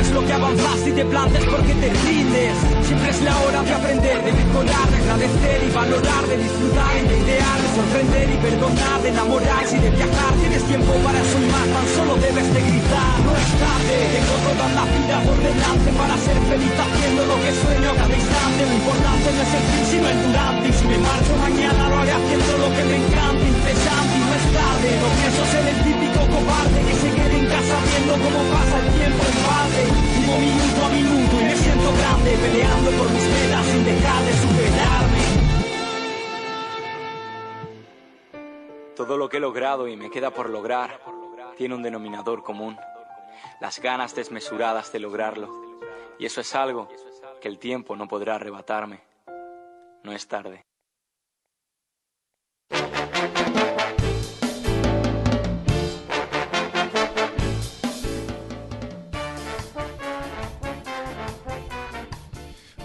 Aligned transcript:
es 0.00 0.10
lo 0.12 0.24
que 0.24 0.32
avanzas 0.32 0.80
y 0.86 0.92
te 0.92 1.04
plantes 1.04 1.44
porque 1.44 1.74
te 1.74 1.88
rindes. 1.92 2.56
Siempre 2.86 3.10
es 3.10 3.20
la 3.22 3.36
hora 3.42 3.62
de 3.62 3.72
aprender, 3.72 4.18
de 4.24 4.32
mejorar, 4.32 4.86
de 4.90 4.96
agradecer 4.96 5.58
y 5.60 5.70
valorar, 5.70 6.22
de 6.26 6.36
disfrutar 6.38 6.94
de 7.00 7.16
idear, 7.20 7.56
de 7.60 7.68
sorprender 7.76 8.26
y 8.32 8.36
perdonar, 8.40 8.98
de 9.02 9.08
enamorarse 9.08 9.76
y 9.76 9.80
de 9.80 9.90
viajar. 9.90 10.32
Tienes 10.40 10.62
tiempo 10.64 10.92
para 11.04 11.20
más, 11.20 11.66
tan 11.74 11.86
solo 11.96 12.16
debes 12.16 12.48
de 12.54 12.60
gritar. 12.60 13.14
No 13.24 13.32
es 13.36 13.50
tarde, 13.60 13.94
tengo 14.16 14.36
toda 14.48 14.66
la 14.72 14.84
vida 14.88 15.16
por 15.20 15.38
delante 15.38 15.88
para 16.00 16.14
ser 16.16 16.38
feliz 16.48 16.74
haciendo 16.80 17.20
lo 17.28 17.36
que 17.44 17.50
sueño 17.60 17.90
cada 18.00 18.14
instante. 18.16 18.60
Lo 18.64 18.74
importante 18.80 19.28
no 19.36 19.40
es 19.44 19.52
el 19.52 19.64
fin, 19.68 19.84
sino 19.90 20.06
el 20.08 20.18
durante. 20.24 20.66
Si 20.72 20.84
me 20.88 20.98
marcho 20.98 21.32
mañana 21.36 21.82
lo 21.88 21.96
haré 22.00 22.12
haciendo 22.12 22.52
lo 22.56 22.68
que 22.72 22.82
me 22.88 22.96
encanta, 23.04 23.44
interesante 23.44 24.19
es 24.40 24.52
tarde. 24.52 24.88
No 25.00 25.08
pienso 25.20 25.42
ser 25.52 25.64
el 25.68 25.78
típico 25.84 26.20
cobarde 26.32 26.80
que 26.86 26.94
se 26.94 27.10
quede 27.14 27.36
en 27.38 27.46
casa 27.46 27.76
viendo 27.90 28.12
cómo 28.24 28.40
pasa 28.50 28.76
el 28.80 28.88
tiempo 28.98 29.22
en 29.30 29.36
balde. 29.46 29.84
Vivo 30.16 30.36
minuto 30.38 30.80
a 30.84 30.88
minuto 30.88 31.34
y 31.40 31.44
me 31.44 31.56
siento 31.56 31.88
grande, 32.00 32.30
peleando 32.42 32.90
por 32.98 33.08
mis 33.12 33.26
metas 33.34 33.66
sin 33.66 33.84
dejar 33.84 34.20
de 34.24 34.32
superarme. 34.44 35.22
Todo 38.96 39.16
lo 39.16 39.28
que 39.28 39.36
he 39.38 39.40
logrado 39.40 39.88
y 39.88 39.96
me 39.96 40.10
queda 40.10 40.30
por 40.30 40.50
lograr 40.50 41.00
tiene 41.56 41.74
un 41.74 41.82
denominador 41.82 42.42
común. 42.42 42.76
Las 43.60 43.80
ganas 43.80 44.14
desmesuradas 44.14 44.92
de 44.92 45.00
lograrlo. 45.00 45.48
Y 46.18 46.26
eso 46.26 46.40
es 46.42 46.54
algo 46.54 46.88
que 47.40 47.48
el 47.48 47.58
tiempo 47.58 47.96
no 47.96 48.06
podrá 48.06 48.34
arrebatarme. 48.34 49.00
No 50.02 50.12
es 50.12 50.26
tarde. 50.28 50.66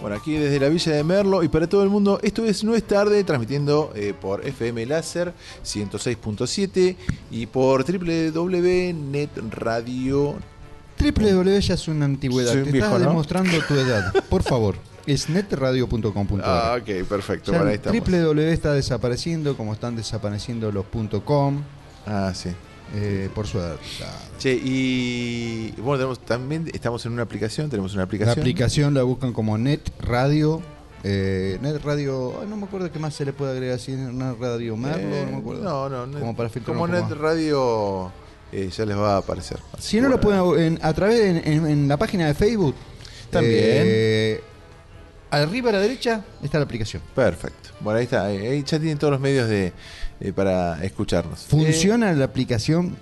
Bueno, 0.06 0.18
aquí 0.18 0.38
desde 0.38 0.60
la 0.60 0.70
Villa 0.70 0.92
de 0.92 1.04
Merlo 1.04 1.42
y 1.42 1.48
para 1.48 1.68
todo 1.68 1.82
el 1.82 1.90
mundo, 1.90 2.20
esto 2.22 2.46
es 2.46 2.64
No 2.64 2.76
es 2.76 2.84
tarde, 2.84 3.24
transmitiendo 3.24 3.92
eh, 3.96 4.14
por 4.14 4.46
FM 4.46 4.86
Láser 4.86 5.34
106.7 5.66 6.96
y 7.32 7.48
por 7.48 7.84
www.netradio. 7.92 10.36
www 11.00 11.60
ya 11.60 11.74
es 11.74 11.88
una 11.88 12.06
antigüedad. 12.06 12.54
Soy 12.54 12.66
Te 12.66 12.72
viejo, 12.72 12.86
estás 12.86 13.02
¿no? 13.02 13.08
demostrando 13.08 13.58
tu 13.68 13.74
edad. 13.74 14.14
Por 14.30 14.44
favor. 14.44 14.76
Es 15.08 15.28
netradio.com.ar. 15.36 16.42
Ah, 16.44 16.78
ok, 16.80 17.04
perfecto. 17.08 17.52
Ya 17.52 17.64
Bueno, 17.64 17.72
ahí 17.72 17.80
www 18.00 18.40
está 18.52 18.74
desapareciendo, 18.74 19.58
como 19.58 19.74
están 19.74 19.96
desapareciendo 19.96 20.72
los 20.72 20.86
.com, 21.26 21.64
Ah, 22.06 22.32
sí. 22.36 22.50
eh, 22.94 23.28
por 23.34 23.48
su 23.48 23.58
edad. 23.58 23.78
Che, 24.40 24.54
y 24.54 25.72
bueno, 25.78 25.98
tenemos, 25.98 26.20
también 26.20 26.70
estamos 26.74 27.06
en 27.06 27.14
una 27.14 27.24
aplicación, 27.24 27.70
tenemos 27.70 27.94
una 27.94 28.02
La 28.02 28.06
aplicación. 28.06 28.40
aplicación 28.40 28.94
la 28.94 29.04
buscan 29.04 29.32
como 29.34 29.58
Net 29.58 29.82
Radio. 30.00 30.62
eh, 31.04 31.58
Net 31.62 31.82
Radio, 31.84 32.40
ay, 32.42 32.48
no 32.50 32.58
me 32.58 32.66
acuerdo 32.66 32.92
qué 32.92 33.00
más 33.00 33.14
se 33.14 33.24
le 33.26 33.32
puede 33.34 33.52
agregar 33.54 33.76
así, 33.76 33.92
Net 33.94 34.36
Radio 34.40 34.76
Merlo, 34.76 35.16
Eh, 35.16 35.24
no 35.26 35.32
me 35.32 35.38
acuerdo. 35.38 35.64
No, 35.64 35.90
no, 35.90 36.08
Net- 36.08 36.20
Como 36.20 36.36
para 36.36 36.50
filtrar 36.50 36.76
como 36.76 36.88
Net. 36.88 37.10
Radio 37.12 38.12
eh, 38.52 38.70
ya 38.76 38.86
les 38.86 38.98
va 38.98 39.16
a 39.16 39.18
aparecer. 39.18 39.58
Así 39.74 39.90
Si 39.98 40.02
no 40.02 40.10
lo 40.10 40.20
pueden 40.20 40.60
en- 40.74 40.80
a 40.82 40.94
través 40.94 41.20
de, 41.20 41.54
en, 41.54 41.66
en 41.68 41.88
la 41.88 41.98
página 41.98 42.28
de 42.28 42.34
Facebook. 42.34 42.76
También. 43.32 43.54
eh, 43.56 44.42
arriba 45.32 45.70
a 45.70 45.74
la 45.74 45.80
derecha 45.80 46.24
está 46.44 46.58
la 46.60 46.66
aplicación. 46.66 47.02
Perfecto. 47.14 47.70
Bueno, 47.82 48.00
ahí 48.00 48.06
está. 48.06 48.26
Ahí, 48.26 48.64
ya 48.66 48.80
tienen 48.80 48.98
todos 48.98 49.12
los 49.12 49.20
medios 49.22 49.48
de 49.50 49.74
eh, 50.20 50.34
para 50.34 50.84
escucharnos. 50.84 51.42
Funciona 51.42 52.14
la 52.14 52.26
aplicación 52.26 52.96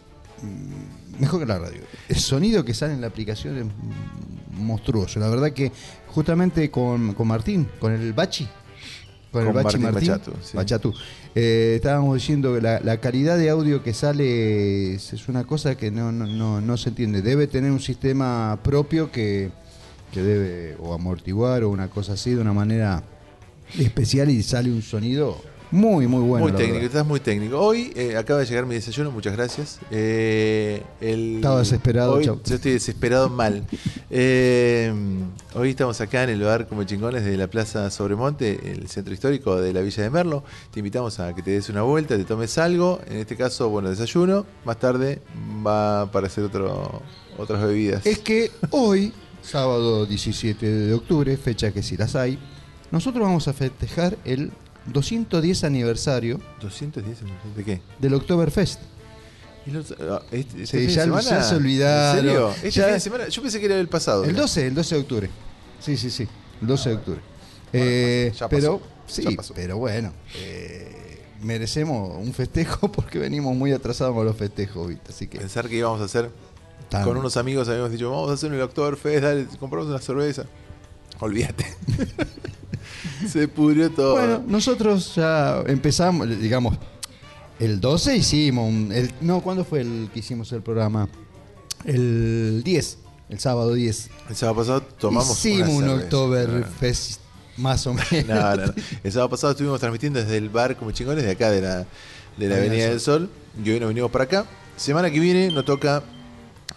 mejor 1.19 1.41
que 1.41 1.45
la 1.45 1.59
radio. 1.59 1.81
El 2.09 2.15
sonido 2.15 2.63
que 2.63 2.73
sale 2.73 2.93
en 2.93 3.01
la 3.01 3.07
aplicación 3.07 3.57
es 3.57 3.65
monstruoso. 4.51 5.19
La 5.19 5.29
verdad 5.29 5.51
que 5.51 5.71
justamente 6.07 6.69
con, 6.69 7.13
con 7.13 7.27
Martín, 7.27 7.67
con 7.79 7.93
el 7.93 8.13
Bachi, 8.13 8.47
con, 9.31 9.47
el 9.47 9.53
Bachi 9.53 9.63
Martín 9.63 9.81
Martín, 9.81 10.09
Bachatu, 10.09 10.31
sí. 10.41 10.57
Bachatu, 10.57 10.93
eh, 11.33 11.73
estábamos 11.75 12.15
diciendo 12.15 12.53
que 12.53 12.61
la, 12.61 12.79
la 12.79 12.97
calidad 12.97 13.37
de 13.37 13.49
audio 13.49 13.81
que 13.83 13.93
sale 13.93 14.93
es, 14.93 15.13
es 15.13 15.27
una 15.27 15.43
cosa 15.45 15.75
que 15.75 15.89
no, 15.89 16.11
no, 16.11 16.27
no, 16.27 16.61
no 16.61 16.77
se 16.77 16.89
entiende. 16.89 17.21
Debe 17.21 17.47
tener 17.47 17.71
un 17.71 17.79
sistema 17.79 18.59
propio 18.63 19.11
que, 19.11 19.49
que 20.11 20.21
debe 20.21 20.77
o 20.79 20.93
amortiguar 20.93 21.63
o 21.63 21.69
una 21.69 21.89
cosa 21.89 22.13
así 22.13 22.31
de 22.31 22.41
una 22.41 22.53
manera 22.53 23.03
especial 23.79 24.29
y 24.29 24.43
sale 24.43 24.71
un 24.71 24.83
sonido 24.83 25.41
muy, 25.73 26.05
muy 26.07 26.21
bueno. 26.21 26.47
muy 26.47 26.51
técnico, 26.55 26.85
estás 26.85 27.05
muy 27.05 27.19
técnico. 27.19 27.59
Hoy 27.59 27.91
eh, 27.95 28.15
acaba 28.15 28.39
de 28.41 28.45
llegar 28.45 28.67
mi 28.67 28.75
desayuno, 28.75 29.09
muchas 29.09 29.33
gracias. 29.35 29.79
Eh, 29.89 30.83
el- 31.01 31.37
Estaba 31.37 31.59
desesperado, 31.59 32.13
Hoy 32.13 32.25
chau. 32.25 32.39
yo 32.45 32.55
estoy 32.55 32.73
desesperado 32.73 33.27
mal. 33.29 33.65
Eh, 34.11 34.93
hoy 35.55 35.71
estamos 35.71 35.99
acá 35.99 36.23
en 36.23 36.29
el 36.29 36.41
bar 36.43 36.67
Como 36.67 36.83
Chingones 36.83 37.25
de 37.25 37.35
la 37.37 37.47
Plaza 37.47 37.89
Sobremonte, 37.89 38.71
el 38.71 38.87
centro 38.87 39.13
histórico 39.15 39.59
de 39.59 39.73
la 39.73 39.81
Villa 39.81 40.03
de 40.03 40.09
Merlo. 40.11 40.43
Te 40.71 40.79
invitamos 40.79 41.19
a 41.19 41.33
que 41.33 41.41
te 41.41 41.49
des 41.51 41.67
una 41.69 41.81
vuelta, 41.81 42.15
te 42.17 42.23
tomes 42.23 42.55
algo. 42.59 43.01
En 43.07 43.17
este 43.17 43.35
caso, 43.35 43.69
bueno, 43.69 43.89
desayuno. 43.89 44.45
Más 44.65 44.77
tarde 44.79 45.21
va 45.65 45.99
a 45.99 46.01
aparecer 46.03 46.43
otro, 46.43 47.01
otras 47.39 47.63
bebidas. 47.63 48.05
Es 48.05 48.19
que 48.19 48.51
hoy, 48.69 49.11
sábado 49.41 50.05
17 50.05 50.65
de 50.65 50.93
octubre, 50.93 51.35
fecha 51.37 51.71
que 51.71 51.81
si 51.81 51.97
las 51.97 52.15
hay, 52.15 52.37
nosotros 52.91 53.23
vamos 53.23 53.47
a 53.47 53.53
festejar 53.53 54.17
el 54.23 54.51
210 54.87 55.63
aniversario 55.63 56.39
210 56.61 57.17
¿De 57.55 57.63
qué? 57.63 57.81
del 57.99 58.13
Oktoberfest. 58.15 58.79
¿Y 59.65 59.71
los- 59.71 59.91
ah, 60.01 60.21
este- 60.31 60.63
este 60.63 60.87
Sí, 60.87 60.93
ya- 60.93 61.03
semana? 61.03 61.21
ya 61.21 61.41
se 61.43 61.55
olvidaron. 61.55 62.17
¿En 62.19 62.23
serio? 62.25 62.49
Este 62.49 62.71
Ya- 62.71 62.83
fin 62.85 62.93
de 62.95 62.99
semana? 62.99 63.27
Yo 63.29 63.41
pensé 63.41 63.59
que 63.59 63.65
era 63.67 63.79
el 63.79 63.87
pasado. 63.87 64.23
El 64.25 64.31
era. 64.31 64.41
12, 64.41 64.67
el 64.67 64.75
12 64.75 64.95
de 64.95 65.01
octubre. 65.01 65.29
Sí, 65.79 65.95
sí, 65.97 66.09
sí, 66.09 66.27
el 66.61 66.67
12 66.67 66.89
de 66.89 66.95
octubre. 66.95 67.21
Eh, 67.71 68.31
ya 68.33 68.47
pasó, 68.47 68.49
pero, 68.49 68.81
ya 69.07 69.13
sí, 69.13 69.35
pasó. 69.35 69.53
pero 69.53 69.77
bueno, 69.77 70.11
eh, 70.35 71.21
merecemos 71.41 72.17
un 72.17 72.33
festejo 72.33 72.87
porque 72.91 73.19
venimos 73.19 73.55
muy 73.55 73.71
atrasados 73.71 74.13
con 74.13 74.25
los 74.25 74.35
festejos, 74.35 74.87
¿viste? 74.89 75.11
Así 75.11 75.27
que 75.27 75.39
Pensar 75.39 75.67
que 75.69 75.77
íbamos 75.77 76.01
a 76.01 76.05
hacer 76.05 76.29
tan- 76.89 77.03
con 77.05 77.17
unos 77.17 77.37
amigos, 77.37 77.67
habíamos 77.69 77.91
dicho, 77.91 78.11
vamos 78.11 78.29
a 78.31 78.33
hacer 78.33 78.51
un 78.51 78.61
Oktoberfest, 78.61 79.23
dale, 79.23 79.45
compramos 79.59 79.87
una 79.89 79.99
cerveza. 79.99 80.43
Olvídate. 81.23 81.65
se 83.31 83.47
pudrió 83.47 83.89
todo. 83.91 84.13
Bueno, 84.13 84.43
nosotros 84.45 85.15
ya 85.15 85.61
empezamos, 85.67 86.27
digamos, 86.39 86.77
el 87.59 87.79
12 87.79 88.17
hicimos, 88.17 88.67
un- 88.69 88.91
el, 88.91 89.11
no, 89.21 89.41
¿cuándo 89.41 89.63
fue 89.63 89.81
el 89.81 90.09
que 90.13 90.19
hicimos 90.19 90.51
el 90.51 90.61
programa? 90.61 91.07
El 91.85 92.61
10, 92.65 92.97
el 93.29 93.39
sábado 93.39 93.73
10. 93.73 94.09
el 94.29 94.35
sábado 94.35 94.57
pasado 94.57 94.81
tomamos 94.81 95.31
hicimos 95.31 95.69
una 95.69 95.93
un. 95.93 95.99
Oktoberfest, 96.01 97.21
más 97.57 97.87
o 97.87 97.93
menos. 97.93 98.27
No, 98.27 98.55
no, 98.57 98.65
no. 98.67 98.73
El 99.03 99.11
sábado 99.11 99.29
pasado 99.29 99.51
estuvimos 99.51 99.79
transmitiendo 99.79 100.19
desde 100.19 100.37
el 100.37 100.49
bar 100.49 100.75
como 100.75 100.91
chingones 100.91 101.23
de 101.23 101.31
acá 101.31 101.51
de 101.51 101.61
la, 101.61 101.85
de 102.37 102.49
la 102.49 102.55
Avenida 102.57 102.89
del 102.89 102.99
Sol. 102.99 103.29
Y 103.63 103.69
hoy 103.69 103.79
nos 103.79 103.89
venimos 103.89 104.11
para 104.11 104.25
acá. 104.25 104.45
Semana 104.75 105.09
que 105.11 105.19
viene 105.19 105.51
nos 105.51 105.63
toca 105.63 106.03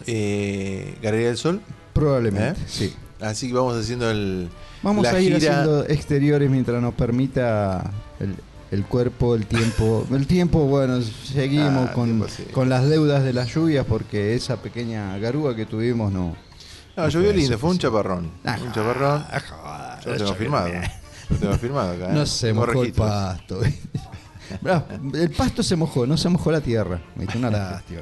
eh, 0.06 0.96
Galería 1.02 1.28
del 1.28 1.36
Sol. 1.38 1.60
Probablemente, 1.92 2.60
¿Eh? 2.60 2.64
sí. 2.68 2.94
Así 3.20 3.48
que 3.48 3.54
vamos 3.54 3.76
haciendo 3.76 4.10
el, 4.10 4.48
Vamos 4.82 5.04
la 5.04 5.10
a 5.10 5.20
ir 5.20 5.34
gira. 5.38 5.52
haciendo 5.52 5.84
exteriores 5.86 6.50
mientras 6.50 6.82
nos 6.82 6.94
permita 6.94 7.90
el, 8.20 8.34
el 8.70 8.84
cuerpo, 8.84 9.34
el 9.34 9.46
tiempo. 9.46 10.06
El 10.10 10.26
tiempo, 10.26 10.60
bueno, 10.66 11.00
seguimos 11.00 11.88
Ah, 11.90 11.92
con, 11.94 12.26
con 12.52 12.68
las 12.68 12.86
deudas 12.88 13.24
de 13.24 13.32
las 13.32 13.52
lluvias 13.54 13.86
porque 13.86 14.34
esa 14.34 14.56
pequeña 14.60 15.16
garúa 15.18 15.56
que 15.56 15.64
tuvimos 15.66 16.12
no. 16.12 16.36
No, 16.96 17.08
llovió 17.08 17.28
fue 17.30 17.36
lindo, 17.38 17.58
fue 17.58 17.70
un 17.70 17.78
chaparrón. 17.78 18.30
Ah, 18.44 18.58
un 18.62 18.72
chaparrón. 18.72 19.24
ah, 19.30 19.98
Yo 20.04 20.10
lo 20.12 20.16
tengo 20.18 20.34
firmado. 20.34 20.68
Lo 21.30 21.36
tengo 21.36 21.54
firmado 21.58 21.92
acá. 21.92 22.06
¿eh? 22.10 22.14
No 22.14 22.26
se 22.26 22.52
mojó 22.52 22.82
el 22.84 22.92
pasto. 22.92 23.60
el 25.14 25.30
pasto 25.30 25.62
se 25.62 25.76
mojó, 25.76 26.06
no 26.06 26.16
se 26.16 26.28
mojó 26.28 26.50
la 26.52 26.60
tierra. 26.60 27.00
Una 27.36 27.50
lástima. 27.50 28.00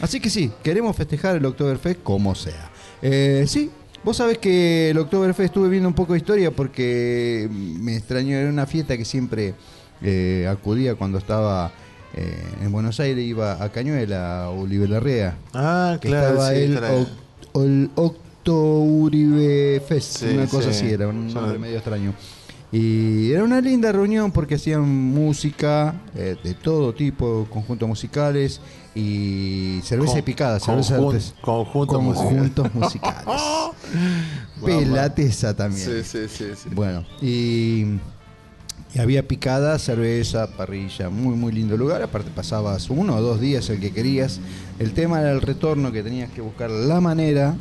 Así 0.00 0.20
que 0.20 0.30
sí, 0.30 0.52
queremos 0.62 0.94
festejar 0.96 1.36
el 1.36 1.44
Oktoberfest 1.46 2.02
como 2.02 2.34
sea. 2.34 2.70
Eh, 3.02 3.44
sí, 3.48 3.70
vos 4.06 4.16
sabés 4.16 4.38
que 4.38 4.90
el 4.90 4.98
Oktoberfest 4.98 5.46
estuve 5.46 5.68
viendo 5.68 5.88
un 5.88 5.94
poco 5.94 6.12
de 6.12 6.20
historia 6.20 6.52
porque 6.52 7.48
me 7.50 7.96
extrañó, 7.96 8.36
era 8.36 8.48
una 8.48 8.64
fiesta 8.64 8.96
que 8.96 9.04
siempre 9.04 9.54
eh, 10.00 10.46
acudía 10.48 10.94
cuando 10.94 11.18
estaba 11.18 11.72
eh, 12.14 12.40
en 12.62 12.70
Buenos 12.70 13.00
Aires, 13.00 13.24
iba 13.24 13.60
a 13.62 13.68
Cañuela, 13.72 14.48
o 14.50 14.60
Oliver 14.62 14.88
Larrea. 14.88 15.36
Ah, 15.52 15.98
que 16.00 16.06
claro, 16.08 16.40
estaba 16.40 16.50
sí, 16.52 17.64
el, 17.64 17.90
Octo 17.96 18.78
Uribe 18.78 19.82
Fest, 19.86 20.18
Sí, 20.18 20.26
una 20.26 20.46
cosa 20.46 20.72
sí. 20.72 20.84
así, 20.84 20.94
era 20.94 21.08
un 21.08 21.34
nombre 21.34 21.58
medio 21.58 21.76
extraño. 21.76 22.14
Y 22.78 23.32
era 23.32 23.42
una 23.42 23.60
linda 23.62 23.90
reunión 23.90 24.30
porque 24.32 24.56
hacían 24.56 24.82
música 24.86 25.94
eh, 26.14 26.36
de 26.44 26.52
todo 26.52 26.92
tipo, 26.94 27.46
conjuntos 27.48 27.88
musicales 27.88 28.60
y 28.94 29.80
cerveza 29.82 30.14
Con- 30.16 30.22
picada, 30.22 30.60
cerveza 30.60 30.98
conjun- 30.98 31.32
conjuntos 31.40 31.96
conjuntos 31.96 32.74
musicales. 32.74 33.24
Bueno, 34.60 34.78
Pelateza 34.80 35.54
también. 35.54 35.86
Sí, 35.86 36.02
sí, 36.02 36.28
sí, 36.28 36.44
sí. 36.56 36.68
Bueno, 36.74 37.04
y, 37.22 37.84
y 38.94 38.98
había 38.98 39.26
picada, 39.28 39.78
cerveza, 39.78 40.46
parrilla, 40.56 41.08
muy, 41.10 41.34
muy 41.36 41.52
lindo 41.52 41.76
lugar. 41.76 42.02
Aparte 42.02 42.30
pasabas 42.34 42.88
uno 42.90 43.16
o 43.16 43.20
dos 43.22 43.38
días 43.40 43.68
el 43.70 43.80
que 43.80 43.92
querías. 43.92 44.40
El 44.78 44.92
tema 44.92 45.20
era 45.20 45.30
el 45.32 45.40
retorno, 45.42 45.92
que 45.92 46.02
tenías 46.02 46.30
que 46.30 46.40
buscar 46.40 46.70
la 46.70 47.00
manera 47.02 47.54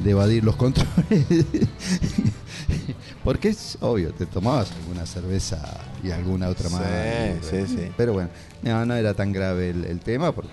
de 0.00 0.10
evadir 0.10 0.44
los 0.44 0.56
controles. 0.56 0.94
Porque 3.24 3.48
es 3.48 3.76
obvio, 3.80 4.12
te 4.12 4.26
tomabas 4.26 4.70
alguna 4.72 5.04
cerveza 5.06 5.58
y 6.02 6.10
alguna 6.10 6.48
otra 6.48 6.68
Sí, 6.68 6.74
más. 6.74 6.84
sí, 7.42 7.66
sí. 7.66 7.88
Pero 7.96 8.12
bueno, 8.12 8.28
no, 8.62 8.86
no 8.86 8.94
era 8.94 9.14
tan 9.14 9.32
grave 9.32 9.70
el, 9.70 9.84
el 9.84 10.00
tema. 10.00 10.32
Porque... 10.32 10.50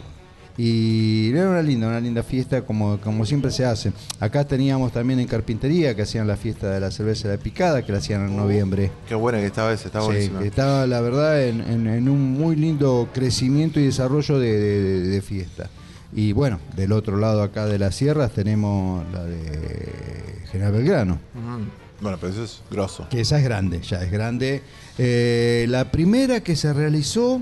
Y 0.55 1.31
era 1.31 1.49
una 1.49 1.63
linda, 1.63 1.87
una 1.87 1.99
linda 1.99 2.21
fiesta 2.21 2.61
como, 2.63 2.99
como 3.01 3.25
siempre 3.25 3.49
se 3.51 3.65
hace. 3.65 3.91
Acá 4.19 4.45
teníamos 4.45 4.91
también 4.91 5.19
en 5.19 5.27
carpintería 5.27 5.95
que 5.95 6.03
hacían 6.03 6.27
la 6.27 6.35
fiesta 6.37 6.69
de 6.69 6.79
la 6.79 6.91
cerveza 6.91 7.27
de 7.27 7.37
la 7.37 7.41
picada, 7.43 7.83
que 7.83 7.91
la 7.91 7.97
hacían 7.97 8.27
en 8.27 8.37
noviembre. 8.37 8.91
Qué 9.07 9.15
buena 9.15 9.39
que 9.39 9.47
estaba 9.47 9.73
esa, 9.73 9.87
está 9.87 10.01
Sí, 10.01 10.29
que 10.39 10.47
estaba 10.47 10.85
la 10.85 11.01
verdad 11.01 11.43
en, 11.43 11.61
en- 11.61 11.87
en 11.87 12.07
un 12.09 12.33
muy 12.33 12.55
lindo 12.55 13.09
crecimiento 13.13 13.79
y 13.79 13.85
desarrollo 13.85 14.37
de, 14.37 14.51
de- 14.59 14.81
de- 14.83 15.07
de 15.07 15.21
fiesta. 15.23 15.69
Y 16.15 16.31
bueno, 16.33 16.59
del 16.75 16.91
otro 16.91 17.17
lado 17.17 17.41
acá 17.43 17.65
de 17.65 17.79
las 17.79 17.95
sierras 17.95 18.31
tenemos 18.31 19.03
la 19.11 19.23
de 19.23 20.43
General 20.51 20.71
Belgrano, 20.73 21.19
Mm. 21.33 21.63
Bueno, 22.01 22.17
pero 22.19 22.33
eso 22.33 22.43
es 22.43 22.61
grosso. 22.69 23.07
que 23.09 23.21
esa 23.21 23.37
es 23.37 23.43
grande, 23.45 23.81
ya 23.81 24.03
es 24.03 24.11
grande. 24.11 24.61
Eh, 24.97 25.65
la 25.69 25.89
primera 25.89 26.41
que 26.41 26.55
se 26.57 26.73
realizó, 26.73 27.41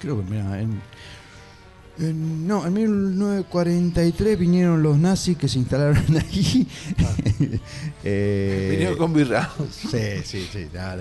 creo 0.00 0.18
que 0.22 0.30
mira, 0.30 0.60
en, 0.60 0.80
en- 2.00 2.46
no, 2.46 2.66
en 2.66 2.72
1943 2.72 4.38
vinieron 4.38 4.82
los 4.82 4.96
nazis 4.98 5.36
que 5.36 5.48
se 5.48 5.58
instalaron 5.58 6.04
ahí. 6.16 6.66
Eh, 8.04 8.68
Vinieron 8.70 8.96
con 8.96 9.12
birra. 9.12 9.50
Sí, 9.70 9.98
sí, 10.24 10.48
sí. 10.50 10.66
No, 10.72 10.96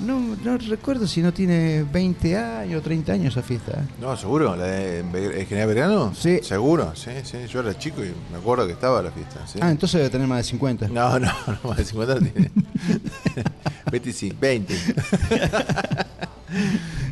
no, 0.00 0.20
no- 0.20 0.36
no 0.44 0.58
recuerdo 0.58 1.06
si 1.06 1.20
no 1.20 1.32
tiene 1.32 1.82
20 1.90 2.36
años 2.36 2.80
o 2.80 2.82
30 2.82 3.12
años 3.14 3.34
esa 3.36 3.42
fiesta. 3.42 3.72
¿eh? 3.72 3.84
No, 4.00 4.16
seguro, 4.16 4.54
la 4.54 4.64
de 4.64 5.02
Be- 5.02 5.40
¿el 5.40 5.46
General 5.46 5.68
Verano. 5.68 6.14
Sí. 6.14 6.40
Seguro, 6.42 6.94
sí, 6.94 7.10
sí. 7.24 7.38
Yo 7.50 7.60
era 7.60 7.76
chico 7.78 8.02
y 8.04 8.12
me 8.30 8.38
acuerdo 8.38 8.66
que 8.66 8.72
estaba 8.74 9.02
la 9.02 9.10
fiesta. 9.10 9.46
sí. 9.46 9.58
Ah, 9.62 9.70
entonces 9.70 9.98
debe 9.98 10.10
tener 10.10 10.26
más 10.28 10.38
de 10.38 10.44
50. 10.44 10.88
No, 10.88 11.18
no, 11.18 11.32
no, 11.62 11.68
más 11.70 11.78
de 11.78 11.84
50 11.84 12.14
no 12.16 12.20
tiene. 12.20 12.50
20 13.90 14.12
sí, 14.12 14.32
20. 14.40 14.74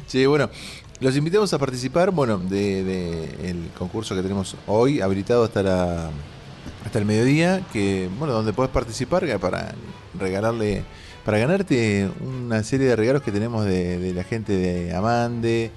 sí, 0.06 0.26
bueno, 0.26 0.50
los 1.00 1.16
invitamos 1.16 1.52
a 1.52 1.58
participar, 1.58 2.10
bueno, 2.10 2.38
de, 2.38 2.84
de 2.84 3.50
el 3.50 3.70
concurso 3.78 4.14
que 4.14 4.22
tenemos 4.22 4.56
hoy, 4.66 5.00
habilitado 5.00 5.44
hasta 5.44 5.62
la 5.62 6.10
hasta 6.84 6.98
el 6.98 7.04
mediodía, 7.04 7.62
que, 7.72 8.08
bueno, 8.18 8.32
donde 8.32 8.52
podés 8.52 8.70
participar 8.70 9.26
para 9.38 9.74
regalarle, 10.18 10.82
para 11.24 11.38
ganarte 11.38 12.10
una 12.20 12.62
serie 12.62 12.86
de 12.86 12.96
regalos 12.96 13.22
que 13.22 13.32
tenemos 13.32 13.64
de, 13.64 13.98
de 13.98 14.14
la 14.14 14.24
gente 14.24 14.56
de 14.56 14.94
Amande, 14.94 15.70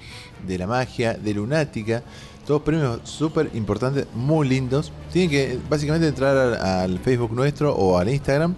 de 0.46 0.58
la 0.58 0.66
magia, 0.66 1.14
de 1.14 1.34
Lunática. 1.34 2.02
Todos 2.46 2.62
premios 2.62 3.00
súper 3.04 3.50
importantes, 3.54 4.06
muy 4.14 4.46
lindos. 4.48 4.92
Tienen 5.12 5.30
que 5.30 5.58
básicamente 5.68 6.08
entrar 6.08 6.36
al, 6.36 6.54
al 6.54 6.98
Facebook 6.98 7.32
nuestro 7.32 7.74
o 7.74 7.98
al 7.98 8.08
Instagram, 8.08 8.54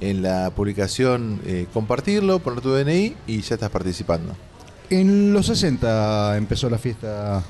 en 0.00 0.22
la 0.22 0.50
publicación 0.50 1.40
eh, 1.46 1.66
compartirlo, 1.72 2.38
poner 2.38 2.60
tu 2.60 2.70
DNI 2.70 3.16
y 3.26 3.40
ya 3.40 3.54
estás 3.54 3.70
participando. 3.70 4.34
En 4.90 5.32
los 5.32 5.46
60 5.46 6.36
empezó 6.36 6.68
la 6.68 6.76
fiesta 6.78 7.42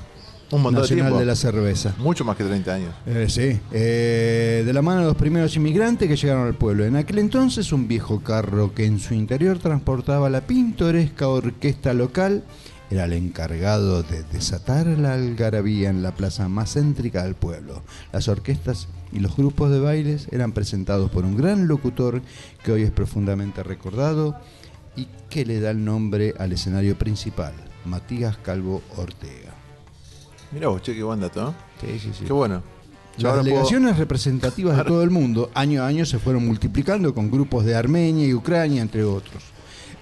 Un 0.51 0.61
montón 0.61 0.75
de 0.75 0.81
nacional 0.81 1.05
tiempo. 1.05 1.19
de 1.19 1.25
la 1.25 1.35
cerveza. 1.35 1.95
Mucho 1.97 2.23
más 2.23 2.37
que 2.37 2.43
30 2.43 2.73
años. 2.73 2.93
Eh, 3.07 3.25
sí, 3.29 3.59
eh, 3.71 4.63
de 4.63 4.73
la 4.73 4.83
mano 4.83 5.01
de 5.01 5.07
los 5.07 5.15
primeros 5.15 5.55
inmigrantes 5.55 6.07
que 6.07 6.15
llegaron 6.15 6.45
al 6.45 6.53
pueblo. 6.53 6.85
En 6.85 6.95
aquel 6.95 7.17
entonces 7.17 7.73
un 7.73 7.87
viejo 7.87 8.19
carro 8.21 8.75
que 8.75 8.85
en 8.85 8.99
su 8.99 9.15
interior 9.15 9.57
transportaba 9.57 10.29
la 10.29 10.41
pintoresca 10.41 11.27
orquesta 11.27 11.93
local 11.93 12.43
era 12.91 13.05
el 13.05 13.13
encargado 13.13 14.03
de 14.03 14.21
desatar 14.23 14.85
la 14.85 15.13
algarabía 15.13 15.89
en 15.89 16.03
la 16.03 16.13
plaza 16.13 16.47
más 16.49 16.73
céntrica 16.73 17.23
del 17.23 17.35
pueblo. 17.35 17.81
Las 18.11 18.27
orquestas 18.27 18.87
y 19.13 19.19
los 19.19 19.35
grupos 19.35 19.71
de 19.71 19.79
bailes 19.79 20.27
eran 20.31 20.51
presentados 20.51 21.09
por 21.09 21.23
un 21.25 21.37
gran 21.37 21.67
locutor 21.67 22.21
que 22.63 22.71
hoy 22.71 22.83
es 22.83 22.91
profundamente 22.91 23.63
recordado 23.63 24.35
y 24.95 25.07
que 25.29 25.45
le 25.45 25.59
da 25.59 25.71
el 25.71 25.83
nombre 25.83 26.33
al 26.37 26.51
escenario 26.51 26.97
principal, 26.97 27.53
Matías 27.85 28.37
Calvo 28.37 28.81
Ortega. 28.97 29.53
Mira 30.51 30.67
vos, 30.67 30.81
che, 30.81 30.93
qué 30.93 31.03
buen 31.03 31.19
dato, 31.21 31.41
¿no? 31.43 31.55
Sí, 31.79 31.99
sí, 31.99 32.11
sí. 32.17 32.25
Qué 32.25 32.33
bueno. 32.33 32.61
Yo 33.17 33.27
Las 33.27 33.33
puedo- 33.39 33.43
delegaciones 33.43 33.97
representativas 33.97 34.77
de 34.77 34.83
todo 34.85 35.03
el 35.03 35.09
mundo, 35.09 35.49
año 35.53 35.83
a 35.83 35.87
año, 35.87 36.05
se 36.05 36.17
fueron 36.19 36.45
multiplicando 36.45 37.13
con 37.13 37.29
grupos 37.29 37.65
de 37.65 37.75
Armenia 37.75 38.25
y 38.25 38.33
Ucrania, 38.33 38.81
entre 38.81 39.03
otros. 39.03 39.43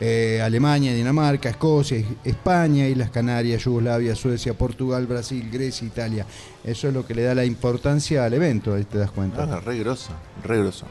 Eh, 0.01 0.41
Alemania, 0.41 0.94
Dinamarca, 0.94 1.50
Escocia, 1.50 2.01
España, 2.24 2.88
Islas 2.88 3.09
Canarias, 3.09 3.63
Yugoslavia, 3.65 4.15
Suecia, 4.15 4.53
Portugal, 4.53 5.06
Brasil, 5.07 5.50
Grecia, 5.51 5.85
Italia. 5.88 6.25
Eso 6.63 6.88
es 6.88 6.94
lo 6.94 7.06
que 7.06 7.13
le 7.13 7.24
da 7.24 7.35
la 7.35 7.44
importancia 7.45 8.24
al 8.24 8.33
evento, 8.33 8.74
ahí 8.74 8.85
te 8.85 8.97
das 8.97 9.12
cuenta. 9.12 9.44
Ah, 9.44 9.59
re 9.59 9.77
grosso, 9.80 10.12
re 10.44 10.57
grosso. 10.59 10.85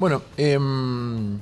Bueno, 0.00 0.22
em, 0.36 1.38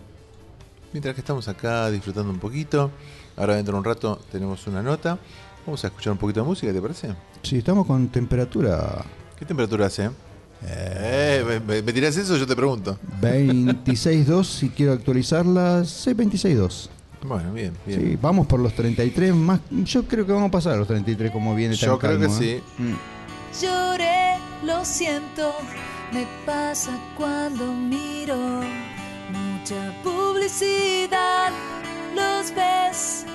mientras 0.97 1.15
que 1.15 1.21
estamos 1.21 1.47
acá 1.47 1.91
disfrutando 1.91 2.31
un 2.31 2.39
poquito, 2.39 2.91
ahora 3.37 3.57
dentro 3.57 3.75
de 3.75 3.79
un 3.81 3.85
rato 3.85 4.19
tenemos 4.33 4.67
una 4.67 4.83
nota. 4.83 5.19
Vamos 5.67 5.85
a 5.85 5.89
escuchar 5.89 6.15
un 6.15 6.19
poquito 6.19 6.41
de 6.41 6.47
música, 6.47 6.73
¿te 6.73 6.81
parece? 6.81 7.15
Sí, 7.43 7.59
estamos 7.59 7.87
con 7.87 8.09
temperatura 8.09 9.05
¿Qué 9.39 9.45
temperatura 9.45 9.87
hace? 9.87 10.09
Eh, 10.67 11.45
¿me, 11.47 11.61
me, 11.61 11.83
me 11.83 11.93
tirás 11.93 12.17
eso? 12.17 12.39
Yo 12.39 12.47
te 12.47 12.57
pregunto. 12.57 12.99
26.2, 13.21 14.45
si 14.45 14.71
quiero 14.71 14.95
actualizarla, 14.95 15.85
sí, 15.85 16.13
26.2. 16.13 16.89
Bueno, 17.25 17.53
bien, 17.53 17.75
bien. 17.85 18.01
Sí, 18.01 18.19
vamos 18.23 18.47
por 18.47 18.61
los 18.61 18.73
33 18.73 19.35
más. 19.35 19.61
Yo 19.71 20.05
creo 20.05 20.25
que 20.25 20.33
vamos 20.33 20.49
a 20.49 20.53
pasar 20.53 20.73
a 20.73 20.77
los 20.77 20.89
33 20.89 21.31
como 21.31 21.55
viene 21.55 21.77
tan 21.77 21.89
Yo 21.91 21.99
creo 21.99 22.19
que 22.19 22.27
calmo, 22.27 22.41
¿eh? 22.41 22.63
sí. 22.79 22.83
Mm. 22.83 23.63
Lloré, 23.63 24.39
lo 24.65 24.83
siento, 24.83 25.53
me 26.15 26.27
pasa 26.47 26.99
cuando 27.19 27.71
miro 27.71 28.63
mucha 29.67 29.93
publicidad, 30.05 31.51
los 32.15 32.55
ves. 32.55 33.27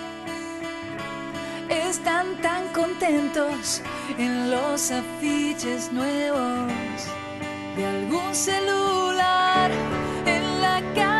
Están 1.69 2.39
tan 2.41 2.69
contentos 2.69 3.81
en 4.17 4.49
los 4.49 4.91
afiches 4.91 5.91
nuevos 5.91 6.71
de 7.75 7.85
algún 7.85 8.33
celular 8.33 9.71
en 10.25 10.61
la 10.61 10.81
calle. 10.95 11.10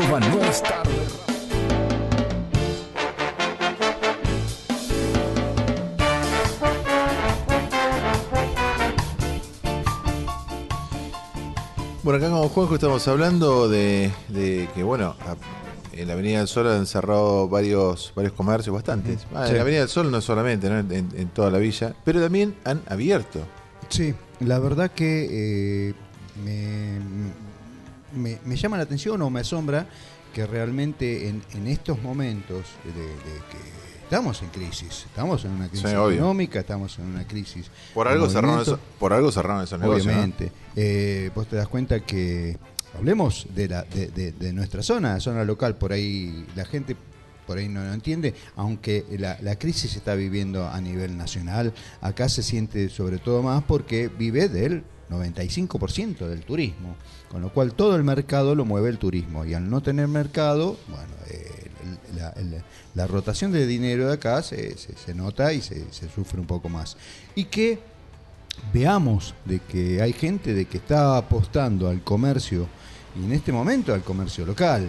Arroba 0.00 0.20
no 0.20 0.42
es 0.44 0.62
tarde. 0.62 0.90
Bueno, 12.02 12.18
acá 12.24 12.30
con 12.34 12.48
Juanjo 12.48 12.74
estamos 12.74 13.06
hablando 13.08 13.68
de, 13.68 14.10
de 14.28 14.68
que, 14.74 14.82
bueno, 14.82 15.14
a- 15.20 15.36
en 15.92 16.06
la 16.06 16.14
Avenida 16.14 16.38
del 16.38 16.48
Sol 16.48 16.66
han 16.68 16.86
cerrado 16.86 17.48
varios 17.48 18.12
varios 18.16 18.32
comercios, 18.32 18.72
bastantes. 18.74 19.26
Ah, 19.34 19.44
Sí. 19.44 19.50
En 19.50 19.56
la 19.56 19.62
Avenida 19.62 19.80
del 19.80 19.88
Sol 19.88 20.10
no 20.10 20.20
solamente, 20.20 20.70
¿no? 20.70 20.78
En, 20.78 21.08
en 21.14 21.28
toda 21.28 21.50
la 21.50 21.58
villa, 21.58 21.94
pero 22.04 22.20
también 22.22 22.54
han 22.64 22.80
abierto. 22.88 23.40
Sí, 23.88 24.14
la 24.40 24.58
verdad 24.60 24.90
que 24.92 25.88
eh, 25.90 25.94
me, 26.42 27.00
me- 28.12 28.38
me 28.44 28.56
llama 28.56 28.76
la 28.76 28.82
atención 28.84 29.20
o 29.22 29.30
me 29.30 29.40
asombra 29.40 29.86
que 30.34 30.46
realmente 30.46 31.28
en, 31.28 31.42
en 31.54 31.66
estos 31.66 32.00
momentos 32.02 32.66
de, 32.84 32.92
de 32.92 33.38
que 33.50 33.58
estamos 34.04 34.42
en 34.42 34.48
crisis, 34.48 35.04
estamos 35.06 35.44
en 35.44 35.52
una 35.52 35.68
crisis 35.68 35.90
Sí, 35.90 35.96
obvio. 35.96 36.16
económica, 36.18 36.60
estamos 36.60 36.98
en 36.98 37.06
una 37.06 37.26
crisis. 37.26 37.70
Por 37.94 38.08
algo 38.08 38.28
cerraron 38.28 38.60
eso, 38.60 38.78
por 38.98 39.12
algo 39.12 39.30
cerraron 39.32 39.62
esos 39.64 39.78
negocios. 39.80 40.06
¿no? 40.06 40.12
Obviamente. 40.12 40.52
Eh, 40.76 41.30
vos 41.34 41.46
te 41.48 41.56
das 41.56 41.68
cuenta 41.68 42.00
que 42.00 42.56
hablemos 42.96 43.46
de, 43.54 43.68
la, 43.68 43.82
de, 43.84 44.08
de- 44.08 44.32
de 44.32 44.52
nuestra 44.52 44.82
zona, 44.82 45.18
zona 45.20 45.44
local, 45.44 45.76
por 45.76 45.92
ahí 45.92 46.46
la 46.56 46.64
gente 46.64 46.96
por 47.46 47.58
ahí 47.58 47.68
no 47.68 47.82
lo 47.82 47.92
entiende, 47.92 48.32
aunque 48.54 49.04
la, 49.18 49.36
la 49.42 49.56
crisis 49.58 49.90
se 49.92 49.98
está 49.98 50.14
viviendo 50.14 50.68
a 50.68 50.80
nivel 50.80 51.16
nacional, 51.16 51.72
acá 52.00 52.28
se 52.28 52.44
siente 52.44 52.88
sobre 52.88 53.18
todo 53.18 53.42
más 53.42 53.64
porque 53.64 54.06
vive 54.08 54.48
del 54.48 54.84
95% 55.10 56.26
del 56.28 56.40
turismo, 56.42 56.94
con 57.28 57.42
lo 57.42 57.52
cual 57.52 57.74
todo 57.74 57.96
el 57.96 58.04
mercado 58.04 58.54
lo 58.54 58.64
mueve 58.64 58.88
el 58.90 58.98
turismo 58.98 59.44
y 59.44 59.54
al 59.54 59.68
no 59.68 59.80
tener 59.82 60.08
mercado, 60.08 60.76
bueno, 60.88 61.12
la, 62.94 63.06
rotación 63.06 63.52
de 63.52 63.66
dinero 63.66 64.08
de 64.08 64.14
acá 64.14 64.42
se, 64.42 64.76
se- 64.76 64.96
se 64.96 65.14
nota 65.14 65.52
y 65.52 65.60
se, 65.62 65.92
se 65.92 66.08
sufre 66.08 66.40
un 66.40 66.46
poco 66.46 66.68
más. 66.68 66.96
Y 67.34 67.44
que 67.44 67.78
veamos 68.72 69.34
de 69.44 69.60
que 69.60 70.02
hay 70.02 70.12
gente 70.12 70.52
de 70.54 70.66
que 70.66 70.78
está 70.78 71.16
apostando 71.16 71.88
al 71.88 72.02
comercio 72.02 72.66
y 73.20 73.24
en 73.24 73.32
este 73.32 73.52
momento 73.52 73.94
al 73.94 74.02
comercio 74.02 74.44
local 74.44 74.88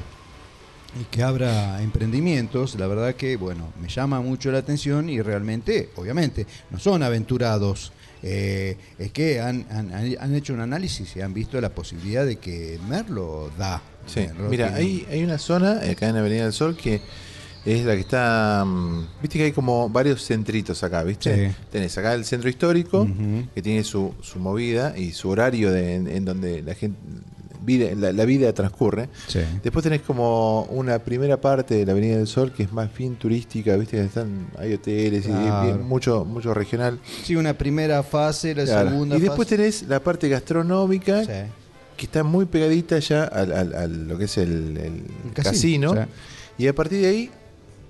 y 1.00 1.06
que 1.06 1.24
abra 1.24 1.82
emprendimientos, 1.82 2.76
la 2.76 2.86
verdad 2.88 3.16
que 3.16 3.38
bueno, 3.38 3.72
me 3.82 3.88
llama 3.88 4.20
mucho 4.20 4.52
la 4.52 4.58
atención 4.58 5.10
y 5.10 5.22
realmente, 5.22 5.90
obviamente, 5.96 6.46
no 6.70 6.80
son 6.80 7.02
aventurados, 7.02 7.94
eh, 8.24 8.78
es 9.00 9.12
que 9.12 9.40
han, 9.42 9.66
han- 9.72 9.92
han 10.20 10.36
hecho 10.36 10.54
un 10.54 10.60
análisis 10.62 11.16
y 11.16 11.22
han 11.22 11.34
visto 11.34 11.60
la 11.62 11.70
posibilidad 11.70 12.26
de 12.26 12.38
que 12.38 12.80
Merlo 12.90 13.52
da. 13.58 13.82
Sí, 14.06 14.22
Merlo 14.22 14.50
mira, 14.50 14.68
tiene- 14.76 14.80
hay, 14.80 15.08
hay 15.12 15.24
una 15.24 15.38
zona 15.38 15.80
acá 15.90 16.10
en 16.10 16.16
Avenida 16.18 16.44
del 16.44 16.54
Sol 16.54 16.76
que 16.78 17.02
es 17.66 17.86
la 17.86 17.94
que 17.94 18.00
está. 18.02 18.64
mm, 18.66 19.08
Viste 19.22 19.38
que 19.38 19.44
hay 19.46 19.52
como 19.52 19.88
varios 19.90 20.26
centritos 20.26 20.84
acá, 20.84 21.04
¿viste? 21.04 21.50
Sí. 21.50 21.56
Tenés 21.72 21.96
acá 21.98 22.14
el 22.16 22.26
centro 22.26 22.50
histórico, 22.50 23.08
que 23.54 23.62
tiene 23.62 23.84
su, 23.84 24.14
su 24.22 24.40
movida 24.40 24.98
y 24.98 25.12
su 25.12 25.30
horario 25.30 25.72
de, 25.72 25.96
en, 25.96 26.08
en 26.08 26.26
donde 26.26 26.64
la 26.64 26.74
gente. 26.74 26.98
Vida, 27.64 27.90
la, 27.96 28.12
la 28.12 28.26
vida 28.26 28.52
transcurre. 28.54 29.10
Sí. 29.28 29.40
Después 29.64 29.84
tenés 29.84 30.02
como 30.02 30.64
una 30.64 31.00
primera 31.00 31.40
parte 31.40 31.76
de 31.76 31.86
la 31.86 31.92
Avenida 31.92 32.18
del 32.18 32.28
Sol 32.28 32.52
que 32.52 32.64
es 32.64 32.74
más 32.74 32.90
bien 32.98 33.16
turística, 33.16 33.76
viste 33.78 34.04
están, 34.04 34.48
hay 34.58 34.74
hoteles 34.74 35.26
y 35.26 35.30
Claro. 35.30 35.66
bien- 35.66 35.88
mucho, 35.88 36.26
mucho 36.26 36.54
regional. 36.54 37.00
Sí, 37.24 37.36
una 37.36 37.54
primera 37.58 38.02
fase, 38.04 38.56
la 38.56 38.64
Claro. 38.66 38.90
segunda 38.90 39.18
Y 39.18 39.22
después 39.22 39.48
fase. 39.48 39.58
tenés 39.58 39.84
la 39.84 40.00
parte 40.00 40.28
gastronómica 40.28 41.24
Sí. 41.24 41.32
que 41.98 42.06
está 42.06 42.24
muy 42.24 42.46
pegadita 42.46 42.98
ya 43.00 43.24
al- 43.26 44.08
lo 44.08 44.18
que 44.18 44.26
es 44.26 44.38
el, 44.38 44.78
el 44.78 45.04
El 45.26 45.34
casino. 45.34 45.92
casino, 45.94 46.08
Y 46.58 46.68
a 46.68 46.76
partir 46.76 47.02
de 47.02 47.08
ahí, 47.08 47.30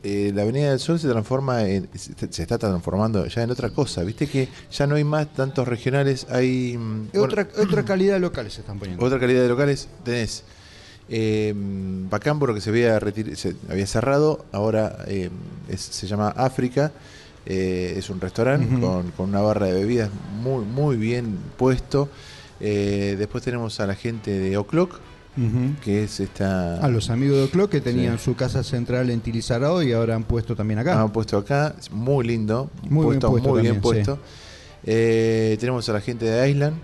eh, 0.04 0.32
la 0.34 0.42
Avenida 0.44 0.70
del 0.72 0.80
Sol 0.80 1.00
se 1.00 1.08
transforma 1.08 1.64
en, 1.68 1.88
se, 1.94 2.14
se 2.32 2.42
está 2.42 2.58
transformando 2.58 3.26
ya 3.28 3.44
en 3.44 3.52
otra 3.52 3.70
cosa. 3.70 4.04
Viste 4.04 4.28
que 4.28 4.50
ya 4.72 4.88
no 4.88 4.96
hay 4.96 5.04
más 5.04 5.34
tantos 5.34 5.68
regionales, 5.68 6.26
hay 6.30 6.78
mm, 6.78 7.10
bueno, 7.14 7.26
otra, 7.26 7.48
otra 7.62 7.84
calidad 7.86 8.20
local 8.20 8.50
se 8.52 8.62
están 8.62 8.80
poniendo. 8.80 9.06
otra 9.06 9.20
calidad 9.20 9.42
de 9.44 9.50
locales. 9.50 9.88
Tenés 10.04 10.44
eh, 11.10 11.54
Bacamboro 11.56 12.54
que 12.54 12.62
se 12.62 12.70
había, 12.70 13.00
se 13.36 13.56
había 13.70 13.86
cerrado, 13.88 14.46
ahora 14.52 14.98
eh, 15.08 15.30
es- 15.70 15.82
se 15.82 16.08
llama 16.08 16.30
África. 16.30 16.92
eh, 17.46 17.96
es 17.98 18.10
un 18.12 18.22
restaurante 18.22 18.80
con, 18.80 19.12
con 19.12 19.30
una 19.30 19.42
barra 19.42 19.66
de 19.66 19.74
bebidas 19.74 20.10
muy, 20.42 20.64
muy 20.64 20.96
bien 20.96 21.38
puesto. 21.58 22.08
Eh, 22.60 23.16
después 23.18 23.44
tenemos 23.44 23.80
a 23.80 23.88
la 23.88 23.96
gente 23.96 24.30
de 24.38 24.56
O'Clock, 24.58 25.00
Que 25.84 26.04
es 26.04 26.20
esta. 26.20 26.76
A 26.84 26.88
los 26.90 27.10
amigos 27.10 27.38
de 27.38 27.44
O'Clock 27.46 27.72
que 27.72 27.82
tenían 27.82 28.18
Sí. 28.18 28.26
su 28.26 28.36
casa 28.36 28.64
central 28.64 29.10
en 29.10 29.22
Tilizarado 29.22 29.82
y 29.82 29.94
ahora 29.94 30.16
han 30.16 30.24
puesto 30.24 30.56
también 30.56 30.80
acá. 30.80 31.02
Han 31.02 31.12
puesto 31.14 31.38
acá, 31.38 31.74
muy 31.92 32.26
lindo, 32.28 32.70
Muy 32.84 32.90
bien 32.90 33.04
puesto, 33.06 33.30
puesto 33.32 33.50
muy 33.50 33.62
bien 33.62 33.80
puesto. 33.82 34.20
Eh, 34.84 35.58
tenemos 35.60 35.88
a 35.90 35.94
la 35.94 36.02
gente 36.02 36.26
de 36.26 36.50
Island, 36.50 36.76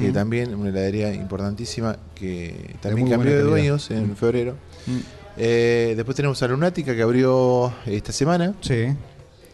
que 0.00 0.12
también 0.12 0.54
una 0.54 0.68
heladería 0.70 1.12
importantísima 1.12 1.96
que 2.14 2.76
también 2.80 3.08
cambió 3.08 3.32
de 3.36 3.42
dueños 3.42 3.90
en 3.90 4.16
febrero. 4.16 4.54
Mm. 4.86 4.98
Eh, 5.36 5.94
después 5.96 6.14
tenemos 6.16 6.42
a 6.42 6.48
Lunática 6.48 6.94
que 6.94 7.02
abrió 7.02 7.72
esta 7.86 8.12
semana, 8.12 8.54
Sí. 8.60 8.86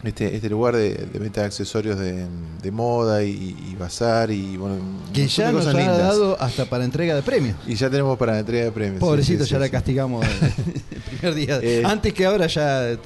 Este, 0.04 0.34
este 0.36 0.48
lugar 0.50 0.76
de, 0.76 0.94
de 0.94 1.18
venta 1.18 1.40
de 1.40 1.46
accesorios 1.46 1.98
de, 1.98 2.26
de 2.62 2.70
moda 2.70 3.24
y, 3.24 3.56
y 3.70 3.74
bazar 3.78 4.30
y 4.30 4.56
bueno, 4.56 4.76
Que 5.12 5.26
ya 5.26 5.50
nos 5.52 5.66
ha 5.66 5.72
lindas. 5.72 5.98
dado 5.98 6.40
hasta 6.40 6.64
para 6.66 6.84
entrega 6.84 7.14
de 7.14 7.22
premios. 7.22 7.56
Y 7.66 7.74
ya 7.74 7.88
tenemos 7.90 8.16
para 8.18 8.32
la 8.34 8.40
entrega 8.40 8.64
de 8.66 8.72
premios. 8.72 9.00
Pobrecito, 9.00 9.44
sí, 9.44 9.50
ya 9.50 9.56
sí, 9.56 9.60
la 9.60 9.68
castigamos 9.68 10.24
el 10.90 11.00
primer 11.18 11.34
día. 11.34 11.58
Eh, 11.62 11.82
Antes 11.84 12.12
que 12.12 12.26
ahora 12.26 12.46
ya. 12.46 12.96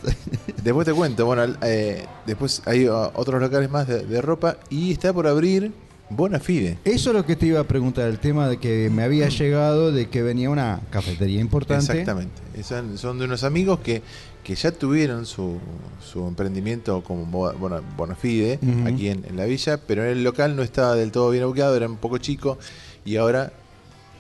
Después 0.63 0.85
te 0.87 0.93
cuento, 0.93 1.25
bueno, 1.25 1.55
eh, 1.63 2.05
después 2.27 2.61
hay 2.67 2.87
otros 2.87 3.41
locales 3.41 3.71
más 3.71 3.87
de, 3.89 4.05
de 4.05 4.21
ropa 4.21 4.57
y 4.69 4.93
está 4.93 5.13
por 5.13 5.27
abrir 5.27 5.73
Bonafide. 6.11 6.79
Eso 6.85 7.11
es 7.11 7.17
lo 7.17 7.25
que 7.25 7.37
te 7.37 7.47
iba 7.47 7.61
a 7.61 7.65
preguntar, 7.65 8.09
el 8.09 8.19
tema 8.19 8.49
de 8.49 8.59
que 8.59 8.91
me 8.91 9.03
había 9.05 9.29
llegado 9.29 9.93
de 9.93 10.09
que 10.09 10.23
venía 10.23 10.51
una 10.51 10.81
cafetería 10.91 11.41
importante. 11.41 11.85
Exactamente. 11.85 12.41
Son, 12.63 12.99
son 12.99 13.19
de 13.19 13.25
unos 13.27 13.45
amigos 13.45 13.79
que, 13.81 14.03
que 14.43 14.55
ya 14.55 14.73
tuvieron 14.73 15.25
su, 15.25 15.59
su 16.05 16.27
emprendimiento 16.27 17.03
como 17.03 17.25
Bo- 17.27 17.53
Bona- 17.53 17.81
Bonafide 17.97 18.59
Ujú. 18.61 18.89
aquí 18.89 19.09
en, 19.09 19.25
en 19.25 19.37
la 19.37 19.45
villa, 19.45 19.79
pero 19.87 20.03
en 20.05 20.11
el 20.11 20.25
local 20.25 20.57
no 20.57 20.63
estaba 20.63 20.95
del 20.97 21.13
todo 21.13 21.31
bien 21.31 21.45
ubicado, 21.45 21.77
era 21.77 21.87
un 21.89 21.97
poco 21.97 22.19
chico 22.19 22.59
y 23.05 23.17
ahora 23.17 23.53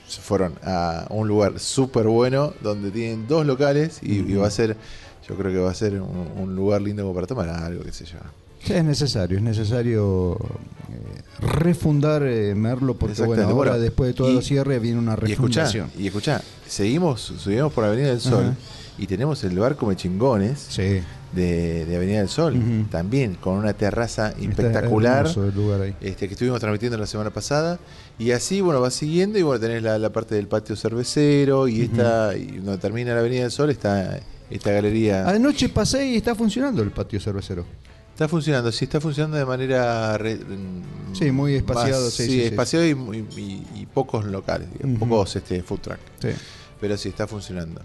se 0.06 0.20
fueron 0.20 0.54
a 0.64 1.06
un 1.10 1.26
lugar 1.28 1.58
súper 1.60 2.06
bueno 2.06 2.52
donde 2.62 2.90
tienen 2.90 3.26
dos 3.28 3.44
locales 3.46 3.98
y, 4.02 4.20
y 4.20 4.34
va 4.34 4.46
a 4.46 4.50
ser, 4.50 4.76
yo 5.28 5.36
creo 5.36 5.52
que 5.52 5.58
va 5.58 5.70
a 5.70 5.74
ser 5.74 6.00
un, 6.00 6.28
un 6.36 6.54
lugar 6.56 6.82
lindo 6.82 7.02
como 7.02 7.14
para 7.14 7.26
tomar 7.26 7.48
algo, 7.48 7.82
qué 7.84 7.92
sé 7.92 8.04
yo. 8.04 8.18
Sí, 8.62 8.72
es 8.74 8.84
necesario, 8.84 9.38
es 9.38 9.42
necesario 9.42 10.36
eh, 10.90 11.22
refundar 11.40 12.22
eh, 12.24 12.54
Merlo 12.54 12.94
porque 12.94 13.22
bueno, 13.22 13.42
ahora 13.44 13.54
Bueno, 13.54 13.78
después 13.78 14.08
de 14.08 14.14
todos 14.14 14.32
los 14.34 14.44
cierres 14.44 14.80
viene 14.82 14.98
una 14.98 15.16
Y 15.26 15.32
escuchá, 15.32 15.64
refundación. 15.64 15.90
y 15.98 16.06
escuchá, 16.06 16.42
seguimos, 16.66 17.20
subimos 17.20 17.72
por 17.72 17.84
Avenida 17.84 18.08
del 18.08 18.20
Sol 18.20 18.54
y 18.98 19.06
tenemos 19.06 19.42
el 19.44 19.58
bar 19.58 19.76
Come 19.76 19.96
Chingones 19.96 20.58
Sí. 20.68 21.00
de, 21.32 21.86
de 21.86 21.96
Avenida 21.96 22.18
del 22.18 22.28
Sol, 22.28 22.86
también 22.90 23.36
con 23.36 23.54
una 23.54 23.72
terraza 23.72 24.34
espectacular. 24.38 25.26
Este, 26.02 26.26
que 26.28 26.34
estuvimos 26.34 26.60
transmitiendo 26.60 26.98
la 26.98 27.06
semana 27.06 27.30
pasada 27.30 27.78
y 28.18 28.32
así 28.32 28.60
bueno 28.60 28.80
va 28.82 28.90
siguiendo 28.90 29.38
y 29.38 29.42
bueno 29.42 29.58
tenés 29.60 29.82
la, 29.82 29.98
la 29.98 30.10
parte 30.12 30.34
del 30.34 30.48
patio 30.48 30.76
cervecero 30.76 31.66
y 31.66 31.80
esta 31.82 32.36
y 32.36 32.58
donde 32.58 32.76
termina 32.78 33.14
la 33.14 33.20
Avenida 33.20 33.42
del 33.42 33.50
Sol 33.52 33.70
está 33.70 34.20
esta 34.50 34.70
galería 34.72 35.26
Anoche 35.28 35.68
pasé 35.70 36.06
y 36.06 36.16
está 36.16 36.34
funcionando 36.34 36.82
el 36.82 36.90
patio 36.90 37.18
cervecero. 37.20 37.64
Está 38.20 38.28
funcionando 38.28 38.70
sí 38.70 38.84
está 38.84 39.00
funcionando 39.00 39.38
de 39.38 39.46
manera 39.46 40.18
re- 40.18 40.36
mm, 40.36 41.14
Sí, 41.14 41.30
muy 41.30 41.54
espaciado, 41.54 42.04
más- 42.04 42.12
sí, 42.12 42.24
sí, 42.24 42.28
sí, 42.30 42.38
sí. 42.40 42.44
espaciado 42.44 42.86
y, 42.86 42.94
muy- 42.94 43.24
y- 43.36 43.62
y 43.74 43.86
pocos 43.86 44.26
locales 44.26 44.68
digamos, 44.74 44.98
pocos 44.98 45.36
este 45.36 45.62
food 45.62 45.80
truck 45.80 45.98
Sí. 46.20 46.28
pero 46.80 46.96
sí 46.98 47.08
está 47.08 47.26
funcionando 47.26 47.80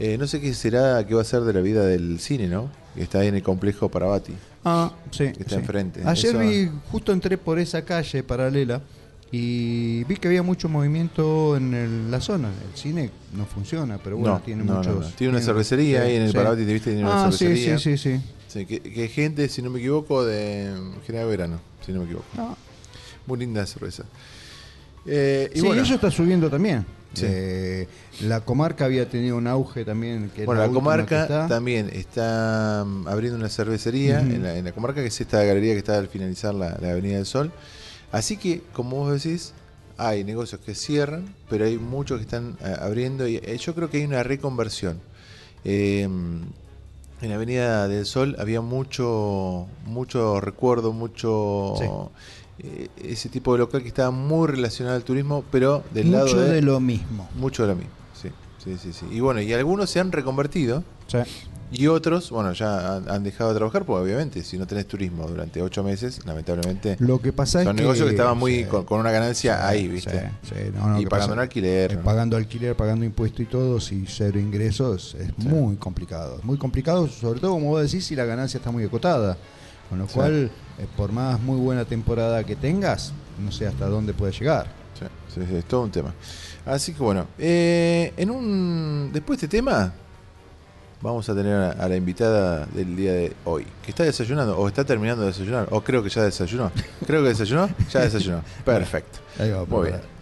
Eh, 0.00 0.16
no 0.16 0.26
sé 0.28 0.40
qué 0.40 0.54
será 0.54 1.04
qué 1.06 1.14
va 1.14 1.22
a 1.22 1.24
ser 1.24 1.40
de 1.42 1.52
la 1.52 1.60
vida 1.60 1.84
del 1.84 2.18
cine 2.20 2.46
no 2.48 2.70
que 2.96 3.02
está 3.02 3.18
ahí 3.20 3.28
en 3.28 3.34
el 3.36 3.42
complejo 3.44 3.88
Parabati 3.88 4.32
Ah, 4.64 4.92
sí. 5.12 5.32
Que 5.32 5.42
está 5.44 5.54
enfrente. 5.54 6.02
Ayer 6.04 6.30
Eso- 6.30 6.38
vi, 6.40 6.68
justo 6.90 7.12
entré 7.12 7.38
por 7.38 7.58
esa 7.60 7.82
calle 7.84 8.22
paralela 8.24 8.82
y 9.30 10.02
vi 10.04 10.16
que 10.16 10.26
había 10.28 10.42
mucho 10.42 10.68
movimiento 10.68 11.56
en 11.56 11.72
el- 11.74 12.10
la 12.10 12.20
zona. 12.20 12.48
El 12.48 12.76
cine 12.76 13.10
no 13.34 13.46
funciona, 13.46 13.98
pero 14.02 14.16
bueno, 14.16 14.34
no, 14.34 14.40
tiene 14.40 14.64
no, 14.64 14.74
muchos. 14.74 15.00
no. 15.00 15.06
Tiene 15.16 15.34
una 15.34 15.42
cervecería 15.42 16.02
ahí 16.02 16.16
en 16.16 16.22
el 16.22 16.32
Parabati, 16.32 16.64
¿te 16.66 16.72
viste? 16.72 16.90
Tiene 16.90 17.04
una 17.06 17.24
ah, 17.26 17.32
sí, 17.32 17.38
cervecería. 17.38 17.78
sí, 17.78 17.96
sí, 17.96 18.16
sí. 18.16 18.18
Sí, 18.18 18.22
que, 18.52 18.80
que 18.80 19.08
gente, 19.08 19.48
si 19.48 19.62
no 19.62 19.70
me 19.70 19.78
equivoco, 19.78 20.24
de 20.24 20.74
General 21.06 21.28
Verano, 21.28 21.60
si 21.84 21.92
no 21.92 22.00
me 22.00 22.04
equivoco. 22.06 22.26
Muy 23.26 23.38
linda 23.38 23.66
cerveza. 23.66 24.04
Eh, 25.06 25.50
y 25.54 25.60
sí, 25.60 25.66
bueno, 25.66 25.82
eso 25.82 25.94
está 25.94 26.10
subiendo 26.10 26.50
también. 26.50 26.84
Sí. 27.14 27.24
Eh, 27.26 27.88
la 28.20 28.40
comarca 28.40 28.84
había 28.84 29.08
tenido 29.08 29.36
un 29.36 29.46
auge 29.46 29.84
también. 29.84 30.30
Que 30.34 30.44
bueno, 30.44 30.60
la, 30.60 30.66
última 30.66 30.80
comarca 30.80 31.22
está. 31.22 31.48
también 31.48 31.90
está 31.92 32.84
mm, 32.86 33.08
abriendo 33.08 33.38
una 33.38 33.48
cervecería 33.48 34.20
en, 34.20 34.42
la, 34.42 34.56
en 34.56 34.64
la 34.64 34.72
comarca, 34.72 35.00
que 35.00 35.08
es 35.08 35.20
esta 35.20 35.42
galería 35.42 35.72
que 35.72 35.78
está 35.78 35.98
al 35.98 36.08
finalizar 36.08 36.54
la, 36.54 36.76
la 36.80 36.90
Avenida 36.90 37.16
del 37.16 37.26
Sol. 37.26 37.52
Así 38.12 38.36
que, 38.36 38.62
como 38.72 38.96
vos 38.96 39.22
decís, 39.22 39.52
hay 39.98 40.24
negocios 40.24 40.60
que 40.60 40.74
cierran, 40.74 41.34
pero 41.50 41.64
hay 41.64 41.76
muchos 41.76 42.18
que 42.18 42.24
están 42.24 42.56
eh, 42.60 42.74
abriendo 42.80 43.26
y 43.26 43.40
yo 43.58 43.74
creo 43.74 43.90
que 43.90 43.98
hay 43.98 44.04
una 44.04 44.22
reconversión. 44.22 45.00
Eh, 45.64 46.08
en 47.20 47.32
Avenida 47.32 47.88
del 47.88 48.06
Sol 48.06 48.36
había 48.38 48.60
mucho, 48.60 49.66
mucho 49.86 50.40
recuerdo, 50.40 50.92
mucho 50.92 52.10
eh, 52.58 52.88
ese 53.02 53.28
tipo 53.28 53.52
de 53.52 53.58
local 53.60 53.82
que 53.82 53.88
estaba 53.88 54.10
muy 54.10 54.48
relacionado 54.48 54.96
al 54.96 55.04
turismo, 55.04 55.44
pero 55.50 55.82
del 55.92 56.06
Mucho 56.06 56.16
lado 56.16 56.40
de, 56.40 56.52
de 56.54 56.62
lo 56.62 56.80
mismo. 56.80 57.28
mucho 57.36 57.62
de 57.62 57.68
lo 57.70 57.76
mismo. 57.76 57.92
Sí, 58.68 58.76
sí, 58.78 58.92
sí. 58.92 59.06
Y 59.10 59.20
bueno, 59.20 59.40
y 59.40 59.52
algunos 59.52 59.88
se 59.90 60.00
han 60.00 60.12
reconvertido. 60.12 60.84
Sí. 61.06 61.18
Y 61.70 61.86
otros, 61.86 62.30
bueno, 62.30 62.52
ya 62.54 62.96
han, 62.96 63.10
han 63.10 63.22
dejado 63.22 63.50
de 63.50 63.56
trabajar, 63.56 63.84
porque 63.84 64.02
obviamente 64.04 64.42
si 64.42 64.56
no 64.56 64.66
tenés 64.66 64.86
turismo 64.86 65.26
durante 65.26 65.60
ocho 65.60 65.84
meses, 65.84 66.24
lamentablemente 66.24 66.96
Lo 66.98 67.20
que 67.20 67.30
pasa 67.30 67.62
son 67.62 67.72
es 67.72 67.74
que 67.76 67.82
negocios 67.82 68.06
que 68.06 68.14
estaban 68.14 68.38
muy 68.38 68.54
sí, 68.60 68.64
con, 68.64 68.84
con 68.86 69.00
una 69.00 69.10
ganancia 69.10 69.54
sí, 69.56 69.62
ahí, 69.64 69.88
¿viste? 69.88 70.30
sí, 70.44 70.54
no, 70.74 70.88
no, 70.88 71.00
y 71.00 71.04
pagando 71.04 71.34
un 71.34 71.40
alquiler. 71.40 71.92
eh, 71.92 71.96
¿no? 71.96 72.02
pagando 72.02 72.36
alquiler, 72.38 72.74
pagando 72.74 73.04
impuestos 73.04 73.40
y 73.40 73.44
todo, 73.44 73.80
si 73.80 74.06
cero 74.06 74.40
ingresos 74.40 75.14
es 75.20 75.36
muy 75.38 75.76
complicado. 75.76 76.40
Muy 76.42 76.56
complicado, 76.56 77.06
sobre 77.06 77.40
todo 77.40 77.50
como 77.52 77.68
vos 77.68 77.82
decís, 77.82 78.06
si 78.06 78.16
la 78.16 78.24
ganancia 78.24 78.56
está 78.58 78.70
muy 78.70 78.84
acotada. 78.84 79.36
Con 79.90 79.98
lo 79.98 80.06
cual, 80.06 80.50
eh, 80.78 80.86
por 80.96 81.12
más 81.12 81.40
muy 81.40 81.58
buena 81.58 81.84
temporada 81.84 82.44
que 82.44 82.56
tengas, 82.56 83.12
no 83.42 83.50
sé 83.52 83.66
hasta 83.66 83.86
dónde 83.86 84.12
puede 84.14 84.32
llegar. 84.32 84.66
Sí, 84.98 85.04
sí, 85.34 85.46
sí, 85.48 85.54
es 85.56 85.64
todo 85.66 85.82
un 85.82 85.90
tema. 85.90 86.14
Así 86.68 86.92
que 86.92 87.02
bueno, 87.02 87.26
eh, 87.38 88.12
en 88.16 88.30
un 88.30 89.10
después 89.12 89.40
de 89.40 89.46
este 89.46 89.56
tema 89.56 89.92
vamos 91.00 91.28
a 91.28 91.34
tener 91.34 91.54
a, 91.54 91.70
a 91.70 91.88
la 91.88 91.96
invitada 91.96 92.66
del 92.66 92.94
día 92.94 93.12
de 93.12 93.32
hoy, 93.44 93.66
que 93.82 93.90
está 93.90 94.04
desayunando 94.04 94.58
o 94.58 94.68
está 94.68 94.84
terminando 94.84 95.22
de 95.22 95.28
desayunar, 95.28 95.68
o 95.70 95.80
creo 95.80 96.02
que 96.02 96.10
ya 96.10 96.22
desayunó. 96.22 96.70
Creo 97.06 97.22
que 97.22 97.28
desayunó, 97.28 97.70
ya 97.90 98.00
desayunó. 98.00 98.42
Perfecto. 98.64 99.20
Ahí 99.38 99.50
va, 99.50 99.64
Muy 99.64 99.88
bien. 99.88 100.17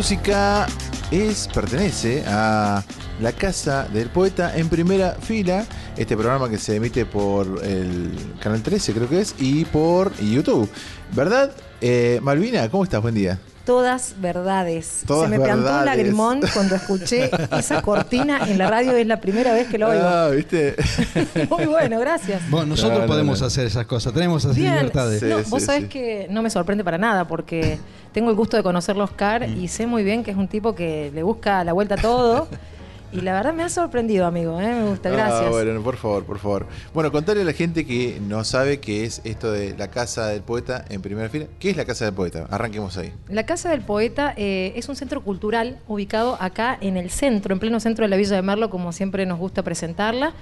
Música 0.00 0.66
es 1.10 1.48
pertenece 1.54 2.22
a 2.26 2.84
La 3.22 3.32
Casa 3.32 3.88
del 3.90 4.10
Poeta 4.10 4.54
en 4.54 4.68
primera 4.68 5.12
fila, 5.12 5.64
este 5.96 6.14
programa 6.14 6.50
que 6.50 6.58
se 6.58 6.76
emite 6.76 7.06
por 7.06 7.64
el 7.64 8.10
canal 8.38 8.62
13 8.62 8.92
creo 8.92 9.08
que 9.08 9.22
es 9.22 9.34
y 9.38 9.64
por 9.64 10.14
YouTube. 10.18 10.68
¿Verdad? 11.14 11.50
Eh, 11.80 12.20
Malvina, 12.22 12.68
¿cómo 12.68 12.84
estás? 12.84 13.00
Buen 13.00 13.14
día. 13.14 13.38
todas 13.64 14.16
verdades. 14.20 15.00
Todas 15.06 15.30
Se 15.30 15.38
me 15.38 15.42
plantó 15.42 15.60
un 15.60 15.64
verdades. 15.64 15.86
lagrimón 15.86 16.40
cuando 16.52 16.74
escuché 16.74 17.30
esa 17.58 17.80
cortina 17.80 18.40
en 18.46 18.58
la 18.58 18.68
radio, 18.68 18.92
es 18.92 19.06
la 19.06 19.18
primera 19.22 19.54
vez 19.54 19.66
que 19.68 19.78
lo 19.78 19.88
oigo. 19.88 20.04
Ah, 20.04 20.28
¿viste? 20.28 20.76
Muy 21.48 21.64
bueno, 21.64 21.98
gracias. 22.00 22.42
Bueno, 22.50 22.66
nosotros 22.66 22.98
No, 22.98 23.04
no, 23.06 23.10
podemos 23.10 23.40
no. 23.40 23.46
hacer 23.46 23.66
esas 23.66 23.86
cosas, 23.86 24.12
tenemos 24.12 24.44
esas 24.44 24.56
Bien, 24.56 24.74
libertades. 24.74 25.20
Sí, 25.20 25.26
no, 25.26 25.38
sí, 25.38 25.44
vos 25.48 25.62
sabés 25.62 25.88
que 25.88 26.26
no 26.28 26.42
me 26.42 26.50
sorprende 26.50 26.84
para 26.84 26.98
nada 26.98 27.26
porque 27.26 27.78
tengo 28.16 28.30
el 28.30 28.36
gusto 28.36 28.56
de 28.56 28.62
conocerlo 28.62 29.04
Oscar 29.04 29.46
Mm. 29.46 29.62
y 29.62 29.68
sé 29.68 29.86
muy 29.86 30.02
bien 30.02 30.24
que 30.24 30.30
es 30.30 30.38
un 30.38 30.48
tipo 30.48 30.74
que 30.74 31.10
le 31.14 31.22
busca 31.22 31.62
la 31.64 31.74
vuelta 31.74 31.96
a 31.96 31.98
todo. 31.98 32.48
y 33.12 33.20
la 33.20 33.34
verdad 33.34 33.52
me 33.52 33.62
ha 33.62 33.68
sorprendido, 33.68 34.24
amigo. 34.24 34.58
¿eh? 34.58 34.68
Me 34.74 34.88
gusta, 34.88 35.10
gracias. 35.10 35.42
Ah, 35.44 35.50
bueno, 35.50 35.82
por 35.82 35.96
favor, 35.98 36.24
por 36.24 36.38
favor. 36.38 36.66
Bueno, 36.94 37.12
contarle 37.12 37.42
a 37.42 37.44
la 37.44 37.52
gente 37.52 37.84
que 37.84 38.18
no 38.26 38.42
sabe 38.42 38.80
qué 38.80 39.04
es 39.04 39.20
esto 39.24 39.52
de 39.52 39.76
la 39.76 39.88
Casa 39.88 40.28
del 40.28 40.40
Poeta 40.40 40.86
en 40.88 41.02
primera 41.02 41.28
fila. 41.28 41.44
¿Qué 41.58 41.68
es 41.68 41.76
la 41.76 41.84
Casa 41.84 42.06
del 42.06 42.14
Poeta? 42.14 42.46
Arranquemos 42.48 42.96
ahí. 42.96 43.12
La 43.28 43.44
Casa 43.44 43.68
del 43.68 43.82
Poeta 43.82 44.32
eh, 44.38 44.72
es 44.76 44.88
un 44.88 44.96
centro 44.96 45.22
cultural 45.22 45.78
ubicado 45.86 46.38
acá 46.40 46.78
en 46.80 46.96
el 46.96 47.10
centro, 47.10 47.52
en 47.52 47.60
pleno 47.60 47.80
centro 47.80 48.06
de 48.06 48.08
la 48.08 48.16
Villa 48.16 48.34
de 48.36 48.40
Merlo, 48.40 48.70
como 48.70 48.92
siempre 48.92 49.26
nos 49.26 49.38
gusta 49.38 49.62
presentarla. 49.62 50.32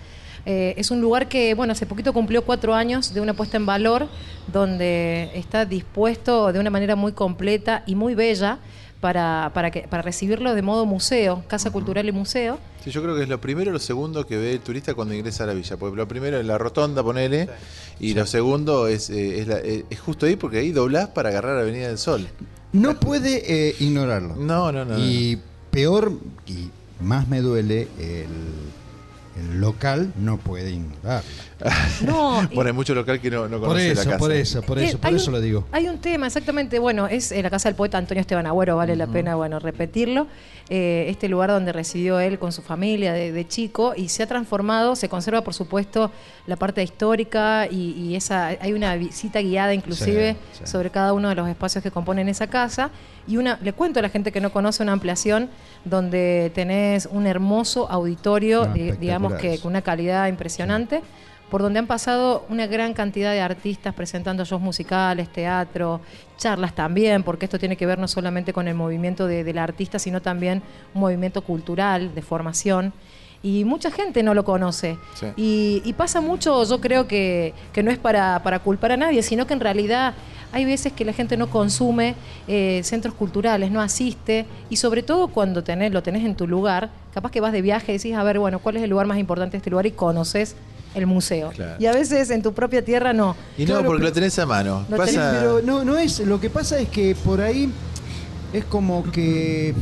Eh, 0.47 0.75
es 0.77 0.91
un 0.91 1.01
lugar 1.01 1.29
que, 1.29 1.55
bueno, 1.55 1.73
hace 1.73 1.87
poquito 1.87 2.13
cumplió 2.13 2.45
cuatro 2.45 2.75
años 2.75 3.15
de 3.15 3.21
una 3.21 3.35
puesta 3.35 3.57
en 3.57 3.67
valor, 3.67 4.09
donde 4.53 5.31
está 5.35 5.65
dispuesto 5.65 6.53
de 6.53 6.59
una 6.59 6.71
manera 6.71 6.97
muy 6.97 7.13
completa 7.13 7.83
y 7.87 7.95
muy 7.95 8.15
bella 8.15 8.59
para, 9.01 9.51
para, 9.55 9.71
que, 9.71 9.83
para 9.83 10.03
recibirlo 10.03 10.55
de 10.55 10.63
modo 10.63 10.87
museo, 10.87 11.45
casa 11.49 11.71
cultural 11.71 12.07
y 12.09 12.13
museo. 12.13 12.59
Sí, 12.83 12.91
yo 12.91 13.03
creo 13.03 13.17
que 13.17 13.23
es 13.23 13.29
lo 13.29 13.41
primero 13.41 13.71
y 13.71 13.73
lo 13.73 13.79
segundo 13.79 14.27
que 14.27 14.37
ve 14.37 14.53
el 14.53 14.61
turista 14.61 14.95
cuando 14.95 15.15
ingresa 15.15 15.45
a 15.45 15.47
la 15.47 15.55
villa. 15.55 15.77
Porque 15.77 15.97
lo 15.97 16.07
primero 16.09 16.39
es 16.39 16.47
la 16.47 16.59
rotonda, 16.59 17.03
ponele. 17.03 17.49
Y 18.01 18.15
lo 18.15 18.27
segundo 18.27 18.87
es, 18.89 19.09
eh, 19.11 19.41
es, 19.41 19.47
la- 19.49 19.59
eh, 19.61 19.85
es 19.91 20.01
justo 20.01 20.27
ahí 20.27 20.37
porque 20.37 20.59
ahí 20.59 20.73
doblás 20.73 21.09
para 21.09 21.31
agarrar 21.31 21.59
Avenida 21.59 21.89
del 21.89 21.99
Sol. 21.99 22.27
No 22.73 22.99
puede 23.01 23.69
eh, 23.71 23.75
ignorarlo. 23.81 24.37
No, 24.37 24.73
no, 24.73 24.85
no. 24.85 24.99
Y 24.99 25.39
peor, 25.71 26.13
y 26.47 26.71
más 27.03 27.29
me 27.29 27.41
duele, 27.41 27.89
el, 27.99 28.27
el 29.37 29.61
local 29.61 30.13
no 30.17 30.39
puede 30.39 30.71
ignorarlo. 30.71 31.31
No, 32.05 32.47
Bueno, 32.53 32.69
hay 32.69 32.75
mucho 32.75 32.95
local 32.95 33.21
que 33.21 33.31
no, 33.31 33.49
conoce 33.49 33.87
la 33.95 34.01
eso, 34.01 34.05
casa. 34.05 34.19
por 34.19 34.33
eso, 34.33 34.63
por 34.63 34.79
Eh, 34.79 34.87
eso, 34.87 34.99
por 34.99 35.13
eso 35.15 35.27
un- 35.31 35.33
lo 35.37 35.41
digo. 35.41 35.67
Hay 35.73 35.87
un 35.89 35.99
tema, 35.99 36.27
exactamente. 36.27 36.79
Bueno, 36.79 37.07
es 37.07 37.31
eh, 37.33 37.43
la 37.43 37.51
casa 37.51 37.69
del 37.69 37.77
poeta 37.77 37.97
Antonio 37.99 38.21
Esteban 38.21 38.47
Agüero, 38.47 38.77
vale 38.77 38.97
la 38.97 39.07
pena 39.07 39.35
bueno 39.37 39.59
repetirlo. 39.61 40.27
Eh, 40.71 41.07
este 41.11 41.29
lugar 41.29 41.51
donde 41.51 41.73
residió 41.73 42.19
él 42.21 42.39
con 42.39 42.51
su 42.51 42.63
familia 42.63 43.13
de, 43.13 43.33
de 43.33 43.47
chico 43.47 43.93
y 43.95 44.09
se 44.09 44.23
ha 44.23 44.27
transformado, 44.27 44.97
se 44.97 45.11
conserva 45.11 45.43
por 45.45 45.53
supuesto 45.53 46.11
la 46.47 46.57
parte 46.57 46.83
histórica 46.83 47.67
y, 47.71 47.91
y 47.93 48.17
esa 48.17 48.47
hay 48.47 48.73
una 48.73 48.97
visita 48.97 49.41
guiada 49.43 49.75
inclusive 49.75 50.37
Sí, 50.53 50.61
sí. 50.65 50.67
sobre 50.67 50.89
cada 50.89 51.13
uno 51.13 51.29
de 51.29 51.35
los 51.35 51.47
espacios 51.51 51.83
que 51.85 51.91
componen 51.91 52.31
esa 52.31 52.47
casa 52.47 52.91
y 53.27 53.37
una 53.37 53.59
le 53.63 53.75
cuento 53.75 53.99
a 53.99 54.03
la 54.03 54.09
gente 54.09 54.33
que 54.33 54.41
no 54.41 54.53
conoce 54.53 54.83
una 54.83 54.93
ampliación 54.93 55.51
donde 55.85 56.51
tenés 56.55 57.07
un 57.13 57.27
hermoso 57.27 57.91
auditorio, 57.91 58.63
Ah, 58.63 58.73
di- 58.73 58.93
digamos 58.93 59.35
que 59.35 59.59
con 59.59 59.73
una 59.73 59.83
calidad 59.83 60.29
impresionante, 60.29 61.03
por 61.55 61.63
donde 61.63 61.79
han 61.79 61.87
pasado 61.87 62.45
una 62.49 62.67
gran 62.67 62.95
cantidad 62.95 63.31
de 63.31 63.41
artistas 63.41 63.95
presentando 63.95 64.45
shows 64.45 64.61
musicales, 64.61 65.29
teatro, 65.29 66.01
charlas 66.37 66.75
también, 66.75 67.23
porque 67.23 67.45
esto 67.45 67.61
tiene 67.61 67.77
que 67.77 67.87
ver 67.87 67.97
no 67.97 68.09
solamente 68.09 68.53
con 68.53 68.67
el 68.67 68.75
movimiento 68.75 69.29
de- 69.29 69.45
del 69.45 69.59
artista, 69.59 70.01
sino 70.01 70.21
también 70.21 70.63
un 70.95 71.01
movimiento 71.01 71.43
cultural, 71.43 72.13
de 72.13 72.23
formación. 72.23 72.93
Y 73.41 73.65
mucha 73.65 73.93
gente 73.93 74.25
no 74.25 74.35
lo 74.35 74.45
conoce. 74.45 74.99
Sí. 75.15 75.27
Y, 75.37 75.83
y 75.85 75.93
pasa 75.93 76.21
mucho, 76.21 76.65
yo 76.65 76.81
creo 76.81 77.07
que, 77.07 77.55
que 77.73 77.85
no 77.85 77.93
es 77.93 77.99
para, 77.99 78.43
para 78.43 78.59
culpar 78.59 78.91
a 78.91 78.97
nadie, 78.97 79.23
sino 79.23 79.47
que 79.47 79.53
en 79.55 79.61
realidad 79.61 80.15
hay 80.51 80.65
veces 80.65 80.93
que 80.93 81.05
la 81.05 81.13
gente 81.13 81.37
no 81.37 81.51
consume 81.51 82.17
eh, 82.49 82.81
centros 82.83 83.15
culturales, 83.15 83.71
no 83.71 83.81
asiste, 83.81 84.45
y 84.71 84.75
sobre 84.79 85.05
todo 85.05 85.29
cuando 85.29 85.63
tenés, 85.63 85.93
lo 85.93 86.03
tenés 86.03 86.25
en 86.25 86.35
tu 86.35 86.49
lugar, 86.49 86.91
capaz 87.15 87.31
que 87.31 87.41
vas 87.41 87.53
de 87.53 87.63
viaje 87.63 87.93
y 87.93 87.99
decís, 87.99 88.17
a 88.17 88.25
ver, 88.25 88.41
bueno, 88.41 88.59
¿cuál 88.59 88.77
es 88.77 88.83
el 88.83 88.91
lugar 88.91 89.07
más 89.07 89.19
importante 89.19 89.53
de 89.53 89.59
este 89.59 89.71
lugar? 89.71 89.87
Y 89.87 89.93
conoces 89.93 90.57
el 90.95 91.07
museo. 91.07 91.51
Claro. 91.51 91.77
Y 91.79 91.87
a 91.87 91.93
veces 91.93 92.31
en 92.31 92.43
tu 92.43 92.53
propia 92.53 92.85
tierra 92.85 93.13
no. 93.13 93.37
Y 93.59 93.63
no, 93.63 93.75
Claro, 93.75 93.87
porque 93.87 94.05
lo 94.05 94.13
tenés 94.13 94.39
a 94.39 94.47
mano. 94.47 94.85
Lo 94.89 94.97
Pasa- 94.97 95.13
tenés, 95.13 95.29
Pero 95.41 95.61
no, 95.63 95.85
no 95.85 95.97
es. 95.99 96.21
Lo 96.21 96.41
que 96.41 96.51
pasa 96.51 96.79
es 96.79 96.89
que 96.89 97.15
por 97.15 97.41
ahí 97.41 97.71
es 98.53 98.65
como 98.67 99.03
que. 99.11 99.75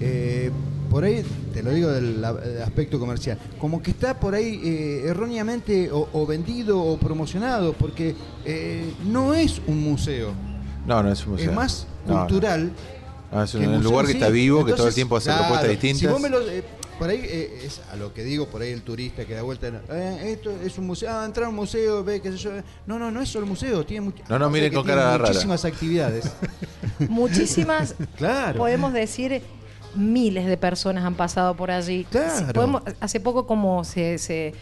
eh, 0.00 0.50
por 0.90 1.04
ahí, 1.04 1.22
te 1.52 1.62
lo 1.62 1.70
digo 1.70 1.90
del, 1.90 2.24
aspecto 2.64 2.98
comercial, 2.98 3.38
como 3.60 3.82
que 3.82 3.90
está 3.90 4.18
por 4.18 4.34
ahí 4.34 4.58
eh, 4.64 5.02
erróneamente 5.08 5.90
o, 5.92 6.08
o 6.14 6.24
vendido 6.26 6.80
o 6.82 6.96
promocionado, 6.96 7.74
porque 7.74 8.14
eh, 8.46 8.90
no 9.06 9.34
es 9.34 9.60
un 9.66 9.82
museo, 9.82 10.32
No, 10.86 11.02
no 11.02 11.12
es 11.12 11.26
un 11.26 11.32
museo. 11.32 11.50
es 11.50 11.54
más 11.54 11.86
No, 12.06 12.20
cultural. 12.20 12.70
No, 13.30 13.42
es 13.42 13.52
un, 13.54 13.60
que 13.60 13.66
un 13.66 13.74
museo 13.74 13.90
lugar 13.90 14.06
que 14.06 14.12
sí. 14.12 14.18
está 14.18 14.30
vivo, 14.30 14.64
que 14.64 14.72
todo 14.72 14.88
el 14.88 14.94
tiempo 14.94 15.16
hace 15.18 15.26
claro, 15.26 15.40
propuestas 15.42 15.70
distintas. 15.72 16.00
Si 16.00 16.06
vos 16.06 16.20
me 16.22 16.30
lo, 16.30 16.40
eh, 16.48 16.64
por 16.98 17.08
ahí 17.10 17.20
eh, 17.22 17.62
es 17.64 17.80
a 17.92 17.96
lo 17.96 18.12
que 18.12 18.24
digo, 18.24 18.46
por 18.48 18.62
ahí 18.62 18.70
el 18.72 18.82
turista 18.82 19.24
que 19.24 19.34
da 19.34 19.42
vuelta, 19.42 19.68
eh, 19.90 20.32
esto 20.36 20.50
es 20.50 20.76
un 20.78 20.86
museo, 20.86 21.08
ah, 21.10 21.24
entrar 21.24 21.46
a 21.46 21.48
un 21.48 21.54
museo, 21.54 22.02
ve 22.04 22.20
qué 22.20 22.32
sé 22.32 22.38
yo. 22.38 22.50
No, 22.86 22.98
no, 22.98 23.10
no 23.10 23.20
es 23.22 23.28
solo 23.28 23.46
museo, 23.46 23.84
tiene 23.86 24.06
much- 24.06 24.22
No, 24.28 24.38
no, 24.38 24.50
miren 24.50 24.70
que 24.70 24.76
con 24.76 24.84
tiene 24.84 25.00
cara 25.00 25.12
rara. 25.16 25.28
muchísimas 25.28 25.64
actividades. 25.64 26.24
Muchísimas, 27.08 27.94
Claro. 28.16 28.58
podemos 28.58 28.92
decir, 28.92 29.42
miles 29.94 30.46
de 30.46 30.56
personas 30.56 31.04
han 31.04 31.14
pasado 31.14 31.54
por 31.54 31.70
allí. 31.70 32.04
Claro. 32.10 32.46
Si 32.48 32.52
podemos- 32.52 32.82
hace 33.00 33.20
poco 33.20 33.46
como 33.46 33.84
se, 33.84 34.18
se, 34.18 34.52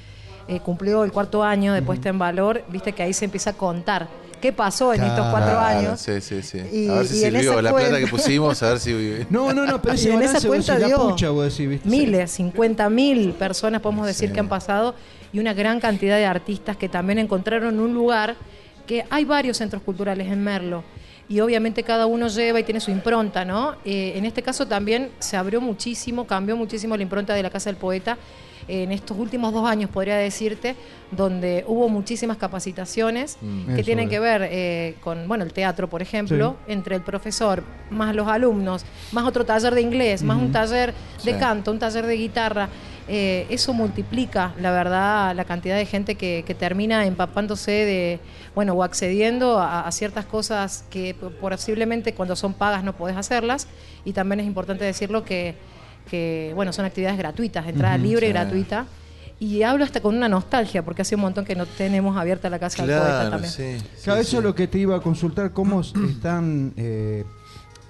eh, 0.48 0.60
cumplió 0.60 1.04
el 1.04 1.12
cuarto 1.12 1.42
año 1.42 1.72
de 1.72 1.82
puesta 1.82 2.08
en 2.08 2.18
valor, 2.18 2.62
viste 2.68 2.92
que 2.92 3.02
ahí 3.02 3.12
se 3.12 3.24
empieza 3.24 3.50
a 3.50 3.52
contar 3.54 4.08
qué 4.40 4.52
pasó 4.52 4.92
en 4.94 5.02
estos 5.02 5.26
cuatro 5.30 5.52
Claro, 5.52 5.60
años. 5.60 6.00
Sí, 6.00 6.20
sí, 6.20 6.42
sí. 6.42 6.58
Y- 6.72 6.88
a 6.88 6.94
ver 6.94 7.06
si 7.06 7.14
sirvió 7.20 7.60
la 7.62 7.72
plata 7.74 7.98
que 7.98 8.06
pusimos, 8.06 8.62
a 8.62 8.70
ver 8.70 8.80
si. 8.80 8.92
No, 9.30 9.52
no, 9.52 9.66
no, 9.66 9.80
pero 9.82 9.94
Y 9.94 9.98
ese 9.98 10.12
en 10.12 10.22
esa 10.22 10.46
cuenta 10.46 10.76
dio 10.78 11.08
pucha, 11.10 11.30
vos 11.30 11.44
decís, 11.44 11.68
¿viste? 11.68 11.88
miles, 11.88 12.30
50 12.32 12.88
mil 12.90 13.32
personas 13.32 13.80
podemos 13.80 14.06
decir 14.06 14.32
que 14.32 14.40
han 14.40 14.48
pasado 14.48 14.94
y 15.32 15.38
una 15.38 15.54
gran 15.54 15.80
cantidad 15.80 16.16
de 16.16 16.26
artistas 16.26 16.76
que 16.76 16.88
también 16.88 17.18
encontraron 17.18 17.78
un 17.80 17.92
lugar 17.94 18.36
que 18.86 19.04
hay 19.10 19.24
varios 19.24 19.56
centros 19.56 19.82
culturales 19.82 20.28
en 20.30 20.42
Merlo 20.44 20.84
y 21.28 21.40
obviamente 21.40 21.82
cada 21.82 22.06
uno 22.06 22.28
lleva 22.28 22.60
y 22.60 22.62
tiene 22.62 22.78
su 22.78 22.92
impronta, 22.92 23.44
¿no? 23.44 23.74
Eh, 23.84 24.12
en 24.14 24.24
este 24.24 24.42
caso 24.42 24.66
también 24.66 25.10
se 25.18 25.36
abrió 25.36 25.60
muchísimo, 25.60 26.24
cambió 26.24 26.56
muchísimo 26.56 26.96
la 26.96 27.02
impronta 27.02 27.34
de 27.34 27.42
la 27.42 27.50
Casa 27.50 27.68
del 27.68 27.76
Poeta 27.76 28.16
en 28.68 28.90
estos 28.92 29.16
últimos 29.18 29.52
dos 29.52 29.68
años, 29.68 29.90
podría 29.90 30.16
decirte, 30.16 30.74
donde 31.10 31.64
hubo 31.68 31.88
muchísimas 31.88 32.36
capacitaciones 32.36 33.38
Mm. 33.40 33.74
que 33.76 33.82
tienen 33.84 34.04
es. 34.06 34.10
que 34.10 34.20
ver 34.20 34.48
eh, 34.50 34.94
con, 35.02 35.28
bueno, 35.28 35.44
el 35.44 35.52
teatro, 35.52 35.88
por 35.88 36.02
ejemplo, 36.02 36.56
entre 36.66 36.96
el 36.96 37.02
profesor, 37.02 37.62
más 37.90 38.14
los 38.14 38.26
alumnos, 38.28 38.84
más 39.12 39.24
otro 39.24 39.44
taller 39.44 39.74
de 39.74 39.80
inglés, 39.82 40.22
más 40.22 40.36
un 40.36 40.50
taller 40.52 40.92
de 41.24 41.32
Sí. 41.32 41.38
canto, 41.38 41.70
un 41.70 41.78
taller 41.78 42.06
de 42.06 42.16
guitarra. 42.16 42.68
eh, 43.08 43.46
eso 43.50 43.72
multiplica, 43.72 44.52
la 44.60 44.72
verdad, 44.72 45.32
la 45.36 45.44
cantidad 45.44 45.76
de 45.76 45.86
gente 45.86 46.16
que, 46.16 46.42
que 46.44 46.56
termina 46.56 47.06
empapándose 47.06 47.70
de, 47.70 48.18
bueno, 48.56 48.72
o 48.72 48.82
accediendo 48.82 49.60
a, 49.60 49.86
a 49.86 49.92
ciertas 49.92 50.24
cosas 50.26 50.84
que 50.90 51.14
posiblemente 51.40 52.14
cuando 52.14 52.34
son 52.34 52.52
pagas 52.52 52.82
no 52.82 52.96
podés 52.96 53.16
hacerlas. 53.16 53.68
Y 54.04 54.12
también 54.12 54.40
es 54.40 54.46
importante 54.46 54.84
decirlo 54.84 55.24
que, 55.24 55.54
que 56.10 56.52
bueno, 56.54 56.72
son 56.72 56.84
actividades 56.84 57.18
gratuitas, 57.18 57.66
entrada 57.66 57.96
libre 57.98 58.26
y 58.26 58.28
sí. 58.30 58.32
gratuita. 58.32 58.86
Y 59.38 59.62
hablo 59.62 59.84
hasta 59.84 60.00
con 60.00 60.16
una 60.16 60.30
nostalgia, 60.30 60.82
porque 60.82 61.02
hace 61.02 61.14
un 61.14 61.20
montón 61.20 61.44
que 61.44 61.54
no 61.54 61.66
tenemos 61.66 62.16
abierta 62.16 62.48
la 62.48 62.58
casa 62.58 62.86
del 62.86 62.96
poeta 62.98 63.30
también. 63.30 63.52
sí. 63.52 63.76
sí, 63.78 64.04
Claro, 64.04 64.22
sí. 64.22 64.28
eso 64.28 64.38
es 64.38 64.44
lo 64.44 64.54
que 64.54 64.66
te 64.66 64.78
iba 64.78 64.96
a 64.96 65.00
consultar, 65.00 65.52
cómo 65.52 65.80
están 66.08 66.72
eh, 66.78 67.24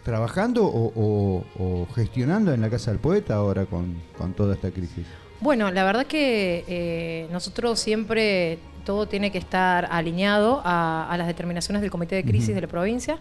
trabajando 0.02 0.64
o, 0.64 0.92
o- 0.94 1.44
o 1.58 1.86
gestionando 1.94 2.52
en 2.52 2.60
la 2.60 2.70
Casa 2.70 2.90
del 2.90 3.00
Poeta 3.00 3.34
ahora 3.34 3.66
con, 3.66 3.94
con 4.16 4.32
toda 4.34 4.54
esta 4.54 4.70
crisis. 4.70 5.06
Bueno, 5.40 5.70
la 5.70 5.84
verdad 5.84 6.06
que 6.06 6.64
eh, 6.66 7.28
nosotros 7.30 7.78
siempre 7.78 8.58
todo 8.84 9.06
tiene 9.06 9.30
que 9.32 9.38
estar 9.38 9.86
alineado 9.90 10.62
a, 10.64 11.08
a 11.10 11.16
las 11.18 11.26
determinaciones 11.26 11.82
del 11.82 11.90
Comité 11.90 12.14
de 12.16 12.24
Crisis 12.24 12.54
de 12.54 12.60
la 12.60 12.66
provincia. 12.68 13.18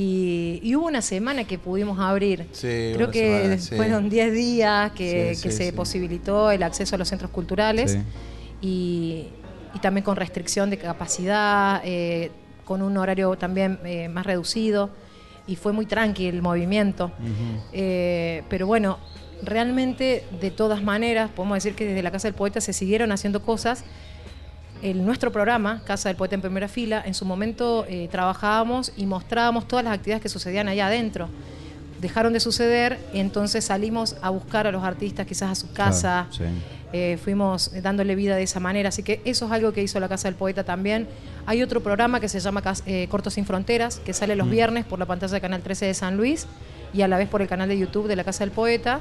Y, 0.00 0.60
y 0.62 0.76
hubo 0.76 0.86
una 0.86 1.02
semana 1.02 1.42
que 1.44 1.58
pudimos 1.58 1.98
abrir. 1.98 2.46
Sí, 2.52 2.92
Creo 2.94 3.10
que 3.10 3.36
semana, 3.36 3.58
sí. 3.58 3.74
fueron 3.74 4.08
10 4.08 4.32
días 4.32 4.92
que, 4.92 5.34
Sí, 5.34 5.42
que 5.42 5.50
sí, 5.50 5.56
se 5.56 5.66
sí. 5.70 5.72
posibilitó 5.72 6.52
el 6.52 6.62
acceso 6.62 6.94
a 6.94 6.98
los 6.98 7.08
centros 7.08 7.32
culturales 7.32 7.92
Sí. 7.92 7.98
y, 8.60 9.26
y 9.74 9.78
también 9.80 10.04
con 10.04 10.14
restricción 10.14 10.70
de 10.70 10.78
capacidad, 10.78 11.80
eh, 11.84 12.30
con 12.64 12.80
un 12.82 12.96
horario 12.96 13.34
también 13.36 13.80
eh, 13.84 14.08
más 14.08 14.24
reducido 14.24 14.90
y 15.48 15.56
fue 15.56 15.72
muy 15.72 15.84
tranqui 15.86 16.26
el 16.26 16.42
movimiento. 16.42 17.10
Eh, 17.72 18.44
pero 18.48 18.66
bueno, 18.68 18.98
realmente 19.42 20.24
de 20.40 20.50
todas 20.52 20.82
maneras 20.82 21.30
podemos 21.34 21.56
decir 21.56 21.74
que 21.74 21.86
desde 21.86 22.02
la 22.02 22.10
Casa 22.12 22.28
del 22.28 22.34
Poeta 22.34 22.60
se 22.60 22.72
siguieron 22.72 23.10
haciendo 23.10 23.42
cosas. 23.42 23.84
El, 24.82 25.04
nuestro 25.04 25.32
programa, 25.32 25.82
Casa 25.84 26.08
del 26.08 26.16
Poeta 26.16 26.34
en 26.36 26.40
Primera 26.40 26.68
Fila, 26.68 27.02
en 27.04 27.14
su 27.14 27.24
momento 27.24 27.84
eh, 27.88 28.08
trabajábamos 28.10 28.92
y 28.96 29.06
mostrábamos 29.06 29.66
todas 29.66 29.84
las 29.84 29.94
actividades 29.94 30.22
que 30.22 30.28
sucedían 30.28 30.68
allá 30.68 30.86
adentro. 30.86 31.28
dejaron 32.00 32.32
de 32.32 32.38
suceder, 32.38 32.96
entonces 33.12 33.64
salimos 33.64 34.14
a 34.22 34.30
buscar 34.30 34.68
a 34.68 34.70
los 34.70 34.84
artistas 34.84 35.26
quizás 35.26 35.50
a 35.50 35.54
su 35.56 35.72
casa, 35.72 36.28
Claro, 36.30 36.52
sí. 36.52 36.62
eh, 36.92 37.18
fuimos 37.22 37.72
dándole 37.82 38.14
vida 38.14 38.36
de 38.36 38.44
esa 38.44 38.60
manera, 38.60 38.90
así 38.90 39.02
que 39.02 39.20
eso 39.24 39.46
es 39.46 39.50
algo 39.52 39.72
que 39.72 39.82
hizo 39.82 39.98
la 39.98 40.08
Casa 40.08 40.28
del 40.28 40.36
Poeta 40.36 40.62
también. 40.62 41.08
Hay 41.44 41.60
otro 41.60 41.82
programa 41.82 42.20
que 42.20 42.28
se 42.28 42.38
llama 42.38 42.62
eh, 42.86 43.08
Cortos 43.10 43.34
Sin 43.34 43.46
Fronteras, 43.46 43.98
que 43.98 44.12
sale 44.12 44.36
los 44.36 44.48
viernes 44.48 44.84
por 44.84 45.00
la 45.00 45.06
pantalla 45.06 45.32
de 45.32 45.40
Canal 45.40 45.60
13 45.60 45.86
de 45.86 45.94
San 45.94 46.16
Luis 46.16 46.46
y 46.94 47.02
a 47.02 47.08
la 47.08 47.16
vez 47.18 47.28
por 47.28 47.42
el 47.42 47.48
canal 47.48 47.68
de 47.68 47.76
YouTube 47.76 48.06
de 48.06 48.14
la 48.14 48.22
Casa 48.22 48.44
del 48.44 48.52
Poeta. 48.52 49.00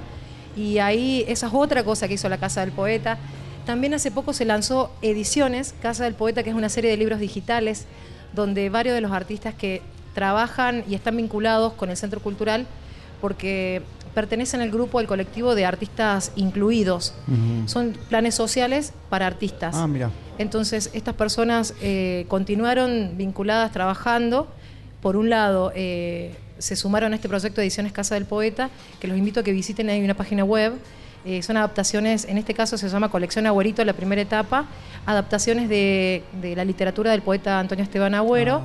Y 0.56 0.80
ahí 0.80 1.24
esa 1.28 1.46
es 1.48 1.54
otra 1.54 1.84
cosa 1.84 2.08
que 2.08 2.16
hizo 2.16 2.28
la 2.30 2.40
Casa 2.40 2.62
del 2.62 2.72
Poeta. 2.72 3.20
También 3.68 3.94
hace 3.94 4.12
poco 4.12 4.32
se 4.32 4.46
lanzó 4.46 4.92
Ediciones, 5.02 5.76
Casa 5.82 6.06
del 6.06 6.14
Poeta, 6.14 6.42
que 6.42 6.52
es 6.52 6.56
una 6.56 6.70
serie 6.70 6.90
de 6.90 6.96
libros 6.96 7.20
digitales 7.20 7.86
donde 8.34 8.70
varios 8.70 8.96
de 8.96 9.02
los 9.02 9.12
artistas 9.12 9.54
que 9.54 9.82
trabajan 10.16 10.86
y 10.88 10.96
están 10.96 11.18
vinculados 11.18 11.74
con 11.74 11.90
el 11.90 11.98
Centro 11.98 12.22
Cultural 12.22 12.66
porque 13.20 13.82
pertenecen 14.14 14.62
al 14.62 14.72
grupo, 14.72 15.00
al 15.00 15.06
colectivo 15.06 15.54
de 15.54 15.66
artistas 15.66 16.32
incluidos. 16.38 17.14
Son 17.66 17.94
planes 18.08 18.36
sociales 18.36 18.94
para 19.10 19.28
artistas. 19.28 19.76
Ah, 19.76 19.86
mira. 19.86 20.12
Entonces, 20.38 20.90
estas 20.94 21.16
personas 21.16 21.74
eh, 21.82 22.26
continuaron 22.30 23.18
vinculadas 23.18 23.74
trabajando. 23.74 24.48
Por 25.02 25.18
un 25.18 25.30
lado, 25.30 25.74
eh, 25.76 26.36
se 26.58 26.78
sumaron 26.78 27.12
a 27.12 27.16
este 27.16 27.28
proyecto 27.28 27.60
de 27.60 27.68
Ediciones 27.68 27.92
Casa 27.92 28.16
del 28.16 28.26
Poeta, 28.26 28.70
que 29.02 29.10
los 29.10 29.18
invito 29.18 29.42
a 29.42 29.44
que 29.44 29.52
visiten, 29.52 29.90
hay 29.90 30.02
una 30.02 30.14
página 30.14 30.46
web. 30.46 30.74
Eh, 31.30 31.44
son 31.44 31.58
adaptaciones, 31.58 32.24
en 32.24 32.38
este 32.38 32.54
caso 32.54 32.78
se 32.78 32.88
llama 32.88 33.10
Colección 33.10 33.46
Agüerito, 33.48 33.84
la 33.84 33.92
primera 33.92 34.22
etapa, 34.22 34.66
adaptaciones 35.06 35.68
de, 35.68 36.24
de 36.42 36.56
la 36.56 36.64
literatura 36.64 37.12
del 37.12 37.22
poeta 37.22 37.60
Antonio 37.60 37.84
Esteban 37.84 38.16
Agüero, 38.16 38.62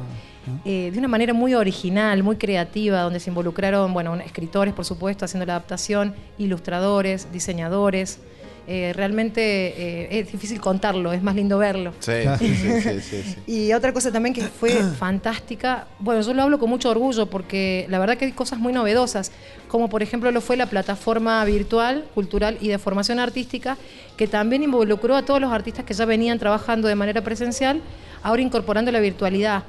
eh, 0.65 0.91
de 0.93 0.97
una 0.97 1.09
manera 1.09 1.35
muy 1.35 1.57
original, 1.57 2.23
muy 2.23 2.37
creativa, 2.37 3.01
donde 3.01 3.19
se 3.19 3.31
involucraron, 3.31 3.93
bueno, 3.93 4.15
escritores, 4.15 4.73
por 4.75 4.85
supuesto, 4.85 5.25
haciendo 5.25 5.45
la 5.45 5.55
adaptación, 5.55 6.15
ilustradores, 6.39 7.33
diseñadores. 7.33 8.21
Eh, 8.67 8.93
realmente 8.95 9.41
eh, 9.43 10.21
es 10.21 10.31
difícil 10.31 10.61
contarlo, 10.61 11.13
es 11.13 11.21
más 11.23 11.35
lindo 11.35 11.59
verlo. 11.59 11.93
Sí, 11.99 12.13
sí, 12.39 12.55
sí, 12.55 12.81
sí, 12.81 13.01
sí, 13.01 13.23
sí. 13.25 13.37
Y 13.47 13.73
otra 13.73 13.93
cosa 13.93 14.13
también 14.13 14.35
que 14.35 14.43
fue 14.43 14.71
fantástica, 14.99 15.87
bueno, 15.99 16.21
yo 16.23 16.33
lo 16.33 16.43
hablo 16.43 16.59
con 16.59 16.71
mucho 16.71 16.91
orgullo 16.91 17.27
porque 17.27 17.87
la 17.89 17.99
verdad 17.99 18.17
que 18.17 18.27
hay 18.27 18.33
cosas 18.33 18.59
muy 18.61 18.73
novedosas, 18.73 19.33
como 19.69 19.89
por 19.89 20.03
ejemplo 20.03 20.31
lo 20.31 20.41
fue 20.41 20.57
la 20.57 20.67
plataforma 20.67 21.45
virtual, 21.45 22.05
cultural 22.15 22.57
y 22.61 22.69
de 22.69 22.79
formación 22.79 23.19
artística, 23.19 23.77
que 24.17 24.29
también 24.29 24.63
involucró 24.63 25.17
a 25.17 25.23
todos 25.25 25.41
los 25.41 25.53
artistas 25.53 25.85
que 25.85 25.95
ya 25.95 26.05
venían 26.05 26.39
trabajando 26.39 26.87
de 26.89 26.95
manera 26.95 27.21
presencial, 27.23 27.81
ahora 28.23 28.43
incorporando 28.43 28.93
la 28.93 29.01
virtualidad 29.01 29.65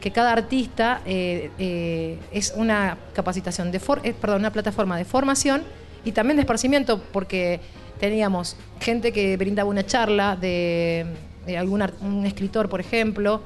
que 0.00 0.10
cada 0.12 0.32
artista 0.32 1.00
eh, 1.04 1.50
eh, 1.58 2.18
es 2.32 2.52
una 2.56 2.96
capacitación 3.14 3.72
de 3.72 3.80
for- 3.80 4.00
eh, 4.04 4.14
perdón, 4.18 4.40
una 4.40 4.52
plataforma 4.52 4.96
de 4.96 5.04
formación 5.04 5.62
y 6.04 6.12
también 6.12 6.36
de 6.36 6.42
esparcimiento, 6.42 7.02
porque 7.12 7.60
teníamos 7.98 8.56
gente 8.80 9.12
que 9.12 9.36
brindaba 9.36 9.68
una 9.68 9.84
charla 9.84 10.36
de, 10.36 11.06
de 11.46 11.58
algún 11.58 11.82
un 12.00 12.26
escritor, 12.26 12.68
por 12.68 12.80
ejemplo, 12.80 13.40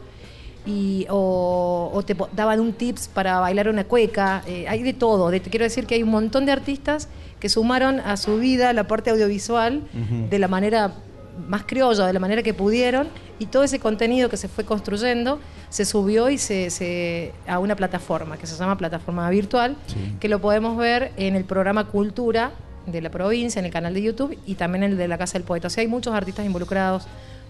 y, 0.64 1.06
o, 1.10 1.90
o 1.92 2.02
te 2.04 2.14
daban 2.34 2.60
un 2.60 2.72
tips 2.72 3.08
para 3.08 3.40
bailar 3.40 3.68
una 3.68 3.84
cueca, 3.84 4.42
eh, 4.46 4.66
hay 4.68 4.82
de 4.82 4.92
todo, 4.92 5.30
de- 5.30 5.40
quiero 5.40 5.64
decir 5.64 5.86
que 5.86 5.96
hay 5.96 6.02
un 6.04 6.10
montón 6.10 6.46
de 6.46 6.52
artistas 6.52 7.08
que 7.40 7.48
sumaron 7.48 7.98
a 7.98 8.16
su 8.16 8.36
vida 8.38 8.72
la 8.72 8.86
parte 8.86 9.10
audiovisual 9.10 9.82
de 10.30 10.38
la 10.38 10.46
manera 10.46 10.94
más 11.48 11.64
criolla, 11.64 12.06
de 12.06 12.12
la 12.12 12.20
manera 12.20 12.42
que 12.44 12.54
pudieron, 12.54 13.08
y 13.40 13.46
todo 13.46 13.64
ese 13.64 13.80
contenido 13.80 14.28
que 14.28 14.36
se 14.36 14.46
fue 14.46 14.64
construyendo 14.64 15.40
se 15.68 15.84
subió 15.84 16.28
y 16.30 16.38
se, 16.38 16.70
se- 16.70 17.32
a 17.48 17.58
una 17.58 17.74
plataforma 17.74 18.36
que 18.36 18.46
se 18.46 18.56
llama 18.56 18.78
Plataforma 18.78 19.28
Virtual, 19.30 19.74
que 20.20 20.28
lo 20.28 20.40
podemos 20.40 20.76
ver 20.76 21.10
en 21.16 21.34
el 21.34 21.44
programa 21.44 21.88
Cultura 21.88 22.52
de 22.86 23.00
la 23.00 23.10
provincia, 23.10 23.58
en 23.58 23.66
el 23.66 23.72
canal 23.72 23.94
de 23.94 24.02
YouTube 24.02 24.38
y 24.46 24.54
también 24.54 24.84
en 24.84 24.92
el 24.92 24.98
de 24.98 25.08
la 25.08 25.18
Casa 25.18 25.34
del 25.34 25.42
Poeta. 25.44 25.68
O 25.68 25.70
sea, 25.70 25.82
hay 25.82 25.88
muchos 25.88 26.14
artistas 26.14 26.44
involucrados, 26.46 27.06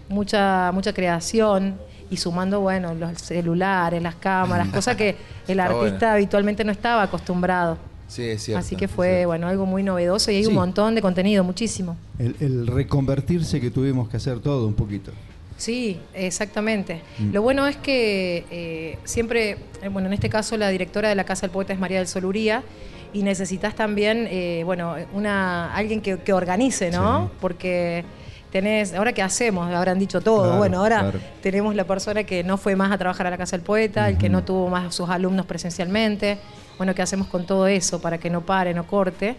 mucha, 0.08 0.70
mucha 0.72 0.92
creación 0.92 1.76
y 2.10 2.16
sumando, 2.16 2.60
bueno, 2.60 2.94
los 2.94 3.18
celulares, 3.20 4.02
las 4.02 4.14
cámaras, 4.16 4.68
cosa 4.72 4.96
que 4.96 5.16
el 5.48 5.58
Está 5.58 5.64
artista 5.64 5.98
bueno. 5.98 6.14
habitualmente 6.14 6.64
no 6.64 6.72
estaba 6.72 7.02
acostumbrado. 7.02 7.78
Sí, 8.08 8.24
es 8.24 8.42
cierto. 8.42 8.58
Así 8.58 8.76
que 8.76 8.88
fue, 8.88 9.24
bueno, 9.24 9.48
algo 9.48 9.64
muy 9.64 9.82
novedoso 9.82 10.30
y 10.30 10.36
hay 10.36 10.46
un 10.46 10.54
montón 10.54 10.94
de 10.94 11.00
contenido, 11.00 11.44
muchísimo. 11.44 11.96
El, 12.18 12.36
el 12.40 12.66
reconvertirse 12.66 13.58
que 13.58 13.70
tuvimos 13.70 14.10
que 14.10 14.18
hacer 14.18 14.40
todo 14.40 14.66
un 14.66 14.74
poquito. 14.74 15.12
Sí, 15.62 16.00
exactamente. 16.12 17.02
Mm. 17.18 17.32
Lo 17.32 17.40
bueno 17.40 17.66
es 17.68 17.76
que 17.76 18.44
eh, 18.50 18.98
siempre, 19.04 19.58
eh, 19.80 19.88
bueno, 19.88 20.08
en 20.08 20.14
este 20.14 20.28
caso 20.28 20.56
la 20.56 20.68
directora 20.70 21.08
de 21.08 21.14
la 21.14 21.22
Casa 21.22 21.42
del 21.42 21.52
Poeta 21.52 21.72
es 21.72 21.78
María 21.78 21.98
del 21.98 22.08
Soluría 22.08 22.64
y 23.12 23.22
necesitas 23.22 23.74
también, 23.74 24.26
eh, 24.30 24.62
bueno, 24.64 24.94
una 25.12 25.74
alguien 25.74 26.00
que, 26.00 26.18
que 26.18 26.32
organice, 26.32 26.90
¿no? 26.90 27.26
Sí. 27.26 27.32
Porque 27.40 28.04
tenés, 28.50 28.94
ahora 28.94 29.12
qué 29.12 29.22
hacemos, 29.22 29.70
habrán 29.72 29.98
dicho 29.98 30.20
todo. 30.20 30.42
Claro, 30.44 30.58
bueno, 30.58 30.78
ahora 30.78 31.00
claro. 31.00 31.20
tenemos 31.42 31.74
la 31.74 31.84
persona 31.84 32.24
que 32.24 32.42
no 32.44 32.56
fue 32.58 32.76
más 32.76 32.90
a 32.92 32.98
trabajar 32.98 33.26
a 33.26 33.30
la 33.30 33.38
Casa 33.38 33.56
del 33.56 33.64
Poeta, 33.64 34.08
el 34.08 34.18
que 34.18 34.28
no 34.28 34.44
tuvo 34.44 34.68
más 34.68 34.86
a 34.86 34.92
sus 34.92 35.08
alumnos 35.08 35.46
presencialmente. 35.46 36.38
Bueno, 36.78 36.94
¿qué 36.94 37.02
hacemos 37.02 37.26
con 37.28 37.46
todo 37.46 37.66
eso 37.66 38.00
para 38.00 38.18
que 38.18 38.30
no 38.30 38.40
pare, 38.42 38.74
no 38.74 38.86
corte? 38.86 39.36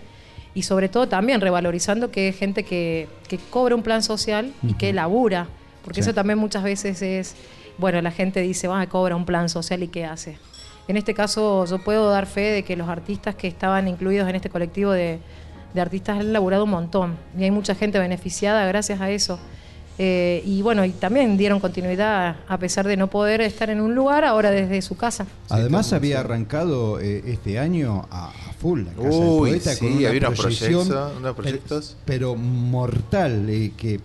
Y 0.55 0.63
sobre 0.63 0.87
todo 0.87 1.07
también 1.07 1.41
revalorizando 1.41 2.11
que 2.11 2.27
es 2.27 2.37
gente 2.37 2.63
que, 2.63 3.07
que 3.27 3.37
cobra 3.49 3.73
un 3.75 3.81
plan 3.83 4.03
social 4.03 4.53
y 4.61 4.73
que 4.75 4.93
labura. 4.93 5.47
Porque 5.83 6.01
Sí. 6.03 6.09
eso 6.09 6.13
también 6.13 6.37
muchas 6.39 6.63
veces 6.63 7.01
es, 7.01 7.35
bueno, 7.77 8.01
la 8.01 8.11
gente 8.11 8.39
dice, 8.41 8.67
va, 8.67 8.85
cobra 8.87 9.15
un 9.15 9.25
plan 9.25 9.49
social 9.49 9.81
y 9.83 9.87
qué 9.87 10.05
hace. 10.05 10.37
En 10.87 10.97
este 10.97 11.13
caso 11.13 11.65
yo 11.65 11.79
puedo 11.79 12.09
dar 12.09 12.25
fe 12.25 12.51
de 12.51 12.63
que 12.63 12.75
los 12.75 12.89
artistas 12.89 13.35
que 13.35 13.47
estaban 13.47 13.87
incluidos 13.87 14.27
en 14.29 14.35
este 14.35 14.49
colectivo 14.49 14.91
de, 14.91 15.19
de 15.73 15.81
artistas 15.81 16.19
han 16.19 16.33
laburado 16.33 16.65
un 16.65 16.71
montón. 16.71 17.15
Y 17.37 17.43
hay 17.43 17.51
mucha 17.51 17.75
gente 17.75 17.99
beneficiada 17.99 18.65
gracias 18.65 19.01
a 19.01 19.09
eso. 19.09 19.39
Eh, 19.99 20.41
y 20.43 20.63
bueno, 20.63 20.83
y 20.85 20.89
también 20.89 21.37
dieron 21.37 21.59
continuidad 21.59 22.37
a 22.47 22.57
pesar 22.57 22.87
de 22.87 22.97
no 22.97 23.09
poder 23.11 23.41
estar 23.41 23.69
en 23.69 23.79
un 23.79 23.93
lugar, 23.93 24.25
ahora 24.25 24.49
desde 24.49 24.81
su 24.81 24.97
casa. 24.97 25.27
Además 25.49 25.93
había 25.93 26.19
arrancado 26.19 26.99
eh, 26.99 27.21
este 27.27 27.59
año 27.59 28.07
a, 28.09 28.29
a 28.29 28.53
full 28.53 28.85
la 28.85 28.93
Casa 28.93 29.09
del 29.09 29.29
Uy, 29.29 29.49
Poeta 29.51 29.73
sí, 29.73 29.79
con 29.79 29.97
una 29.97 30.07
había 30.09 30.27
unos 30.27 30.39
proyección, 30.39 30.87
proyectos, 30.87 31.17
unos 31.17 31.35
proyectos. 31.35 31.97
Pero, 32.05 32.33
pero 32.33 32.41
mortal, 32.41 33.47
eh, 33.49 33.71
que, 33.77 33.99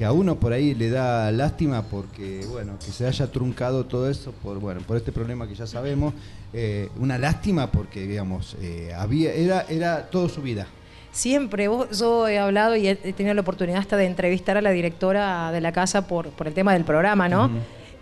que 0.00 0.06
a 0.06 0.12
uno 0.12 0.36
por 0.36 0.54
ahí 0.54 0.74
le 0.74 0.88
da 0.88 1.30
lástima 1.30 1.82
porque, 1.82 2.46
bueno, 2.50 2.78
que 2.82 2.90
se 2.90 3.06
haya 3.06 3.30
truncado 3.30 3.84
todo 3.84 4.08
eso 4.08 4.32
por, 4.32 4.58
bueno, 4.58 4.80
por 4.80 4.96
este 4.96 5.12
problema 5.12 5.46
que 5.46 5.54
ya 5.54 5.66
sabemos. 5.66 6.14
eh, 6.54 6.88
una 6.98 7.18
lástima 7.18 7.70
porque, 7.70 8.06
digamos, 8.06 8.56
eh, 8.62 8.94
había, 8.96 9.34
era, 9.34 9.66
era 9.68 10.08
todo 10.08 10.30
su 10.30 10.40
vida. 10.40 10.66
Siempre, 11.12 11.68
vos, 11.68 11.98
yo 11.98 12.26
he 12.28 12.38
hablado 12.38 12.76
y 12.76 12.88
he 12.88 12.96
tenido 13.12 13.34
la 13.34 13.42
oportunidad 13.42 13.78
hasta 13.78 13.98
de 13.98 14.06
entrevistar 14.06 14.56
a 14.56 14.62
la 14.62 14.70
directora 14.70 15.52
de 15.52 15.60
la 15.60 15.70
casa 15.70 16.06
por, 16.06 16.30
por 16.30 16.48
el 16.48 16.54
tema 16.54 16.72
del 16.72 16.84
programa, 16.84 17.28
¿no? 17.28 17.50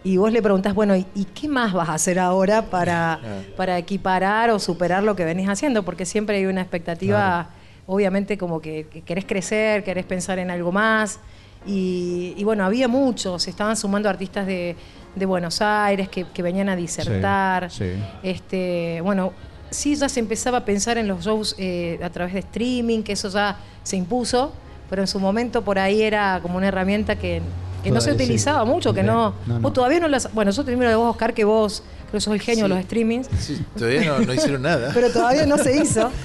Y 0.04 0.18
vos 0.18 0.30
le 0.32 0.40
preguntás, 0.40 0.74
bueno, 0.74 0.94
¿y, 0.94 1.04
y 1.16 1.24
qué 1.24 1.48
más 1.48 1.72
vas 1.72 1.88
a 1.88 1.94
hacer 1.94 2.20
ahora 2.20 2.66
para, 2.66 3.18
para 3.56 3.76
equiparar 3.76 4.50
o 4.50 4.60
superar 4.60 5.02
lo 5.02 5.16
que 5.16 5.24
venís 5.24 5.48
haciendo? 5.48 5.82
Porque 5.82 6.06
siempre 6.06 6.36
hay 6.36 6.46
una 6.46 6.60
expectativa, 6.60 7.50
obviamente, 7.88 8.38
como 8.38 8.60
que, 8.60 8.86
que 8.88 9.02
querés 9.02 9.24
crecer, 9.24 9.82
querés 9.82 10.04
pensar 10.04 10.38
en 10.38 10.52
algo 10.52 10.70
más. 10.70 11.18
Y, 11.66 12.34
y 12.36 12.44
bueno, 12.44 12.64
había 12.64 12.88
muchos, 12.88 13.42
se 13.42 13.50
estaban 13.50 13.76
sumando 13.76 14.08
artistas 14.08 14.46
de, 14.46 14.76
de 15.14 15.26
Buenos 15.26 15.60
Aires 15.60 16.08
que, 16.08 16.24
que 16.32 16.42
venían 16.42 16.68
a 16.68 16.76
disertar. 16.76 17.70
sí. 17.70 17.92
Este, 18.22 19.00
bueno, 19.02 19.32
sí 19.70 19.94
ya 19.96 20.08
se 20.08 20.20
empezaba 20.20 20.58
a 20.58 20.64
pensar 20.64 20.96
en 20.98 21.08
los 21.08 21.24
shows 21.24 21.54
eh, 21.58 21.98
a 22.02 22.10
través 22.10 22.32
de 22.34 22.40
streaming, 22.40 23.02
que 23.02 23.12
eso 23.12 23.28
ya 23.28 23.56
se 23.82 23.96
impuso, 23.96 24.52
pero 24.88 25.02
en 25.02 25.08
su 25.08 25.20
momento 25.20 25.62
por 25.62 25.78
ahí 25.78 26.00
era 26.02 26.38
como 26.40 26.56
una 26.56 26.68
herramienta 26.68 27.16
que, 27.16 27.42
que 27.82 27.90
no 27.90 28.00
se 28.00 28.10
sí. 28.10 28.14
utilizaba 28.16 28.64
mucho, 28.64 28.94
que 28.94 29.02
no, 29.02 29.34
No, 29.46 29.54
no. 29.54 29.60
vos 29.60 29.72
todavía 29.74 30.00
no 30.00 30.08
las... 30.08 30.32
Bueno, 30.32 30.50
yo 30.52 30.62
te 30.64 30.70
primero 30.70 30.88
de 30.90 30.96
vos, 30.96 31.10
Oscar, 31.10 31.34
que 31.34 31.44
vos 31.44 31.82
creo 32.08 32.12
que 32.12 32.20
sos 32.20 32.32
el 32.32 32.40
genio 32.40 32.64
de 32.64 32.70
Sí. 32.70 32.74
los 32.76 32.84
streamings, 32.84 33.28
Sí, 33.38 33.60
todavía 33.76 34.04
no, 34.06 34.20
no 34.20 34.32
hicieron 34.32 34.62
nada. 34.62 34.90
pero 34.94 35.10
todavía 35.12 35.44
no 35.44 35.58
se 35.58 35.76
hizo. 35.76 36.10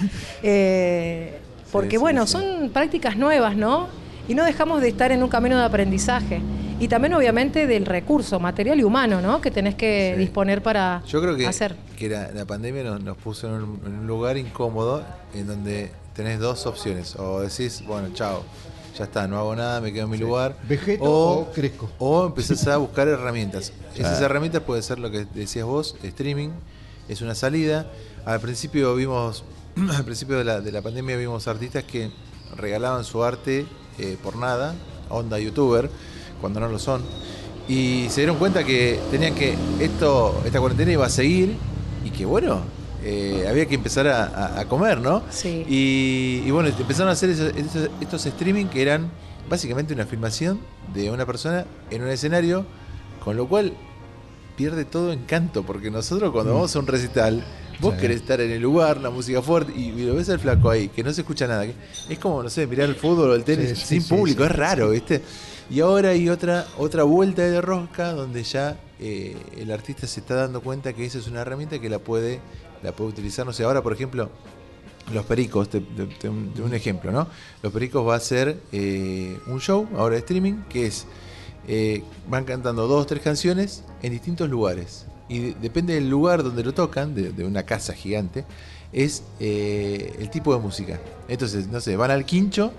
Eh, 0.45 1.39
porque 1.71 1.91
sí, 1.91 1.97
bueno, 1.97 2.25
sí. 2.27 2.33
son 2.33 2.69
prácticas 2.69 3.15
nuevas, 3.17 3.55
¿no? 3.55 3.87
Y 4.27 4.35
no 4.35 4.43
dejamos 4.45 4.81
de 4.81 4.87
estar 4.89 5.11
en 5.11 5.21
un 5.23 5.29
camino 5.29 5.57
de 5.57 5.65
aprendizaje. 5.65 6.41
Y 6.79 6.87
también 6.87 7.13
obviamente 7.13 7.67
del 7.67 7.85
recurso 7.85 8.39
material 8.39 8.79
y 8.79 8.83
humano, 8.83 9.21
¿no? 9.21 9.39
Que 9.41 9.51
tenés 9.51 9.75
que 9.75 10.13
Sí. 10.15 10.19
disponer 10.19 10.61
para 10.63 11.03
Yo 11.07 11.21
creo 11.21 11.35
que, 11.35 11.45
hacer. 11.47 11.75
que 11.97 12.09
la, 12.09 12.31
la 12.31 12.45
pandemia 12.45 12.83
nos, 12.83 13.01
nos 13.01 13.17
puso 13.17 13.47
en 13.47 13.53
un, 13.63 13.81
en 13.85 13.99
un 13.99 14.07
lugar 14.07 14.37
incómodo 14.37 15.03
en 15.33 15.47
donde 15.47 15.91
tenés 16.15 16.39
dos 16.39 16.65
opciones. 16.65 17.15
O 17.17 17.41
decís, 17.41 17.83
bueno, 17.85 18.09
chao, 18.13 18.43
ya 18.97 19.05
está, 19.05 19.27
no 19.27 19.37
hago 19.39 19.55
nada, 19.55 19.81
me 19.81 19.93
quedo 19.93 20.05
en 20.05 20.09
mi 20.11 20.17
lugar. 20.17 20.55
Vegeto 20.67 21.03
o 21.03 21.51
crezco. 21.51 21.89
O 21.99 22.25
empezás 22.25 22.65
a 22.67 22.77
buscar 22.77 23.07
herramientas. 23.07 23.71
Esas 23.95 24.19
herramientas 24.21 24.63
pueden 24.63 24.83
ser 24.83 24.99
lo 24.99 25.11
que 25.11 25.25
decías 25.33 25.65
vos, 25.65 25.95
streaming, 26.03 26.49
es 27.07 27.21
una 27.21 27.35
salida. 27.35 27.87
Al 28.25 28.39
principio 28.39 28.95
vimos, 28.95 29.43
al 29.95 30.03
principio 30.05 30.37
de 30.37 30.43
la, 30.43 30.59
de 30.61 30.71
la 30.71 30.81
pandemia 30.81 31.15
vimos 31.17 31.47
artistas 31.47 31.83
que 31.83 32.09
regalaban 32.57 33.03
su 33.03 33.23
arte 33.23 33.65
eh, 33.99 34.17
por 34.21 34.35
nada, 34.35 34.75
onda 35.09 35.39
youtuber, 35.39 35.89
cuando 36.41 36.59
no 36.59 36.67
lo 36.69 36.79
son. 36.79 37.01
Y 37.67 38.07
se 38.09 38.21
dieron 38.21 38.37
cuenta 38.37 38.63
que 38.63 38.99
tenían 39.11 39.33
que 39.35 39.55
esto, 39.79 40.41
esta 40.45 40.59
cuarentena 40.59 40.91
iba 40.91 41.05
a 41.05 41.09
seguir 41.09 41.55
y 42.03 42.09
que 42.09 42.25
bueno, 42.25 42.61
eh, 43.03 43.45
había 43.49 43.65
que 43.65 43.75
empezar 43.75 44.07
a, 44.07 44.65
comer, 44.67 44.99
¿no? 44.99 45.23
Sí. 45.29 45.65
Y, 45.67 46.43
y 46.45 46.51
bueno, 46.51 46.69
empezaron 46.69 47.09
a 47.09 47.13
hacer 47.13 47.29
esos- 47.29 47.55
estos, 47.55 47.89
estos 48.01 48.25
streaming 48.25 48.65
que 48.65 48.81
eran 48.81 49.09
básicamente 49.49 49.93
una 49.93 50.05
filmación 50.05 50.59
de 50.93 51.11
una 51.11 51.25
persona 51.25 51.65
en 51.89 52.01
un 52.03 52.09
escenario, 52.09 52.65
con 53.23 53.37
lo 53.37 53.47
cual 53.47 53.73
pierde 54.55 54.85
todo 54.85 55.11
encanto, 55.11 55.63
porque 55.63 55.89
nosotros 55.89 56.31
cuando 56.31 56.53
vamos 56.53 56.75
a 56.75 56.79
un 56.79 56.87
recital, 56.87 57.43
vos 57.79 57.93
Sí. 57.95 58.01
querés 58.01 58.17
estar 58.21 58.39
en 58.41 58.51
el 58.51 58.61
lugar, 58.61 58.97
la 59.01 59.09
música 59.09 59.41
fuerte, 59.41 59.73
y, 59.75 59.89
y 59.89 60.05
lo 60.05 60.15
ves 60.15 60.29
al 60.29 60.39
flaco 60.39 60.69
ahí, 60.69 60.89
que 60.89 61.03
no 61.03 61.11
se 61.13 61.21
escucha 61.21 61.47
nada. 61.47 61.65
que- 61.65 61.73
Es 62.09 62.19
como, 62.19 62.41
no 62.43 62.49
sé, 62.49 62.65
mirar 62.67 62.89
el 62.89 62.95
fútbol 62.95 63.31
o 63.31 63.35
el 63.35 63.43
tenis 63.43 63.69
Sí, 63.69 63.75
sí, 63.75 63.99
sin 64.01 64.17
público, 64.17 64.43
es 64.43 64.51
raro, 64.51 64.89
¿viste? 64.91 65.21
Y 65.69 65.79
ahora 65.79 66.09
hay 66.09 66.29
otra, 66.29 66.67
otra 66.77 67.03
vuelta 67.03 67.41
de 67.41 67.61
rosca 67.61 68.11
donde 68.11 68.43
ya 68.43 68.77
eh, 68.99 69.35
el 69.57 69.71
artista 69.71 70.07
se 70.07 70.19
está 70.21 70.35
dando 70.35 70.61
cuenta 70.61 70.93
que 70.93 71.05
esa 71.05 71.17
es 71.17 71.27
una 71.27 71.41
herramienta 71.41 71.79
que 71.79 71.89
la 71.89 71.99
puede, 71.99 72.39
la 72.83 72.91
puede 72.93 73.09
utilizar. 73.11 73.45
No 73.45 73.51
sé, 73.53 73.63
ahora 73.63 73.81
por 73.81 73.91
ejemplo, 73.93 74.29
los 75.13 75.25
Pericos, 75.25 75.69
de, 75.71 75.79
de- 75.81 76.07
de 76.53 76.61
un, 76.61 76.73
ejemplo, 76.73 77.11
¿no? 77.11 77.27
Los 77.61 77.73
Pericos 77.73 78.07
va 78.07 78.15
a 78.15 78.19
ser 78.19 78.57
eh, 78.71 79.37
un 79.47 79.59
show 79.59 79.87
ahora 79.97 80.15
de 80.15 80.19
streaming 80.19 80.63
que 80.69 80.85
es, 80.85 81.05
eh, 81.67 82.03
van 82.29 82.45
cantando 82.45 82.87
dos 82.87 83.01
o 83.03 83.05
tres 83.05 83.21
canciones 83.21 83.83
en 84.01 84.11
distintos 84.11 84.49
lugares. 84.49 85.05
Y 85.29 85.39
de- 85.39 85.53
depende 85.61 85.93
del 85.95 86.09
lugar 86.09 86.43
donde 86.43 86.63
lo 86.63 86.73
tocan, 86.73 87.15
de, 87.15 87.31
de 87.31 87.45
una 87.45 87.63
casa 87.63 87.93
gigante, 87.93 88.45
es 88.91 89.23
eh, 89.39 90.15
el 90.19 90.29
tipo 90.29 90.53
de 90.53 90.59
música. 90.61 90.99
Entonces, 91.27 91.67
no 91.67 91.79
sé, 91.81 91.95
van 91.97 92.11
al 92.11 92.25
quincho 92.25 92.71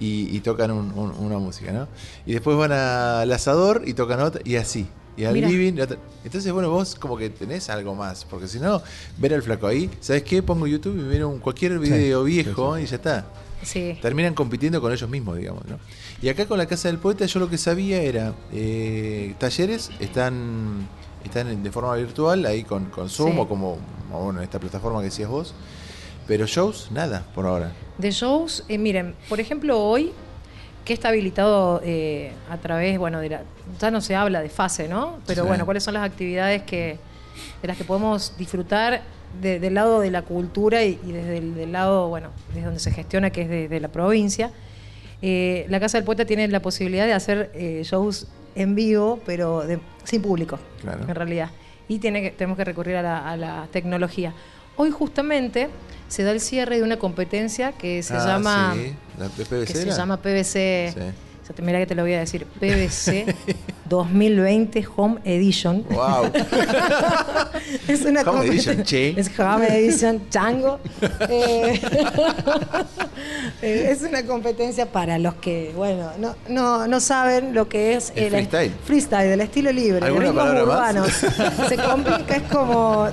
y, 0.00 0.34
y 0.34 0.40
tocan 0.40 0.70
un- 0.70 0.92
un- 0.96 1.10
una 1.18 1.38
música, 1.38 1.72
¿no? 1.72 1.88
Y 2.24 2.32
después 2.32 2.56
van 2.56 2.72
al 2.72 3.30
asador 3.32 3.82
y 3.86 3.94
tocan 3.94 4.20
otra, 4.20 4.40
y 4.44 4.56
así. 4.56 4.86
Y 5.16 5.24
al 5.24 5.34
Mira. 5.34 5.48
living. 5.48 5.74
y 5.76 5.80
otra. 5.80 5.98
Entonces, 6.24 6.52
bueno, 6.52 6.70
vos 6.70 6.94
como 6.94 7.16
que 7.16 7.28
tenés 7.28 7.68
algo 7.70 7.96
más. 7.96 8.24
Porque 8.24 8.46
si 8.46 8.60
no, 8.60 8.80
ver 9.18 9.34
al 9.34 9.42
flaco 9.42 9.66
ahí, 9.66 9.90
¿sabes 10.00 10.22
qué? 10.22 10.44
Pongo 10.44 10.68
YouTube 10.68 10.96
y 10.96 11.02
miro 11.02 11.28
un, 11.28 11.40
cualquier 11.40 11.78
video 11.80 12.22
viejo 12.22 12.78
y 12.78 12.86
ya 12.86 12.94
está. 12.96 13.26
Sí. 13.64 13.98
Terminan 14.00 14.34
compitiendo 14.34 14.80
con 14.80 14.92
ellos 14.92 15.10
mismos, 15.10 15.36
digamos, 15.36 15.64
¿no? 15.66 15.80
Y 16.22 16.28
acá 16.28 16.46
con 16.46 16.56
la 16.58 16.66
Casa 16.66 16.86
del 16.86 16.98
Poeta 16.98 17.26
yo 17.26 17.40
lo 17.40 17.50
que 17.50 17.58
sabía 17.58 18.00
era, 18.00 18.32
eh, 18.52 19.34
talleres 19.40 19.90
están, 19.98 20.86
están 21.28 21.62
de 21.62 21.70
forma 21.70 21.94
virtual, 21.94 22.44
ahí 22.46 22.64
con, 22.64 22.86
con 22.86 23.08
Zoom 23.08 23.32
Sí. 23.32 23.38
o 23.38 23.48
como, 23.48 23.78
bueno, 24.10 24.40
esta 24.42 24.58
plataforma 24.58 24.98
que 25.00 25.06
decías 25.06 25.28
vos, 25.28 25.54
pero 26.26 26.46
shows, 26.46 26.90
nada, 26.90 27.24
por 27.34 27.46
ahora. 27.46 27.72
De 27.96 28.10
shows, 28.10 28.64
eh, 28.68 28.78
miren, 28.78 29.14
por 29.28 29.40
ejemplo, 29.40 29.80
hoy, 29.82 30.12
que 30.84 30.92
está 30.94 31.08
habilitado 31.08 31.80
eh, 31.84 32.32
a 32.50 32.56
través, 32.58 32.98
bueno, 32.98 33.20
de 33.20 33.28
la, 33.28 33.42
ya 33.80 33.90
no 33.90 34.00
se 34.00 34.14
habla 34.16 34.40
de 34.40 34.48
fase, 34.48 34.88
¿no? 34.88 35.18
Pero 35.26 35.42
Sí. 35.42 35.48
bueno, 35.48 35.64
¿cuáles 35.64 35.84
son 35.84 35.94
las 35.94 36.04
actividades 36.04 36.62
que 36.62 36.98
de 37.62 37.68
las 37.68 37.76
que 37.76 37.84
podemos 37.84 38.32
disfrutar 38.38 39.02
de- 39.40 39.60
del 39.60 39.74
lado 39.74 40.00
de 40.00 40.10
la 40.10 40.22
cultura 40.22 40.82
y, 40.84 40.98
y 41.06 41.12
desde 41.12 41.38
el 41.38 41.54
del 41.54 41.72
lado, 41.72 42.08
bueno, 42.08 42.30
desde 42.48 42.64
donde 42.64 42.80
se 42.80 42.90
gestiona, 42.90 43.30
que 43.30 43.42
es 43.42 43.48
desde 43.48 43.80
la 43.80 43.88
provincia? 43.88 44.50
Eh, 45.20 45.66
la 45.68 45.78
Casa 45.80 45.98
del 45.98 46.04
Poeta 46.04 46.24
tiene 46.24 46.46
la 46.48 46.60
posibilidad 46.60 47.04
de 47.04 47.12
hacer 47.12 47.50
shows 47.84 48.28
en 48.54 48.74
vivo, 48.74 49.20
pero 49.26 49.60
de- 49.66 49.80
sin 50.04 50.22
público, 50.22 50.58
Claro. 50.80 51.04
en 51.06 51.14
realidad. 51.14 51.50
Y 51.88 51.98
tiene 51.98 52.22
que, 52.22 52.30
tenemos 52.30 52.56
que 52.56 52.64
recurrir 52.64 52.96
a 52.96 53.02
la, 53.02 53.30
a 53.30 53.36
la 53.36 53.68
tecnología. 53.72 54.34
Hoy 54.76 54.90
justamente 54.90 55.68
se 56.08 56.22
da 56.22 56.30
el 56.32 56.40
cierre 56.40 56.76
de 56.76 56.82
una 56.82 56.98
competencia 56.98 57.72
que 57.72 58.02
se 58.02 58.14
Ah, 58.14 58.26
llama 58.26 58.74
sí, 58.76 58.94
la 59.18 59.28
PVC 59.28 59.64
que 59.66 59.74
se 59.74 59.90
llama 59.90 60.16
PVC. 60.22 60.92
Sí. 60.94 61.00
Sea, 61.56 61.64
mira 61.64 61.78
que 61.78 61.86
te 61.86 61.94
lo 61.94 62.02
voy 62.02 62.14
a 62.14 62.20
decir, 62.20 62.44
PVC 62.60 63.34
2020 63.88 64.84
Home 64.96 65.20
Edition. 65.24 65.84
Wow. 65.90 66.30
es 67.88 68.02
una 68.02 68.22
Home 68.22 68.46
Edition, 68.46 68.82
che. 68.84 69.14
Es 69.18 69.30
Home 69.38 69.66
Edition 69.68 70.28
Chango. 70.30 70.78
Eh, 71.30 71.80
eh, 73.62 73.88
es 73.90 74.02
una 74.02 74.22
competencia 74.24 74.86
para 74.86 75.18
los 75.18 75.34
que, 75.34 75.72
bueno, 75.76 76.10
no, 76.18 76.34
no, 76.48 76.86
no 76.86 77.00
saben 77.00 77.54
lo 77.54 77.68
que 77.68 77.94
es 77.94 78.12
El 78.14 78.30
freestyle. 78.30 78.72
freestyle, 78.84 79.28
del 79.30 79.40
estilo 79.40 79.72
libre, 79.72 80.00
de 80.00 80.06
¿Alguna 80.06 80.26
ritmos 80.26 80.44
más? 80.44 80.62
urbanos. 80.62 81.08
Se 81.68 81.76
complica, 81.76 82.36
es 82.36 82.42
como, 82.44 83.08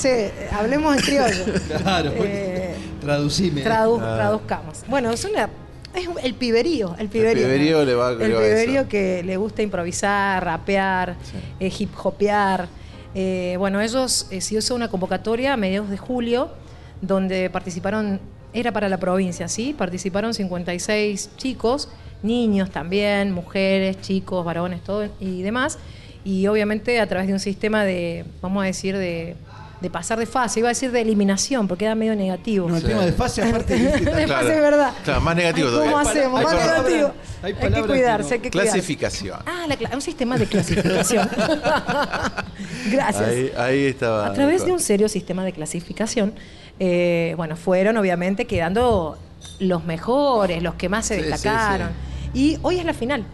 che, 0.00 0.32
hablemos 0.52 0.96
en 0.96 1.02
criollo. 1.02 1.44
Claro, 1.82 2.12
Eh, 2.16 2.74
traducime. 3.00 3.64
Tradu- 3.64 4.00
Ah. 4.02 4.14
Traduzcamos. 4.16 4.82
Bueno, 4.88 5.10
es 5.10 5.24
una. 5.24 5.48
Es 5.96 6.08
el 6.22 6.34
piberío, 6.34 6.94
el 6.98 7.08
piberío. 7.08 7.44
piberío 7.46 7.84
le 7.84 7.94
va- 7.94 8.10
El 8.12 8.18
piberío 8.18 8.80
eso. 8.82 8.88
que 8.88 9.22
le 9.24 9.36
gusta 9.38 9.62
improvisar, 9.62 10.44
rapear, 10.44 11.16
Sí. 11.22 11.36
eh, 11.58 11.72
hip 11.78 11.90
hopear. 12.02 12.68
Eh, 13.14 13.56
bueno, 13.58 13.80
ellos 13.80 14.26
eh, 14.30 14.40
se 14.42 14.56
hizo 14.56 14.74
una 14.74 14.88
convocatoria 14.88 15.54
a 15.54 15.56
mediados 15.56 15.88
de 15.88 15.96
julio 15.96 16.50
donde 17.00 17.48
participaron, 17.48 18.20
era 18.52 18.72
para 18.72 18.88
la 18.90 18.98
provincia, 18.98 19.48
¿sí? 19.48 19.74
Participaron 19.76 20.34
56 20.34 21.30
chicos, 21.38 21.88
niños 22.22 22.70
también, 22.70 23.32
mujeres, 23.32 24.00
chicos, 24.02 24.44
varones, 24.44 24.82
todo 24.84 25.08
y 25.18 25.40
demás. 25.42 25.78
Y 26.24 26.46
obviamente 26.48 27.00
a 27.00 27.06
través 27.06 27.26
de 27.28 27.32
un 27.32 27.40
sistema 27.40 27.84
de, 27.84 28.24
vamos 28.42 28.62
a 28.62 28.66
decir, 28.66 28.96
de, 28.98 29.36
de 29.80 29.90
pasar 29.90 30.18
de 30.18 30.26
fase, 30.26 30.60
iba 30.60 30.68
a 30.68 30.72
decir 30.72 30.90
de 30.90 31.00
eliminación, 31.02 31.68
porque 31.68 31.84
era 31.84 31.94
medio 31.94 32.16
negativo. 32.16 32.68
No, 32.68 32.76
el 32.76 32.82
Sí. 32.82 32.88
tema 32.88 33.04
de 33.04 33.12
fase 33.12 33.42
aparte 33.42 33.74
De 33.78 34.00
Claro. 34.24 34.28
fase, 34.28 34.54
es 34.54 34.60
verdad. 34.60 34.92
Claro, 35.04 35.20
más 35.20 35.36
negativo 35.36 35.68
¿Cómo 35.68 35.80
todavía. 35.90 36.10
hacemos? 36.10 36.38
Hay 36.40 36.44
Más 36.46 36.54
negativo. 36.54 37.12
hay 37.42 37.52
Hay, 37.52 37.72
que 37.72 37.82
cuidarse, 37.82 38.28
no. 38.28 38.34
hay 38.34 38.40
que 38.40 38.50
cuidarse. 38.50 38.72
Clasificación. 38.72 39.38
Ah, 39.46 39.66
la 39.68 39.94
un 39.94 40.00
sistema 40.00 40.38
de 40.38 40.46
clasificación. 40.46 41.28
Gracias. 42.90 43.28
Ahí, 43.28 43.52
ahí 43.56 43.84
estaba. 43.86 44.26
A 44.26 44.32
través 44.32 44.64
de 44.64 44.72
un 44.72 44.80
serio 44.80 45.08
sistema 45.08 45.44
de 45.44 45.52
clasificación, 45.52 46.32
eh, 46.78 47.34
bueno, 47.36 47.56
fueron 47.56 47.96
obviamente 47.96 48.46
quedando 48.46 49.18
los 49.58 49.84
mejores, 49.84 50.62
los 50.62 50.74
que 50.74 50.88
más 50.88 51.06
se 51.06 51.16
Sí, 51.16 51.22
sí, 51.22 51.30
destacaron. 51.30 51.88
Y 52.34 52.58
hoy 52.62 52.78
es 52.78 52.84
la 52.84 52.94
final. 52.94 53.24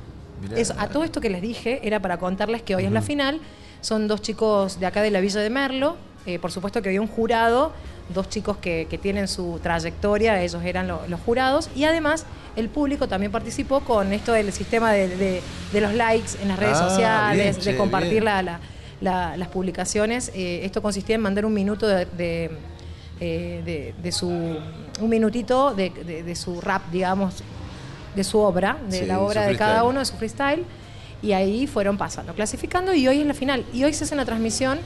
Mirá. 0.43 0.59
Eso, 0.59 0.75
a 0.79 0.89
todo 0.89 1.05
esto 1.05 1.21
que 1.21 1.31
les 1.31 1.41
dije 1.43 1.81
era 1.87 2.01
para 2.01 2.19
contarles 2.19 2.63
que 2.63 2.75
hoy 2.75 2.85
es 2.85 2.93
la 2.93 3.03
final. 3.03 3.41
Son 3.81 4.07
dos 4.09 4.23
chicos 4.23 4.79
de 4.81 4.87
acá 4.87 5.03
de 5.03 5.11
la 5.11 5.21
Villa 5.21 5.41
de 5.41 5.51
Merlo. 5.51 5.97
Eh, 6.27 6.39
por 6.39 6.53
supuesto 6.53 6.81
que 6.83 6.89
había 6.89 7.01
un 7.01 7.09
jurado, 7.09 7.73
dos 8.09 8.29
chicos 8.29 8.57
que, 8.59 8.87
que 8.89 8.97
tienen 8.99 9.27
su 9.27 9.59
trayectoria, 9.63 10.41
ellos 10.43 10.63
eran 10.65 10.87
lo- 10.87 11.01
los 11.09 11.21
jurados. 11.21 11.69
Y 11.75 11.85
además 11.85 12.27
el 12.55 12.69
público 12.69 13.09
también 13.09 13.33
participó 13.33 13.81
con 13.81 14.13
esto 14.13 14.33
del 14.33 14.53
sistema 14.53 14.93
de, 14.93 15.09
de- 15.17 15.43
de 15.73 15.81
los 15.81 15.95
likes 15.95 16.33
en 16.41 16.49
las 16.49 16.59
redes 16.59 16.79
Ah, 16.81 16.89
sociales, 16.91 17.57
bien, 17.57 17.65
de 17.65 17.77
compartir 17.77 18.11
bien. 18.11 18.25
la- 18.27 18.43
la- 18.43 18.61
la- 19.01 19.37
las 19.37 19.49
publicaciones. 19.49 20.31
Eh, 20.35 20.61
esto 20.65 20.81
consistía 20.81 21.17
en 21.17 21.23
mandar 21.23 21.45
un 21.45 21.55
minuto 21.55 21.87
de, 21.89 22.07
de, 22.07 22.51
eh, 23.21 23.63
de- 23.65 23.95
de 24.01 24.13
su 24.13 24.29
un 25.01 25.09
minutito 25.09 25.75
de, 25.75 26.35
su 26.37 26.61
rap, 26.61 26.83
digamos, 26.93 27.43
de 28.15 28.23
su 28.25 28.39
obra, 28.39 28.77
de 28.89 29.01
Sí, 29.01 29.07
la 29.07 29.21
obra 29.21 29.47
de 29.47 29.57
cada 29.57 29.85
uno, 29.85 29.99
de 30.01 30.05
su 30.05 30.15
freestyle. 30.17 30.65
Y 31.23 31.33
ahí 31.33 31.67
fueron 31.67 31.97
pasando, 31.97 32.35
clasificando 32.35 32.93
y 32.95 33.09
hoy 33.09 33.21
es 33.21 33.27
la 33.27 33.33
final. 33.35 33.65
Y 33.73 33.85
hoy 33.85 33.95
se 33.95 34.05
hace 34.05 34.15
una 34.15 34.25
transmisión 34.25 34.79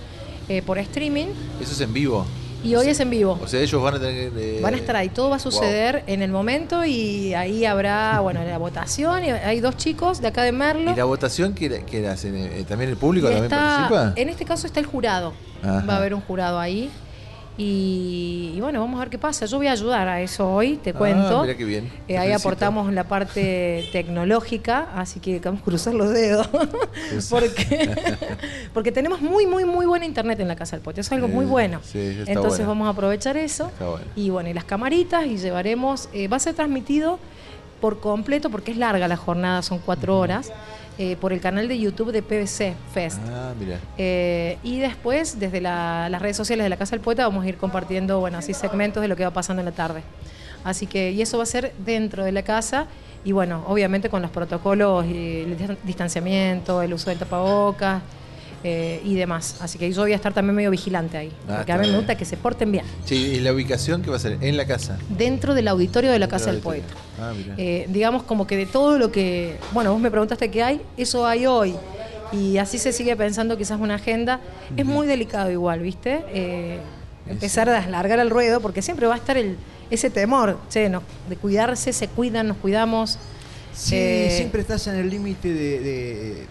eh, 0.49 0.63
por 0.63 0.79
streaming 0.79 1.27
Eso 1.61 1.73
es 1.73 1.81
en 1.81 1.93
vivo. 1.93 2.27
y 2.65 2.75
hoy 2.75 2.89
es 2.89 2.99
en 3.01 3.11
vivo. 3.11 3.39
O 3.43 3.47
sea, 3.49 3.61
ellos 3.61 3.81
van 3.83 3.95
a 3.95 3.99
tener 4.01 4.31
que. 4.33 4.59
eh, 4.59 4.61
Van 4.61 4.75
a 4.75 4.77
estar 4.77 4.97
ahí, 4.97 5.09
todo 5.09 5.31
va 5.31 5.37
a 5.37 5.39
wow. 5.39 5.53
suceder 5.53 6.03
en 6.07 6.23
el 6.23 6.31
momento 6.31 6.85
y 6.85 7.33
ahí 7.35 7.65
habrá, 7.65 8.21
bueno, 8.21 8.43
la 8.45 8.59
votación. 8.59 9.25
Y 9.25 9.31
hay 9.31 9.61
dos 9.61 9.77
chicos 9.77 10.21
de 10.21 10.29
acá 10.29 10.43
de 10.43 10.53
Merlo. 10.53 10.93
¿Y 10.93 10.97
la 10.97 11.05
votación 11.05 11.55
que, 11.55 11.85
que 11.85 12.07
hacen? 12.09 12.35
Eh, 12.37 12.65
¿También 12.69 12.91
el 12.91 12.97
público 12.97 13.27
también 13.29 13.45
está- 13.45 13.89
participa? 13.89 14.13
En 14.21 14.29
este 14.29 14.45
caso 14.45 14.67
está 14.67 14.81
el 14.81 14.87
jurado. 14.87 15.33
Ajá. 15.63 15.85
Va 15.89 15.95
a 15.95 15.97
haber 15.99 16.15
un 16.15 16.21
jurado 16.21 16.59
ahí. 16.59 16.91
Y, 17.59 18.53
y 18.55 18.61
bueno, 18.61 18.81
vamos 18.81 18.97
a 18.99 19.01
ver 19.01 19.11
qué 19.11 19.19
pasa. 19.19 19.47
Yo 19.47 19.57
voy 19.57 19.67
a 19.67 19.73
ayudar 19.73 20.07
a 20.09 20.21
eso 20.21 20.51
hoy, 20.53 20.77
te 20.77 20.91
Ah, 20.91 20.95
cuento. 20.95 21.43
mirá 21.43 21.57
qué 21.57 21.65
bien. 21.65 21.91
Eh, 22.07 22.19
ahí 22.19 22.33
aportamos 22.33 22.93
la 22.93 23.05
parte 23.05 23.89
tecnológica, 23.93 24.89
así 24.95 25.21
que 25.21 25.39
vamos 25.41 25.63
a 25.63 25.65
cruzar 25.65 25.95
los 25.95 26.11
dedos. 26.13 26.49
porque, 27.31 27.91
porque 28.75 28.93
tenemos 28.93 29.21
muy, 29.23 29.47
muy, 29.47 29.65
muy 29.65 29.87
buena 29.87 30.05
internet 30.05 30.39
en 30.41 30.49
la 30.49 30.57
Casa 30.57 30.77
del 30.77 30.83
Pote. 30.83 31.01
Es 31.01 31.11
algo 31.13 31.29
muy 31.29 31.47
bueno. 31.47 31.81
sí, 31.83 32.23
Entonces 32.27 32.67
vamos 32.67 32.87
a 32.87 32.91
aprovechar 32.91 33.37
eso. 33.37 33.71
Bueno. 33.79 34.05
Y 34.17 34.31
bueno, 34.31 34.49
y 34.51 34.53
las 34.55 34.65
camaritas 34.65 35.25
y 35.27 35.39
llevaremos. 35.39 36.09
eh, 36.13 36.29
va 36.29 36.37
a 36.37 36.41
ser 36.41 36.55
transmitido 36.55 37.19
por 37.81 38.01
completo, 38.01 38.51
porque 38.51 38.71
es 38.73 38.77
larga 38.79 39.07
la 39.09 39.17
jornada, 39.17 39.63
son 39.63 39.79
cuatro 39.79 40.19
horas, 40.19 40.51
eh, 40.99 41.17
por 41.21 41.33
el 41.33 41.41
canal 41.41 41.69
de 41.69 41.79
YouTube 41.79 42.11
de 42.13 42.23
PBC 42.23 42.75
Fest. 42.93 43.19
Ah, 43.29 43.53
mira. 43.59 43.79
Eh, 43.99 44.59
y 44.63 44.79
después, 44.79 45.39
desde 45.39 45.61
la- 45.61 46.09
las 46.09 46.23
redes 46.23 46.37
sociales 46.37 46.65
de 46.65 46.69
la 46.71 46.77
Casa 46.77 46.93
del 46.93 47.01
Poeta, 47.01 47.27
vamos 47.27 47.45
a 47.45 47.49
ir 47.49 47.57
compartiendo, 47.57 48.19
bueno, 48.21 48.39
así 48.39 48.55
segmentos 48.55 49.01
de 49.03 49.09
lo 49.09 49.17
que 49.17 49.25
va 49.25 49.31
pasando 49.31 49.61
en 49.61 49.67
la 49.67 49.73
tarde. 49.73 50.03
Así 50.65 50.87
que, 50.87 51.13
y 51.13 51.23
eso 51.23 51.37
va 51.37 51.43
a 51.45 51.47
ser 51.47 51.73
dentro 51.85 52.25
de 52.25 52.33
la 52.33 52.43
casa, 52.43 52.87
y 53.25 53.33
bueno, 53.33 53.63
obviamente 53.69 54.09
con 54.09 54.23
los 54.23 54.31
protocolos, 54.31 55.05
y 55.07 55.41
el 55.43 55.59
dis- 55.59 55.77
distanciamiento, 55.85 56.81
el 56.83 56.93
uso 56.95 57.11
del 57.11 57.19
tapabocas 57.19 58.03
eh, 58.65 59.01
y 59.05 59.15
demás. 59.15 59.57
Así 59.61 59.79
que 59.79 59.91
yo 59.93 60.03
voy 60.03 60.13
a 60.13 60.17
estar 60.17 60.33
también 60.33 60.55
medio 60.57 60.71
vigilante 60.71 61.17
ahí, 61.17 61.31
Ah, 61.49 61.57
porque 61.59 61.73
a 61.73 61.77
mí 61.77 61.83
me 61.83 61.87
bien. 61.89 61.97
gusta 61.99 62.17
que 62.17 62.25
se 62.25 62.37
porten 62.37 62.73
bien. 62.73 62.85
Sí, 63.05 63.15
¿y 63.17 63.41
la 63.41 63.53
ubicación 63.53 64.03
qué 64.03 64.11
va 64.11 64.17
a 64.17 64.21
ser? 64.21 64.39
En 64.41 64.57
la 64.57 64.67
casa. 64.67 64.99
Dentro 65.09 65.55
del 65.55 65.69
auditorio 65.69 66.11
de 66.11 66.19
la 66.19 66.29
Casa 66.29 66.51
del 66.53 66.61
Poeta. 66.61 66.93
Ah, 67.21 67.33
mira. 67.37 67.55
Eh, 67.59 67.87
digamos 67.89 68.23
como 68.25 68.47
que 68.47 68.57
de 68.57 68.67
todo 68.67 68.99
lo 68.99 69.11
que, 69.13 69.57
bueno, 69.73 69.93
vos 69.93 70.01
me 70.01 70.11
preguntaste 70.11 70.51
qué 70.51 70.63
hay, 70.63 70.81
eso 70.97 71.27
hay 71.27 71.47
hoy. 71.47 71.75
Y 72.33 72.59
así 72.59 72.79
se 72.79 72.93
sigue 72.93 73.15
pensando 73.17 73.57
quizás 73.57 73.79
una 73.81 73.95
agenda. 73.97 74.41
Es 74.77 74.85
muy 74.85 75.07
delicado 75.07 75.51
igual, 75.51 75.81
¿viste? 75.81 76.25
Eh, 76.29 76.79
empezar 77.29 77.69
a 77.69 77.87
largar 77.87 78.19
al 78.21 78.31
ruedo, 78.31 78.61
porque 78.61 78.83
siempre 78.83 79.07
va 79.07 79.15
a 79.15 79.19
estar 79.19 79.37
el, 79.37 79.57
ese 79.91 80.11
temor, 80.11 80.59
che, 80.69 80.89
no, 80.89 81.03
de 81.29 81.37
cuidarse, 81.37 81.93
se 81.93 82.09
cuidan, 82.09 82.49
nos 82.49 82.57
cuidamos. 82.57 83.19
Sí, 83.73 83.95
Eh, 83.95 84.35
siempre 84.37 84.61
estás 84.63 84.87
en 84.89 84.97
el 84.97 85.09
límite 85.11 85.53
de 85.53 86.47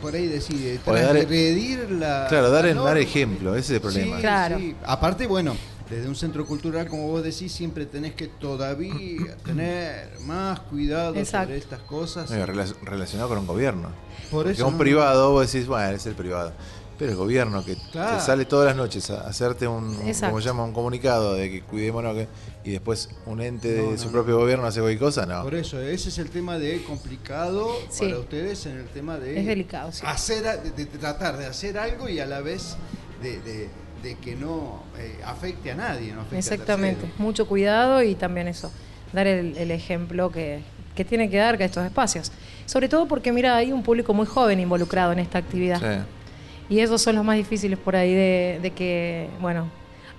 por 0.00 0.14
ahí 0.14 0.26
decir, 0.26 0.56
de 0.58 0.80
O 0.84 0.94
de 0.94 1.00
dar- 1.02 1.12
transgredir 1.12 1.90
la. 1.92 2.26
Claro, 2.28 2.50
dar 2.50 2.64
la 2.64 2.70
el 2.70 2.76
norma. 2.76 2.98
ejemplo, 2.98 3.54
ese 3.54 3.60
es 3.60 3.70
el 3.76 3.80
problema. 3.80 4.16
Sí, 4.16 4.20
Claro. 4.22 4.58
sí. 4.58 4.76
Aparte, 4.84 5.26
bueno, 5.26 5.56
desde 5.90 6.08
un 6.08 6.16
centro 6.16 6.46
cultural, 6.46 6.88
como 6.88 7.08
vos 7.08 7.22
decís, 7.22 7.52
siempre 7.52 7.86
tenés 7.86 8.14
que 8.14 8.28
todavía 8.28 8.92
tener 9.44 10.10
más 10.22 10.60
cuidado 10.60 11.14
Exacto. 11.16 11.46
sobre 11.48 11.58
estas 11.58 11.80
cosas. 11.80 12.30
Eh, 12.30 12.44
rela- 12.46 12.74
relacionado 12.82 13.28
con 13.28 13.38
un 13.38 13.46
gobierno. 13.46 13.88
Por 14.30 14.44
Porque 14.44 14.52
eso 14.52 14.66
un 14.66 14.72
no- 14.74 14.78
privado, 14.78 15.32
vos 15.32 15.52
decís, 15.52 15.66
bueno, 15.68 15.90
es 15.94 16.06
el 16.06 16.14
privado. 16.14 16.52
Pero 16.96 17.10
el 17.10 17.16
gobierno 17.16 17.64
que 17.64 17.76
Claro. 17.90 18.18
te 18.18 18.22
sale 18.22 18.44
todas 18.44 18.66
las 18.66 18.76
noches 18.76 19.10
a 19.10 19.26
hacerte 19.26 19.66
un, 19.66 19.96
como 20.20 20.38
llama, 20.38 20.62
un 20.62 20.72
comunicado 20.72 21.34
de 21.34 21.50
que 21.50 21.62
cuidémonos 21.62 22.14
que- 22.14 22.28
y 22.64 22.72
después 22.72 23.10
un 23.26 23.40
ente 23.42 23.68
de 23.72 23.82
No, 23.82 23.90
no, 23.92 23.98
su 23.98 24.06
no. 24.06 24.12
propio 24.12 24.38
gobierno 24.38 24.66
hace 24.66 24.80
cualquier 24.80 25.00
cosa, 25.00 25.26
no. 25.26 25.42
Por 25.42 25.54
eso, 25.54 25.80
ese 25.80 26.08
es 26.08 26.18
el 26.18 26.30
tema 26.30 26.58
de 26.58 26.82
complicado 26.82 27.68
Sí. 27.90 28.06
para 28.06 28.18
ustedes 28.20 28.64
en 28.66 28.78
el 28.78 28.86
tema 28.86 29.18
de 29.18 29.38
Es 29.40 29.46
delicado, 29.46 29.92
sí. 29.92 30.02
hacer, 30.06 30.46
a- 30.48 30.56
de, 30.56 30.70
de 30.70 30.86
tratar 30.86 31.36
de 31.36 31.46
hacer 31.46 31.76
algo 31.78 32.08
y 32.08 32.20
a 32.20 32.26
la 32.26 32.40
vez 32.40 32.76
de, 33.22 33.38
de- 33.40 33.68
de 34.02 34.16
que 34.16 34.34
no 34.36 34.82
eh, 34.98 35.18
afecte 35.24 35.70
a 35.70 35.74
nadie, 35.74 36.12
no 36.12 36.20
afecte 36.22 36.36
a 36.36 36.38
Exactamente, 36.38 37.00
terceros. 37.02 37.20
mucho 37.20 37.46
cuidado 37.46 38.02
y 38.02 38.14
también 38.14 38.48
eso, 38.48 38.70
dar 39.12 39.26
el, 39.26 39.56
el 39.56 39.70
ejemplo 39.70 40.30
que, 40.30 40.60
que 40.94 41.04
tiene 41.04 41.28
que 41.30 41.36
dar 41.38 41.56
que 41.58 41.64
estos 41.64 41.84
espacios. 41.86 42.30
Sobre 42.66 42.88
todo 42.88 43.06
porque, 43.08 43.32
mira, 43.32 43.56
hay 43.56 43.72
un 43.72 43.82
público 43.82 44.12
muy 44.14 44.26
joven 44.26 44.60
involucrado 44.60 45.12
en 45.12 45.18
esta 45.20 45.38
actividad. 45.38 45.80
Sí. 45.80 46.74
Y 46.76 46.80
esos 46.80 47.00
son 47.02 47.14
los 47.16 47.24
más 47.24 47.36
difíciles 47.36 47.78
por 47.78 47.94
ahí 47.96 48.12
de, 48.14 48.58
de 48.62 48.70
que, 48.72 49.28
bueno, 49.40 49.70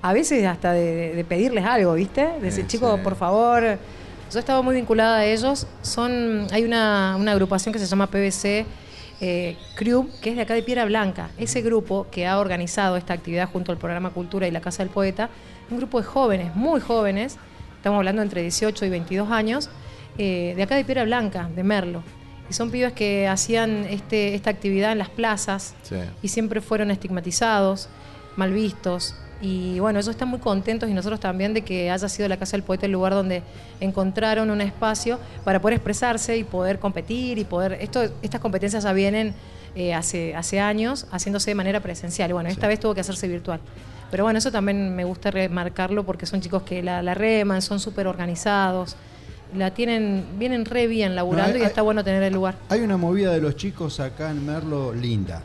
a 0.09 0.13
veces 0.13 0.45
hasta 0.45 0.71
de, 0.73 1.25
pedirles 1.27 1.65
algo, 1.65 1.93
¿viste? 1.95 2.21
De 2.25 2.39
decir, 2.41 2.63
Sí, 2.65 2.77
chicos, 2.77 2.95
sí. 2.97 3.01
por 3.03 3.15
favor. 3.15 3.63
Yo 4.31 4.37
he 4.37 4.39
estado 4.39 4.61
muy 4.63 4.75
vinculada 4.75 5.17
a 5.17 5.25
ellos. 5.25 5.65
Son, 5.81 6.47
hay 6.51 6.63
una, 6.63 7.15
una 7.17 7.31
agrupación 7.31 7.73
que 7.73 7.79
se 7.79 7.85
llama 7.85 8.07
PBC 8.07 8.65
eh, 9.21 9.57
Crew, 9.75 10.09
que 10.21 10.31
es 10.31 10.35
de 10.35 10.41
acá 10.43 10.53
de 10.53 10.63
Piedra 10.63 10.85
Blanca. 10.85 11.29
Ese 11.37 11.61
grupo 11.61 12.07
que 12.11 12.27
ha 12.27 12.37
organizado 12.39 12.97
esta 12.97 13.13
actividad 13.13 13.49
junto 13.51 13.71
al 13.71 13.77
programa 13.77 14.09
Cultura 14.11 14.47
y 14.47 14.51
la 14.51 14.61
Casa 14.61 14.83
del 14.83 14.91
Poeta, 14.91 15.29
un 15.71 15.77
grupo 15.77 15.99
de 15.99 16.05
jóvenes, 16.05 16.55
muy 16.55 16.81
jóvenes, 16.81 17.37
estamos 17.77 17.97
hablando 17.97 18.21
entre 18.21 18.41
18 18.41 18.85
y 18.85 18.89
22 18.89 19.31
años, 19.31 19.69
eh, 20.17 20.53
de 20.55 20.63
acá 20.63 20.75
de 20.75 20.85
Piedra 20.85 21.03
Blanca, 21.05 21.49
de 21.55 21.63
Merlo. 21.63 22.03
Y 22.49 22.53
son 22.53 22.69
pibes 22.69 22.93
que 22.93 23.27
hacían 23.27 23.85
este, 23.89 24.35
esta 24.35 24.49
actividad 24.51 24.91
en 24.91 24.99
las 24.99 25.09
plazas, 25.09 25.73
Sí. 25.83 25.95
y 26.21 26.27
siempre 26.27 26.61
fueron 26.61 26.91
estigmatizados, 26.91 27.89
mal 28.35 28.51
vistos. 28.53 29.15
Y 29.41 29.79
bueno, 29.79 29.99
ellos 29.99 30.09
están 30.09 30.29
muy 30.29 30.39
contentos 30.39 30.89
y 30.89 30.93
nosotros 30.93 31.19
también 31.19 31.53
de 31.53 31.61
que 31.61 31.91
haya 31.91 32.07
sido 32.09 32.27
la 32.29 32.37
Casa 32.37 32.55
del 32.57 32.63
Poeta 32.63 32.85
el 32.85 32.93
lugar 32.93 33.13
donde 33.13 33.43
encontraron 33.79 34.49
un 34.49 34.61
espacio 34.61 35.19
para 35.43 35.61
poder 35.61 35.75
expresarse 35.75 36.37
y 36.37 36.43
poder 36.43 36.79
competir 36.79 37.37
y 37.37 37.43
poder... 37.43 37.73
Esto, 37.73 38.01
estas 38.21 38.39
competencias 38.41 38.83
ya 38.83 38.93
vienen 38.93 39.33
eh, 39.75 39.93
hace, 39.93 40.33
hace 40.35 40.59
años 40.61 41.05
haciéndose 41.11 41.51
de 41.51 41.55
manera 41.55 41.81
presencial. 41.81 42.29
Y 42.29 42.33
bueno, 42.33 42.49
esta 42.49 42.67
vez 42.67 42.79
tuvo 42.79 42.95
que 42.95 43.01
hacerse 43.01 43.27
virtual. 43.27 43.59
Pero 44.09 44.23
bueno, 44.23 44.39
eso 44.39 44.51
también 44.51 44.95
me 44.95 45.03
gusta 45.03 45.31
remarcarlo 45.31 46.05
porque 46.05 46.25
son 46.25 46.39
chicos 46.39 46.63
que 46.63 46.81
la, 46.81 47.01
la 47.03 47.13
reman, 47.13 47.61
son 47.61 47.79
súper 47.79 48.07
organizados, 48.07 48.95
la 49.55 49.71
tienen, 49.71 50.25
vienen 50.39 50.63
re 50.65 50.87
bien 50.87 51.15
laburando 51.15 51.55
hay- 51.57 51.61
y 51.61 51.65
está 51.65 51.81
bueno 51.81 52.03
tener 52.03 52.23
el 52.23 52.33
lugar. 52.33 52.55
Hay 52.69 52.81
una 52.81 52.95
movida 52.97 53.31
de 53.33 53.41
los 53.41 53.55
chicos 53.57 53.99
acá 53.99 54.31
en 54.31 54.45
Merlo 54.45 54.93
linda. 54.93 55.43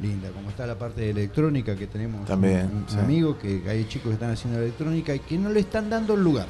Linda, 0.00 0.30
como 0.30 0.48
está 0.50 0.66
la 0.66 0.78
parte 0.78 1.02
de 1.02 1.10
electrónica 1.10 1.76
que 1.76 1.86
tenemos 1.86 2.26
También, 2.26 2.66
un, 2.66 2.76
un 2.78 2.88
sí. 2.88 2.98
amigo 2.98 3.38
que 3.38 3.62
hay 3.68 3.84
chicos 3.86 4.08
que 4.08 4.14
están 4.14 4.30
haciendo 4.30 4.58
electrónica 4.60 5.14
y 5.14 5.20
que 5.20 5.36
no 5.38 5.50
le 5.50 5.60
están 5.60 5.90
dando 5.90 6.14
el 6.14 6.22
lugar. 6.24 6.46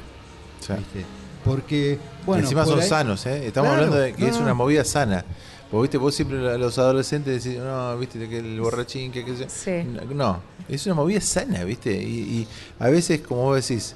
Sí. 0.59 0.73
¿viste? 0.73 1.05
Porque, 1.43 1.97
Y 2.21 2.25
bueno, 2.25 2.43
encima 2.43 2.63
por 2.63 2.73
son 2.73 2.81
ahí- 2.81 2.87
sanos, 2.89 3.25
¿eh? 3.25 3.47
Estamos 3.47 3.69
Claro, 3.71 3.83
hablando 3.85 3.97
de 4.03 4.13
que 4.13 4.21
no, 4.21 4.27
es 4.27 4.37
una 4.37 4.53
movida 4.53 4.83
sana. 4.85 5.25
Porque 5.69 5.83
viste, 5.83 5.97
vos 5.97 6.13
siempre 6.13 6.49
a 6.49 6.57
los 6.57 6.77
adolescentes 6.77 7.43
decís, 7.43 7.59
no, 7.59 7.97
viste 7.97 8.27
que 8.29 8.39
el 8.39 8.59
borrachín, 8.61 9.11
que 9.11 9.23
qué 9.25 9.35
sé 9.35 9.43
yo". 9.43 9.49
Sí. 9.49 10.13
No, 10.13 10.39
es 10.69 10.85
una 10.85 10.95
movida 10.95 11.19
sana, 11.21 11.63
viste. 11.63 11.91
Y, 12.01 12.19
y 12.19 12.47
a 12.79 12.89
veces, 12.89 13.21
como 13.21 13.41
vos 13.43 13.67
decís, 13.67 13.95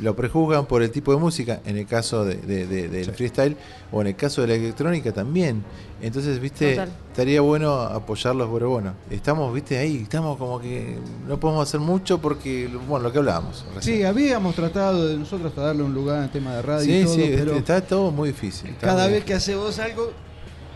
lo 0.00 0.16
prejuzgan 0.16 0.66
por 0.66 0.82
el 0.82 0.90
tipo 0.90 1.12
de 1.12 1.18
música, 1.18 1.60
en 1.66 1.76
el 1.76 1.86
caso 1.86 2.24
de, 2.24 2.36
de- 2.36 2.66
de- 2.66 2.88
del 2.88 3.12
freestyle, 3.12 3.56
o 3.90 4.00
en 4.00 4.08
el 4.08 4.16
caso 4.16 4.40
de 4.42 4.48
la 4.48 4.54
electrónica 4.54 5.12
también. 5.12 5.62
Entonces, 6.00 6.40
viste, 6.40 6.70
Total. 6.72 6.88
estaría 7.10 7.40
bueno 7.40 7.72
apoyarlos, 7.80 8.48
pero 8.52 8.70
bueno, 8.70 8.94
estamos, 9.10 9.52
viste, 9.54 9.78
ahí, 9.78 9.98
estamos 10.02 10.36
como 10.36 10.60
que 10.60 10.98
no 11.28 11.38
podemos 11.38 11.68
hacer 11.68 11.80
mucho 11.80 12.20
porque, 12.20 12.68
bueno, 12.88 13.04
lo 13.04 13.12
que 13.12 13.18
hablábamos. 13.18 13.64
recién. 13.74 13.98
Sí, 13.98 14.02
habíamos 14.04 14.54
tratado 14.54 15.06
de 15.06 15.16
nosotros 15.16 15.50
hasta 15.50 15.62
darle 15.62 15.82
un 15.84 15.94
lugar 15.94 16.22
en 16.24 16.30
tema 16.30 16.56
de 16.56 16.62
radio 16.62 16.84
sí, 16.86 16.98
y 17.00 17.04
todo, 17.04 17.14
sí, 17.14 17.32
pero 17.36 17.56
está 17.56 17.80
todo 17.80 18.10
muy 18.10 18.30
difícil. 18.30 18.74
cada 18.80 19.06
vez 19.06 19.24
que 19.24 19.34
hace 19.34 19.54
vos 19.54 19.78
algo, 19.78 20.12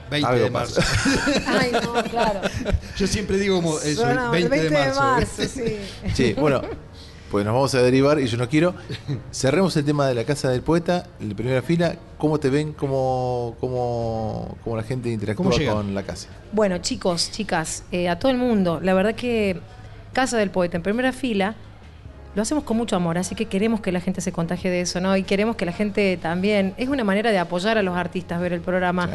20 0.09 0.29
Algo 0.29 0.45
de 0.45 0.51
marzo. 0.51 0.81
Ay, 1.49 1.73
no, 1.73 2.01
claro. 2.05 2.41
Yo 2.97 3.07
siempre 3.09 3.39
digo 3.39 3.57
como 3.57 3.81
eso, 3.81 4.07
No, 4.15 4.31
20, 4.31 4.61
de 4.61 4.71
marzo. 4.71 5.43
sí. 5.49 5.79
Sí, 6.15 6.33
bueno, 6.39 6.63
pues 7.31 7.45
nos 7.45 7.55
vamos 7.55 7.75
a 7.75 7.83
derivar 7.83 8.21
y 8.21 8.27
yo 8.27 8.37
no 8.37 8.49
quiero. 8.49 8.75
Cerremos 9.33 9.77
el 9.77 9.85
tema 9.85 10.07
de 10.07 10.15
la 10.15 10.25
casa 10.25 10.51
del 10.51 10.63
poeta, 10.63 11.07
en 11.21 11.31
primera 11.35 11.63
fila. 11.63 11.97
¿Cómo 12.19 12.39
te 12.39 12.51
ven? 12.51 12.73
¿Cómo, 12.73 13.57
cómo, 13.61 14.57
cómo 14.65 14.77
la 14.77 14.83
gente 14.83 15.11
interactúa 15.11 15.53
con 15.73 15.95
la 15.95 16.03
casa? 16.03 16.29
Bueno, 16.53 16.79
chicos, 16.79 17.31
chicas, 17.31 17.85
eh, 17.93 18.09
a 18.09 18.19
todo 18.19 18.33
el 18.33 18.39
mundo, 18.39 18.81
la 18.83 18.95
verdad 18.95 19.15
que 19.15 19.61
Casa 20.13 20.39
del 20.39 20.51
Poeta 20.51 20.79
en 20.79 20.83
primera 20.83 21.13
fila 21.13 21.57
lo 22.37 22.43
hacemos 22.43 22.63
con 22.65 22.77
mucho 22.77 22.95
amor, 22.95 23.17
así 23.19 23.35
que 23.35 23.47
queremos 23.47 23.81
que 23.81 23.91
la 23.91 24.01
gente 24.01 24.21
se 24.21 24.31
contagie 24.31 24.71
de 24.71 24.83
eso, 24.83 25.01
¿no? 25.01 25.17
Y 25.17 25.23
queremos 25.23 25.57
que 25.57 25.65
la 25.65 25.73
gente 25.73 26.19
también, 26.21 26.75
es 26.77 26.89
una 26.89 27.03
manera 27.03 27.33
de 27.33 27.39
apoyar 27.39 27.79
a 27.79 27.83
los 27.83 27.97
artistas 27.97 28.41
ver 28.41 28.53
el 28.53 28.61
programa. 28.61 29.09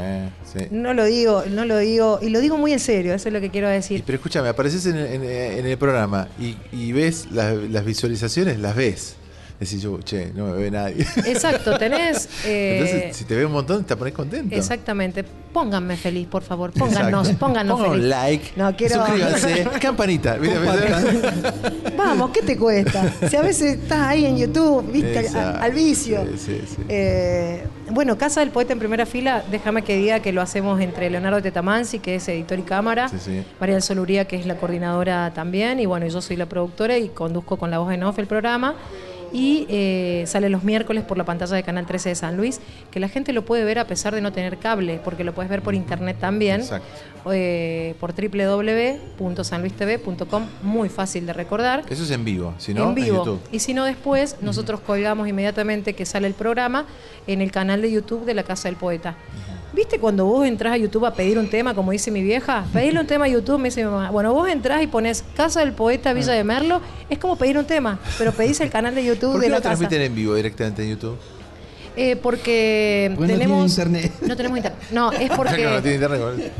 Sí, 0.44 0.60
sí. 0.60 0.66
No 0.72 0.94
lo 0.94 1.06
digo, 1.06 1.44
no 1.50 1.64
lo 1.66 1.78
digo, 1.78 2.20
y 2.22 2.30
lo 2.30 2.40
digo 2.42 2.58
muy 2.58 2.74
en 2.74 2.80
serio, 2.80 3.14
eso 3.14 3.30
es 3.30 3.34
lo 3.34 3.40
que 3.40 3.50
quiero 3.52 3.70
Y, 3.70 3.74
decir. 3.74 4.04
pero 4.06 4.16
escúchame, 4.18 4.50
apareces 4.50 4.86
en, 4.88 4.98
en- 4.98 5.24
en 5.24 5.66
el 5.68 5.78
programa 5.78 6.28
y, 6.40 6.58
y 6.72 6.92
ves 6.94 7.28
las, 7.32 7.54
las 7.56 7.86
visualizaciones, 7.86 8.60
las 8.60 8.76
ves. 8.76 9.16
Decís 9.62 9.80
yo, 9.80 10.00
che, 10.02 10.32
no 10.34 10.48
me 10.48 10.54
ve 10.54 10.72
nadie. 10.72 11.06
Exacto, 11.28 11.78
tenés... 11.78 12.28
eh, 12.46 12.80
Entonces, 12.80 13.16
si 13.16 13.26
te 13.26 13.36
ve 13.36 13.46
un 13.46 13.52
montón, 13.52 13.84
te 13.84 13.96
pones 13.96 14.12
contento. 14.14 14.56
Exactamente. 14.56 15.24
Pónganme 15.54 15.98
feliz, 15.98 16.28
por 16.28 16.42
favor. 16.42 16.72
Póngannos, 16.72 17.28
Exacto. 17.28 17.46
póngannos 17.46 17.76
Pongan 17.78 17.92
un 17.92 17.98
feliz. 17.98 18.10
like, 18.10 18.52
No, 18.56 18.76
quiero- 18.76 18.96
suscríbanse, 19.06 19.68
campanita. 19.82 20.38
¿viste? 20.38 20.58
Vamos, 21.98 22.32
¿qué 22.32 22.42
te 22.42 22.58
cuesta? 22.58 23.14
Si 23.30 23.36
a 23.36 23.42
veces 23.44 23.78
estás 23.80 24.00
ahí 24.00 24.26
en 24.26 24.38
YouTube, 24.38 24.92
viste, 24.92 25.28
al, 25.38 25.72
vicio. 25.74 26.26
Sí, 26.38 26.38
sí, 26.38 26.62
sí. 26.68 26.82
Eh, 26.90 27.64
bueno, 27.92 28.18
Casa 28.18 28.40
del 28.40 28.50
Poeta 28.50 28.74
en 28.74 28.80
primera 28.80 29.06
fila, 29.06 29.44
déjame 29.52 29.84
que 29.84 29.96
diga 29.98 30.22
que 30.22 30.32
lo 30.32 30.42
hacemos 30.42 30.82
entre 30.82 31.10
Leonardo 31.12 31.42
Tetamansi, 31.42 32.00
que 32.00 32.16
es 32.16 32.28
editor 32.30 32.58
y 32.58 32.64
cámara, 32.64 33.10
Sí, 33.10 33.18
sí. 33.24 33.44
María 33.60 33.76
del 33.76 33.84
Soluría, 33.84 34.26
que 34.26 34.38
es 34.38 34.46
la 34.48 34.56
coordinadora 34.56 35.32
también, 35.36 35.80
y 35.80 35.86
bueno, 35.86 36.08
yo 36.08 36.20
soy 36.22 36.36
la 36.38 36.48
productora 36.48 36.98
y 36.98 37.10
conduzco 37.10 37.58
con 37.58 37.70
la 37.70 37.78
voz 37.80 37.94
en 37.94 38.02
off 38.04 38.18
el 38.18 38.26
programa. 38.28 38.74
Y 39.34 39.66
eh, 39.70 40.24
sale 40.28 40.50
los 40.50 40.64
miércoles 40.64 41.04
por 41.04 41.18
la 41.18 41.24
pantalla 41.24 41.56
de 41.56 41.64
Canal 41.64 41.86
13 41.86 42.10
de 42.10 42.16
San 42.16 42.36
Luis, 42.38 42.60
que 42.92 43.00
la 43.00 43.08
gente 43.08 43.32
lo 43.34 43.46
puede 43.46 43.64
ver 43.64 43.80
a 43.80 43.88
pesar 43.88 44.14
de 44.14 44.22
no 44.22 44.32
tener 44.34 44.58
cable, 44.58 45.00
porque 45.04 45.24
lo 45.24 45.34
puedes 45.34 45.50
ver 45.50 45.62
por 45.62 45.74
internet 45.74 46.18
también, 46.20 46.62
eh, 47.32 47.96
por 48.00 48.14
www.sanluistv.com, 48.14 50.44
muy 50.64 50.90
fácil 50.90 51.26
de 51.26 51.34
recordar 51.34 51.84
Eso 51.90 52.04
es 52.04 52.12
en 52.12 52.26
vivo, 52.26 52.54
si 52.58 52.74
no, 52.74 52.90
en 52.90 52.96
vivo. 52.96 53.18
YouTube. 53.26 53.40
y 53.52 53.60
si 53.60 53.74
no, 53.74 53.86
después 53.86 54.38
nosotros 54.42 54.80
colgamos 54.82 55.28
inmediatamente 55.28 55.94
que 55.94 56.06
sale 56.06 56.28
el 56.28 56.34
programa 56.34 56.86
en 57.28 57.42
el 57.42 57.52
canal 57.52 57.82
de 57.82 57.92
YouTube 57.92 58.26
de 58.26 58.34
la 58.34 58.44
Casa 58.44 58.68
del 58.68 58.78
Poeta. 58.78 59.16
¿Viste 59.74 60.00
cuando 60.00 60.26
vos 60.26 60.46
entras 60.46 60.74
a 60.74 60.78
YouTube 60.78 61.06
a 61.06 61.14
pedir 61.14 61.38
un 61.40 61.50
tema, 61.50 61.74
como 61.74 61.92
dice 61.92 62.12
mi 62.12 62.22
vieja? 62.22 62.66
Pedirle 62.74 63.00
un 63.00 63.08
tema 63.08 63.26
a 63.26 63.28
YouTube, 63.30 63.58
me 63.58 63.70
dice 63.70 63.84
mi 63.86 63.90
mamá. 63.90 64.12
Bueno, 64.12 64.34
vos 64.34 64.50
entras 64.50 64.84
y 64.84 64.88
pones 64.88 65.24
Casa 65.36 65.62
del 65.62 65.72
Poeta 65.72 66.12
Villa 66.12 66.34
de 66.34 66.44
Merlo, 66.44 66.82
es 67.10 67.18
como 67.18 67.38
pedir 67.38 67.58
un 67.58 67.64
tema, 67.66 67.98
pero 68.18 68.34
pedís 68.34 68.60
el 68.60 68.70
canal 68.70 68.94
de 68.96 69.06
YouTube 69.06 69.32
¿Por 69.32 69.40
de 69.42 69.46
qué 69.48 69.52
la 69.52 69.58
lo 69.58 69.64
casa. 69.64 69.78
transmiten 69.78 70.02
en 70.02 70.14
vivo 70.16 70.36
directamente 70.36 70.84
en 70.84 70.90
YouTube? 70.90 71.18
Eh, 71.96 72.16
porque 72.18 73.12
Porque 73.16 73.34
no 73.34 73.40
tenemos. 73.40 73.76
tiene 73.76 73.90
internet. 74.00 74.14
No 74.28 74.36
tenemos 74.38 74.58
internet. 74.58 74.82
No, 74.92 75.12
es 75.12 75.30
porque. 75.36 75.64
no 75.66 75.82
tiene 75.82 75.96
internet. 75.96 76.52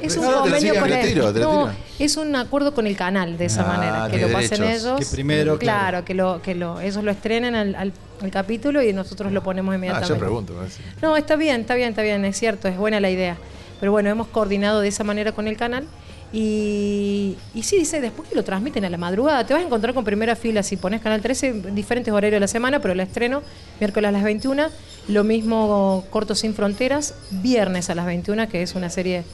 Es 0.00 0.16
un 0.16 0.24
No, 0.24 0.28
te 0.30 0.34
lo 0.36 0.40
convenio 0.42 0.74
con 0.74 0.82
te 0.84 0.88
lo 0.88 0.94
el- 0.96 1.08
tiro, 1.08 1.32
te 1.32 1.38
lo 1.40 1.52
no, 1.52 1.64
tiro. 1.70 1.76
es 1.98 2.16
un 2.16 2.36
acuerdo 2.36 2.74
con 2.74 2.86
el 2.86 2.96
canal 2.96 3.36
de 3.38 3.44
esa 3.46 3.62
Ah, 3.62 3.76
manera, 3.78 4.04
que 4.10 4.16
tiene 4.18 4.26
lo 4.28 4.38
pasen 4.38 4.60
derechos. 4.60 4.82
ellos. 4.84 5.00
Que 5.00 5.06
primero, 5.14 5.58
claro, 5.58 5.88
claro. 5.90 6.04
que 6.06 6.14
lo, 6.14 6.42
que 6.42 6.54
lo, 6.54 6.80
ellos 6.80 7.02
lo 7.04 7.10
estrenen 7.10 7.54
al, 7.54 7.74
al- 7.74 7.92
al 8.22 8.30
capítulo 8.30 8.82
y 8.82 8.92
nosotros 8.92 9.32
lo 9.32 9.42
ponemos 9.42 9.72
Ah, 9.72 9.76
inmediatamente. 9.76 10.14
yo 10.14 10.18
pregunto. 10.18 10.54
¿no? 10.54 10.68
Sí. 10.68 10.82
No, 11.02 11.16
está 11.16 11.36
bien, 11.36 11.62
está 11.62 11.74
bien, 11.74 11.90
está 11.90 12.02
bien, 12.02 12.24
es 12.24 12.36
cierto, 12.38 12.68
es 12.68 12.76
buena 12.76 13.00
la 13.00 13.10
idea. 13.10 13.36
Pero 13.80 13.92
bueno, 13.92 14.10
hemos 14.10 14.26
coordinado 14.28 14.80
de 14.80 14.88
esa 14.88 15.04
manera 15.04 15.32
con 15.32 15.46
el 15.48 15.56
canal. 15.56 15.84
Y, 16.32 17.36
y 17.54 17.62
sí, 17.62 17.78
dice, 17.78 18.00
después 18.02 18.28
que 18.28 18.34
lo 18.36 18.44
transmiten 18.44 18.84
a 18.84 18.90
la 18.90 18.98
madrugada, 18.98 19.46
te 19.46 19.54
vas 19.54 19.62
a 19.62 19.66
encontrar 19.66 19.94
con 19.94 20.04
primera 20.04 20.36
fila 20.36 20.62
si 20.62 20.76
pones 20.76 21.00
Canal 21.00 21.22
13, 21.22 21.46
en 21.48 21.74
diferentes 21.74 22.12
horarios 22.12 22.36
de 22.36 22.40
la 22.40 22.48
semana, 22.48 22.80
pero 22.80 22.92
el 22.92 23.00
estreno, 23.00 23.42
miércoles 23.80 24.08
a 24.08 24.12
las 24.12 24.22
21, 24.22 24.66
lo 25.08 25.24
mismo 25.24 26.04
Corto 26.10 26.34
Sin 26.34 26.52
Fronteras, 26.54 27.14
viernes 27.30 27.88
a 27.88 27.94
las 27.94 28.04
21, 28.04 28.46
que 28.48 28.62
es 28.62 28.74
una 28.74 28.90
serie, 28.90 29.24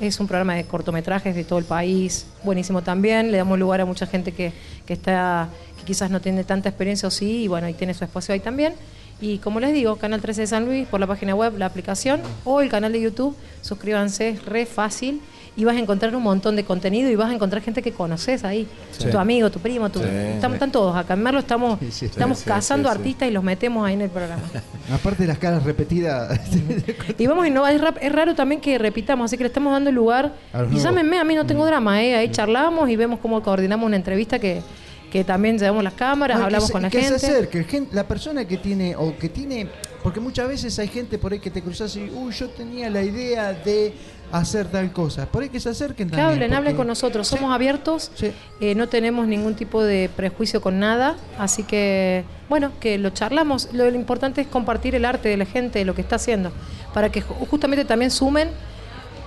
es 0.00 0.18
un 0.18 0.26
programa 0.28 0.54
de 0.54 0.64
cortometrajes 0.64 1.34
de 1.34 1.44
todo 1.44 1.58
el 1.58 1.66
país, 1.66 2.24
buenísimo 2.42 2.80
también, 2.80 3.30
le 3.30 3.36
damos 3.36 3.58
lugar 3.58 3.82
a 3.82 3.84
mucha 3.84 4.06
gente 4.06 4.32
que, 4.32 4.52
que 4.86 4.94
está, 4.94 5.48
que 5.80 5.84
quizás 5.86 6.10
no 6.10 6.20
tiene 6.20 6.44
tanta 6.44 6.68
experiencia 6.68 7.08
o 7.08 7.10
sí, 7.10 7.44
y 7.44 7.48
bueno, 7.48 7.68
y 7.68 7.74
tiene 7.74 7.94
su 7.94 8.04
espacio 8.04 8.32
ahí 8.32 8.40
también. 8.40 8.74
Y 9.20 9.38
como 9.38 9.60
les 9.60 9.72
digo, 9.74 9.96
Canal 9.96 10.20
13 10.22 10.42
de 10.42 10.46
San 10.46 10.64
Luis, 10.64 10.86
por 10.88 10.98
la 10.98 11.06
página 11.06 11.34
web, 11.34 11.58
la 11.58 11.66
aplicación 11.66 12.20
o 12.44 12.60
el 12.62 12.70
canal 12.70 12.92
de 12.92 13.02
YouTube, 13.02 13.36
suscríbanse, 13.60 14.30
es 14.30 14.44
re 14.46 14.64
fácil 14.64 15.20
y 15.56 15.64
vas 15.64 15.76
a 15.76 15.78
encontrar 15.78 16.14
un 16.16 16.22
montón 16.22 16.56
de 16.56 16.64
contenido 16.64 17.10
y 17.10 17.16
vas 17.16 17.28
a 17.28 17.34
encontrar 17.34 17.60
gente 17.62 17.82
que 17.82 17.92
conoces 17.92 18.44
ahí, 18.44 18.66
Sí. 18.92 19.10
tu 19.10 19.18
amigo, 19.18 19.50
tu 19.50 19.58
primo, 19.58 19.90
tu, 19.90 19.98
Sí, 19.98 20.06
estamos, 20.06 20.52
sí. 20.52 20.54
están 20.54 20.72
todos 20.72 20.96
acá. 20.96 21.14
En 21.14 21.22
Merlo 21.22 21.40
estamos, 21.40 21.82
estamos 21.82 22.42
cazando 22.44 22.88
artistas 22.88 23.28
y 23.28 23.32
los 23.32 23.44
metemos 23.44 23.86
ahí 23.86 23.92
en 23.94 24.02
el 24.02 24.10
programa. 24.10 24.42
Aparte 24.90 25.24
de 25.24 25.28
las 25.28 25.38
caras 25.38 25.64
repetidas. 25.64 26.40
Y 27.18 27.26
vamos 27.26 27.44
a 27.44 27.48
innovar. 27.48 27.74
Es, 28.00 28.12
raro 28.12 28.34
también 28.34 28.60
que 28.60 28.78
repitamos, 28.78 29.26
así 29.26 29.36
que 29.36 29.42
le 29.44 29.48
estamos 29.48 29.72
dando 29.72 29.92
lugar. 29.92 30.32
Y 30.72 30.78
llámenme, 30.78 31.18
a 31.18 31.24
mí 31.24 31.34
no 31.34 31.44
tengo 31.44 31.66
drama, 31.66 32.02
¿eh? 32.02 32.16
ahí 32.16 32.30
charlamos 32.30 32.88
y 32.88 32.96
vemos 32.96 33.18
cómo 33.20 33.42
coordinamos 33.42 33.86
una 33.86 33.96
entrevista 33.96 34.38
que, 34.38 34.62
que 35.10 35.24
también 35.24 35.58
llevamos 35.58 35.82
las 35.84 35.94
cámaras, 35.94 36.40
hablamos 36.40 36.64
que 36.64 36.66
se- 36.68 36.72
con 36.72 36.82
la 36.82 36.90
que 36.90 37.00
gente. 37.02 37.18
se 37.18 37.26
acerque, 37.26 37.86
la 37.92 38.06
persona 38.06 38.44
que 38.46 38.56
tiene, 38.56 38.94
o 38.96 39.16
que 39.18 39.28
tiene, 39.28 39.66
porque 40.02 40.20
muchas 40.20 40.48
veces 40.48 40.78
hay 40.78 40.88
gente 40.88 41.18
por 41.18 41.32
ahí 41.32 41.40
que 41.40 41.50
te 41.50 41.62
cruzas 41.62 41.94
y, 41.96 42.08
uy, 42.14 42.32
yo 42.32 42.48
tenía 42.50 42.88
la 42.90 43.02
idea 43.02 43.52
de 43.52 43.92
hacer 44.32 44.68
tal 44.68 44.92
cosa. 44.92 45.26
Por 45.26 45.42
ahí 45.42 45.48
que 45.48 45.58
se 45.58 45.68
acerquen 45.70 46.08
Que 46.08 46.16
también. 46.16 46.26
hablen, 46.28 46.54
hablen 46.54 46.72
porque- 46.72 46.76
con 46.76 46.86
nosotros, 46.86 47.26
Sí. 47.26 47.36
somos 47.36 47.52
abiertos, 47.52 48.12
Sí. 48.14 48.30
eh, 48.60 48.74
no 48.76 48.88
tenemos 48.88 49.26
ningún 49.26 49.54
tipo 49.56 49.82
de 49.82 50.08
prejuicio 50.14 50.60
con 50.60 50.78
nada, 50.78 51.16
así 51.38 51.64
que, 51.64 52.22
bueno, 52.48 52.70
que 52.78 52.96
lo 52.96 53.10
charlamos. 53.10 53.68
Lo, 53.72 53.90
lo 53.90 53.96
importante 53.96 54.40
es 54.42 54.46
compartir 54.46 54.94
el 54.94 55.04
arte 55.04 55.28
de 55.28 55.36
la 55.36 55.46
gente, 55.46 55.84
lo 55.84 55.94
que 55.96 56.02
está 56.02 56.14
haciendo, 56.16 56.52
para 56.94 57.10
que 57.10 57.22
ju- 57.24 57.34
justamente 57.48 57.84
también 57.84 58.12
sumen 58.12 58.50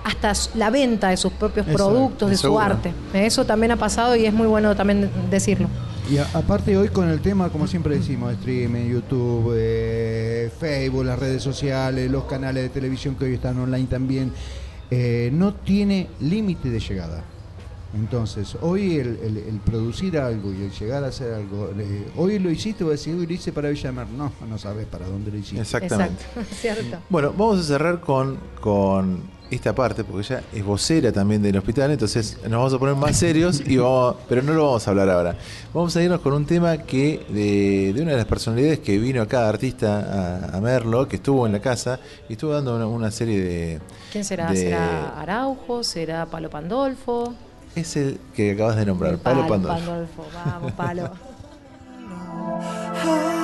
hasta 0.04 0.32
la 0.56 0.70
venta 0.70 1.08
de 1.08 1.16
sus 1.16 1.32
propios 1.32 1.66
Eso, 1.66 1.76
productos, 1.76 2.30
de 2.30 2.36
su 2.36 2.42
seguro. 2.42 2.60
arte. 2.60 2.92
Eso 3.14 3.44
también 3.44 3.72
ha 3.72 3.76
pasado 3.76 4.14
y 4.16 4.26
es 4.26 4.32
muy 4.32 4.46
bueno 4.46 4.76
también 4.76 5.10
decirlo. 5.30 5.68
Y 6.10 6.18
a- 6.18 6.28
aparte 6.34 6.76
hoy 6.76 6.88
con 6.88 7.08
el 7.08 7.20
tema, 7.20 7.48
como 7.48 7.66
siempre 7.66 7.96
decimos, 7.96 8.32
streaming, 8.34 8.90
YouTube, 8.90 9.54
eh, 9.56 10.50
Facebook, 10.60 11.04
las 11.06 11.18
redes 11.18 11.42
sociales, 11.42 12.10
los 12.10 12.24
canales 12.24 12.62
de 12.64 12.68
televisión 12.68 13.14
que 13.14 13.24
hoy 13.24 13.34
están 13.34 13.58
online 13.58 13.86
también, 13.86 14.30
eh, 14.90 15.30
no 15.32 15.54
tiene 15.54 16.08
límite 16.20 16.68
de 16.68 16.78
llegada. 16.80 17.24
Entonces, 17.94 18.56
hoy 18.60 18.96
el, 18.98 19.18
el- 19.22 19.36
el 19.38 19.60
producir 19.64 20.18
algo 20.18 20.52
y 20.52 20.62
el 20.64 20.72
llegar 20.72 21.04
a 21.04 21.06
hacer 21.06 21.32
algo, 21.32 21.70
eh, 21.78 22.08
hoy 22.16 22.38
lo 22.40 22.50
hiciste, 22.50 22.82
voy 22.84 22.90
a 22.90 22.96
decir, 22.96 23.14
hoy 23.14 23.24
lo 23.26 23.32
hice 23.32 23.52
para 23.52 23.68
Villamar. 23.70 24.08
No, 24.08 24.32
no 24.48 24.58
sabes 24.58 24.84
para 24.86 25.06
dónde 25.06 25.30
lo 25.30 25.38
hiciste. 25.38 25.60
Exactamente. 25.60 26.22
Exacto, 26.24 26.54
cierto. 26.60 26.98
Bueno, 27.08 27.32
vamos 27.38 27.60
a 27.60 27.62
cerrar 27.62 28.00
con, 28.00 28.36
con 28.60 29.20
esta 29.50 29.74
parte, 29.74 30.02
porque 30.04 30.26
ella 30.26 30.42
es 30.52 30.64
vocera 30.64 31.12
también 31.12 31.40
del 31.42 31.56
hospital, 31.56 31.90
entonces 31.92 32.38
nos 32.42 32.50
vamos 32.52 32.74
a 32.74 32.78
poner 32.78 32.94
más 32.96 33.16
serios, 33.16 33.62
y 33.64 33.76
vamos, 33.76 34.16
pero 34.28 34.42
no 34.42 34.52
lo 34.52 34.64
vamos 34.66 34.86
a 34.86 34.90
hablar 34.90 35.08
ahora. 35.10 35.36
Vamos 35.72 35.94
a 35.96 36.02
irnos 36.02 36.20
con 36.20 36.32
un 36.32 36.44
tema 36.46 36.78
que 36.78 37.24
de, 37.28 37.92
de 37.92 38.02
una 38.02 38.12
de 38.12 38.16
las 38.16 38.26
personalidades 38.26 38.80
que 38.80 38.98
vino 38.98 39.22
acá, 39.22 39.48
artista, 39.48 40.48
a, 40.52 40.56
a 40.56 40.60
Merlo, 40.60 41.06
que 41.06 41.16
estuvo 41.16 41.46
en 41.46 41.52
la 41.52 41.60
casa 41.60 42.00
y 42.28 42.32
estuvo 42.32 42.52
dando 42.52 42.74
una, 42.74 42.86
una 42.86 43.10
serie 43.10 43.40
de... 43.40 43.80
¿Quién 44.10 44.24
será? 44.24 44.50
de- 44.50 44.56
¿Será 44.56 45.20
Araujo? 45.20 45.84
¿Será 45.84 46.26
Palo 46.26 46.50
Pandolfo? 46.50 47.34
Es 47.76 47.96
el 47.96 48.18
que 48.34 48.52
acabas 48.52 48.76
de 48.76 48.86
nombrar, 48.86 49.12
El 49.14 49.18
Pablo 49.18 49.46
Pandolfo. 49.46 49.76
Pandolfo. 49.84 50.24
Vamos, 50.44 50.72
Palo. 50.72 51.10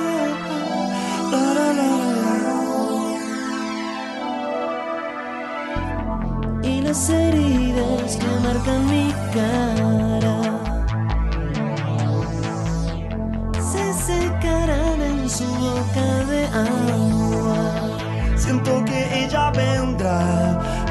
las 6.91 7.09
heridas 7.09 8.17
que 8.17 8.27
marcan 8.43 8.85
mi 8.91 9.13
cara 9.33 10.37
se 13.71 13.93
secarán 14.07 15.01
en 15.01 15.29
su 15.29 15.45
boca 15.45 16.07
de 16.31 16.41
agua. 16.47 17.61
Siento 18.35 18.83
que 18.83 19.23
ella 19.23 19.51
vendrá. 19.51 20.90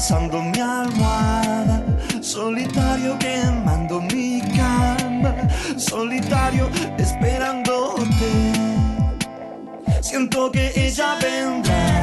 Besando 0.00 0.40
mi 0.40 0.58
almohada, 0.58 1.84
solitario 2.22 3.18
quemando 3.18 4.00
mi 4.00 4.40
cama, 4.56 5.34
solitario 5.76 6.70
esperándote. 6.96 8.30
Siento 10.00 10.50
que 10.50 10.72
ella 10.74 11.18
vendrá. 11.20 11.99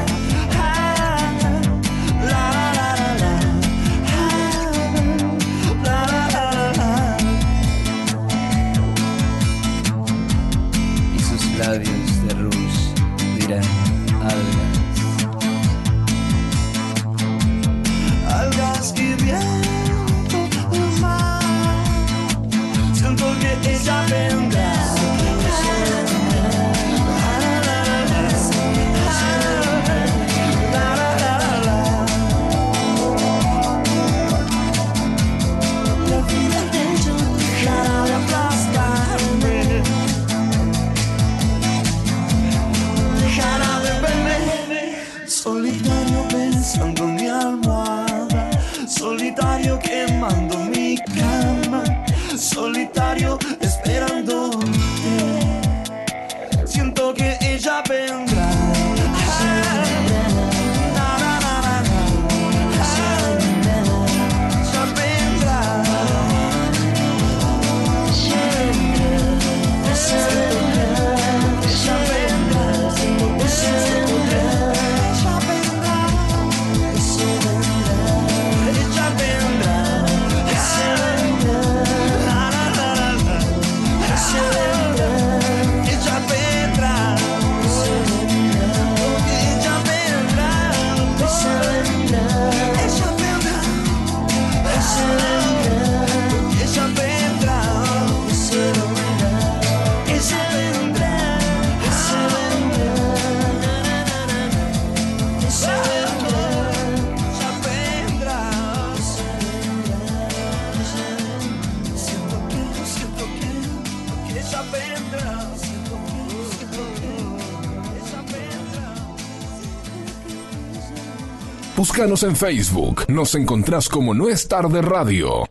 Búscanos 121.98 122.22
en 122.22 122.36
Facebook. 122.36 123.06
Nos 123.08 123.34
encontrás 123.34 123.88
como 123.88 124.14
No 124.14 124.28
es 124.28 124.46
tarde 124.46 124.80
radio. 124.82 125.46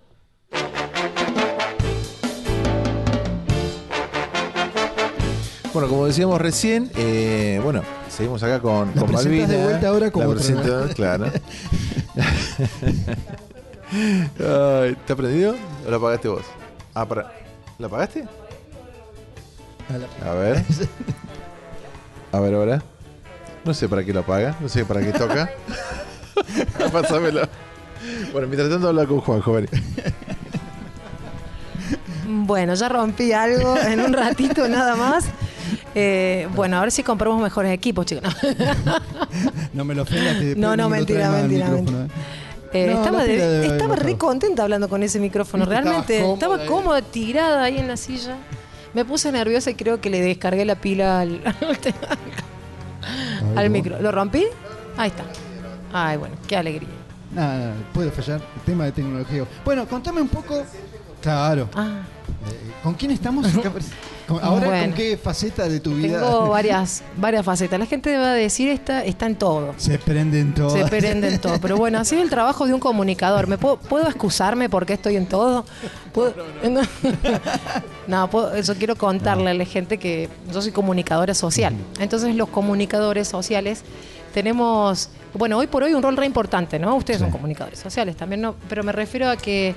Bueno, 5.74 5.90
como 5.90 6.06
decíamos 6.06 6.40
recién, 6.40 6.90
eh, 6.96 7.60
bueno, 7.62 7.82
seguimos 8.08 8.42
acá 8.44 8.62
con, 8.62 8.94
La 8.96 9.02
con 9.02 9.12
Malvina. 9.12 9.46
de 9.46 9.62
vuelta 9.62 9.90
ahora 9.90 10.10
como 10.10 10.28
La 10.30 10.36
presento, 10.36 10.88
claro. 10.96 11.26
Ay, 14.40 14.92
¿Está 14.92 15.18
prendido 15.18 15.54
o 15.86 15.92
lo 15.92 15.98
apagaste 15.98 16.30
vos? 16.30 16.44
Ah, 16.94 17.06
para. 17.06 17.30
¿Lo 17.78 17.88
apagaste? 17.88 18.24
A 20.26 20.32
ver. 20.32 20.64
A 22.32 22.40
ver 22.40 22.54
ahora. 22.56 22.82
No 23.66 23.74
sé 23.74 23.90
para 23.90 24.02
qué 24.02 24.14
lo 24.14 24.22
apaga, 24.22 24.56
no 24.62 24.70
sé 24.70 24.86
para 24.86 25.02
qué 25.02 25.12
toca. 25.12 25.52
Pásamelo. 26.92 27.42
Bueno, 28.32 28.48
mientras 28.48 28.70
tanto 28.70 28.90
habla 28.90 29.06
con 29.06 29.20
Juan, 29.22 29.42
joven. 29.42 29.68
Bueno, 32.28 32.74
ya 32.76 32.90
rompí 32.90 33.32
algo 33.32 33.78
en 33.78 34.02
un 34.02 34.14
ratito 34.14 34.68
nada 34.68 34.96
más. 34.96 35.26
Eh, 35.96 36.48
bueno, 36.56 36.78
a 36.78 36.82
ver 36.82 36.92
si 36.92 37.04
compramos 37.04 37.42
mejores 37.42 37.72
equipos, 37.74 38.06
chicos. 38.06 38.24
No. 38.86 39.00
No 39.74 39.86
me 39.86 39.96
lo 39.96 40.04
ofendas 40.04 40.34
que 40.38 40.46
después 40.46 40.58
No, 40.58 40.76
no, 40.76 40.90
mentira, 40.90 41.28
al 41.34 41.42
mentira, 41.44 41.70
mentira. 41.70 42.06
¿eh? 42.06 42.08
Eh, 42.74 42.90
No, 42.94 42.98
estaba 43.00 43.24
de- 43.24 43.66
estaba 43.68 43.96
re 43.96 44.18
contenta 44.18 44.64
hablando 44.64 44.90
con 44.90 45.02
ese 45.04 45.20
micrófono. 45.20 45.66
Realmente 45.66 46.20
cómoda 46.20 46.34
estaba 46.34 46.56
ahí. 46.58 46.68
cómoda, 46.68 47.02
tirada 47.02 47.64
ahí 47.64 47.78
en 47.78 47.88
la 47.88 47.98
silla. 47.98 48.36
Me 48.94 49.06
puse 49.06 49.32
nerviosa 49.32 49.72
y 49.72 49.76
creo 49.76 50.02
que 50.02 50.10
le 50.10 50.22
descargué 50.22 50.66
la 50.66 50.76
pila 50.76 51.22
al, 51.22 51.42
al 53.56 53.58
Ay, 53.58 53.70
micro. 53.70 54.00
¿Lo 54.02 54.12
rompí? 54.12 54.46
Ahí 54.98 55.10
está. 55.10 55.24
Ay, 55.94 56.18
bueno, 56.18 56.36
qué 56.48 56.56
alegría. 56.58 56.90
Nada, 57.34 57.58
nada, 57.58 57.74
puede 57.94 58.12
fallar. 58.12 58.42
El 58.56 58.62
tema 58.62 58.86
de 58.86 58.92
tecnología. 58.94 59.46
Bueno, 59.66 59.88
contame 59.88 60.22
un 60.22 60.30
poco. 60.30 60.64
Claro. 61.22 61.68
Ah, 61.76 62.02
Eh, 62.50 62.72
¿Con 62.84 62.94
quién 62.94 63.12
estamos? 63.12 63.48
Con- 64.28 64.44
Ahora, 64.44 64.68
Bueno. 64.68 64.84
¿con 64.88 64.94
qué 64.94 65.18
faceta 65.18 65.68
de 65.70 65.80
tu 65.80 65.94
vida? 65.96 66.20
tengo 66.20 66.50
varias, 66.50 67.02
varias 67.16 67.46
facetas. 67.46 67.80
La 67.80 67.86
gente 67.86 68.16
va 68.18 68.32
a 68.32 68.34
decir 68.34 68.68
esta, 68.70 69.04
está 69.06 69.26
en 69.26 69.36
todo. 69.38 69.74
Se 69.78 69.98
prenden 69.98 70.54
todas. 70.54 70.74
Se 70.74 70.86
prenden 70.86 71.40
todo. 71.42 71.60
Pero 71.62 71.78
bueno, 71.78 72.00
así 72.00 72.16
es 72.16 72.22
el 72.22 72.30
trabajo 72.30 72.66
de 72.68 72.74
un 72.74 72.80
comunicador. 72.82 73.48
¿Me 73.48 73.58
puedo, 73.58 73.78
¿puedo 73.78 74.06
excusarme 74.08 74.70
porque 74.70 74.94
estoy 74.94 75.16
en 75.16 75.26
todo? 75.28 75.66
¿Puedo- 76.14 76.34
No, 78.08 78.30
puedo- 78.30 78.54
eso 78.54 78.76
quiero 78.76 78.96
contarle 78.96 79.50
a 79.50 79.54
la 79.54 79.66
gente 79.66 79.98
que 79.98 80.30
yo 80.52 80.62
soy 80.62 80.72
comunicadora 80.72 81.34
social. 81.34 81.74
Entonces 82.00 82.36
los 82.36 82.50
comunicadores 82.50 83.28
sociales 83.28 83.84
tenemos, 84.34 85.10
bueno, 85.34 85.58
hoy 85.58 85.68
por 85.68 85.84
hoy 85.84 85.94
un 85.94 86.02
rol 86.02 86.18
re 86.18 86.26
importante, 86.26 86.80
¿no? 86.80 86.96
Ustedes 86.96 87.20
son 87.20 87.32
comunicadores 87.32 87.80
sociales 87.80 88.16
también, 88.16 88.42
¿no? 88.42 88.56
Pero 88.70 88.84
me 88.84 88.92
refiero 88.92 89.30
a 89.30 89.38
que 89.38 89.76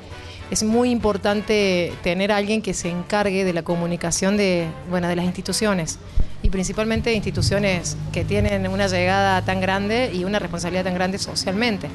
es 0.51 0.63
muy 0.63 0.91
importante 0.91 1.93
tener 2.03 2.33
a 2.33 2.37
alguien 2.37 2.63
que 2.63 2.75
se 2.75 2.89
encargue 2.91 3.45
de 3.45 3.53
la 3.53 3.63
comunicación 3.63 4.37
de, 4.37 4.67
bueno, 4.91 5.09
de 5.09 5.17
las 5.17 5.25
instituciones 5.25 5.99
y 6.43 6.51
principalmente 6.51 7.13
instituciones 7.13 7.97
que 8.13 8.25
tienen 8.25 8.67
una 8.69 8.89
llegada 8.89 9.43
tan 9.43 9.61
grande 9.61 10.11
y 10.13 10.25
una 10.25 10.39
responsabilidad 10.39 10.85
tan 10.85 10.95
grande 10.95 11.19
socialmente. 11.19 11.89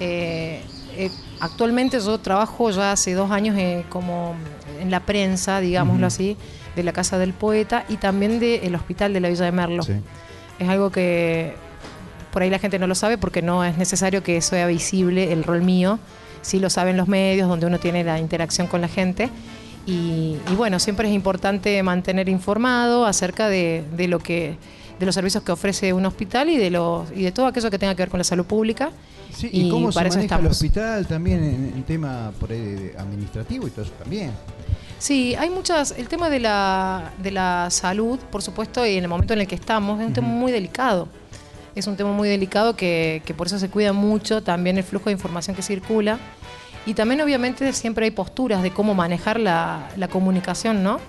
Eh, 0.00 0.62
eh, 0.96 1.10
actualmente 1.40 2.00
yo 2.00 2.18
trabajo 2.18 2.70
ya 2.70 2.92
hace 2.92 3.14
dos 3.14 3.30
años 3.30 3.56
eh, 3.58 3.84
como 3.88 4.34
en 4.80 4.90
la 4.90 5.00
prensa, 5.00 5.60
digámoslo 5.60 6.06
así, 6.06 6.36
de 6.74 6.82
la 6.82 6.92
Casa 6.92 7.18
del 7.18 7.32
Poeta 7.32 7.84
y 7.88 7.96
también 7.96 8.40
del 8.40 8.74
Hospital 8.74 9.12
de 9.12 9.20
la 9.20 9.28
Villa 9.28 9.44
de 9.44 9.52
Merlo. 9.52 9.82
Sí. 9.82 9.92
Es 10.58 10.68
algo 10.68 10.90
que 10.90 11.54
por 12.34 12.42
ahí 12.42 12.50
la 12.50 12.58
gente 12.58 12.80
no 12.80 12.88
lo 12.88 12.96
sabe 12.96 13.16
porque 13.16 13.42
no 13.42 13.64
es 13.64 13.78
necesario 13.78 14.24
que 14.24 14.40
sea 14.40 14.66
visible 14.66 15.32
el 15.32 15.44
rol 15.44 15.62
mío. 15.62 16.00
Sí 16.42 16.58
lo 16.58 16.68
saben 16.68 16.96
los 16.96 17.06
medios, 17.06 17.48
donde 17.48 17.64
uno 17.64 17.78
tiene 17.78 18.02
la 18.02 18.18
interacción 18.18 18.66
con 18.66 18.80
la 18.80 18.88
gente. 18.88 19.30
Y, 19.86 20.38
y 20.50 20.54
bueno, 20.56 20.80
siempre 20.80 21.06
es 21.08 21.14
importante 21.14 21.80
mantener 21.84 22.28
informado 22.28 23.06
acerca 23.06 23.48
de, 23.48 23.84
de 23.96 24.08
lo 24.08 24.18
que 24.18 24.56
de 24.98 25.06
los 25.06 25.14
servicios 25.14 25.44
que 25.44 25.52
ofrece 25.52 25.92
un 25.92 26.06
hospital 26.06 26.48
y 26.48 26.56
de 26.56 26.70
los 26.70 27.08
y 27.12 27.22
de 27.22 27.30
todo 27.30 27.46
aquello 27.46 27.70
que 27.70 27.78
tenga 27.78 27.94
que 27.94 28.02
ver 28.02 28.08
con 28.10 28.18
la 28.18 28.24
salud 28.24 28.44
pública. 28.44 28.90
Sí, 29.32 29.50
¿Y, 29.52 29.68
Y 29.68 29.70
cómo 29.70 29.92
se 29.92 29.94
para 29.94 30.10
maneja 30.10 30.36
el 30.36 30.46
hospital 30.46 31.06
también 31.06 31.38
en, 31.44 31.72
en 31.76 31.82
tema 31.84 32.32
por 32.40 32.50
ahí 32.50 32.58
de 32.58 32.94
administrativo 32.98 33.68
y 33.68 33.70
todo 33.70 33.84
eso 33.84 33.92
también? 33.92 34.32
Sí, 34.98 35.36
hay 35.36 35.50
muchas. 35.50 35.94
El 35.96 36.08
tema 36.08 36.30
de 36.30 36.40
la, 36.40 37.12
de 37.22 37.30
la 37.30 37.68
salud, 37.70 38.18
por 38.32 38.42
supuesto, 38.42 38.84
y 38.84 38.96
en 38.96 39.04
el 39.04 39.08
momento 39.08 39.34
en 39.34 39.40
el 39.42 39.46
que 39.46 39.54
estamos, 39.54 40.00
es 40.00 40.06
un 40.08 40.12
tema 40.12 40.26
muy 40.26 40.50
delicado. 40.50 41.06
Es 41.74 41.86
un 41.86 41.96
tema 41.96 42.12
muy 42.12 42.28
delicado 42.28 42.76
que, 42.76 43.22
que 43.24 43.34
por 43.34 43.46
eso 43.48 43.58
se 43.58 43.68
cuida 43.68 43.92
mucho 43.92 44.42
también 44.42 44.78
el 44.78 44.84
flujo 44.84 45.06
de 45.06 45.12
información 45.12 45.56
que 45.56 45.62
circula. 45.62 46.18
Y 46.86 46.94
también, 46.94 47.20
obviamente, 47.20 47.72
siempre 47.72 48.04
hay 48.04 48.10
posturas 48.10 48.62
de 48.62 48.70
cómo 48.70 48.94
manejar 48.94 49.40
la, 49.40 49.88
la 49.96 50.08
comunicación, 50.08 50.82
¿no? 50.82 51.00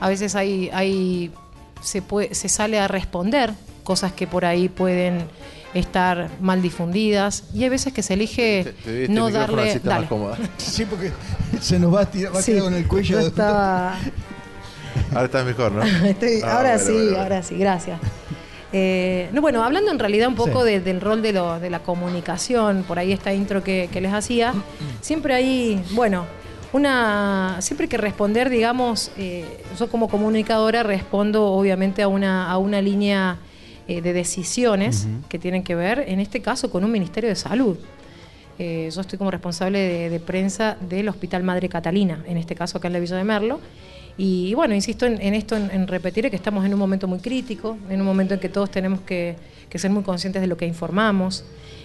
A 0.00 0.08
veces 0.08 0.34
hay, 0.34 0.70
hay 0.72 1.30
se, 1.82 2.02
puede, 2.02 2.34
se 2.34 2.48
sale 2.48 2.78
a 2.80 2.88
responder 2.88 3.52
cosas 3.84 4.12
que 4.12 4.26
por 4.26 4.44
ahí 4.44 4.68
pueden 4.68 5.24
estar 5.74 6.30
mal 6.40 6.62
difundidas 6.62 7.44
y 7.54 7.62
hay 7.64 7.68
veces 7.68 7.92
que 7.92 8.02
se 8.02 8.14
elige 8.14 8.64
Te- 8.64 8.72
te 8.72 9.02
este 9.02 9.12
no 9.14 9.30
darle 9.30 9.70
está 9.72 9.88
dale. 9.90 10.00
más 10.00 10.08
cómoda. 10.08 10.38
Sí, 10.56 10.84
porque 10.86 11.12
se 11.60 11.78
nos 11.78 11.94
va 11.94 12.00
a, 12.02 12.06
tirar, 12.06 12.34
va 12.34 12.40
Sí, 12.42 12.58
con 12.58 12.72
el 12.74 12.88
cuello. 12.88 13.20
yo 13.20 13.26
estaba 13.26 13.96
Ahora 15.12 15.24
estás 15.26 15.44
mejor, 15.44 15.72
¿no? 15.72 15.82
Estoy- 16.06 16.40
Ah, 16.42 16.56
ahora 16.56 16.70
bueno, 16.70 16.84
sí, 16.86 16.92
bueno, 16.92 17.04
bueno. 17.10 17.22
ahora 17.22 17.42
sí, 17.42 17.56
gracias. 17.58 18.00
Eh, 18.72 19.30
no, 19.32 19.40
bueno, 19.40 19.62
hablando 19.64 19.90
en 19.90 19.98
realidad 19.98 20.28
un 20.28 20.34
poco 20.34 20.62
Sí. 20.64 20.72
de- 20.72 20.80
del 20.80 21.00
rol 21.00 21.22
de, 21.22 21.32
lo- 21.32 21.58
de 21.58 21.70
la 21.70 21.78
comunicación, 21.80 22.84
por 22.86 22.98
ahí 22.98 23.12
esta 23.12 23.32
intro 23.32 23.64
que, 23.64 23.88
que 23.92 24.00
les 24.00 24.12
hacía, 24.12 24.52
siempre 25.00 25.34
hay, 25.34 25.82
bueno, 25.92 26.26
una, 26.74 27.56
siempre 27.60 27.84
hay 27.84 27.88
que 27.88 27.96
responder, 27.96 28.50
digamos, 28.50 29.10
eh, 29.16 29.44
yo 29.78 29.88
como 29.88 30.08
comunicadora 30.08 30.82
respondo 30.82 31.46
obviamente 31.46 32.02
a 32.02 32.08
una, 32.08 32.50
a 32.50 32.58
una 32.58 32.82
línea 32.82 33.38
eh, 33.86 34.02
de 34.02 34.12
decisiones 34.12 35.08
que 35.30 35.38
tienen 35.38 35.62
que 35.64 35.74
ver, 35.74 36.04
en 36.06 36.20
este 36.20 36.42
caso, 36.42 36.70
con 36.70 36.84
un 36.84 36.92
Ministerio 36.92 37.30
de 37.30 37.36
Salud. 37.36 37.78
Eh, 38.58 38.90
yo 38.94 39.00
estoy 39.00 39.16
como 39.18 39.30
responsable 39.30 39.78
de, 39.78 40.10
de 40.10 40.20
prensa 40.20 40.76
del 40.80 41.08
Hospital 41.08 41.42
Madre 41.42 41.70
Catalina, 41.70 42.22
en 42.26 42.36
este 42.36 42.54
caso 42.54 42.76
acá 42.76 42.88
en 42.88 42.92
la 42.94 42.98
Villa 42.98 43.16
de 43.16 43.24
Merlo. 43.24 43.60
Y, 44.18 44.52
bueno, 44.54 44.74
insisto 44.74 45.06
en, 45.06 45.34
esto, 45.34 45.56
en, 45.56 45.70
en 45.70 45.86
repetir 45.86 46.28
que 46.28 46.36
estamos 46.36 46.66
en 46.66 46.74
un 46.74 46.78
momento 46.78 47.06
muy 47.06 47.20
crítico, 47.20 47.78
en 47.88 48.00
un 48.00 48.06
momento 48.06 48.34
en 48.34 48.40
que 48.40 48.48
todos 48.48 48.70
tenemos 48.70 49.00
que, 49.00 49.36
que 49.70 49.78
ser 49.78 49.90
muy 49.90 50.02
conscientes 50.02 50.42
de 50.42 50.48
lo 50.48 50.56
que 50.56 50.66
informamos. 50.66 51.44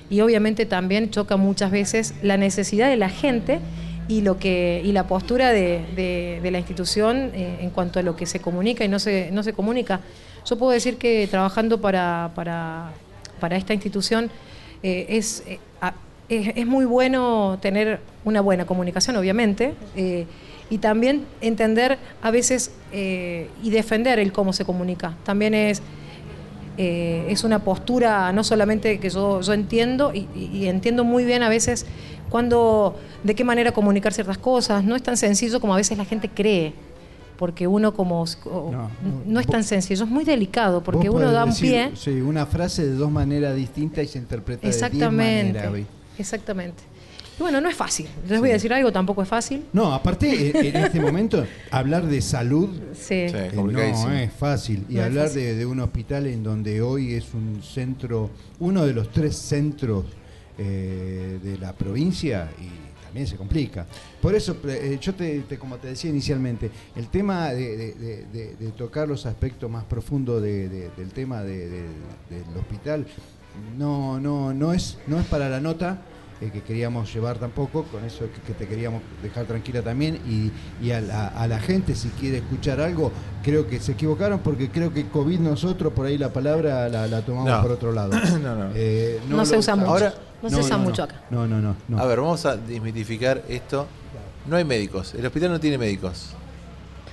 Y 0.10 0.22
obviamente 0.22 0.66
también 0.66 1.12
choca 1.12 1.38
muchas 1.38 1.72
veces 1.72 2.16
la 2.22 2.38
necesidad 2.38 2.90
de 2.90 2.98
la 2.98 3.10
gente 3.10 3.60
y 4.08 4.22
lo 4.22 4.38
que 4.38 4.82
y 4.84 4.92
la 4.92 5.08
postura 5.08 5.52
de, 5.52 6.40
la 6.44 6.58
institución 6.58 7.32
eh, 7.34 7.60
en 7.62 7.70
cuanto 7.70 8.00
a 8.00 8.04
lo 8.04 8.16
que 8.16 8.26
se 8.26 8.40
comunica 8.40 8.84
y 8.84 8.88
no 8.88 9.00
se, 9.00 9.30
no 9.32 9.44
se 9.44 9.54
comunica. 9.54 10.02
Yo 10.46 10.58
puedo 10.58 10.72
decir 10.72 10.98
que 10.98 11.28
trabajando 11.30 11.80
para, 11.80 12.32
para, 12.36 12.92
para 13.40 13.56
esta 13.56 13.74
institución 13.74 14.30
eh, 14.82 15.06
es, 15.10 15.44
eh, 15.48 15.60
es, 16.28 16.50
es 16.56 16.66
muy 16.66 16.86
bueno 16.86 17.58
tener 17.62 18.00
una 18.26 18.42
buena 18.42 18.66
comunicación, 18.66 19.16
obviamente, 19.16 19.74
eh, 19.96 20.26
y 20.74 20.80
también 20.80 21.26
entender 21.40 22.00
a 22.24 22.32
veces 22.32 22.72
eh, 22.92 23.48
y 23.62 23.70
defender 23.70 24.18
el 24.18 24.32
cómo 24.32 24.54
se 24.54 24.66
comunica. 24.66 25.16
También 25.24 25.54
es, 25.54 25.84
eh, 26.80 27.28
es 27.30 27.44
una 27.44 27.60
postura 27.60 28.32
no 28.34 28.44
solamente 28.44 29.00
que 29.00 29.12
yo, 29.12 29.42
yo 29.42 29.54
entiendo 29.54 30.12
y, 30.16 30.66
entiendo 30.66 31.04
muy 31.04 31.26
bien 31.26 31.44
a 31.44 31.50
veces 31.50 31.86
cuando, 32.32 32.96
de 33.24 33.36
qué 33.36 33.44
manera 33.44 33.72
comunicar 33.72 34.14
ciertas 34.14 34.40
cosas. 34.40 34.84
No 34.84 34.96
es 34.96 35.04
tan 35.04 35.16
sencillo 35.16 35.60
como 35.60 35.76
a 35.76 35.78
veces 35.78 35.96
la 35.96 36.06
gente 36.06 36.28
cree. 36.28 36.74
Porque 37.38 37.68
uno 37.68 37.94
como 37.94 38.22
o- 38.24 38.72
No, 38.72 38.90
no, 39.28 39.40
es 39.40 39.46
vos- 39.46 39.52
tan 39.54 39.64
sencillo, 39.64 40.06
es 40.06 40.10
muy 40.10 40.24
delicado 40.24 40.82
porque 40.84 41.10
uno 41.10 41.32
da 41.32 41.46
un 41.46 41.54
pie. 41.56 41.92
Sí, 41.96 42.10
una 42.22 42.48
frase 42.48 42.84
de 42.84 42.94
dos 42.96 43.12
maneras 43.12 43.56
distintas 43.56 44.06
y 44.06 44.08
se 44.08 44.18
interpreta 44.18 44.62
de 44.62 44.68
diez 44.70 44.82
Exactamente. 44.82 45.60
maneras. 45.68 45.88
Exactamente. 46.18 46.84
Bueno, 47.44 47.60
no 47.60 47.68
es 47.68 47.76
fácil. 47.76 48.08
Les 48.30 48.40
voy 48.40 48.52
a 48.52 48.54
decir 48.54 48.72
algo, 48.72 48.90
tampoco 48.90 49.22
es 49.22 49.28
fácil. 49.28 49.66
No, 49.74 49.94
aparte, 49.94 50.50
en, 50.58 50.66
en 50.66 50.76
este 50.78 51.02
momento, 51.02 51.46
hablar 51.72 52.06
de 52.08 52.22
salud 52.22 52.70
Sí. 52.94 53.28
Sí. 53.28 53.36
eh, 53.36 53.52
no 53.54 54.14
es 54.14 54.32
fácil. 54.32 54.86
Y 54.88 54.96
No 54.96 55.04
hablar 55.04 55.28
fácil. 55.28 55.42
De, 55.44 55.56
de 55.56 55.66
un 55.66 55.82
hospital 55.82 56.28
en 56.28 56.42
donde 56.42 56.82
hoy 56.82 57.14
es 57.16 57.34
un 57.34 57.62
centro, 57.62 58.30
uno 58.60 58.86
de 58.86 58.94
los 58.94 59.12
tres 59.12 59.36
centros 59.36 60.06
eh, 60.58 61.38
de 61.44 61.58
la 61.58 61.74
provincia 61.74 62.50
y 62.62 63.04
también 63.04 63.28
se 63.28 63.36
complica. 63.36 63.86
Por 64.22 64.34
eso, 64.36 64.56
eh, 64.66 64.98
yo 65.02 65.14
te, 65.14 65.42
te- 65.42 65.58
como 65.60 65.76
te 65.76 65.90
decía 65.90 66.10
inicialmente, 66.12 66.72
el 66.96 67.08
tema 67.10 67.50
de, 67.52 67.76
de- 67.76 67.94
de- 67.96 68.26
de- 68.32 68.56
de 68.56 68.72
tocar 68.72 69.06
los 69.08 69.26
aspectos 69.26 69.70
más 69.70 69.84
profundos 69.84 70.42
de- 70.42 70.70
de- 70.70 70.90
del 70.96 71.10
tema 71.12 71.42
de- 71.44 71.68
de- 71.70 71.82
del 72.30 72.58
hospital 72.58 73.06
no, 73.78 74.18
no, 74.20 74.54
no, 74.54 74.72
es, 74.74 74.98
no 75.08 75.20
es 75.20 75.26
para 75.28 75.50
la 75.50 75.60
nota 75.60 76.02
eh, 76.42 76.50
que 76.52 76.62
queríamos 76.62 77.14
llevar 77.14 77.38
tampoco, 77.38 77.84
con 77.84 78.04
eso 78.06 78.26
que, 78.34 78.42
que 78.42 78.54
te 78.54 78.68
queríamos 78.68 79.02
dejar 79.22 79.46
tranquila 79.46 79.82
también 79.82 80.20
y, 80.28 80.52
y 80.86 80.92
a, 80.92 81.02
la, 81.02 81.28
a 81.28 81.48
la 81.48 81.60
gente 81.60 81.96
si 81.96 82.10
quiere 82.10 82.38
escuchar 82.38 82.82
algo, 82.82 83.12
creo 83.44 83.68
que 83.68 83.80
se 83.80 83.94
equivocaron 83.94 84.40
porque 84.40 84.70
creo 84.70 84.94
que 84.94 85.08
COVID 85.08 85.40
nosotros 85.40 85.94
por 85.94 86.06
ahí 86.06 86.18
la 86.18 86.34
palabra 86.34 86.90
la, 86.90 87.08
la 87.08 87.22
tomamos 87.22 87.50
No. 87.50 87.62
por 87.62 87.72
otro 87.72 87.92
lado. 87.92 88.12
No, 88.44 88.56
no. 88.56 88.70
Eh, 88.76 89.20
No 89.30 89.46
se 89.46 89.54
lo 89.54 89.60
usa 89.60 89.76
mucho. 89.76 89.90
Ahora- 89.90 90.14
no 90.42 90.50
se 90.50 90.58
usa 90.60 90.78
mucho 90.78 91.04
acá. 91.04 91.22
No, 91.30 91.48
no, 91.48 91.62
no. 91.62 91.76
no. 91.88 91.98
A 92.00 92.06
ver, 92.06 92.20
vamos 92.20 92.46
a 92.46 92.58
desmitificar 92.58 93.44
esto. 93.48 93.88
No 94.46 94.58
hay 94.58 94.66
médicos. 94.66 95.14
El 95.14 95.26
hospital 95.26 95.52
no 95.52 95.60
tiene 95.62 95.78
médicos. 95.78 96.32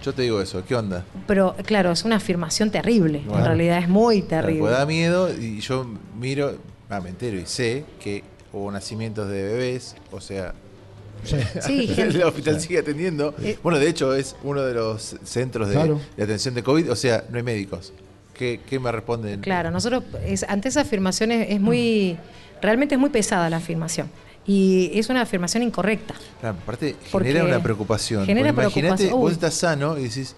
Yo 0.02 0.12
te 0.12 0.22
digo 0.22 0.40
eso. 0.40 0.64
¿Qué 0.66 0.74
onda? 0.74 1.04
Pero 1.28 1.54
claro, 1.64 1.92
es 1.92 2.04
una 2.04 2.16
afirmación 2.16 2.70
terrible. 2.72 3.22
Bueno. 3.24 3.38
En 3.38 3.44
realidad 3.44 3.78
es 3.78 3.88
muy 3.88 4.22
terrible. 4.22 4.60
porque 4.62 4.74
da 4.74 4.84
miedo 4.86 5.32
y 5.32 5.60
yo 5.60 5.86
miro, 6.18 6.56
ah, 6.88 7.00
me 7.00 7.10
entero 7.10 7.38
y 7.38 7.46
sé 7.46 7.84
que 8.02 8.24
o 8.52 8.70
nacimientos 8.70 9.28
de 9.28 9.42
bebés, 9.42 9.96
o 10.10 10.20
sea, 10.20 10.54
Sí, 11.22 11.92
el 11.98 12.22
hospital 12.22 12.60
sigue 12.60 12.78
atendiendo. 12.78 13.34
Eh, 13.42 13.58
bueno, 13.62 13.78
de 13.78 13.88
hecho 13.88 14.14
es 14.14 14.36
uno 14.42 14.62
de 14.62 14.72
los 14.72 15.16
centros 15.22 15.68
de, 15.68 15.74
Claro. 15.74 16.00
de 16.16 16.22
atención 16.24 16.54
de 16.54 16.62
COVID, 16.62 16.90
o 16.90 16.96
sea, 16.96 17.24
no 17.30 17.36
hay 17.36 17.42
médicos. 17.42 17.92
¿Qué, 18.32 18.60
qué 18.66 18.78
me 18.80 18.90
responden? 18.90 19.40
Claro, 19.42 19.70
nosotros 19.70 20.04
es- 20.24 20.44
ante 20.48 20.68
esa 20.70 20.80
afirmación 20.80 21.30
es, 21.30 21.50
es 21.50 21.60
muy, 21.60 22.16
realmente 22.62 22.94
es 22.94 22.98
muy 23.00 23.10
pesada 23.10 23.50
la 23.50 23.58
afirmación 23.58 24.08
y 24.46 24.90
es 24.98 25.10
una 25.10 25.20
afirmación 25.20 25.62
incorrecta. 25.62 26.14
Claro, 26.40 26.56
aparte 26.62 26.96
genera 27.12 27.44
una 27.44 27.62
preocupación. 27.62 28.24
genera 28.24 28.54
Porque 28.54 28.62
Imagínate, 28.80 28.96
preocupación. 29.04 29.20
vos 29.20 29.32
estás 29.32 29.52
sano 29.54 29.98
y 29.98 30.04
decís, 30.04 30.34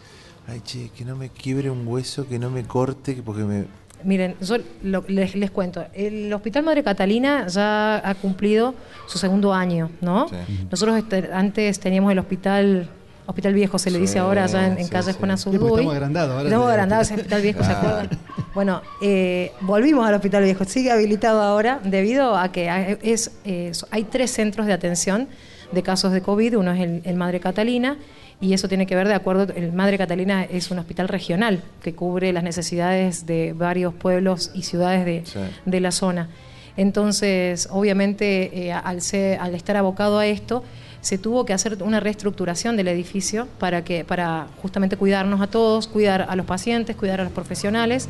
ay, 0.49 0.61
che, 0.65 0.91
que 0.97 1.05
no 1.05 1.15
me 1.15 1.29
quiebre 1.29 1.71
un 1.71 1.87
hueso, 1.87 2.27
que 2.27 2.41
no 2.41 2.51
me 2.51 2.65
corte, 2.65 3.15
que 3.15 3.23
porque 3.23 3.45
me... 3.45 3.67
Miren, 4.05 4.35
yo 4.41 4.57
lo- 4.83 5.05
les, 5.09 5.35
les 5.35 5.51
cuento, 5.51 5.85
el 5.95 6.33
Hospital 6.33 6.63
Madre 6.65 6.83
Catalina 6.83 7.47
ya 7.49 7.97
ha 8.09 8.15
cumplido 8.15 8.75
su 9.07 9.19
segundo 9.19 9.53
año, 9.55 9.91
¿no? 10.01 10.29
Sí. 10.29 10.37
Nosotros 10.71 10.97
este, 10.99 11.31
antes 11.33 11.79
teníamos 11.81 12.13
el 12.13 12.19
hospital 12.19 12.89
Hospital 13.25 13.55
Viejo, 13.55 13.79
se 13.79 13.91
le 13.93 13.99
dice 14.01 14.15
Sí, 14.15 14.19
ahora 14.19 14.45
allá 14.45 14.67
en, 14.67 14.79
en 14.79 14.85
sí, 14.85 14.91
calle 14.91 15.13
sí. 15.13 15.19
Juana 15.19 15.37
Zurduy. 15.37 15.69
estamos 15.71 15.95
agrandados 15.95 16.31
ahora. 16.33 16.45
Estamos 16.49 16.71
agrandados, 16.71 17.07
ese 17.07 17.15
Hospital 17.15 17.43
Viejo, 17.43 17.61
¿se 17.61 17.67
Claro. 17.71 17.79
acuerdan? 17.89 18.19
Bueno, 18.55 18.83
eh, 19.01 19.53
volvimos 19.61 20.07
al 20.09 20.15
Hospital 20.15 20.43
Viejo, 20.43 20.65
sigue 20.65 20.91
habilitado 20.91 21.41
ahora 21.41 21.79
debido 21.85 22.37
a 22.37 22.51
que 22.51 22.69
hay- 22.69 22.99
es, 23.03 23.31
eh, 23.45 23.71
hay 23.93 24.05
tres 24.05 24.33
centros 24.33 24.67
de 24.67 24.73
atención 24.73 25.29
de 25.71 25.83
casos 25.85 26.13
de 26.13 26.21
COVID, 26.21 26.59
uno 26.59 26.73
es 26.73 26.81
el, 26.81 27.01
el 27.05 27.15
Madre 27.17 27.39
Catalina, 27.41 27.97
y 28.43 28.53
eso 28.53 28.69
tiene 28.69 28.87
que 28.87 28.95
ver 28.95 29.09
de 29.09 29.15
acuerdo, 29.15 29.47
el 29.55 29.73
Madre 29.73 29.97
Catalina 29.97 30.43
es 30.45 30.71
un 30.71 30.79
hospital 30.79 31.09
regional 31.09 31.63
que 31.83 31.95
cubre 31.95 32.33
las 32.35 32.43
necesidades 32.43 33.25
de 33.25 33.55
varios 33.55 33.95
pueblos 33.95 34.51
y 34.53 34.65
ciudades 34.65 35.07
de, 35.07 35.23
Sí. 35.25 35.39
de 35.65 35.81
la 35.81 35.93
zona. 35.93 36.29
Entonces, 36.77 37.69
obviamente, 37.71 38.67
eh, 38.67 38.73
al, 38.73 39.01
ser- 39.03 39.39
al 39.39 39.55
estar 39.55 39.77
abocado 39.77 40.19
a 40.19 40.27
esto, 40.27 40.65
se 41.01 41.19
tuvo 41.19 41.45
que 41.45 41.53
hacer 41.53 41.83
una 41.83 42.01
reestructuración 42.01 42.77
del 42.77 42.89
edificio 42.89 43.47
para 43.59 43.85
que 43.85 44.05
para 44.05 44.49
justamente 44.61 44.97
cuidarnos 44.97 45.41
a 45.41 45.47
todos, 45.47 45.87
cuidar 45.87 46.27
a 46.29 46.35
los 46.37 46.47
pacientes, 46.47 46.97
cuidar 46.97 47.21
a 47.21 47.25
los 47.25 47.33
profesionales 47.33 48.09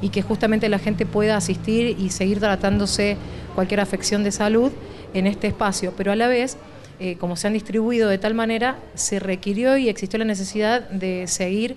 y 0.00 0.08
que 0.10 0.22
justamente 0.22 0.68
la 0.68 0.78
gente 0.78 1.06
pueda 1.06 1.36
asistir 1.36 1.96
y 1.98 2.10
seguir 2.10 2.40
tratándose 2.40 3.16
cualquier 3.54 3.80
afección 3.80 4.24
de 4.24 4.32
salud 4.32 4.72
en 5.14 5.26
este 5.26 5.46
espacio, 5.46 5.92
pero 5.96 6.12
a 6.12 6.16
la 6.16 6.28
vez 6.28 6.56
eh, 7.00 7.16
como 7.16 7.34
se 7.36 7.48
han 7.48 7.52
distribuido 7.52 8.08
de 8.08 8.18
tal 8.18 8.34
manera, 8.34 8.76
se 8.94 9.18
requirió 9.18 9.76
y 9.76 9.88
existió 9.88 10.18
la 10.18 10.24
necesidad 10.24 10.88
de 10.90 11.26
seguir, 11.26 11.76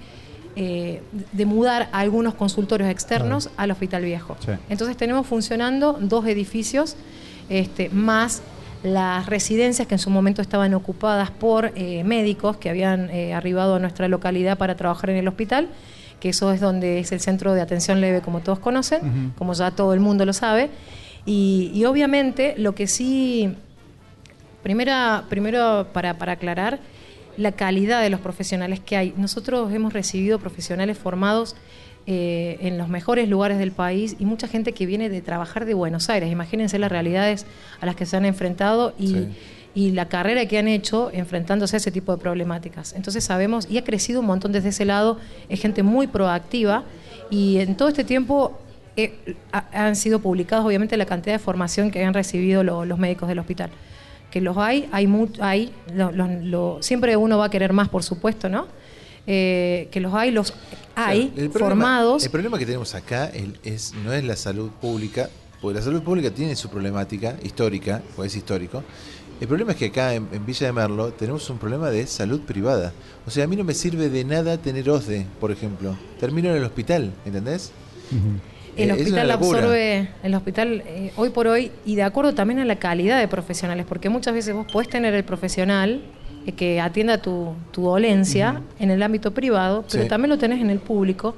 eh, 0.56 1.02
de 1.32 1.46
mudar 1.46 1.90
a 1.92 2.00
algunos 2.00 2.36
consultorios 2.36 2.90
externos 2.90 3.50
al 3.58 3.72
Hospital 3.72 4.04
Viejo. 4.04 4.38
Sí. 4.46 4.52
Entonces 4.70 4.96
tenemos 4.96 5.26
funcionando 5.26 5.94
dos 5.94 6.26
edificios, 6.28 6.96
este, 7.50 7.90
más 7.90 8.44
las 8.84 9.26
residencias 9.26 9.88
que 9.88 9.96
en 9.96 10.00
su 10.00 10.12
momento 10.12 10.42
estaban 10.42 10.74
ocupadas 10.76 11.32
por 11.32 11.72
eh, 11.76 12.04
médicos 12.04 12.58
que 12.58 12.70
habían 12.70 13.10
arribado 13.34 13.76
a 13.76 13.80
nuestra 13.80 14.08
localidad 14.08 14.58
para 14.58 14.76
trabajar 14.76 15.10
en 15.10 15.18
el 15.18 15.28
hospital, 15.28 15.68
que 16.20 16.30
eso 16.30 16.52
es 16.52 16.62
donde 16.62 17.00
es 17.00 17.12
el 17.12 17.22
centro 17.22 17.56
de 17.56 17.62
atención 17.62 18.02
leve, 18.02 18.22
como 18.22 18.42
todos 18.42 18.60
conocen, 18.60 19.34
como 19.36 19.54
ya 19.54 19.72
todo 19.72 19.94
el 19.94 20.00
mundo 20.00 20.26
lo 20.26 20.34
sabe. 20.34 20.70
Y, 21.26 21.72
y 21.74 21.86
obviamente 21.86 22.54
lo 22.58 22.74
que 22.76 22.88
sí 22.88 23.56
Primera, 24.64 25.24
primero, 25.30 25.88
para, 25.94 26.18
para 26.18 26.34
aclarar, 26.34 26.80
la 27.38 27.52
calidad 27.52 28.02
de 28.02 28.10
los 28.10 28.20
profesionales 28.20 28.80
que 28.80 28.98
hay. 28.98 29.14
Nosotros 29.16 29.72
hemos 29.72 29.94
recibido 29.94 30.40
profesionales 30.40 30.98
formados 30.98 31.56
eh, 32.08 32.58
en 32.62 32.78
los 32.78 32.90
mejores 32.90 33.30
lugares 33.30 33.60
del 33.60 33.72
país 33.72 34.16
y 34.18 34.26
mucha 34.26 34.48
gente 34.48 34.72
que 34.74 34.86
viene 34.86 35.10
de 35.10 35.22
trabajar 35.22 35.66
de 35.66 35.74
Buenos 35.76 36.10
Aires. 36.10 36.32
Imagínense 36.32 36.80
las 36.80 36.92
realidades 36.92 37.46
a 37.80 37.86
las 37.86 37.96
que 37.96 38.06
se 38.06 38.18
han 38.18 38.26
enfrentado 38.26 38.94
y, 38.98 39.08
Sí. 39.08 39.28
y 39.76 39.92
la 39.92 40.08
carrera 40.10 40.46
que 40.48 40.58
han 40.58 40.68
hecho 40.68 41.12
enfrentándose 41.14 41.76
a 41.76 41.78
ese 41.78 41.92
tipo 41.92 42.12
de 42.16 42.18
problemáticas. 42.22 42.94
Entonces 42.94 43.24
sabemos, 43.24 43.68
y 43.70 43.78
ha 43.78 43.84
crecido 43.84 44.22
un 44.22 44.26
montón 44.26 44.52
desde 44.52 44.70
ese 44.70 44.86
lado, 44.86 45.20
es 45.50 45.62
gente 45.62 45.84
muy 45.84 46.08
proactiva 46.08 46.84
y 47.30 47.58
en 47.58 47.76
todo 47.76 47.90
este 47.90 48.04
tiempo 48.04 48.58
eh, 48.96 49.36
ha- 49.52 49.68
han 49.86 49.96
sido 49.96 50.20
publicados 50.20 50.66
obviamente 50.66 50.98
la 50.98 51.06
cantidad 51.06 51.36
de 51.36 51.40
formación 51.40 51.92
que 51.92 52.04
han 52.04 52.16
recibido 52.16 52.64
lo- 52.64 52.84
los 52.86 52.98
médicos 52.98 53.30
del 53.30 53.38
hospital. 53.38 53.70
Que 54.32 54.42
los 54.42 54.58
hay, 54.58 54.90
hay, 54.92 55.08
mu- 55.08 55.30
hay 55.40 55.74
lo- 55.94 56.12
lo- 56.12 56.28
lo- 56.28 56.78
siempre 56.82 57.16
uno 57.16 57.38
va 57.38 57.46
a 57.46 57.50
querer 57.50 57.74
más, 57.74 57.90
por 57.90 58.04
supuesto, 58.04 58.50
¿no? 58.50 58.68
Eh, 59.26 59.88
que 59.92 60.00
los 60.00 60.14
hay, 60.14 60.32
los 60.32 60.54
hay 60.96 61.28
Claro, 61.30 61.42
el 61.44 61.50
problema- 61.50 61.70
formados. 61.70 62.24
El 62.24 62.30
problema 62.32 62.58
que 62.60 62.66
tenemos 62.66 62.94
acá 62.96 63.26
el- 63.28 63.58
es, 63.64 63.94
no 64.04 64.14
es 64.14 64.24
la 64.24 64.36
salud 64.36 64.70
pública, 64.82 65.30
porque 65.62 65.80
la 65.80 65.84
salud 65.86 66.02
pública 66.04 66.30
tiene 66.32 66.56
su 66.56 66.70
problemática 66.70 67.36
histórica, 67.44 68.02
pues 68.16 68.32
es 68.32 68.38
histórico. 68.38 68.84
El 69.40 69.48
problema 69.48 69.72
es 69.74 69.78
que 69.78 69.86
acá 69.88 70.14
en, 70.16 70.28
en 70.32 70.46
Villa 70.46 70.68
de 70.68 70.74
Merlo 70.74 71.12
tenemos 71.14 71.48
un 71.50 71.58
problema 71.60 71.90
de 71.92 72.08
salud 72.08 72.42
privada. 72.42 72.92
O 73.26 73.30
sea, 73.32 73.44
a 73.44 73.48
mí 73.48 73.56
no 73.56 73.64
me 73.64 73.74
sirve 73.74 74.10
de 74.10 74.24
nada 74.24 74.58
tener 74.58 74.90
OSDE, 74.90 75.26
por 75.40 75.52
ejemplo. 75.52 75.96
Termino 76.20 76.50
en 76.50 76.56
el 76.58 76.64
hospital, 76.64 77.14
¿entendés? 77.26 77.72
Eh, 78.12 78.16
es 78.84 78.86
una 78.86 78.96
hospital 78.96 79.32
absorbe, 79.32 80.10
el 80.24 80.36
hospital 80.36 80.84
eh, 80.86 81.12
hoy 81.16 81.30
por 81.30 81.48
hoy, 81.48 81.72
y 81.86 81.96
de 81.96 82.04
acuerdo 82.04 82.34
también 82.34 82.60
a 82.60 82.66
la 82.66 82.78
calidad 82.78 83.20
de 83.20 83.28
profesionales, 83.28 83.86
porque 83.88 84.10
muchas 84.10 84.34
veces 84.34 84.54
vos 84.54 84.66
podés 84.72 84.90
tener 84.90 85.14
el 85.14 85.24
profesional 85.24 86.02
eh, 86.46 86.52
que 86.54 86.80
atienda 86.82 87.18
tu, 87.22 87.54
tu 87.72 87.84
dolencia 87.84 88.62
en 88.80 88.92
el 88.92 89.02
ámbito 89.04 89.34
privado, 89.34 89.84
pero 89.92 90.04
Sí. 90.04 90.10
también 90.10 90.30
lo 90.30 90.38
tenés 90.38 90.62
en 90.62 90.70
el 90.70 90.80
público, 90.80 91.36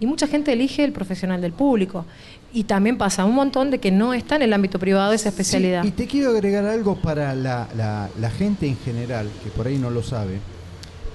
y 0.00 0.06
mucha 0.06 0.26
gente 0.28 0.52
elige 0.52 0.84
el 0.84 0.92
profesional 0.92 1.40
del 1.40 1.52
público. 1.52 2.04
Y 2.52 2.64
también 2.64 2.96
pasa 2.96 3.24
un 3.26 3.34
montón 3.34 3.70
de 3.70 3.78
que 3.78 3.90
no 3.90 4.14
está 4.14 4.36
en 4.36 4.42
el 4.42 4.52
ámbito 4.54 4.78
privado 4.78 5.12
esa 5.12 5.28
especialidad. 5.28 5.82
Sí, 5.82 5.88
y 5.88 5.90
te 5.90 6.06
quiero 6.06 6.30
agregar 6.30 6.64
algo 6.64 6.94
para 6.96 7.34
la, 7.34 7.68
la- 7.76 8.08
la 8.18 8.30
gente 8.30 8.66
en 8.66 8.76
general, 8.78 9.28
que 9.44 9.50
por 9.50 9.66
ahí 9.66 9.76
no 9.76 9.90
lo 9.90 10.02
sabe, 10.02 10.38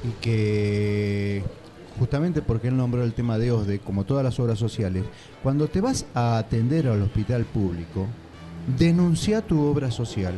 y 0.04 0.10
que 0.22 1.42
justamente 2.00 2.42
porque 2.42 2.68
él 2.70 2.78
nombró 2.78 3.04
el 3.04 3.14
tema 3.14 3.38
de 3.38 3.52
OSDE, 3.52 3.80
como 3.80 4.04
todas 4.06 4.24
las 4.24 4.40
obras 4.40 4.58
sociales, 4.60 5.04
cuando 5.42 5.68
te 5.68 5.82
vas 5.82 6.06
a 6.14 6.38
atender 6.38 6.88
al 6.88 7.02
hospital 7.02 7.46
público, 7.46 8.08
denuncia 8.78 9.42
tu 9.42 9.62
obra 9.64 9.92
social 9.92 10.34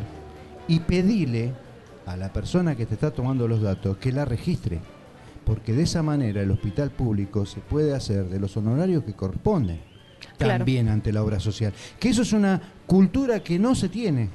y 0.68 0.80
pedile 0.80 1.54
a 2.06 2.18
la 2.18 2.32
persona 2.34 2.76
que 2.76 2.86
te 2.86 2.96
está 2.96 3.12
tomando 3.12 3.48
los 3.48 3.62
datos 3.62 3.98
que 3.98 4.12
la 4.12 4.26
registre. 4.26 4.80
Porque 5.46 5.74
de 5.74 5.84
esa 5.84 6.02
manera 6.02 6.42
el 6.42 6.50
hospital 6.52 6.90
público 6.90 7.46
se 7.46 7.60
puede 7.60 7.94
hacer 7.94 8.26
de 8.30 8.40
los 8.40 8.58
honorarios 8.58 9.04
que 9.04 9.14
corresponden 9.14 9.80
Claro. 10.40 10.58
también 10.60 10.90
ante 10.90 11.14
la 11.14 11.24
obra 11.24 11.40
social. 11.40 11.72
Que 12.00 12.10
eso 12.10 12.24
es 12.24 12.34
una 12.34 12.60
cultura 12.88 13.42
que 13.44 13.60
no 13.60 13.76
se 13.76 13.90
tiene. 13.90 14.30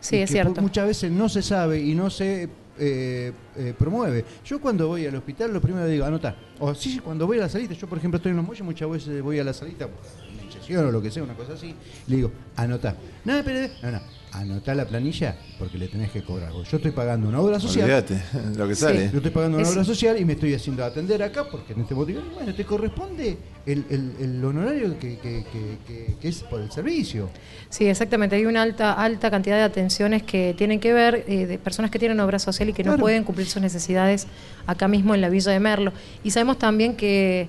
sí, 0.00 0.16
es 0.16 0.28
que 0.28 0.34
cierto. 0.34 0.60
Muchas 0.60 0.86
veces 0.86 1.10
no 1.10 1.28
se 1.30 1.40
sabe 1.40 1.80
y 1.80 1.94
no 1.94 2.10
se 2.10 2.48
eh, 2.78 3.32
eh, 3.56 3.74
promueve. 3.78 4.24
Yo 4.44 4.60
cuando 4.60 4.88
voy 4.88 5.06
al 5.06 5.14
hospital 5.14 5.52
lo 5.52 5.60
primero 5.60 5.86
digo, 5.86 6.04
anota. 6.04 6.36
O 6.60 6.74
sí, 6.74 6.98
cuando 6.98 7.26
voy 7.26 7.38
a 7.38 7.42
la 7.42 7.48
salita, 7.48 7.74
yo 7.74 7.86
por 7.86 7.98
ejemplo 7.98 8.16
estoy 8.16 8.30
en 8.30 8.36
los 8.36 8.46
muelles, 8.46 8.64
muchas 8.64 8.90
veces 8.90 9.22
voy 9.22 9.38
a 9.38 9.44
la 9.44 9.52
salita, 9.52 9.86
una 9.86 10.42
inyección 10.42 10.86
o 10.86 10.90
lo 10.90 11.02
que 11.02 11.10
sea, 11.10 11.22
una 11.22 11.34
cosa 11.34 11.54
así, 11.54 11.74
le 12.06 12.16
digo, 12.16 12.32
anota. 12.56 12.96
No, 13.24 13.40
pero, 13.44 13.72
no, 13.82 13.90
no, 13.92 14.00
anota 14.34 14.74
la 14.74 14.84
planilla 14.86 15.36
porque 15.58 15.78
le 15.78 15.88
tenés 15.88 16.10
que 16.10 16.22
cobrar. 16.22 16.50
Porque 16.52 16.68
Yo 16.70 16.76
estoy 16.78 16.92
pagando 16.92 17.28
una 17.28 17.40
obra 17.40 17.60
social. 17.60 17.84
Olvídate, 17.84 18.20
lo 18.56 18.66
que 18.68 18.74
sale. 18.74 19.10
Yo 19.10 19.18
estoy 19.18 19.30
pagando 19.30 19.58
una 19.58 19.66
Es- 19.66 19.72
obra 19.72 19.84
social 19.84 20.18
y 20.20 20.24
me 20.24 20.32
estoy 20.34 20.54
haciendo 20.54 20.84
atender 20.84 21.22
acá 21.22 21.44
porque 21.50 21.72
en 21.72 21.80
este 21.82 21.94
motivo, 21.94 22.20
bueno, 22.34 22.54
te 22.54 22.64
corresponde 22.64 23.36
el, 23.66 23.84
el- 23.90 24.14
el 24.20 24.44
honorario 24.44 24.98
que, 24.98 25.18
que- 25.18 25.44
que- 25.52 25.78
que- 25.86 26.16
que 26.20 26.28
es 26.28 26.42
por 26.42 26.60
el 26.60 26.70
servicio. 26.70 27.30
Sí, 27.70 27.86
exactamente. 27.86 28.36
Hay 28.36 28.46
una 28.46 28.62
alta 28.62 28.92
alta 28.92 29.30
cantidad 29.30 29.56
de 29.56 29.62
atenciones 29.62 30.22
que 30.22 30.54
tienen 30.58 30.80
que 30.80 30.92
ver 30.92 31.24
eh, 31.28 31.46
de 31.46 31.58
personas 31.58 31.90
que 31.90 31.98
tienen 31.98 32.18
obra 32.20 32.38
social 32.38 32.68
y 32.68 32.72
que 32.72 32.84
no 32.84 32.96
pueden 32.98 33.24
cumplir 33.24 33.46
sus 33.46 33.62
necesidades 33.62 34.26
acá 34.66 34.88
mismo 34.88 35.14
en 35.14 35.20
la 35.20 35.28
Villa 35.28 35.52
de 35.52 35.60
Merlo. 35.60 35.92
Y 36.24 36.30
sabemos 36.32 36.58
también 36.58 36.96
que 36.96 37.48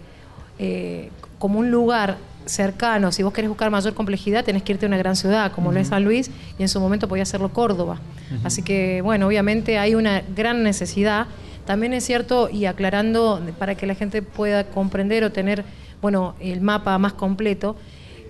eh, 0.60 1.10
como 1.40 1.60
un 1.60 1.70
lugar 1.72 2.18
cercano, 2.46 3.12
si 3.12 3.24
vos 3.24 3.34
querés 3.34 3.50
buscar 3.50 3.70
mayor 3.72 3.93
complejidad, 3.93 4.43
tenés 4.46 4.64
que 4.64 4.74
irte 4.74 4.86
a 4.86 4.88
una 4.88 4.98
gran 4.98 5.16
ciudad 5.16 5.52
como 5.52 5.72
lo 5.72 5.80
es 5.80 5.88
San 5.88 6.04
Luis 6.04 6.30
y 6.60 6.62
en 6.64 6.70
su 6.70 6.80
momento 6.80 7.08
podía 7.08 7.24
hacerlo 7.24 7.50
Córdoba. 7.50 8.00
Así 8.43 8.62
que, 8.62 9.02
bueno, 9.02 9.28
obviamente 9.28 9.78
hay 9.80 9.96
una 9.96 10.22
gran 10.36 10.64
necesidad. 10.64 11.28
También 11.66 11.93
es 11.93 12.06
cierto, 12.06 12.50
y 12.52 12.66
aclarando 12.66 13.41
para 13.58 13.76
que 13.76 13.88
la 13.88 13.96
gente 13.96 14.22
pueda 14.22 14.66
comprender 14.66 15.24
o 15.24 15.32
tener, 15.32 15.64
bueno, 16.02 16.36
el 16.39 16.62
mapa 16.62 16.98
más 17.00 17.14
completo, 17.14 17.76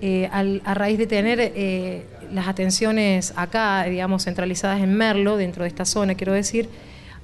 eh, 0.01 0.29
al- 0.31 0.61
a 0.65 0.73
raíz 0.73 0.97
de 0.97 1.07
tener 1.07 1.39
eh, 1.41 2.05
las 2.31 2.47
atenciones 2.47 3.33
acá, 3.35 3.83
digamos, 3.83 4.23
centralizadas 4.23 4.81
en 4.81 4.93
Merlo, 4.95 5.35
dentro 5.37 5.63
de 5.63 5.67
esta 5.69 5.83
zona, 5.85 6.15
quiero 6.15 6.31
decir, 6.33 6.69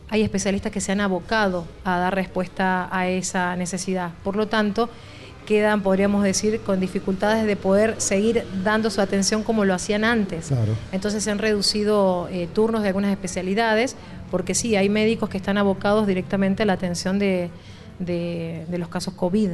hay 0.10 0.24
especialistas 0.24 0.72
que 0.74 0.82
se 0.82 0.92
han 0.92 1.00
abocado 1.00 1.66
a 1.86 1.98
dar 1.98 2.14
respuesta 2.16 2.90
a 2.92 3.08
esa 3.08 3.56
necesidad. 3.56 4.12
Por 4.24 4.36
lo 4.36 4.48
tanto, 4.50 4.90
quedan, 5.52 5.82
podríamos 5.82 6.24
decir, 6.24 6.62
con 6.62 6.80
dificultades 6.80 7.46
de 7.46 7.56
poder 7.56 7.96
seguir 8.00 8.44
dando 8.64 8.90
su 8.90 9.02
atención 9.02 9.44
como 9.44 9.66
lo 9.66 9.74
hacían 9.74 10.04
antes. 10.04 10.48
Claro. 10.48 10.74
Entonces 10.92 11.24
se 11.24 11.30
han 11.32 11.40
reducido 11.40 12.28
eh, 12.32 12.48
turnos 12.54 12.82
de 12.84 12.88
algunas 12.88 13.12
especialidades, 13.12 13.96
porque 14.32 14.54
sí, 14.56 14.76
hay 14.76 14.88
médicos 14.90 15.28
que 15.30 15.38
están 15.38 15.58
abocados 15.58 16.08
directamente 16.08 16.64
a 16.64 16.66
la 16.66 16.74
atención 16.74 17.20
de, 17.20 17.50
de- 18.00 18.66
de 18.72 18.78
los 18.78 18.88
casos 18.88 19.14
COVID. 19.14 19.52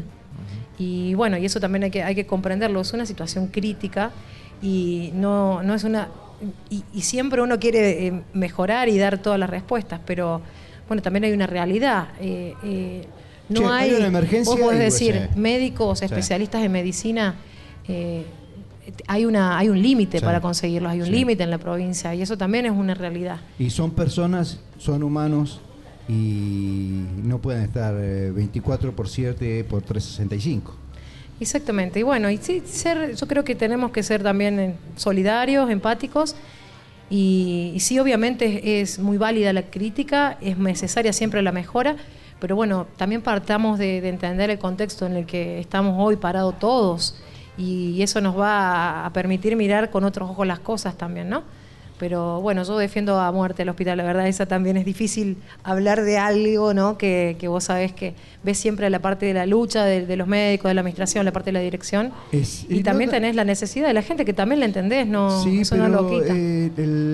Y 0.79 1.15
bueno, 1.15 1.37
y 1.37 1.45
eso 1.45 1.59
también 1.59 1.83
hay 1.85 1.91
que, 1.91 2.03
hay 2.03 2.13
que 2.13 2.25
comprenderlo, 2.27 2.79
es 2.81 2.93
una 2.93 3.05
situación 3.07 3.47
crítica 3.47 4.11
y 4.61 5.11
no, 5.15 5.63
no 5.63 5.73
es 5.73 5.83
una... 5.83 6.09
y, 6.69 6.83
y 6.93 7.01
siempre 7.01 7.41
uno 7.41 7.57
quiere 7.57 8.07
eh, 8.07 8.21
mejorar 8.33 8.87
y 8.87 8.97
dar 8.99 9.17
todas 9.17 9.39
las 9.39 9.49
respuestas, 9.49 9.99
pero 10.05 10.41
bueno, 10.87 11.01
también 11.01 11.23
hay 11.23 11.33
una 11.33 11.47
realidad. 11.47 12.09
eh, 12.21 12.53
no 13.49 13.71
hay, 13.71 13.89
hay 13.91 13.95
una 13.97 14.07
emergencia 14.07 14.51
vos 14.53 14.59
podés 14.61 14.79
y, 14.79 14.83
decir, 14.83 15.29
sí. 15.33 15.39
médicos, 15.39 15.99
Sí. 15.99 16.05
especialistas 16.05 16.63
en 16.63 16.71
medicina, 16.71 17.35
eh, 17.87 18.25
hay, 19.07 19.25
una, 19.25 19.57
hay 19.57 19.69
un 19.69 19.81
límite 19.81 20.19
Sí. 20.19 20.25
para 20.25 20.41
conseguirlos, 20.41 20.91
hay 20.91 21.01
un 21.01 21.11
límite 21.11 21.43
en 21.43 21.49
la 21.51 21.57
provincia 21.57 22.13
y 22.15 22.21
eso 22.21 22.37
también 22.37 22.65
es 22.65 22.71
una 22.71 22.93
realidad. 22.93 23.39
Y 23.59 23.69
son 23.69 23.91
personas, 23.91 24.59
son 24.77 25.03
humanos 25.03 25.59
y 26.09 27.03
no 27.23 27.39
pueden 27.39 27.63
estar 27.63 27.93
eh, 27.97 28.31
24 28.31 28.95
por 28.95 29.09
7 29.09 29.63
por 29.65 29.81
365. 29.81 30.75
Exactamente, 31.39 31.99
y 31.99 32.03
bueno, 32.03 32.31
y 32.31 32.37
sí, 32.37 32.63
ser, 32.65 33.13
yo 33.15 33.27
creo 33.27 33.43
que 33.43 33.53
tenemos 33.55 33.91
que 33.91 34.01
ser 34.01 34.23
también 34.23 34.59
eh, 34.59 34.75
solidarios, 34.95 35.69
empáticos, 35.69 36.35
y, 37.09 37.71
y 37.75 37.79
sí, 37.79 37.99
obviamente 37.99 38.81
es, 38.81 38.93
es 38.93 38.99
muy 38.99 39.17
válida 39.17 39.53
la 39.53 39.63
crítica, 39.63 40.37
es 40.41 40.57
necesaria 40.57 41.13
siempre 41.13 41.41
la 41.41 41.51
mejora, 41.51 41.95
pero 42.39 42.55
bueno, 42.55 42.87
también 42.97 43.21
partamos 43.21 43.79
de, 43.79 44.01
de 44.01 44.09
entender 44.09 44.49
el 44.49 44.59
contexto 44.59 45.05
en 45.05 45.15
el 45.17 45.25
que 45.25 45.59
estamos 45.59 45.95
hoy 45.97 46.15
parados 46.17 46.57
todos, 46.59 47.15
y 47.57 48.01
eso 48.03 48.21
nos 48.21 48.37
va 48.37 49.05
a, 49.05 49.13
permitir 49.13 49.55
mirar 49.55 49.89
con 49.89 50.03
otros 50.03 50.29
ojos 50.29 50.45
las 50.45 50.59
cosas 50.59 50.95
también, 50.97 51.29
¿no? 51.29 51.41
Pero 51.99 52.41
bueno, 52.41 52.61
yo 52.61 52.77
defiendo 52.77 53.19
a 53.19 53.31
muerte 53.31 53.63
el 53.63 53.69
hospital, 53.69 53.97
la 53.97 54.03
verdad, 54.03 54.27
esa 54.27 54.45
también 54.45 54.77
es 54.77 54.85
difícil 54.85 55.37
hablar 55.63 56.03
de 56.03 56.19
algo, 56.19 56.75
¿no? 56.75 56.95
Que, 56.95 57.35
que 57.39 57.47
vos 57.47 57.63
sabés 57.63 57.91
que 57.91 58.13
ves 58.43 58.59
siempre 58.59 58.87
la 58.91 58.99
parte 58.99 59.25
de 59.25 59.33
la 59.33 59.47
lucha 59.47 59.83
de, 59.83 60.05
de 60.05 60.15
los 60.15 60.27
médicos, 60.27 60.69
de 60.69 60.75
la 60.75 60.81
administración, 60.81 61.25
la 61.25 61.31
parte 61.31 61.47
de 61.47 61.53
la 61.53 61.59
dirección. 61.61 62.11
Es- 62.31 62.67
y 62.69 62.81
y 62.81 62.83
también 62.83 63.09
tenés 63.09 63.35
la 63.35 63.43
necesidad 63.45 63.87
de 63.87 63.95
la 63.95 64.03
gente, 64.03 64.25
que 64.25 64.33
también 64.33 64.59
la 64.59 64.67
entendés, 64.67 65.07
no, 65.07 65.41
sí, 65.43 65.61
eso 65.61 65.73
pero 65.75 65.87
no 65.89 66.03
lo 66.03 66.07
quita. 66.07 66.35
eh, 66.35 66.71
el, 66.77 67.06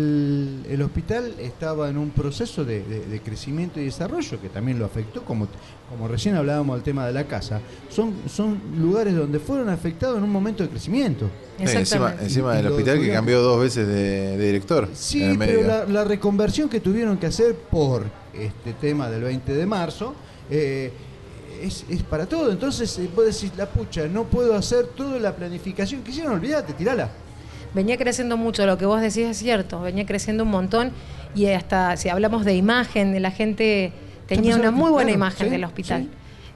el 0.74 0.82
hospital 0.82 1.34
estaba 1.40 1.90
en 1.90 1.98
un 1.98 2.10
proceso 2.12 2.64
de, 2.66 2.84
de- 2.84 3.06
de 3.06 3.22
crecimiento 3.22 3.80
y 3.80 3.86
desarrollo 3.86 4.40
que 4.42 4.50
también 4.50 4.80
lo 4.80 4.86
afectó, 4.86 5.24
como, 5.24 5.48
como 5.90 6.08
recién 6.08 6.36
hablábamos 6.36 6.76
del 6.78 6.84
tema 6.84 7.06
de 7.06 7.14
la 7.14 7.26
casa. 7.26 7.62
Son, 7.90 8.14
son 8.28 8.60
lugares 8.80 9.16
donde 9.16 9.40
fueron 9.40 9.70
afectados 9.70 10.18
en 10.18 10.24
un 10.24 10.32
momento 10.32 10.64
de 10.64 10.70
crecimiento. 10.70 11.26
Eh, 11.26 11.30
encima 11.64 11.80
Exactamente. 11.82 12.24
encima 12.24 12.50
Y- 12.50 12.54
y 12.54 12.56
del 12.58 12.66
lo 12.66 12.72
hospital 12.76 13.00
que 13.00 13.12
cambió 13.14 13.42
dos 13.42 13.60
veces 13.62 13.88
de, 13.88 14.38
de 14.38 14.46
director. 14.46 14.88
en 14.90 14.96
Sí, 14.96 15.36
pero 15.38 15.86
la 15.88 16.04
reconversión 16.04 16.70
que 16.70 16.80
tuvieron 16.80 17.18
que 17.18 17.28
hacer 17.28 17.56
por 17.56 18.04
este 18.34 18.74
tema 18.74 19.10
del 19.10 19.24
20 19.24 19.54
de 19.54 19.66
marzo 19.66 20.16
eh, 20.50 20.92
es, 21.62 21.86
es 21.88 22.02
para 22.04 22.26
todo. 22.26 22.52
Entonces 22.52 22.98
eh, 23.00 23.10
vos 23.16 23.26
decís, 23.26 23.52
la 23.56 23.68
pucha, 23.68 24.08
no 24.08 24.24
puedo 24.24 24.56
hacer 24.56 24.88
toda 24.88 25.20
la 25.20 25.36
planificación 25.36 26.02
que 26.02 26.12
hicieron, 26.12 26.34
olvídate, 26.34 26.74
tirala. 26.74 27.12
Venía 27.74 27.98
creciendo 27.98 28.38
mucho, 28.38 28.66
lo 28.66 28.78
que 28.78 28.86
vos 28.86 29.02
decís 29.02 29.26
es 29.26 29.38
cierto, 29.38 29.82
venía 29.82 30.06
creciendo 30.06 30.44
un 30.44 30.52
montón 30.52 30.92
y 31.36 31.48
hasta 31.48 31.98
si 31.98 32.10
hablamos 32.10 32.46
de 32.46 32.56
imagen, 32.56 33.20
la 33.22 33.32
gente 33.32 33.92
tenía 34.28 34.56
una 34.56 34.70
muy 34.72 34.92
buena 34.92 35.08
claro, 35.10 35.18
imagen 35.18 35.48
sí, 35.48 35.52
del 35.52 35.64
hospital. 35.64 36.02
sí. 36.04 36.10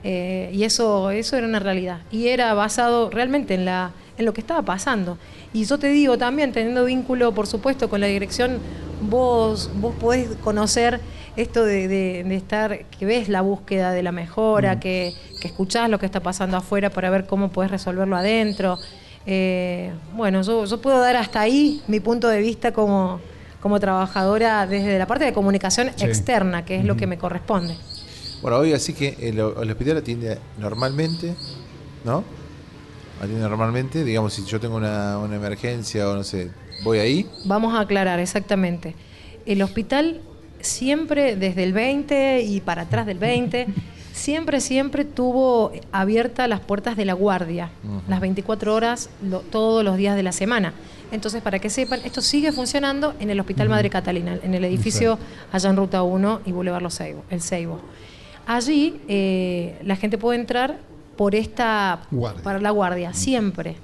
Eh, 0.04 0.52
y 0.54 0.64
eso, 0.64 1.10
eso 1.10 1.36
era 1.36 1.48
una 1.48 1.60
realidad. 1.60 2.02
Y 2.12 2.28
era 2.28 2.54
basado 2.54 3.10
realmente 3.10 3.56
en, 3.56 3.66
la, 3.66 3.92
en 4.18 4.26
lo 4.26 4.34
que 4.34 4.42
estaba 4.42 4.62
pasando. 4.62 5.18
Y 5.54 5.66
yo 5.66 5.80
te 5.80 5.90
digo 5.90 6.18
también, 6.20 6.52
teniendo 6.52 6.86
vínculo, 6.86 7.34
por 7.34 7.48
supuesto, 7.48 7.90
con 7.90 8.00
la 8.00 8.08
dirección, 8.08 8.60
vos, 9.02 9.72
vos 9.76 9.96
podés 9.96 10.30
conocer 10.44 11.00
esto 11.36 11.66
de, 11.66 11.88
de- 11.88 12.24
de 12.24 12.36
estar, 12.36 12.86
que 12.86 13.06
ves 13.06 13.28
la 13.28 13.42
búsqueda 13.42 13.92
de 13.92 14.04
la 14.04 14.12
mejora, 14.12 14.80
que, 14.80 15.14
que 15.42 15.48
escuchás 15.48 15.90
lo 15.90 15.98
que 16.00 16.06
está 16.06 16.20
pasando 16.22 16.58
afuera 16.58 16.90
para 16.92 17.10
ver 17.10 17.26
cómo 17.26 17.50
podés 17.50 17.72
resolverlo 17.72 18.16
adentro. 18.18 18.78
Eh, 19.30 19.92
bueno, 20.16 20.42
yo, 20.42 20.64
yo 20.66 20.82
puedo 20.82 21.00
dar 21.02 21.18
hasta 21.18 21.42
ahí 21.42 21.82
mi 21.88 22.00
punto 22.00 22.30
de 22.30 22.40
vista 22.40 22.72
como, 22.72 23.20
como 23.62 23.78
trabajadora 23.80 24.66
desde 24.66 24.98
la 24.98 25.06
parte 25.06 25.26
de 25.26 25.34
comunicación 25.34 25.92
Sí. 25.98 26.06
externa, 26.06 26.64
que 26.64 26.78
es 26.80 26.86
lo 26.86 26.96
que 26.96 27.08
me 27.08 27.18
corresponde. 27.18 27.76
Bueno, 28.42 28.58
hoy 28.60 28.72
así 28.72 28.94
que 28.94 29.18
el, 29.20 29.38
el 29.40 29.72
hospital 29.72 29.98
atiende 29.98 30.38
normalmente, 30.58 31.36
¿no? 32.06 32.24
Atiende 33.20 33.42
normalmente, 33.50 34.04
digamos, 34.06 34.34
si 34.34 34.46
yo 34.46 34.60
tengo 34.62 34.78
una, 34.78 35.18
una 35.18 35.36
emergencia 35.36 36.08
o 36.08 36.16
no 36.16 36.24
sé, 36.24 36.50
voy 36.84 37.00
ahí. 37.00 37.28
Vamos 37.46 37.74
a 37.76 37.82
aclarar 37.82 38.20
exactamente. 38.20 38.96
El 39.46 39.62
hospital 39.62 40.22
siempre, 40.62 41.36
desde 41.36 41.64
el 41.64 41.74
20 41.74 42.42
y 42.44 42.62
para 42.62 42.84
atrás 42.84 43.06
del 43.06 43.18
20, 43.18 43.68
siempre, 44.18 44.60
siempre 44.60 45.06
tuvo 45.06 45.72
abiertas 45.92 46.50
las 46.50 46.60
puertas 46.60 46.98
de 46.98 47.06
la 47.06 47.14
guardia, 47.14 47.70
las 48.08 48.20
24 48.20 48.74
horas, 48.76 49.10
lo- 49.24 49.40
todos 49.40 49.84
los 49.84 49.96
días 49.98 50.16
de 50.16 50.24
la 50.24 50.32
semana. 50.32 50.74
Entonces, 51.12 51.42
para 51.42 51.60
que 51.60 51.70
sepan, 51.70 52.02
esto 52.04 52.22
sigue 52.22 52.52
funcionando 52.52 53.14
en 53.20 53.30
el 53.30 53.40
Hospital 53.40 53.70
Madre 53.70 53.90
Catalina, 53.90 54.38
en 54.44 54.54
el 54.54 54.66
edificio 54.66 55.18
allá 55.54 55.70
en 55.70 55.78
Ruta 55.78 56.04
1 56.04 56.42
y 56.46 56.52
Boulevard 56.52 56.82
Los 56.84 56.96
Seibo, 56.96 57.24
el 57.30 57.40
Seibo. 57.42 57.80
Allí 58.46 59.00
eh, 59.08 59.80
la 59.84 59.96
gente 59.96 60.18
puede 60.18 60.40
entrar 60.40 60.78
por 61.16 61.34
esta 61.36 62.02
Guardia. 62.12 62.44
para 62.44 62.60
la 62.60 62.72
guardia, 62.72 63.14
siempre. 63.14 63.76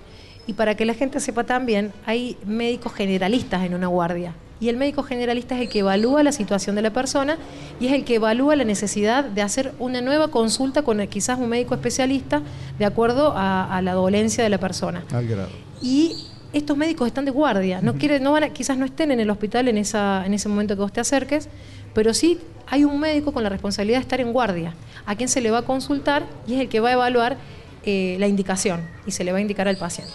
Y 0.48 0.54
para 0.54 0.76
que 0.76 0.86
la 0.86 0.94
gente 0.94 1.20
sepa 1.20 1.44
también, 1.46 1.92
hay 2.06 2.38
médicos 2.46 2.94
generalistas 2.94 3.64
en 3.66 3.74
una 3.74 3.88
guardia. 3.88 4.34
Y 4.64 4.70
el 4.70 4.78
médico 4.78 5.04
generalista 5.04 5.56
es 5.56 5.62
el 5.62 5.68
que 5.68 5.80
evalúa 5.80 6.24
la 6.24 6.32
situación 6.32 6.76
de 6.78 6.82
la 6.82 6.94
persona 6.94 7.38
y 7.82 7.88
es 7.88 7.92
el 7.92 8.06
que 8.06 8.16
evalúa 8.16 8.56
la 8.56 8.64
necesidad 8.64 9.26
de 9.26 9.42
hacer 9.42 9.74
una 9.78 10.00
nueva 10.00 10.30
consulta 10.30 10.84
con 10.84 11.06
quizás 11.08 11.38
un 11.38 11.50
médico 11.50 11.76
especialista 11.76 12.42
de 12.80 12.86
acuerdo 12.86 13.34
a, 13.36 13.76
a 13.76 13.82
la 13.82 13.92
dolencia 13.94 14.42
de 14.42 14.50
la 14.50 14.60
persona. 14.60 15.04
Al 15.12 15.28
grado. 15.28 15.50
Y 15.82 16.16
estos 16.54 16.78
médicos 16.78 17.08
están 17.08 17.26
de 17.26 17.32
guardia, 17.32 17.82
no 17.82 17.96
quiere, 17.96 18.22
no 18.22 18.32
van 18.32 18.44
a- 18.44 18.50
quizás 18.54 18.78
no 18.78 18.86
estén 18.86 19.12
en 19.12 19.20
el 19.20 19.30
hospital 19.30 19.68
en, 19.68 19.78
esa, 19.78 20.24
en 20.26 20.34
ese 20.34 20.48
momento 20.48 20.76
que 20.76 20.82
vos 20.82 20.94
te 20.94 21.02
acerques, 21.02 21.50
pero 21.94 22.14
sí 22.14 22.40
hay 22.68 22.86
un 22.86 23.02
médico 23.02 23.34
con 23.34 23.44
la 23.44 23.50
responsabilidad 23.50 23.98
de 23.98 24.04
estar 24.04 24.22
en 24.22 24.32
guardia, 24.32 24.76
a 25.06 25.16
quien 25.18 25.28
se 25.28 25.42
le 25.42 25.52
va 25.52 25.58
a 25.58 25.62
consultar 25.64 26.24
y 26.48 26.54
es 26.54 26.62
el 26.62 26.70
que 26.70 26.80
va 26.80 26.88
a 26.88 26.94
evaluar 26.94 27.36
eh, 27.86 28.16
la 28.18 28.28
indicación 28.28 28.80
y 29.06 29.12
se 29.12 29.26
le 29.26 29.34
va 29.34 29.40
a 29.40 29.42
indicar 29.42 29.68
al 29.68 29.76
paciente. 29.76 30.14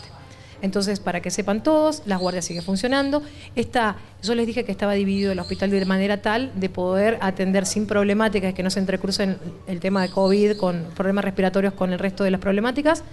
Entonces, 0.63 1.01
para 1.01 1.21
que 1.21 1.31
sepan 1.31 1.63
todos, 1.63 2.03
la 2.07 2.17
guardia 2.17 2.43
sigue 2.43 2.63
funcionando. 2.63 3.23
Está, 3.55 3.97
yo 4.23 4.35
les 4.35 4.47
dije 4.47 4.65
que 4.65 4.73
estaba 4.73 4.95
dividido 4.95 5.33
el 5.33 5.39
hospital 5.39 5.71
de 5.71 5.85
manera 5.85 6.23
tal 6.23 6.53
de 6.55 6.69
poder 6.69 7.19
atender 7.21 7.67
sin 7.67 7.87
problemáticas, 7.87 8.55
que 8.55 8.63
no 8.63 8.71
se 8.71 8.81
entrecrucen 8.81 9.39
el 9.67 9.81
tema 9.81 10.03
de 10.03 10.11
COVID 10.11 10.57
con 10.57 10.85
problemas 10.97 11.25
respiratorios 11.25 11.75
con 11.75 11.93
el 11.93 11.99
resto 11.99 12.25
de 12.25 12.31
las 12.31 12.41
problemáticas. 12.41 13.05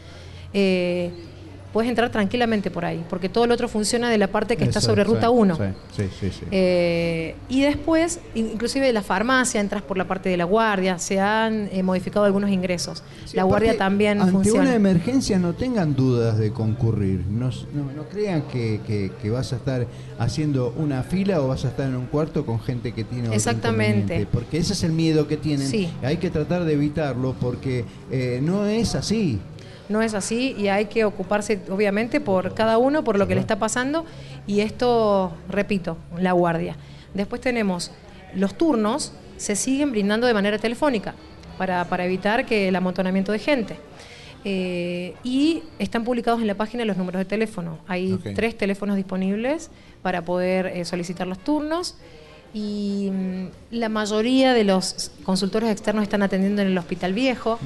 Eh, 0.53 1.11
puedes 1.75 1.89
entrar 1.89 2.09
tranquilamente 2.09 2.71
por 2.71 2.85
ahí, 2.85 3.03
porque 3.09 3.27
todo 3.27 3.45
lo 3.47 3.53
otro 3.53 3.67
funciona 3.67 4.09
de 4.09 4.17
la 4.17 4.27
parte 4.27 4.55
que 4.55 4.63
está 4.63 4.79
sobre 4.79 5.03
sí, 5.03 5.09
ruta 5.09 5.29
1. 5.29 5.55
Sí, 5.57 5.61
sí, 5.97 6.03
sí. 6.21 6.29
sí. 6.31 6.45
Eh, 6.49 7.35
y 7.49 7.63
después, 7.63 8.21
in- 8.33 8.51
inclusive 8.53 8.85
de 8.85 8.93
la 8.93 9.01
farmacia, 9.01 9.59
entras 9.59 9.81
por 9.83 9.97
la 9.97 10.07
parte 10.07 10.29
de 10.29 10.37
la 10.37 10.45
guardia, 10.45 10.97
se 10.99 11.19
han 11.19 11.67
eh, 11.73 11.83
modificado 11.83 12.25
algunos 12.25 12.49
ingresos. 12.49 13.03
Sí, 13.25 13.35
la 13.35 13.43
guardia 13.43 13.77
también 13.77 14.21
ante 14.21 14.31
funciona. 14.31 14.61
una 14.61 14.73
emergencia 14.75 15.37
no 15.37 15.51
tengan 15.51 15.95
dudas 15.97 16.37
de 16.37 16.53
concurrir. 16.53 17.25
No, 17.29 17.49
no- 17.73 17.91
no 17.93 18.03
crean 18.09 18.43
que, 18.43 18.79
que- 18.87 19.11
que 19.21 19.29
vas 19.29 19.51
a 19.51 19.57
estar 19.57 19.85
haciendo 20.17 20.73
una 20.77 21.03
fila 21.03 21.41
o 21.41 21.49
vas 21.49 21.65
a 21.65 21.67
estar 21.67 21.89
en 21.89 21.97
un 21.97 22.05
cuarto 22.05 22.45
con 22.45 22.61
gente 22.61 22.93
que 22.93 23.03
tiene 23.03 23.35
Exactamente. 23.35 24.25
Porque 24.31 24.59
ese 24.59 24.71
es 24.71 24.83
el 24.83 24.93
miedo 24.93 25.27
que 25.27 25.35
tienen. 25.35 25.67
Sí. 25.67 25.89
Hay 26.03 26.15
que 26.17 26.29
tratar 26.29 26.63
de 26.63 26.71
evitarlo 26.71 27.35
porque 27.37 27.83
eh, 28.11 28.39
no 28.41 28.65
es 28.65 28.95
así. 28.95 29.41
No 29.89 30.01
es 30.01 30.13
así 30.13 30.55
y 30.57 30.67
hay 30.67 30.85
que 30.85 31.05
ocuparse, 31.05 31.61
obviamente, 31.69 32.19
por 32.19 32.53
cada 32.53 32.77
uno, 32.77 33.03
por 33.03 33.19
lo 33.19 33.27
que 33.27 33.35
le 33.35 33.41
está 33.41 33.59
pasando. 33.59 34.05
Y 34.47 34.61
esto, 34.61 35.33
repito, 35.49 35.97
la 36.17 36.31
guardia. 36.31 36.75
Después 37.13 37.41
tenemos 37.41 37.91
los 38.33 38.57
turnos, 38.57 39.13
se 39.37 39.55
siguen 39.55 39.91
brindando 39.91 40.27
de 40.27 40.33
manera 40.33 40.57
telefónica 40.57 41.13
para, 41.57 41.85
para 41.85 42.05
evitar 42.05 42.45
que 42.45 42.67
el 42.67 42.75
amontonamiento 42.75 43.31
de 43.31 43.39
gente. 43.39 43.77
Eh, 44.47 45.15
y 45.23 45.63
están 45.79 46.03
publicados 46.03 46.39
en 46.39 46.45
la 46.45 46.53
página 46.53 46.85
los 46.85 46.97
números 46.97 47.19
de 47.19 47.25
teléfono. 47.25 47.79
Hay 47.87 48.19
tres 48.35 48.55
teléfonos 48.55 48.95
disponibles 48.95 49.71
para 50.03 50.23
poder 50.23 50.67
eh, 50.67 50.85
solicitar 50.85 51.25
los 51.25 51.39
turnos. 51.39 51.97
Y 52.55 53.11
mm, 53.11 53.47
la 53.71 53.89
mayoría 53.89 54.53
de 54.53 54.63
los 54.63 55.11
consultores 55.25 55.69
externos 55.69 56.03
están 56.03 56.23
atendiendo 56.23 56.61
en 56.61 56.69
el 56.69 56.77
hospital 56.77 57.11
viejo. 57.11 57.59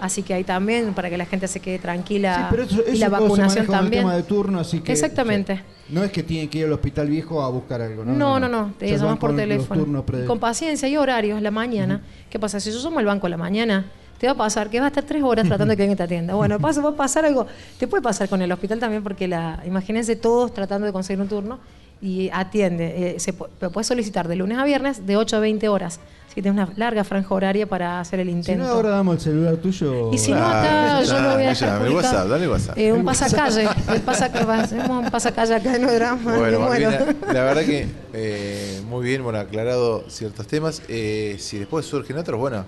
Así 0.00 0.22
que 0.22 0.32
ahí 0.32 0.42
también, 0.42 0.94
para 0.94 1.10
que 1.10 1.18
la 1.18 1.26
gente 1.26 1.46
se 1.46 1.60
quede 1.60 1.78
tranquila. 1.78 2.36
Sí, 2.36 2.44
pero 2.50 2.62
eso, 2.62 2.82
y 2.88 2.92
eso 2.92 2.98
la 2.98 3.18
todo 3.18 3.18
se 3.18 3.42
vacunación 3.42 3.66
también. 3.66 3.92
el 3.92 4.00
tema 4.00 4.16
de 4.16 4.22
turno, 4.22 4.58
así 4.58 4.80
que 4.80 4.90
Exactamente. 4.90 5.52
o 5.52 5.56
sea, 5.56 5.64
no 5.90 6.02
es 6.02 6.10
que 6.10 6.22
tienen 6.22 6.48
que 6.48 6.58
ir 6.58 6.64
al 6.64 6.72
hospital 6.72 7.08
viejo 7.10 7.42
a 7.42 7.50
buscar 7.50 7.82
algo, 7.82 8.06
¿no? 8.06 8.14
No, 8.14 8.40
no, 8.40 8.48
no, 8.48 8.72
te 8.78 8.96
llamas 8.96 9.18
por 9.18 9.36
teléfono. 9.36 10.02
Y 10.24 10.26
con 10.26 10.40
paciencia 10.40 10.88
y 10.88 10.96
horarios, 10.96 11.42
la 11.42 11.50
mañana. 11.50 12.00
¿Qué 12.30 12.38
pasa? 12.38 12.58
Si 12.58 12.72
yo 12.72 12.78
llamo 12.82 13.00
al 13.00 13.04
banco 13.04 13.26
a 13.26 13.30
la 13.30 13.36
mañana, 13.36 13.84
te 14.16 14.26
va 14.26 14.32
a 14.32 14.36
pasar 14.36 14.70
que 14.70 14.80
vas 14.80 14.86
a 14.86 14.88
estar 14.88 15.04
tres 15.04 15.22
horas 15.22 15.46
tratando 15.46 15.72
de 15.72 15.76
que 15.76 15.82
alguien 15.82 15.98
te 15.98 16.04
atienda. 16.04 16.34
Bueno, 16.34 16.58
pasa, 16.58 16.80
va 16.80 16.88
a 16.88 16.96
pasar 16.96 17.26
algo. 17.26 17.46
Te 17.78 17.86
puede 17.86 18.02
pasar 18.02 18.30
con 18.30 18.40
el 18.40 18.50
hospital 18.50 18.78
también, 18.80 19.02
porque 19.02 19.28
la, 19.28 19.62
imagínense 19.66 20.16
todos 20.16 20.54
tratando 20.54 20.86
de 20.86 20.92
conseguir 20.92 21.20
un 21.20 21.28
turno 21.28 21.58
y 22.02 22.28
atiende. 22.32 23.14
Eh, 23.14 23.20
se 23.20 23.32
pu- 23.32 23.48
lo 23.60 23.70
puedes 23.70 23.86
solicitar 23.86 24.26
de 24.28 24.36
lunes 24.36 24.58
a 24.58 24.64
viernes 24.64 25.06
de 25.06 25.16
8 25.16 25.36
a 25.36 25.40
20 25.40 25.68
horas. 25.68 26.00
Así 26.26 26.34
que 26.36 26.42
tienes 26.42 26.60
una 26.66 26.72
larga 26.78 27.04
franja 27.04 27.34
horaria 27.34 27.66
para 27.66 28.00
hacer 28.00 28.18
el 28.20 28.26
Si 28.28 28.32
intento. 28.32 28.64
no, 28.64 28.70
ahora 28.70 28.88
damos 28.90 29.16
el 29.16 29.20
celular 29.20 29.56
tuyo. 29.58 30.10
Y 30.12 30.18
si 30.18 30.32
no, 30.32 30.38
Ah, 30.40 30.60
acá 30.98 31.02
yo 31.02 31.20
lo 31.20 31.34
voy 31.34 31.44
a 31.44 31.48
dejar. 31.50 31.90
WhatsApp, 31.92 32.28
dale 32.28 32.48
WhatsApp. 32.48 32.78
Eh, 32.78 32.92
un 32.92 33.04
pasacalle. 33.04 33.68
El 33.92 34.00
pasacalle. 34.00 34.50
Hacemos 34.62 35.04
un 35.04 35.10
pasacalle 35.10 35.54
acá 35.54 35.76
en 35.76 35.88
el 35.88 35.94
drama. 35.94 36.38
Bueno. 36.38 36.60
Malvina, 36.60 37.04
la 37.32 37.44
verdad 37.44 37.62
que 37.64 37.86
eh, 38.14 38.80
muy 38.88 39.04
bien, 39.04 39.22
bueno, 39.22 39.38
aclarado 39.38 40.04
ciertos 40.08 40.46
temas. 40.46 40.82
Eh, 40.88 41.36
si 41.38 41.58
después 41.58 41.84
surgen 41.86 42.16
otros, 42.18 42.40
bueno, 42.40 42.64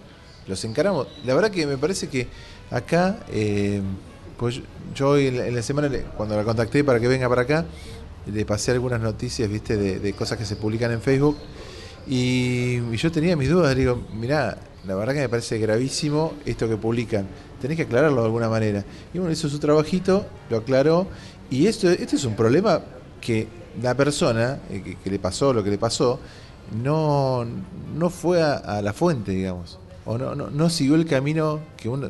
los 0.47 0.63
encaramos. 0.65 1.09
La 1.25 1.35
verdad 1.35 1.51
que 1.51 1.67
me 1.67 1.79
parece 1.79 2.09
que 2.09 2.29
acá, 2.71 3.17
eh, 3.33 3.81
pues 4.37 4.57
yo- 4.57 4.63
yo 4.95 5.09
hoy 5.11 5.29
en 5.29 5.39
la, 5.39 5.47
en 5.47 5.55
la 5.57 5.63
semana, 5.63 5.89
cuando 6.19 6.37
la 6.37 6.45
contacté 6.45 6.85
para 6.85 7.01
que 7.01 7.09
venga 7.09 7.29
para 7.31 7.43
acá, 7.43 7.65
le 8.27 8.45
pasé 8.45 8.73
algunas 8.73 9.01
noticias, 9.01 9.49
viste, 9.49 9.77
de, 9.77 9.99
de 9.99 10.13
cosas 10.13 10.39
que 10.39 10.45
se 10.45 10.57
publican 10.57 10.91
en 10.93 11.01
Facebook. 11.01 11.37
Y, 12.07 12.97
yo 12.97 13.11
tenía 13.11 13.37
mis 13.37 13.49
dudas, 13.49 13.75
digo, 13.75 14.03
mirá, 14.13 14.59
la 14.87 14.95
verdad 14.95 15.15
que 15.15 15.21
me 15.21 15.29
parece 15.29 15.59
gravísimo 15.59 16.35
esto 16.45 16.69
que 16.69 16.77
publican. 16.77 17.27
Tenés 17.61 17.77
que 17.77 17.85
aclararlo 17.85 18.21
de 18.21 18.27
alguna 18.27 18.49
manera. 18.49 18.85
Y 19.13 19.19
bueno, 19.19 19.33
hizo 19.33 19.49
su 19.49 19.59
trabajito, 19.59 20.27
lo 20.51 20.59
aclaró. 20.59 21.07
Y 21.51 21.67
esto, 21.67 21.89
esto 21.91 22.17
es 22.17 22.25
un 22.25 22.37
problema 22.37 22.83
que 23.21 23.49
la 23.83 23.95
persona 23.95 24.59
eh, 24.71 24.97
que, 25.03 25.11
le 25.11 25.19
pasó 25.19 25.53
lo 25.53 25.65
que 25.65 25.71
le 25.71 25.79
pasó 25.79 26.21
no, 26.83 27.45
no 27.97 28.11
fue 28.11 28.43
a, 28.43 28.83
la 28.83 28.93
fuente, 28.93 29.33
digamos. 29.33 29.79
O 30.05 30.19
no, 30.19 30.35
no, 30.35 30.51
no 30.51 30.69
siguió 30.69 30.95
el 30.97 31.07
camino 31.07 31.61
que 31.77 31.89
uno... 31.89 32.09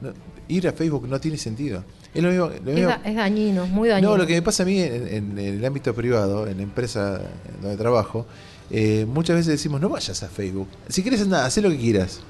no- 0.00 0.32
ir 0.48 0.68
a 0.68 0.72
Facebook 0.72 1.08
no 1.08 1.20
tiene 1.20 1.38
sentido. 1.38 1.82
Es 2.14 2.22
lo 2.22 2.28
mismo... 2.30 2.46
lo 2.48 2.54
Es, 2.54 2.62
mismo- 2.62 2.88
da- 2.88 3.00
es 3.04 3.16
dañino, 3.16 3.66
muy 3.66 3.88
dañino. 3.88 4.10
no, 4.10 4.16
lo 4.18 4.26
que 4.26 4.34
me 4.34 4.42
pasa 4.42 4.62
a 4.62 4.66
mí 4.66 4.78
en, 4.80 5.06
en- 5.08 5.38
en 5.38 5.54
el 5.58 5.64
ámbito 5.64 5.94
privado, 5.94 6.46
en 6.46 6.58
la 6.58 6.62
empresa 6.62 7.20
donde 7.60 7.76
trabajo, 7.76 8.26
eh, 8.70 9.06
muchas 9.08 9.36
veces 9.36 9.52
decimos, 9.52 9.80
no 9.80 9.88
vayas 9.88 10.22
a 10.22 10.28
Facebook. 10.28 10.68
Si 10.88 11.02
quieres 11.02 11.26
nada, 11.26 11.46
haz 11.46 11.56
lo 11.58 11.70
que 11.70 11.78
quieras. 11.78 12.20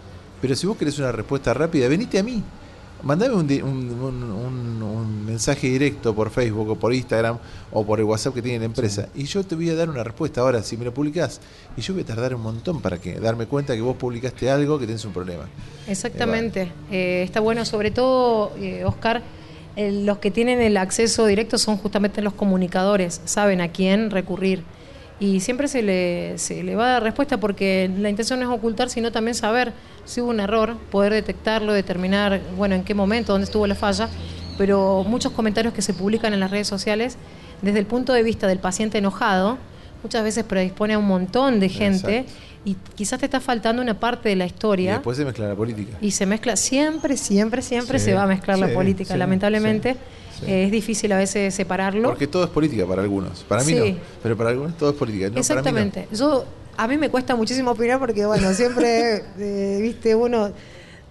Pero 0.40 0.54
si 0.56 0.66
vos 0.66 0.76
querés 0.76 0.98
una 0.98 1.12
respuesta 1.12 1.52
rápida, 1.54 1.88
venite 1.88 2.18
a 2.18 2.22
mí. 2.22 2.42
Mandame 3.04 3.34
un, 3.34 3.46
di- 3.48 3.60
un- 3.60 3.90
un- 4.00 4.22
un- 4.22 4.82
un 4.82 5.24
mensaje 5.26 5.66
directo 5.68 6.14
por 6.14 6.30
Facebook 6.30 6.68
o 6.70 6.76
por 6.76 6.94
Instagram 6.94 7.36
o 7.72 7.84
por 7.84 7.98
el 7.98 8.04
WhatsApp 8.04 8.34
que 8.34 8.42
tiene 8.42 8.60
la 8.60 8.66
empresa. 8.66 9.08
Y 9.16 9.24
yo 9.24 9.42
te 9.44 9.56
voy 9.56 9.68
a 9.70 9.74
dar 9.74 9.90
una 9.90 10.04
respuesta. 10.04 10.40
Ahora, 10.40 10.62
si 10.62 10.76
me 10.76 10.84
lo 10.84 10.94
publicás, 10.94 11.40
y 11.76 11.80
yo 11.80 11.94
voy 11.94 12.04
a 12.04 12.06
tardar 12.06 12.32
un 12.36 12.42
montón 12.42 12.80
para 12.80 12.98
que 12.98 13.18
darme 13.18 13.46
cuenta 13.46 13.74
que 13.74 13.80
vos 13.80 13.96
publicaste 13.96 14.48
algo 14.50 14.78
que 14.78 14.86
tenés 14.86 15.04
un 15.04 15.12
problema. 15.12 15.48
Exactamente. 15.88 16.70
Eh, 16.92 17.22
está 17.24 17.40
bueno, 17.40 17.64
sobre 17.64 17.90
todo, 17.90 18.52
eh, 18.56 18.84
Oscar, 18.84 19.22
el- 19.76 20.06
los 20.06 20.18
que 20.18 20.30
tienen 20.30 20.60
el 20.60 20.76
acceso 20.76 21.26
directo 21.26 21.58
son 21.58 21.76
justamente 21.76 22.22
los 22.22 22.34
comunicadores, 22.34 23.20
saben 23.24 23.60
a 23.60 23.68
quién 23.68 24.10
recurrir. 24.10 24.62
Y 25.20 25.40
siempre 25.40 25.68
se 25.68 25.82
le, 25.82 26.36
se 26.38 26.62
le 26.64 26.74
va 26.74 26.86
a 26.86 26.92
dar 26.94 27.02
respuesta 27.04 27.38
porque 27.38 27.88
la 27.96 28.10
intención 28.10 28.40
no 28.40 28.50
es 28.50 28.58
ocultar, 28.58 28.90
sino 28.90 29.12
también 29.12 29.36
saber 29.36 29.72
si 30.04 30.20
hubo 30.20 30.30
un 30.30 30.40
error, 30.40 30.76
poder 30.90 31.12
detectarlo, 31.12 31.72
determinar, 31.72 32.40
bueno, 32.56 32.74
en 32.74 32.82
qué 32.82 32.94
momento, 32.94 33.32
dónde 33.32 33.44
estuvo 33.44 33.66
la 33.68 33.76
falla. 33.76 34.08
Pero 34.58 35.04
muchos 35.06 35.32
comentarios 35.32 35.72
que 35.74 35.80
se 35.82 35.94
publican 35.94 36.32
en 36.34 36.40
las 36.40 36.50
redes 36.50 36.66
sociales, 36.66 37.16
desde 37.62 37.78
el 37.78 37.86
punto 37.86 38.12
de 38.12 38.22
vista 38.24 38.48
del 38.48 38.58
paciente 38.58 38.98
enojado, 38.98 39.58
muchas 40.02 40.24
veces 40.24 40.42
predispone 40.44 40.94
a 40.94 40.98
un 40.98 41.06
montón 41.06 41.60
de 41.60 41.68
gente. 41.68 42.26
Y 42.64 42.76
quizás 42.94 43.18
te 43.18 43.26
está 43.26 43.40
faltando 43.40 43.82
una 43.82 43.98
parte 43.98 44.28
de 44.28 44.36
la 44.36 44.44
Y 44.44 44.48
historia. 44.48 44.92
después 44.94 45.16
se 45.16 45.24
mezcla 45.24 45.48
la 45.48 45.54
política. 45.56 45.96
Y 46.00 46.10
se 46.12 46.26
mezcla, 46.26 46.56
siempre, 46.56 47.16
siempre, 47.16 47.62
siempre 47.62 47.98
Sí, 47.98 48.04
se 48.06 48.14
va 48.14 48.22
a 48.22 48.26
mezclar 48.26 48.58
la 48.58 48.68
política. 48.72 49.14
sí, 49.14 49.18
Lamentablemente 49.18 49.96
eh, 50.46 50.64
es 50.66 50.70
difícil 50.72 51.10
a 51.12 51.18
veces 51.18 51.54
separarlo. 51.54 52.08
Porque 52.08 52.26
todo 52.26 52.44
es 52.44 52.50
política 52.50 52.86
para 52.86 53.02
algunos. 53.02 53.44
Para 53.44 53.64
mí 53.64 53.72
Sí. 53.72 53.92
no. 53.92 53.98
Pero 54.22 54.36
para 54.36 54.50
algunos 54.50 54.76
todo 54.76 54.90
es 54.90 54.96
política. 54.96 55.26
No, 55.28 55.34
para 55.34 55.40
mí 55.42 55.48
no. 55.48 55.58
Exactamente. 55.58 56.08
Yo 56.12 56.44
a 56.76 56.88
mí 56.88 56.96
me 56.96 57.10
cuesta 57.10 57.34
muchísimo 57.36 57.72
opinar 57.72 57.98
porque 57.98 58.24
bueno, 58.26 58.52
siempre 58.54 59.22
eh, 59.38 59.78
viste 59.82 60.14
uno 60.14 60.50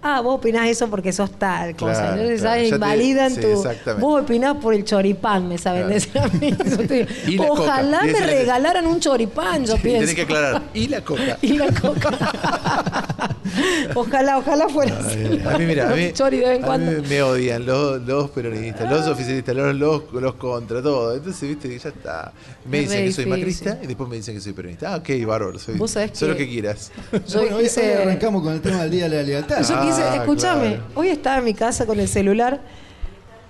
Ah, 0.03 0.19
vos 0.21 0.35
opinás 0.35 0.67
eso 0.67 0.89
porque 0.89 1.13
sos 1.13 1.29
tal 1.31 1.75
cosa. 1.75 1.93
Claro, 1.93 2.21
Entonces 2.21 2.41
claro. 2.41 2.61
Ya 2.63 2.69
te- 2.69 2.75
invalidan 2.75 3.35
sí, 3.35 3.41
tu. 3.41 3.63
Vos 3.99 4.23
opinás 4.23 4.57
por 4.57 4.73
el 4.73 4.83
choripán, 4.83 5.47
me 5.47 5.57
saben 5.59 5.83
Claro. 5.87 5.93
decir 5.93 6.17
a 6.17 6.27
mí. 6.27 6.51
Te- 6.87 7.37
coca. 7.37 7.51
Ojalá 7.51 8.01
me 8.03 8.13
regalaran 8.19 8.87
un 8.87 8.99
choripán, 8.99 9.65
yo 9.65 9.77
pienso. 9.77 9.99
tenés 10.01 10.15
que 10.15 10.21
aclarar. 10.23 10.61
Y 10.73 10.87
la 10.87 11.01
coca. 11.01 11.37
Y 11.41 11.53
la 11.57 11.67
coca. 11.67 12.09
ojalá, 13.95 14.37
ojalá 14.39 14.69
fuera 14.69 14.97
así. 14.99 15.39
A 15.45 15.57
mí, 15.57 15.65
mira, 15.65 15.91
a 15.91 15.95
mí, 15.95 16.11
Chori 16.13 16.37
de 16.37 16.47
vez 16.49 16.59
en 16.59 16.65
a 16.65 16.77
mí 16.77 17.01
me 17.07 17.21
odian 17.21 17.65
los, 17.65 18.01
los 18.01 18.29
peronistas, 18.31 18.89
los 18.89 19.07
oficialistas, 19.07 19.55
los, 19.55 19.75
los, 19.75 20.03
los 20.13 20.33
contra, 20.35 20.81
todo. 20.81 21.13
Entonces, 21.15 21.49
viste, 21.49 21.77
ya 21.77 21.89
está. 21.89 22.31
Me 22.65 22.79
Es 22.79 22.89
dicen 22.89 23.05
que 23.05 23.11
soy 23.11 23.25
macrista 23.25 23.77
y 23.83 23.87
después 23.87 24.09
me 24.09 24.15
dicen 24.17 24.35
que 24.35 24.41
soy 24.41 24.53
peronista. 24.53 24.93
Ah, 24.93 24.97
ok, 24.97 25.09
bárbaro. 25.25 25.59
Soy, 25.59 25.75
Vos 25.77 25.91
sabés 25.91 26.11
soy 26.17 26.29
lo 26.29 26.35
que- 26.37 26.45
que 26.45 26.51
quieras. 26.51 26.91
Yo 27.27 27.39
Bueno, 27.41 27.59
quise- 27.59 27.81
hoy 27.97 28.01
arrancamos 28.03 28.41
con 28.43 28.53
el 28.53 28.61
tema 28.61 28.81
del 28.83 28.91
Día 28.91 29.09
de 29.09 29.17
la 29.17 29.23
Lealtad. 29.23 29.61
Yo 29.63 29.81
quise, 29.95 30.01
Ah, 30.03 30.15
escúchame, 30.17 30.67
claro. 30.69 30.83
hoy 30.95 31.07
estaba 31.09 31.37
en 31.39 31.45
mi 31.45 31.53
casa 31.53 31.85
con 31.85 31.99
el 31.99 32.07
celular 32.07 32.59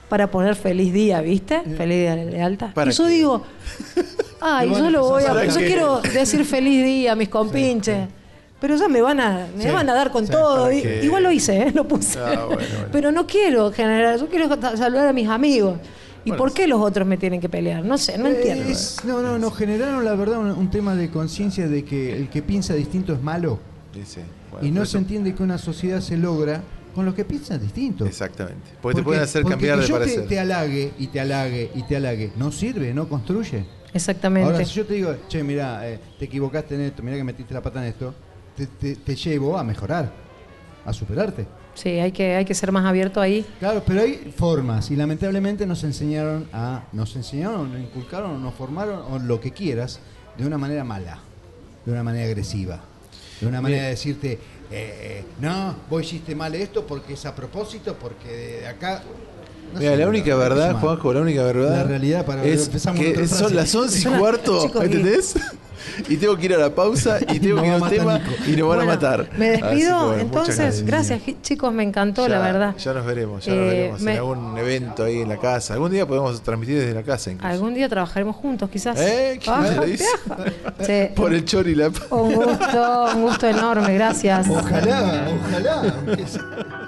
para 0.10 0.30
poner 0.30 0.56
feliz 0.56 0.92
día, 0.94 1.22
¿viste? 1.22 1.62
Feliz 1.78 1.98
día 1.98 2.16
de. 2.16 2.58
¿Para 2.74 2.92
Y 2.92 2.94
yo 2.94 3.04
qué? 3.06 3.10
digo, 3.10 3.44
ay, 4.42 4.70
van 4.70 4.84
yo 4.84 4.89
lo 4.89 5.04
voy 5.08 5.24
a, 5.24 5.28
¿Para 5.28 5.46
yo 5.46 5.58
qué? 5.58 5.68
quiero 5.68 6.02
decir 6.02 6.44
feliz 6.46 6.84
día 6.84 7.14
a 7.14 7.16
mis 7.16 7.30
compinches. 7.30 8.08
Pero 8.60 8.76
ya 8.76 8.88
me 8.88 9.02
van 9.02 9.20
a, 9.20 9.48
me 9.58 9.64
Sí, 9.64 9.70
van 9.72 9.89
a 9.89 9.94
dar 9.96 10.12
con 10.12 10.26
sí, 10.28 10.32
todo. 10.32 10.72
Igual 10.72 11.24
lo 11.24 11.32
hice, 11.32 11.64
¿eh? 11.64 11.72
lo 11.74 11.88
puse. 11.88 12.20
Ah, 12.20 12.46
bueno, 12.46 12.48
bueno. 12.48 12.66
Pero 12.92 13.12
no 13.12 13.26
quiero 13.26 13.72
generar, 13.72 14.20
yo 14.20 14.28
quiero 14.28 14.48
saludar 14.78 15.08
a 15.08 15.14
mis 15.14 15.28
amigos. 15.28 15.78
¿Y 16.24 16.30
Bueno, 16.30 16.44
por 16.44 16.54
qué 16.54 16.68
los 16.68 16.80
otros 16.80 17.08
me 17.08 17.18
tienen 17.18 17.42
que 17.42 17.50
pelear? 17.50 17.84
No 17.84 17.98
sé, 17.98 18.20
no 18.20 18.28
entiendo. 18.28 18.70
Es- 18.70 18.98
no, 19.04 19.24
no, 19.24 19.39
nos 19.39 19.58
generaron 19.58 20.06
la 20.06 20.14
verdad 20.14 20.38
un, 20.38 20.52
un 20.52 20.70
tema 20.70 20.94
de 20.94 21.10
conciencia 21.10 21.68
de 21.68 21.84
que 21.84 22.16
el 22.16 22.30
que 22.30 22.44
piensa 22.44 22.76
distinto 22.76 23.14
es 23.14 23.22
malo. 23.24 23.58
Bueno, 24.52 24.68
y 24.68 24.72
no 24.72 24.86
se 24.86 24.98
entiende 24.98 25.34
que 25.36 25.44
una 25.44 25.58
sociedad 25.58 26.00
se 26.02 26.18
logra 26.18 26.62
con 26.96 27.06
los 27.06 27.14
que 27.16 27.24
piensan 27.26 27.60
distinto. 27.62 28.06
Exactamente. 28.06 28.72
Porque, 28.82 29.00
te 29.00 29.04
pueden 29.04 29.24
hacer 29.24 29.44
cambiar 29.46 29.80
de 29.80 29.88
yo 29.88 29.96
te, 29.96 30.00
parecer. 30.00 30.28
te 30.28 30.39
halague 30.39 30.92
y 31.00 31.08
te 31.08 31.20
halague 31.20 31.72
y 31.76 31.84
te 31.84 31.96
halague. 31.96 32.32
No 32.38 32.52
sirve, 32.52 32.94
no 32.94 33.08
construye. 33.08 33.66
Exactamente. 33.94 34.52
Ahora, 34.52 34.66
si 34.66 34.74
yo 34.76 34.86
te 34.86 34.94
digo, 34.96 35.16
che, 35.28 35.44
mira, 35.44 35.82
te 36.18 36.26
equivocaste 36.26 36.76
en 36.76 36.82
esto, 36.82 37.04
mira 37.04 37.18
que 37.18 37.24
metiste 37.24 37.54
la 37.54 37.62
pata 37.62 37.82
en 37.82 37.89
esto, 37.89 38.14
te, 38.56 38.68
te- 38.68 38.96
te 38.96 39.16
llevo 39.16 39.58
a 39.58 39.64
mejorar, 39.64 40.12
a 40.86 40.94
superarte. 40.94 41.46
Sí, 41.74 41.89
hay 41.89 42.12
que, 42.12 42.36
hay 42.36 42.44
que 42.46 42.54
ser 42.54 42.72
más 42.74 42.86
abierto 42.86 43.22
ahí. 43.22 43.46
Claro, 43.60 43.82
pero 43.86 44.02
hay 44.02 44.34
formas 44.36 44.92
y 44.92 44.96
lamentablemente 44.98 45.66
nos 45.66 45.84
enseñaron 45.86 46.48
a, 46.52 46.84
nos 46.92 47.16
enseñaron, 47.16 47.72
nos 47.72 47.82
inculcaron, 47.82 48.42
nos 48.44 48.54
formaron 48.56 49.02
o 49.10 49.20
lo 49.20 49.39
que 49.39 49.52
quieras 49.52 50.00
de 50.38 50.46
una 50.46 50.58
manera 50.58 50.84
mala, 50.84 51.20
de 51.86 51.92
una 51.94 52.04
manera 52.04 52.26
agresiva, 52.26 52.82
de 53.42 53.48
una 53.48 53.60
manera 53.60 53.84
de 53.84 53.89
decirte, 53.89 54.39
eh, 54.72 55.24
no, 55.39 55.76
vos 55.89 56.04
hiciste 56.04 56.36
mal 56.36 56.54
esto 56.56 56.86
porque 56.86 57.14
es 57.14 57.26
a 57.26 57.36
propósito, 57.36 57.96
porque 58.00 58.60
de 58.62 58.68
acá. 58.68 59.04
No 59.74 59.80
Mira, 59.80 59.95
la 59.95 60.07
única 60.07 60.36
verdad. 60.36 60.76
Juanjo, 60.80 61.13
la 61.13 61.22
única 61.22 61.43
verdad. 61.43 61.78
La 61.78 61.84
realidad 61.84 62.26
para- 62.26 62.43
es 62.43 62.65
empezamos 62.67 62.99
que 63.01 63.28
son 63.28 63.55
las 63.55 63.74
11 63.74 63.99
y 63.99 64.11
cuarto, 64.19 64.63
chicos, 64.67 64.84
¿entendés? 64.84 65.34
Y 66.07 66.15
tengo 66.17 66.38
que 66.38 66.45
ir 66.45 66.53
a 66.53 66.57
la 66.59 66.69
pausa 66.74 67.17
y 67.22 67.39
tengo 67.39 67.59
que 67.59 67.67
ir 67.67 67.74
al 67.74 67.80
matar 67.82 67.97
tema 67.97 68.19
Nico. 68.19 68.32
y 68.47 68.55
nos 68.55 68.69
van 68.69 68.82
a 68.82 68.86
matar. 68.86 69.30
Me 69.38 69.53
que, 69.53 69.63
despido. 69.63 70.05
bueno, 70.07 70.22
Entonces, 70.22 70.86
gracias, 70.86 71.22
chicos, 71.41 71.74
me 71.74 71.84
encantó, 71.84 72.28
Ya- 72.28 72.30
la 72.30 72.39
verdad. 72.39 72.76
Ya 72.78 72.93
nos 72.93 73.05
veremos, 73.05 73.43
ya 73.43 73.53
nos 73.55 73.61
Eh, 73.63 73.67
veremos 73.67 74.01
me- 74.01 74.11
en 74.13 74.17
algún 74.19 74.57
evento 74.59 75.03
ahí 75.03 75.22
en 75.22 75.30
la 75.30 75.38
casa. 75.38 75.74
Algún 75.74 75.91
día 75.91 76.05
podemos 76.07 76.39
transmitir 76.43 76.78
desde 76.80 76.93
la 76.93 77.01
casa 77.01 77.32
incluso. 77.32 77.51
Algún 77.51 77.74
día 77.74 77.89
trabajaremos 77.89 78.36
juntos, 78.36 78.69
quizás. 78.69 78.97
¿Eh? 78.99 79.39
¿Quién 79.43 79.55
Ah? 79.55 79.84
Sí. 80.86 81.09
Por 81.15 81.34
el 81.34 81.45
chori 81.45 81.74
la 81.76 81.88
Un 82.11 82.36
gusto, 82.36 83.05
un 83.15 83.22
gusto 83.24 83.47
enorme, 83.47 83.93
gracias. 83.95 84.47
Ojalá, 84.49 85.30
ojalá. 85.49 86.88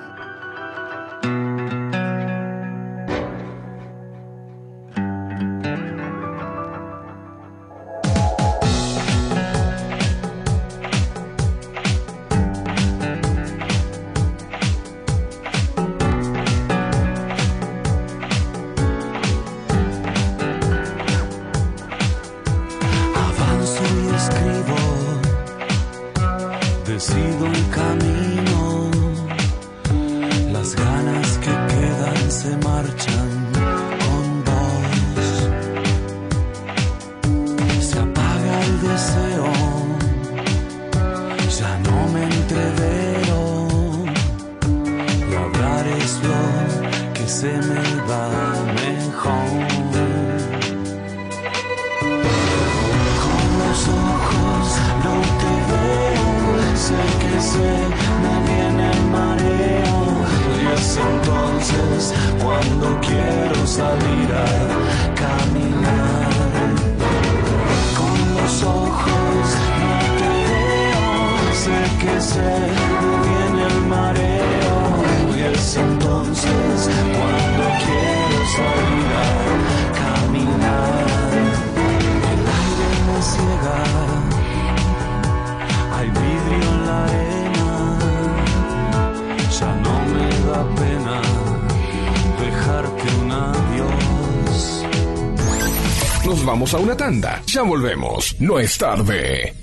Ya 97.53 97.61
volvemos. 97.61 98.35
No 98.39 98.57
es 98.57 98.79
tarde. 98.79 99.53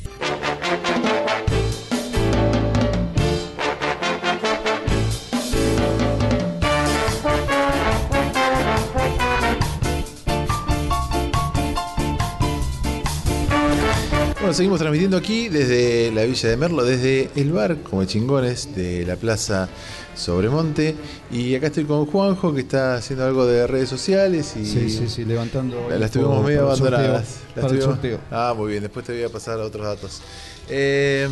Bueno, 14.38 14.55
seguimos 14.55 14.78
transmitiendo 14.78 15.16
aquí 15.16 15.49
desde 15.49 16.12
la 16.12 16.22
Villa 16.24 16.49
de 16.49 16.57
Merlo, 16.57 16.84
desde 16.84 17.30
el 17.34 17.53
bar 17.53 17.78
como 17.82 18.05
chingones 18.05 18.74
de 18.74 19.05
la 19.05 19.16
Plaza 19.16 19.68
Sobremonte. 20.14 20.95
Y 21.30 21.55
acá 21.55 21.66
estoy 21.66 21.84
con 21.84 22.07
Juanjo 22.07 22.55
que 22.55 22.61
está 22.61 22.95
haciendo 22.95 23.26
algo 23.26 23.45
de 23.47 23.66
redes 23.66 23.88
sociales 23.88 24.55
y 24.57 24.64
Sí, 24.64 24.88
sí, 24.88 25.09
sí, 25.09 25.24
levantando. 25.24 25.76
las 25.91 26.11
tuvimos 26.11 26.43
medio 26.45 26.62
abandonadas. 26.62 27.41
El 27.68 27.82
sorteo. 27.82 28.20
Ah, 28.30 28.54
muy 28.56 28.70
bien, 28.70 28.82
después 28.82 29.04
te 29.04 29.12
voy 29.12 29.22
a 29.22 29.28
pasar 29.28 29.58
otros 29.58 29.84
datos. 29.84 30.22
Eh, 30.68 31.28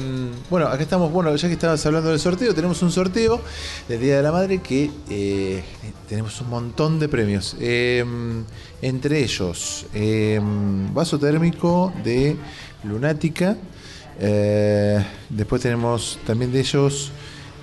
bueno, 0.51 0.67
acá 0.67 0.83
estamos, 0.83 1.13
bueno, 1.13 1.35
ya 1.37 1.47
que 1.49 1.55
estabas 1.55 1.85
hablando 1.87 2.11
del 2.11 2.19
sorteo, 2.19 2.53
tenemos 2.55 2.83
un 2.83 2.91
sorteo 2.91 3.41
del 3.89 4.01
Día 4.01 4.17
de 4.17 4.23
la 4.23 4.33
Madre 4.33 4.59
que 4.59 4.91
eh, 5.09 5.63
tenemos 6.09 6.41
un 6.41 6.51
montón 6.51 6.99
de 6.99 7.09
premios. 7.09 7.57
Eh, 7.61 8.05
entre 8.83 9.23
ellos, 9.23 9.87
eh, 9.95 10.41
vaso 10.93 11.19
térmico 11.19 11.93
de 12.05 12.37
Lunática. 12.85 13.57
eh, 14.21 15.05
después 15.29 15.63
tenemos 15.63 16.19
también 16.27 16.51
de 16.53 16.61
ellos 16.61 17.13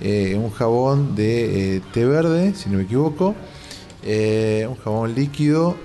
eh, 0.00 0.34
un 0.36 0.50
jabón 0.50 1.14
de 1.14 1.82
té 1.92 2.04
verde, 2.04 2.54
si 2.54 2.68
no 2.70 2.78
me 2.78 2.84
equivoco. 2.84 3.34
un 4.02 4.76
jabón 4.76 5.14
líquido 5.14 5.76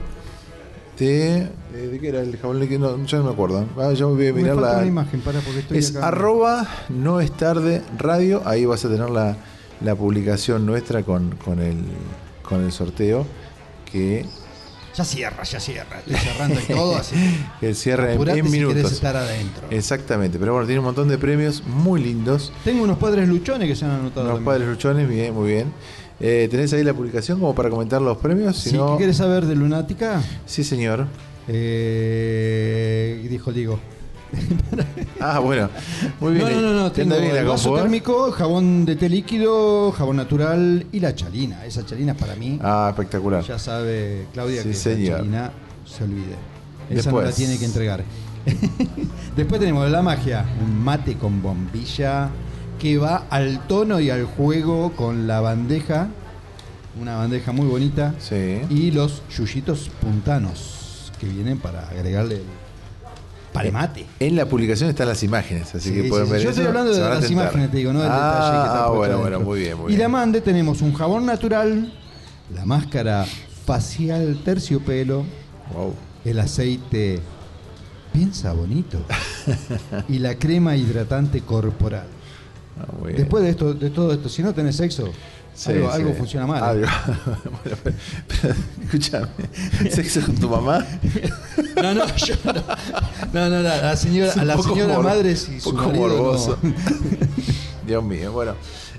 de, 0.97 1.49
de, 1.73 1.87
de 1.89 1.99
qué 1.99 2.09
era 2.09 2.21
el 2.21 2.37
jabón 2.37 2.59
líquido? 2.59 2.97
No, 2.97 3.05
ya 3.05 3.17
no 3.19 3.23
me 3.25 3.31
acuerdo. 3.31 3.65
Ah, 3.77 3.91
ya 3.93 4.05
voy 4.05 4.27
a 4.27 4.33
mirar 4.33 4.55
la, 4.57 4.77
una 4.77 4.85
imagen, 4.85 5.21
para, 5.21 5.39
porque 5.41 5.59
estoy 5.59 5.77
es 5.77 5.95
acá. 5.95 6.07
arroba 6.07 6.67
no 6.89 7.19
es 7.21 7.31
tarde 7.31 7.81
radio. 7.97 8.41
Ahí 8.45 8.65
vas 8.65 8.83
a 8.85 8.89
tener 8.89 9.09
la, 9.09 9.37
la 9.81 9.95
publicación 9.95 10.65
nuestra 10.65 11.03
con, 11.03 11.35
con, 11.43 11.59
el, 11.59 11.77
con 12.43 12.63
el 12.63 12.71
sorteo 12.71 13.25
que, 13.91 14.25
Ya 14.95 15.03
cierra, 15.05 15.43
ya 15.43 15.59
cierra. 15.59 15.99
Estoy 15.99 16.15
cerrando 16.15 16.59
y 16.59 16.73
todo 16.73 16.95
así. 16.97 17.15
que 17.59 17.73
cierra 17.75 18.07
en, 18.09 18.15
Apurate 18.15 18.39
en 18.39 18.45
si 18.45 18.51
querés 18.51 18.67
minutos. 18.69 18.91
estar 18.91 19.15
adentro. 19.15 19.67
Exactamente, 19.69 20.37
pero 20.39 20.53
bueno, 20.53 20.65
tiene 20.67 20.79
un 20.79 20.85
montón 20.85 21.07
de 21.07 21.17
premios 21.17 21.63
muy 21.65 22.01
lindos. 22.01 22.51
Tengo 22.63 22.83
unos 22.83 22.97
padres 22.97 23.27
luchones 23.27 23.67
que 23.67 23.75
se 23.75 23.85
han 23.85 23.91
anotado. 23.91 24.27
También. 24.27 24.45
padres 24.45 24.67
luchones, 24.67 25.07
bien, 25.09 25.33
muy 25.33 25.49
bien. 25.49 25.71
Eh, 26.23 26.47
¿Tenés 26.51 26.71
ahí 26.73 26.83
la 26.83 26.93
publicación 26.93 27.39
como 27.39 27.55
para 27.55 27.69
comentar 27.71 27.99
los 28.01 28.17
premios? 28.17 28.55
Si 28.57 28.69
Sí, 28.71 28.77
no- 28.77 28.91
¿qué 28.91 28.97
quieres 28.97 29.17
saber 29.17 29.45
de 29.45 29.55
Lunática? 29.55 30.21
sí, 30.45 30.63
señor. 30.63 31.07
Eh, 31.47 33.27
dijo 33.29 33.51
Digo. 33.51 33.79
Ah, 35.19 35.39
bueno, 35.39 35.69
muy 36.19 36.33
bien. 36.33 36.45
No, 36.49 36.61
no, 36.61 36.73
no, 36.73 36.73
no. 36.83 36.91
¿Te 36.91 37.03
Tengo 37.03 37.19
bien 37.19 37.35
el 37.35 37.45
vaso 37.45 37.77
eh? 37.77 37.81
térmico, 37.81 38.31
jabón 38.31 38.85
de 38.85 38.95
té 38.95 39.07
líquido, 39.09 39.91
jabón 39.91 40.15
natural 40.17 40.85
y 40.91 40.99
la 40.99 41.13
chalina. 41.13 41.63
Esa 41.65 41.85
chalina 41.85 42.13
para 42.15 42.35
mí, 42.35 42.57
Ah, 42.63 42.87
espectacular. 42.89 43.43
ya 43.43 43.59
sabe 43.59 44.25
Claudia 44.33 44.63
Sí, 44.63 44.69
que 44.69 44.73
señor. 44.73 45.11
la 45.11 45.17
chalina 45.17 45.51
se 45.85 46.03
olvide. 46.05 46.35
Esa 46.89 47.11
no 47.11 47.17
Después. 47.19 47.25
la 47.25 47.31
tiene 47.33 47.59
que 47.59 47.65
entregar. 47.65 48.03
Después 49.35 49.59
tenemos 49.59 49.89
la 49.91 50.01
magia, 50.01 50.45
un 50.63 50.81
mate 50.83 51.15
con 51.17 51.41
bombilla 51.43 52.29
que 52.79 52.97
va 52.97 53.25
al 53.29 53.67
tono 53.67 53.99
y 53.99 54.09
al 54.09 54.25
juego 54.25 54.93
con 54.93 55.27
la 55.27 55.39
bandeja, 55.41 56.07
una 56.99 57.17
bandeja 57.17 57.51
muy 57.51 57.67
bonita, 57.67 58.15
Sí. 58.17 58.61
y 58.71 58.89
los 58.91 59.21
yuyitos 59.37 59.89
puntanos 60.01 60.80
que 61.21 61.27
vienen 61.27 61.59
para 61.59 61.87
agregarle 61.87 62.35
el 62.37 62.43
palemate. 63.53 64.05
En 64.19 64.35
la 64.35 64.45
publicación 64.47 64.89
están 64.89 65.07
las 65.07 65.21
imágenes, 65.23 65.73
así 65.75 65.89
Sí, 65.89 65.95
que 65.95 66.03
sí, 66.03 66.09
pueden 66.09 66.25
sí. 66.25 66.31
ver 66.33 66.41
Yo 66.41 66.49
estoy 66.49 66.65
hablando 66.65 66.91
de 66.93 66.99
las 66.99 67.19
tentar. 67.19 67.31
imágenes, 67.31 67.71
te 67.71 67.77
digo, 67.77 67.93
no 67.93 68.01
del 68.01 68.09
ah, 68.11 68.15
detalle 68.15 68.51
que 68.51 68.65
está 68.65 68.83
Ah, 68.83 68.87
puesto 68.87 68.95
bueno, 68.97 69.13
adentro. 69.13 69.21
bueno, 69.39 69.45
muy 69.49 69.59
bien, 69.59 69.77
muy 69.77 69.85
y 69.85 69.87
bien. 69.95 69.99
la 70.01 70.09
mande 70.09 70.41
tenemos 70.41 70.81
un 70.81 70.93
jabón 70.93 71.25
natural, 71.27 71.93
la 72.55 72.65
máscara 72.65 73.25
facial 73.65 74.39
terciopelo, 74.43 75.23
Wow. 75.73 75.93
el 76.25 76.39
aceite 76.39 77.19
piensa 78.11 78.51
bonito 78.51 79.05
y 80.09 80.19
la 80.19 80.35
crema 80.35 80.75
hidratante 80.75 81.41
corporal. 81.41 82.07
Ah. 82.79 82.85
Después 83.15 83.43
de 83.43 83.49
esto, 83.51 83.73
de 83.73 83.89
todo 83.91 84.11
esto, 84.11 84.27
si 84.27 84.41
no 84.41 84.53
tenés 84.53 84.75
sexo, 84.77 85.09
Sí, 85.63 85.71
algo, 85.73 85.89
sí. 85.89 85.95
algo 85.95 86.13
funciona 86.15 86.47
mal. 86.47 86.63
Algo. 86.63 86.87
bueno, 87.63 87.77
pero, 87.83 87.95
pero, 88.41 88.53
escúchame, 88.83 89.27
¿sexo 89.91 90.21
con 90.25 90.35
tu 90.35 90.49
mamá? 90.49 90.85
No, 91.75 91.93
no, 91.93 92.15
yo 92.15 92.35
no. 92.45 92.53
No, 93.33 93.49
no, 93.49 93.59
la, 93.61 93.95
señora, 93.95 94.33
a 94.33 94.43
la 94.45 94.57
señora 94.57 94.95
mor- 94.95 95.03
madre 95.05 95.35
si 95.35 95.51
un 95.53 95.61
su 95.61 95.71
poco 95.75 95.87
marido 95.89 96.07
no- 96.07 96.15
morboso. 96.15 96.57
Dios 97.85 98.03
mío, 98.03 98.31
bueno. 98.31 98.53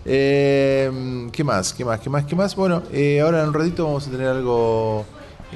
Eh, 0.05 1.29
¿Qué 1.33 1.43
más? 1.45 1.73
¿Qué 1.73 1.85
más? 1.85 2.01
¿Qué 2.01 2.11
más? 2.11 2.25
¿Qué 2.25 2.37
más? 2.37 2.55
Bueno, 2.57 2.83
eh, 2.93 3.21
ahora 3.21 3.43
en 3.43 3.49
un 3.49 3.55
ratito 3.55 3.85
vamos 3.85 4.07
a 4.07 4.11
tener 4.11 4.29
algo. 4.29 5.05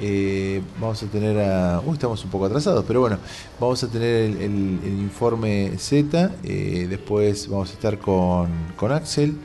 eh, 0.01 0.61
vamos 0.79 1.01
a 1.03 1.05
tener 1.07 1.39
a. 1.39 1.81
Uy, 1.85 1.93
estamos 1.93 2.23
un 2.23 2.29
poco 2.31 2.45
atrasados, 2.45 2.83
pero 2.87 2.99
bueno, 3.01 3.17
vamos 3.59 3.81
a 3.83 3.87
tener 3.87 4.25
el, 4.25 4.37
el- 4.41 4.79
el 4.83 4.99
informe 4.99 5.71
Z. 5.77 6.31
eh, 6.43 6.87
después 6.89 7.47
vamos 7.49 7.69
a 7.69 7.73
estar 7.73 7.97
con, 7.97 8.49
con 8.75 8.91
Axel 8.91 9.37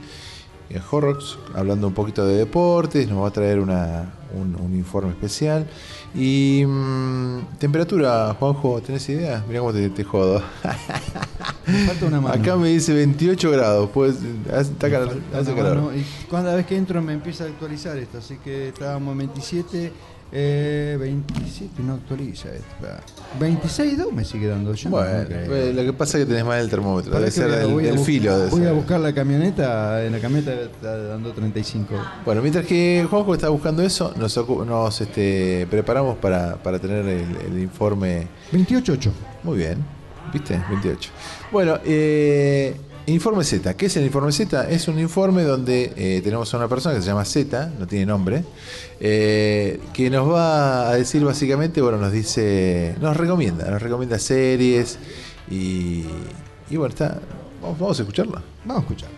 Horrocks, 0.91 1.37
hablando 1.55 1.89
un 1.89 1.95
poquito 1.95 2.27
de 2.27 2.37
deportes. 2.37 3.09
Nos 3.09 3.23
va 3.23 3.29
a 3.29 3.31
traer 3.33 3.59
una, 3.61 4.13
un, 4.35 4.55
un 4.57 4.75
informe 4.77 5.11
especial. 5.11 5.67
Y. 6.15 6.65
mm, 6.67 7.59
temperatura, 7.59 8.35
Juanjo, 8.39 8.81
¿tenés 8.83 9.09
idea? 9.09 9.45
Mira 9.49 9.61
cómo 9.61 9.73
te, 9.73 9.89
te 9.91 10.05
jodo. 10.05 10.43
Me 11.67 11.87
falta 11.87 12.07
una 12.07 12.21
mano. 12.21 12.35
Acá 12.35 12.57
me 12.57 12.69
dice 12.69 12.93
28 12.93 13.51
grados, 13.51 13.91
pues 13.95 14.17
está 14.53 14.87
Me 14.89 14.93
cal- 14.93 15.07
falta 15.09 15.39
hace 15.39 15.55
calor. 15.55 15.93
Y 15.95 16.05
cada 16.31 16.55
vez 16.57 16.67
que 16.67 16.77
entro 16.77 17.01
me 17.03 17.13
empieza 17.15 17.45
a 17.45 17.47
actualizar 17.47 17.97
esto, 17.99 18.19
así 18.19 18.37
que 18.43 18.69
estábamos 18.69 19.17
27, 19.17 19.93
eh, 20.35 20.97
27 20.99 21.83
no 21.83 21.95
actualiza 21.95 22.49
esto. 22.49 22.65
va. 22.83 23.01
26 23.39 23.99
2 23.99 24.13
me 24.13 24.25
sigue 24.25 24.47
dando 24.49 24.73
yo. 24.75 24.89
no 24.91 24.97
Bueno, 24.97 25.25
creo. 25.27 25.47
pues, 25.47 25.75
lo 25.75 25.83
que 25.83 25.93
pasa 25.93 26.19
es 26.19 26.25
que 26.25 26.29
tenés 26.31 26.45
mal 26.47 26.61
el 26.61 26.71
termómetro, 26.71 27.13
debe 27.19 27.31
ser 27.31 27.51
a- 27.51 27.55
a 27.55 27.59
del 27.67 27.69
bus- 27.97 28.07
filo. 28.07 28.39
debe 28.39 28.51
Voy 28.51 28.61
a 28.63 28.65
ser. 28.65 28.75
buscar 28.75 29.01
la 29.01 29.13
camioneta, 29.15 30.05
en 30.05 30.13
la 30.13 30.19
camioneta 30.21 30.53
está 30.53 30.97
dando 31.09 31.33
35. 31.33 31.95
Bueno, 32.25 32.41
mientras 32.43 32.65
que 32.67 33.07
Juanjo 33.11 33.35
está 33.35 33.49
buscando 33.51 33.83
eso, 33.83 34.13
nos, 34.17 34.37
nos 34.67 35.01
este, 35.01 35.67
preparamos 35.71 36.17
para, 36.19 36.57
para 36.57 36.79
tener 36.79 37.05
el, 37.07 37.37
el 37.55 37.63
informe 37.63 38.27
28.8. 38.53 39.11
Muy 39.43 39.59
bien, 39.59 39.79
¿viste? 40.33 40.63
28. 40.71 41.11
Bueno, 41.51 41.79
eh, 41.85 42.77
informe 43.07 43.45
Z. 43.45 43.75
¿Qué 43.75 43.87
es 43.87 43.97
el 43.97 44.05
informe 44.05 44.33
Z? 44.33 44.71
Es 44.71 44.89
un 44.89 44.99
informe 44.99 45.43
donde 45.43 45.93
eh, 45.97 46.21
tenemos 46.23 46.53
a 46.55 46.57
una 46.57 46.69
persona 46.69 46.95
que 46.95 47.03
se 47.03 47.09
llama 47.09 47.25
Z, 47.25 47.73
no 47.79 47.87
tiene 47.87 48.07
nombre, 48.07 48.45
eh, 49.01 49.81
que 49.93 50.11
nos 50.11 50.31
va 50.31 50.91
a 50.91 50.95
decir 50.95 51.25
básicamente, 51.25 51.81
bueno, 51.81 51.99
nos 51.99 52.13
dice, 52.13 52.95
nos 53.01 53.17
recomienda, 53.17 53.71
nos 53.71 53.83
recomienda 53.83 54.19
series 54.19 54.99
y, 55.51 56.05
y 56.71 56.77
bueno, 56.77 56.93
está, 56.93 57.21
vamos, 57.61 57.79
vamos 57.79 57.99
a 57.99 58.03
escucharla. 58.03 58.43
Vamos 58.65 58.83
a 58.83 58.87
escuchar. 58.87 59.11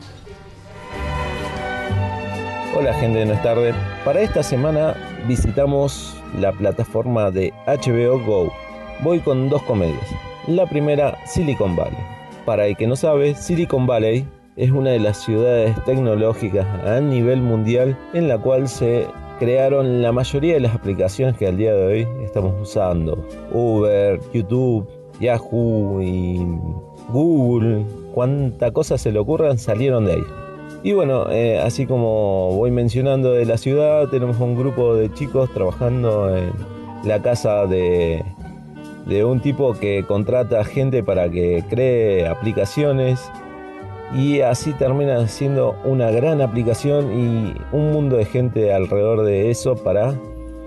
Hola 2.76 2.92
gente 2.94 3.20
de 3.20 3.26
No 3.26 3.34
es 3.34 3.42
tarde. 3.42 3.72
Para 4.04 4.20
esta 4.20 4.42
semana 4.42 4.96
visitamos 5.28 6.14
la 6.40 6.52
plataforma 6.52 7.30
de 7.30 7.52
HBO 7.66 8.18
Go. 8.24 8.52
Voy 9.00 9.20
con 9.20 9.48
dos 9.48 9.62
comedias. 9.62 10.08
La 10.48 10.66
primera, 10.66 11.16
Silicon 11.24 11.76
Valley. 11.76 12.23
Para 12.44 12.66
el 12.66 12.76
que 12.76 12.86
no 12.86 12.96
sabe, 12.96 13.34
Silicon 13.34 13.86
Valley 13.86 14.26
es 14.56 14.70
una 14.70 14.90
de 14.90 15.00
las 15.00 15.24
ciudades 15.24 15.82
tecnológicas 15.84 16.66
a 16.86 17.00
nivel 17.00 17.40
mundial 17.40 17.96
en 18.12 18.28
la 18.28 18.38
cual 18.38 18.68
se 18.68 19.06
crearon 19.38 20.02
la 20.02 20.12
mayoría 20.12 20.54
de 20.54 20.60
las 20.60 20.74
aplicaciones 20.74 21.36
que 21.36 21.46
al 21.46 21.56
día 21.56 21.74
de 21.74 21.86
hoy 21.86 22.08
estamos 22.22 22.54
usando. 22.60 23.26
Uber, 23.52 24.20
YouTube, 24.32 24.86
Yahoo 25.20 26.00
y 26.02 26.46
Google. 27.08 27.84
Cuánta 28.12 28.70
cosa 28.72 28.98
se 28.98 29.10
le 29.10 29.18
ocurran 29.18 29.58
salieron 29.58 30.04
de 30.04 30.12
ahí. 30.12 30.24
Y 30.82 30.92
bueno, 30.92 31.30
eh, 31.30 31.58
así 31.58 31.86
como 31.86 32.54
voy 32.54 32.70
mencionando 32.70 33.32
de 33.32 33.46
la 33.46 33.56
ciudad, 33.56 34.08
tenemos 34.08 34.38
un 34.38 34.54
grupo 34.54 34.94
de 34.94 35.12
chicos 35.14 35.50
trabajando 35.52 36.36
en 36.36 36.52
la 37.04 37.22
casa 37.22 37.66
de, 37.66 38.22
de 39.06 39.24
un 39.24 39.40
tipo 39.40 39.74
que 39.74 40.04
contrata 40.06 40.64
gente 40.64 41.02
para 41.02 41.28
que 41.28 41.64
cree 41.68 42.26
aplicaciones 42.26 43.30
y 44.14 44.40
así 44.40 44.72
termina 44.72 45.26
siendo 45.26 45.76
una 45.84 46.10
gran 46.10 46.40
aplicación 46.40 47.12
y 47.12 47.54
un 47.72 47.92
mundo 47.92 48.16
de 48.16 48.24
gente 48.24 48.72
alrededor 48.72 49.24
de 49.24 49.50
eso 49.50 49.74
para 49.76 50.14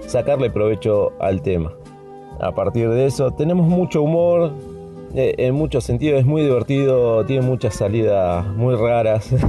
sacarle 0.05 0.49
provecho 0.49 1.13
al 1.19 1.41
tema. 1.41 1.71
A 2.39 2.53
partir 2.53 2.89
de 2.89 3.05
eso 3.05 3.31
tenemos 3.31 3.67
mucho 3.67 4.03
humor, 4.03 4.51
eh, 5.15 5.33
en 5.37 5.55
muchos 5.55 5.83
sentidos 5.83 6.19
es 6.19 6.25
muy 6.25 6.43
divertido, 6.43 7.25
tiene 7.25 7.45
muchas 7.45 7.75
salidas 7.75 8.45
muy 8.55 8.75
raras. 8.75 9.29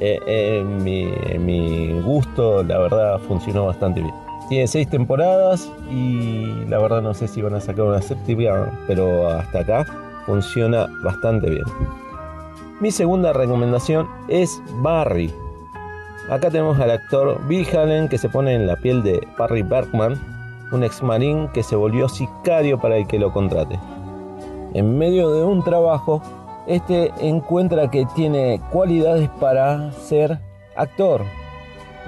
Eh, 0.00 0.58
en, 0.58 0.82
mi, 0.82 1.12
mi 1.38 2.00
gusto, 2.00 2.64
la 2.64 2.78
verdad, 2.78 3.20
funcionó 3.20 3.66
bastante 3.66 4.00
bien. 4.00 4.14
Tiene 4.48 4.66
seis 4.66 4.88
temporadas 4.88 5.70
y 5.90 6.64
la 6.68 6.78
verdad 6.78 7.00
no 7.00 7.14
sé 7.14 7.28
si 7.28 7.40
van 7.40 7.54
a 7.54 7.60
sacar 7.60 7.84
una 7.86 8.02
séptima, 8.02 8.78
pero 8.86 9.28
hasta 9.28 9.60
acá 9.60 9.86
funciona 10.26 10.86
bastante 11.02 11.48
bien. 11.48 11.64
Mi 12.80 12.90
segunda 12.90 13.32
recomendación 13.32 14.08
es 14.28 14.60
Barry. 14.82 15.32
Acá 16.28 16.50
tenemos 16.50 16.78
al 16.80 16.90
actor 16.90 17.40
Bill 17.46 17.66
Hallen 17.66 18.08
que 18.08 18.18
se 18.18 18.28
pone 18.28 18.54
en 18.54 18.66
la 18.66 18.76
piel 18.76 19.02
de 19.02 19.26
Barry 19.38 19.62
Bergman, 19.62 20.20
un 20.72 20.84
ex 20.84 21.02
marín 21.02 21.48
que 21.48 21.62
se 21.62 21.76
volvió 21.76 22.08
sicario 22.08 22.80
para 22.80 22.96
el 22.96 23.06
que 23.06 23.18
lo 23.18 23.32
contrate. 23.32 23.78
En 24.74 24.98
medio 24.98 25.30
de 25.32 25.44
un 25.44 25.62
trabajo, 25.62 26.22
este 26.66 27.12
encuentra 27.20 27.90
que 27.90 28.06
tiene 28.14 28.60
cualidades 28.70 29.28
para 29.40 29.92
ser 29.92 30.38
actor. 30.76 31.22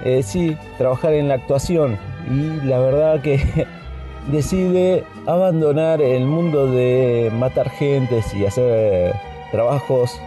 Eh, 0.04 0.22
sí, 0.22 0.56
trabajar 0.78 1.12
en 1.12 1.28
la 1.28 1.34
actuación. 1.34 1.98
Y 2.30 2.66
la 2.66 2.78
verdad 2.78 3.20
que 3.20 3.66
decide 4.30 5.04
abandonar 5.26 6.00
el 6.00 6.24
mundo 6.24 6.66
de 6.66 7.30
matar 7.34 7.70
gentes 7.70 8.34
y 8.34 8.46
hacer 8.46 9.14
trabajos. 9.50 10.20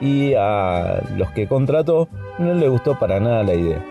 Y 0.00 0.34
a 0.34 1.02
los 1.16 1.30
que 1.32 1.48
contrató 1.48 2.08
no 2.38 2.54
le 2.54 2.68
gustó 2.68 2.98
para 2.98 3.18
nada 3.18 3.42
la 3.42 3.54
idea. 3.54 3.84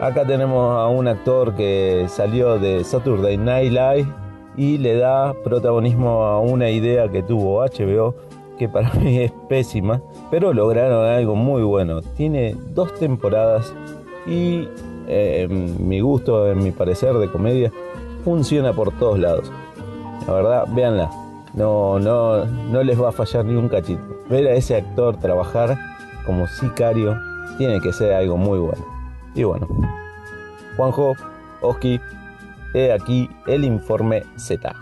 Acá 0.00 0.26
tenemos 0.26 0.76
a 0.76 0.88
un 0.88 1.08
actor 1.08 1.54
que 1.54 2.06
salió 2.08 2.58
de 2.58 2.84
Saturday 2.84 3.38
Night 3.38 3.72
Live 3.72 4.12
y 4.56 4.78
le 4.78 4.96
da 4.96 5.32
protagonismo 5.44 6.24
a 6.24 6.40
una 6.40 6.68
idea 6.68 7.08
que 7.08 7.22
tuvo 7.22 7.64
HBO 7.64 8.14
que 8.58 8.68
para 8.68 8.92
mí 9.00 9.18
es 9.18 9.32
pésima, 9.48 10.02
pero 10.30 10.52
lograron 10.52 11.06
algo 11.06 11.34
muy 11.34 11.62
bueno. 11.62 12.00
Tiene 12.16 12.56
dos 12.70 12.94
temporadas 12.94 13.74
y 14.26 14.68
eh, 15.06 15.46
en 15.48 15.88
mi 15.88 16.00
gusto, 16.00 16.50
en 16.50 16.62
mi 16.62 16.70
parecer 16.70 17.14
de 17.14 17.30
comedia, 17.30 17.72
funciona 18.24 18.72
por 18.72 18.92
todos 18.92 19.18
lados. 19.18 19.50
La 20.26 20.32
verdad, 20.32 20.64
véanla. 20.70 21.10
No, 21.54 21.98
no, 21.98 22.44
no 22.44 22.82
les 22.82 23.00
va 23.00 23.10
a 23.10 23.12
fallar 23.12 23.44
ni 23.44 23.54
un 23.54 23.68
cachito. 23.68 24.02
Ver 24.28 24.48
a 24.48 24.54
ese 24.54 24.76
actor 24.76 25.16
trabajar 25.18 25.76
como 26.26 26.46
sicario 26.48 27.16
tiene 27.58 27.80
que 27.80 27.92
ser 27.92 28.12
algo 28.12 28.36
muy 28.36 28.58
bueno. 28.58 28.84
Y 29.34 29.44
bueno, 29.44 29.68
Juanjo, 30.76 31.14
Oski, 31.60 32.00
he 32.74 32.92
aquí 32.92 33.30
el 33.46 33.64
informe 33.64 34.24
Z. 34.36 34.74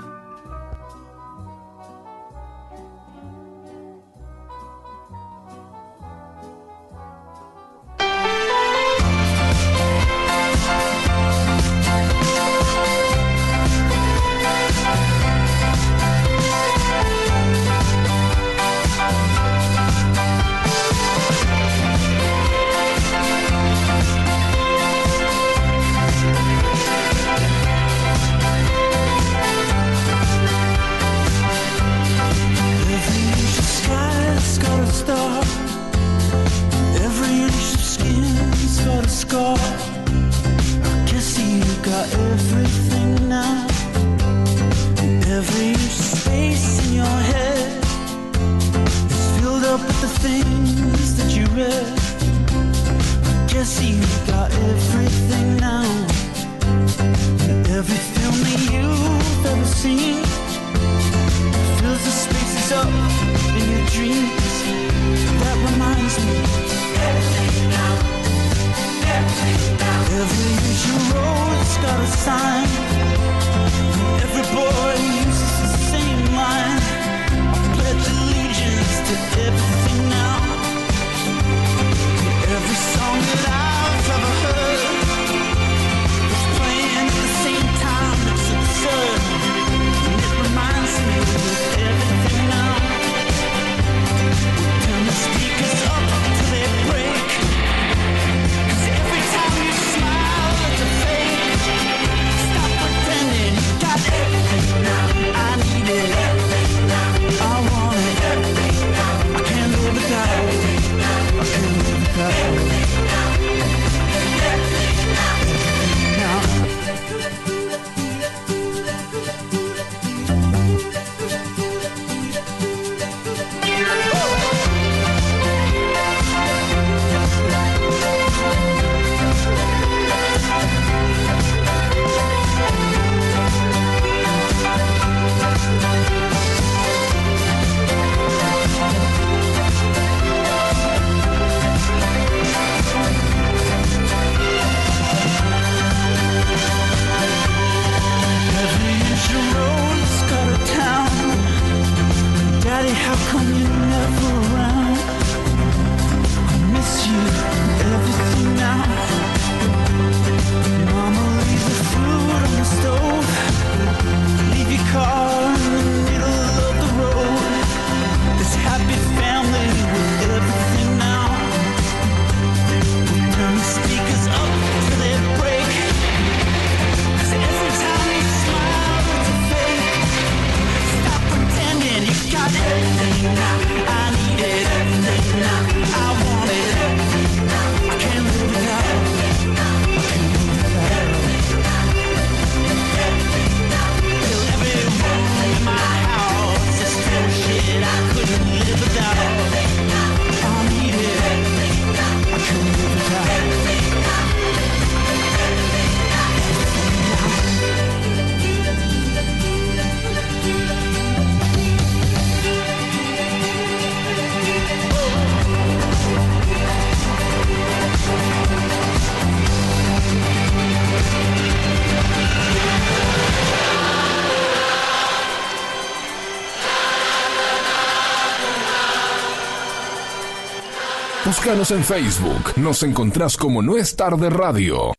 Búscanos 231.35 231.71
en 231.71 231.83
Facebook. 231.83 232.53
Nos 232.57 232.83
encontrás 232.83 233.39
como 233.39 233.63
No 233.63 233.79
es 233.79 233.97
tarde 233.97 234.29
radio. 234.29 234.93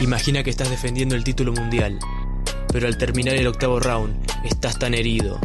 Imagina 0.00 0.42
que 0.42 0.50
estás 0.50 0.68
defendiendo 0.68 1.14
el 1.14 1.22
título 1.22 1.52
mundial, 1.52 2.00
pero 2.72 2.88
al 2.88 2.98
terminar 2.98 3.36
el 3.36 3.46
octavo 3.46 3.78
round 3.78 4.28
estás 4.42 4.80
tan 4.80 4.94
herido, 4.94 5.38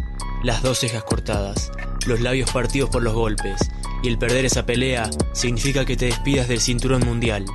las 0.44 0.64
dos 0.64 0.80
cejas 0.80 1.04
cortadas, 1.04 1.72
los 2.08 2.20
labios 2.20 2.50
partidos 2.50 2.90
por 2.90 3.04
los 3.04 3.14
golpes, 3.14 3.62
y 4.02 4.08
el 4.08 4.18
perder 4.18 4.46
esa 4.46 4.66
pelea 4.66 5.08
significa 5.34 5.86
que 5.86 5.98
te 5.98 6.06
despidas 6.08 6.48
del 6.48 6.62
cinturón 6.62 7.06
mundial. 7.06 7.46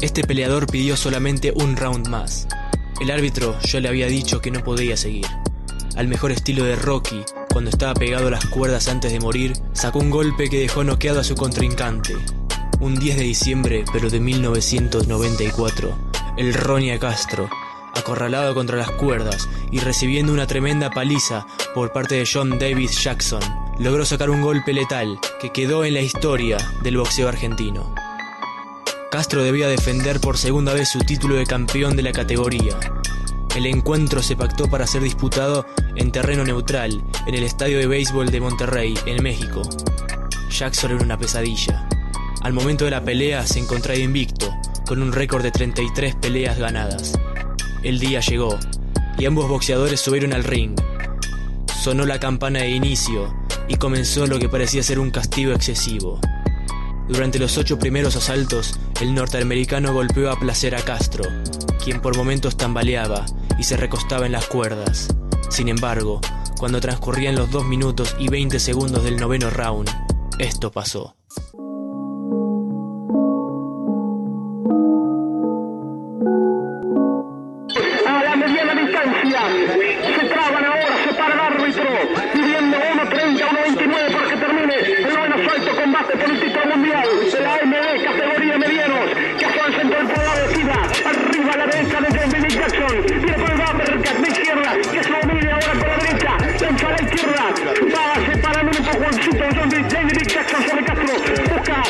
Este 0.00 0.22
peleador 0.22 0.66
pidió 0.66 0.96
solamente 0.96 1.52
un 1.54 1.76
round 1.76 2.08
más. 2.08 2.48
El 3.02 3.10
árbitro 3.10 3.58
ya 3.60 3.80
le 3.80 3.88
había 3.88 4.06
dicho 4.06 4.40
que 4.40 4.50
no 4.50 4.64
podía 4.64 4.96
seguir. 4.96 5.26
Al 5.94 6.08
mejor 6.08 6.32
estilo 6.32 6.64
de 6.64 6.74
Rocky, 6.74 7.22
cuando 7.52 7.68
estaba 7.68 7.92
pegado 7.92 8.28
a 8.28 8.30
las 8.30 8.46
cuerdas 8.46 8.88
antes 8.88 9.12
de 9.12 9.20
morir, 9.20 9.52
sacó 9.74 9.98
un 9.98 10.08
golpe 10.08 10.48
que 10.48 10.60
dejó 10.60 10.84
noqueado 10.84 11.20
a 11.20 11.24
su 11.24 11.34
contrincante. 11.34 12.16
Un 12.80 12.94
10 12.94 13.18
de 13.18 13.24
diciembre, 13.24 13.84
pero 13.92 14.08
de 14.08 14.20
1994, 14.20 15.98
el 16.38 16.54
Ronia 16.54 16.98
Castro, 16.98 17.50
acorralado 17.94 18.54
contra 18.54 18.78
las 18.78 18.90
cuerdas 18.92 19.50
y 19.70 19.80
recibiendo 19.80 20.32
una 20.32 20.46
tremenda 20.46 20.88
paliza 20.88 21.46
por 21.74 21.92
parte 21.92 22.14
de 22.14 22.26
John 22.32 22.58
David 22.58 22.88
Jackson, 22.88 23.42
logró 23.78 24.06
sacar 24.06 24.30
un 24.30 24.40
golpe 24.40 24.72
letal 24.72 25.18
que 25.42 25.50
quedó 25.50 25.84
en 25.84 25.92
la 25.92 26.00
historia 26.00 26.56
del 26.82 26.96
boxeo 26.96 27.28
argentino. 27.28 27.94
Castro 29.10 29.42
debía 29.42 29.66
defender 29.66 30.20
por 30.20 30.38
segunda 30.38 30.72
vez 30.72 30.88
su 30.88 31.00
título 31.00 31.34
de 31.34 31.44
campeón 31.44 31.96
de 31.96 32.04
la 32.04 32.12
categoría. 32.12 32.78
El 33.56 33.66
encuentro 33.66 34.22
se 34.22 34.36
pactó 34.36 34.70
para 34.70 34.86
ser 34.86 35.02
disputado 35.02 35.66
en 35.96 36.12
terreno 36.12 36.44
neutral, 36.44 37.02
en 37.26 37.34
el 37.34 37.42
estadio 37.42 37.78
de 37.78 37.88
béisbol 37.88 38.30
de 38.30 38.40
Monterrey, 38.40 38.94
en 39.06 39.20
México. 39.20 39.62
Jackson 40.48 40.92
era 40.92 41.02
una 41.02 41.18
pesadilla. 41.18 41.88
Al 42.42 42.52
momento 42.52 42.84
de 42.84 42.92
la 42.92 43.02
pelea 43.02 43.44
se 43.48 43.58
encontraba 43.58 43.98
invicto, 43.98 44.54
con 44.86 45.02
un 45.02 45.12
récord 45.12 45.42
de 45.42 45.50
33 45.50 46.14
peleas 46.14 46.56
ganadas. 46.56 47.18
El 47.82 47.98
día 47.98 48.20
llegó, 48.20 48.60
y 49.18 49.26
ambos 49.26 49.48
boxeadores 49.48 49.98
subieron 49.98 50.32
al 50.32 50.44
ring. 50.44 50.80
Sonó 51.82 52.06
la 52.06 52.20
campana 52.20 52.60
de 52.60 52.70
inicio, 52.70 53.34
y 53.66 53.74
comenzó 53.74 54.28
lo 54.28 54.38
que 54.38 54.48
parecía 54.48 54.84
ser 54.84 55.00
un 55.00 55.10
castigo 55.10 55.52
excesivo. 55.52 56.20
Durante 57.10 57.40
los 57.40 57.58
ocho 57.58 57.76
primeros 57.76 58.14
asaltos, 58.14 58.78
el 59.00 59.14
norteamericano 59.14 59.92
golpeó 59.92 60.30
a 60.30 60.38
placer 60.38 60.76
a 60.76 60.82
Castro, 60.82 61.24
quien 61.82 62.00
por 62.00 62.16
momentos 62.16 62.56
tambaleaba 62.56 63.26
y 63.58 63.64
se 63.64 63.76
recostaba 63.76 64.26
en 64.26 64.32
las 64.32 64.46
cuerdas. 64.46 65.08
Sin 65.50 65.68
embargo, 65.68 66.20
cuando 66.56 66.80
transcurrían 66.80 67.34
los 67.34 67.50
2 67.50 67.64
minutos 67.64 68.14
y 68.20 68.28
20 68.28 68.60
segundos 68.60 69.02
del 69.02 69.16
noveno 69.16 69.50
round, 69.50 69.90
esto 70.38 70.70
pasó. 70.70 71.19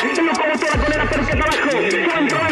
Busca 0.03 0.21
el 0.21 0.27
locomotora 0.27 0.77
con 0.77 0.93
el 0.93 1.01
uppercut 1.01 1.41
abajo, 1.41 2.50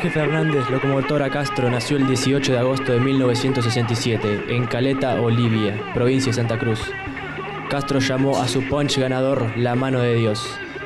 Jorge 0.00 0.18
Fernández 0.18 0.70
Locomotora 0.70 1.28
Castro 1.28 1.68
nació 1.68 1.98
el 1.98 2.06
18 2.06 2.52
de 2.52 2.58
agosto 2.58 2.90
de 2.90 3.00
1967 3.00 4.44
en 4.48 4.64
Caleta, 4.64 5.20
Olivia, 5.20 5.78
provincia 5.92 6.30
de 6.30 6.36
Santa 6.36 6.58
Cruz. 6.58 6.80
Castro 7.68 7.98
llamó 7.98 8.40
a 8.40 8.48
su 8.48 8.66
punch 8.66 8.96
ganador 8.96 9.58
La 9.58 9.74
Mano 9.74 10.00
de 10.00 10.14
Dios, 10.14 10.42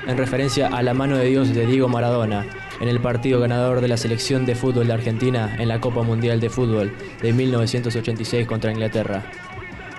en 0.09 0.19
referencia 0.19 0.67
a 0.67 0.83
la 0.83 0.95
mano 0.95 1.17
de 1.17 1.27
Dios 1.27 1.55
de 1.55 1.65
Diego 1.65 1.89
Maradona 1.89 2.45
en 2.81 2.89
el 2.89 2.99
partido 2.99 3.39
ganador 3.39 3.81
de 3.81 3.87
la 3.87 3.97
selección 3.97 4.47
de 4.47 4.57
fútbol 4.57 4.89
de 4.89 4.95
Argentina 4.95 5.55
en 5.61 5.69
la 5.69 5.81
Copa 5.81 6.03
Mundial 6.03 6.41
de 6.41 6.51
Fútbol 6.51 6.93
de 7.23 7.33
1986 7.33 8.49
contra 8.49 8.73
Inglaterra. 8.73 9.23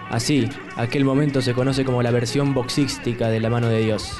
Así, 0.09 0.49
aquel 0.75 1.05
momento 1.05 1.41
se 1.41 1.53
conoce 1.53 1.85
como 1.85 2.03
la 2.03 2.11
versión 2.11 2.53
boxística 2.53 3.29
de 3.29 3.39
La 3.39 3.49
Mano 3.49 3.69
de 3.69 3.79
Dios. 3.79 4.19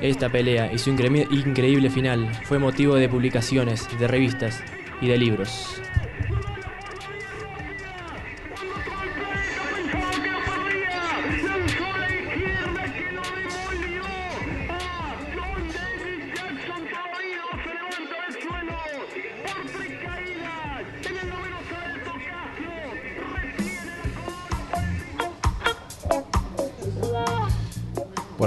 Esta 0.00 0.28
pelea 0.28 0.72
y 0.72 0.78
su 0.78 0.90
incre- 0.90 1.26
increíble 1.30 1.90
final 1.90 2.28
fue 2.44 2.58
motivo 2.58 2.94
de 2.94 3.08
publicaciones, 3.08 3.88
de 3.98 4.06
revistas 4.06 4.62
y 5.00 5.08
de 5.08 5.18
libros. 5.18 5.82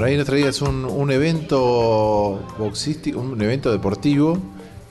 Por 0.01 0.07
ahí 0.09 0.17
nos 0.17 0.25
traías 0.25 0.63
un, 0.63 0.83
un 0.83 1.11
evento 1.11 2.43
boxístico, 2.57 3.19
un 3.19 3.39
evento 3.39 3.71
deportivo 3.71 4.39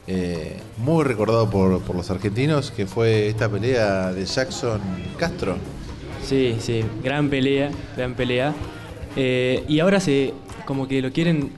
eh, 0.07 0.57
muy 0.79 1.03
recordado 1.03 1.51
por, 1.51 1.97
los 1.97 2.11
argentinos, 2.13 2.71
que 2.71 2.87
fue 2.87 3.27
esta 3.27 3.49
pelea 3.49 4.13
de 4.13 4.25
Jackson 4.25 4.81
Castro. 5.19 5.57
Sí, 6.25 6.59
sí, 6.61 6.85
gran 7.03 7.29
pelea, 7.29 7.73
gran 7.97 8.15
pelea. 8.15 8.55
Eh, 9.17 9.65
y 9.67 9.81
ahora 9.81 9.99
se 9.99 10.33
como 10.65 10.87
que 10.87 11.03
lo 11.03 11.11
quieren 11.11 11.55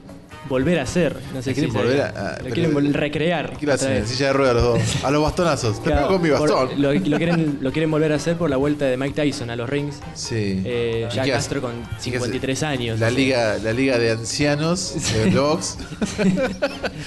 volver 0.49 0.79
a 0.79 0.83
hacer. 0.83 1.17
No 1.33 1.41
sé 1.41 1.51
¿Lo 1.51 1.53
quieren 1.55 1.71
si 1.71 1.77
volver 1.77 2.01
a- 2.01 2.07
a- 2.09 2.39
Lo 2.41 2.49
quieren 2.49 2.73
vol- 2.73 2.91
recrear. 2.93 3.57
¿Qué 3.57 3.65
lo 3.65 3.73
hacen? 3.73 3.87
otra 3.87 3.97
En 3.97 4.03
vez. 4.03 4.11
silla 4.11 4.27
de 4.27 4.33
ruedas 4.33 4.55
los 4.55 4.63
dos. 4.63 5.03
A 5.05 5.11
los 5.11 5.21
bastonazos. 5.23 5.77
Te 5.81 5.83
Claro, 5.89 6.07
pego 6.07 6.13
con 6.13 6.21
mi 6.21 6.29
por- 6.37 6.39
bastón. 6.51 6.81
lo, 6.81 6.93
lo 6.93 7.17
quieren, 7.17 7.57
lo 7.61 7.71
quieren 7.71 7.89
volver 7.91 8.11
a 8.11 8.15
hacer 8.15 8.35
por 8.37 8.49
la 8.49 8.57
vuelta 8.57 8.85
de 8.85 8.97
Mike 8.97 9.13
Tyson 9.21 9.49
a 9.49 9.55
los 9.55 9.69
rings. 9.69 9.95
Sí. 10.13 10.61
Eh, 10.65 11.07
¿Y 11.11 11.15
ya 11.15 11.23
qué 11.23 11.31
hace? 11.33 11.43
Castro 11.43 11.61
con 11.61 11.71
¿Y 11.71 11.83
qué 11.83 12.17
hace? 12.17 12.25
53 12.25 12.63
años. 12.63 12.99
La 12.99 13.09
liga, 13.09 13.57
la 13.63 13.71
liga 13.73 13.97
de 13.97 14.11
ancianos 14.11 14.95
de 15.13 15.29
box. 15.39 15.77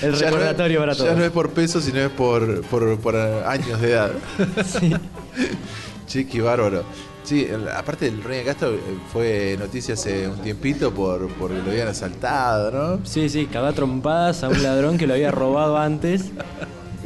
El 0.03 0.13
Ya 0.15 0.31
no- 0.31 0.37
recordatorio 0.37 0.81
para 0.81 0.93
Ya 0.93 0.99
todos. 0.99 1.17
no 1.17 1.25
es 1.25 1.31
por 1.31 1.51
peso, 1.51 1.81
sino 1.81 2.01
es 2.01 2.11
por, 2.11 2.63
por, 2.63 2.99
por 3.01 3.17
años 3.17 3.81
de 3.81 3.91
edad. 3.93 4.11
Chiqui 6.07 6.41
bárbaro. 6.41 6.85
Sí, 7.27 7.49
aparte 7.77 8.07
el 8.07 8.23
Rey 8.23 8.39
de 8.39 8.45
Castro 8.45 8.73
eh, 8.73 8.79
fue 9.13 9.57
noticia 9.59 9.95
hace 9.95 10.29
un 10.29 10.39
tiempito 10.39 10.93
por 10.93 11.27
porque 11.31 11.57
lo 11.57 11.73
habían 11.73 11.89
asaltado, 11.89 12.71
¿no? 12.71 13.05
Sí, 13.05 13.29
sí, 13.29 13.47
cagó 13.47 13.73
trompadas 13.73 14.45
a 14.45 14.49
un 14.49 14.63
ladrón 14.63 14.97
que 14.97 15.09
lo 15.09 15.15
había 15.15 15.33
robado 15.33 15.77
antes. 15.77 16.31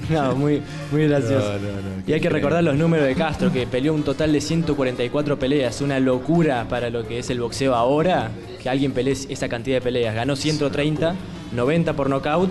No, 0.09 0.35
muy, 0.35 0.63
muy 0.91 1.07
gracioso. 1.07 1.53
No, 1.53 1.59
no, 1.59 1.73
no, 1.73 2.03
y 2.07 2.13
hay 2.15 2.21
que 2.21 2.31
recordar 2.31 2.65
los 2.65 2.75
números 2.75 3.07
de 3.07 3.15
Castro, 3.15 3.53
que 3.53 3.67
peleó 3.67 3.93
un 3.93 4.03
total 4.03 4.33
de 4.33 4.41
144 4.41 5.39
peleas, 5.39 5.83
una 5.83 6.01
locura 6.01 6.67
para 6.69 6.89
lo 6.89 7.07
que 7.07 7.19
es 7.19 7.29
el 7.29 7.39
boxeo 7.39 7.75
ahora, 7.75 8.31
que 8.63 8.69
alguien 8.71 8.93
pelee 8.93 9.13
esa 9.29 9.49
cantidad 9.49 9.77
de 9.77 9.83
peleas. 9.83 10.15
Ganó 10.15 10.37
130, 10.37 11.15
90 11.53 11.93
por 11.93 12.09
nocaut 12.09 12.51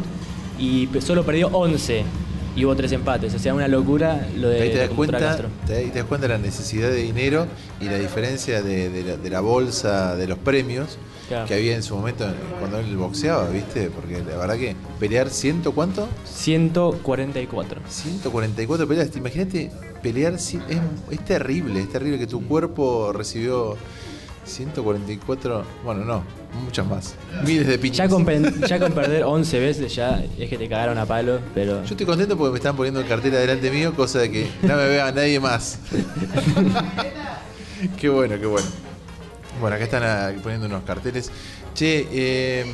y 0.60 0.88
solo 1.02 1.24
perdió 1.24 1.48
11. 1.48 2.06
Y 2.56 2.66
hubo 2.66 2.76
tres 2.76 2.92
empates. 2.92 3.34
O 3.34 3.40
sea, 3.40 3.54
una 3.54 3.68
locura 3.68 4.28
lo 4.36 4.50
de 4.50 4.62
Ahí 4.62 4.70
te 4.72 4.78
das 4.80 4.90
cuenta, 4.90 5.38
te, 5.66 5.76
ahí 5.76 5.90
te 5.90 6.00
das 6.00 6.08
cuenta 6.08 6.28
de 6.28 6.34
la 6.34 6.40
necesidad 6.40 6.90
de 6.90 6.98
dinero 6.98 7.48
y 7.80 7.86
la 7.86 7.96
diferencia 7.98 8.62
de, 8.62 8.90
de 8.90 9.04
la, 9.04 9.18
de 9.18 9.30
la 9.30 9.40
bolsa 9.40 10.16
de 10.16 10.28
los 10.28 10.38
premios 10.38 10.98
Claro. 11.28 11.46
que 11.46 11.54
había 11.54 11.76
en 11.76 11.84
su 11.84 11.96
momento 11.96 12.26
cuando 12.58 12.80
él 12.80 12.98
boxeaba, 12.98 13.48
¿viste? 13.50 13.92
Porque 13.92 14.18
la 14.18 14.36
verdad 14.36 14.58
que 14.58 14.76
pelear 15.00 15.30
ciento 15.30 15.74
cuánto? 15.74 16.10
144. 16.26 17.82
144 17.88 18.88
peleas. 18.88 19.16
Imagínate 19.16 19.70
pelear, 20.02 20.34
es 20.34 20.56
terrible, 21.26 21.82
es 21.82 21.90
terrible 21.90 22.18
que 22.18 22.26
tu 22.26 22.48
cuerpo 22.48 23.14
recibió 23.14 23.78
144, 24.50 25.64
bueno, 25.84 26.04
no, 26.06 26.24
muchas 26.64 26.86
más. 26.88 27.16
Miles 27.46 27.68
de 27.68 27.78
piñas. 27.80 27.98
Ya 27.98 28.10
con, 28.10 28.26
pen- 28.26 28.62
ya 28.68 28.80
con 28.80 28.92
perder 28.92 29.24
11 29.24 29.60
veces 29.60 29.96
ya 29.96 30.24
es 30.38 30.50
que 30.50 30.58
te 30.58 30.68
cagaron 30.68 30.98
a 30.98 31.06
palo, 31.06 31.40
pero 31.54 31.84
Yo 31.84 31.92
estoy 31.92 32.06
contento 32.06 32.38
porque 32.38 32.52
me 32.52 32.58
están 32.58 32.76
poniendo 32.76 33.00
el 33.00 33.08
cartel 33.08 33.34
adelante 33.36 33.72
mío, 33.72 33.94
cosa 33.96 34.20
de 34.20 34.32
que 34.32 34.50
no 34.64 34.76
me 34.76 34.88
vea 34.88 35.12
nadie 35.12 35.40
más. 35.40 35.80
qué 38.00 38.10
bueno, 38.10 38.38
qué 38.40 38.46
bueno. 38.46 38.68
Bueno, 39.62 39.76
acá 39.76 39.86
están 39.86 40.04
ah, 40.04 40.32
poniendo 40.42 40.68
unos 40.68 40.84
carteles. 40.84 41.32
Che, 41.74 42.08
eh, 42.12 42.66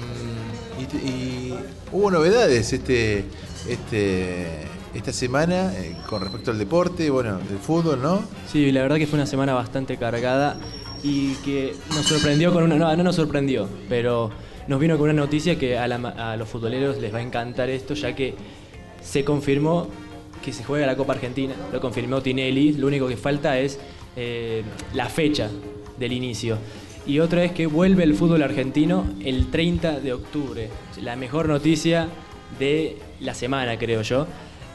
y 1.04 1.54
hubo 1.92 2.12
novedades 2.12 2.72
este, 2.74 3.26
este, 3.68 4.48
esta 4.94 5.14
semana 5.14 5.74
eh, 5.76 5.96
con 6.08 6.22
respecto 6.22 6.52
al 6.52 6.60
deporte, 6.60 7.10
bueno, 7.10 7.38
del 7.38 7.58
fútbol, 7.60 8.02
¿no? 8.02 8.24
sí, 8.52 8.72
la 8.72 8.82
verdad 8.82 8.98
que 8.98 9.08
fue 9.08 9.18
una 9.18 9.26
semana 9.26 9.54
bastante 9.54 9.98
cargada 9.98 10.58
y 11.06 11.36
que 11.36 11.76
nos 11.90 12.04
sorprendió 12.08 12.52
con 12.52 12.64
una... 12.64 12.76
No, 12.76 12.96
no 12.96 13.04
nos 13.04 13.16
sorprendió, 13.16 13.70
pero 13.88 14.32
nos 14.68 14.80
vino 14.80 14.98
con 14.98 15.04
una 15.04 15.22
noticia 15.22 15.56
que 15.56 15.78
a, 15.78 15.88
la 15.88 15.98
a 15.98 16.36
los 16.36 16.50
futboleros 16.50 16.98
les 16.98 17.14
va 17.14 17.20
a 17.20 17.22
encantar 17.22 17.70
esto, 17.70 17.94
ya 17.94 18.16
que 18.16 18.34
se 19.04 19.24
confirmó 19.24 19.88
que 20.44 20.52
se 20.52 20.64
juega 20.64 20.88
la 20.88 20.96
Copa 20.96 21.14
Argentina, 21.14 21.54
lo 21.72 21.80
confirmó 21.80 22.22
Tinelli, 22.22 22.74
lo 22.74 22.88
único 22.88 23.08
que 23.08 23.18
falta 23.18 23.60
es 23.60 23.80
eh, 24.16 24.64
la 24.94 25.08
fecha 25.08 25.50
del 26.00 26.12
inicio. 26.12 26.58
Y 27.06 27.20
otra 27.20 27.44
es 27.44 27.52
que 27.52 27.68
vuelve 27.68 28.04
el 28.04 28.16
fútbol 28.16 28.42
argentino 28.42 29.06
el 29.24 29.52
30 29.52 30.00
de 30.00 30.12
octubre. 30.12 30.70
La 31.04 31.16
mejor 31.16 31.48
noticia 31.48 32.08
de 32.58 32.98
la 33.20 33.36
semana, 33.36 33.78
creo 33.78 34.02
yo. 34.02 34.26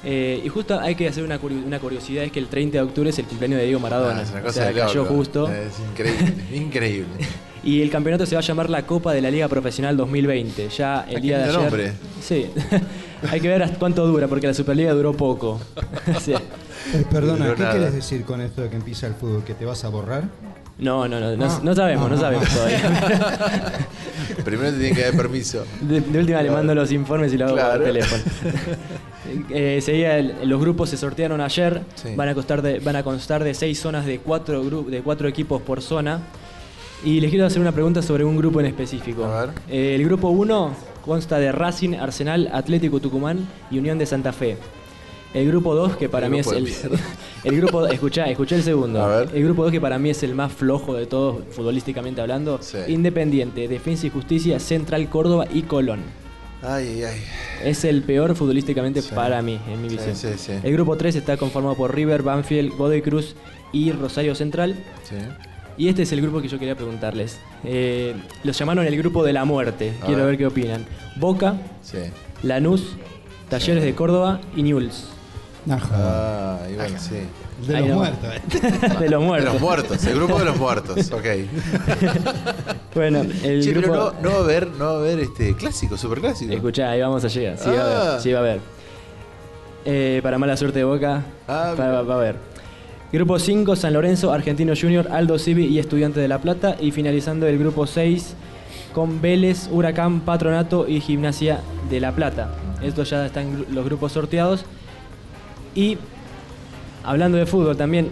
Eh, 0.03 0.41
y 0.43 0.49
justo 0.49 0.81
hay 0.81 0.95
que 0.95 1.09
hacer 1.09 1.23
una, 1.25 1.39
curi- 1.41 1.63
una 1.65 1.79
curiosidad, 1.79 2.25
es 2.25 2.33
que 2.33 2.39
el 2.39 2.47
30 2.49 2.79
de 2.79 2.83
octubre 2.85 3.11
es 3.11 3.19
el 3.19 3.27
cumpleaños 3.27 3.59
de 3.59 3.65
Diego 3.67 3.81
Maradona. 3.81 4.21
Ah, 4.21 4.23
es 4.23 4.31
una 4.31 4.41
O 4.41 4.45
cosa 4.45 4.61
sea, 4.63 4.73
de 4.73 4.81
cayó 4.81 5.03
loco. 5.03 5.15
justo. 5.15 5.51
Es 5.51 5.79
increíble, 5.91 6.35
increíble. 6.57 7.09
Y 7.63 7.83
el 7.83 7.91
campeonato 7.91 8.25
se 8.25 8.35
va 8.35 8.39
a 8.39 8.43
llamar 8.43 8.71
la 8.71 8.87
Copa 8.87 9.13
de 9.13 9.21
la 9.21 9.31
Liga 9.31 9.47
Profesional 9.47 9.95
2020. 9.95 10.71
Ya 10.71 11.05
el 11.07 11.21
día 11.21 11.37
de 11.37 11.45
ayer. 11.45 11.57
nombre. 11.61 11.93
Sí. 12.23 12.47
Hay 13.31 13.39
que 13.39 13.49
ver 13.49 13.63
hasta 13.63 13.79
cuánto 13.79 14.07
dura, 14.07 14.29
porque 14.29 14.47
la 14.47 14.55
Superliga 14.55 14.93
duró 14.95 15.13
poco. 15.13 15.61
Sí. 16.23 16.33
Eh, 16.33 17.05
perdona, 17.11 17.53
¿qué 17.55 17.61
nada. 17.61 17.73
quieres 17.75 17.93
decir 17.93 18.25
con 18.25 18.41
esto 18.41 18.63
de 18.63 18.71
que 18.71 18.77
empieza 18.77 19.07
el 19.09 19.13
fútbol? 19.15 19.45
¿Que 19.45 19.53
te 19.53 19.67
vas 19.67 19.85
a 19.85 19.91
borrar? 19.91 20.25
No, 20.79 21.07
no, 21.07 21.21
no, 21.21 21.37
no, 21.37 21.45
Ah. 21.45 21.61
no 21.63 21.75
sabemos, 21.75 22.09
no 22.09 22.17
No, 22.17 22.17
no, 22.17 22.21
sabemos 22.23 22.49
todavía. 22.49 22.81
Primero 24.43 24.71
te 24.71 24.79
tienen 24.79 24.95
que 24.95 25.03
dar 25.03 25.13
permiso. 25.15 25.67
De, 25.83 26.01
de 26.01 26.19
última 26.19 26.41
le 26.43 26.51
mando 26.51 26.75
los 26.75 26.91
informes 26.93 27.31
y 27.35 27.37
lo 27.37 27.45
hago 27.45 27.57
Claro. 27.57 27.75
por 27.75 27.85
teléfono. 27.85 28.23
Eh, 29.51 29.81
el- 30.41 30.49
los 30.49 30.61
grupos 30.61 30.91
se 30.91 30.97
sortearon 30.97 31.41
ayer. 31.41 31.83
Sí. 31.95 32.11
Van 32.17 32.29
a 32.29 32.35
constar 32.35 32.63
de, 32.63 32.79
van 32.81 32.97
a 32.97 33.03
constar 33.03 33.43
de 33.45 33.55
seis 33.55 33.79
zonas 33.81 34.07
de 34.07 34.19
cuatro 34.19 34.63
gru- 34.65 34.87
de 34.87 35.03
cuatro 35.03 35.29
equipos 35.29 35.61
por 35.63 35.83
zona. 35.83 36.21
Y 37.05 37.21
les 37.21 37.31
quiero 37.31 37.47
hacer 37.47 37.61
una 37.63 37.73
pregunta 37.73 38.03
sobre 38.03 38.25
un 38.25 38.37
grupo 38.37 38.61
en 38.61 38.67
específico. 38.67 39.25
A 39.25 39.47
ver. 39.47 39.55
Eh, 39.71 39.95
el 39.95 40.05
grupo 40.05 40.29
1 40.29 40.71
consta 41.05 41.39
de 41.39 41.51
Racing, 41.51 41.95
Arsenal, 41.95 42.51
Atlético 42.53 43.01
Tucumán 43.01 43.49
y 43.71 43.79
Unión 43.79 43.97
de 43.99 44.05
Santa 44.05 44.33
Fe. 44.35 44.59
El 45.33 45.47
grupo 45.47 45.75
2, 45.75 45.97
que 45.97 46.09
para 46.09 46.27
El 46.27 46.33
mí 46.33 46.41
es 46.41 46.47
grupo 46.47 46.61
de 46.63 46.71
el. 46.71 46.77
mierda. 46.91 46.99
El 47.45 47.57
grupo. 47.57 47.87
Escuchá, 47.87 48.27
escuchá 48.27 48.57
el 48.57 48.63
segundo. 48.65 49.01
A 49.03 49.07
ver. 49.21 49.31
El 49.33 49.45
grupo 49.45 49.63
2, 49.63 49.73
que 49.73 49.81
para 49.81 49.99
mí 49.99 50.11
es 50.11 50.23
el 50.25 50.35
más 50.35 50.53
flojo 50.53 50.93
de 50.93 51.07
todos, 51.07 51.37
futbolísticamente 51.53 52.21
hablando. 52.21 52.59
Sí. 52.61 52.77
Independiente, 52.89 53.67
Defensa 53.67 54.07
y 54.07 54.11
Justicia, 54.11 54.59
Central 54.61 55.09
Córdoba 55.09 55.47
y 55.51 55.63
Colón. 55.63 56.01
Ay, 56.63 57.03
ay. 57.05 57.23
Es 57.65 57.85
el 57.85 58.03
peor 58.03 58.35
futbolísticamente 58.35 59.01
Sí. 59.03 59.11
para 59.15 59.41
mí, 59.43 59.59
en 59.69 59.81
mi 59.83 59.89
Sí, 59.91 59.97
visión. 59.97 60.17
sí, 60.17 60.29
sí. 60.37 60.53
El 60.63 60.73
grupo 60.75 60.97
3 60.97 61.17
está 61.17 61.37
conformado 61.37 61.75
por 61.77 61.95
River, 61.95 62.23
Banfield, 62.23 62.77
Godoy 62.77 63.01
Cruz 63.03 63.35
y 63.73 63.93
Rosario 63.93 64.35
Central. 64.35 64.75
Sí. 65.09 65.17
Y 65.79 65.89
este 65.89 66.03
es 66.03 66.13
el 66.13 66.21
grupo 66.21 66.43
que 66.43 66.49
yo 66.49 66.59
quería 66.59 66.75
preguntarles. 66.77 67.39
Eh, 67.65 68.15
los 68.45 68.59
llamaron 68.59 68.87
el 68.87 68.97
grupo 68.99 69.25
de 69.25 69.33
la 69.33 69.45
muerte. 69.47 69.95
A 70.03 70.07
Quiero 70.07 70.19
ver. 70.23 70.27
ver 70.33 70.39
qué 70.39 70.47
opinan. 70.47 70.85
Boca, 71.17 71.57
Sí. 71.83 71.99
Lanús, 72.43 72.97
Talleres 73.49 73.83
de 73.83 73.95
Córdoba 73.95 74.41
y 74.55 74.63
Newell's. 74.63 75.07
Ajá. 75.69 75.89
Ah, 75.93 76.59
y 76.71 76.75
bueno, 76.75 76.99
sí. 76.99 77.17
De 77.67 77.77
Ahí 77.77 77.83
los 77.83 77.91
no. 77.91 77.97
muertos. 77.97 78.31
eh. 78.35 78.41
de 79.01 79.09
los 79.11 79.21
De 79.21 79.27
muertos. 79.27 79.53
los 79.53 79.63
muertos, 79.63 80.05
el 80.07 80.15
grupo 80.17 80.39
de 80.39 80.45
los 80.45 80.57
muertos, 80.57 81.11
ok. 81.13 81.27
Bueno, 82.95 83.21
el 83.43 83.63
Che, 83.63 83.73
grupo... 83.73 83.89
pero 83.93 84.15
no, 84.23 84.23
no 84.23 84.31
va 84.31 84.37
a 84.37 84.41
haber, 84.45 84.67
no 84.69 84.85
va 84.87 84.91
a 84.93 84.97
haber 84.97 85.21
este 85.21 85.55
clásico, 85.55 85.97
super 85.97 86.21
clásico. 86.21 86.53
Escuchá, 86.53 86.91
ahí 86.91 87.01
vamos 87.01 87.25
a 87.25 87.29
llegar. 87.29 87.59
Sí, 87.59 87.69
va 87.71 87.75
a 87.75 87.79
Ah. 87.85 88.09
haber. 88.11 88.21
Sí, 88.21 88.33
va 88.33 88.39
a 88.39 88.43
haber. 88.43 88.61
Eh, 89.85 90.21
para 90.23 90.39
mala 90.39 90.57
suerte 90.57 90.79
de 90.81 90.85
Boca, 90.85 91.23
Ah, 91.49 91.75
va, 91.79 92.03
va- 92.03 92.15
a 92.15 92.17
haber. 92.19 92.37
Grupo 93.13 93.39
5, 93.39 93.75
San 93.77 93.93
Lorenzo, 93.93 94.33
Argentino 94.33 94.73
Junior, 94.81 95.09
Aldo 95.11 95.39
Civi 95.39 95.65
y 95.67 95.79
Estudiantes 95.79 96.23
de 96.23 96.29
La 96.29 96.39
Plata. 96.39 96.77
Y 96.81 96.91
finalizando 96.93 97.47
el 97.47 97.59
grupo 97.59 97.87
6 97.87 98.35
con 98.95 99.21
Vélez, 99.21 99.69
Huracán, 99.71 100.21
Patronato 100.21 100.87
y 100.87 101.01
Gimnasia 101.01 101.61
de 101.89 101.99
La 102.01 102.13
Plata. 102.13 102.53
Estos 102.83 103.11
ya 103.11 103.27
están 103.27 103.67
los 103.73 103.85
grupos 103.85 104.13
sorteados. 104.13 104.65
Y 105.75 105.99
hablando 107.05 107.39
de 107.39 107.47
fútbol 107.47 107.77
también, 107.77 108.09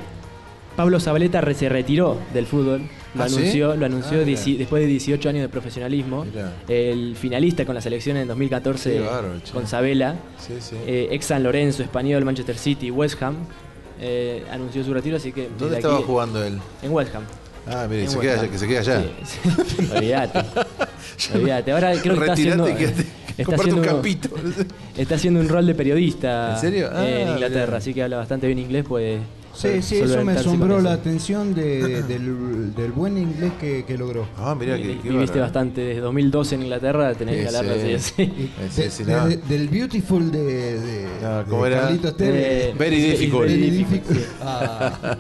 Pablo 0.77 1.01
Zabaleta 1.01 1.41
re- 1.41 1.55
se 1.55 1.69
retiró 1.69 2.19
del 2.33 2.47
fútbol. 2.47 2.83
Lo 3.15 3.25
¿Ah, 3.25 3.29
sí? 3.29 3.37
anunció, 3.37 3.75
lo 3.75 3.87
anunció 3.87 4.19
Ah, 4.21 4.25
después 4.25 4.83
de 4.83 4.87
18 4.87 5.29
años 5.31 5.43
de 5.43 5.49
profesionalismo. 5.49 6.25
Mirá. 6.27 6.53
El 6.69 7.17
finalista 7.17 7.65
con 7.65 7.75
la 7.75 7.81
selección 7.81 8.17
en 8.19 8.29
2014 8.29 8.93
Qué 8.93 9.01
bárbaro, 9.01 9.41
che. 9.43 9.53
con 9.53 9.67
Sabela. 9.67 10.15
Sí, 10.39 10.55
sí. 10.61 10.77
Eh, 10.87 11.09
ex 11.11 11.25
San 11.27 11.43
Lorenzo, 11.43 11.83
Español, 11.83 12.25
Manchester 12.25 12.57
City, 12.57 12.91
West 12.91 13.21
Ham. 13.23 13.37
eh, 14.01 14.45
anunció 14.53 14.85
su 14.85 14.95
retiro, 14.95 15.17
así 15.17 15.33
que. 15.33 15.49
¿Dónde 15.59 15.77
aquí- 15.79 15.87
estaba 15.87 15.99
jugando 16.03 16.45
él? 16.45 16.59
En 16.83 16.93
West 16.93 17.13
Ham. 17.17 17.25
Ah, 17.67 17.87
mire, 17.91 18.05
que 18.05 18.59
se 18.59 18.67
queda 18.69 18.81
allá. 18.81 19.03
Olvídate. 19.97 20.45
Olvídate. 21.35 21.73
Ahora 21.73 21.93
creo 22.01 22.15
que 22.15 22.21
está 22.21 22.33
haciendo. 22.35 22.65
Está 23.39 23.45
comprate 23.57 23.73
un 23.73 23.79
haciendo, 23.81 23.93
campito. 24.03 24.29
está 24.97 25.15
haciendo 25.15 25.41
un 25.41 25.49
rol 25.49 25.67
de 25.67 25.75
periodista 25.75 26.55
¿En 26.55 26.61
serio? 26.61 26.91
Ah, 26.93 27.09
en 27.09 27.29
Inglaterra, 27.29 27.67
mirá. 27.67 27.77
así 27.79 27.95
que 27.95 28.03
habla 28.03 28.17
bastante 28.19 28.47
bien 28.47 28.59
inglés, 28.59 28.85
puede. 28.85 29.21
Sí, 29.55 29.83
sí, 29.83 29.97
eso 29.97 30.25
me 30.25 30.33
asombró 30.33 30.75
eso. 30.77 30.85
la 30.85 30.93
atención 30.93 31.53
de- 31.53 32.03
del, 32.05 32.75
del 32.77 32.93
buen 32.93 33.19
inglés 33.19 33.53
que, 33.61 33.85
que 33.85 33.99
logró. 33.99 34.27
Ah, 34.37 34.55
mira 34.59 34.77
Vi- 34.77 34.99
que 35.03 35.09
Viviste 35.09 35.41
bastante 35.41 35.81
desde 35.81 36.01
2012 36.01 36.55
en 36.55 36.63
Inglaterra, 36.63 37.13
tenés 37.15 37.41
que 37.51 37.57
hablar 37.57 37.77
sí. 37.81 37.93
así. 37.95 38.13
sí. 38.17 38.23
Eh, 38.23 38.69
sí, 38.71 38.83
De- 38.83 38.91
sí, 38.91 39.05
de- 39.05 39.13
no. 39.13 39.27
de- 39.29 39.37
del 39.39 39.69
Beautiful 39.69 40.31
de, 40.31 40.45
de, 40.81 41.09
No, 41.23 41.39
de 41.39 41.45
¿cómo 41.47 41.67
era? 41.67 41.81
Carlitos 41.81 42.17
Tevez. 42.17 42.37
Eh, 42.45 42.75
Very 42.79 43.01
difficult. 43.01 43.49
very 43.49 43.71
difficult. 43.71 44.09
difficult. 44.09 44.27
Ah, 44.43 45.17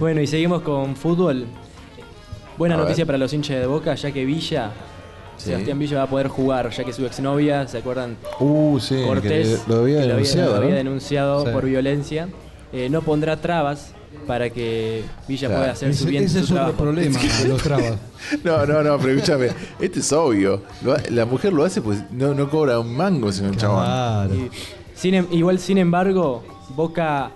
Bueno, 0.00 0.20
y 0.20 0.26
seguimos 0.26 0.62
con 0.62 0.96
fútbol. 0.96 1.46
Buena 2.58 2.74
A 2.74 2.78
noticia 2.78 3.02
ver. 3.04 3.06
para 3.06 3.18
los 3.18 3.32
hinchas 3.32 3.58
de 3.60 3.66
Boca, 3.66 3.94
ya 3.94 4.10
que 4.12 4.24
Villa, 4.24 4.72
Sí. 5.36 5.46
Sebastián 5.50 5.78
Villa 5.78 5.96
va 5.98 6.02
a 6.04 6.06
poder 6.08 6.28
jugar, 6.28 6.70
ya 6.70 6.84
que 6.84 6.92
su 6.92 7.04
exnovia, 7.06 7.66
¿se 7.68 7.78
acuerdan? 7.78 8.16
Uh, 8.40 8.78
sí, 8.80 9.02
Cortés, 9.06 9.60
que 9.66 9.72
lo 9.72 9.80
había 9.80 10.00
que 10.02 10.06
denunciado, 10.08 10.50
lo 10.50 10.56
había 10.56 10.70
¿no? 10.70 10.76
denunciado 10.76 11.44
Sí. 11.44 11.50
por 11.52 11.64
violencia, 11.64 12.28
eh, 12.72 12.88
no 12.88 13.02
pondrá 13.02 13.36
trabas 13.40 13.92
para 14.26 14.48
que 14.48 15.02
Villa 15.28 15.48
Claro. 15.48 15.60
pueda 15.62 15.72
hacer 15.72 15.94
su 15.94 16.06
bien 16.06 16.24
ese 16.24 16.34
su 16.34 16.38
es 16.38 16.44
otro 16.44 16.56
trabajo. 16.56 16.76
problema, 16.82 17.18
los 17.48 17.62
trabas. 17.62 17.94
No, 18.44 18.64
no, 18.64 18.82
no, 18.82 18.96
pero 18.98 19.12
escúchame, 19.12 19.48
este 19.80 20.00
es 20.00 20.12
obvio. 20.12 20.62
La 21.10 21.26
mujer 21.26 21.52
lo 21.52 21.62
hace, 21.64 21.82
pues 21.82 22.02
no, 22.10 22.32
no 22.34 22.48
cobra 22.48 22.78
un 22.78 22.96
mango, 22.96 23.30
sino 23.32 23.48
un 23.48 23.56
chabón. 23.56 23.84
Claro. 23.84 24.34
Y 24.34 24.50
sin 24.94 25.14
em- 25.14 25.26
igual, 25.32 25.58
sin 25.58 25.76
embargo, 25.78 26.42
Boca 26.74 27.30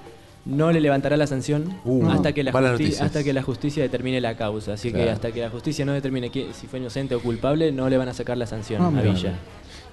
no 0.49 0.73
le 0.73 0.81
levantará 0.81 1.17
la 1.17 1.27
sanción 1.27 1.79
Uh, 1.85 2.09
hasta, 2.09 2.33
que 2.33 2.43
la 2.43 2.51
hasta 2.51 3.23
que 3.23 3.33
la 3.33 3.43
justicia 3.43 3.83
determine 3.83 4.21
la 4.21 4.37
causa. 4.37 4.73
Así 4.73 4.93
que 4.93 5.09
hasta 5.11 5.31
que 5.31 5.41
la 5.43 5.51
justicia 5.51 5.85
no 5.85 5.93
determine 5.93 6.31
que- 6.31 6.53
si 6.55 6.67
fue 6.67 6.81
inocente 6.81 7.15
o 7.15 7.21
culpable, 7.21 7.71
no 7.71 7.89
le 7.89 7.97
van 7.99 8.09
a 8.09 8.15
sacar 8.15 8.37
la 8.37 8.47
sanción 8.47 8.83
Ah, 8.83 8.89
a. 8.99 9.03
Villa. 9.03 9.35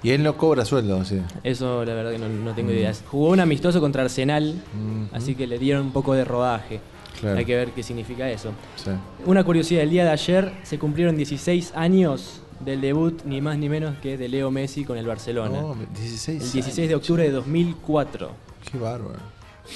Y 0.01 0.11
él 0.11 0.23
no 0.23 0.37
cobra 0.37 0.65
sueldo, 0.65 1.03
sí. 1.03 1.19
Eso 1.43 1.83
la 1.83 1.93
verdad 1.93 2.11
que 2.11 2.19
no, 2.19 2.29
no 2.29 2.53
tengo 2.53 2.71
ideas. 2.71 3.03
Jugó 3.09 3.29
un 3.29 3.39
amistoso 3.39 3.79
contra 3.81 4.03
Arsenal, 4.03 4.53
Mm, 4.73 5.15
así 5.15 5.35
que 5.35 5.45
le 5.47 5.57
dieron 5.59 5.87
un 5.87 5.91
poco 5.91 6.13
de 6.13 6.23
rodaje. 6.25 6.79
Claro. 7.19 7.37
Hay 7.37 7.45
que 7.45 7.55
ver 7.55 7.69
qué 7.71 7.81
significa 7.83 8.29
eso. 8.29 8.51
sí. 8.75 8.91
Una 9.25 9.43
curiosidad, 9.43 9.81
el 9.83 9.89
día 9.89 10.03
de 10.05 10.11
ayer 10.11 10.51
se 10.63 10.77
cumplieron 10.79 11.15
16 11.15 11.71
años 11.75 12.41
del 12.63 12.81
debut, 12.81 13.23
ni 13.25 13.41
más 13.41 13.57
ni 13.57 13.67
menos 13.67 13.97
que 13.97 14.17
de 14.17 14.27
Leo 14.29 14.51
Messi 14.51 14.85
con 14.85 14.97
el 14.97 15.05
Barcelona. 15.07 15.59
No, 15.61 15.75
16 15.97 16.43
el 16.43 16.51
16 16.51 16.87
de 16.89 16.95
octubre 16.95 17.23
de 17.23 17.31
2004. 17.31 18.31
Qué 18.71 18.77
bárbaro. 18.77 19.19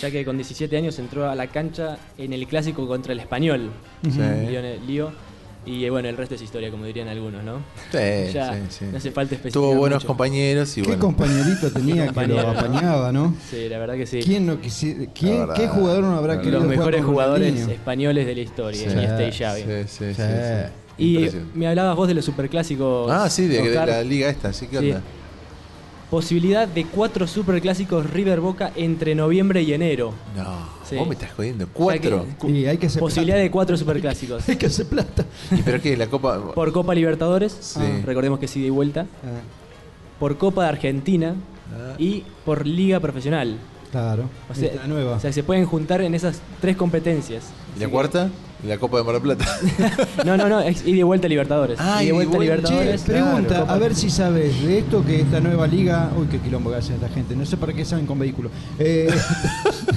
Ya 0.02 0.12
que 0.12 0.24
con 0.26 0.38
17 0.38 0.76
años 0.78 0.98
entró 1.00 1.30
a 1.30 1.36
la 1.36 1.48
cancha 1.48 1.98
en 2.18 2.34
el 2.34 2.48
clásico 2.48 2.88
contra 2.88 3.14
el 3.14 3.20
español. 3.20 3.72
Sí. 4.04 4.20
Lionel- 4.20 4.86
Lío. 4.86 5.12
Y 5.66 5.84
eh, 5.84 5.90
bueno, 5.90 6.08
el 6.08 6.16
resto 6.16 6.36
es 6.36 6.42
historia, 6.42 6.72
como 6.72 6.86
dirían 6.86 7.10
algunos, 7.10 7.44
¿no? 7.44 7.58
Sí, 7.92 8.34
ya 8.34 8.54
sí, 8.54 8.60
sí. 8.70 8.86
no 8.92 8.98
hace 8.98 9.12
falta 9.12 9.36
especificar 9.36 9.52
Tuvo 9.62 9.76
buenos 9.76 9.98
mucho. 9.98 10.08
compañeros 10.08 10.76
y 10.78 10.82
Qué 10.82 10.88
bueno. 10.88 11.02
compañerito 11.02 11.70
tenía 11.74 12.08
que 12.08 12.28
lo 12.28 12.40
apañaba, 12.40 13.12
¿no? 13.12 13.36
Sí, 13.52 13.68
la 13.68 13.78
verdad 13.78 13.96
que 13.96 14.06
sí. 14.08 14.22
¿Quién 14.24 14.48
no 14.48 14.60
quisi- 14.62 15.10
quién- 15.14 15.40
verdad, 15.40 15.56
¿Qué 15.56 15.68
jugador 15.68 16.04
no 16.06 16.16
habrá 16.16 16.38
querido 16.40 16.60
Los 16.60 16.68
mejores 16.70 17.04
jugadores 17.04 17.50
Ronaldinho? 17.50 17.74
españoles 17.74 18.26
de 18.26 18.36
la 18.36 18.42
historia, 18.42 18.80
Sí. 18.90 18.90
Iniesta 18.90 19.24
y 19.28 19.32
Xavi. 19.32 19.62
Sí, 19.62 19.68
sí, 19.88 20.06
sí, 20.06 20.14
Sí. 20.14 20.24
sí. 20.24 21.04
Y 21.04 21.14
Impresionante. 21.16 21.60
me 21.60 21.68
hablabas 21.68 21.96
vos 21.98 22.08
de 22.08 22.14
los 22.14 22.26
superclásicos. 22.26 23.12
Ah, 23.12 23.30
sí, 23.30 23.48
de, 23.48 23.70
la 23.74 24.02
liga 24.02 24.30
esta, 24.30 24.54
¿sí? 24.54 24.66
¿Qué 24.68 24.80
Sí. 24.80 24.86
onda? 24.92 25.02
Posibilidad 26.10 26.68
de 26.68 26.86
cuatro 26.86 27.28
superclásicos 27.28 28.10
River 28.10 28.40
Boca 28.40 28.72
entre 28.76 29.14
noviembre 29.14 29.62
y 29.62 29.74
enero. 29.74 30.12
No, 30.36 30.68
Sí. 30.84 30.96
vos 30.96 31.08
me 31.08 31.14
estás 31.14 31.32
jodiendo. 31.34 31.66
O 31.66 31.68
sea 31.68 31.74
¿Cuatro? 31.76 32.26
que- 32.42 32.50
Y 32.50 32.66
hay 32.66 32.78
que 32.80 32.88
hacer 32.88 33.00
Posibilidad 33.00 33.36
plata. 33.36 33.44
de 33.44 33.52
cuatro 33.52 33.78
superclásicos. 33.78 34.44
Hay 34.50 34.56
que 34.56 34.66
hacer 34.66 34.88
plata. 34.88 35.26
¿Y 35.52 35.62
pero 35.62 35.80
qué? 35.80 35.96
¿La 35.96 36.08
Copa? 36.08 36.54
Por 36.56 36.72
Copa 36.72 36.96
Libertadores, 36.96 37.56
Sí. 37.62 37.80
recordemos 38.04 38.40
que 38.40 38.48
sí 38.48 38.62
de 38.62 38.72
vuelta. 38.72 39.06
Ah, 39.24 39.42
Por 40.20 40.38
Copa 40.40 40.64
de 40.64 40.70
Argentina 40.70 41.36
Ah. 41.72 41.94
y 42.00 42.24
por 42.44 42.66
Liga 42.66 43.00
Profesional. 43.00 43.58
claro. 43.92 44.24
O 44.50 44.56
sea, 44.56 44.70
Esta 44.70 44.88
nueva. 44.88 45.16
o 45.16 45.20
sea, 45.20 45.32
se 45.32 45.44
pueden 45.44 45.66
juntar 45.68 46.02
en 46.02 46.16
esas 46.16 46.42
tres 46.60 46.76
competencias. 46.76 47.46
¿Y 47.78 47.80
la 47.82 47.88
cuarta? 47.88 48.30
¿La 48.68 48.78
Copa 48.78 48.98
de 48.98 49.04
Mar 49.04 49.14
del 49.14 49.22
Plata? 49.22 49.46
No, 50.26 50.36
no, 50.36 50.50
no, 50.50 50.60
es 50.60 50.86
y 50.86 51.02
vuelta 51.04 51.28
a 51.28 51.30
Libertadores. 51.30 51.78
Ah, 51.80 52.04
y 52.04 52.08
y 52.08 52.12
vuelta 52.12 52.36
a. 52.36 52.40
Che, 52.40 52.44
Libertadores. 52.44 53.02
pregunta, 53.04 53.66
a 53.68 53.78
ver 53.78 53.96
si 53.96 54.10
sabes 54.10 54.62
de 54.64 54.80
esto 54.80 55.06
que 55.06 55.22
esta 55.22 55.40
nueva 55.40 55.66
liga. 55.68 56.12
Uy, 56.18 56.28
qué 56.28 56.40
quilombo 56.40 56.70
que 56.72 56.78
hace 56.78 56.94
esta 56.96 57.08
gente. 57.10 57.36
No 57.36 57.46
sé 57.46 57.56
para 57.58 57.72
qué 57.74 57.86
saben 57.86 58.06
con 58.06 58.20
vehículos. 58.20 58.52
Eh, 58.78 59.10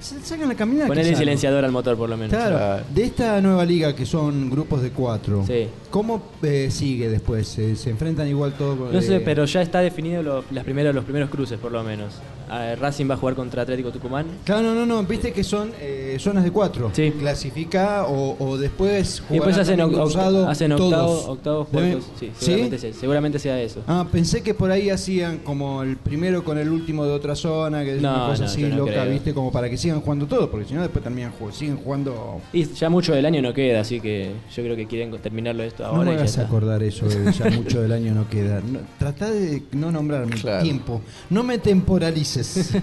sacan 0.00 0.48
la 0.48 0.54
caminata. 0.54 0.92
¿no? 0.92 1.16
silenciador 1.16 1.64
al 1.64 1.72
motor, 1.72 1.96
por 1.96 2.08
lo 2.08 2.16
menos. 2.16 2.30
Claro, 2.36 2.56
Claro. 2.56 2.84
de 2.92 3.04
esta 3.04 3.40
nueva 3.40 3.64
liga 3.64 3.94
que 3.94 4.04
son 4.06 4.50
grupos 4.50 4.82
de 4.82 4.90
cuatro, 4.90 5.44
Sí. 5.46 5.68
¿Cómo 5.96 6.20
eh, 6.42 6.68
sigue 6.70 7.08
después? 7.08 7.48
¿Se, 7.48 7.74
se 7.74 7.88
enfrentan 7.88 8.28
igual 8.28 8.52
todos? 8.52 8.92
No 8.92 9.00
sé, 9.00 9.16
eh, 9.16 9.20
pero 9.20 9.46
ya 9.46 9.62
está 9.62 9.80
definido 9.80 10.22
lo- 10.22 10.44
las 10.50 10.62
primeras, 10.62 10.94
los 10.94 11.04
primeros 11.04 11.30
cruces, 11.30 11.58
por 11.58 11.72
lo 11.72 11.82
menos. 11.82 12.12
A- 12.50 12.74
Racing 12.76 13.08
va 13.08 13.14
a 13.14 13.16
jugar 13.16 13.34
contra 13.34 13.62
Atlético 13.62 13.90
Tucumán. 13.90 14.26
Claro, 14.44 14.62
no, 14.62 14.74
no, 14.74 14.84
no, 14.84 15.02
viste 15.04 15.32
que 15.32 15.42
son 15.42 15.70
eh, 15.80 16.16
zonas 16.20 16.44
de 16.44 16.50
cuatro. 16.50 16.90
Sí. 16.92 17.12
Clasifica 17.18 18.04
o, 18.06 18.36
o 18.38 18.58
después 18.58 19.22
Y 19.30 19.34
después 19.34 19.56
jugarán 19.56 19.60
hacen, 19.60 19.76
también 19.78 20.00
oct- 20.00 20.04
cruzado 20.04 20.48
hacen 20.48 20.70
todos. 20.76 20.92
octavos, 20.92 21.28
octavos, 21.28 21.68
Deben- 21.72 21.92
cuartos. 21.92 22.10
Sí, 22.20 22.30
seguramente, 22.38 22.78
sea- 22.78 22.92
seguramente 22.92 23.38
sea 23.38 23.60
eso. 23.62 23.80
Ah, 23.86 24.06
pensé 24.12 24.42
que 24.42 24.52
por 24.52 24.70
ahí 24.70 24.90
hacían 24.90 25.38
como 25.38 25.82
el 25.82 25.96
primero 25.96 26.44
con 26.44 26.58
el 26.58 26.68
último 26.68 27.06
de 27.06 27.12
otra 27.12 27.34
zona, 27.34 27.82
que 27.84 27.96
es 27.96 28.02
No, 28.02 28.14
una 28.14 28.26
cosa 28.28 28.44
no, 28.44 28.50
así 28.50 28.60
yo 28.60 28.68
no 28.68 28.76
loca, 28.76 28.92
creo. 28.92 29.10
viste, 29.12 29.32
como 29.32 29.50
para 29.50 29.70
que 29.70 29.78
sigan 29.78 30.02
jugando 30.02 30.26
todo, 30.26 30.50
porque 30.50 30.66
si 30.66 30.74
no 30.74 30.82
después 30.82 31.02
terminan 31.02 31.32
jugando, 31.32 31.56
siguen 31.56 31.76
jugando. 31.78 32.40
Y 32.52 32.64
ya 32.64 32.90
mucho 32.90 33.14
del 33.14 33.24
año 33.24 33.40
no 33.40 33.54
queda, 33.54 33.80
así 33.80 33.98
que 34.00 34.32
yo 34.54 34.62
creo 34.62 34.76
que 34.76 34.86
quieren 34.86 35.10
terminarlo 35.22 35.62
esto 35.62 35.85
No 35.92 35.98
me 36.02 36.12
ya 36.12 36.18
hagas 36.18 36.38
acordar 36.38 36.82
eso, 36.82 37.06
de 37.08 37.32
ya 37.32 37.50
mucho 37.56 37.82
del 37.82 37.92
año 37.92 38.14
no 38.14 38.28
queda. 38.28 38.60
No, 38.60 38.80
tratá 38.98 39.30
de 39.30 39.62
no 39.72 39.90
nombrarme 39.92 40.36
Claro. 40.36 40.62
tiempo. 40.62 41.02
No 41.30 41.42
me 41.42 41.58
temporalices. 41.58 42.72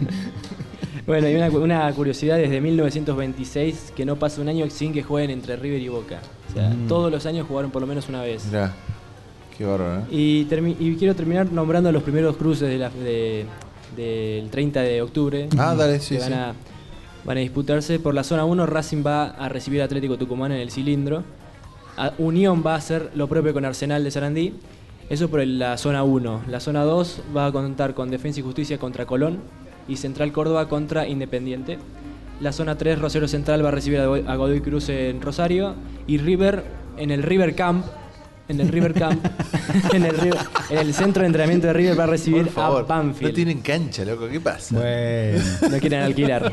Bueno, 1.05 1.29
y 1.29 1.35
una, 1.35 1.49
una 1.49 1.91
curiosidad 1.91 2.37
desde 2.37 2.61
1926 2.61 3.91
que 3.93 4.05
no 4.05 4.15
pasa 4.15 4.39
un 4.39 4.47
año 4.47 4.69
sin 4.69 4.93
que 4.93 5.03
jueguen 5.03 5.31
entre 5.31 5.57
River 5.57 5.81
y 5.81 5.89
Boca. 5.89 6.19
O 6.49 6.53
sea, 6.53 6.69
Mm. 6.69 6.87
todos 6.87 7.11
los 7.11 7.25
años 7.25 7.45
jugaron 7.45 7.71
por 7.71 7.81
lo 7.81 7.87
menos 7.87 8.07
una 8.07 8.21
vez. 8.21 8.45
Mirá, 8.45 8.73
qué 9.57 9.65
bárbaro, 9.65 10.03
¿eh? 10.03 10.05
Y, 10.11 10.95
quiero 10.95 11.13
terminar 11.13 11.51
nombrando 11.51 11.91
los 11.91 12.03
primeros 12.03 12.37
cruces 12.37 12.69
de 12.69 12.77
la- 12.77 12.89
de- 12.89 13.45
del 13.97 14.49
30 14.49 14.81
de 14.81 15.01
octubre. 15.01 15.49
Ah, 15.57 15.75
dale, 15.75 15.99
sí, 15.99 16.15
que 16.15 16.21
van, 16.21 16.29
sí. 16.29 16.33
A, 16.35 16.53
van 17.25 17.37
a 17.37 17.41
disputarse. 17.41 17.99
Por 17.99 18.13
la 18.15 18.23
zona 18.23 18.45
1, 18.45 18.65
Racing 18.65 19.03
va 19.05 19.25
a 19.31 19.49
recibir 19.49 19.81
a 19.81 19.85
Atlético 19.85 20.17
Tucumán 20.17 20.53
en 20.53 20.59
el 20.61 20.71
cilindro. 20.71 21.23
Unión 22.17 22.63
va 22.65 22.73
a 22.73 22.77
hacer 22.77 23.11
lo 23.15 23.27
propio 23.27 23.53
con 23.53 23.65
Arsenal 23.65 24.03
de 24.03 24.11
Sarandí. 24.11 24.53
Eso 25.09 25.29
por 25.29 25.45
la 25.45 25.77
zona 25.77 26.03
1. 26.03 26.43
La 26.47 26.59
zona 26.59 26.83
2 26.83 27.21
va 27.35 27.47
a 27.47 27.51
contar 27.51 27.93
con 27.93 28.09
Defensa 28.09 28.39
y 28.39 28.43
Justicia 28.43 28.77
contra 28.77 29.05
Colón 29.05 29.39
y 29.87 29.97
Central 29.97 30.31
Córdoba 30.31 30.69
contra 30.69 31.07
Independiente. 31.07 31.77
La 32.39 32.51
zona 32.51 32.77
3, 32.77 32.99
Rosero 32.99 33.27
Central 33.27 33.63
va 33.63 33.69
a 33.69 33.71
recibir 33.71 33.99
a 33.99 34.35
Godoy 34.35 34.61
Cruz 34.61 34.89
en 34.89 35.21
Rosario 35.21 35.75
y 36.07 36.17
River 36.17 36.63
en 36.97 37.11
el 37.11 37.21
River 37.23 37.55
Camp. 37.55 37.85
En 38.49 38.59
el 38.59 38.67
River 38.67 38.93
Camp, 38.93 39.25
en, 39.93 40.03
el 40.03 40.17
River- 40.17 40.37
en 40.69 40.77
el 40.77 40.93
centro 40.93 41.21
de 41.21 41.27
entrenamiento 41.27 41.67
de 41.67 41.73
River 41.73 41.97
va 41.97 42.03
a 42.03 42.07
recibir 42.07 42.43
Por 42.43 42.53
favor, 42.53 42.81
a 42.81 42.83
Banfield. 42.85 43.31
no 43.31 43.33
tienen 43.35 43.61
cancha, 43.61 44.03
loco, 44.03 44.27
¿qué 44.27 44.41
pasa? 44.41 44.75
bueno. 44.75 45.41
No 45.71 45.79
quieren 45.79 46.01
alquilar. 46.01 46.51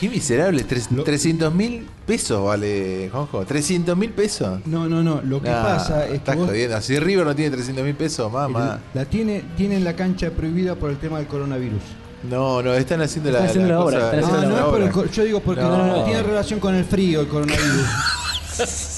Qué 0.00 0.08
miserable, 0.08 0.64
tres- 0.64 0.90
Lo- 0.90 1.04
300 1.04 1.54
mil 1.54 1.86
pesos 2.04 2.44
vale, 2.44 3.08
Juanjo. 3.12 3.44
300 3.44 3.96
mil 3.96 4.10
pesos. 4.10 4.58
No, 4.66 4.88
no, 4.88 5.00
no. 5.04 5.22
Lo 5.22 5.40
que 5.40 5.48
Nah, 5.50 5.62
pasa 5.62 6.04
es 6.04 6.10
que 6.10 6.16
estás 6.16 6.34
vos- 6.36 6.48
jodiendo. 6.48 6.80
Si 6.80 6.98
River 6.98 7.24
no 7.26 7.36
tiene 7.36 7.52
300 7.52 7.84
mil 7.84 7.94
pesos, 7.94 8.30
mamá. 8.32 8.80
la 8.92 9.04
tiene, 9.04 9.44
tienen 9.56 9.84
la 9.84 9.94
cancha 9.94 10.30
prohibida 10.30 10.74
por 10.74 10.90
el 10.90 10.96
tema 10.98 11.18
del 11.18 11.28
coronavirus. 11.28 11.80
No, 12.28 12.60
no, 12.60 12.74
están 12.74 13.00
haciendo 13.02 13.30
Están 13.30 13.44
la, 13.44 13.50
haciendo 13.50 13.72
la 13.72 13.80
cosa- 13.84 13.96
obra, 13.98 14.06
están 14.06 14.18
Ah, 14.18 14.26
haciendo 14.26 14.48
no 14.50 14.56
la 14.56 14.62
es 14.62 14.68
por 14.68 14.82
el 14.82 14.90
co- 14.90 15.12
yo 15.12 15.22
digo 15.24 15.40
porque 15.40 15.60
No. 15.62 15.78
no, 15.78 15.86
no 15.98 16.04
tiene 16.04 16.22
relación 16.24 16.58
con 16.58 16.74
el 16.74 16.84
frío 16.84 17.20
el 17.20 17.28
coronavirus. 17.28 17.86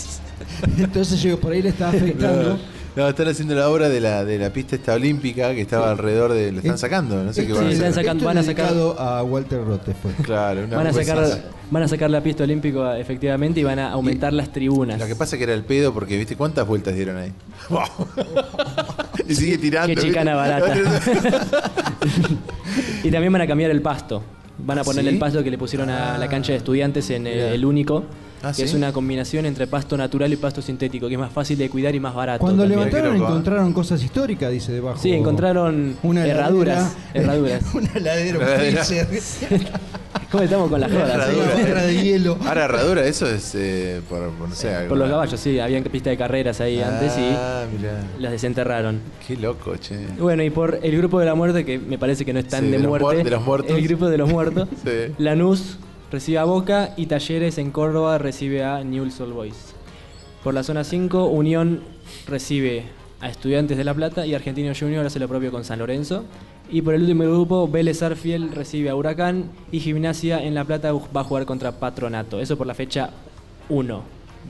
Entonces 0.79 1.21
yo 1.21 1.29
digo, 1.31 1.41
por 1.41 1.53
ahí 1.53 1.63
le 1.63 1.69
está 1.71 1.89
afectando. 1.91 2.59
No, 2.97 3.09
están 3.09 3.29
haciendo 3.29 3.55
la 3.55 3.69
obra 3.71 3.89
de 3.89 4.01
la, 4.01 4.25
de 4.25 4.37
la 4.37 4.53
pista 4.53 4.75
esta 4.75 4.95
olímpica 4.95 5.55
que 5.55 5.61
estaba 5.61 5.93
alrededor 5.93 6.33
de. 6.33 6.51
Lo 6.51 6.59
están 6.59 6.75
Es- 6.75 6.81
sacando, 6.81 7.23
no 7.23 7.33
sé 7.33 7.47
qué 7.47 7.53
Esto 7.53 7.61
van 7.63 7.67
a 7.67 7.71
Sí, 7.71 7.73
es- 7.77 7.83
están 7.97 8.09
hacer. 8.09 8.25
van 8.25 8.37
a 8.37 8.41
es 8.41 8.47
sacar- 8.47 8.75
a 8.99 9.23
Walter 9.23 9.65
Rotefort. 9.65 10.17
Claro, 10.23 10.65
una 10.65 10.77
Van 10.77 10.87
a, 10.89 10.93
sacar, 10.93 11.25
van 11.71 11.83
a 11.85 11.89
sacar 11.89 12.11
la 12.11 12.21
pista 12.21 12.43
olímpica 12.43 12.99
efectivamente 12.99 13.61
y 13.61 13.63
van 13.65 13.79
a 13.79 13.93
aumentar 13.93 14.33
las 14.33 14.53
tribunas. 14.53 14.99
Lo 14.99 15.07
que 15.07 15.15
pasa 15.15 15.37
que 15.39 15.45
era 15.45 15.55
el 15.55 15.63
pedo 15.65 15.95
porque, 15.95 16.19
¿viste 16.19 16.35
cuántas 16.37 16.67
vueltas 16.67 16.97
dieron 16.97 17.17
ahí? 17.17 17.33
y 19.29 19.35
sigue 19.37 19.57
tirando. 19.59 19.95
Qué 19.95 20.01
chicana 20.09 20.35
barata. 20.35 20.75
y 23.05 23.11
también 23.11 23.33
van 23.33 23.43
a 23.43 23.47
cambiar 23.47 23.71
el 23.71 23.83
pasto. 23.83 24.23
Van 24.65 24.79
a 24.79 24.81
¿Ah, 24.83 24.85
ponerle 24.85 25.11
sí? 25.11 25.17
el 25.17 25.21
pasto 25.21 25.43
que 25.43 25.51
le 25.51 25.59
pusieron 25.59 25.91
a 25.91 26.19
la 26.19 26.29
cancha 26.29 26.53
de 26.53 26.59
estudiantes 26.59 27.11
en 27.11 27.27
el, 27.27 27.65
único. 27.65 28.05
Ah, 28.43 28.53
que 28.57 28.63
es 28.63 28.73
una 28.73 28.91
combinación 28.91 29.45
entre 29.45 29.67
pasto 29.67 29.99
natural 29.99 30.33
y 30.33 30.37
pasto 30.37 30.63
sintético, 30.63 31.09
que 31.09 31.15
es 31.15 31.21
más 31.21 31.33
fácil 31.33 31.59
de 31.59 31.69
cuidar 31.69 31.95
y 31.95 32.01
más 32.01 32.15
barato. 32.15 32.41
Cuando 32.41 32.63
también. 32.63 32.81
levantaron 32.81 33.17
encontraron 33.17 33.73
cosas 33.75 34.03
históricas, 34.03 34.51
dice 34.51 34.73
debajo. 34.73 34.99
Sí, 34.99 35.13
encontraron 35.13 35.97
una 36.03 36.27
herraduras. 36.27 36.97
heladera, 37.13 37.35
herraduras. 37.35 37.63
Una 37.75 37.93
heladera. 37.95 38.39
¿Cómo 40.31 40.45
estamos 40.45 40.71
con 40.71 40.81
las 40.81 40.93
jodas? 40.93 41.11
herradura. 41.11 41.83
de 41.83 42.03
hielo. 42.03 42.39
Ahora, 42.47 42.65
herradura, 42.67 43.05
eso 43.05 43.27
es 43.27 43.53
eh, 43.57 44.01
por, 44.09 44.21
no 44.21 44.55
sé, 44.55 44.69
Por 44.69 44.77
alguna- 44.77 45.01
los 45.01 45.11
caballos, 45.11 45.41
sí, 45.41 45.59
habían 45.59 45.83
pista 45.85 46.11
de 46.11 46.17
carreras 46.17 46.61
ahí 46.61 46.81
antes 46.81 47.13
Ah, 47.17 47.65
mirá. 47.77 48.01
y 48.17 48.23
las 48.23 48.31
desenterraron. 48.33 49.01
Qué 49.27 49.37
loco, 49.37 49.77
che. 49.77 49.97
Bueno, 50.19 50.45
y 50.45 50.51
por 50.51 50.79
el 50.83 50.97
grupo 50.97 51.19
de 51.19 51.27
la 51.27 51.35
muerte, 51.35 51.65
que 51.65 51.79
me 51.81 51.99
parece 51.99 52.25
que 52.25 52.33
no 52.33 52.39
están 52.39 52.61
Sí, 52.61 52.67
de, 52.67 52.73
de 52.77 52.79
los 52.79 52.89
muerte. 52.89 53.07
muer- 53.07 53.25
de 53.25 53.31
los 53.31 53.45
muertos. 53.45 53.77
El 53.77 53.89
grupo 53.89 54.09
de 54.09 54.19
los 54.19 54.31
muertos. 54.31 54.69
Sí. 54.85 55.13
Lanús 55.19 55.79
recibe 56.13 56.39
a 56.39 56.45
Boca 56.45 56.91
y 56.97 57.07
Talleres 57.07 57.59
en 57.59 57.71
Córdoba 57.73 58.19
recibe 58.19 58.63
a 58.65 58.85
Newell's 58.85 59.21
Old 59.21 59.33
Boys. 59.35 59.75
Por 60.45 60.55
la 60.55 60.63
zona 60.63 60.85
5, 60.85 61.27
Unión 61.27 61.81
recibe 62.29 62.85
a 63.21 63.29
Estudiantes 63.29 63.77
de 63.77 63.85
La 63.85 63.95
Plata 63.95 64.25
y 64.27 64.35
Argentino 64.35 64.73
Junior 64.79 65.05
hace 65.05 65.19
lo 65.19 65.29
propio 65.29 65.51
con 65.51 65.65
San 65.65 65.81
Lorenzo. 65.81 66.25
Y 66.73 66.83
por 66.83 66.95
el 66.95 67.03
último 67.03 67.25
grupo, 67.25 67.69
Vélez 67.69 68.03
Arfiel 68.03 68.53
recibe 68.53 68.91
a 68.91 68.95
Huracán 68.95 69.51
y 69.73 69.81
Gimnasia 69.81 70.43
en 70.43 70.55
La 70.55 70.65
Plata 70.65 70.93
va 70.93 71.21
a 71.23 71.25
jugar 71.25 71.45
contra 71.45 71.73
Patronato. 71.73 72.41
Eso 72.41 72.57
por 72.57 72.67
la 72.67 72.75
fecha 72.75 73.11
1 73.69 74.03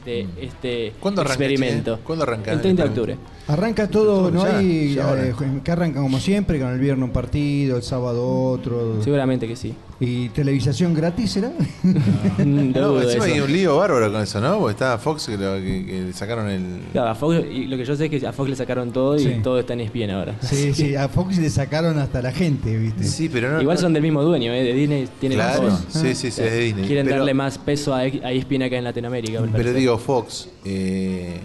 de 0.04 0.26
este 0.40 0.92
¿Cuándo 1.00 1.22
experimento. 1.22 1.98
¿Cuándo 2.04 2.24
arranca 2.24 2.52
El 2.52 2.60
30 2.60 2.82
de 2.82 2.88
octubre. 2.88 3.16
Arranca 3.48 3.88
todo, 3.88 4.30
no 4.30 4.44
Ya, 4.44 4.58
hay 4.58 4.94
ya 4.94 5.14
eh, 5.14 5.34
que 5.64 5.70
arranca 5.70 6.00
como 6.00 6.20
siempre, 6.20 6.60
con 6.60 6.68
el 6.68 6.78
viernes 6.78 7.04
un 7.04 7.12
partido, 7.12 7.76
el 7.76 7.82
sábado 7.82 8.50
otro. 8.50 9.02
Seguramente 9.02 9.48
que 9.48 9.56
sí. 9.56 9.74
¿Y 10.02 10.30
televisación 10.30 10.94
gratis 10.94 11.32
será? 11.32 11.52
No, 12.38 13.00
encima 13.02 13.26
eso. 13.26 13.34
hay 13.34 13.40
un 13.40 13.52
lío 13.52 13.76
bárbaro 13.76 14.10
con 14.10 14.22
eso, 14.22 14.40
¿no? 14.40 14.58
Porque 14.58 14.72
está 14.72 14.96
Fox 14.98 15.26
que, 15.26 15.36
lo- 15.36 15.56
que- 15.56 15.84
que 15.84 16.02
le 16.04 16.12
sacaron 16.14 16.48
el. 16.48 16.80
Claro, 16.92 17.10
a 17.10 17.14
Fox, 17.14 17.36
y 17.52 17.66
lo 17.66 17.76
que 17.76 17.84
yo 17.84 17.94
sé 17.96 18.06
es 18.06 18.10
que 18.20 18.26
a 18.26 18.32
Fox 18.32 18.48
le 18.50 18.56
sacaron 18.56 18.92
todo 18.92 19.16
y 19.16 19.24
Sí. 19.24 19.40
todo 19.42 19.58
está 19.60 19.74
en 19.74 19.80
ESPN 19.80 20.10
ahora. 20.10 20.36
sí, 20.40 20.72
sí, 20.72 20.94
a 20.96 21.08
Fox 21.08 21.36
le 21.38 21.50
sacaron 21.50 21.98
hasta 21.98 22.22
la 22.22 22.32
gente, 22.32 22.76
¿viste? 22.78 23.04
Sí, 23.04 23.28
pero 23.28 23.52
no. 23.52 23.60
Igual 23.60 23.76
no- 23.76 23.80
son 23.82 23.92
del 23.92 24.02
mismo 24.02 24.22
dueño, 24.22 24.52
¿eh? 24.54 24.62
de 24.62 24.72
Disney 24.72 25.08
tienen 25.20 25.36
Claro, 25.38 25.70
sí, 25.90 26.14
sí, 26.14 26.14
sí, 26.14 26.28
es 26.28 26.36
de 26.36 26.58
Disney. 26.58 26.86
Quieren 26.86 27.04
Pero- 27.06 27.18
darle 27.18 27.34
más 27.34 27.58
peso 27.58 27.92
a, 27.94 27.98
a 27.98 28.06
ESPN 28.32 28.62
acá 28.64 28.76
en 28.78 28.84
Latinoamérica. 28.84 29.40
me 29.40 29.48
Pero 29.48 29.52
parece. 29.52 29.74
digo, 29.74 29.98
Fox, 29.98 30.48
eh, 30.64 31.40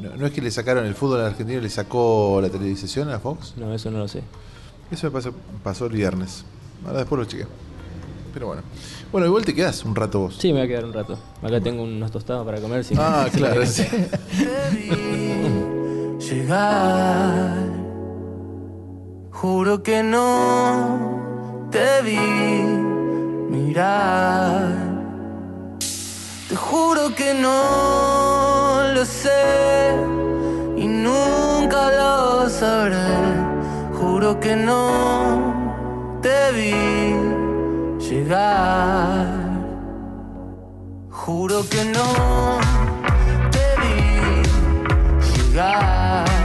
no, 0.00 0.16
no 0.16 0.26
es 0.26 0.32
que 0.32 0.40
le 0.40 0.50
sacaron 0.50 0.86
el 0.86 0.94
fútbol 0.94 1.20
argentino, 1.20 1.60
le 1.60 1.68
sacó 1.70 2.38
la 2.40 2.48
televisación 2.48 3.10
a 3.10 3.18
Fox. 3.18 3.52
No, 3.58 3.74
eso 3.74 3.90
no 3.90 3.98
lo 3.98 4.08
sé. 4.08 4.22
Eso 4.90 5.08
me 5.08 5.10
pasó, 5.10 5.34
pasó 5.62 5.86
el 5.86 5.92
viernes. 5.92 6.44
Ahora 6.86 7.00
después 7.00 7.18
lo 7.18 7.24
chequé. 7.26 7.44
Pero 8.32 8.46
bueno. 8.48 8.62
Bueno, 9.10 9.26
igual 9.26 9.44
te 9.44 9.54
quedas 9.54 9.84
un 9.84 9.94
rato 9.96 10.20
vos. 10.20 10.36
Sí, 10.38 10.48
me 10.52 10.60
voy 10.60 10.66
a 10.66 10.68
quedar 10.68 10.84
un 10.84 10.92
rato. 10.92 11.18
Acá 11.42 11.60
tengo 11.60 11.82
unos 11.82 12.10
tostados 12.10 12.44
para 12.44 12.60
comer. 12.60 12.84
si- 12.84 12.94
Ah, 12.98 13.26
si 13.30 13.38
claro, 13.38 13.64
sí. 13.66 13.84
llegar. 16.18 17.56
Juro 19.32 19.82
que 19.82 20.02
no 20.02 21.68
te 21.70 22.02
vi 22.02 22.18
mirar. 23.50 24.74
Te 26.48 26.56
juro 26.56 27.14
que 27.14 27.34
no 27.34 28.82
lo 28.94 29.04
sé 29.04 29.94
y 30.76 30.86
nunca 30.86 31.90
lo 31.92 32.48
sabré. 32.48 32.96
Juro 33.94 34.40
que 34.40 34.56
no 34.56 36.18
te 36.22 36.52
vi 36.52 36.74
llegar. 38.10 39.26
Juro 41.10 41.62
que 41.68 41.84
no 41.84 42.58
te 43.50 43.66
vi 43.80 44.42
llegar. 45.30 46.37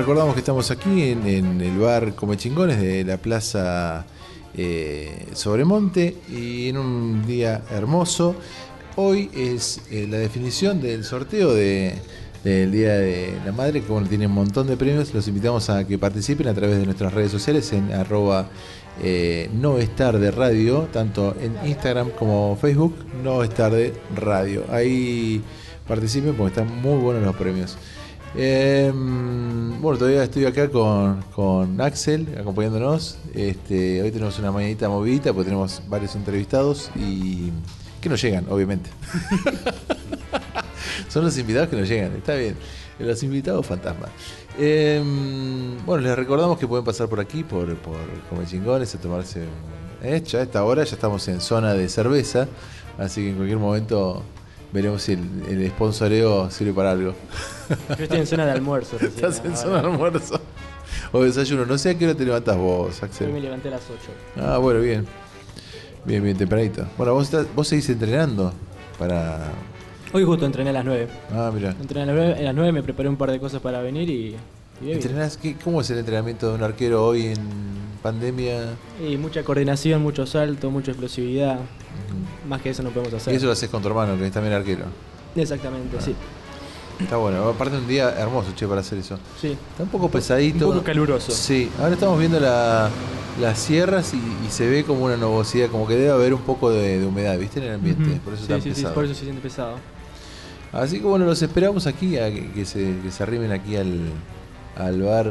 Recordamos 0.00 0.32
que 0.32 0.40
estamos 0.40 0.70
aquí 0.70 1.10
en, 1.10 1.60
el 1.60 1.76
bar 1.76 2.14
Come 2.14 2.38
Chingones 2.38 2.80
de 2.80 3.04
la 3.04 3.18
Plaza 3.18 4.06
eh, 4.56 5.26
Sobremonte 5.34 6.16
y 6.26 6.70
en 6.70 6.78
un 6.78 7.26
día 7.26 7.60
hermoso. 7.70 8.34
Hoy 8.96 9.30
es 9.34 9.82
eh, 9.90 10.06
la 10.08 10.16
definición 10.16 10.80
del 10.80 11.04
sorteo 11.04 11.52
de, 11.52 11.96
del 12.42 12.72
Día 12.72 12.94
de 12.94 13.34
la 13.44 13.52
Madre, 13.52 13.82
que 13.82 14.08
tiene 14.08 14.26
un 14.26 14.32
montón 14.32 14.68
de 14.68 14.78
premios. 14.78 15.12
Los 15.12 15.28
invitamos 15.28 15.68
a 15.68 15.86
que 15.86 15.98
participen 15.98 16.48
a 16.48 16.54
través 16.54 16.78
de 16.78 16.86
nuestras 16.86 17.12
redes 17.12 17.30
sociales 17.30 17.70
en 17.74 17.92
arroba 17.92 18.48
eh, 19.02 19.50
tanto 20.90 21.36
en 21.38 21.68
Instagram 21.68 22.08
como 22.18 22.56
Facebook, 22.56 22.94
no 23.22 23.44
radio. 24.16 24.64
Ahí 24.70 25.42
participen 25.86 26.32
porque 26.36 26.58
están 26.58 26.80
muy 26.80 26.98
buenos 26.98 27.22
los 27.22 27.36
premios. 27.36 27.76
Eh, 28.34 28.92
bueno, 28.94 29.98
todavía 29.98 30.22
estoy 30.22 30.44
acá 30.44 30.68
con, 30.70 31.22
con 31.34 31.80
Axel 31.80 32.28
acompañándonos. 32.38 33.18
Este, 33.34 34.02
hoy 34.02 34.10
tenemos 34.10 34.38
una 34.38 34.52
mañanita 34.52 34.88
movidita 34.88 35.32
porque 35.32 35.46
tenemos 35.46 35.82
varios 35.88 36.14
entrevistados 36.14 36.90
y 36.94 37.50
que 38.00 38.08
no 38.08 38.16
llegan, 38.16 38.46
obviamente. 38.48 38.90
Son 41.08 41.24
los 41.24 41.36
invitados 41.38 41.68
que 41.68 41.76
no 41.76 41.84
llegan, 41.84 42.12
está 42.16 42.34
bien. 42.34 42.56
Los 42.98 43.22
invitados 43.22 43.66
fantasmas. 43.66 44.10
Eh, 44.58 45.02
bueno, 45.86 46.02
les 46.02 46.14
recordamos 46.16 46.58
que 46.58 46.68
pueden 46.68 46.84
pasar 46.84 47.08
por 47.08 47.18
aquí, 47.18 47.42
por, 47.42 47.74
por 47.78 47.96
Come 48.28 48.46
Chingones, 48.46 48.94
a 48.94 49.00
tomarse. 49.00 49.44
eh, 50.02 50.22
ya 50.24 50.40
a 50.40 50.42
esta 50.42 50.62
hora 50.64 50.84
ya 50.84 50.94
estamos 50.94 51.26
en 51.28 51.40
zona 51.40 51.72
de 51.74 51.88
cerveza, 51.88 52.46
así 52.98 53.22
que 53.22 53.30
en 53.30 53.36
cualquier 53.36 53.58
momento 53.58 54.22
veremos 54.72 55.02
si 55.02 55.12
el, 55.12 55.20
el 55.48 55.68
sponsoreo 55.70 56.50
sirve 56.50 56.72
para 56.74 56.92
algo. 56.92 57.14
Yo 57.96 58.04
estoy 58.04 58.18
en 58.20 58.26
zona 58.26 58.46
de 58.46 58.52
almuerzo. 58.52 58.96
recién, 58.98 59.12
Estás 59.14 59.38
en 59.40 59.46
ahora. 59.52 59.56
zona 59.56 59.82
de 59.82 59.86
almuerzo. 59.88 60.40
O 61.12 61.22
desayuno. 61.22 61.66
No 61.66 61.78
sé 61.78 61.90
a 61.90 61.98
qué 61.98 62.04
hora 62.06 62.14
te 62.16 62.24
levantas 62.24 62.56
vos, 62.56 62.94
Hoy 62.94 63.00
me 63.02 63.06
Axel. 63.06 63.42
levanté 63.42 63.68
a 63.68 63.70
las 63.72 63.82
8. 63.82 64.44
Ah, 64.46 64.58
bueno, 64.58 64.80
bien. 64.80 65.06
Bien, 66.04 66.22
bien, 66.22 66.36
tempranito. 66.36 66.86
Bueno, 66.96 67.14
vos, 67.14 67.24
estás, 67.24 67.46
vos 67.54 67.66
seguís 67.68 67.88
entrenando 67.90 68.52
para. 68.98 69.52
Hoy 70.12 70.24
justo 70.24 70.44
entrené 70.46 70.70
a 70.70 70.72
las 70.72 70.84
9. 70.84 71.08
Ah, 71.32 71.50
mira. 71.54 71.70
Entrené 71.80 72.02
a 72.02 72.06
las 72.06 72.16
9, 72.16 72.34
a 72.38 72.42
las 72.42 72.54
9 72.54 72.72
me 72.72 72.82
preparé 72.82 73.08
un 73.08 73.16
par 73.16 73.30
de 73.30 73.38
cosas 73.38 73.60
para 73.60 73.80
venir 73.80 74.08
y... 74.10 74.36
y. 74.82 74.96
¿Qué- 74.98 75.56
¿Cómo 75.62 75.80
es 75.82 75.90
el 75.90 75.98
entrenamiento 75.98 76.48
de 76.48 76.54
un 76.54 76.62
arquero 76.62 77.04
hoy 77.04 77.26
en 77.26 77.38
pandemia? 78.02 78.60
Y 79.06 79.16
mucha 79.18 79.42
coordinación, 79.44 80.02
mucho 80.02 80.26
salto, 80.26 80.70
mucha 80.70 80.90
explosividad. 80.92 81.58
Más 82.48 82.60
que 82.62 82.70
eso 82.70 82.82
no 82.82 82.90
podemos 82.90 83.12
hacer. 83.14 83.32
Y 83.32 83.36
eso 83.36 83.46
lo 83.46 83.52
haces 83.52 83.68
con 83.68 83.82
tu 83.82 83.88
hermano, 83.88 84.16
que 84.16 84.26
es 84.26 84.32
también 84.32 84.54
arquero. 84.54 84.84
Exactamente, 85.36 86.00
sí. 86.00 86.14
Está 87.00 87.16
bueno. 87.16 87.48
Aparte, 87.48 87.76
un 87.78 87.86
día 87.88 88.10
hermoso, 88.18 88.52
che, 88.54 88.66
para 88.66 88.80
hacer 88.80 88.98
eso. 88.98 89.18
Sí. 89.40 89.56
Está 89.70 89.82
un 89.84 89.88
poco 89.88 90.10
pesadito. 90.10 90.66
Un 90.68 90.74
poco 90.74 90.84
caluroso. 90.84 91.32
Sí, 91.32 91.70
ahora 91.80 91.94
estamos 91.94 92.18
viendo 92.18 92.38
la- 92.40 92.88
las 93.40 93.58
sierras 93.58 94.12
y, 94.12 94.18
y 94.46 94.50
se 94.50 94.68
ve 94.68 94.84
como 94.84 95.04
una 95.06 95.16
nubosidad, 95.16 95.68
como 95.70 95.86
que 95.86 95.94
debe 95.94 96.10
haber 96.10 96.34
un 96.34 96.42
poco 96.42 96.70
de, 96.70 96.98
de 96.98 97.06
humedad, 97.06 97.38
¿viste? 97.38 97.60
En 97.60 97.66
el 97.66 97.74
ambiente. 97.76 98.20
Por 98.24 98.34
eso 98.34 98.44
sí, 98.44 98.52
está 98.52 98.62
sí, 98.62 98.70
sí, 98.70 98.74
pesado. 98.76 98.94
por 98.94 99.04
eso 99.04 99.14
se 99.14 99.22
siente 99.24 99.40
pesado. 99.40 99.76
Así 100.72 100.98
que 101.00 101.06
bueno, 101.06 101.24
los 101.24 101.40
esperamos 101.40 101.86
aquí, 101.86 102.18
a 102.18 102.30
que, 102.30 102.50
que 102.52 102.64
se, 102.64 102.96
que 103.02 103.10
se 103.10 103.22
arrimen 103.22 103.50
aquí 103.52 103.76
al, 103.76 103.98
al 104.76 105.02
bar 105.02 105.26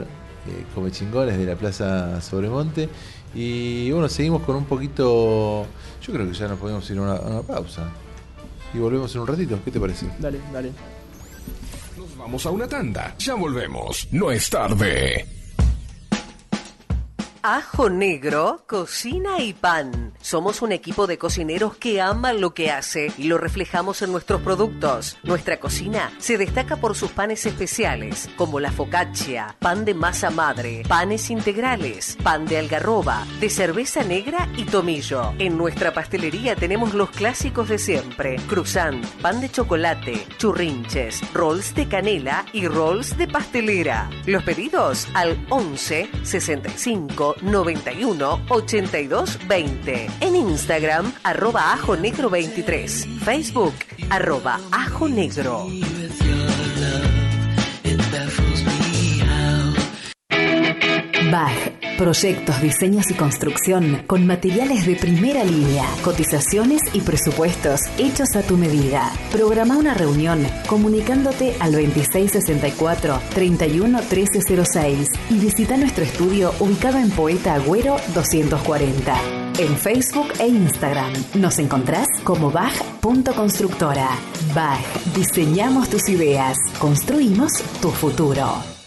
eh, 0.47 0.63
Come 0.73 0.91
Chingones 0.91 1.37
de 1.37 1.45
la 1.45 1.55
Plaza 1.55 2.19
Sobremonte. 2.21 2.89
Y 3.35 3.91
bueno, 3.91 4.09
seguimos 4.09 4.41
con 4.41 4.55
un 4.55 4.65
poquito. 4.65 5.65
Yo 6.01 6.13
creo 6.13 6.27
que 6.27 6.33
ya 6.33 6.47
nos 6.47 6.57
podemos 6.57 6.89
ir 6.89 6.97
a 6.97 7.01
una, 7.01 7.15
a 7.15 7.21
una 7.21 7.41
pausa. 7.43 7.91
y 8.73 8.79
volvemos 8.79 9.13
en 9.13 9.21
un 9.21 9.27
ratito. 9.27 9.59
¿Qué 9.63 9.69
te 9.71 9.79
parece? 9.79 10.07
Dale, 10.19 10.39
dale. 10.51 10.71
Vamos 12.19 12.45
a 12.45 12.49
una 12.49 12.67
tanda. 12.67 13.15
Ya 13.17 13.33
volvemos. 13.33 14.05
No 14.11 14.29
es 14.29 14.49
tarde. 14.49 15.39
Ajo 17.41 17.90
Negro, 17.90 18.66
cocina 18.68 19.40
y 19.40 19.53
pan. 19.53 20.11
Somos 20.20 20.61
un 20.61 20.74
equipo 20.74 21.07
de 21.07 21.18
cocineros 21.18 21.78
que 21.78 22.02
aman 22.02 22.41
lo 22.41 22.53
que 22.53 22.70
hace 22.70 23.14
y 23.18 23.24
lo 23.24 23.38
reflejamos 23.38 24.02
en 24.02 24.11
nuestros 24.11 24.41
productos. 24.41 25.18
Nuestra 25.24 25.57
cocina 25.57 26.11
se 26.18 26.38
destaca 26.38 26.76
por 26.76 26.98
sus 26.98 27.11
panes 27.11 27.45
especiales, 27.45 28.30
como 28.36 28.60
la 28.60 28.74
focaccia, 28.74 29.56
pan 29.60 29.86
de 29.86 29.94
masa 29.94 30.32
madre, 30.32 30.84
panes 30.86 31.30
integrales, 31.30 32.18
pan 32.22 32.45
de 32.45 32.57
algarroba, 32.57 33.26
de 33.40 33.49
cerveza 33.49 34.03
negra 34.03 34.49
y 34.57 34.66
tomillo. 34.66 35.34
En 35.40 35.57
nuestra 35.57 35.94
pastelería 35.94 36.57
tenemos 36.57 36.94
los 36.94 37.10
clásicos 37.10 37.70
de 37.70 37.78
siempre: 37.78 38.36
croissant, 38.49 39.06
pan 39.22 39.40
de 39.40 39.49
chocolate, 39.49 40.28
churrinches, 40.38 41.22
rolls 41.34 41.74
de 41.74 41.88
canela 41.88 42.45
y 42.52 42.68
rolls 42.68 43.18
de 43.18 43.30
pastelera. 43.30 44.10
Los 44.26 44.44
pedidos 44.44 45.07
al 45.14 45.45
11 45.49 46.10
65 46.24 47.28
91 47.41 48.41
82 48.49 49.39
20. 49.47 50.10
En 50.22 50.35
Instagram, 50.35 51.14
arroba 51.23 51.73
ajo 51.73 51.95
negro 51.95 52.30
23. 52.30 53.07
Facebook, 53.23 53.73
arroba 54.10 54.60
ajo 54.72 55.07
negro. 55.10 55.68
BAG. 61.31 61.97
Proyectos, 61.97 62.61
diseños 62.61 63.11
y 63.11 63.14
construcción 63.14 64.03
con 64.07 64.26
materiales 64.26 64.85
de 64.85 64.95
primera 64.95 65.43
línea, 65.43 65.85
cotizaciones 66.01 66.81
y 66.93 67.01
presupuestos 67.01 67.81
hechos 67.97 68.35
a 68.35 68.41
tu 68.41 68.57
medida. 68.57 69.11
Programa 69.31 69.77
una 69.77 69.93
reunión 69.93 70.47
comunicándote 70.68 71.56
al 71.60 71.73
2664 71.73 73.22
31 73.34 73.99
1306 73.99 75.10
y 75.30 75.39
visita 75.39 75.76
nuestro 75.77 76.06
estudio 76.06 76.53
ubicado 76.60 76.97
en 76.97 77.11
Poeta 77.11 77.56
Agüero 77.56 77.97
240. 78.15 79.22
En 79.60 79.77
Facebook 79.77 80.31
e 80.39 80.47
Instagram 80.47 81.11
nos 81.35 81.60
encontrás 81.60 82.07
como 82.23 82.49
BAG.constructora. 82.49 84.10
BAG. 84.56 84.80
Diseñamos 85.14 85.89
tus 85.89 86.07
ideas. 86.07 86.57
Construimos 86.80 87.51
tu 87.81 87.89
futuro. 87.89 88.78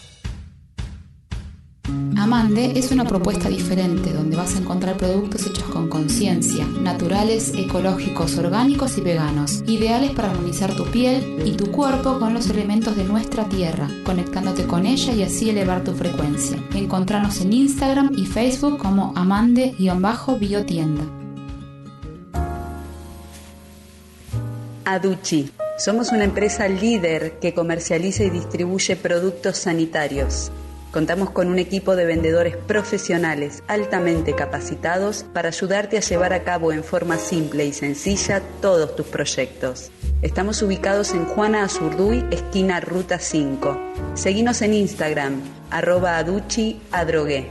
Amande 2.17 2.79
es 2.79 2.91
una 2.91 3.03
propuesta 3.05 3.49
diferente 3.49 4.13
donde 4.13 4.37
vas 4.37 4.55
a 4.55 4.59
encontrar 4.59 4.95
productos 4.95 5.45
hechos 5.45 5.65
con 5.65 5.89
conciencia, 5.89 6.65
naturales, 6.65 7.51
ecológicos, 7.57 8.37
orgánicos 8.37 8.97
y 8.97 9.01
veganos, 9.01 9.63
ideales 9.67 10.11
para 10.11 10.31
armonizar 10.31 10.73
tu 10.75 10.85
piel 10.85 11.43
y 11.45 11.51
tu 11.57 11.71
cuerpo 11.71 12.19
con 12.19 12.33
los 12.33 12.49
elementos 12.49 12.95
de 12.95 13.03
nuestra 13.03 13.49
tierra, 13.49 13.89
conectándote 14.05 14.65
con 14.65 14.85
ella 14.85 15.11
y 15.13 15.23
así 15.23 15.49
elevar 15.49 15.83
tu 15.83 15.93
frecuencia. 15.93 16.57
Encontranos 16.73 17.41
en 17.41 17.51
Instagram 17.51 18.11
y 18.15 18.25
Facebook 18.25 18.77
como 18.77 19.11
amande-biotienda. 19.15 21.03
Aduchi. 24.85 25.51
Somos 25.77 26.11
una 26.11 26.23
empresa 26.23 26.67
líder 26.67 27.39
que 27.39 27.53
comercializa 27.53 28.23
y 28.23 28.29
distribuye 28.29 28.95
productos 28.95 29.57
sanitarios. 29.57 30.51
Contamos 30.93 31.31
con 31.31 31.47
un 31.47 31.57
equipo 31.57 31.95
de 31.95 32.05
vendedores 32.05 32.55
profesionales 32.55 33.63
altamente 33.67 34.35
capacitados 34.35 35.25
para 35.33 35.47
ayudarte 35.47 35.97
a 35.97 36.01
llevar 36.01 36.33
a 36.33 36.43
cabo 36.43 36.71
en 36.71 36.83
forma 36.83 37.17
simple 37.17 37.65
y 37.65 37.73
sencilla 37.73 38.43
todos 38.61 38.95
tus 38.95 39.07
proyectos. 39.07 39.89
Estamos 40.21 40.61
ubicados 40.61 41.15
en 41.15 41.25
Juana 41.25 41.63
Azurduy, 41.63 42.23
esquina 42.29 42.79
Ruta 42.79 43.17
5. 43.17 43.75
Seguinos 44.13 44.61
en 44.61 44.75
Instagram, 44.75 45.41
arroba 45.71 46.19
aduchi 46.19 46.79
adrogué. 46.91 47.49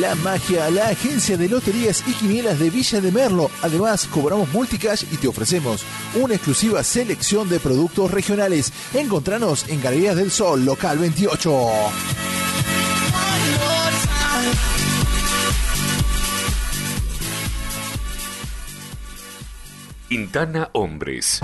La 0.00 0.14
Magia, 0.14 0.70
la 0.70 0.88
agencia 0.88 1.36
de 1.36 1.48
loterías 1.48 2.02
y 2.06 2.12
quinielas 2.12 2.58
de 2.58 2.70
Villa 2.70 3.00
de 3.00 3.12
Merlo. 3.12 3.50
Además, 3.60 4.08
cobramos 4.10 4.50
multicash 4.50 5.04
y 5.10 5.18
te 5.18 5.28
ofrecemos 5.28 5.84
una 6.14 6.34
exclusiva 6.34 6.82
selección 6.82 7.48
de 7.50 7.60
productos 7.60 8.10
regionales. 8.10 8.72
Encontranos 8.94 9.68
en 9.68 9.82
Galerías 9.82 10.16
del 10.16 10.30
Sol, 10.30 10.64
local 10.64 10.98
28. 10.98 11.52
Quintana 20.12 20.68
Hombres. 20.74 21.40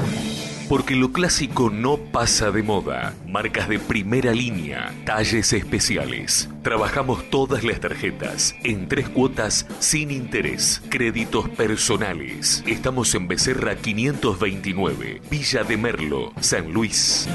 Porque 0.68 0.94
lo 0.94 1.10
clásico 1.10 1.70
no 1.70 1.96
pasa 1.96 2.50
de 2.50 2.62
moda. 2.62 3.14
Marcas 3.26 3.66
de 3.66 3.78
primera 3.78 4.32
línea, 4.32 4.94
talles 5.06 5.54
especiales. 5.54 6.50
Trabajamos 6.62 7.30
todas 7.30 7.64
las 7.64 7.80
tarjetas 7.80 8.54
en 8.64 8.86
tres 8.86 9.08
cuotas 9.08 9.66
sin 9.78 10.10
interés. 10.10 10.82
Créditos 10.90 11.48
personales. 11.48 12.62
Estamos 12.66 13.14
en 13.14 13.26
Becerra 13.26 13.74
529, 13.74 15.22
Villa 15.30 15.64
de 15.64 15.76
Merlo, 15.78 16.34
San 16.42 16.70
Luis. 16.70 17.26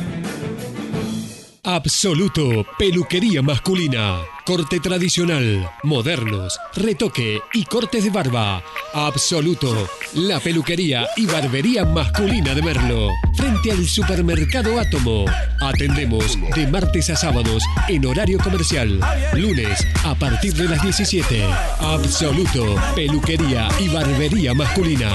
Absoluto, 1.66 2.66
peluquería 2.78 3.42
masculina. 3.42 4.20
Corte 4.46 4.82
tradicional, 4.82 5.72
modernos, 5.84 6.60
retoque 6.76 7.40
y 7.54 7.64
cortes 7.64 8.04
de 8.04 8.10
barba. 8.10 8.62
Absoluto, 8.94 9.88
la 10.14 10.42
peluquería 10.42 11.08
y 11.16 11.26
barbería 11.26 11.86
masculina 11.86 12.54
de 12.54 12.62
Merlo. 12.62 13.08
Frente 13.38 13.72
al 13.72 13.86
supermercado 13.86 14.78
Átomo. 14.78 15.24
Atendemos 15.62 16.38
de 16.54 16.68
martes 16.68 17.10
a 17.12 17.16
sábados 17.16 17.64
en 17.88 18.08
horario 18.08 18.40
comercial. 18.40 19.00
Lunes 19.32 19.88
a 20.04 20.16
partir 20.16 20.54
de 20.56 20.68
las 20.68 20.84
17. 20.84 21.46
Absoluto, 21.80 22.76
peluquería 22.94 23.70
y 23.80 23.88
barbería 23.88 24.54
masculina. 24.54 25.10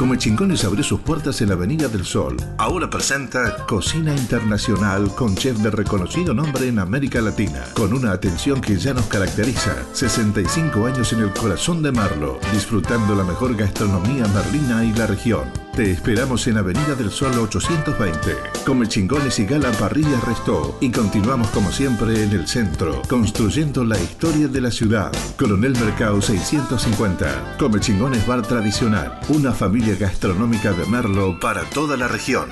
Come 0.00 0.16
Chingones 0.16 0.64
abrió 0.64 0.82
sus 0.82 1.00
puertas 1.00 1.42
en 1.42 1.48
la 1.48 1.56
Avenida 1.56 1.86
del 1.86 2.06
Sol. 2.06 2.34
Ahora 2.56 2.88
presenta 2.88 3.66
Cocina 3.66 4.16
Internacional 4.16 5.14
con 5.14 5.34
chef 5.34 5.58
de 5.58 5.70
reconocido 5.70 6.32
nombre 6.32 6.68
en 6.68 6.78
América 6.78 7.20
Latina, 7.20 7.66
con 7.74 7.92
una 7.92 8.12
atención 8.12 8.62
que 8.62 8.78
ya 8.78 8.94
nos 8.94 9.04
caracteriza. 9.08 9.76
65 9.92 10.86
años 10.86 11.12
en 11.12 11.20
el 11.20 11.30
corazón 11.34 11.82
de 11.82 11.92
Marlo, 11.92 12.40
disfrutando 12.50 13.14
la 13.14 13.24
mejor 13.24 13.54
gastronomía 13.54 14.26
merlina 14.28 14.86
y 14.86 14.94
la 14.94 15.06
región. 15.06 15.44
Te 15.80 15.92
esperamos 15.92 16.46
en 16.46 16.58
Avenida 16.58 16.94
del 16.94 17.10
Sol 17.10 17.38
820. 17.38 18.36
Come 18.66 18.86
chingones 18.86 19.38
y 19.38 19.46
gala 19.46 19.72
parrilla 19.72 20.20
restó. 20.26 20.76
Y 20.78 20.90
continuamos 20.90 21.48
como 21.52 21.72
siempre 21.72 22.22
en 22.22 22.32
el 22.32 22.46
centro, 22.46 23.00
construyendo 23.08 23.82
la 23.82 23.98
historia 23.98 24.46
de 24.46 24.60
la 24.60 24.70
ciudad. 24.70 25.10
Coronel 25.38 25.72
Mercado 25.72 26.20
650. 26.20 27.56
Come 27.58 27.80
chingones 27.80 28.26
bar 28.26 28.42
tradicional. 28.42 29.20
Una 29.30 29.52
familia 29.52 29.96
gastronómica 29.98 30.74
de 30.74 30.84
Merlo 30.84 31.40
para 31.40 31.64
toda 31.70 31.96
la 31.96 32.08
región. 32.08 32.50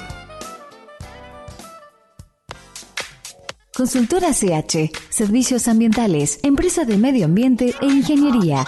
Consultora 3.77 4.31
CH, 4.33 4.91
Servicios 5.11 5.69
Ambientales, 5.69 6.41
Empresa 6.43 6.87
de 6.87 6.97
Medio 6.97 7.27
Ambiente 7.27 7.75
e 7.83 7.87
Ingeniería. 7.89 8.65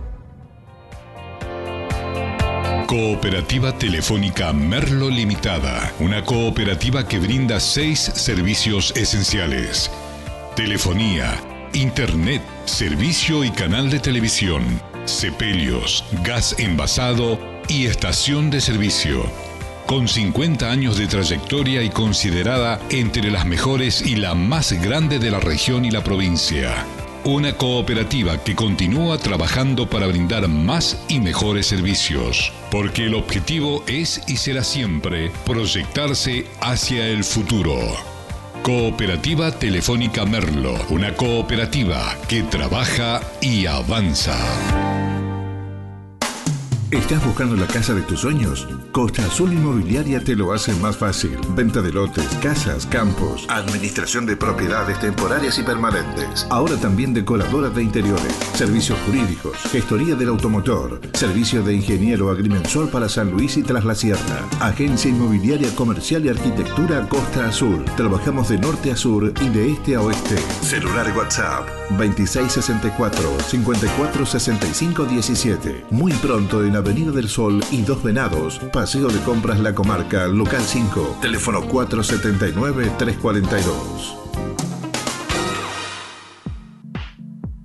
Cooperativa 2.87 3.77
Telefónica 3.77 4.53
Merlo 4.53 5.09
Limitada, 5.09 5.91
una 5.99 6.23
cooperativa 6.23 7.07
que 7.07 7.19
brinda 7.19 7.59
seis 7.59 7.99
servicios 7.99 8.93
esenciales. 8.95 9.89
Telefonía, 10.55 11.33
Internet, 11.73 12.41
servicio 12.65 13.43
y 13.43 13.49
canal 13.49 13.89
de 13.89 13.99
televisión, 13.99 14.63
sepelios, 15.05 16.05
gas 16.23 16.55
envasado 16.59 17.39
y 17.67 17.87
estación 17.87 18.49
de 18.49 18.61
servicio. 18.61 19.25
Con 19.87 20.07
50 20.07 20.69
años 20.71 20.97
de 20.97 21.07
trayectoria 21.07 21.83
y 21.83 21.89
considerada 21.89 22.79
entre 22.89 23.29
las 23.29 23.45
mejores 23.45 24.01
y 24.05 24.15
la 24.15 24.35
más 24.35 24.71
grande 24.73 25.19
de 25.19 25.31
la 25.31 25.39
región 25.39 25.85
y 25.85 25.91
la 25.91 26.03
provincia. 26.03 26.85
Una 27.25 27.57
cooperativa 27.57 28.37
que 28.43 28.53
continúa 28.53 29.17
trabajando 29.17 29.89
para 29.89 30.05
brindar 30.05 30.47
más 30.47 31.03
y 31.09 31.19
mejores 31.19 31.65
servicios, 31.65 32.53
porque 32.69 33.05
el 33.05 33.15
objetivo 33.15 33.83
es 33.87 34.21
y 34.27 34.37
será 34.37 34.63
siempre 34.63 35.31
proyectarse 35.43 36.45
hacia 36.61 37.07
el 37.07 37.23
futuro. 37.23 37.79
Cooperativa 38.61 39.51
Telefónica 39.51 40.23
Merlo, 40.23 40.75
una 40.89 41.15
cooperativa 41.15 42.15
que 42.27 42.43
trabaja 42.43 43.21
y 43.41 43.65
avanza. 43.65 44.37
¿Estás 46.95 47.25
buscando 47.25 47.57
la 47.57 47.67
casa 47.67 47.93
de 47.93 48.01
tus 48.03 48.21
sueños? 48.21 48.69
Costa 48.93 49.25
Azul 49.25 49.51
Inmobiliaria 49.51 50.23
te 50.23 50.33
lo 50.33 50.53
hace 50.53 50.73
más 50.75 50.95
fácil. 50.95 51.37
Venta 51.49 51.81
de 51.81 51.91
lotes, 51.91 52.25
casas, 52.41 52.85
campos, 52.85 53.45
administración 53.49 54.25
de 54.25 54.37
propiedades 54.37 54.97
temporarias 55.01 55.59
y 55.59 55.63
permanentes. 55.63 56.47
Ahora 56.49 56.77
también 56.77 57.13
decoradora 57.13 57.69
de 57.69 57.83
interiores, 57.83 58.33
servicios 58.53 58.97
jurídicos, 59.05 59.57
gestoría 59.73 60.15
del 60.15 60.29
automotor, 60.29 61.01
servicio 61.13 61.63
de 61.63 61.73
ingeniero 61.73 62.31
agrimensor 62.31 62.89
para 62.89 63.09
San 63.09 63.29
Luis 63.29 63.57
y 63.57 63.63
Tras 63.63 63.83
la 63.83 63.93
Sierra. 63.93 64.47
Agencia 64.61 65.11
Inmobiliaria 65.11 65.75
Comercial 65.75 66.25
y 66.25 66.29
Arquitectura 66.29 67.09
Costa 67.09 67.47
Azul. 67.47 67.83
Trabajamos 67.97 68.47
de 68.47 68.57
norte 68.57 68.91
a 68.91 68.95
sur 68.95 69.33
y 69.41 69.49
de 69.49 69.71
este 69.71 69.95
a 69.95 70.01
oeste. 70.01 70.37
Celular 70.61 71.13
WhatsApp 71.15 71.67
2664 71.89 73.39
5465 73.49 75.03
17. 75.03 75.85
Muy 75.91 76.13
pronto 76.13 76.63
en 76.63 76.84
Avenida 76.85 77.09
del 77.09 77.27
Sol 77.27 77.65
y 77.71 77.81
Dos 77.81 78.03
Venados, 78.03 78.59
Paseo 78.71 79.07
de 79.07 79.19
Compras 79.21 79.59
La 79.59 79.73
Comarca, 79.73 80.27
Local 80.27 80.61
5, 80.61 81.17
teléfono 81.19 81.63
479-342. 81.63 83.65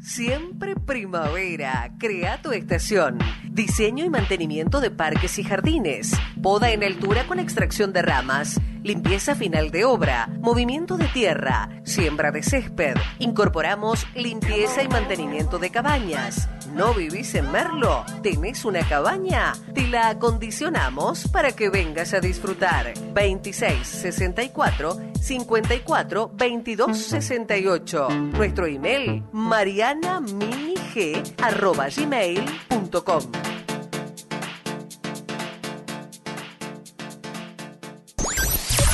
Siempre 0.01 0.75
primavera. 0.75 1.93
Crea 1.99 2.41
tu 2.41 2.53
estación. 2.53 3.19
Diseño 3.51 4.07
y 4.07 4.09
mantenimiento 4.09 4.81
de 4.81 4.91
parques 4.91 5.39
y 5.39 5.45
jardines. 5.45 6.15
Poda 6.43 6.71
en 6.71 6.83
altura 6.83 7.27
con 7.27 7.39
extracción 7.39 7.93
de 7.93 8.01
ramas. 8.01 8.59
Limpieza 8.83 9.35
final 9.35 9.71
de 9.71 9.85
obra. 9.85 10.31
Movimiento 10.41 10.97
de 10.97 11.09
tierra. 11.09 11.69
Siembra 11.85 12.31
de 12.31 12.43
césped. 12.43 12.95
Incorporamos 13.19 14.07
limpieza 14.15 14.83
y 14.83 14.89
mantenimiento 14.89 15.59
de 15.59 15.69
cabañas. 15.69 16.49
¿No 16.75 16.95
vivís 16.95 17.35
en 17.35 17.51
Merlo? 17.51 18.05
¿Tenés 18.23 18.65
una 18.65 18.81
cabaña? 18.89 19.53
Te 19.75 19.89
la 19.89 20.09
acondicionamos 20.11 21.27
para 21.29 21.53
que 21.53 21.69
vengas 21.69 22.15
a 22.15 22.21
disfrutar. 22.21 22.95
26 23.13 23.87
64 23.87 24.97
54 25.21 26.31
22 26.35 26.97
68. 26.97 28.09
Nuestro 28.11 28.67
email 28.67 29.23
marianaminig 29.33 31.23
arroba 31.43 31.89
gmail.com. 31.89 33.23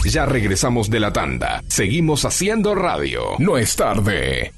Ya 0.04 0.24
regresamos 0.24 0.88
de 0.88 1.00
la 1.00 1.12
tanda. 1.12 1.62
Seguimos 1.68 2.24
haciendo 2.24 2.74
radio. 2.74 3.34
No 3.38 3.58
es 3.58 3.76
tarde. 3.76 4.52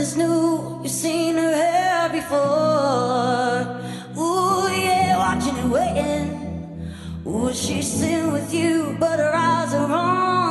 Is 0.00 0.16
new, 0.16 0.80
you've 0.82 0.90
seen 0.90 1.34
her 1.34 1.54
hair 1.54 2.08
before. 2.08 3.60
Ooh, 4.16 4.66
yeah, 4.72 5.18
watching 5.18 5.56
and 5.58 5.70
waiting. 5.70 6.26
Ooh, 7.26 7.52
she's 7.52 7.86
sitting 7.86 8.32
with 8.32 8.52
you, 8.54 8.96
but 8.98 9.18
her 9.18 9.34
eyes 9.34 9.74
are 9.74 9.92
on 9.92 10.49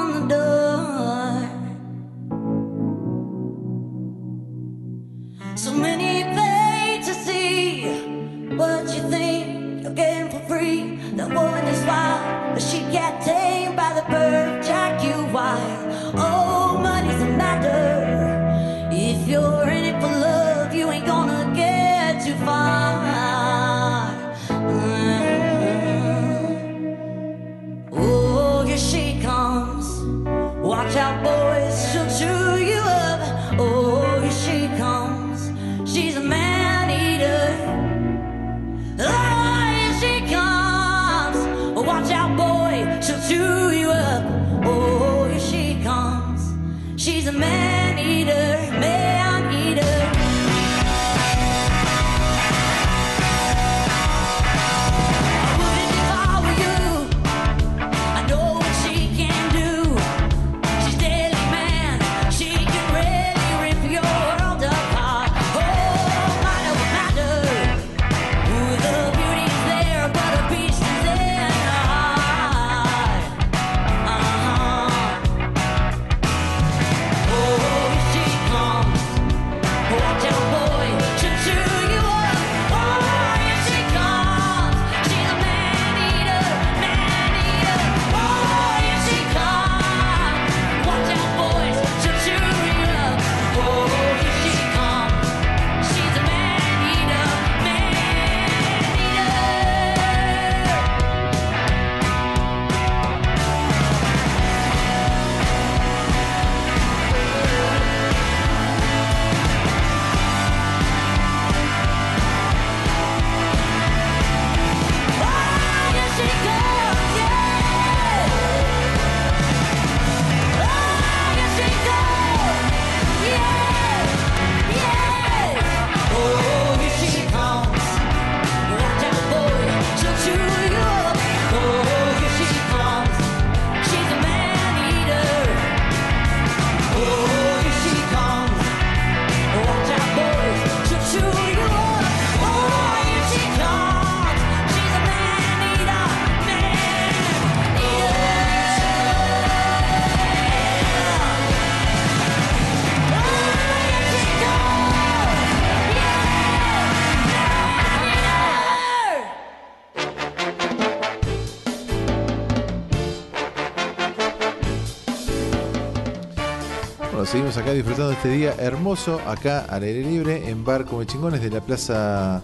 disfrutando 167.80 168.12
este 168.12 168.28
día 168.28 168.56
hermoso, 168.60 169.22
acá 169.26 169.62
al 169.70 169.84
aire 169.84 170.02
libre, 170.02 170.50
en 170.50 170.66
Bar 170.66 170.84
Come 170.84 171.06
Chingones 171.06 171.42
de 171.42 171.50
la 171.50 171.62
Plaza 171.62 172.42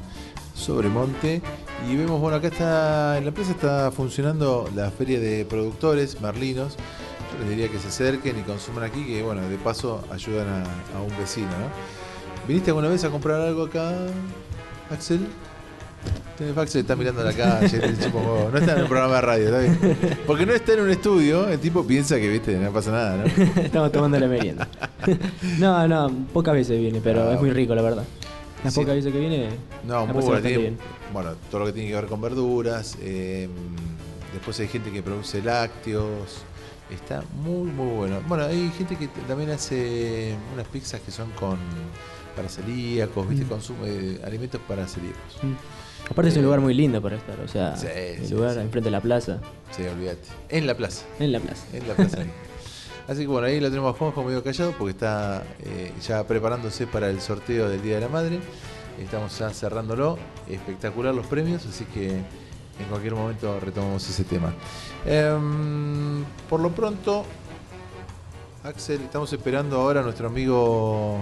Sobremonte. 0.53 1.41
Y 1.89 1.97
vemos, 1.97 2.21
bueno, 2.21 2.37
acá 2.37 2.47
está, 2.47 3.17
en 3.17 3.25
la 3.25 3.33
plaza 3.33 3.51
está 3.51 3.91
funcionando 3.91 4.69
la 4.73 4.91
feria 4.91 5.19
de 5.19 5.43
productores 5.43 6.21
merlinos. 6.21 6.77
Yo 7.33 7.39
les 7.41 7.49
diría 7.49 7.67
que 7.67 7.79
se 7.79 7.89
acerquen 7.89 8.39
y 8.39 8.43
consuman 8.43 8.85
aquí, 8.85 9.05
que 9.05 9.23
bueno, 9.23 9.41
de 9.41 9.57
paso 9.57 10.05
ayudan 10.09 10.47
a, 10.47 10.97
a 10.97 11.01
un 11.01 11.11
vecino, 11.17 11.49
¿no? 11.49 11.67
¿Viniste 12.47 12.71
alguna 12.71 12.87
vez 12.87 13.03
a 13.03 13.09
comprar 13.09 13.41
algo 13.41 13.65
acá, 13.65 13.91
Axel? 14.89 15.27
Está 16.37 16.95
mirando 16.97 17.23
la 17.23 17.31
calle, 17.31 17.79
no 18.51 18.57
está 18.57 18.73
en 18.75 18.81
un 18.81 18.87
programa 18.89 19.15
de 19.15 19.21
radio, 19.21 19.45
¿está 19.45 19.59
bien? 19.59 19.97
Porque 20.27 20.45
no 20.45 20.51
está 20.53 20.73
en 20.73 20.81
un 20.81 20.89
estudio, 20.89 21.47
el 21.47 21.59
tipo 21.59 21.85
piensa 21.87 22.17
que, 22.17 22.27
viste, 22.27 22.57
no 22.57 22.71
pasa 22.71 22.91
nada, 22.91 23.17
¿no? 23.17 23.25
Estamos 23.61 23.89
tomando 23.93 24.19
la 24.19 24.27
merienda. 24.27 24.67
no, 25.59 25.87
no, 25.87 26.11
pocas 26.33 26.53
veces 26.53 26.77
viene, 26.79 26.99
pero 27.01 27.29
Ah, 27.29 27.33
es 27.35 27.39
muy 27.39 27.51
rico, 27.51 27.73
la 27.73 27.81
verdad. 27.81 28.03
Las 28.65 28.73
Sí. 28.73 28.81
pocas 28.81 28.95
veces 28.95 29.13
que 29.13 29.19
viene, 29.19 29.49
No, 29.85 30.05
muy 30.07 30.23
bueno. 30.23 30.41
tiene- 30.41 30.57
bien. 30.57 30.77
bueno, 31.13 31.31
todo 31.49 31.59
lo 31.61 31.65
que 31.67 31.71
tiene 31.73 31.87
que 31.89 31.95
ver 31.95 32.05
con 32.07 32.19
verduras. 32.19 32.97
eh, 33.01 33.47
después 34.33 34.59
hay 34.59 34.67
gente 34.67 34.91
que 34.91 35.01
produce 35.01 35.41
lácteos. 35.41 36.43
Está 36.89 37.23
muy, 37.43 37.71
muy 37.71 37.95
bueno. 37.95 38.19
Bueno, 38.27 38.43
hay 38.45 38.69
gente 38.77 38.97
que 38.97 39.07
también 39.27 39.51
hace 39.51 40.35
unas 40.53 40.67
pizzas 40.67 40.99
que 40.99 41.11
son 41.11 41.31
con 41.31 41.57
para 42.35 42.49
celíacos, 42.49 43.29
¿viste? 43.29 43.45
Mm. 43.45 43.49
Consume 43.49 43.87
eh, 43.87 44.19
alimentos 44.25 44.59
para 44.67 44.85
celíacos. 44.85 45.37
Mm. 45.41 45.53
Aparte 46.09 46.29
es 46.29 46.37
un 46.37 46.43
lugar 46.43 46.59
muy 46.61 46.73
lindo 46.73 47.01
para 47.01 47.15
estar, 47.17 47.39
o 47.39 47.47
sea, 47.47 47.75
Sí, 47.75 47.87
el 47.93 48.27
sí, 48.27 48.33
lugar 48.33 48.53
sí. 48.53 48.59
enfrente 48.59 48.87
de 48.87 48.91
la 48.91 49.01
plaza. 49.01 49.39
Sí, 49.75 49.83
olvídate. 49.83 50.27
En 50.49 50.67
la 50.67 50.75
plaza. 50.75 51.03
En 51.19 51.31
la 51.31 51.39
plaza. 51.39 51.65
En 51.73 51.87
la 51.87 51.93
plaza. 51.95 52.17
Así 53.07 53.21
que 53.21 53.27
bueno, 53.27 53.47
ahí 53.47 53.59
lo 53.59 53.69
tenemos 53.69 53.93
a 53.93 53.97
Juanjo 53.97 54.23
medio 54.23 54.43
callado 54.43 54.71
porque 54.77 54.91
está 54.91 55.43
eh, 55.63 55.91
ya 56.07 56.25
preparándose 56.25 56.87
para 56.87 57.09
el 57.09 57.21
sorteo 57.21 57.69
del 57.69 57.81
Día 57.81 57.95
de 57.95 58.01
la 58.01 58.07
Madre. 58.09 58.39
Estamos 59.01 59.37
ya 59.37 59.49
cerrándolo. 59.51 60.17
Espectacular 60.49 61.13
los 61.13 61.27
premios, 61.27 61.65
así 61.65 61.85
que 61.85 62.09
en 62.11 62.85
cualquier 62.89 63.13
momento 63.15 63.59
retomamos 63.59 64.07
ese 64.09 64.23
tema. 64.23 64.53
Em, 65.05 66.23
por 66.49 66.59
lo 66.61 66.69
pronto, 66.71 67.25
Axel, 68.63 69.01
estamos 69.01 69.31
esperando 69.33 69.79
ahora 69.81 69.99
a 69.99 70.03
nuestro 70.03 70.27
amigo 70.27 71.19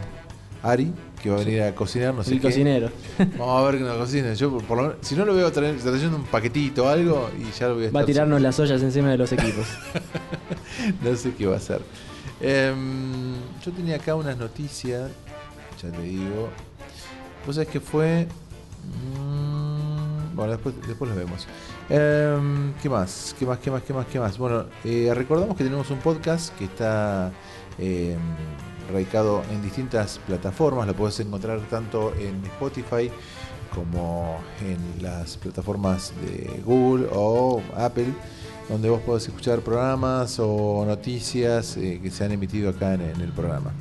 Ari, 0.61 0.93
que 1.23 1.29
va 1.29 1.37
a 1.37 1.39
venir 1.39 1.61
a 1.63 1.73
cocinar, 1.73 2.13
no 2.13 2.21
sé 2.23 2.33
El 2.33 2.41
qué. 2.41 2.47
cocinero. 2.47 2.89
Vamos 3.39 3.61
a 3.61 3.65
ver 3.71 3.77
que 3.79 3.83
nos 3.85 3.97
cocine. 3.97 4.35
Yo, 4.35 4.57
por, 4.59 4.75
lo 4.77 4.83
menos- 4.83 4.97
si 5.01 5.15
no 5.15 5.23
lo 5.25 5.33
veo 5.33 5.51
trayendo 5.51 6.17
un 6.17 6.25
paquetito 6.25 6.83
o 6.83 6.89
algo, 6.89 7.29
y 7.39 7.49
ya 7.57 7.69
lo 7.69 7.75
voy 7.75 7.85
a 7.85 7.91
Va 7.91 7.99
a 7.99 8.01
estar 8.01 8.05
tirarnos 8.05 8.41
las 8.41 8.59
ollas 8.59 8.81
encima 8.83 9.09
de 9.09 9.17
los 9.17 9.31
equipos. 9.31 9.65
no 11.01 11.15
sé 11.15 11.33
qué 11.33 11.45
va 11.47 11.53
a 11.53 11.57
hacer. 11.57 11.81
Em, 12.41 13.33
yo 13.65 13.71
tenía 13.71 13.95
acá 13.95 14.15
unas 14.15 14.37
noticias, 14.37 15.09
ya 15.81 15.89
te 15.89 16.01
digo. 16.01 16.49
Vos 17.45 17.55
sabés 17.55 17.69
que 17.69 17.79
fue. 17.79 18.27
mm, 19.17 20.35
bueno, 20.35 20.51
después, 20.51 20.75
después 20.87 21.09
lo 21.09 21.15
vemos. 21.17 21.47
Em, 21.89 22.73
¿Qué 22.81 22.89
más? 22.89 23.35
¿Qué 23.39 23.45
más? 23.45 23.59
¿Qué 23.59 23.71
más? 23.71 23.81
¿Qué 23.83 23.93
más? 23.93 24.05
¿Qué 24.07 24.19
más? 24.19 24.37
Bueno, 24.37 24.65
eh, 24.83 25.11
recordamos 25.15 25.55
que 25.55 25.63
tenemos 25.63 25.89
un 25.89 25.99
podcast 25.99 26.55
que 26.57 26.65
está 26.65 27.31
em, 27.79 28.17
radicado 28.93 29.43
en 29.51 29.61
distintas 29.61 30.19
plataformas. 30.25 30.87
Lo 30.87 30.93
podés 30.95 31.19
encontrar 31.19 31.59
tanto 31.69 32.13
en 32.15 32.43
Spotify 32.45 33.09
como 33.73 34.37
en 34.61 35.03
las 35.03 35.35
plataformas 35.37 36.13
de 36.21 36.61
Google 36.63 37.07
o 37.11 37.61
Apple, 37.75 38.13
donde 38.69 38.89
vos 38.89 39.01
podés 39.01 39.27
escuchar 39.27 39.59
programas 39.61 40.39
o 40.39 40.85
noticias 40.85 41.75
eh, 41.77 41.99
que 42.01 42.11
se 42.11 42.23
han 42.23 42.31
emitido 42.31 42.69
acá 42.69 42.93
en, 42.93 43.01
en 43.01 43.21
el 43.21 43.31
programa. 43.31 43.73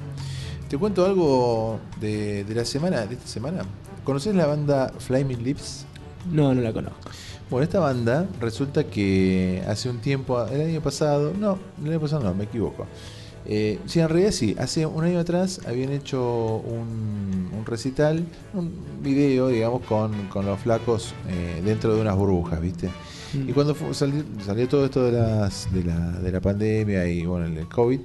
Te 0.69 0.79
cuento 0.79 1.05
algo 1.05 1.79
de, 2.01 2.45
de 2.45 2.55
la 2.55 2.65
semana, 2.65 3.05
de 3.07 3.15
esta 3.15 3.27
semana. 3.27 3.63
¿Conoces 4.05 4.35
la 4.35 4.47
banda 4.47 4.91
Flaming 4.99 5.45
Lips? 5.45 5.85
No, 6.33 6.55
no 6.55 6.63
la 6.63 6.73
conozco. 6.73 7.11
Bueno, 7.51 7.65
esta 7.65 7.81
banda 7.81 8.27
resulta 8.41 8.85
que 8.85 9.63
hace 9.69 9.91
un 9.91 9.99
tiempo, 9.99 10.43
el 10.47 10.63
año 10.63 10.81
pasado, 10.81 11.35
no, 11.39 11.59
el 11.85 11.91
año 11.91 12.01
pasado 12.01 12.23
no, 12.23 12.35
me 12.35 12.45
equivoco. 12.45 12.87
Eh, 13.47 13.79
sí, 13.87 14.01
en 14.01 14.09
realidad 14.09 14.31
sí, 14.31 14.55
hace 14.59 14.87
un 14.87 15.05
año 15.05 15.19
atrás 15.19 15.61
habían 15.67 15.91
hecho 15.91 16.63
un, 16.65 17.51
un 17.57 17.67
recital, 17.67 18.25
un 18.55 18.73
video, 19.03 19.49
digamos, 19.49 19.83
con, 19.83 20.29
con 20.29 20.47
los 20.47 20.61
flacos 20.61 21.15
eh, 21.29 21.61
dentro 21.65 21.95
de 21.95 22.01
unas 22.01 22.17
burbujas, 22.17 22.61
¿viste? 22.61 22.89
Mm. 23.35 23.49
Y 23.49 23.53
cuando 23.53 23.75
salió, 23.93 24.23
salió 24.45 24.69
todo 24.69 24.85
esto 24.85 25.05
de, 25.05 25.13
las, 25.13 25.73
de, 25.73 25.85
la, 25.85 26.13
de 26.13 26.33
la 26.33 26.41
pandemia 26.41 27.07
y 27.07 27.27
bueno, 27.27 27.47
el 27.47 27.69
COVID, 27.69 28.01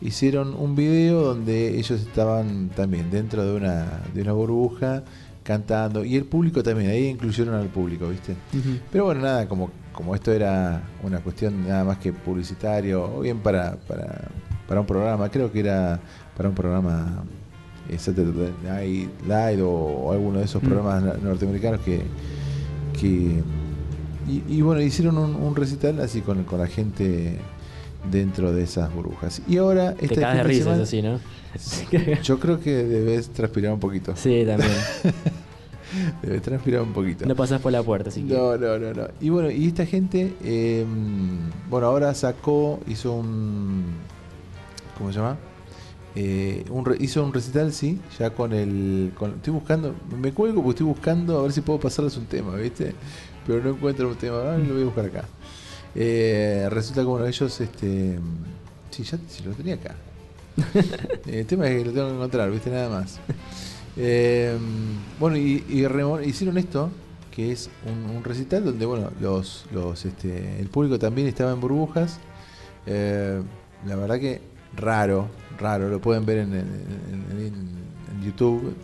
hicieron 0.00 0.54
un 0.54 0.76
video 0.76 1.22
donde 1.22 1.78
ellos 1.78 2.00
estaban 2.00 2.68
también 2.70 3.10
dentro 3.10 3.44
de 3.44 3.56
una, 3.56 4.02
de 4.14 4.22
una 4.22 4.32
burbuja 4.32 5.02
cantando 5.42 6.04
y 6.04 6.16
el 6.16 6.24
público 6.24 6.62
también, 6.62 6.90
ahí 6.90 7.06
incluyeron 7.06 7.54
al 7.54 7.68
público, 7.68 8.08
¿viste? 8.08 8.34
Pero 8.90 9.04
bueno, 9.04 9.20
nada, 9.22 9.48
como, 9.48 9.70
como 9.92 10.14
esto 10.14 10.32
era 10.32 10.82
una 11.04 11.20
cuestión 11.20 11.66
nada 11.66 11.84
más 11.84 11.98
que 11.98 12.12
publicitario, 12.12 13.04
o 13.04 13.20
bien 13.20 13.38
para, 13.38 13.76
para, 13.76 14.28
para 14.68 14.80
un 14.80 14.86
programa, 14.86 15.28
creo 15.30 15.50
que 15.52 15.60
era 15.60 16.00
para 16.36 16.48
un 16.48 16.54
programa 16.54 17.24
eh, 17.88 17.98
Saturday 17.98 18.52
Night 18.64 19.10
Live 19.26 19.62
o, 19.62 19.70
o 19.70 20.12
alguno 20.12 20.38
de 20.38 20.44
esos 20.44 20.62
Mm. 20.62 20.66
programas 20.66 21.22
norteamericanos 21.22 21.80
que... 21.80 22.02
que 22.98 23.42
y, 24.28 24.42
y 24.48 24.60
bueno, 24.62 24.80
hicieron 24.82 25.18
un, 25.18 25.36
un 25.36 25.54
recital 25.54 26.00
así 26.00 26.20
con, 26.20 26.42
con 26.44 26.58
la 26.58 26.66
gente 26.66 27.38
dentro 28.10 28.52
de 28.52 28.64
esas 28.64 28.92
burbujas. 28.92 29.40
Y 29.48 29.56
ahora... 29.58 29.94
Te 29.94 30.08
cagas 30.08 30.38
de 30.38 30.42
risas 30.42 30.80
así, 30.80 31.00
¿no? 31.00 31.20
Yo 32.24 32.38
creo 32.40 32.58
que 32.60 32.72
debes 32.72 33.28
transpirar 33.28 33.72
un 33.72 33.78
poquito. 33.80 34.14
Sí, 34.16 34.42
también. 34.44 34.70
debes 36.22 36.42
transpirar 36.42 36.82
un 36.82 36.92
poquito. 36.92 37.24
No 37.24 37.34
pasás 37.36 37.60
por 37.60 37.70
la 37.72 37.82
puerta, 37.84 38.08
así 38.10 38.22
que. 38.22 38.34
No, 38.34 38.56
no, 38.56 38.78
no, 38.78 38.92
no. 38.92 39.06
Y 39.20 39.28
bueno, 39.30 39.50
y 39.50 39.68
esta 39.68 39.86
gente, 39.86 40.34
eh, 40.42 40.84
bueno, 41.70 41.86
ahora 41.86 42.12
sacó, 42.14 42.80
hizo 42.88 43.12
un, 43.14 43.84
¿cómo 44.96 45.12
se 45.12 45.18
llama? 45.18 45.36
Eh, 46.14 46.64
un 46.70 46.96
hizo 46.98 47.22
un 47.22 47.32
recital, 47.34 47.72
sí, 47.74 48.00
ya 48.18 48.30
con 48.30 48.52
el, 48.54 49.12
con- 49.18 49.34
estoy 49.34 49.52
buscando, 49.52 49.94
me 50.18 50.32
cuelgo 50.32 50.62
porque 50.62 50.76
estoy 50.76 50.86
buscando 50.86 51.38
a 51.38 51.42
ver 51.42 51.52
si 51.52 51.60
puedo 51.60 51.78
pasarles 51.78 52.16
un 52.16 52.24
tema, 52.24 52.54
¿viste? 52.56 52.94
Pero 53.46 53.62
no 53.62 53.70
encuentro 53.70 54.08
un 54.08 54.16
tema, 54.16 54.38
ah, 54.38 54.56
lo 54.58 54.72
voy 54.74 54.82
a 54.82 54.86
buscar 54.86 55.04
acá. 55.04 55.24
Eh, 55.94 56.66
resulta 56.70 57.02
que 57.02 57.06
bueno, 57.06 57.26
ellos, 57.26 57.60
este, 57.60 58.18
sí, 58.90 59.02
ya 59.02 59.18
sí, 59.28 59.42
lo 59.44 59.52
tenía 59.52 59.74
acá. 59.74 59.94
El 61.26 61.44
tema 61.46 61.68
es 61.68 61.78
que 61.78 61.84
lo 61.84 61.92
tengo 61.92 62.08
que 62.08 62.14
encontrar, 62.14 62.50
¿viste? 62.50 62.70
Nada 62.70 62.88
más. 62.88 63.18
Eh, 63.98 64.56
bueno, 65.20 65.36
y, 65.36 65.64
hicieron 66.24 66.56
esto, 66.56 66.90
que 67.30 67.52
es 67.52 67.68
un, 67.86 68.16
un 68.16 68.24
recital 68.24 68.64
donde, 68.64 68.86
bueno, 68.86 69.10
los, 69.20 69.66
los, 69.72 70.04
este, 70.06 70.60
el 70.60 70.68
público 70.68 70.98
también 70.98 71.28
estaba 71.28 71.52
en 71.52 71.60
burbujas. 71.60 72.18
La 72.86 73.96
verdad 73.96 74.18
que 74.18 74.55
raro, 74.76 75.28
raro, 75.58 75.88
lo 75.88 76.00
pueden 76.00 76.24
ver 76.26 76.38
en, 76.38 76.52
en- 76.54 76.66
en- 77.40 77.76
YouTube. 78.24 78.74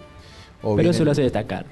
o 0.62 0.76
Pero 0.76 0.90
eso 0.90 1.04
lo 1.04 1.10
hace 1.10 1.22
destacar. 1.22 1.66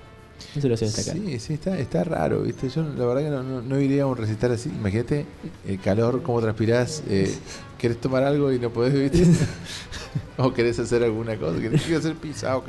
Eso 0.57 0.67
lo 0.69 0.75
hace 0.75 0.87
destacar. 0.87 1.15
Sí, 1.15 1.39
sí, 1.39 1.53
está, 1.55 1.79
está 1.79 2.03
raro, 2.03 2.43
¿viste? 2.43 2.69
Yo 2.69 2.83
la 2.83 3.05
verdad 3.05 3.23
que 3.23 3.29
no, 3.31 3.43
no, 3.43 3.63
no 3.63 3.79
iría 3.81 4.05
a 4.05 4.07
un 4.07 4.17
recital 4.17 4.53
así. 4.53 4.71
Imagínate 4.71 5.27
el 5.69 5.79
calor, 5.79 6.23
cómo 6.23 6.41
transpirás, 6.41 7.05
eh, 7.09 7.33
querés 7.79 8.01
tomar 8.01 8.25
algo 8.25 8.51
y 8.53 8.59
no 8.59 8.71
podés, 8.71 8.95
¿viste? 9.13 9.25
o 10.39 10.53
querés 10.53 10.79
hacer 10.81 11.05
alguna 11.05 11.37
cosa, 11.37 11.61
querés 11.61 11.89
hacer 11.93 12.15
pizza, 12.17 12.57
ok. 12.57 12.69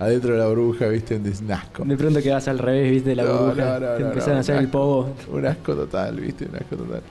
Adentro 0.00 0.32
de 0.34 0.38
la 0.40 0.48
bruja, 0.48 0.88
¿viste? 0.88 1.16
Un 1.16 1.52
asco. 1.52 1.84
De 1.84 1.96
pronto 1.96 2.20
quedas 2.20 2.48
al 2.48 2.58
revés, 2.58 2.90
viste, 2.90 3.10
de 3.10 3.16
la 3.16 3.22
No, 3.24 3.38
burbuja. 3.46 3.64
no, 3.64 3.80
no, 3.80 3.96
te 3.96 4.30
no, 4.30 4.34
a 4.36 4.38
hacer 4.40 4.56
el 4.56 4.68
pogo. 4.68 5.14
Un 5.32 5.46
asco 5.46 5.74
total, 5.74 6.20
¿viste? 6.20 6.44
Un 6.46 6.56
asco 6.56 6.76
total. 6.76 7.02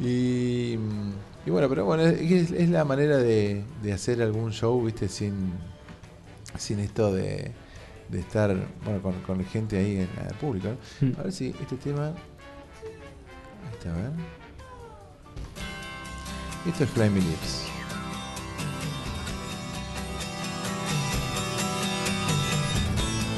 Y, 0.00 0.76
y 1.46 1.50
bueno, 1.50 1.68
pero 1.68 1.84
bueno, 1.84 2.02
es, 2.02 2.50
es 2.50 2.68
la 2.68 2.84
manera 2.84 3.18
de, 3.18 3.62
de 3.80 3.92
hacer 3.92 4.20
algún 4.20 4.50
show, 4.50 4.84
¿viste? 4.84 5.08
Sin, 5.08 5.52
sin 6.58 6.80
esto 6.80 7.12
de, 7.14 7.52
de 8.08 8.20
estar 8.20 8.56
bueno, 8.84 9.00
con, 9.00 9.14
con 9.22 9.44
gente 9.44 9.78
ahí 9.78 9.96
en 9.96 10.08
el 10.28 10.34
público. 10.40 10.68
¿no? 11.00 11.08
Mm. 11.08 11.20
A 11.20 11.22
ver 11.22 11.32
si 11.32 11.54
este 11.60 11.76
tema. 11.76 12.08
Ahí 12.08 12.14
está, 13.78 13.92
a 13.92 13.94
ver. 13.94 14.10
Esto 16.66 16.82
es 16.82 16.90
Flaming 16.90 17.24
Lips. 17.24 17.62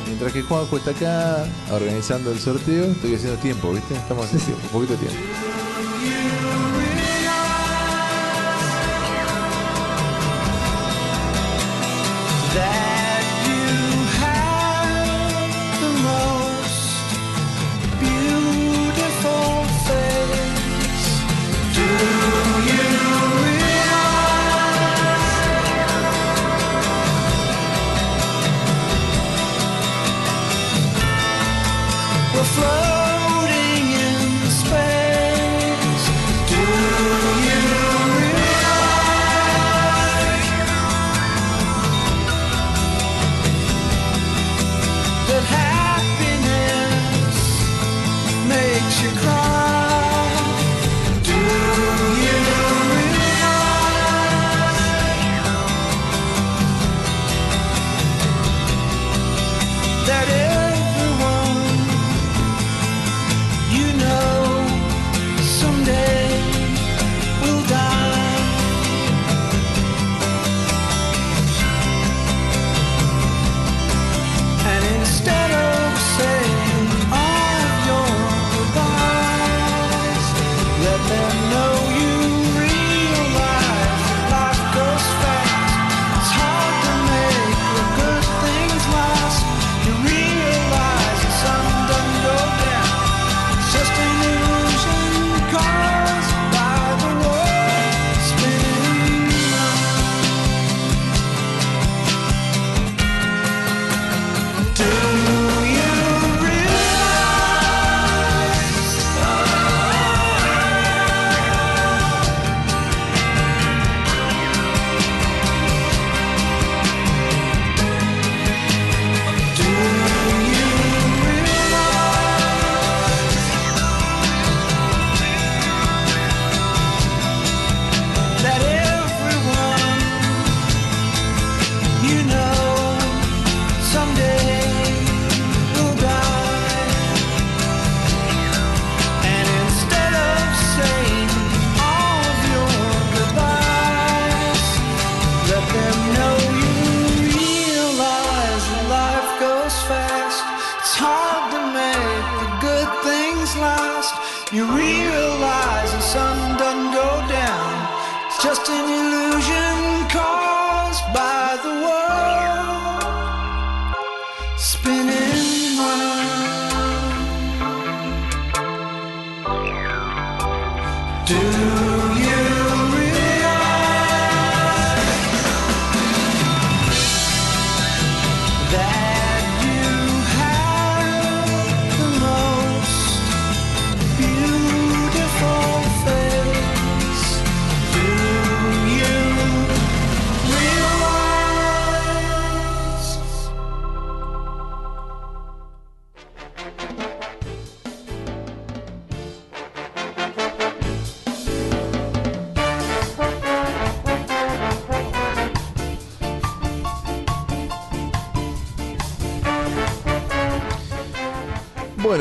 Mientras 0.07 0.33
que 0.33 0.43
Juanjo 0.43 0.79
está 0.79 0.93
acá 0.93 1.47
organizando 1.71 2.33
el 2.33 2.39
sorteo, 2.39 2.87
estoy 2.87 3.15
haciendo 3.15 3.39
tiempo, 3.41 3.71
¿viste? 3.73 3.95
Estamos 3.95 4.25
haciendo 4.25 4.47
tiempo, 4.47 4.67
un 4.67 4.73
poquito 4.73 4.93
de 4.95 5.09
tiempo. 5.09 6.68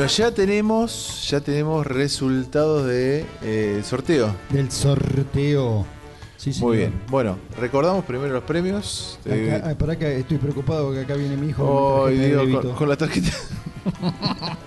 Ya 0.08 0.30
tenemos, 0.32 1.28
ya 1.30 1.40
tenemos 1.40 1.86
resultados 1.86 2.86
de 2.86 3.24
eh, 3.42 3.82
sorteo. 3.84 4.34
Del 4.50 4.70
sorteo. 4.70 5.86
Sí, 6.36 6.52
Muy 6.60 6.76
bien. 6.78 6.92
Bueno, 7.08 7.36
recordamos 7.58 8.04
primero 8.04 8.32
los 8.32 8.44
premios. 8.44 9.18
Eh, 9.24 9.54
Acá, 9.56 9.70
ah, 9.70 9.74
pará 9.78 9.96
que 9.98 10.18
estoy 10.20 10.38
preocupado 10.38 10.86
porque 10.86 11.00
acá 11.00 11.14
viene 11.14 11.36
mi 11.36 11.48
hijo. 11.48 12.04
Tarjeta 12.04 12.26
Dios, 12.26 12.40
débito. 12.42 12.62
con, 12.62 12.74
con 12.74 12.88
la 12.88 12.96
tarjeta. 12.96 13.30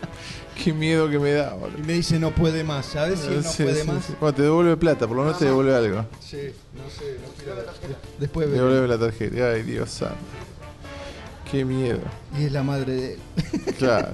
Qué 0.64 0.74
miedo 0.74 1.10
que 1.10 1.18
me 1.18 1.32
da. 1.32 1.54
boludo. 1.54 1.80
Y 1.80 1.82
me 1.84 1.94
dice 1.94 2.20
no 2.20 2.32
puede 2.32 2.64
más, 2.64 2.86
¿sabes 2.86 3.20
si 3.22 3.30
no 3.30 3.42
Sí, 3.42 3.64
puede 3.64 3.82
sí, 3.82 3.88
más? 3.88 4.20
Bueno, 4.20 4.36
te 4.36 4.42
devuelve 4.44 4.78
plata, 4.78 5.08
por 5.08 5.18
lo 5.18 5.24
menos 5.24 5.40
te 5.40 5.46
devuelve 5.46 5.74
algo. 5.76 6.06
Sí, 6.20 6.38
no 6.76 6.90
sé, 6.90 7.18
no 7.26 7.34
quiero 7.38 7.56
Después 8.20 8.48
veré. 8.48 8.62
Devuelve 8.62 8.88
la 8.88 9.00
tarjeta. 9.00 9.52
Ay, 9.54 9.64
Dios 9.64 9.90
santo. 9.90 10.16
Qué 11.52 11.66
miedo. 11.66 12.00
Y 12.40 12.46
es 12.46 12.52
la 12.52 12.64
madre 12.64 12.94
de 12.94 13.14
él. 13.14 13.20
Claro. 13.78 14.10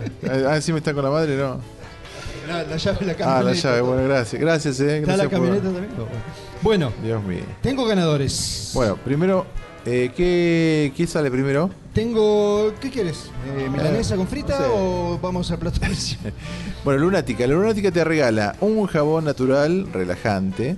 Ah, 0.47 0.55
encima 0.55 0.77
está 0.79 0.93
con 0.93 1.03
la 1.03 1.11
madre, 1.11 1.35
¿no? 1.37 1.59
La, 2.47 2.63
la 2.63 2.77
llave 2.77 3.05
la 3.05 3.11
Ah, 3.11 3.15
camioneta. 3.15 3.43
la 3.43 3.53
llave. 3.53 3.81
Bueno, 3.81 4.03
gracias. 4.07 4.41
Gracias, 4.41 4.79
eh. 4.79 4.99
¿Está 4.99 5.13
Gracias 5.13 5.17
la 5.17 5.23
por- 5.23 5.31
camioneta 5.31 5.63
también? 5.65 5.89
Bueno, 6.61 6.93
Dios 7.03 7.23
mío. 7.23 7.43
tengo 7.61 7.85
ganadores. 7.85 8.71
Bueno, 8.73 8.95
primero, 9.03 9.45
eh, 9.85 10.11
¿qué, 10.15 10.93
¿qué 10.95 11.05
sale 11.07 11.29
primero? 11.29 11.69
Tengo. 11.93 12.73
¿Qué 12.79 12.89
quieres? 12.89 13.25
Eh, 13.57 13.69
¿Milanesa 13.69 14.15
con 14.15 14.27
frita 14.27 14.57
no 14.57 14.63
sé. 14.65 14.71
o 14.73 15.19
vamos 15.21 15.51
a 15.51 15.57
plato? 15.57 15.79
Bueno, 16.85 17.01
Lunática. 17.01 17.45
La 17.45 17.53
Lunática 17.55 17.91
te 17.91 18.03
regala 18.05 18.55
un 18.61 18.87
jabón 18.87 19.25
natural 19.25 19.87
relajante 19.91 20.77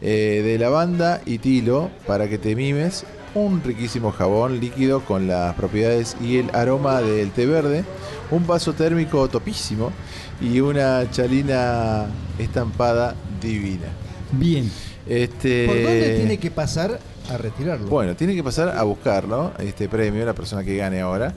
eh, 0.00 0.40
de 0.42 0.58
lavanda 0.58 1.20
y 1.26 1.38
tilo 1.38 1.90
para 2.06 2.28
que 2.28 2.38
te 2.38 2.56
mimes. 2.56 3.04
Un 3.34 3.62
riquísimo 3.62 4.10
jabón 4.10 4.58
líquido 4.58 5.04
con 5.04 5.28
las 5.28 5.54
propiedades 5.54 6.16
y 6.20 6.38
el 6.38 6.50
aroma 6.52 7.00
del 7.00 7.30
té 7.30 7.46
verde. 7.46 7.84
Un 8.30 8.46
vaso 8.46 8.72
térmico 8.72 9.28
topísimo 9.28 9.92
y 10.40 10.60
una 10.60 11.08
chalina 11.10 12.06
estampada 12.38 13.14
divina. 13.40 13.86
Bien. 14.32 14.70
Este, 15.06 15.66
¿Por 15.66 15.76
dónde 15.76 16.16
tiene 16.16 16.38
que 16.38 16.50
pasar 16.50 16.98
a 17.30 17.36
retirarlo? 17.36 17.86
Bueno, 17.86 18.14
tiene 18.16 18.34
que 18.34 18.42
pasar 18.42 18.76
a 18.76 18.82
buscarlo, 18.82 19.52
este 19.58 19.88
premio, 19.88 20.24
la 20.24 20.34
persona 20.34 20.64
que 20.64 20.76
gane 20.76 21.00
ahora, 21.00 21.32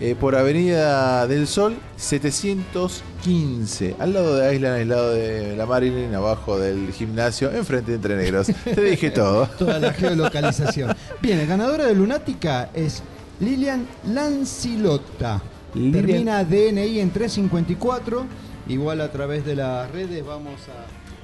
eh, 0.00 0.14
por 0.18 0.36
Avenida 0.36 1.26
del 1.26 1.46
Sol 1.46 1.76
715, 1.96 3.96
al 3.98 4.12
lado 4.12 4.36
de 4.36 4.54
Island, 4.54 4.80
al 4.82 4.88
lado 4.88 5.10
de 5.12 5.56
la 5.56 5.66
Marilyn, 5.66 6.14
abajo 6.14 6.58
del 6.58 6.92
gimnasio, 6.92 7.50
enfrente 7.52 7.92
de 7.92 7.96
Entre 7.96 8.16
Negros. 8.16 8.48
Te 8.64 8.80
dije 8.80 9.10
todo. 9.10 9.46
Toda 9.58 9.78
la 9.78 9.92
geolocalización. 9.92 10.94
Bien, 11.20 11.38
el 11.40 11.46
ganadora 11.46 11.86
de 11.86 11.94
Lunática 11.94 12.70
es 12.74 13.02
Lilian 13.40 13.86
Lancilotta. 14.06 15.42
Lilian- 15.74 15.92
Termina 15.92 16.44
DNI 16.44 17.00
en 17.00 17.10
354. 17.10 18.26
Igual 18.68 19.00
a 19.00 19.10
través 19.10 19.44
de 19.46 19.56
las 19.56 19.90
redes 19.90 20.24
vamos 20.24 20.60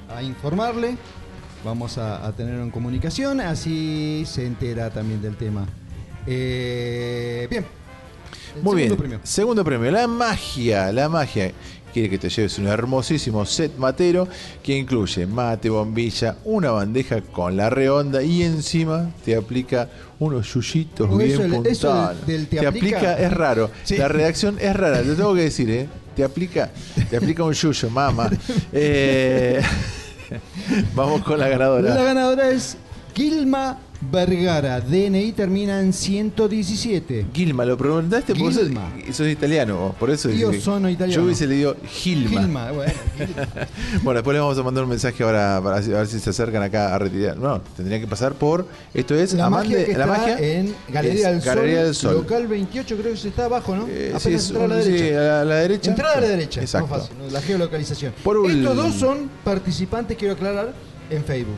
a, 0.09 0.17
a 0.17 0.23
informarle. 0.23 0.97
Vamos 1.63 1.97
a, 1.97 2.25
a 2.25 2.31
tenerlo 2.33 2.63
en 2.63 2.71
comunicación. 2.71 3.39
Así 3.41 4.23
se 4.25 4.45
entera 4.45 4.89
también 4.89 5.21
del 5.21 5.35
tema. 5.35 5.65
Eh, 6.27 7.47
bien. 7.49 7.65
Muy 8.61 8.75
bien. 8.77 8.89
segundo 8.89 8.97
premio. 8.97 9.19
Segundo 9.23 9.63
premio, 9.63 9.91
la 9.91 10.07
magia, 10.07 10.91
la 10.91 11.09
magia. 11.09 11.51
Quiere 11.93 12.09
que 12.09 12.17
te 12.17 12.27
lleves 12.29 12.59
un 12.59 12.67
hermosísimo 12.67 13.45
set 13.45 13.77
matero 13.77 14.27
que 14.61 14.75
incluye 14.77 15.25
mate, 15.25 15.69
bombilla, 15.69 16.35
una 16.43 16.71
bandeja 16.71 17.21
con 17.21 17.55
la 17.55 17.69
redonda 17.69 18.21
y 18.21 18.43
encima 18.43 19.09
te 19.23 19.33
aplica 19.35 19.87
unos 20.19 20.53
yuyitos 20.53 21.09
bien 21.17 21.31
eso- 21.31 21.43
eso 21.43 21.87
puntados. 21.87 22.27
del- 22.27 22.37
del 22.37 22.47
te 22.47 22.57
te 22.57 22.67
aplica- 22.67 22.97
aplica 22.97 23.13
es 23.19 23.31
raro. 23.31 23.71
Sí. 23.85 23.95
La 23.95 24.09
redacción 24.09 24.57
es 24.59 24.75
rara, 24.75 25.03
te 25.03 25.15
tengo 25.15 25.33
que 25.35 25.41
decir, 25.43 25.69
¿eh? 25.69 25.87
Te 26.17 26.23
aplica, 26.25 26.69
te 27.09 27.15
aplica 27.15 27.43
un 27.45 27.53
yuyo, 27.53 27.89
mama. 27.89 28.29
Eh, 28.73 29.61
vamos 30.95 31.21
con 31.23 31.39
la 31.39 31.47
ganadora. 31.47 31.93
La 31.95 32.03
ganadora 32.03 32.49
es 32.49 32.75
Gilma 33.15 33.79
Vergara. 34.11 34.79
DNI 34.81 35.31
termina 35.33 35.79
en 35.79 35.93
117. 35.93 37.25
Gilma, 37.33 37.65
lo 37.65 37.77
preguntaste 37.77 38.35
por 38.35 38.51
Gilma. 38.53 38.91
eso 39.03 39.23
sos 39.23 39.27
italiano, 39.27 39.77
vos, 39.77 39.95
por 39.95 40.09
eso 40.09 40.29
dice 40.29 40.49
que- 40.51 40.61
sono 40.61 40.89
italiano. 40.89 41.21
Yo 41.21 41.25
hubiese 41.25 41.47
leído 41.47 41.75
Gilma. 41.87 42.41
Gilma, 42.41 42.71
bueno. 42.71 42.93
Bueno, 44.03 44.19
después 44.19 44.33
le 44.35 44.39
vamos 44.39 44.57
a 44.57 44.63
mandar 44.63 44.83
un 44.83 44.89
mensaje 44.89 45.23
ahora 45.23 45.59
para 45.63 45.77
a 45.77 45.79
ver 45.81 46.07
si 46.07 46.19
se 46.19 46.29
acercan 46.29 46.61
acá 46.63 46.93
a 46.93 46.99
retirar. 46.99 47.37
No, 47.37 47.61
tendrían 47.75 48.01
que 48.01 48.07
pasar 48.07 48.33
por. 48.33 48.67
Esto 48.93 49.15
es 49.15 49.33
La 49.33 49.45
Amande- 49.47 49.69
magia 49.69 49.85
que 49.85 49.93
la 49.97 50.03
está 50.05 50.17
magia 50.17 50.39
en 50.39 50.75
Galería 50.89 51.29
es 51.29 51.35
del 51.35 51.41
Sol, 51.41 51.55
Galería 51.55 51.83
del 51.83 51.95
Sol. 51.95 52.13
local 52.15 52.47
28 52.47 52.97
creo 52.97 53.11
que 53.11 53.17
se 53.17 53.27
está 53.29 53.45
abajo, 53.45 53.75
¿no? 53.75 53.87
Eh, 53.89 54.11
Apenas 54.15 54.23
sí, 54.23 54.33
es 54.33 54.47
entrar 54.49 54.65
a 54.65 54.67
la 54.67 54.75
un- 54.75 54.83
sí, 54.83 54.91
derecha. 54.91 55.17
a 55.19 55.23
la, 55.23 55.41
a 55.41 55.45
la 55.45 55.55
derecha. 55.55 55.89
Entrada 55.91 56.17
a 56.17 56.21
la 56.21 56.27
derecha, 56.27 56.61
Exacto. 56.61 56.87
más 56.87 56.99
fácil, 57.01 57.17
¿no? 57.17 57.29
la 57.31 57.41
geolocalización. 57.41 58.13
Por 58.23 58.37
un- 58.37 58.51
Estos 58.51 58.75
dos 58.75 58.95
son 58.95 59.29
participantes, 59.43 60.17
quiero 60.17 60.33
aclarar, 60.33 60.73
en 61.09 61.23
Facebook. 61.23 61.55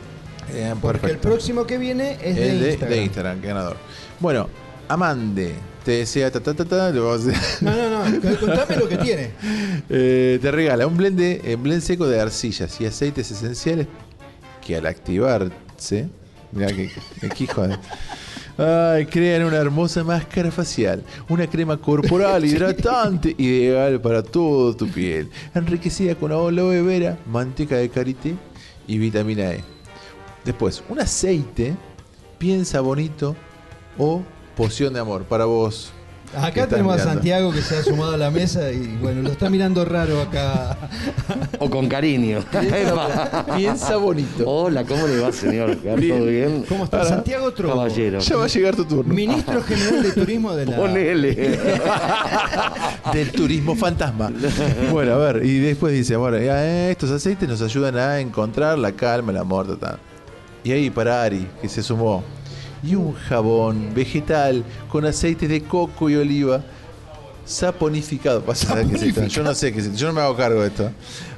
Eh, 0.54 0.74
Porque 0.80 1.06
el 1.06 1.18
próximo 1.18 1.66
que 1.66 1.78
viene 1.78 2.16
es 2.22 2.36
de, 2.36 2.50
El 2.50 2.60
de, 2.60 2.68
Instagram. 2.70 2.90
de 2.98 3.04
Instagram, 3.04 3.40
ganador. 3.42 3.76
Bueno, 4.20 4.48
Amande, 4.88 5.52
te 5.84 5.90
desea 5.92 6.30
ta 6.30 6.40
ta 6.40 6.54
ta 6.54 6.64
ta, 6.64 6.90
lo 6.90 7.06
vamos 7.08 7.26
a 7.26 7.30
hacer. 7.30 7.62
No, 7.62 7.76
no, 7.90 8.08
no, 8.08 8.38
contame 8.40 8.76
lo 8.76 8.88
que 8.88 8.96
tiene. 8.98 9.30
Eh, 9.90 10.38
te 10.40 10.50
regala 10.50 10.86
un 10.86 10.96
blend, 10.96 11.18
de, 11.18 11.56
blend 11.56 11.82
seco 11.82 12.06
de 12.08 12.18
arcillas 12.20 12.80
y 12.80 12.86
aceites 12.86 13.30
esenciales 13.30 13.86
que 14.66 14.76
al 14.76 14.86
activarse, 14.86 16.08
mira 16.52 16.68
que, 16.68 16.90
que- 17.20 17.28
que 17.28 17.44
hijo 17.44 17.68
de- 17.68 17.76
Ay, 18.60 19.06
crean 19.06 19.44
una 19.44 19.58
hermosa 19.58 20.02
máscara 20.02 20.50
facial, 20.50 21.04
una 21.28 21.46
crema 21.46 21.76
corporal 21.76 22.44
hidratante 22.46 23.34
ideal 23.38 24.00
para 24.00 24.22
toda 24.22 24.76
tu 24.76 24.88
piel, 24.88 25.28
enriquecida 25.54 26.14
con 26.16 26.32
aloe 26.32 26.82
vera, 26.82 27.18
manteca 27.30 27.76
de 27.76 27.88
karité 27.88 28.34
y 28.88 28.98
vitamina 28.98 29.52
E. 29.52 29.62
Después, 30.44 30.82
un 30.88 31.00
aceite, 31.00 31.76
piensa 32.38 32.80
bonito 32.80 33.36
o 33.98 34.22
poción 34.56 34.94
de 34.94 35.00
amor 35.00 35.24
para 35.24 35.44
vos. 35.44 35.92
Acá 36.36 36.66
tenemos 36.66 37.00
a. 37.00 37.04
Santiago 37.04 37.50
que 37.52 37.62
se 37.62 37.78
ha 37.78 37.82
sumado 37.82 38.12
a 38.12 38.16
la 38.18 38.30
mesa 38.30 38.70
y 38.70 38.98
bueno, 39.00 39.22
lo 39.22 39.30
está 39.30 39.48
mirando 39.48 39.82
raro 39.86 40.20
acá. 40.20 40.76
O 41.58 41.70
con 41.70 41.88
cariño. 41.88 42.40
Piensa- 42.52 43.46
piensa 43.56 43.96
bonito. 43.96 44.44
Hola, 44.46 44.84
¿cómo 44.84 45.06
le 45.06 45.20
va, 45.20 45.32
señor? 45.32 45.76
¿Todo 45.76 45.96
bien? 45.96 46.66
¿Cómo 46.68 46.84
está? 46.84 46.98
Ahora, 46.98 47.08
Santiago 47.08 47.50
Trovo. 47.54 47.76
Caballero. 47.76 48.18
Ya 48.18 48.36
va 48.36 48.44
a 48.44 48.48
llegar 48.48 48.76
tu 48.76 48.84
turno. 48.84 49.14
Ministro 49.14 49.62
General 49.62 50.02
de 50.02 50.12
Turismo 50.12 50.54
de 50.54 50.66
la... 50.66 50.76
Ponele. 50.76 51.34
Del 53.14 53.32
turismo 53.32 53.74
fantasma. 53.74 54.30
Bueno, 54.92 55.14
a 55.14 55.16
ver, 55.32 55.46
y 55.46 55.58
después 55.60 55.94
dice, 55.94 56.16
bueno, 56.16 56.36
eh, 56.36 56.90
estos 56.90 57.10
aceites 57.10 57.48
nos 57.48 57.62
ayudan 57.62 57.96
a 57.96 58.20
encontrar 58.20 58.78
la 58.78 58.92
calma, 58.92 59.32
el 59.32 59.38
amor, 59.38 59.66
ta, 59.78 59.92
ta. 59.92 59.98
Y 60.68 60.72
ahí 60.72 60.90
para 60.90 61.22
Ari, 61.22 61.48
que 61.62 61.68
se 61.68 61.82
sumó. 61.82 62.22
Y 62.82 62.94
un 62.94 63.14
jabón 63.14 63.94
vegetal 63.94 64.62
con 64.90 65.06
aceite 65.06 65.48
de 65.48 65.62
coco 65.62 66.10
y 66.10 66.16
oliva 66.16 66.60
saponificado. 67.46 68.42
Pasa 68.42 68.78
es 68.82 69.02
esto. 69.02 69.24
Yo 69.28 69.42
no 69.42 69.54
sé 69.54 69.72
qué 69.72 69.78
es 69.80 69.86
esto. 69.86 69.96
Yo 69.96 70.08
no 70.08 70.12
me 70.12 70.20
hago 70.20 70.36
cargo 70.36 70.60
de 70.60 70.68
esto. 70.68 70.90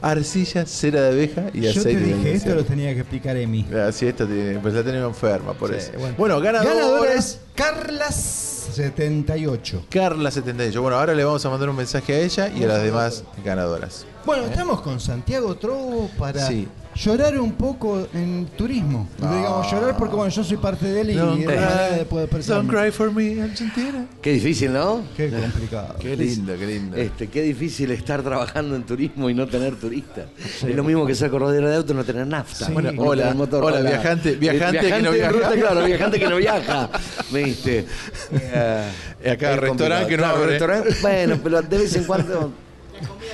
Arcilla, 0.03 0.67
cera 0.67 1.03
de 1.03 1.09
abeja 1.11 1.43
y 1.55 1.61
Yo 1.61 1.73
te 1.73 1.79
aceite 1.79 2.01
de 2.01 2.15
dije, 2.17 2.33
esto 2.35 2.53
lo 2.57 2.65
tenía 2.65 2.93
que 2.93 3.01
explicar 3.03 3.37
Emi. 3.37 3.65
Ah, 3.73 3.93
sí, 3.93 4.07
esta 4.07 4.27
tiene, 4.27 4.59
pues 4.59 4.75
la 4.75 4.83
tenemos 4.83 5.11
enferma, 5.11 5.53
por 5.53 5.71
Sí, 5.71 5.77
eso. 5.77 5.93
bueno. 5.97 6.15
Bueno, 6.19 6.41
ganadora, 6.41 6.75
Ganadora 6.75 7.15
es 7.15 7.39
Carlas78. 7.57 9.83
Carla78. 9.91 10.81
Bueno, 10.81 10.97
ahora 10.99 11.15
le 11.15 11.23
vamos 11.23 11.47
a 11.47 11.51
mandar 11.51 11.69
un 11.71 11.77
mensaje 11.77 12.15
a 12.15 12.19
ella 12.19 12.49
y 12.49 12.65
a 12.65 12.67
las 12.67 12.83
demás 12.83 13.23
ganadoras. 13.45 14.05
Bueno, 14.27 14.47
estamos 14.47 14.81
con 14.81 14.99
Santiago 14.99 15.55
Trovo 15.57 16.11
para 16.19 16.49
Sí. 16.49 16.67
Llorar 16.95 17.39
un 17.41 17.53
poco 17.53 18.07
en 18.13 18.47
turismo. 18.57 19.09
Digamos, 19.19 19.71
llorar 19.71 19.97
porque 19.97 20.17
bueno, 20.17 20.31
yo 20.31 20.45
soy 20.45 20.57
parte 20.57 20.87
de 20.87 21.01
él 21.01 21.11
y 21.11 21.15
Don't 21.15 21.45
cry, 21.45 22.43
don't 22.47 22.69
cry 22.71 22.91
for 22.91 23.13
me, 23.13 23.41
Argentina. 23.43 24.07
Qué 24.21 24.33
difícil, 24.33 24.73
¿no? 24.73 25.03
Qué 25.17 25.31
complicado. 25.31 25.97
Qué 26.01 26.17
lindo, 26.17 26.57
qué 26.59 26.67
lindo. 26.67 26.97
Este, 26.97 27.29
qué 27.29 27.43
difícil 27.43 27.91
estar 27.93 28.23
trabajando 28.23 28.77
en 28.77 28.83
turismo 28.85 29.31
y 29.31 29.35
no 29.35 29.47
tener 29.47 29.77
turistas. 29.77 30.27
Es 30.39 30.75
lo 30.75 30.85
mismo 30.85 31.07
que 31.07 31.15
ser 31.15 31.31
corredor 31.31 31.65
de 31.69 31.77
auto 31.77 31.93
y 31.93 31.97
no 31.97 32.05
tener 32.05 32.27
nafta. 32.27 32.67
Sí. 32.67 32.73
Bueno, 32.73 32.93
no 32.93 33.03
hola, 33.03 33.35
motor. 33.35 33.65
hola, 33.65 33.81
viajante- 33.81 34.35
viajante 34.37 34.81
que 34.81 35.03
no 35.03 35.13
viaja. 35.13 35.33
ruta, 35.33 35.53
claro, 35.53 35.85
viajante 35.85 36.19
que 36.19 36.29
no 36.29 36.37
viaja. 36.37 36.91
¿Viste? 37.33 37.87
Eh, 38.33 39.31
Acá, 39.33 39.53
es 39.53 39.59
restaurante 39.61 40.09
que 40.09 40.17
no 40.17 40.25
complicado. 40.25 40.37
abre. 40.37 40.47
restaurante- 40.59 40.97
bueno, 41.03 41.39
pero 41.43 41.63
de 41.63 41.79
vez 41.79 41.97
en 41.97 42.05
cuando. 42.05 42.53
La 43.01 43.09
comida 43.09 43.31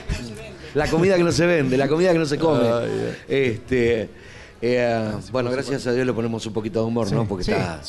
que 1.16 1.24
no 1.24 1.32
se 1.32 1.46
vende, 1.46 1.76
la 1.76 1.88
comida 1.88 2.12
que 2.12 2.18
no 2.18 2.26
se 2.26 2.38
come. 2.38 2.64
Este. 3.28 4.08
eh, 4.62 5.10
bueno, 5.32 5.50
gracias 5.50 5.86
a 5.86 5.92
Dios 5.92 6.06
le 6.06 6.12
ponemos 6.12 6.44
un 6.46 6.52
poquito 6.52 6.80
de 6.80 6.86
humor, 6.86 7.10
¿no? 7.12 7.26
Porque 7.26 7.42
está, 7.42 7.80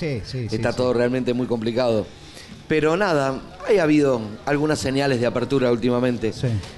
está 0.52 0.74
todo 0.74 0.94
realmente 0.94 1.34
muy 1.34 1.48
complicado. 1.48 2.06
Pero 2.68 2.98
nada, 2.98 3.40
ha 3.80 3.82
habido 3.84 4.20
algunas 4.46 4.80
señales 4.80 5.20
de 5.22 5.26
apertura 5.26 5.72
últimamente. 5.72 6.34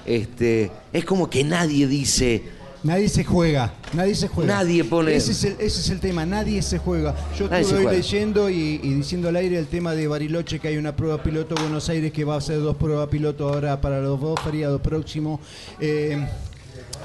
Este, 0.05 0.71
es 0.93 1.03
como 1.05 1.29
que 1.29 1.43
nadie 1.43 1.87
dice, 1.87 2.43
Nadie 2.81 3.09
se 3.09 3.25
juega, 3.25 3.73
nadie 3.93 4.15
se 4.15 4.27
juega. 4.29 4.55
Nadie 4.55 4.83
pone- 4.85 5.13
Ese 5.13 5.33
es 5.33 5.43
el, 5.43 5.53
ese 5.59 5.81
es 5.81 5.89
el 5.89 5.99
tema, 5.99 6.25
nadie 6.25 6.61
se 6.61 6.77
juega. 6.77 7.13
Yo 7.37 7.47
Nadie 7.49 7.61
estuve 7.63 7.79
hoy 7.79 7.83
juega. 7.85 7.97
leyendo 7.97 8.49
y, 8.49 8.79
y 8.81 8.93
diciendo 8.93 9.27
al 9.27 9.35
aire 9.35 9.57
el 9.59 9.67
tema 9.67 9.93
de 9.93 10.07
Bariloche, 10.07 10.59
que 10.59 10.69
hay 10.69 10.77
una 10.77 10.95
prueba 10.95 11.21
piloto 11.21 11.55
Buenos 11.55 11.89
Aires 11.89 12.13
que 12.13 12.23
va 12.23 12.35
a 12.35 12.37
hacer 12.37 12.59
dos 12.61 12.77
pruebas 12.77 13.09
piloto 13.09 13.49
ahora 13.49 13.81
para 13.81 13.99
los 13.99 14.19
dos 14.21 14.39
feriados 14.39 14.79
próximos. 14.79 15.41
Eh, 15.81 16.25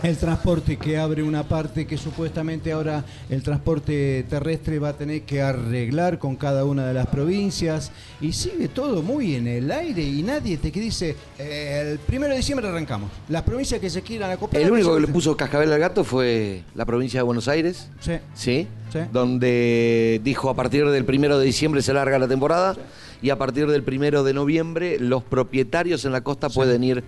el 0.03 0.17
transporte 0.17 0.77
que 0.77 0.99
abre 0.99 1.23
una 1.23 1.45
parte 1.45 1.87
que 1.87 1.97
supuestamente 1.97 2.73
ahora 2.73 3.05
el 3.31 3.43
transporte 3.43 4.25
terrestre 4.29 4.79
va 4.79 4.91
a 4.91 4.93
tener 4.93 5.23
que 5.23 5.41
arreglar 5.41 6.19
con 6.19 6.37
cada 6.37 6.65
una 6.65 6.87
de 6.87 6.95
las 6.95 7.07
provincias 7.07 7.91
y 8.21 8.33
sigue 8.33 8.69
todo 8.69 9.03
muy 9.03 9.35
en 9.37 9.47
el 9.47 9.71
aire 9.71 10.03
y 10.03 10.23
nadie 10.23 10.59
te 10.59 10.71
que 10.73 10.81
dice 10.81 11.17
eh, 11.39 11.93
el 11.93 11.99
primero 11.99 12.33
de 12.33 12.39
diciembre 12.39 12.69
arrancamos. 12.69 13.11
Las 13.29 13.43
provincias 13.43 13.81
que 13.81 13.89
se 13.89 14.03
quieran 14.03 14.31
acoplar. 14.31 14.63
el 14.63 14.71
único 14.71 14.95
que 14.95 15.01
le 15.01 15.09
puso 15.09 15.37
cascabel 15.37 15.73
al 15.73 15.81
gato 15.81 16.05
fue 16.05 16.63
la 16.75 16.85
provincia 16.85 17.21
de 17.21 17.25
Buenos 17.25 17.49
Aires. 17.49 17.89
Sí. 18.01 18.15
¿Sí? 18.35 18.69
Sí. 18.93 18.99
Donde 19.13 20.21
dijo 20.23 20.51
a 20.51 20.55
partir 20.55 20.89
del 20.89 21.05
primero 21.05 21.39
de 21.39 21.47
diciembre 21.47 21.83
se 21.83 21.93
larga 21.93 22.19
la 22.19 22.29
temporada 22.29 22.77
y 23.23 23.31
a 23.31 23.39
partir 23.39 23.67
del 23.69 23.83
primero 23.83 24.23
de 24.23 24.35
noviembre 24.35 24.99
los 24.99 25.23
propietarios 25.23 26.05
en 26.05 26.13
la 26.13 26.21
costa 26.21 26.51
pueden 26.51 26.85
ir 26.85 27.05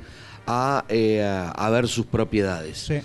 a, 0.47 0.85
eh, 0.89 1.23
a- 1.25 1.71
ver 1.71 1.89
sus 1.89 2.07
propiedades. 2.07 2.79
Sí. 2.79 2.95
Eh, 2.95 3.03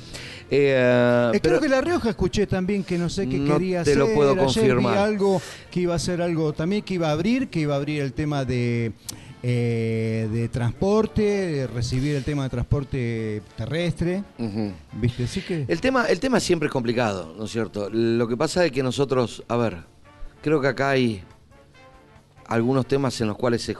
Eh, 0.53 1.29
pero- 1.41 1.41
creo 1.41 1.61
que 1.61 1.69
La 1.69 1.81
Rioja 1.81 2.09
escuché 2.09 2.45
también 2.45 2.83
que 2.83 2.97
no 2.97 3.09
sé 3.09 3.27
qué 3.27 3.37
No 3.37 3.53
quería 3.53 3.83
te 3.83 3.91
hacer. 3.91 3.97
lo 3.97 4.13
puedo 4.13 4.31
Ayer 4.31 4.43
confirmar. 4.43 4.93
vi 4.93 4.99
algo 4.99 5.41
que 5.71 5.79
iba 5.81 5.93
a 5.93 5.95
hacer 5.95 6.21
algo 6.21 6.51
también 6.53 6.81
que 6.83 6.95
iba 6.95 7.07
a 7.07 7.11
abrir, 7.11 7.47
que 7.49 7.61
iba 7.61 7.73
a 7.73 7.77
abrir 7.77 8.01
el 8.01 8.13
tema 8.13 8.43
de 8.45 8.91
eh, 9.43 10.29
de 10.31 10.49
transporte, 10.49 11.21
de 11.23 11.65
recibir 11.65 12.15
el 12.15 12.23
tema 12.23 12.43
de 12.43 12.49
transporte 12.49 13.41
terrestre. 13.57 14.23
¿Viste? 14.93 15.23
Así 15.23 15.41
que 15.41 15.65
El 15.67 15.81
tema, 15.81 16.05
el 16.05 16.19
tema 16.19 16.39
siempre 16.39 16.67
es 16.67 16.71
complicado, 16.71 17.33
¿no 17.35 17.45
es 17.45 17.51
cierto? 17.51 17.89
Lo 17.91 18.27
que 18.27 18.37
pasa 18.37 18.63
es 18.65 18.71
que 18.71 18.83
nosotros, 18.83 19.43
a 19.47 19.57
ver, 19.57 19.77
creo 20.43 20.61
que 20.61 20.67
acá 20.67 20.91
hay 20.91 21.23
algunos 22.53 22.85
temas 22.85 23.19
en 23.21 23.27
los 23.27 23.37
cuales 23.37 23.61
se, 23.61 23.75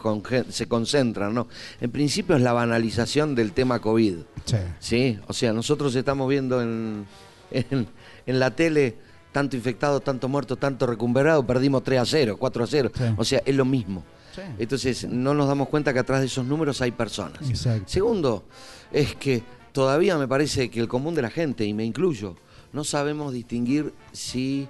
se 0.50 0.68
concentran, 0.68 1.34
¿no? 1.34 1.48
En 1.80 1.92
principio 1.92 2.36
es 2.36 2.42
la 2.42 2.54
banalización 2.54 3.36
del 3.36 3.52
tema 3.52 3.80
COVID, 3.80 4.16
Sí. 4.46 4.58
¿sí? 4.80 5.20
O 5.28 5.34
sea, 5.34 5.54
nosotros 5.54 5.94
estamos 5.96 6.28
viendo 6.30 6.62
en, 6.62 7.06
en, 7.52 7.88
en 8.26 8.40
la 8.40 8.52
tele 8.56 8.96
tanto 9.32 9.56
infectado, 9.56 10.00
tanto 10.00 10.28
muerto, 10.28 10.56
tanto 10.58 10.88
recuperado, 10.88 11.46
perdimos 11.46 11.84
3 11.84 12.00
a 12.02 12.06
0, 12.06 12.36
4 12.40 12.64
a 12.64 12.68
0, 12.68 12.92
Sí. 12.96 13.04
o 13.18 13.24
sea, 13.24 13.42
es 13.46 13.56
lo 13.56 13.66
mismo. 13.66 14.04
Sí. 14.36 14.42
Entonces, 14.60 15.08
no 15.10 15.34
nos 15.34 15.48
damos 15.48 15.68
cuenta 15.68 15.92
que 15.94 16.00
atrás 16.00 16.22
de 16.22 16.28
esos 16.28 16.46
números 16.46 16.82
hay 16.82 16.92
personas. 16.92 17.50
Exacto. 17.50 17.84
Segundo, 17.88 18.44
es 18.92 19.16
que 19.16 19.44
todavía 19.74 20.18
me 20.18 20.28
parece 20.28 20.70
que 20.70 20.80
el 20.80 20.88
común 20.88 21.14
de 21.16 21.22
la 21.22 21.30
gente, 21.30 21.66
y 21.66 21.74
me 21.74 21.84
incluyo, 21.84 22.36
no 22.72 22.84
sabemos 22.86 23.34
distinguir 23.34 23.94
si 24.14 24.70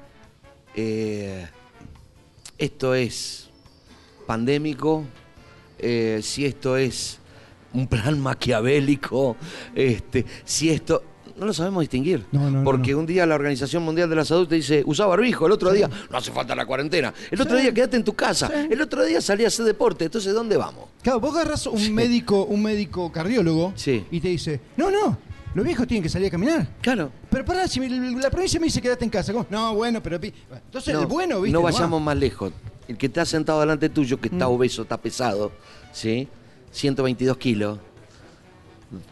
eh, 0.76 1.48
esto 2.58 2.96
es 2.96 3.50
pandémico, 4.32 5.04
eh, 5.78 6.22
si 6.24 6.46
esto 6.46 6.78
es 6.78 7.20
un 7.74 7.86
plan 7.86 8.18
maquiavélico, 8.28 9.36
este, 9.76 10.26
si 10.46 10.70
esto... 10.70 11.04
No 11.36 11.46
lo 11.48 11.54
sabemos 11.54 11.82
distinguir. 11.82 12.26
No, 12.32 12.42
no, 12.42 12.60
no, 12.60 12.64
porque 12.64 12.94
un 12.94 13.06
día 13.06 13.26
la 13.26 13.36
Organización 13.36 13.84
Mundial 13.84 14.10
de 14.10 14.16
la 14.16 14.24
Salud 14.24 14.48
te 14.48 14.56
dice, 14.56 14.84
usa 14.86 15.06
barbijo, 15.06 15.48
el 15.48 15.52
otro 15.52 15.72
día, 15.72 15.90
no 16.10 16.18
hace 16.18 16.32
falta 16.32 16.56
la 16.56 16.66
cuarentena, 16.66 17.14
el 17.32 17.42
otro 17.42 17.58
día 17.58 17.74
quédate 17.74 17.98
en 17.98 18.04
tu 18.04 18.14
casa, 18.14 18.50
el 18.70 18.80
otro 18.80 19.04
día 19.04 19.20
salí 19.22 19.44
a 19.44 19.48
hacer 19.48 19.66
deporte, 19.66 20.06
entonces 20.06 20.34
¿dónde 20.34 20.56
vamos? 20.56 20.86
Claro, 21.02 21.20
vos 21.20 21.36
agarras 21.36 21.66
un 21.68 21.94
médico, 21.94 22.46
un 22.46 22.62
médico 22.62 23.12
cardiólogo 23.12 23.74
Sí. 23.76 24.06
y 24.12 24.20
te 24.20 24.28
dice, 24.28 24.60
no, 24.78 24.92
no, 24.92 25.18
los 25.56 25.66
viejos 25.66 25.88
tienen 25.88 26.04
que 26.04 26.10
salir 26.10 26.28
a 26.28 26.32
caminar. 26.32 26.68
Claro. 26.80 27.12
Pero 27.30 27.44
pará, 27.44 27.68
si 27.68 27.80
la 27.90 28.30
provincia 28.30 28.60
me 28.60 28.68
dice 28.68 28.82
quédate 28.82 29.04
en 29.04 29.10
casa. 29.10 29.34
¿Cómo? 29.34 29.46
No, 29.50 29.74
bueno, 29.76 30.02
pero... 30.02 30.18
Entonces, 30.18 30.96
el 30.96 31.06
bueno, 31.08 31.42
¿viste? 31.42 31.54
No 31.54 31.62
vayamos 31.62 32.02
más 32.02 32.16
lejos. 32.16 32.54
El 32.88 32.98
que 32.98 33.06
está 33.08 33.26
sentado 33.26 33.60
delante 33.62 33.90
tuyo, 33.90 34.20
que 34.20 34.30
Mm. 34.30 34.34
está 34.34 34.48
obeso, 34.48 34.82
está 34.84 34.98
pesado, 34.98 35.52
¿sí? 35.94 36.28
122 36.72 37.38
kilos. 37.38 37.80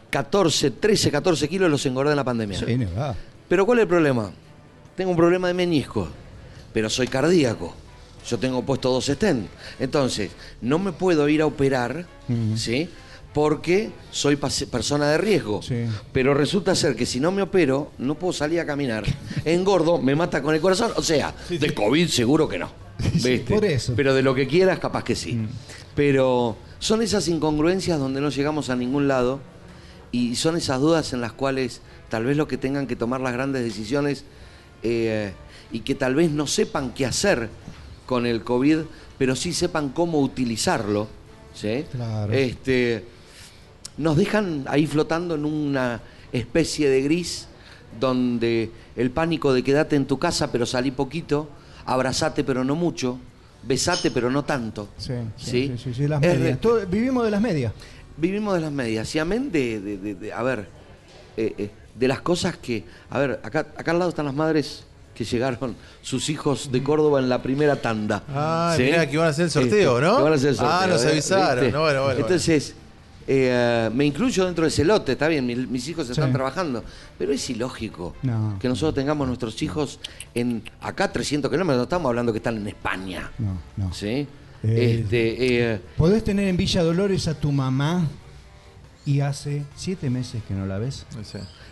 14, 0.09 0.71
13, 0.71 1.11
14 1.11 1.47
kilos 1.47 1.69
los 1.69 1.85
engordé 1.85 2.11
en 2.11 2.17
la 2.17 2.23
pandemia. 2.23 2.59
Sí, 2.59 2.75
no 2.77 2.87
va. 2.97 3.15
Pero 3.47 3.65
¿cuál 3.65 3.79
es 3.79 3.83
el 3.83 3.87
problema? 3.87 4.31
Tengo 4.95 5.11
un 5.11 5.17
problema 5.17 5.47
de 5.47 5.53
menisco, 5.53 6.07
pero 6.73 6.89
soy 6.89 7.07
cardíaco. 7.07 7.73
Yo 8.27 8.37
tengo 8.37 8.63
puesto 8.63 8.91
dos 8.91 9.05
stents. 9.05 9.49
Entonces, 9.79 10.31
no 10.61 10.77
me 10.77 10.91
puedo 10.91 11.27
ir 11.29 11.41
a 11.41 11.45
operar, 11.45 12.05
¿sí? 12.55 12.89
Porque 13.33 13.91
soy 14.11 14.35
persona 14.35 15.07
de 15.09 15.17
riesgo. 15.17 15.61
Pero 16.11 16.33
resulta 16.33 16.75
ser 16.75 16.95
que 16.95 17.05
si 17.05 17.19
no 17.19 17.31
me 17.31 17.41
opero, 17.43 17.91
no 17.97 18.15
puedo 18.15 18.33
salir 18.33 18.59
a 18.59 18.65
caminar. 18.65 19.05
Engordo, 19.45 19.99
me 19.99 20.15
mata 20.15 20.41
con 20.41 20.53
el 20.53 20.59
corazón. 20.61 20.91
O 20.97 21.01
sea, 21.03 21.33
de 21.49 21.73
COVID 21.73 22.07
seguro 22.09 22.49
que 22.49 22.59
no. 22.59 22.88
¿Viste? 23.13 23.39
por 23.47 23.65
eso. 23.65 23.93
Pero 23.95 24.13
de 24.13 24.21
lo 24.21 24.35
que 24.35 24.47
quieras, 24.47 24.79
capaz 24.79 25.03
que 25.03 25.15
sí. 25.15 25.39
Pero 25.95 26.57
son 26.79 27.01
esas 27.01 27.27
incongruencias 27.27 27.99
donde 27.99 28.21
no 28.21 28.29
llegamos 28.29 28.69
a 28.69 28.75
ningún 28.75 29.07
lado 29.07 29.39
y 30.11 30.35
son 30.35 30.57
esas 30.57 30.79
dudas 30.79 31.13
en 31.13 31.21
las 31.21 31.33
cuales 31.33 31.81
tal 32.09 32.25
vez 32.25 32.37
los 32.37 32.47
que 32.47 32.57
tengan 32.57 32.87
que 32.87 32.95
tomar 32.95 33.21
las 33.21 33.33
grandes 33.33 33.63
decisiones 33.63 34.23
eh, 34.83 35.33
y 35.71 35.81
que 35.81 35.95
tal 35.95 36.15
vez 36.15 36.31
no 36.31 36.47
sepan 36.47 36.93
qué 36.93 37.05
hacer 37.05 37.49
con 38.05 38.25
el 38.25 38.43
COVID, 38.43 38.79
pero 39.17 39.35
sí 39.35 39.53
sepan 39.53 39.89
cómo 39.89 40.19
utilizarlo, 40.19 41.07
¿sí? 41.53 41.85
Claro. 41.91 42.33
Este, 42.33 43.05
nos 43.97 44.17
dejan 44.17 44.65
ahí 44.67 44.87
flotando 44.87 45.35
en 45.35 45.45
una 45.45 46.01
especie 46.31 46.89
de 46.89 47.01
gris 47.01 47.47
donde 47.99 48.71
el 48.95 49.11
pánico 49.11 49.53
de 49.53 49.63
quedate 49.63 49.95
en 49.95 50.05
tu 50.05 50.17
casa 50.17 50.51
pero 50.51 50.65
salí 50.65 50.91
poquito, 50.91 51.49
abrazate 51.85 52.43
pero 52.43 52.63
no 52.63 52.75
mucho, 52.75 53.19
besate 53.63 54.11
pero 54.11 54.29
no 54.29 54.43
tanto. 54.45 54.89
Sí, 54.97 55.13
¿sí? 55.37 55.73
sí, 55.81 55.93
sí, 55.93 56.07
las 56.07 56.21
medias. 56.21 56.59
Todo- 56.59 56.85
vivimos 56.87 57.23
de 57.25 57.31
las 57.31 57.41
medias. 57.41 57.73
Vivimos 58.17 58.53
de 58.55 58.59
las 58.61 58.71
medias. 58.71 59.13
Y 59.15 59.19
amén 59.19 59.51
de, 59.51 59.79
de- 59.79 59.97
de- 59.97 60.15
de- 60.15 60.33
a 60.33 60.43
ver, 60.43 60.67
eh, 61.37 61.53
eh, 61.57 61.71
de 61.95 62.07
las 62.07 62.21
cosas 62.21 62.57
que, 62.57 62.85
a 63.09 63.19
ver, 63.19 63.39
acá, 63.43 63.67
acá 63.77 63.91
al 63.91 63.99
lado 63.99 64.09
están 64.09 64.25
las 64.25 64.35
madres 64.35 64.83
que 65.15 65.23
llegaron 65.25 65.75
sus 66.01 66.29
hijos 66.29 66.71
de 66.71 66.81
Córdoba 66.81 67.19
en 67.19 67.27
la 67.27 67.41
primera 67.41 67.75
tanda. 67.75 68.23
Ah, 68.29 68.73
¿sí? 68.77 68.83
mirá, 68.83 69.05
que 69.05 69.13
iban 69.15 69.27
a 69.27 69.29
hacer 69.31 69.45
el 69.45 69.51
sorteo, 69.51 69.97
Este, 69.99 70.07
¿no? 70.09 70.17
que 70.17 70.23
van 70.23 70.31
a 70.31 70.35
hacer 70.35 70.49
el 70.49 70.55
Ah, 70.59 70.79
sorteo, 70.79 70.87
nos 70.93 71.03
¿eh? 71.03 71.09
avisaron. 71.09 71.71
No, 71.71 71.81
bueno, 71.81 72.03
bueno, 72.03 72.19
Entonces, 72.21 72.75
eh, 73.31 73.91
me 73.93 74.05
incluyo 74.05 74.43
dentro 74.45 74.63
de 74.63 74.69
ese 74.69 74.83
lote, 74.83 75.11
está 75.11 75.27
bien, 75.27 75.45
mi- 75.45 75.55
mis 75.55 75.87
hijos 75.87 76.07
Sí. 76.07 76.13
están 76.13 76.33
trabajando, 76.33 76.83
pero 77.17 77.31
es 77.31 77.47
ilógico 77.51 78.15
No. 78.23 78.57
que 78.59 78.67
nosotros 78.67 78.95
tengamos 78.95 79.27
nuestros 79.27 79.61
hijos 79.61 79.99
en 80.33 80.63
acá 80.81 81.11
300 81.11 81.51
kilómetros, 81.51 81.77
no 81.77 81.83
estamos 81.83 82.09
hablando 82.09 82.31
que 82.33 82.37
están 82.39 82.57
en 82.57 82.67
España. 82.67 83.29
No, 83.37 83.57
no. 83.77 83.93
¿Sí? 83.93 84.25
Eh, 84.63 85.01
este, 85.03 85.73
eh, 85.73 85.81
Podés 85.95 86.23
tener 86.23 86.47
en 86.47 86.57
Villa 86.57 86.81
Dolores 86.81 87.27
a 87.27 87.39
tu 87.39 87.51
mamá 87.51 88.07
y 89.05 89.19
hace 89.21 89.63
siete 89.75 90.09
meses 90.09 90.41
que 90.47 90.55
no 90.55 90.65
la 90.65 90.79
ves. 90.79 91.05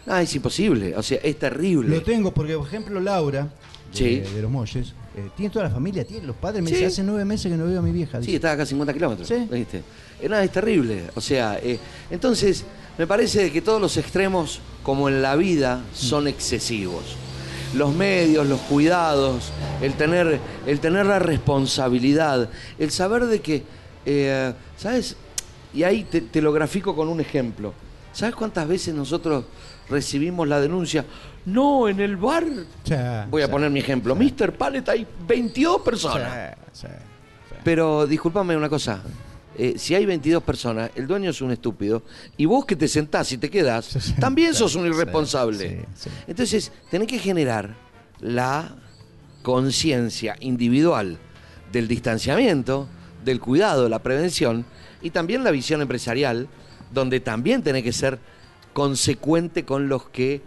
ah, 0.06 0.22
es 0.22 0.36
imposible, 0.36 0.96
o 0.96 1.02
sea, 1.02 1.20
es 1.24 1.38
terrible. 1.40 1.90
Lo 1.98 2.04
tengo 2.04 2.32
porque, 2.34 2.56
por 2.56 2.68
ejemplo, 2.68 3.00
Laura, 3.00 3.44
de, 3.92 3.98
Sí. 3.98 4.20
de 4.20 4.42
los 4.42 4.52
Molles, 4.52 4.94
eh, 5.18 5.30
tiene 5.36 5.50
toda 5.52 5.66
la 5.66 5.72
familia, 5.72 6.06
tiene 6.06 6.26
los 6.28 6.36
padres. 6.36 6.62
Me 6.64 6.70
Sí. 6.70 6.76
dice, 6.76 6.86
hace 6.88 7.04
nueve 7.04 7.26
meses 7.26 7.52
que 7.52 7.58
no 7.58 7.66
veo 7.66 7.80
a 7.80 7.82
mi 7.82 7.92
vieja. 7.92 8.22
Sí, 8.22 8.36
está 8.36 8.52
acá 8.52 8.64
a 8.64 8.66
50 8.66 8.94
kilómetros. 8.94 9.28
Sí. 9.28 9.48
¿viste? 9.52 9.82
Eh, 10.22 10.30
nada, 10.30 10.44
es 10.44 10.52
terrible. 10.52 11.04
O 11.16 11.22
sea, 11.22 11.60
eh, 11.62 11.80
entonces, 12.10 12.66
me 12.98 13.06
parece 13.08 13.52
que 13.52 13.62
todos 13.62 13.82
los 13.82 13.98
extremos, 13.98 14.60
como 14.84 15.10
en 15.10 15.22
la 15.22 15.36
vida, 15.36 15.82
son 15.94 16.28
excesivos. 16.28 17.16
Los 17.76 17.94
medios, 17.94 18.48
los 18.48 18.62
cuidados, 18.62 19.52
el 19.82 19.94
tener, 19.94 20.40
el 20.66 20.80
tener 20.80 21.06
la 21.06 21.20
responsabilidad, 21.20 22.50
el 22.80 22.92
saber 22.92 23.26
de 23.26 23.42
que, 23.42 23.64
eh, 24.06 24.54
¿sabes? 24.78 25.16
Y 25.74 25.84
ahí 25.84 26.04
te, 26.04 26.22
te 26.22 26.42
lo 26.42 26.52
grafico 26.54 26.96
con 26.96 27.10
un 27.10 27.20
ejemplo. 27.20 27.74
¿Sabes 28.14 28.34
cuántas 28.34 28.68
veces 28.68 28.96
nosotros 28.96 29.46
recibimos 29.90 30.48
la 30.48 30.60
denuncia? 30.60 31.06
No, 31.46 31.88
en 31.88 32.00
el 32.00 32.18
bar. 32.18 32.46
Voy 33.30 33.42
a 33.44 33.52
poner 33.52 33.70
mi 33.70 33.80
ejemplo. 33.80 34.16
Mr. 34.16 34.54
Pallet 34.54 34.88
hay 34.90 35.06
22 35.28 35.82
personas. 35.82 36.56
Pero 37.64 38.08
discúlpame 38.08 38.58
una 38.58 38.70
cosa. 38.70 39.02
Eh, 39.58 39.74
si 39.78 39.96
hay 39.96 40.06
22 40.06 40.44
personas, 40.44 40.92
el 40.96 41.08
dueño 41.08 41.32
es 41.32 41.42
un 41.42 41.52
estúpido, 41.52 42.04
y 42.38 42.46
vos 42.46 42.66
que 42.66 42.76
te 42.76 42.88
sentás 42.88 43.32
y 43.32 43.38
te 43.38 43.50
quedás, 43.50 44.14
también 44.20 44.54
sos 44.54 44.76
un 44.76 44.86
irresponsable. 44.86 45.86
Entonces, 46.28 46.72
tenés 46.92 47.08
que 47.08 47.18
generar 47.18 47.76
la 48.20 48.76
conciencia 49.42 50.36
individual 50.42 51.18
del 51.72 51.88
distanciamiento, 51.88 52.88
del 53.26 53.40
cuidado, 53.40 53.90
la 53.90 54.04
prevención, 54.04 54.66
y 55.02 55.10
también 55.10 55.44
la 55.44 55.52
visión 55.52 55.82
empresarial, 55.82 56.48
donde 56.94 57.20
también 57.20 57.64
tenés 57.64 57.84
que 57.84 57.94
ser 57.94 58.20
consecuente 58.74 59.66
con 59.66 59.90
los 59.90 60.08
que 60.10 60.42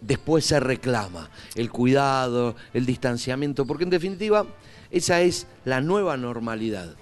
después 0.00 0.44
se 0.46 0.60
reclama, 0.60 1.30
el 1.54 1.70
cuidado, 1.70 2.56
el 2.72 2.86
distanciamiento, 2.86 3.66
porque 3.66 3.84
en 3.84 3.90
definitiva 3.90 4.46
esa 4.90 5.20
es 5.20 5.46
la 5.64 5.80
nueva 5.80 6.16
normalidad. 6.16 6.94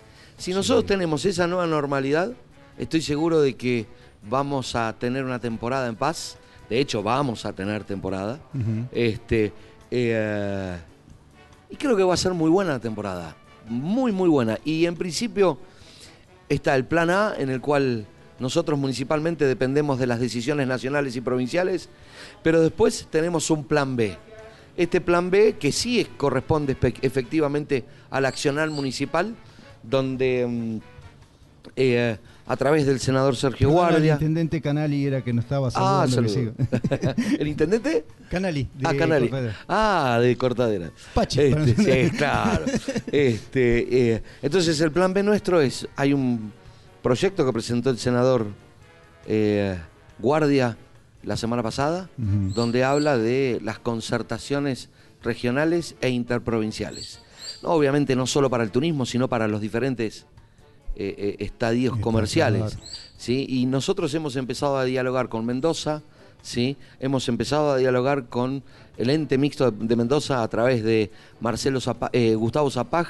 Si 0.43 0.53
nosotros 0.53 0.87
tenemos 0.87 1.25
esa 1.25 1.47
nueva 1.47 1.69
normalidad, 1.69 2.33
estoy 2.77 3.01
seguro 3.01 3.41
de 3.41 3.55
que 3.55 3.87
vamos 4.29 4.75
a 4.75 4.93
tener 4.99 5.25
una 5.25 5.39
temporada 5.39 5.87
en 5.87 5.95
paz, 5.95 6.37
de 6.69 6.81
hecho 6.81 7.01
vamos 7.01 7.47
a 7.47 7.53
tener 7.53 7.85
temporada, 7.85 8.41
este, 8.91 9.53
eh, 9.89 10.77
y 11.71 11.77
creo 11.77 11.97
que 11.97 12.03
va 12.03 12.15
a 12.15 12.17
ser 12.17 12.35
muy 12.35 12.51
buena 12.51 12.73
la 12.73 12.79
temporada, 12.81 13.37
muy 13.69 14.11
muy 14.11 14.29
buena, 14.29 14.59
y 14.65 14.85
en 14.87 14.97
principio 14.97 15.59
está 16.49 16.75
el 16.75 16.87
plan 16.87 17.09
A 17.11 17.35
en 17.39 17.49
el 17.49 17.61
cual 17.61 18.05
nosotros 18.41 18.77
municipalmente 18.77 19.45
dependemos 19.47 20.01
de 20.01 20.09
las 20.09 20.19
decisiones 20.19 20.67
nacionales 20.67 21.15
y 21.15 21.21
provinciales, 21.21 21.89
pero 22.43 22.61
después 22.61 23.07
tenemos 23.13 23.49
un 23.53 23.63
plan 23.63 23.95
B. 23.95 24.19
Este 24.77 25.01
plan 25.01 25.31
B 25.31 25.55
que 25.61 25.71
sí 25.71 26.01
es- 26.01 26.09
corresponde 26.17 26.77
efectivamente 27.03 27.85
al 28.11 28.25
accional 28.25 28.71
municipal, 28.73 29.37
donde 29.83 30.47
mm, 30.47 30.79
eh, 31.77 32.17
a 32.47 32.57
través 32.57 32.87
del 32.87 32.99
senador 33.01 33.37
Sergio 33.37 33.71
Guardia... 33.71 34.15
El 34.15 34.21
intendente 34.23 34.61
Canali 34.61 35.07
era 35.07 35.23
que 35.23 35.33
nos 35.33 35.45
estaba 35.45 35.69
Ah, 35.75 36.07
saludando. 36.09 36.29
saludo. 36.29 36.53
¿El 37.39 37.49
intendente? 37.49 38.05
Canali. 38.31 38.69
de 38.75 38.89
ah, 38.89 38.95
Canali. 38.97 39.29
Cortadera. 39.29 39.57
Ah, 39.69 40.19
de 40.21 40.37
Cortadera. 40.37 40.91
Pachi, 41.15 41.41
Este, 41.41 42.11
sí, 42.11 42.17
claro. 42.17 42.65
Este, 43.11 44.13
eh, 44.15 44.23
entonces, 44.43 44.81
el 44.81 44.91
plan 44.91 45.15
B 45.15 45.23
nuestro 45.23 45.61
es, 45.61 45.87
hay 45.97 46.13
un 46.13 46.53
proyecto 47.03 47.47
que 47.47 47.53
presentó 47.53 47.91
el 47.91 47.99
senador 47.99 48.47
eh, 49.27 49.79
Guardia 50.19 50.77
la 51.23 51.37
semana 51.37 51.63
pasada, 51.63 52.09
donde 52.17 52.83
habla 52.83 53.17
de 53.17 53.61
las 53.63 53.79
concertaciones 53.79 54.89
regionales 55.23 55.95
e 56.01 56.09
interprovinciales. 56.11 57.21
No, 57.63 57.71
obviamente 57.71 58.17
no 58.17 58.27
solo 58.27 58.51
para 58.51 58.65
el 58.65 58.71
turismo, 58.71 59.07
sino 59.07 59.29
para 59.29 59.47
los 59.49 59.61
diferentes 59.61 60.27
eh, 60.97 61.15
eh, 61.17 61.37
estadios 61.39 61.97
comerciales. 61.99 62.79
¿sí? 63.17 63.47
Y 63.49 63.67
nosotros 63.67 64.13
hemos 64.15 64.37
empezado 64.37 64.77
a 64.79 64.85
dialogar 64.85 65.29
con 65.29 65.47
Mendoza, 65.47 66.03
¿sí? 66.43 66.77
hemos 67.01 67.29
empezado 67.29 67.71
a 67.73 67.77
dialogar 67.77 68.27
con 68.29 68.63
el 68.99 69.09
ente 69.11 69.39
mixto 69.39 69.71
de, 69.71 69.87
de 69.87 69.97
Mendoza 69.97 70.43
a 70.43 70.49
través 70.49 70.83
de 70.83 71.11
Marcelo 71.41 71.81
Zapa- 71.81 72.11
eh, 72.13 72.35
Gustavo 72.35 72.71
Zapag, 72.71 73.07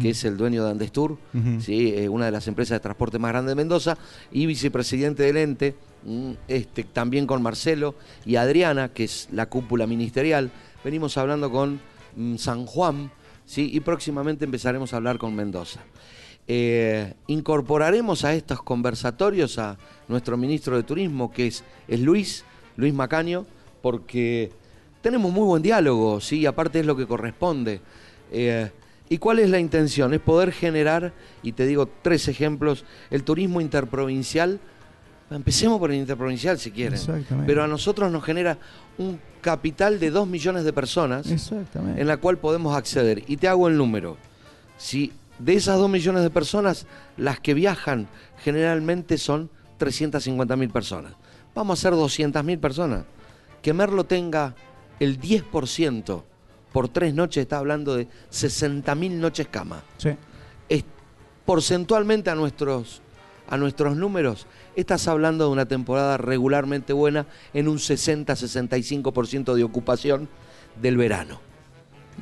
que 0.00 0.10
es 0.10 0.24
el 0.24 0.36
dueño 0.36 0.64
de 0.64 0.70
Andestur, 0.70 1.12
Ujú. 1.34 1.60
¿sí? 1.60 1.92
eh, 1.94 2.08
una 2.08 2.24
de 2.26 2.30
las 2.32 2.48
empresas 2.48 2.76
de 2.76 2.80
transporte 2.80 3.18
más 3.18 3.30
grandes 3.32 3.50
de 3.52 3.54
Mendoza, 3.56 3.98
y 4.32 4.46
vicepresidente 4.46 5.22
del 5.24 5.36
ente, 5.36 5.74
mm, 6.04 6.30
este, 6.48 6.84
también 6.84 7.26
con 7.26 7.42
Marcelo 7.42 7.94
y 8.24 8.36
Adriana, 8.36 8.88
que 8.88 9.04
es 9.04 9.28
la 9.30 9.46
cúpula 9.48 9.86
ministerial. 9.86 10.50
Venimos 10.82 11.16
hablando 11.18 11.50
con 11.50 11.80
mm, 12.16 12.36
San 12.36 12.66
Juan, 12.66 13.10
¿sí? 13.46 13.70
y 13.72 13.80
próximamente 13.80 14.44
empezaremos 14.44 14.92
a 14.92 14.96
hablar 14.96 15.16
con 15.18 15.34
Mendoza. 15.34 15.80
Eh, 16.48 17.14
incorporaremos 17.26 18.24
a 18.24 18.34
estos 18.34 18.62
conversatorios 18.62 19.58
a 19.58 19.78
nuestro 20.06 20.36
ministro 20.36 20.76
de 20.76 20.82
Turismo, 20.82 21.32
que 21.32 21.46
es, 21.46 21.64
Luis, 21.88 22.44
Luis 22.76 22.94
Macaño, 22.94 23.46
porque 23.82 24.52
tenemos 25.00 25.32
muy 25.32 25.44
buen 25.44 25.62
diálogo, 25.62 26.20
¿sí? 26.20 26.46
aparte 26.46 26.80
es 26.80 26.86
lo 26.86 26.96
que 26.96 27.06
corresponde. 27.06 27.80
Eh, 28.30 28.70
¿Y 29.08 29.18
cuál 29.18 29.38
es 29.38 29.50
la 29.50 29.60
intención? 29.60 30.14
Es 30.14 30.20
poder 30.20 30.52
generar, 30.52 31.12
y 31.42 31.52
te 31.52 31.66
digo 31.66 31.88
tres 32.02 32.26
ejemplos, 32.28 32.84
el 33.10 33.22
turismo 33.22 33.60
interprovincial. 33.60 34.58
Empecemos 35.30 35.78
por 35.78 35.90
el 35.90 35.98
interprovincial 35.98 36.58
si 36.58 36.70
quieren. 36.70 36.94
Exactamente. 36.94 37.46
Pero 37.46 37.64
a 37.64 37.66
nosotros 37.66 38.10
nos 38.12 38.24
genera 38.24 38.58
un 38.98 39.18
capital 39.40 39.98
de 39.98 40.10
2 40.10 40.26
millones 40.28 40.64
de 40.64 40.72
personas 40.72 41.30
Exactamente. 41.30 42.00
en 42.00 42.06
la 42.06 42.16
cual 42.16 42.38
podemos 42.38 42.76
acceder. 42.76 43.24
Y 43.26 43.36
te 43.36 43.48
hago 43.48 43.68
el 43.68 43.76
número. 43.76 44.16
Si 44.76 45.12
de 45.38 45.54
esas 45.54 45.78
2 45.78 45.90
millones 45.90 46.22
de 46.22 46.30
personas, 46.30 46.86
las 47.16 47.40
que 47.40 47.54
viajan 47.54 48.08
generalmente 48.42 49.18
son 49.18 49.50
350 49.78 50.56
mil 50.56 50.70
personas. 50.70 51.12
Vamos 51.54 51.78
a 51.78 51.82
ser 51.82 51.92
200 51.92 52.44
mil 52.44 52.58
personas. 52.58 53.04
Que 53.62 53.72
Merlo 53.72 54.04
tenga 54.04 54.54
el 55.00 55.20
10% 55.20 56.22
por 56.72 56.88
tres 56.88 57.14
noches, 57.14 57.42
está 57.42 57.58
hablando 57.58 57.96
de 57.96 58.06
60 58.30 58.94
mil 58.94 59.18
noches 59.18 59.48
cama. 59.48 59.82
Sí. 59.96 60.10
Es, 60.68 60.84
porcentualmente 61.46 62.28
a 62.28 62.34
nuestros, 62.34 63.00
a 63.48 63.56
nuestros 63.56 63.96
números, 63.96 64.46
estás 64.76 65.08
hablando 65.08 65.46
de 65.46 65.50
una 65.50 65.66
temporada 65.66 66.16
regularmente 66.18 66.92
buena 66.92 67.26
en 67.54 67.68
un 67.68 67.78
60-65% 67.78 69.54
de 69.54 69.64
ocupación 69.64 70.28
del 70.80 70.96
verano. 70.96 71.40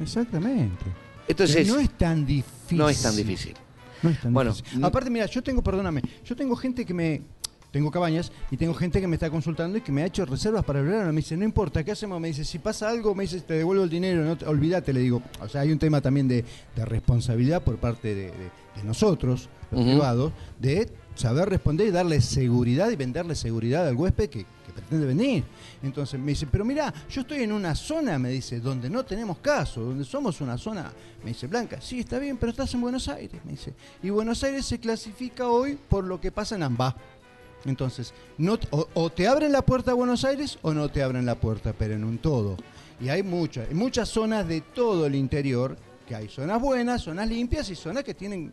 Exactamente. 0.01 0.85
Entonces, 1.29 1.67
no 1.69 1.79
es 1.79 1.91
tan 1.91 2.27
difícil. 2.27 2.79
No 2.79 2.89
es 2.89 3.03
tan 3.03 3.17
difícil. 3.17 3.55
No 4.03 4.11
es 4.11 4.21
tan 4.21 4.33
Bueno, 4.33 4.53
difícil. 4.53 4.85
Aparte, 4.85 5.11
mira, 5.11 5.27
yo 5.27 5.43
tengo, 5.43 5.63
perdóname, 5.63 6.03
yo 6.25 6.37
tengo 6.37 6.57
gente 6.57 6.85
que 6.85 6.95
me. 6.95 7.23
Tengo 7.71 7.91
cabañas 7.91 8.31
y 8.53 8.57
tengo 8.57 8.73
gente 8.73 9.01
que 9.01 9.09
me 9.09 9.17
está 9.17 9.29
consultando 9.31 9.77
y 9.77 9.81
que 9.81 9.91
me 9.91 10.03
ha 10.03 10.07
hecho 10.07 10.25
reservas 10.25 10.65
para 10.65 10.79
el 10.79 10.87
verano. 10.87 11.13
Me 11.13 11.17
dice, 11.17 11.37
no 11.37 11.43
importa, 11.45 11.83
¿qué 11.83 11.91
hacemos? 11.91 12.21
Me 12.21 12.29
dice, 12.29 12.45
si 12.45 12.61
pasa 12.61 12.89
algo, 12.89 13.17
me 13.17 13.25
dice, 13.25 13.41
te 13.41 13.55
devuelvo 13.55 13.83
el 13.83 13.91
dinero, 13.91 14.23
no 14.23 14.37
te- 14.39 14.47
olvídate, 14.47 14.93
le 14.93 15.01
digo. 15.01 15.21
O 15.41 15.49
sea, 15.49 15.63
hay 15.63 15.73
un 15.73 15.79
tema 15.81 16.01
también 16.01 16.29
de, 16.29 16.45
de 16.77 16.85
responsabilidad 16.85 17.63
por 17.65 17.79
parte 17.79 18.15
de, 18.15 18.27
de- 18.27 18.51
de 18.77 18.85
nosotros, 18.85 19.49
los 19.73 19.83
privados, 19.83 20.33
de 20.61 20.89
saber 21.15 21.49
responder 21.49 21.89
y 21.89 21.91
darle 21.91 22.21
seguridad 22.21 22.91
y 22.91 22.97
venderle 22.97 23.35
seguridad 23.35 23.87
al 23.87 23.97
huésped 23.97 24.29
que, 24.29 24.47
pretende 24.75 25.07
venir. 25.07 25.45
Entonces 25.85 26.19
me 26.19 26.33
dice, 26.33 26.49
pero 26.51 26.65
mira, 26.65 26.93
yo 27.09 27.21
estoy 27.21 27.43
en 27.43 27.53
una 27.53 27.77
zona, 27.77 28.19
me 28.19 28.31
dice, 28.31 28.59
donde 28.59 28.91
no 28.91 29.05
tenemos 29.05 29.39
caso, 29.39 29.81
donde 29.81 30.05
somos 30.05 30.41
una 30.41 30.59
zona, 30.59 30.91
me 31.23 31.31
dice, 31.31 31.47
Blanca, 31.47 31.81
sí, 31.81 32.01
está 32.01 32.19
bien, 32.19 32.37
pero 32.37 32.51
estás 32.51 32.75
en 32.75 32.81
Buenos 32.81 33.07
Aires, 33.07 33.41
me 33.45 33.53
dice. 33.53 33.73
Y 34.03 34.11
Buenos 34.11 34.43
Aires 34.43 34.67
se 34.67 34.81
clasifica 34.81 35.47
hoy 35.49 35.79
por 35.89 36.05
lo 36.05 36.21
que 36.21 36.33
pasa 36.33 36.57
en 36.57 36.65
Ambá. 36.65 36.97
Entonces, 37.65 38.13
no, 38.37 38.59
o, 38.71 38.89
o 38.95 39.11
te 39.11 39.29
abren 39.29 39.53
la 39.53 39.63
puerta 39.63 39.93
a 39.93 39.95
Buenos 39.95 40.25
Aires 40.25 40.59
o 40.63 40.75
no 40.75 40.89
te 40.89 41.03
abren 41.03 41.25
la 41.25 41.37
puerta, 41.37 41.73
pero 41.73 41.95
en 41.95 42.03
un 42.03 42.19
todo. 42.19 42.57
Y 43.01 43.09
hay 43.09 43.23
muchas, 43.23 43.71
muchas 43.73 44.09
zonas 44.09 44.47
de 44.49 44.61
todo 44.61 45.07
el 45.07 45.15
interior, 45.15 45.77
que 46.07 46.15
hay 46.15 46.29
zonas 46.29 46.61
buenas, 46.61 47.03
zonas 47.03 47.29
limpias 47.29 47.71
y 47.71 47.75
zonas 47.75 48.05
que 48.05 48.15
tienen 48.15 48.53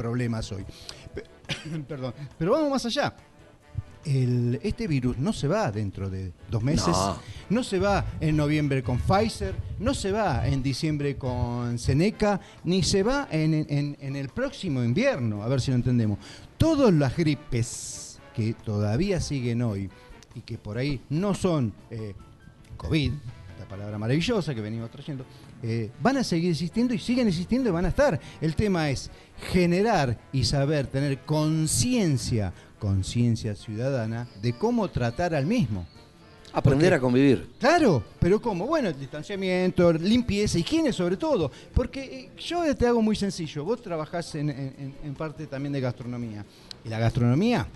problemas 0.00 0.50
hoy. 0.52 0.64
Pe- 1.50 1.78
Perdón, 1.88 2.14
pero 2.38 2.52
vamos 2.52 2.70
más 2.70 2.86
allá. 2.86 3.14
El- 4.04 4.58
este 4.62 4.86
virus 4.88 5.18
no 5.18 5.32
se 5.34 5.46
va 5.46 5.70
dentro 5.70 6.08
de 6.08 6.32
dos 6.50 6.62
meses, 6.62 6.86
No. 6.88 7.18
no. 7.50 7.62
se 7.62 7.78
va 7.78 8.04
en 8.18 8.34
noviembre 8.34 8.82
con 8.82 8.98
Pfizer, 8.98 9.54
no 9.78 9.92
se 9.92 10.10
va 10.10 10.48
en 10.48 10.62
diciembre 10.62 11.16
con 11.16 11.78
Seneca, 11.78 12.40
ni 12.64 12.82
se 12.82 13.02
va 13.02 13.28
en, 13.30 13.52
en- 13.68 13.98
en 14.00 14.16
el 14.16 14.30
próximo 14.30 14.82
invierno, 14.82 15.42
a 15.42 15.48
ver 15.48 15.60
si 15.60 15.70
lo 15.70 15.74
entendemos. 15.76 16.18
Todas 16.56 16.94
las 16.94 17.14
gripes 17.14 18.18
que 18.34 18.54
todavía 18.54 19.20
siguen 19.20 19.60
hoy 19.60 19.90
y 20.34 20.40
que 20.40 20.56
por 20.56 20.78
ahí 20.78 21.02
no 21.10 21.34
son 21.34 21.72
eh, 21.90 22.14
COVID, 22.78 23.12
la 23.58 23.64
palabra 23.66 23.98
maravillosa 23.98 24.54
que 24.54 24.62
venimos 24.62 24.90
trayendo, 24.90 25.26
eh, 25.62 25.90
van 26.02 26.16
a 26.16 26.24
seguir 26.24 26.50
existiendo 26.50 26.94
y 26.94 26.98
siguen 26.98 27.28
existiendo 27.28 27.68
y 27.68 27.72
van 27.72 27.84
a 27.84 27.88
estar. 27.88 28.18
El 28.40 28.54
tema 28.54 28.90
es 28.90 29.10
generar 29.52 30.18
y 30.32 30.44
saber 30.44 30.86
tener 30.86 31.18
conciencia, 31.20 32.52
conciencia 32.78 33.54
ciudadana 33.54 34.26
de 34.42 34.52
cómo 34.52 34.88
tratar 34.88 35.34
al 35.34 35.46
mismo. 35.46 35.86
aprender 36.52 36.92
a 36.94 36.98
convivir. 37.00 37.48
Claro, 37.60 38.02
pero 38.18 38.40
¿cómo? 38.42 38.66
Bueno, 38.66 38.92
distanciamiento, 38.92 39.92
limpieza, 39.92 40.58
higiene 40.58 40.92
sobre 40.92 41.16
todo. 41.16 41.50
Porque 41.72 42.02
eh, 42.02 42.30
yo 42.38 42.74
te 42.74 42.86
hago 42.88 43.00
muy 43.00 43.14
sencillo. 43.14 43.64
Vos 43.64 43.80
trabajás 43.80 44.34
en, 44.34 44.50
en- 44.50 44.94
en 45.04 45.14
parte 45.14 45.46
también 45.46 45.72
de 45.72 45.80
gastronomía. 45.80 46.44
Y 46.84 46.88
la 46.88 46.98
gastronomía, 46.98 47.66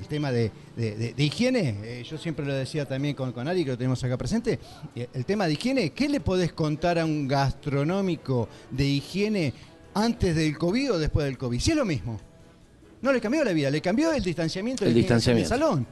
el 0.00 0.06
tema 0.08 0.32
de, 0.32 0.50
de- 0.76 0.96
de- 0.96 1.12
de 1.14 1.22
higiene, 1.24 1.76
eh, 1.82 2.04
yo 2.08 2.16
siempre 2.18 2.44
lo 2.46 2.54
decía 2.54 2.86
también 2.86 3.14
con, 3.14 3.32
con 3.32 3.46
Ari, 3.46 3.64
que 3.64 3.70
lo 3.72 3.76
tenemos 3.78 4.02
acá 4.02 4.16
presente, 4.16 4.58
eh, 4.94 5.08
el 5.12 5.24
tema 5.24 5.46
de 5.46 5.52
higiene, 5.52 5.90
¿qué 5.90 6.08
le 6.08 6.20
podés 6.20 6.52
contar 6.52 6.98
a 6.98 7.04
un 7.04 7.28
gastronómico 7.28 8.48
de 8.70 8.84
higiene 8.86 9.52
antes 9.94 10.34
del 10.34 10.56
COVID 10.58 10.92
o 10.92 10.98
después 10.98 11.26
del 11.26 11.36
COVID? 11.38 11.60
Si 11.60 11.70
es 11.70 11.76
lo 11.76 11.84
mismo. 11.84 12.18
No 13.02 13.12
le 13.12 13.20
cambió 13.20 13.42
la 13.44 13.52
vida, 13.52 13.70
le 13.70 13.80
cambió 13.80 14.12
el 14.12 14.22
distanciamiento 14.22 14.84
El 14.84 14.90
en 14.90 14.96
distanciamiento. 14.96 15.54
el 15.54 15.58
salón. 15.60 15.86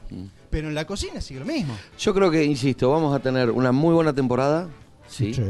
Pero 0.51 0.67
en 0.67 0.75
la 0.75 0.85
cocina 0.85 1.19
sigue 1.21 1.39
lo 1.39 1.45
mismo. 1.45 1.75
Yo 1.97 2.13
creo 2.13 2.29
que, 2.29 2.43
insisto, 2.43 2.89
vamos 2.91 3.15
a 3.15 3.19
tener 3.19 3.49
una 3.49 3.71
muy 3.71 3.95
buena 3.95 4.13
temporada. 4.13 4.69
¿sí? 5.07 5.33
Sí. 5.33 5.41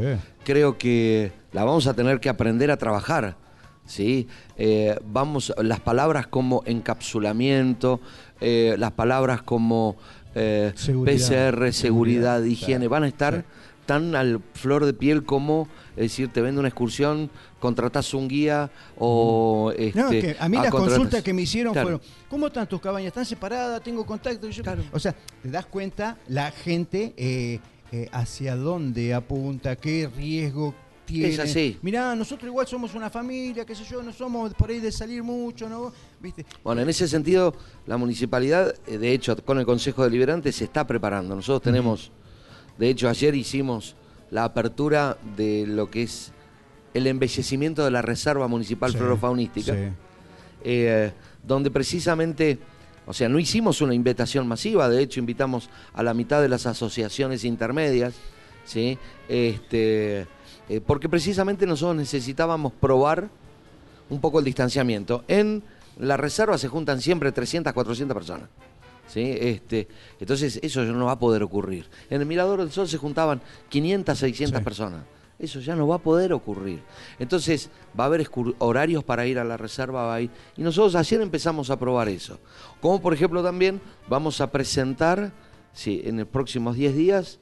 Creo 0.42 0.78
que 0.78 1.32
la 1.52 1.64
vamos 1.64 1.86
a 1.86 1.92
tener 1.92 2.18
que 2.18 2.30
aprender 2.30 2.70
a 2.70 2.78
trabajar. 2.78 3.36
¿sí? 3.84 4.26
Eh, 4.56 4.98
vamos, 5.04 5.52
las 5.58 5.80
palabras 5.80 6.26
como 6.28 6.62
encapsulamiento, 6.64 8.00
eh, 8.40 8.74
las 8.78 8.92
palabras 8.92 9.42
como 9.42 9.96
eh, 10.34 10.72
Seguridad. 10.76 11.56
PCR, 11.58 11.72
seguridad, 11.72 12.42
higiene, 12.44 12.86
claro. 12.86 12.90
van 12.90 13.02
a 13.04 13.08
estar 13.08 13.44
tan 13.86 14.14
al 14.14 14.40
flor 14.54 14.84
de 14.84 14.92
piel 14.94 15.24
como, 15.24 15.66
es 15.96 16.02
decir, 16.04 16.28
te 16.28 16.40
vende 16.40 16.60
una 16.60 16.68
excursión, 16.68 17.28
contratás 17.58 18.14
un 18.14 18.28
guía 18.28 18.70
o... 18.96 19.72
Este, 19.76 19.98
No, 20.00 20.10
que 20.10 20.36
a 20.38 20.48
mí 20.48 20.56
las 20.58 20.70
consultas 20.70 21.22
que 21.24 21.32
me 21.34 21.42
hicieron 21.42 21.72
Claro. 21.72 21.86
fueron, 21.98 22.00
¿cómo 22.28 22.46
están 22.46 22.68
tus 22.68 22.80
cabañas? 22.80 23.08
¿Están 23.08 23.24
separadas? 23.26 23.82
¿Tengo 23.82 24.06
contacto? 24.06 24.48
Yo- 24.48 24.62
O 24.92 24.98
sea, 25.00 25.14
te 25.42 25.50
das 25.50 25.66
cuenta 25.66 26.16
la 26.28 26.52
gente 26.52 27.14
eh, 27.16 27.58
eh, 27.90 28.08
hacia 28.12 28.54
dónde 28.54 29.12
apunta, 29.12 29.74
qué 29.74 30.08
riesgo 30.16 30.72
tiene. 31.04 31.30
Es 31.30 31.40
así. 31.40 31.76
Mirá, 31.82 32.14
nosotros 32.14 32.46
igual 32.48 32.68
somos 32.68 32.94
una 32.94 33.10
familia, 33.10 33.64
qué 33.64 33.74
sé 33.74 33.82
yo, 33.90 34.00
no 34.04 34.12
somos 34.12 34.54
por 34.54 34.70
ahí 34.70 34.78
de 34.78 34.92
salir 34.92 35.24
mucho, 35.24 35.68
¿no? 35.68 35.92
¿Viste? 36.20 36.44
Bueno, 36.62 36.82
en 36.82 36.88
ese 36.90 37.08
sentido, 37.08 37.54
la 37.86 37.96
municipalidad, 37.96 38.74
eh, 38.86 38.98
de 38.98 39.12
hecho, 39.12 39.36
con 39.44 39.58
el 39.58 39.64
Consejo 39.64 40.04
Deliberante 40.04 40.52
se 40.52 40.64
está 40.64 40.86
preparando. 40.86 41.34
Nosotros 41.34 41.62
tenemos, 41.62 42.12
de 42.78 42.90
hecho, 42.90 43.08
ayer 43.08 43.34
hicimos 43.34 43.96
la 44.30 44.44
apertura 44.44 45.16
de 45.36 45.66
lo 45.66 45.90
que 45.90 46.02
es 46.02 46.32
el 46.92 47.06
embellecimiento 47.06 47.84
de 47.84 47.90
la 47.90 48.02
Reserva 48.02 48.48
Municipal 48.48 48.92
Sí, 48.92 48.98
Florofaunística, 48.98 49.72
sí. 49.72 49.80
eh, 50.64 51.12
donde 51.42 51.70
precisamente, 51.70 52.58
o 53.06 53.12
sea, 53.14 53.28
no 53.28 53.38
hicimos 53.38 53.80
una 53.80 53.94
invitación 53.94 54.46
masiva, 54.46 54.88
de 54.88 55.02
hecho, 55.02 55.20
invitamos 55.20 55.70
a 55.94 56.02
la 56.02 56.12
mitad 56.12 56.42
de 56.42 56.48
las 56.48 56.66
asociaciones 56.66 57.44
intermedias, 57.44 58.14
¿sí? 58.64 58.98
Este, 59.28 60.26
eh, 60.68 60.80
porque 60.86 61.08
precisamente 61.08 61.64
nosotros 61.64 61.96
necesitábamos 61.96 62.72
probar 62.72 63.30
un 64.10 64.20
poco 64.20 64.38
el 64.40 64.44
distanciamiento. 64.44 65.24
En 65.28 65.62
la 66.00 66.16
reserva 66.16 66.58
se 66.58 66.68
juntan 66.68 67.00
siempre 67.00 67.32
300, 67.32 67.72
400 67.72 68.14
personas. 68.14 68.48
¿sí? 69.06 69.36
Este, 69.38 69.88
entonces 70.18 70.58
eso 70.62 70.84
ya 70.84 70.92
no 70.92 71.06
va 71.06 71.12
a 71.12 71.18
poder 71.18 71.42
ocurrir. 71.42 71.86
En 72.08 72.20
el 72.20 72.26
Mirador 72.26 72.60
del 72.60 72.70
Sol 72.70 72.88
se 72.88 72.98
juntaban 72.98 73.40
500, 73.68 74.18
600 74.18 74.62
personas. 74.62 75.02
Eso 75.38 75.60
ya 75.60 75.74
no 75.74 75.88
va 75.88 75.96
a 75.96 75.98
poder 75.98 76.34
ocurrir. 76.34 76.82
Entonces 77.18 77.70
va 77.98 78.04
a 78.04 78.06
haber 78.08 78.28
horarios 78.58 79.02
para 79.04 79.26
ir 79.26 79.38
a 79.38 79.44
la 79.44 79.56
reserva. 79.56 80.04
Va 80.04 80.14
a 80.16 80.20
ir, 80.20 80.30
y 80.56 80.62
nosotros 80.62 80.94
ayer 80.94 81.20
empezamos 81.22 81.70
a 81.70 81.78
probar 81.78 82.08
eso. 82.08 82.38
Como 82.80 83.00
por 83.00 83.14
ejemplo 83.14 83.42
también 83.42 83.80
vamos 84.08 84.40
a 84.40 84.50
presentar 84.50 85.32
sí, 85.72 86.02
en 86.04 86.18
los 86.18 86.26
próximos 86.26 86.76
10 86.76 86.94
días 86.94 87.38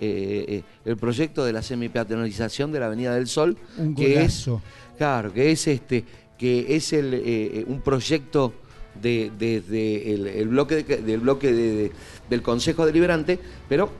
eh, 0.00 0.44
eh, 0.48 0.62
el 0.84 0.96
proyecto 0.96 1.44
de 1.44 1.52
la 1.52 1.62
semipeatonalización 1.62 2.72
de 2.72 2.80
la 2.80 2.86
Avenida 2.86 3.14
del 3.14 3.28
Sol, 3.28 3.56
Un 3.76 3.94
que 3.94 4.22
es. 4.22 4.48
Claro, 4.96 5.32
que 5.32 5.50
es 5.50 5.66
este, 5.66 6.04
que 6.38 6.74
es 6.76 6.92
el, 6.92 7.14
eh, 7.14 7.64
un 7.66 7.80
proyecto 7.80 8.52
de, 9.00 9.30
de- 9.38 9.60
de 9.60 10.14
el, 10.14 10.26
el 10.26 10.48
bloque 10.48 10.82
de- 10.82 10.96
del 10.98 11.20
bloque 11.20 11.52
de- 11.52 11.74
de- 11.76 11.92
del 12.30 12.42
Consejo 12.42 12.86
Deliberante, 12.86 13.38
pero 13.68 13.90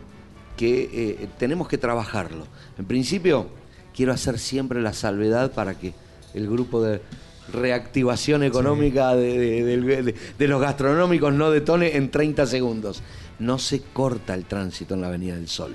que 0.57 0.89
eh, 0.93 1.29
tenemos 1.39 1.69
que 1.69 1.79
trabajarlo. 1.79 2.47
En 2.79 2.85
principio, 2.85 3.47
quiero 3.95 4.13
hacer 4.13 4.39
siempre 4.39 4.81
la 4.83 4.93
salvedad 4.93 5.53
para 5.53 5.79
que 5.79 5.95
el 6.35 6.49
grupo 6.49 6.83
de 6.83 7.01
reactivación 7.53 8.43
económica 8.43 9.15
de 9.15 10.15
los 10.49 10.61
gastronómicos 10.61 11.33
no 11.35 11.51
detone 11.51 11.97
en 11.97 12.11
30 12.11 12.47
segundos. 12.47 13.03
No 13.39 13.59
se 13.59 13.81
corta 13.81 14.35
el 14.35 14.45
tránsito 14.45 14.95
en 14.95 15.01
la 15.01 15.09
Avenida 15.09 15.35
del 15.35 15.49
Sol. 15.49 15.75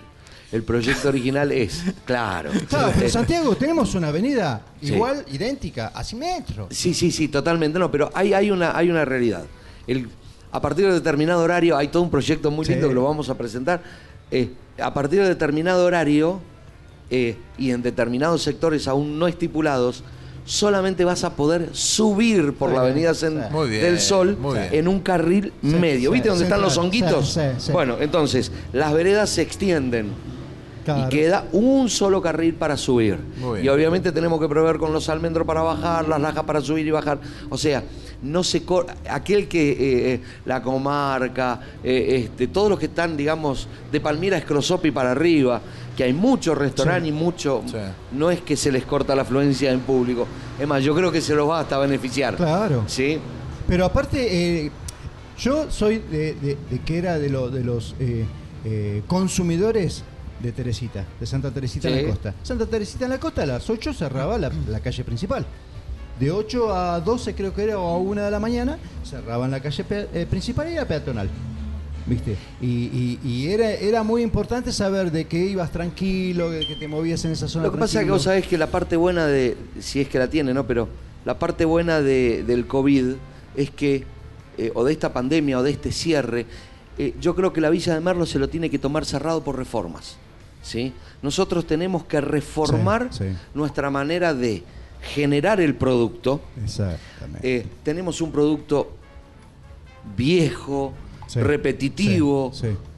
El 0.52 0.64
proyecto 0.64 1.10
original 1.10 1.52
es, 1.52 1.84
claro. 2.06 2.50
Claro, 2.70 2.92
pero 2.96 3.10
Santiago, 3.10 3.56
tenemos 3.56 3.94
una 3.96 4.08
avenida 4.08 4.62
Sí. 4.82 4.94
igual, 4.94 5.24
idéntica, 5.32 5.92
a 5.94 6.04
100 6.04 6.20
metros. 6.20 6.68
Sí, 6.72 6.94
sí, 6.94 7.12
sí, 7.12 7.28
totalmente. 7.28 7.78
No, 7.78 7.92
pero 7.92 8.10
hay, 8.14 8.34
hay, 8.34 8.50
una, 8.50 8.76
hay 8.76 8.90
una 8.90 9.06
realidad. 9.06 9.44
El, 9.86 10.10
a 10.52 10.60
partir 10.62 10.88
de 10.88 10.94
determinado 10.94 11.44
horario, 11.44 11.78
hay 11.78 11.90
todo 11.90 12.02
un 12.02 12.10
proyecto 12.10 12.50
muy 12.50 12.66
lindo 12.66 12.88
Sí. 12.88 12.90
que 12.90 12.96
lo 12.96 13.04
vamos 13.04 13.30
a 13.30 13.38
presentar. 13.38 13.82
Eh, 14.32 14.50
a 14.82 14.94
partir 14.94 15.22
de 15.22 15.28
determinado 15.28 15.86
horario 15.86 16.40
eh, 17.12 17.36
y 17.58 17.72
en 17.72 17.82
determinados 17.84 18.42
sectores 18.42 18.88
aún 18.88 19.20
no 19.20 19.28
estipulados, 19.28 20.04
solamente 20.46 21.04
vas 21.06 21.24
a 21.24 21.36
poder 21.36 21.70
subir 21.74 22.54
por 22.54 22.72
la 22.72 22.82
avenida 22.82 23.12
bien, 23.14 23.82
del 23.82 24.00
Sol 24.00 24.36
en 24.72 24.88
un 24.88 25.00
carril 25.02 25.54
medio. 25.62 26.10
sí, 26.10 26.14
¿Viste 26.16 26.30
dónde 26.30 26.46
están 26.46 26.62
los 26.62 26.76
honguitos? 26.78 27.34
sí, 27.34 27.40
sí, 27.58 27.66
sí. 27.68 27.72
Bueno, 27.72 27.98
entonces, 28.00 28.52
las 28.74 28.92
veredas 28.94 29.30
se 29.30 29.44
extienden. 29.44 30.08
Claro. 30.96 31.08
Y 31.08 31.10
queda 31.10 31.46
un 31.52 31.90
solo 31.90 32.22
carril 32.22 32.54
para 32.56 32.76
subir. 32.78 33.18
Bien. 33.38 33.66
Y 33.66 33.70
obviamente 33.70 34.12
tenemos 34.12 34.40
que 34.40 34.48
prever 34.48 34.78
con 34.78 34.92
los 34.94 35.08
almendros 35.10 35.46
para 35.46 35.62
bajar, 35.62 36.08
las 36.08 36.20
lajas 36.22 36.44
para 36.44 36.62
subir 36.62 36.88
y 36.88 36.92
bajar. 36.92 37.20
O 37.50 37.58
sea, 37.58 37.84
no 38.22 38.44
se 38.44 38.64
aquel 39.10 39.48
que 39.48 39.72
eh, 39.72 39.76
eh, 40.14 40.22
la 40.46 40.62
comarca, 40.62 41.60
eh, 41.84 42.24
este, 42.26 42.48
todos 42.48 42.70
los 42.70 42.78
que 42.80 42.88
están, 42.88 43.16
digamos, 43.16 43.68
de 43.92 44.00
Palmira 44.02 44.36
a 44.36 44.40
Escrosopi 44.40 44.92
para 44.92 45.12
arriba, 45.12 45.62
que 45.96 46.04
hay 46.04 46.14
mucho 46.14 46.54
restaurante 46.56 47.08
y 47.10 47.12
mucho. 47.12 47.64
No 48.12 48.30
es 48.32 48.42
que 48.42 48.56
se 48.58 48.72
les 48.72 48.84
corta 48.86 49.16
la 49.16 49.22
afluencia 49.22 49.72
en 49.72 49.80
público. 49.82 50.28
Es 50.60 50.68
más, 50.68 50.84
yo 50.84 50.94
creo 50.96 51.12
que 51.12 51.22
se 51.22 51.34
los 51.36 51.50
va 51.50 51.62
hasta 51.62 51.78
beneficiar. 51.78 52.36
Claro. 52.36 52.84
¿Sí? 52.88 53.18
Pero 53.68 53.86
aparte, 53.86 54.70
yo 55.38 55.70
soy 55.72 56.00
de, 56.12 56.34
de- 56.34 56.58
de 56.70 56.80
que 56.84 56.98
era 56.98 57.18
de, 57.20 57.30
lo- 57.30 57.50
de 57.50 57.64
los 57.64 57.96
consumidores 59.08 60.04
de 60.42 60.52
Teresita, 60.52 61.06
de 61.20 61.26
Santa 61.26 61.52
Teresita 61.52 61.90
en 61.90 61.96
Sí. 61.96 62.02
la 62.04 62.10
costa. 62.10 62.34
Santa 62.44 62.66
Teresita 62.66 63.06
en 63.06 63.12
la 63.12 63.20
costa 63.20 63.44
a 63.44 63.46
las 63.46 63.70
8 63.70 63.94
cerraba 63.94 64.38
la, 64.38 64.52
la 64.68 64.80
calle 64.80 65.04
principal. 65.04 65.46
De 66.20 66.32
8 66.32 66.74
a 66.74 67.00
12 67.00 67.34
creo 67.34 67.54
que 67.54 67.64
era, 67.64 67.80
o 67.80 67.96
a 67.96 67.98
1 67.98 68.22
de 68.24 68.32
la 68.32 68.40
mañana, 68.40 68.78
cerraban 69.06 69.52
la 69.52 69.62
calle 69.62 69.86
eh, 69.90 70.26
principal 70.30 70.70
y 70.72 70.76
la 70.76 70.86
peatonal. 70.88 71.30
¿Viste? 72.06 72.36
Y, 72.60 72.66
y- 72.68 73.20
y 73.24 73.50
era, 73.52 73.70
era 73.72 74.02
muy 74.04 74.24
importante 74.24 74.72
saber 74.72 75.12
de 75.12 75.26
que 75.28 75.38
ibas 75.46 75.72
tranquilo, 75.72 76.50
de 76.50 76.66
que 76.66 76.76
te 76.76 76.88
movías 76.88 77.24
en 77.26 77.32
esa 77.34 77.48
zona 77.48 77.66
Lo 77.66 77.72
que 77.72 77.78
pasa 77.78 78.00
es 78.00 78.06
que 78.06 78.12
vos 78.12 78.24
sabés 78.24 78.48
que 78.48 78.58
la 78.58 78.68
parte 78.68 78.96
buena 78.96 79.28
de, 79.28 79.56
si 79.80 80.02
es 80.02 80.10
que 80.10 80.18
la 80.18 80.28
tiene, 80.28 80.54
¿no? 80.54 80.66
Pero 80.66 80.90
la 81.26 81.38
parte 81.38 81.66
buena 81.66 82.02
de- 82.02 82.44
del 82.44 82.66
COVID 82.66 83.14
es 83.56 83.70
que, 83.70 84.06
eh, 84.58 84.72
o 84.74 84.84
de 84.84 84.92
esta 84.94 85.14
pandemia, 85.14 85.60
o 85.60 85.64
de 85.64 85.72
este 85.72 85.92
cierre, 85.92 86.48
eh, 86.98 87.14
yo 87.22 87.36
creo 87.36 87.54
que 87.54 87.62
la 87.62 87.70
Villa 87.70 87.94
de 87.94 88.00
Merlo 88.02 88.26
se 88.26 88.40
lo 88.40 88.50
tiene 88.50 88.70
que 88.72 88.80
tomar 88.80 89.06
cerrado 89.06 89.44
por 89.44 89.56
reformas. 89.58 90.18
¿Sí? 90.62 90.94
Nosotros 91.22 91.66
tenemos 91.66 92.04
que 92.06 92.22
reformar 92.22 93.10
Sí, 93.12 93.26
sí. 93.30 93.36
nuestra 93.54 93.90
manera 93.90 94.34
de 94.34 94.64
generar 95.02 95.62
el 95.62 95.76
producto. 95.76 96.42
Exactamente. 96.64 97.58
Eh, 97.58 97.66
tenemos 97.84 98.22
un 98.22 98.32
producto 98.32 98.92
viejo, 100.16 100.94
Sí, 101.28 101.40
repetitivo, 101.42 102.52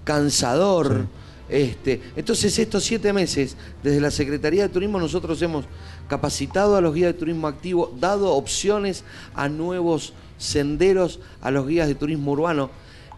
cansador. 0.06 1.06
Este, 1.50 2.02
entonces 2.16 2.58
estos 2.58 2.82
siete 2.86 3.12
meses, 3.12 3.58
desde 3.84 4.00
la 4.00 4.10
Secretaría 4.10 4.64
de 4.64 4.70
Turismo, 4.70 5.00
nosotros 5.02 5.42
hemos 5.42 5.66
capacitado 6.08 6.78
a 6.78 6.82
los 6.82 6.94
guías 6.96 7.12
de 7.14 7.20
turismo 7.20 7.48
activo, 7.48 7.94
dado 8.00 8.34
opciones 8.34 9.04
a 9.36 9.50
nuevos 9.50 10.14
senderos 10.38 11.20
a 11.42 11.52
los 11.52 11.68
guías 11.68 11.90
de 11.90 11.96
turismo 11.96 12.32
urbano. 12.32 12.70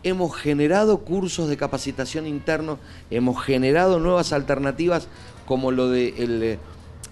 Hemos 0.03 0.35
generado 0.35 0.99
cursos 0.99 1.47
de 1.49 1.55
capacitación 1.57 2.27
interno, 2.27 2.77
hemos 3.09 3.41
generado 3.43 3.99
nuevas 3.99 4.33
alternativas 4.33 5.07
como 5.45 5.71
lo 5.71 5.89
de 5.89 6.09
el, 6.17 6.43
eh, 6.43 6.59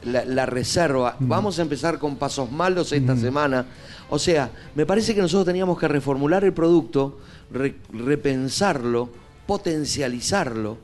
la, 0.03 0.25
la 0.25 0.45
reserva. 0.45 1.15
Vamos 1.19 1.57
a 1.59 1.61
empezar 1.61 1.99
con 1.99 2.17
pasos 2.17 2.51
malos 2.51 2.91
esta 2.91 3.15
semana. 3.15 3.65
O 4.09 4.19
sea, 4.19 4.51
me 4.75 4.85
parece 4.85 5.15
que 5.15 5.21
nosotros 5.21 5.45
teníamos 5.45 5.79
que 5.79 5.87
reformular 5.87 6.43
el 6.43 6.51
producto, 6.53 7.17
re- 7.51 7.75
repensarlo, 7.93 9.09
potencializarlo. 9.47 10.77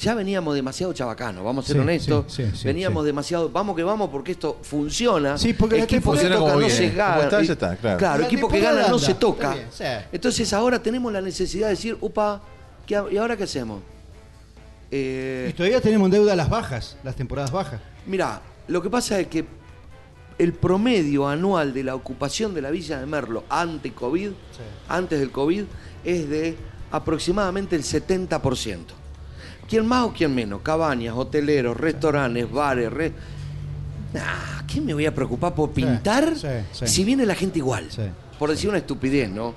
Ya 0.00 0.14
veníamos 0.14 0.54
demasiado 0.54 0.92
chabacanos, 0.94 1.44
vamos 1.44 1.64
a 1.64 1.66
ser 1.68 1.76
Sí, 1.76 1.80
honestos. 1.82 2.24
sí, 2.32 2.44
sí, 2.46 2.50
sí, 2.56 2.66
veníamos 2.66 3.02
sí. 3.02 3.06
demasiado, 3.08 3.50
vamos 3.50 3.76
que 3.76 3.82
vamos 3.82 4.08
porque 4.08 4.32
esto 4.32 4.58
funciona. 4.62 5.36
Sí, 5.36 5.52
porque 5.52 5.76
la 5.76 5.84
equipo 5.84 6.12
que 6.12 6.28
toca 6.28 6.54
no 6.56 6.68
se 6.70 6.88
gana. 6.90 7.12
Como 7.16 7.22
está, 7.24 7.42
ya 7.42 7.52
está, 7.52 7.76
claro. 7.76 8.18
La 8.20 8.26
equipo 8.26 8.48
que 8.48 8.60
gana 8.60 8.88
no 8.88 8.98
se 8.98 9.14
toca. 9.14 9.52
bien, 9.54 9.66
sí. 9.70 9.84
Entonces 10.10 10.52
ahora 10.54 10.82
tenemos 10.82 11.12
la 11.12 11.20
necesidad 11.20 11.66
de 11.66 11.74
decir, 11.74 11.98
upa, 12.00 12.40
¿qué 12.86 12.96
ha- 12.96 13.04
¿y 13.10 13.16
ahora 13.18 13.36
qué 13.36 13.44
hacemos? 13.44 13.82
Eh, 14.90 15.48
Y 15.50 15.52
todavía 15.52 15.80
tenemos 15.80 16.06
en 16.06 16.12
deuda 16.12 16.34
las 16.34 16.48
bajas, 16.48 16.96
las 17.04 17.14
temporadas 17.14 17.50
bajas. 17.52 17.80
Mira, 18.06 18.40
lo 18.68 18.80
que 18.82 18.88
pasa 18.90 19.20
es 19.20 19.26
que 19.26 19.44
el 20.38 20.54
promedio 20.54 21.28
anual 21.28 21.74
de 21.74 21.84
la 21.84 21.94
ocupación 21.94 22.54
de 22.54 22.62
la 22.62 22.70
Villa 22.70 22.98
de 22.98 23.04
Merlo 23.06 23.44
ante 23.50 23.92
COVID, 23.92 24.30
antes 24.88 25.20
del 25.20 25.30
COVID, 25.30 25.64
es 26.04 26.28
de 26.30 26.56
aproximadamente 26.90 27.76
el 27.76 27.82
70%. 27.84 28.94
¿Quién 29.70 29.86
más 29.86 30.06
o 30.06 30.12
quién 30.12 30.34
menos? 30.34 30.60
Cabañas, 30.62 31.14
hoteleros, 31.16 31.76
restaurantes, 31.76 32.50
bares, 32.50 32.92
re- 32.92 33.12
Nah, 34.12 34.66
¿qué 34.66 34.80
me 34.80 34.92
voy 34.92 35.06
a 35.06 35.14
preocupar 35.14 35.54
por 35.54 35.70
pintar 35.70 36.36
sí, 36.36 36.48
sí. 36.72 36.86
si 36.88 37.04
viene 37.04 37.24
la 37.24 37.36
gente 37.36 37.60
igual? 37.60 37.86
Por 38.36 38.50
decir 38.50 38.68
una 38.68 38.78
estupidez, 38.78 39.30
¿no? 39.30 39.54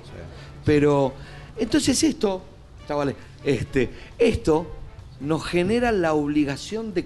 Pero, 0.64 1.12
entonces 1.58 2.00
esto 2.04 2.40
Chavales, 2.86 3.16
este, 3.44 3.90
esto 4.18 4.70
nos 5.20 5.44
genera 5.44 5.90
la 5.90 6.12
obligación 6.12 6.92
de 6.94 7.02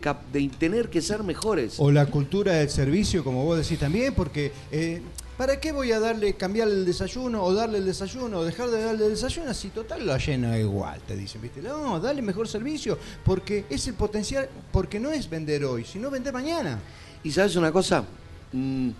tener 0.58 0.90
que 0.90 1.00
ser 1.00 1.22
mejores. 1.22 1.76
O 1.78 1.90
la 1.90 2.06
cultura 2.06 2.52
del 2.54 2.68
servicio, 2.68 3.22
como 3.22 3.44
vos 3.44 3.58
decís 3.58 3.78
también, 3.78 4.12
porque 4.14 4.52
eh, 4.72 5.00
¿para 5.38 5.58
qué 5.58 5.72
voy 5.72 5.92
a 5.92 6.00
darle, 6.00 6.34
cambiarle 6.34 6.74
el 6.74 6.84
desayuno 6.84 7.42
o 7.42 7.54
darle 7.54 7.78
el 7.78 7.86
desayuno 7.86 8.40
o 8.40 8.44
dejar 8.44 8.68
de 8.68 8.82
darle 8.82 9.06
el 9.06 9.12
desayuno 9.12 9.54
si 9.54 9.68
total 9.70 10.06
la 10.06 10.18
llena 10.18 10.58
igual? 10.58 11.00
Te 11.06 11.16
dicen, 11.16 11.40
¿viste? 11.40 11.62
No, 11.62 11.98
dale 11.98 12.20
mejor 12.20 12.46
servicio 12.46 12.98
porque 13.24 13.64
es 13.70 13.86
el 13.88 13.94
potencial, 13.94 14.50
porque 14.70 15.00
no 15.00 15.10
es 15.10 15.30
vender 15.30 15.64
hoy, 15.64 15.84
sino 15.84 16.10
vender 16.10 16.34
mañana. 16.34 16.78
Y 17.22 17.32
sabes 17.32 17.56
una 17.56 17.72
cosa, 17.72 18.04
Mm, 18.52 18.90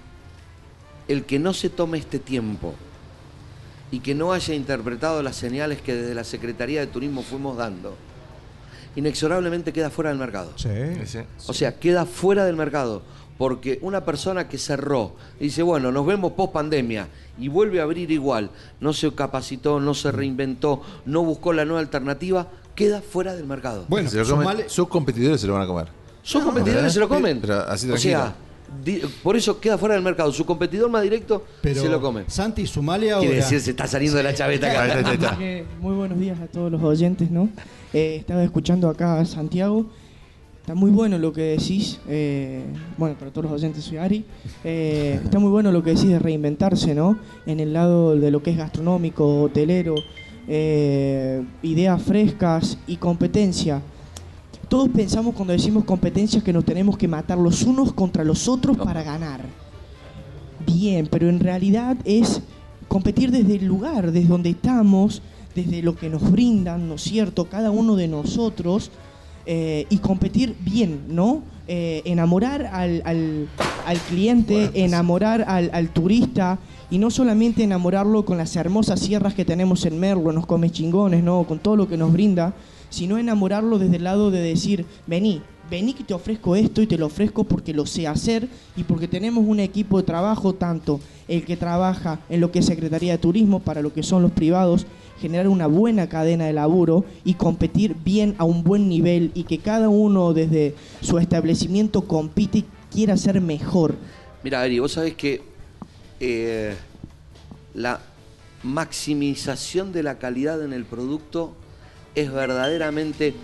el 1.09 1.24
que 1.24 1.39
no 1.39 1.55
se 1.55 1.70
tome 1.70 1.98
este 1.98 2.19
tiempo 2.19 2.74
y 3.90 4.01
que 4.01 4.15
no 4.15 4.32
haya 4.32 4.55
interpretado 4.55 5.23
las 5.23 5.36
señales 5.36 5.81
que 5.81 5.94
desde 5.94 6.15
la 6.15 6.24
Secretaría 6.24 6.81
de 6.81 6.86
Turismo 6.86 7.23
fuimos 7.23 7.56
dando, 7.56 7.97
inexorablemente 8.94 9.73
queda 9.73 9.89
fuera 9.89 10.10
del 10.10 10.19
mercado. 10.19 10.52
O 11.47 11.55
sea, 11.55 11.78
queda 11.78 12.05
fuera 12.05 12.44
del 12.44 12.56
mercado. 12.56 13.02
Porque 13.39 13.78
una 13.82 14.05
persona 14.05 14.48
que 14.48 14.59
cerró, 14.59 15.12
dice, 15.39 15.62
bueno, 15.62 15.93
nos 15.93 16.05
vemos 16.05 16.32
post 16.32 16.52
pandemia 16.52 17.06
y 17.39 17.47
vuelve 17.48 17.78
a 17.81 17.85
abrir 17.85 18.10
igual, 18.10 18.51
no 18.81 18.93
se 18.93 19.12
capacitó, 19.15 19.78
no 19.78 19.94
se 19.94 20.10
reinventó, 20.10 20.82
no 21.06 21.23
buscó 21.24 21.52
la 21.52 21.65
nueva 21.65 21.78
alternativa, 21.81 22.48
queda 22.74 23.01
fuera 23.01 23.35
del 23.36 23.47
mercado. 23.47 23.86
Se 24.09 24.19
lo 24.19 24.24
comen- 24.36 24.69
sus 24.69 24.89
competidores 24.89 25.40
se 25.40 25.47
lo 25.47 25.52
van 25.55 25.62
a 25.62 25.66
comer. 25.66 25.86
Sus 26.23 26.43
competidores 26.43 26.93
se 26.93 26.98
lo 27.01 27.09
comen. 27.09 27.40
Pero 27.40 27.60
así 27.60 27.89
o 27.90 27.97
sea, 27.97 28.35
di- 28.85 29.01
por 29.23 29.36
eso 29.36 29.60
queda 29.60 29.78
fuera 29.78 29.94
del 29.94 30.02
mercado. 30.05 30.32
Su 30.32 30.44
competidor 30.44 30.90
más 30.90 31.02
directo 31.05 31.44
Pero 31.62 31.81
se 31.81 31.89
lo 31.89 32.01
come. 32.01 32.24
Santi, 32.27 32.66
sumale 32.66 33.12
ahora. 33.12 33.20
Quiere 33.24 33.36
decir, 33.36 33.60
se 33.60 33.70
está 33.70 33.86
saliendo 33.86 34.16
de 34.16 34.24
la 34.24 34.35
chaveta 34.35 34.66
acá. 34.66 35.36
Eh, 35.40 35.65
muy 35.81 35.94
buenos 35.94 36.19
días 36.19 36.40
a 36.40 36.48
todos 36.48 36.73
los 36.73 36.82
oyentes, 36.82 37.31
¿no? 37.31 37.48
Eh, 37.93 38.16
estaba 38.19 38.43
escuchando 38.43 38.89
acá 38.90 39.20
a 39.20 39.24
Santiago. 39.24 39.86
Está 40.69 40.78
muy 40.78 40.90
bueno 40.90 41.16
lo 41.16 41.32
que 41.32 41.57
decís. 41.57 41.99
eh, 42.07 42.62
bueno, 42.99 43.16
para 43.19 43.31
todos 43.31 43.45
los 43.45 43.55
oyentes 43.55 43.82
soy 43.82 43.97
Ari. 43.97 44.23
Eh, 44.62 45.18
está 45.25 45.39
muy 45.39 45.49
bueno 45.49 45.73
lo 45.73 45.83
que 45.83 45.94
decís 45.94 46.10
de 46.10 46.18
reinventarse, 46.18 46.94
¿no? 46.94 47.17
En 47.47 47.59
el 47.59 47.73
lado 47.73 48.15
de 48.17 48.31
lo 48.31 48.43
que 48.43 48.51
es 48.51 48.59
gastronómico, 48.59 49.44
hotelero, 49.44 49.94
eh, 50.47 51.43
ideas 51.62 52.02
frescas 52.02 52.76
y 52.86 52.97
competencia. 52.97 53.81
Todos 54.68 54.91
pensamos 54.91 55.34
cuando 55.34 55.55
decimos 55.55 55.84
competencias 55.84 56.44
que 56.44 56.52
nos 56.52 56.67
tenemos 56.67 56.99
que 56.99 57.09
matar 57.09 57.39
los 57.39 57.62
unos 57.62 57.94
contra 57.94 58.23
los 58.23 58.47
otros 58.47 58.76
para 58.76 59.02
ganar. 59.02 59.41
Bien, 60.67 61.09
pero 61.10 61.31
en 61.31 61.41
realidad 61.41 61.97
es 62.05 62.43
competir 62.89 63.31
desde 63.31 63.57
el 63.57 63.65
lugar, 63.65 64.12
desde 64.12 64.28
donde 64.28 64.51
estamos, 64.51 65.23
desde 65.55 65.81
lo 65.81 65.97
que 65.97 66.10
nos 66.10 66.31
brindan, 66.31 66.89
¿no 66.89 66.97
es 66.97 67.02
cierto? 67.05 67.47
Cada 67.47 67.70
uno 67.70 67.97
de 67.97 68.09
nosotros 68.09 68.91
eh, 69.51 69.86
y 69.89 69.97
competir 69.99 70.55
bien, 70.60 71.01
¿no? 71.09 71.43
Eh, 71.67 72.02
enamorar 72.05 72.67
al, 72.67 73.02
al- 73.05 73.49
al 73.86 73.97
cliente, 73.97 74.70
enamorar 74.75 75.44
al, 75.49 75.70
al 75.73 75.89
turista 75.89 76.59
y 76.91 76.99
no 76.99 77.10
solamente 77.10 77.62
enamorarlo 77.62 78.25
con 78.27 78.36
las 78.36 78.55
hermosas 78.57 79.01
sierras 79.01 79.33
que 79.33 79.47
tenemos 79.47 79.86
en 79.86 79.99
Merlo, 79.99 80.33
nos 80.33 80.44
come 80.47 80.68
chingones, 80.70 81.25
¿no? 81.25 81.44
Con 81.44 81.59
todo 81.59 81.77
lo 81.77 81.89
que 81.89 81.97
nos 81.97 82.12
brinda, 82.12 82.52
sino 82.91 83.17
enamorarlo 83.17 83.78
desde 83.78 83.97
el 83.97 84.05
lado 84.05 84.31
de 84.31 84.41
decir, 84.41 84.85
vení, 85.07 85.41
vení 85.70 85.94
que 85.94 86.05
te 86.05 86.12
ofrezco 86.12 86.55
esto 86.57 86.83
y 86.83 86.86
te 86.86 86.99
lo 86.99 87.07
ofrezco 87.07 87.44
porque 87.44 87.73
lo 87.73 87.86
sé 87.86 88.07
hacer 88.07 88.49
y 88.77 88.85
porque 88.85 89.09
tenemos 89.09 89.44
un 89.47 89.60
equipo 89.60 89.97
de 89.99 90.02
trabajo, 90.05 90.55
tanto 90.55 91.01
el 91.27 91.44
que 91.47 91.57
trabaja 91.57 92.20
en 92.28 92.41
lo 92.43 92.51
que 92.52 92.59
es 92.60 92.67
Secretaría 92.67 93.12
de 93.12 93.18
Turismo, 93.18 93.60
para 93.60 93.81
lo 93.83 93.93
que 93.94 94.02
son 94.02 94.20
los 94.23 94.33
privados, 94.33 94.86
generar 95.21 95.49
una 95.49 95.67
buena 95.67 96.09
cadena 96.09 96.47
de 96.47 96.53
laburo 96.53 97.05
y 97.25 97.35
competir 97.35 97.95
bien 98.05 98.35
a 98.39 98.45
un 98.45 98.65
buen 98.65 98.89
nivel 98.89 99.31
y 99.35 99.45
que 99.45 99.59
cada 99.59 99.89
uno 99.89 100.33
desde 100.33 100.75
su 101.01 101.19
establecimiento 101.19 102.03
compite 102.03 102.59
y 102.59 102.65
quiera 102.91 103.17
ser 103.17 103.41
mejor. 103.41 103.95
Mira, 104.43 104.61
Ari, 104.61 104.79
vos 104.79 104.93
sabés 104.93 105.15
que 105.15 105.43
eh, 106.21 106.75
la 107.75 108.01
maximización 108.63 109.93
de 109.93 110.03
la 110.03 110.19
calidad 110.19 110.63
en 110.65 110.73
el 110.73 110.85
producto 110.85 111.55
es 112.15 112.33
verdaderamente 112.33 113.35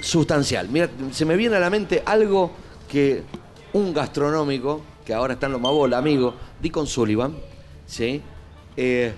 sustancial. 0.00 0.68
Mira, 0.68 0.90
se 1.12 1.24
me 1.24 1.36
viene 1.36 1.56
a 1.56 1.60
la 1.60 1.70
mente 1.70 2.02
algo 2.04 2.50
que 2.88 3.22
un 3.72 3.92
gastronómico, 3.92 4.82
que 5.04 5.14
ahora 5.14 5.34
está 5.34 5.46
en 5.46 5.52
Lomabola, 5.52 5.98
amigo, 5.98 6.34
Deacon 6.60 6.86
Sullivan, 6.86 7.34
¿sí? 7.86 8.22
Eh, 8.76 9.12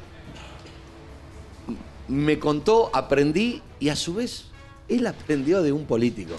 me 2.08 2.38
contó, 2.38 2.90
aprendí 2.92 3.62
y 3.80 3.88
a 3.88 3.96
su 3.96 4.14
vez 4.14 4.46
él 4.88 5.06
aprendió 5.06 5.62
de 5.62 5.72
un 5.72 5.84
político. 5.86 6.34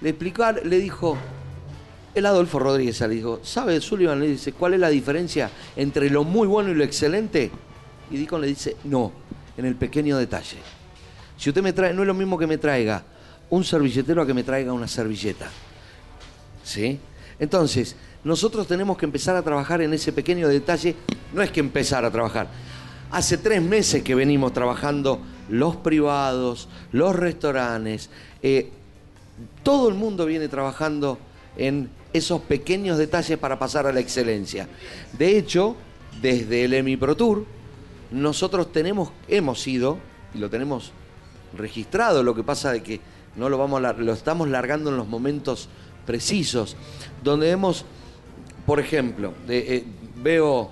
Le 0.00 0.10
explicó, 0.10 0.50
le 0.52 0.78
dijo, 0.78 1.16
el 2.14 2.26
Adolfo 2.26 2.58
Rodríguez 2.58 3.00
le 3.00 3.08
dijo, 3.08 3.40
¿sabe 3.42 3.80
Sullivan? 3.80 4.20
Le 4.20 4.28
dice, 4.28 4.52
¿cuál 4.52 4.74
es 4.74 4.80
la 4.80 4.88
diferencia 4.88 5.50
entre 5.76 6.10
lo 6.10 6.24
muy 6.24 6.48
bueno 6.48 6.70
y 6.70 6.74
lo 6.74 6.84
excelente? 6.84 7.50
Y 8.10 8.16
Deacon 8.16 8.40
le 8.40 8.48
dice, 8.48 8.76
no, 8.84 9.12
en 9.56 9.66
el 9.66 9.76
pequeño 9.76 10.16
detalle. 10.16 10.58
Si 11.36 11.50
usted 11.50 11.62
me 11.62 11.72
trae, 11.72 11.94
no 11.94 12.02
es 12.02 12.06
lo 12.06 12.14
mismo 12.14 12.38
que 12.38 12.46
me 12.46 12.58
traiga 12.58 13.04
un 13.50 13.64
servilletero 13.64 14.22
a 14.22 14.26
que 14.26 14.34
me 14.34 14.44
traiga 14.44 14.72
una 14.72 14.88
servilleta. 14.88 15.48
¿Sí? 16.62 16.98
Entonces, 17.38 17.96
nosotros 18.22 18.66
tenemos 18.66 18.96
que 18.96 19.04
empezar 19.04 19.36
a 19.36 19.42
trabajar 19.42 19.82
en 19.82 19.92
ese 19.92 20.12
pequeño 20.12 20.48
detalle. 20.48 20.94
No 21.32 21.42
es 21.42 21.50
que 21.50 21.60
empezar 21.60 22.04
a 22.04 22.10
trabajar. 22.10 22.48
Hace 23.10 23.38
tres 23.38 23.60
meses 23.60 24.02
que 24.02 24.14
venimos 24.14 24.52
trabajando 24.52 25.20
los 25.48 25.76
privados, 25.76 26.68
los 26.92 27.14
restaurantes, 27.16 28.08
eh, 28.42 28.70
todo 29.62 29.88
el 29.88 29.94
mundo 29.94 30.26
viene 30.26 30.48
trabajando 30.48 31.18
en 31.56 31.90
esos 32.12 32.40
pequeños 32.42 32.98
detalles 32.98 33.36
para 33.38 33.58
pasar 33.58 33.86
a 33.86 33.92
la 33.92 34.00
excelencia. 34.00 34.68
De 35.18 35.36
hecho, 35.36 35.76
desde 36.22 36.64
el 36.64 36.74
EMI 36.74 36.96
Pro 36.96 37.16
Tour, 37.16 37.46
nosotros 38.12 38.72
tenemos, 38.72 39.10
hemos 39.28 39.66
ido, 39.66 39.98
y 40.34 40.38
lo 40.38 40.48
tenemos 40.50 40.92
registrado, 41.56 42.22
lo 42.22 42.34
que 42.34 42.44
pasa 42.44 42.70
de 42.72 42.82
que 42.82 43.00
no 43.36 43.48
lo 43.48 43.58
vamos 43.58 43.82
a 43.84 43.92
lo 43.92 44.12
estamos 44.12 44.48
largando 44.48 44.90
en 44.90 44.96
los 44.96 45.08
momentos 45.08 45.68
precisos, 46.06 46.76
donde 47.24 47.50
hemos, 47.50 47.84
por 48.66 48.78
ejemplo, 48.78 49.34
de- 49.46 49.76
eh, 49.76 49.84
veo 50.16 50.70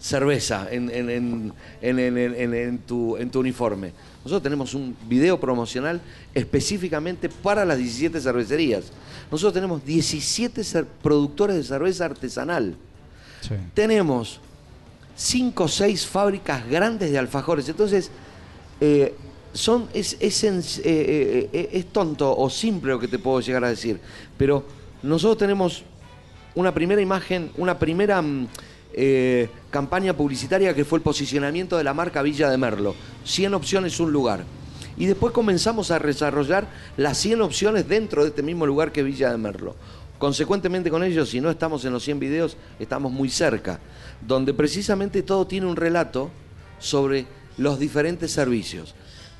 cerveza 0.00 0.66
en, 0.70 0.90
en- 0.90 1.10
en- 1.10 1.52
en- 1.82 1.98
en- 1.98 2.34
en- 2.34 2.54
en 2.54 2.78
tu, 2.78 3.16
en 3.18 3.30
tu 3.30 3.40
uniforme. 3.40 3.92
Nosotros 4.24 4.42
tenemos 4.42 4.74
un 4.74 4.96
video 5.08 5.38
promocional 5.38 6.00
específicamente 6.34 7.28
para 7.28 7.64
las 7.64 7.78
17 7.78 8.20
cervecerías. 8.20 8.84
Nosotros 9.30 9.54
tenemos 9.54 9.84
17 9.84 10.62
cer- 10.62 10.86
productores 11.02 11.56
de 11.56 11.62
cerveza 11.64 12.06
artesanal. 12.06 12.74
Tenemos 13.74 14.40
5 15.16 15.64
o 15.64 15.68
6 15.68 16.06
fábricas 16.06 16.66
grandes 16.68 17.10
de 17.12 17.18
alfajores. 17.18 17.68
Entonces, 17.68 18.10
eh, 18.80 19.14
son, 19.52 19.88
es, 19.92 20.16
es, 20.20 20.44
eh, 20.44 20.52
eh, 20.84 21.50
eh, 21.52 21.68
es 21.72 21.86
tonto 21.92 22.34
o 22.36 22.48
simple 22.48 22.92
lo 22.92 22.98
que 23.00 23.08
te 23.08 23.18
puedo 23.18 23.40
llegar 23.40 23.64
a 23.64 23.68
decir. 23.68 24.00
Pero 24.38 24.64
nosotros 25.02 25.38
tenemos 25.38 25.82
una 26.54 26.72
primera 26.74 27.00
imagen, 27.00 27.50
una 27.56 27.78
primera 27.78 28.20
mm, 28.22 28.48
eh, 28.92 29.48
campaña 29.70 30.16
publicitaria 30.16 30.74
que 30.74 30.84
fue 30.84 30.98
el 30.98 31.02
posicionamiento 31.02 31.76
de 31.76 31.84
la 31.84 31.94
marca 31.94 32.22
Villa 32.22 32.50
de 32.50 32.58
Merlo. 32.58 32.94
100 33.24 33.54
opciones, 33.54 34.00
un 34.00 34.12
lugar. 34.12 34.44
Y 34.96 35.06
después 35.06 35.32
comenzamos 35.32 35.90
a 35.90 35.98
desarrollar 35.98 36.66
las 36.96 37.16
100 37.18 37.42
opciones 37.42 37.88
dentro 37.88 38.22
de 38.22 38.28
este 38.28 38.42
mismo 38.42 38.66
lugar 38.66 38.92
que 38.92 39.02
Villa 39.02 39.30
de 39.30 39.38
Merlo. 39.38 39.76
Consecuentemente 40.18 40.90
con 40.90 41.02
ello, 41.02 41.24
si 41.24 41.40
no 41.40 41.50
estamos 41.50 41.84
en 41.86 41.92
los 41.92 42.04
100 42.04 42.20
videos, 42.20 42.56
estamos 42.78 43.10
muy 43.10 43.30
cerca, 43.30 43.80
donde 44.20 44.52
precisamente 44.52 45.22
todo 45.22 45.46
tiene 45.46 45.66
un 45.66 45.76
relato 45.76 46.30
sobre 46.78 47.24
los 47.56 47.78
diferentes 47.78 48.30
servicios 48.30 48.94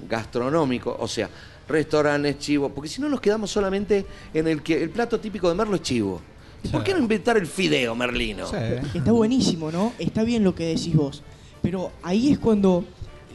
gastronómicos, 0.09 0.97
o 0.99 1.07
sea, 1.07 1.29
restaurantes, 1.69 2.39
chivo, 2.39 2.71
porque 2.71 2.89
si 2.89 3.01
no 3.01 3.09
nos 3.09 3.21
quedamos 3.21 3.51
solamente 3.51 4.07
en 4.33 4.49
el 4.49 4.63
que 4.63 4.83
el 4.83 4.91
plato 4.91 5.21
típico 5.21 5.49
de 5.49 5.55
Merlo 5.55 5.77
es 5.77 5.83
chivo. 5.83 6.23
¿Y 6.65 6.69
por 6.69 6.85
qué 6.85 6.93
no 6.93 6.99
inventar 6.99 7.37
el 7.37 7.47
fideo 7.47 7.95
merlino? 7.95 8.45
Está 8.95 9.13
buenísimo, 9.13 9.71
¿no? 9.73 9.93
Está 9.99 10.23
bien 10.25 10.45
lo 10.45 10.55
que 10.55 10.65
decís 10.67 10.95
vos. 10.95 11.23
Pero 11.63 11.91
ahí 12.03 12.31
es 12.31 12.39
cuando. 12.39 12.85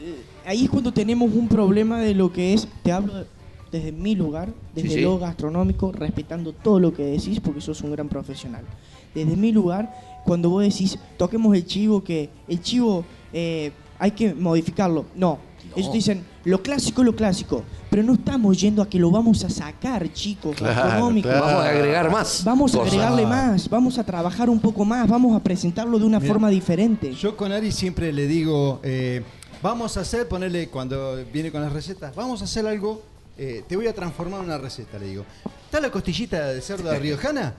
eh, 0.00 0.14
Ahí 0.48 0.62
es 0.64 0.70
cuando 0.70 0.92
tenemos 0.92 1.32
un 1.34 1.48
problema 1.48 2.00
de 2.00 2.14
lo 2.14 2.32
que 2.32 2.54
es. 2.54 2.68
Te 2.84 2.92
hablo 2.92 3.14
de- 3.14 3.26
desde 3.72 3.90
mi 3.90 4.14
lugar, 4.14 4.48
desde 4.76 4.90
Sí, 4.90 4.94
sí. 4.94 5.00
lo 5.00 5.18
gastronómico, 5.18 5.90
respetando 5.90 6.52
todo 6.52 6.78
lo 6.78 6.94
que 6.94 7.02
decís, 7.02 7.40
porque 7.40 7.60
sos 7.60 7.80
un 7.82 7.90
gran 7.90 8.08
profesional. 8.08 8.64
Desde 9.12 9.34
mi 9.36 9.50
lugar, 9.50 9.92
cuando 10.24 10.48
vos 10.50 10.62
decís, 10.62 10.98
toquemos 11.16 11.52
el 11.56 11.66
chivo, 11.66 12.04
que 12.04 12.30
el 12.46 12.60
chivo 12.62 13.04
eh, 13.32 13.72
hay 13.98 14.12
que 14.12 14.34
modificarlo. 14.34 15.06
No. 15.16 15.38
Ellos 15.76 15.92
dicen, 15.92 16.24
lo 16.44 16.62
clásico 16.62 17.02
es 17.02 17.06
lo 17.06 17.14
clásico. 17.16 17.62
Pero 17.90 18.02
no 18.02 18.14
estamos 18.14 18.60
yendo 18.60 18.82
a 18.82 18.88
que 18.88 18.98
lo 18.98 19.10
vamos 19.10 19.44
a 19.44 19.50
sacar, 19.50 20.12
chicos, 20.12 20.56
Claro, 20.56 21.10
claro. 21.22 21.44
Vamos 21.44 21.64
a 21.64 21.68
agregar 21.70 22.10
más 22.10 22.44
Vamos 22.44 22.74
a 22.74 22.78
cosas. 22.78 22.92
agregarle 22.92 23.26
más, 23.26 23.68
vamos 23.68 23.98
a 23.98 24.04
trabajar 24.04 24.50
un 24.50 24.60
poco 24.60 24.84
más, 24.84 25.08
vamos 25.08 25.36
a 25.36 25.42
presentarlo 25.42 25.98
de 25.98 26.04
una 26.04 26.18
Mira, 26.18 26.32
forma 26.32 26.50
diferente. 26.50 27.14
Yo 27.14 27.36
con 27.36 27.52
Ari 27.52 27.70
siempre 27.72 28.12
le 28.12 28.26
digo, 28.26 28.80
eh, 28.82 29.22
Vamos 29.62 29.96
a 29.96 30.00
hacer, 30.02 30.28
ponerle 30.28 30.68
cuando 30.68 31.16
viene 31.32 31.50
con 31.50 31.62
las 31.62 31.72
recetas, 31.72 32.14
vamos 32.14 32.42
a 32.42 32.44
hacer 32.44 32.66
algo, 32.66 33.02
eh, 33.38 33.64
te 33.66 33.74
voy 33.74 33.86
a 33.86 33.94
transformar 33.94 34.40
en 34.40 34.46
una 34.46 34.58
receta, 34.58 34.98
le 34.98 35.06
digo. 35.06 35.24
¿Está 35.64 35.80
la 35.80 35.90
costillita 35.90 36.48
de 36.48 36.60
cerdo 36.60 36.92
riojana? 36.98 37.54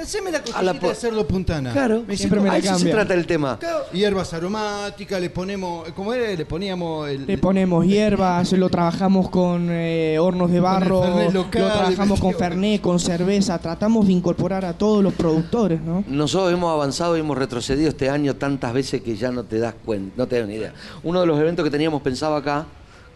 Haceme 0.00 0.30
la 0.30 0.40
costillita 0.42 0.74
po- 0.80 0.88
de 0.88 0.94
cerdo 0.94 1.26
puntana. 1.26 1.72
Claro, 1.72 2.04
Me 2.06 2.16
siempre 2.16 2.40
me 2.40 2.46
"¿Cómo? 2.48 2.58
la 2.62 2.70
A 2.70 2.74
eso 2.76 2.78
se 2.78 2.90
trata 2.90 3.14
el 3.14 3.26
tema. 3.26 3.58
Claro, 3.58 3.84
Hierbas 3.92 4.32
aromáticas, 4.34 5.20
le 5.20 5.30
ponemos, 5.30 5.88
¿cómo 5.96 6.12
era? 6.14 6.32
Le 6.34 6.46
poníamos 6.46 7.08
el... 7.08 7.26
Le 7.26 7.38
ponemos 7.38 7.84
hierbas, 7.86 8.52
lo 8.52 8.68
trabajamos 8.68 9.28
con 9.30 9.68
eh, 9.70 10.18
hornos 10.18 10.50
de 10.50 10.58
Con 10.60 10.66
el 10.72 10.80
barro, 10.80 11.30
lo 11.32 11.44
trabajamos 11.46 12.20
con. 12.20 12.34
Fernet, 12.34 12.80
con 12.80 13.00
cerveza, 13.00 13.58
tratamos 13.58 14.06
de 14.06 14.12
incorporar 14.12 14.64
a 14.64 14.72
todos 14.74 15.02
los 15.02 15.12
productores, 15.14 15.80
¿no? 15.80 16.04
Nosotros 16.06 16.52
hemos 16.52 16.72
avanzado 16.72 17.16
y 17.16 17.20
hemos 17.20 17.36
retrocedido 17.36 17.88
este 17.88 18.08
año 18.10 18.36
tantas 18.36 18.72
veces 18.72 19.02
que 19.02 19.16
ya 19.16 19.32
no 19.32 19.44
te 19.44 19.58
das 19.58 19.74
cuenta, 19.84 20.14
no 20.16 20.26
te 20.28 20.38
das 20.38 20.46
ni 20.48 20.54
idea. 20.54 20.72
Uno 21.02 21.20
de 21.20 21.26
los 21.26 21.38
eventos 21.40 21.64
que 21.64 21.70
teníamos 21.70 22.02
pensado 22.02 22.36
acá 22.36 22.66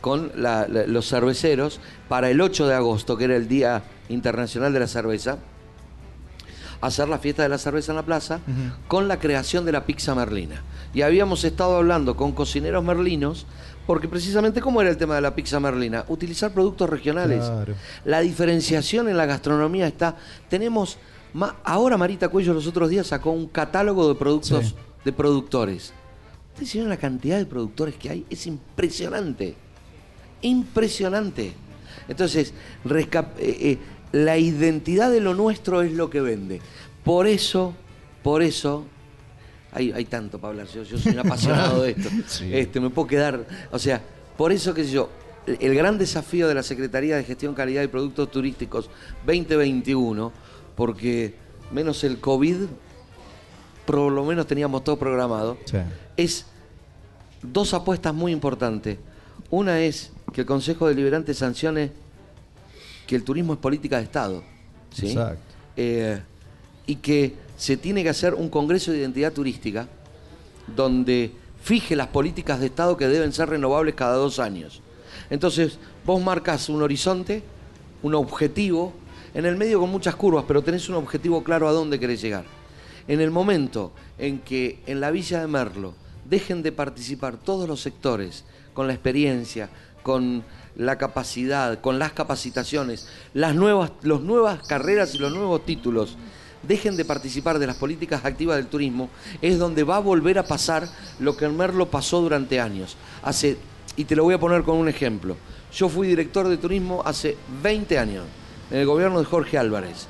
con 0.00 0.32
la- 0.34 0.66
la- 0.66 0.86
los 0.86 1.08
cerveceros 1.08 1.78
para 2.08 2.28
el 2.30 2.40
8 2.40 2.66
de 2.66 2.74
agosto, 2.74 3.16
que 3.16 3.24
era 3.24 3.36
el 3.36 3.46
Día 3.46 3.84
Internacional 4.08 4.72
de 4.72 4.80
la 4.80 4.88
Cerveza, 4.88 5.38
hacer 6.82 7.08
la 7.08 7.18
fiesta 7.18 7.42
de 7.42 7.48
la 7.48 7.58
cerveza 7.58 7.92
en 7.92 7.96
la 7.96 8.04
plaza 8.04 8.40
con 8.88 9.08
la 9.08 9.18
creación 9.18 9.64
de 9.64 9.72
la 9.72 9.86
pizza 9.86 10.14
merlina. 10.14 10.62
Y 10.92 11.00
habíamos 11.02 11.44
estado 11.44 11.76
hablando 11.76 12.16
con 12.16 12.32
cocineros 12.32 12.84
merlinos, 12.84 13.46
porque 13.86 14.08
precisamente 14.08 14.60
cómo 14.60 14.80
era 14.82 14.90
el 14.90 14.96
tema 14.96 15.14
de 15.14 15.22
la 15.22 15.34
pizza 15.34 15.58
merlina, 15.58 16.04
utilizar 16.08 16.52
productos 16.52 16.90
regionales. 16.90 17.44
Claro. 17.44 17.74
La 18.04 18.20
diferenciación 18.20 19.08
en 19.08 19.16
la 19.16 19.24
gastronomía 19.26 19.86
está. 19.86 20.16
Tenemos. 20.50 20.98
ma- 21.34 21.56
ahora 21.64 21.96
Marita 21.96 22.28
Cuello 22.28 22.52
los 22.52 22.66
otros 22.66 22.90
días 22.90 23.06
sacó 23.06 23.30
un 23.30 23.46
catálogo 23.46 24.06
de 24.08 24.14
productos 24.16 24.66
Sí. 24.66 24.74
de 25.04 25.12
productores. 25.12 25.94
Ustedes 26.52 26.70
saben 26.72 26.88
la 26.90 26.98
cantidad 26.98 27.38
de 27.38 27.46
productores 27.46 27.94
que 27.94 28.10
hay, 28.10 28.26
es 28.28 28.46
impresionante. 28.46 29.56
Impresionante. 30.42 31.54
Entonces, 32.08 32.52
eh, 32.90 33.08
eh, 33.38 33.78
la 34.12 34.38
identidad 34.38 35.10
de 35.10 35.20
lo 35.20 35.34
nuestro 35.34 35.82
es 35.82 35.92
lo 35.92 36.10
que 36.10 36.20
vende. 36.20 36.60
Por 37.04 37.26
eso, 37.26 37.74
por 38.22 38.42
eso, 38.42 38.84
hay, 39.72 39.90
hay 39.92 40.04
tanto 40.04 40.38
para 40.38 40.50
hablar, 40.50 40.66
yo, 40.68 40.82
yo 40.84 40.98
soy 40.98 41.12
un 41.12 41.18
apasionado 41.20 41.82
de 41.82 41.90
esto. 41.92 42.08
Sí. 42.28 42.50
Este, 42.52 42.78
me 42.80 42.90
puedo 42.90 43.08
quedar, 43.08 43.44
o 43.70 43.78
sea, 43.78 44.00
por 44.36 44.52
eso 44.52 44.74
que 44.74 44.84
yo, 44.86 45.08
el- 45.46 45.58
el 45.60 45.74
gran 45.74 45.98
desafío 45.98 46.46
de 46.46 46.54
la 46.54 46.62
Secretaría 46.62 47.16
de 47.16 47.24
Gestión, 47.24 47.54
Calidad 47.54 47.82
y 47.82 47.88
Productos 47.88 48.30
Turísticos 48.30 48.90
2021, 49.26 50.32
porque 50.76 51.34
menos 51.72 52.04
el 52.04 52.18
COVID, 52.18 52.56
por 53.86 54.12
lo 54.12 54.24
menos 54.24 54.46
teníamos 54.46 54.84
todo 54.84 54.98
programado, 54.98 55.56
es 56.16 56.46
dos 57.42 57.74
apuestas 57.74 58.14
muy 58.14 58.30
importantes. 58.32 58.98
Una 59.50 59.80
es 59.80 60.12
que 60.32 60.42
el 60.42 60.46
Consejo 60.46 60.86
Deliberante 60.86 61.34
sancione 61.34 61.90
que 63.12 63.16
el 63.16 63.24
turismo 63.24 63.52
es 63.52 63.58
política 63.58 63.98
de 63.98 64.04
Estado. 64.04 64.42
¿sí? 64.90 65.08
Exacto. 65.08 65.42
Eh, 65.76 66.18
y 66.86 66.96
que 66.96 67.34
se 67.58 67.76
tiene 67.76 68.02
que 68.02 68.08
hacer 68.08 68.32
un 68.32 68.48
Congreso 68.48 68.90
de 68.90 69.00
Identidad 69.00 69.34
Turística 69.34 69.86
donde 70.74 71.30
fije 71.62 71.94
las 71.94 72.06
políticas 72.06 72.58
de 72.58 72.68
Estado 72.68 72.96
que 72.96 73.06
deben 73.08 73.34
ser 73.34 73.50
renovables 73.50 73.96
cada 73.96 74.14
dos 74.14 74.38
años. 74.38 74.80
Entonces, 75.28 75.76
vos 76.06 76.22
marcas 76.22 76.70
un 76.70 76.80
horizonte, 76.80 77.42
un 78.02 78.14
objetivo, 78.14 78.94
en 79.34 79.44
el 79.44 79.58
medio 79.58 79.78
con 79.78 79.90
muchas 79.90 80.16
curvas, 80.16 80.46
pero 80.48 80.62
tenés 80.62 80.88
un 80.88 80.94
objetivo 80.94 81.44
claro 81.44 81.68
a 81.68 81.72
dónde 81.72 82.00
querés 82.00 82.22
llegar. 82.22 82.46
En 83.08 83.20
el 83.20 83.30
momento 83.30 83.92
en 84.16 84.38
que 84.38 84.78
en 84.86 85.02
la 85.02 85.10
Villa 85.10 85.42
de 85.42 85.48
Merlo 85.48 85.92
dejen 86.24 86.62
de 86.62 86.72
participar 86.72 87.36
todos 87.36 87.68
los 87.68 87.82
sectores 87.82 88.46
con 88.72 88.86
la 88.86 88.94
experiencia, 88.94 89.68
con 90.02 90.44
la 90.76 90.98
capacidad, 90.98 91.80
con 91.80 91.98
las 91.98 92.12
capacitaciones, 92.12 93.08
las 93.34 93.54
nuevas, 93.54 93.92
las 94.02 94.20
nuevas 94.20 94.66
carreras 94.66 95.14
y 95.14 95.18
los 95.18 95.32
nuevos 95.32 95.64
títulos, 95.64 96.16
dejen 96.62 96.96
de 96.96 97.04
participar 97.04 97.58
de 97.58 97.66
las 97.66 97.76
políticas 97.76 98.24
activas 98.24 98.56
del 98.56 98.66
turismo, 98.66 99.10
es 99.40 99.58
donde 99.58 99.84
va 99.84 99.96
a 99.96 100.00
volver 100.00 100.38
a 100.38 100.46
pasar 100.46 100.88
lo 101.18 101.36
que 101.36 101.44
en 101.44 101.56
Merlo 101.56 101.90
pasó 101.90 102.20
durante 102.20 102.60
años. 102.60 102.96
Hace, 103.22 103.56
y 103.96 104.04
te 104.04 104.16
lo 104.16 104.24
voy 104.24 104.34
a 104.34 104.40
poner 104.40 104.62
con 104.62 104.76
un 104.76 104.88
ejemplo. 104.88 105.36
Yo 105.72 105.88
fui 105.88 106.06
director 106.06 106.48
de 106.48 106.56
turismo 106.56 107.02
hace 107.04 107.36
20 107.62 107.98
años, 107.98 108.24
en 108.70 108.78
el 108.78 108.86
gobierno 108.86 109.18
de 109.18 109.24
Jorge 109.24 109.58
Álvarez. 109.58 110.06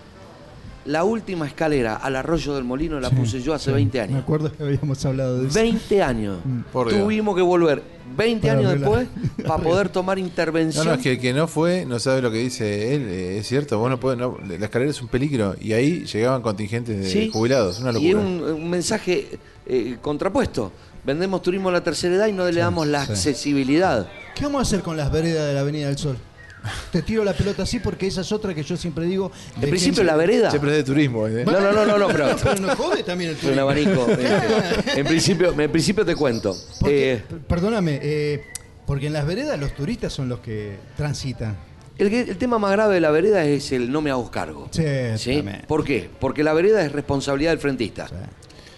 La 0.85 1.05
última 1.05 1.47
escalera 1.47 1.95
al 1.97 2.17
arroyo 2.17 2.55
del 2.55 2.65
molino 2.65 2.99
la 2.99 3.11
puse 3.11 3.41
yo 3.41 3.55
hace 3.55 3.71
20 3.71 3.99
Me 3.99 4.05
años. 4.05 4.23
acuerdo 4.23 4.53
que 4.53 4.63
habíamos 4.65 5.05
hablado 5.05 5.39
de 5.41 5.47
eso. 5.49 5.55
20 5.55 6.03
años. 6.03 6.39
Por 6.73 6.89
Dios. 6.89 7.01
Tuvimos 7.03 7.37
que 7.37 7.43
volver 7.43 7.83
20 8.17 8.47
Para 8.49 8.59
años 8.59 8.73
después 8.73 9.09
para 9.47 9.63
poder 9.63 9.89
tomar 9.91 10.19
No, 10.19 10.25
intervención. 10.25 10.85
no, 10.87 10.95
es 10.95 11.01
que 11.01 11.13
el 11.13 11.21
que 11.21 11.33
no 11.33 11.47
fue 11.47 11.87
no 11.87 11.99
sabe 12.01 12.21
lo 12.21 12.31
que 12.33 12.39
dice 12.39 12.95
él, 12.97 13.03
eh, 13.09 13.39
es 13.39 13.47
cierto, 13.47 13.79
vos 13.79 13.89
no 13.91 14.01
podés, 14.01 14.19
no, 14.19 14.37
la 14.47 14.65
escalera 14.65 14.91
es 14.91 15.01
un 15.01 15.09
peligro 15.09 15.55
y 15.61 15.73
ahí 15.73 16.05
llegaban 16.05 16.43
contingentes 16.43 16.99
de 16.99 17.09
Sí. 17.09 17.31
jubilados, 17.33 17.79
una 17.81 17.93
Y 17.99 18.09
es 18.09 18.15
locura. 18.15 18.29
un, 18.29 18.43
un 18.63 18.69
mensaje 18.71 19.39
eh, 19.67 19.97
contrapuesto. 20.03 20.73
Vendemos 21.07 21.43
turismo 21.43 21.69
a 21.69 21.73
la 21.73 21.83
tercera 21.83 22.15
edad 22.17 22.27
y 22.27 22.33
no 22.33 22.49
le 22.51 22.61
damos 22.61 22.87
la 22.87 23.07
sí. 23.07 23.13
accesibilidad. 23.13 24.09
¿Qué 24.35 24.45
vamos 24.45 24.59
a 24.59 24.63
hacer 24.63 24.83
con 24.83 24.97
las 24.97 25.11
veredas 25.13 25.47
de 25.47 25.55
la 25.55 25.61
Avenida 25.61 25.87
del 25.87 25.99
Sol? 25.99 26.17
Te 26.91 27.03
tiro 27.03 27.25
la 27.25 27.33
pelota 27.33 27.65
así 27.65 27.81
porque 27.81 28.07
esa 28.07 28.21
es 28.21 28.31
otra 28.33 28.55
que 28.55 28.63
yo 28.63 28.77
siempre 28.77 29.07
digo. 29.07 29.33
En 29.61 29.69
principio 29.69 30.05
la 30.05 30.17
vereda. 30.17 30.51
Siempre 30.51 30.71
es 30.71 30.77
de 30.79 30.85
turismo. 30.85 31.27
¿eh? 31.27 31.45
No, 31.45 31.61
no, 31.61 31.73
no, 31.73 31.85
no, 31.85 31.99
no, 31.99 32.07
pero- 32.09 32.37
Pero 32.43 32.57
nos 32.61 32.77
jode 32.77 33.03
también 33.03 33.31
el 33.31 33.37
Un 33.37 33.41
turismo. 33.41 33.63
abanico. 33.63 34.07
este, 34.11 35.01
en, 35.01 35.07
principio, 35.07 35.61
en 35.61 35.73
principio 35.73 36.05
te 36.05 36.15
cuento. 36.15 36.57
Eh, 36.87 37.23
Perdóname, 37.49 37.99
eh, 38.03 38.45
porque 38.87 39.09
en 39.09 39.13
las 39.13 39.27
veredas 39.27 39.59
los 39.59 39.75
turistas 39.75 40.13
son 40.13 40.29
los 40.29 40.41
que 40.41 40.77
transitan. 40.97 41.57
el, 41.99 42.37
tema 42.37 42.59
más 42.59 42.73
grave 42.73 42.95
de 42.95 43.01
la 43.01 43.11
vereda 43.11 43.45
es 43.45 43.73
el 43.73 43.91
no 43.91 44.01
me 44.01 44.11
hago 44.11 44.31
cargo. 44.31 44.69
Sí, 44.71 44.85
¿Sí? 45.17 45.37
también. 45.37 45.65
¿Por 45.67 45.85
qué? 45.85 46.09
Porque 46.21 46.45
la 46.45 46.53
vereda 46.53 46.85
es 46.85 46.93
responsabilidad 46.93 47.53
del 47.53 47.59
frentista. 47.59 48.09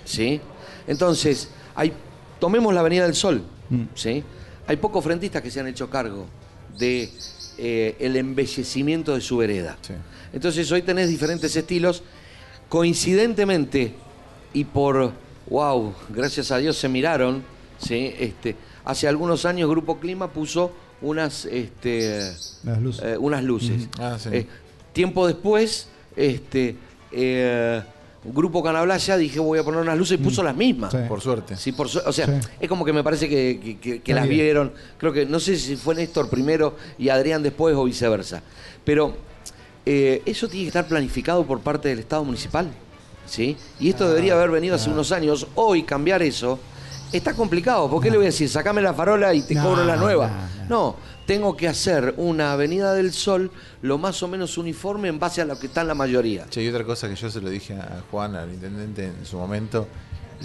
¿Sí? 0.05 0.41
Entonces, 0.87 1.49
hay, 1.75 1.93
tomemos 2.39 2.73
la 2.73 2.81
Avenida 2.81 3.05
del 3.05 3.15
Sol. 3.15 3.43
Mm. 3.71 3.83
¿Sí? 3.95 4.23
Hay 4.67 4.77
pocos 4.77 5.05
frentistas 5.05 5.43
que 5.43 5.51
se 5.51 5.61
han 5.61 5.67
hecho 5.67 5.91
cargo 5.91 6.27
de 6.79 7.11
eh, 7.59 7.97
el 8.01 8.17
embellecimiento 8.17 9.15
de 9.15 9.21
su 9.21 9.37
vereda. 9.37 9.77
Entonces 10.33 10.71
hoy 10.73 10.83
tenés 10.83 11.09
diferentes 11.09 11.55
estilos. 11.57 12.03
Coincidentemente, 12.69 13.93
y 14.53 14.65
por 14.65 15.13
wow, 15.49 15.95
gracias 16.09 16.51
a 16.51 16.59
Dios 16.59 16.77
se 16.77 16.89
miraron, 16.89 17.45
¿sí? 17.79 18.13
este, 18.19 18.57
hace 18.85 19.07
algunos 19.07 19.45
años 19.45 19.71
Grupo 19.71 20.01
Clima 20.01 20.29
puso 20.33 20.73
unas 21.01 21.45
este, 21.45 22.33
Las 22.65 22.81
luces. 22.83 23.05
eh, 23.05 23.17
unas 23.19 23.45
luces. 23.45 23.83
Ujú. 23.83 24.03
Ah, 24.03 24.19
sí. 24.19 24.29
Eh, 24.33 24.47
tiempo 24.93 25.27
después, 25.27 25.89
este 26.17 26.77
eh, 27.13 27.83
Grupo 28.25 28.63
Canablaya 28.63 29.17
dije 29.17 29.39
voy 29.39 29.59
a 29.59 29.65
poner 29.65 29.81
unas 29.81 29.99
luces 29.99 30.19
y 30.19 30.23
puso 30.23 30.43
las 30.43 30.57
mismas. 30.57 30.93
Sí. 30.93 30.99
Por 31.09 31.21
suerte. 31.21 31.57
Sí, 31.57 31.73
por 31.73 31.89
su- 31.89 32.01
o 32.05 32.13
sea, 32.13 32.27
Sí. 32.27 32.49
es 32.61 32.69
como 32.69 32.85
que 32.85 32.93
me 32.93 33.05
parece 33.05 33.29
que, 33.29 33.61
que- 33.63 33.79
que- 33.79 34.01
que 34.03 34.13
Está 34.13 34.15
las 34.21 34.29
bien. 34.29 34.41
vieron. 34.45 34.73
Creo 34.99 35.13
que, 35.13 35.27
no 35.27 35.39
sé 35.41 35.57
si 35.57 35.77
fue 35.77 35.95
Néstor 35.95 36.31
primero 36.31 36.77
y 36.99 37.11
Adrián 37.11 37.43
después 37.43 37.75
o 37.77 37.85
viceversa. 37.85 38.43
Pero 38.85 39.15
eh, 39.87 40.23
eso 40.25 40.49
tiene 40.49 40.65
que 40.65 40.69
estar 40.69 40.87
planificado 40.87 41.45
por 41.45 41.61
parte 41.61 41.89
del 41.91 41.99
Estado 41.99 42.25
municipal. 42.25 42.71
¿sí? 43.27 43.57
Y 43.81 43.89
esto 43.91 44.07
debería 44.09 44.35
haber 44.35 44.51
venido 44.51 44.75
hace 44.75 44.91
unos 44.91 45.11
años. 45.13 45.47
Hoy 45.55 45.83
cambiar 45.83 46.23
eso 46.23 46.59
está 47.13 47.33
complicado. 47.35 47.89
¿Por 47.89 48.03
qué 48.03 48.11
le 48.11 48.17
voy 48.19 48.27
a 48.27 48.29
decir, 48.29 48.49
sacame 48.49 48.83
la 48.83 48.93
farola 48.93 49.33
y 49.35 49.43
te 49.43 49.55
No, 49.55 49.63
cobro 49.65 49.85
la 49.85 49.97
nueva? 49.97 50.29
no, 50.29 50.65
No, 50.69 50.97
tengo 51.27 51.57
que 51.57 51.69
hacer 51.69 52.15
una 52.17 52.53
Avenida 52.53 52.93
del 52.95 53.13
Sol 53.13 53.51
lo 53.83 53.99
más 53.99 54.23
o 54.23 54.29
menos 54.29 54.59
uniforme 54.59 55.09
en 55.09 55.19
base 55.19 55.41
a 55.41 55.45
lo 55.45 55.59
que 55.59 55.67
está 55.69 55.81
en 55.83 55.89
la 55.89 55.95
mayoría. 55.95 56.47
Che, 56.51 56.63
y 56.63 56.69
otra 56.69 56.85
cosa 56.85 57.09
que 57.09 57.17
yo 57.17 57.31
se 57.31 57.41
lo 57.41 57.49
dije 57.51 57.75
a 57.75 58.03
Juan, 58.11 58.35
al 58.37 58.51
intendente 58.53 59.05
en 59.07 59.25
su 59.27 59.37
momento, 59.39 59.87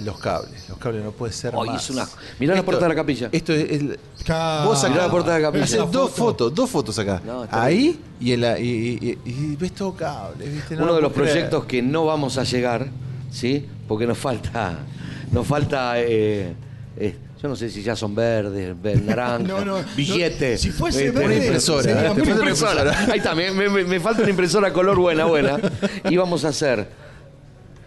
los 0.05 0.17
cables. 0.19 0.69
Los 0.69 0.77
cables 0.77 1.03
no 1.03 1.11
puede 1.11 1.33
ser 1.33 1.53
más. 1.53 1.83
es 1.83 1.89
una- 1.89 2.07
Mirá 2.39 2.55
la 2.55 2.63
puerta 2.63 2.83
de 2.85 2.89
la 2.89 2.95
capilla. 2.95 3.27
Esto 3.31 3.53
es... 3.53 3.81
Claro. 4.23 4.69
vos 4.69 4.79
sacás 4.79 4.97
la 4.97 5.11
puerta 5.11 5.33
de 5.33 5.39
la 5.41 5.47
capilla. 5.47 5.63
Hacés 5.65 5.79
La 5.79 5.85
dos 5.85 6.11
foto. 6.11 6.23
fotos, 6.49 6.55
dos 6.55 6.69
fotos 6.69 6.99
acá. 6.99 7.21
No, 7.25 7.45
Ahí 7.51 7.99
y, 8.19 8.31
en 8.33 8.41
la, 8.41 8.59
y, 8.59 8.63
y- 9.01 9.17
y- 9.25 9.31
y 9.51 9.55
ves 9.57 9.73
todo 9.73 9.93
cable, 9.95 10.47
¿viste? 10.47 10.75
No 10.75 10.83
Uno 10.83 10.91
lo 10.91 10.95
de 10.97 11.01
los 11.01 11.11
creer. 11.13 11.31
proyectos 11.31 11.65
que 11.65 11.81
no 11.81 12.05
vamos 12.05 12.37
a 12.37 12.43
llegar, 12.43 12.87
¿sí? 13.31 13.65
Porque 13.87 14.05
nos 14.07 14.17
falta, 14.17 14.77
nos 15.31 15.45
falta, 15.45 15.99
eh, 15.99 16.53
eh, 16.95 17.17
yo 17.41 17.47
no 17.47 17.55
sé 17.55 17.69
si 17.69 17.81
ya 17.81 17.95
son 17.95 18.13
verdes, 18.15 18.79
ver- 18.81 19.01
naranja, 19.05 19.39
No, 19.39 19.63
no, 19.63 19.77
billetes. 19.95 20.59
no, 20.59 20.63
si 20.63 20.71
fuese 20.71 21.07
este, 21.07 21.19
verde, 21.19 21.35
Una 21.35 21.45
impresora. 21.45 21.83
sería 21.83 22.01
te 22.01 22.07
muy 22.09 22.15
falta 22.17 22.31
una 22.31 22.39
impresora. 22.49 22.81
impresora. 22.83 23.11
Ahí 23.13 23.17
está, 23.19 23.35
me, 23.35 23.51
me- 23.51 23.83
me 23.85 23.99
falta 23.99 24.21
una 24.21 24.29
impresora 24.31 24.73
color 24.73 24.97
buena, 24.99 25.25
buena. 25.25 25.57
Y 26.09 26.17
vamos 26.17 26.43
a 26.45 26.49
hacer 26.49 26.87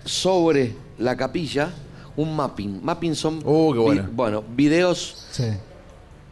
sobre 0.04 0.74
la 0.98 1.16
capilla 1.16 1.70
un 2.16 2.34
mapping. 2.36 2.80
Mapping 2.82 3.14
son 3.14 3.40
qué 3.40 4.00
vi- 4.02 4.08
bueno. 4.12 4.44
videos 4.54 5.26
Sí. 5.30 5.44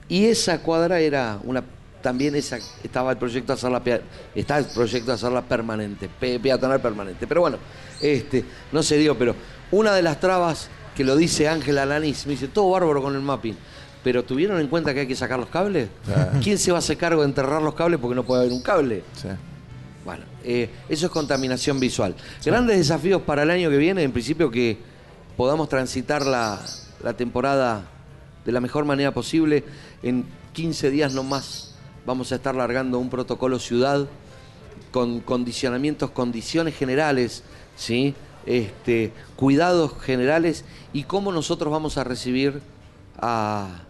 y 0.08 0.26
esa 0.26 0.60
cuadra 0.62 1.00
era 1.00 1.38
una 1.44 1.62
también 2.02 2.34
esa 2.34 2.58
estaba 2.82 3.10
el 3.12 3.18
proyecto 3.18 3.52
de 3.52 3.58
hacerla 3.58 3.82
está 4.34 4.56
el 4.58 4.64
proyecto 4.64 5.10
de 5.10 5.14
hacerla 5.14 5.42
permanente, 5.42 6.08
pe- 6.08 6.40
peatonal 6.40 6.80
permanente. 6.80 7.26
Pero 7.26 7.42
bueno, 7.42 7.58
este 8.00 8.44
no 8.72 8.82
se 8.82 8.96
dio, 8.96 9.16
pero 9.18 9.34
una 9.70 9.94
de 9.94 10.02
las 10.02 10.18
trabas 10.18 10.68
que 11.00 11.04
lo 11.04 11.16
dice 11.16 11.48
Ángela 11.48 11.86
Lanís, 11.86 12.26
me 12.26 12.32
dice, 12.32 12.46
todo 12.46 12.68
bárbaro 12.72 13.00
con 13.00 13.14
el 13.14 13.22
mapping, 13.22 13.56
pero 14.04 14.22
¿tuvieron 14.22 14.60
en 14.60 14.68
cuenta 14.68 14.92
que 14.92 15.00
hay 15.00 15.06
que 15.06 15.16
sacar 15.16 15.38
los 15.40 15.48
cables? 15.48 15.88
Claro. 16.04 16.32
¿Quién 16.42 16.58
se 16.58 16.72
va 16.72 16.76
a 16.76 16.80
hacer 16.80 16.98
cargo 16.98 17.22
de 17.22 17.28
enterrar 17.28 17.62
los 17.62 17.72
cables 17.72 17.98
porque 17.98 18.14
no 18.14 18.22
puede 18.22 18.42
haber 18.42 18.52
un 18.52 18.60
cable? 18.60 19.02
Sí. 19.16 19.28
Bueno, 20.04 20.24
eh, 20.44 20.68
eso 20.90 21.06
es 21.06 21.10
contaminación 21.12 21.80
visual. 21.80 22.14
Grandes 22.44 22.76
desafíos 22.76 23.22
para 23.22 23.44
el 23.44 23.50
año 23.50 23.70
que 23.70 23.78
viene, 23.78 24.02
en 24.02 24.12
principio 24.12 24.50
que 24.50 24.76
podamos 25.38 25.70
transitar 25.70 26.26
la, 26.26 26.60
la 27.02 27.14
temporada 27.14 27.86
de 28.44 28.52
la 28.52 28.60
mejor 28.60 28.84
manera 28.84 29.14
posible. 29.14 29.64
En 30.02 30.26
15 30.52 30.90
días 30.90 31.14
nomás 31.14 31.76
vamos 32.04 32.30
a 32.30 32.34
estar 32.34 32.54
largando 32.54 32.98
un 32.98 33.08
protocolo 33.08 33.58
ciudad 33.58 34.06
con 34.90 35.20
condicionamientos, 35.20 36.10
condiciones 36.10 36.76
generales, 36.76 37.42
¿sí? 37.74 38.14
Este, 38.50 39.12
cuidados 39.36 39.92
generales 40.02 40.64
y 40.92 41.04
cómo 41.04 41.30
nosotros 41.32 41.70
vamos 41.72 41.96
a 41.98 42.04
recibir 42.04 42.60
a- 43.18 43.82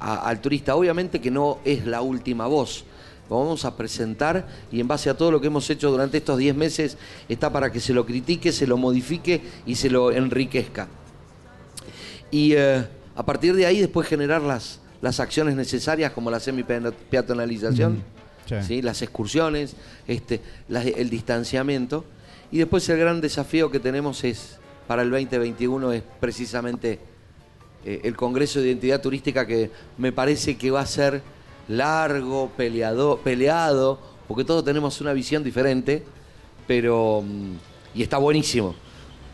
a- 0.00 0.28
al 0.28 0.40
turista. 0.40 0.74
Obviamente 0.76 1.20
que 1.20 1.30
no 1.30 1.58
es 1.64 1.86
la 1.86 2.02
última 2.02 2.46
voz. 2.46 2.84
Lo 3.30 3.38
vamos 3.40 3.64
a 3.64 3.76
presentar 3.76 4.46
y 4.70 4.78
en 4.80 4.86
base 4.88 5.10
a 5.10 5.16
todo 5.16 5.30
lo 5.30 5.40
que 5.40 5.48
hemos 5.48 5.68
hecho 5.70 5.90
durante 5.90 6.18
estos 6.18 6.38
10 6.38 6.54
meses 6.54 6.96
está 7.28 7.50
para 7.52 7.70
que 7.72 7.80
se 7.80 7.92
lo 7.92 8.06
critique, 8.06 8.52
se 8.52 8.66
lo 8.66 8.76
modifique 8.76 9.40
y 9.66 9.74
se 9.76 9.90
lo 9.90 10.12
enriquezca. 10.12 10.86
Y 12.30 12.52
eh, 12.54 12.84
a 13.16 13.24
partir 13.24 13.54
de 13.54 13.66
ahí 13.66 13.80
después 13.80 14.06
generar 14.08 14.42
las, 14.42 14.80
las 15.00 15.18
acciones 15.20 15.56
necesarias 15.56 16.12
como 16.12 16.30
la 16.30 16.40
semi-peatonalización, 16.40 18.02
Sí. 18.48 18.54
¿sí? 18.64 18.82
las 18.82 19.02
excursiones, 19.02 19.74
este, 20.06 20.40
el 20.68 21.10
distanciamiento. 21.10 22.04
Y 22.50 22.58
después 22.58 22.88
el 22.88 22.98
gran 22.98 23.20
desafío 23.20 23.70
que 23.70 23.80
tenemos 23.80 24.22
es 24.24 24.58
para 24.86 25.02
el 25.02 25.10
2021 25.10 25.92
es 25.92 26.02
precisamente 26.20 27.00
eh, 27.84 28.00
el 28.04 28.16
Congreso 28.16 28.60
de 28.60 28.68
Identidad 28.68 29.00
Turística 29.00 29.46
que 29.46 29.70
me 29.98 30.12
parece 30.12 30.56
que 30.56 30.70
va 30.70 30.80
a 30.80 30.86
ser 30.86 31.22
largo, 31.68 32.50
peleado, 32.56 33.18
peleado, 33.18 33.98
porque 34.28 34.44
todos 34.44 34.64
tenemos 34.64 35.00
una 35.00 35.12
visión 35.12 35.42
diferente, 35.42 36.04
pero 36.66 37.22
mm, 37.26 37.54
y 37.96 38.02
está 38.02 38.18
buenísimo. 38.18 38.74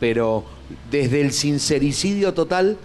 Pero 0.00 0.44
desde 0.91 1.20
el 1.20 1.32
sincericidio 1.32 2.32
total 2.34 2.78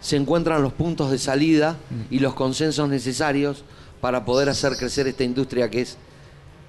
se 0.00 0.16
encuentran 0.16 0.62
los 0.62 0.72
puntos 0.72 1.10
de 1.10 1.18
salida 1.18 1.76
y 2.10 2.18
los 2.18 2.34
consensos 2.34 2.88
necesarios 2.88 3.64
para 4.00 4.24
poder 4.24 4.48
hacer 4.48 4.76
crecer 4.76 5.06
esta 5.06 5.24
industria 5.24 5.70
que 5.70 5.82
es 5.82 5.98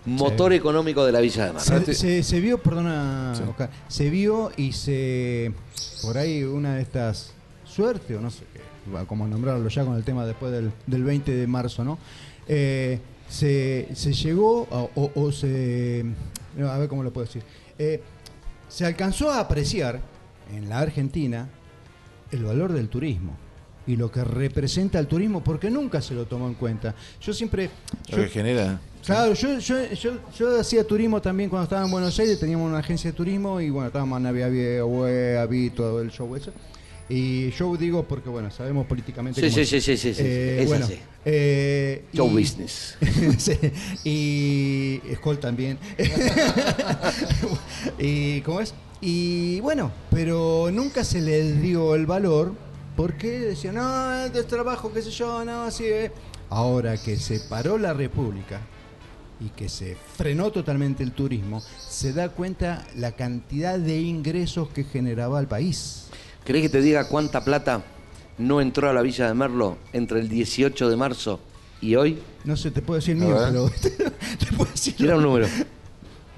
motor 0.06 0.54
económico 0.54 1.06
de 1.06 1.12
la 1.12 1.20
Villa 1.20 1.46
de 1.48 1.54
Mar. 1.54 1.62
Se, 1.62 1.94
se- 1.94 2.24
se 2.24 2.40
vio, 2.40 2.58
perdona, 2.58 3.34
Oscar, 3.50 3.70
se 3.88 4.10
vio 4.10 4.52
y 4.58 4.72
se. 4.74 5.54
Por 6.02 6.18
ahí 6.18 6.44
una 6.44 6.76
de 6.76 6.82
estas. 6.82 7.34
Suerte, 7.66 8.18
o 8.18 8.22
no 8.22 8.30
sé 8.30 8.44
qué, 8.54 8.60
va, 8.92 9.06
como 9.06 9.26
nombrarlo 9.28 9.70
ya 9.70 9.86
con 9.86 9.96
el 9.96 10.04
tema 10.04 10.26
después 10.26 10.52
del, 10.52 10.72
del 10.88 11.04
20 11.06 11.32
de 11.32 11.48
marzo, 11.48 11.84
¿no? 11.86 11.98
Eh, 12.48 13.00
se, 13.30 13.88
se 13.94 14.12
llegó, 14.12 14.68
a- 14.72 15.00
o, 15.00 15.12
o 15.16 15.32
se. 15.32 16.04
a 16.60 16.78
ver 16.78 16.90
cómo 16.90 17.04
lo 17.04 17.14
puedo 17.14 17.26
decir. 17.28 17.44
Eh, 17.80 18.02
se 18.68 18.86
alcanzó 18.86 19.32
a 19.32 19.40
apreciar 19.40 20.02
en 20.54 20.68
la 20.68 20.80
Argentina 20.80 21.48
el 22.32 22.44
valor 22.44 22.74
del 22.74 22.90
turismo 22.90 23.38
y 23.88 23.96
lo 23.96 24.12
que 24.12 24.24
representa 24.24 25.00
el 25.00 25.08
turismo, 25.08 25.44
porque 25.44 25.70
nunca 25.70 26.02
se 26.02 26.14
lo 26.14 26.26
tomó 26.26 26.48
en 26.48 26.54
cuenta. 26.56 26.94
Yo 27.22 27.34
siempre. 27.34 27.70
Lo 28.12 28.18
yo- 28.18 28.24
que 28.24 28.30
genera. 28.30 28.80
Claro, 29.06 29.34
yo, 29.34 29.58
yo, 29.58 29.92
yo, 29.94 30.12
yo 30.38 30.60
hacía 30.60 30.86
turismo 30.86 31.20
también 31.22 31.50
cuando 31.50 31.64
estaba 31.64 31.84
en 31.84 31.90
Buenos 31.92 32.18
Aires, 32.20 32.40
teníamos 32.40 32.70
una 32.70 32.78
agencia 32.80 33.10
de 33.12 33.18
turismo 33.18 33.60
y 33.60 33.72
bueno, 33.72 33.88
estábamos 33.88 34.24
en 34.24 34.32
Vieja, 34.32 35.46
vi 35.48 35.70
todo 35.72 36.02
el 36.04 36.12
show 36.12 36.36
eso. 36.36 36.52
Y 37.10 37.50
show 37.58 37.76
digo 37.76 38.04
porque 38.08 38.30
bueno, 38.30 38.52
sabemos 38.52 38.86
políticamente 38.86 39.42
Sí, 39.42 39.48
cómo 39.48 39.56
sí, 39.56 39.62
es. 39.62 39.70
sí, 39.70 39.82
sí, 39.82 39.98
sí, 39.98 40.14
sí, 40.14 40.22
Eh, 40.24 40.60
es 40.62 40.68
bueno, 40.70 40.86
así. 40.86 41.00
eh, 41.26 42.06
Show 42.14 42.30
y- 42.30 42.42
business. 42.42 42.96
Sí, 43.40 43.58
y 44.06 45.02
Skoll 45.16 45.40
también. 45.40 45.80
y 48.00 48.42
¿cómo 48.42 48.62
es? 48.62 48.74
Y 49.02 49.60
bueno, 49.62 49.92
pero 50.12 50.70
nunca 50.72 51.04
se 51.04 51.22
le 51.22 51.54
dio 51.54 51.96
el 51.96 52.06
valor 52.06 52.54
porque 53.02 53.40
decían, 53.40 53.74
no, 53.74 54.26
es 54.26 54.46
trabajo, 54.46 54.94
qué 54.94 55.02
sé 55.02 55.10
yo, 55.10 55.44
no, 55.44 55.64
así 55.64 55.86
es. 55.86 56.12
Ahora 56.52 56.98
que 56.98 57.18
se 57.18 57.40
paró 57.40 57.80
la 57.80 57.96
República 57.96 58.62
y 59.40 59.50
que 59.50 59.70
se 59.70 59.98
frenó 60.16 60.52
totalmente 60.52 61.02
el 61.02 61.12
turismo, 61.12 61.64
se 61.80 62.14
da 62.14 62.30
cuenta 62.30 62.86
la 62.96 63.14
cantidad 63.14 63.80
de 63.80 64.00
ingresos 64.00 64.70
que 64.70 64.84
generaba 64.84 65.40
el 65.40 65.48
país. 65.48 66.10
¿Querés 66.46 66.62
que 66.62 66.70
te 66.70 66.82
diga 66.82 67.08
cuánta 67.08 67.44
plata 67.44 67.84
no 68.38 68.62
entró 68.62 68.88
a 68.88 68.94
la 68.94 69.02
Villa 69.02 69.28
de 69.28 69.34
Merlo 69.34 69.80
entre 69.94 70.20
el 70.20 70.30
18 70.30 70.88
de 70.88 70.96
marzo 70.96 71.40
y 71.82 71.96
hoy? 71.96 72.20
No 72.44 72.56
sé, 72.56 72.70
te 72.70 72.84
puedo 72.84 73.00
decir 73.00 73.16
mío, 73.16 73.36
pero 73.48 73.68
te 73.82 74.56
puedo 74.56 74.70
decir. 74.70 74.96
Tira 74.96 75.18
un 75.18 75.24
número. 75.24 75.48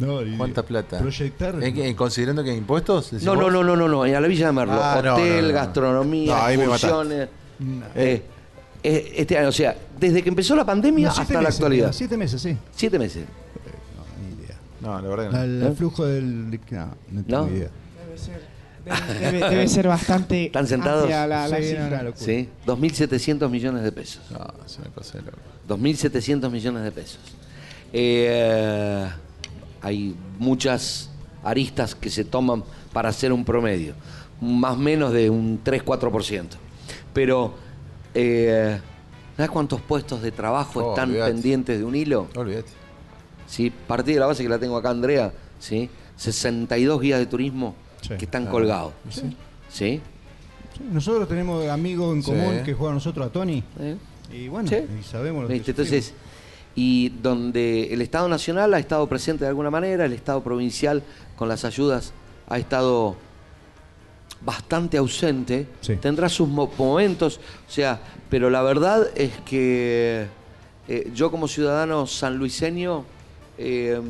No, 0.05 0.21
ni 0.21 0.37
¿Cuánta 0.37 0.63
plata? 0.63 0.99
Proyectar. 0.99 1.63
¿En 1.63 1.73
qué- 1.73 1.95
considerando 1.95 2.43
que 2.43 2.51
hay 2.51 2.57
impuestos? 2.57 3.13
No, 3.23 3.35
no, 3.35 3.49
no, 3.49 3.63
no, 3.63 3.75
no, 3.75 3.87
no, 3.87 4.03
a 4.03 4.07
la 4.07 4.27
Villa 4.27 4.47
de 4.47 4.53
Merlo. 4.53 4.73
Ah, 4.81 5.01
no, 5.03 5.13
Hotel, 5.15 5.35
no, 5.35 5.41
no, 5.41 5.47
no. 5.47 5.53
gastronomía, 5.53 6.35
No, 6.35 6.49
excursiones. 6.49 7.29
eh, 7.95 8.21
eh, 8.83 9.13
este 9.17 9.37
año, 9.37 9.49
o 9.49 9.51
sea, 9.51 9.75
desde 9.99 10.21
que 10.21 10.29
empezó 10.29 10.55
la 10.55 10.65
pandemia 10.65 11.07
No, 11.07 11.13
hasta 11.21 11.41
la 11.41 11.49
actualidad. 11.49 11.85
mira, 11.87 11.93
Siete 11.93 12.17
meses, 12.17 12.41
sí. 12.41 12.57
Siete 12.75 12.99
meses. 12.99 13.23
No, 14.81 15.01
la 15.01 15.07
verdad 15.07 15.29
que 15.29 15.35
no. 15.37 15.43
El, 15.43 15.63
el 15.63 15.75
flujo 15.75 16.05
del. 16.05 16.49
No, 16.51 16.57
no 17.11 17.23
tengo 17.23 17.45
¿No? 17.45 17.47
idea. 17.49 17.69
Debe, 18.85 19.37
debe- 19.39 19.49
debe 19.49 19.67
ser 19.69 19.87
bastante. 19.87 20.47
¿Están 20.47 20.67
sentados? 20.67 21.09
La, 21.09 21.25
la 21.25 21.47
Sí, 21.47 21.73
no. 21.77 22.11
Sí, 22.15 22.49
2.700 22.65 23.49
millones 23.49 23.83
de 23.83 23.91
pesos. 23.93 24.21
No, 24.29 24.39
es 24.65 24.77
una 24.77 24.89
cosa 24.89 25.19
de 25.19 25.23
loco. 25.23 25.37
2.700 25.69 26.51
millones 26.51 26.83
de 26.83 26.91
pesos. 26.91 27.19
Eh, 27.93 29.07
hay 29.83 30.15
muchas 30.39 31.09
aristas 31.43 31.93
que 31.93 32.09
se 32.09 32.23
toman 32.23 32.63
para 32.93 33.09
hacer 33.09 33.31
un 33.33 33.43
promedio, 33.45 33.93
más 34.41 34.73
o 34.73 34.77
menos 34.77 35.11
de 35.13 35.29
un 35.29 35.59
3-4%. 35.63 36.45
Pero, 37.13 37.53
eh, 38.15 38.79
¿sabes 39.37 39.51
cuántos 39.51 39.81
puestos 39.81 40.21
de 40.21 40.31
trabajo 40.31 40.79
Oh, 40.83 40.89
están 40.91 41.09
olvidate. 41.09 41.31
pendientes 41.33 41.77
de 41.77 41.83
un 41.83 41.95
hilo? 41.95 42.27
Olvídate. 42.35 42.71
¿Sí? 43.45 43.71
Partí 43.87 44.13
de 44.13 44.19
la 44.21 44.25
base 44.25 44.41
que 44.41 44.49
la 44.49 44.57
tengo 44.57 44.77
acá, 44.77 44.89
Andrea, 44.89 45.31
¿sí? 45.59 45.89
62 46.15 47.01
guías 47.01 47.19
de 47.19 47.25
turismo 47.25 47.75
Sí. 48.01 48.15
que 48.17 48.25
están 48.25 48.47
Ah, 48.47 48.51
colgados. 48.51 48.93
sí. 49.09 49.21
¿Sí? 49.69 50.01
Sí, 50.77 50.83
Nosotros 50.91 51.27
tenemos 51.27 51.67
amigos 51.67 52.15
en 52.15 52.23
Sí. 52.23 52.31
común 52.31 52.61
que 52.65 52.73
juegan 52.73 52.95
nosotros 52.95 53.27
a 53.27 53.29
Tony. 53.31 53.63
¿Eh? 53.79 53.95
Y 54.31 54.47
bueno, 54.47 54.67
Sí. 54.69 54.77
y 54.99 55.03
sabemos 55.03 55.43
lo 55.43 55.47
que. 55.49 55.55
Entonces, 55.57 56.13
y 56.75 57.09
donde 57.09 57.93
el 57.93 58.01
Estado 58.01 58.27
Nacional 58.27 58.73
ha 58.73 58.79
estado 58.79 59.07
presente 59.07 59.43
de 59.45 59.49
alguna 59.49 59.69
manera, 59.69 60.05
el 60.05 60.13
Estado 60.13 60.41
Provincial 60.43 61.03
con 61.35 61.47
las 61.47 61.65
ayudas 61.65 62.13
ha 62.49 62.57
estado 62.57 63.15
bastante 64.41 64.97
ausente, 64.97 65.67
tendrá 66.01 66.27
sus 66.27 66.47
mo- 66.49 66.71
momentos, 66.77 67.39
o 67.67 67.71
sea, 67.71 68.01
pero 68.29 68.49
la 68.49 68.61
verdad 68.61 69.07
es 69.15 69.31
que 69.45 70.27
eh, 70.87 71.11
yo 71.15 71.31
como 71.31 71.47
ciudadano 71.47 72.05
sanluiseño 72.07 73.05
eh, 73.57 74.01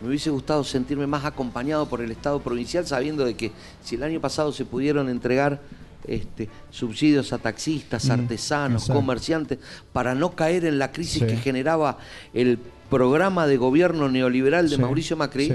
me 0.00 0.08
hubiese 0.08 0.28
gustado 0.30 0.62
sentirme 0.62 1.06
más 1.06 1.24
acompañado 1.24 1.88
por 1.88 2.02
el 2.02 2.10
Estado 2.10 2.40
Provincial, 2.40 2.86
sabiendo 2.86 3.24
de 3.24 3.34
que 3.34 3.50
si 3.82 3.94
el 3.94 4.02
año 4.02 4.20
pasado 4.20 4.52
se 4.52 4.64
pudieron 4.66 5.08
entregar 5.08 5.60
este, 6.06 6.48
subsidios 6.70 7.32
a 7.32 7.38
taxistas, 7.38 8.06
Mm, 8.06 8.10
artesanos, 8.12 8.82
exacto. 8.82 9.00
comerciantes, 9.00 9.58
para 9.92 10.14
no 10.14 10.34
caer 10.36 10.64
en 10.64 10.78
la 10.78 10.92
crisis 10.92 11.20
Sí. 11.22 11.26
que 11.26 11.36
generaba 11.36 11.98
el 12.34 12.58
programa 12.90 13.46
de 13.46 13.56
gobierno 13.56 14.08
neoliberal 14.08 14.68
de 14.70 14.76
Sí, 14.76 14.80
Mauricio 14.82 15.16
Macri. 15.16 15.48
sí. 15.48 15.54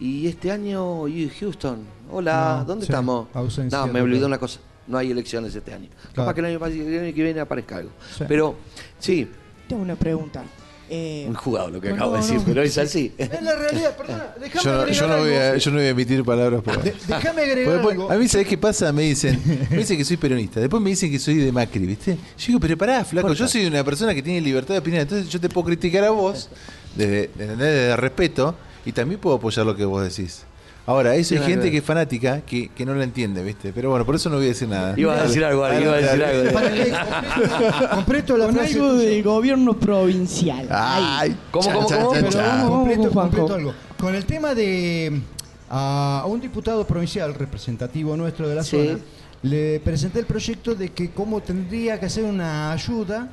Y 0.00 0.26
este 0.28 0.52
año, 0.52 1.02
Houston, 1.40 1.80
hola, 2.10 2.58
No, 2.60 2.64
¿dónde 2.64 2.86
sí, 2.86 2.92
estamos? 2.92 3.26
ausencia 3.34 3.78
no, 3.80 3.88
me 3.88 4.00
olvidé 4.00 4.24
una 4.26 4.38
cosa, 4.38 4.60
no 4.86 4.96
hay 4.96 5.10
elecciones 5.10 5.54
este 5.54 5.74
año. 5.74 5.88
Capaz 5.88 6.12
Claro. 6.14 6.34
que 6.34 6.40
el 6.40 6.46
año, 6.46 6.60
pas- 6.60 6.72
el 6.86 7.00
año 7.04 7.14
que 7.14 7.22
viene 7.22 7.40
aparezca 7.40 7.78
algo. 7.78 7.90
Sí. 8.16 8.24
Pero, 8.28 8.54
sí, 8.98 9.28
Tengo 9.68 9.82
una 9.82 9.96
pregunta. 9.96 10.44
Eh, 10.90 11.24
muy 11.26 11.36
jugado 11.36 11.70
lo 11.70 11.80
que 11.80 11.90
no, 11.90 11.94
acabo 11.96 12.12
de 12.14 12.18
decir, 12.20 12.36
no. 12.36 12.44
pero 12.44 12.62
es 12.62 12.78
así. 12.78 13.12
Es 13.18 13.42
la 13.42 13.54
realidad, 13.54 13.96
perdona, 13.96 14.34
déjame 14.40 14.64
Yo 14.64 14.72
no, 14.72 14.78
agregar 14.80 14.94
yo, 15.00 15.06
no 15.08 15.18
voy 15.18 15.32
a, 15.34 15.56
yo 15.56 15.70
no 15.70 15.76
voy 15.76 15.86
a 15.86 15.88
emitir 15.90 16.24
palabras 16.24 16.62
por 16.62 16.82
Déjame 17.06 17.42
agregar 17.42 17.72
después- 17.74 17.92
algo. 17.94 18.10
A 18.10 18.14
mí, 18.16 18.28
¿sabés 18.28 18.46
qué 18.46 18.56
pasa? 18.58 18.92
Me 18.92 19.02
dicen, 19.02 19.40
me 19.70 19.76
dicen 19.78 19.96
que 19.98 20.04
soy 20.04 20.16
peronista. 20.16 20.60
Después 20.60 20.82
me 20.82 20.90
dicen 20.90 21.10
que 21.10 21.18
soy 21.18 21.34
de 21.36 21.52
Macri, 21.52 21.86
¿viste? 21.86 22.14
Yo 22.38 22.46
digo, 22.46 22.60
pero 22.60 22.76
pará, 22.78 23.04
flaco, 23.04 23.32
yo 23.34 23.46
soy 23.48 23.66
una 23.66 23.84
persona 23.84 24.14
que 24.14 24.22
tiene 24.22 24.40
libertad 24.40 24.74
de 24.74 24.80
opinión. 24.80 25.02
Entonces 25.02 25.28
yo 25.28 25.38
te 25.40 25.48
puedo 25.48 25.66
criticar 25.66 26.04
a 26.04 26.10
vos 26.10 26.48
desde, 26.96 27.30
desde, 27.36 27.56
desde 27.56 27.96
respeto 27.96 28.54
y 28.86 28.92
también 28.92 29.20
puedo 29.20 29.36
apoyar 29.36 29.66
lo 29.66 29.76
que 29.76 29.84
vos 29.84 30.02
decís. 30.02 30.44
Ahora, 30.88 31.14
eso 31.16 31.34
hay 31.34 31.42
gente 31.42 31.70
que 31.70 31.76
es 31.78 31.84
fanática 31.84 32.40
que, 32.40 32.68
que 32.70 32.86
no 32.86 32.94
lo 32.94 33.02
entiende, 33.02 33.42
¿viste? 33.42 33.72
Pero 33.74 33.90
bueno, 33.90 34.06
por 34.06 34.14
eso 34.14 34.30
no 34.30 34.36
voy 34.36 34.46
a 34.46 34.48
decir 34.48 34.68
nada. 34.68 34.94
Iba 34.96 35.20
a 35.20 35.22
decir 35.24 35.44
algo, 35.44 35.62
Ari, 35.62 35.82
iba 35.84 35.92
a 35.92 35.96
decir 35.98 36.24
algo. 36.24 36.52
Para 36.52 36.70
que 36.72 36.92
completo 37.94 38.38
la 38.38 38.46
con 38.46 38.54
frase 38.54 38.72
algo 38.74 38.94
del 38.94 39.22
gobierno 39.22 39.78
provincial. 39.78 40.66
Ay, 40.70 41.36
¿Cómo, 41.50 41.64
chan, 41.66 41.74
cómo, 41.74 41.88
chan, 41.88 42.00
cómo? 42.04 42.12
Pero 42.14 42.30
vamos, 42.38 42.70
vamos 42.70 42.70
completo, 42.78 43.02
con 43.02 43.10
Juanjo. 43.12 43.36
completo 43.36 43.54
algo. 43.54 43.74
Con 43.98 44.14
el 44.14 44.24
tema 44.24 44.54
de 44.54 45.20
a, 45.68 46.20
a 46.22 46.26
un 46.26 46.40
diputado 46.40 46.86
provincial 46.86 47.34
representativo 47.34 48.16
nuestro 48.16 48.48
de 48.48 48.54
la 48.54 48.62
Sí. 48.64 48.76
zona, 48.88 48.98
le 49.42 49.80
presenté 49.80 50.20
el 50.20 50.26
proyecto 50.26 50.74
de 50.74 50.88
que 50.88 51.10
cómo 51.10 51.40
tendría 51.42 52.00
que 52.00 52.06
hacer 52.06 52.24
una 52.24 52.72
ayuda 52.72 53.28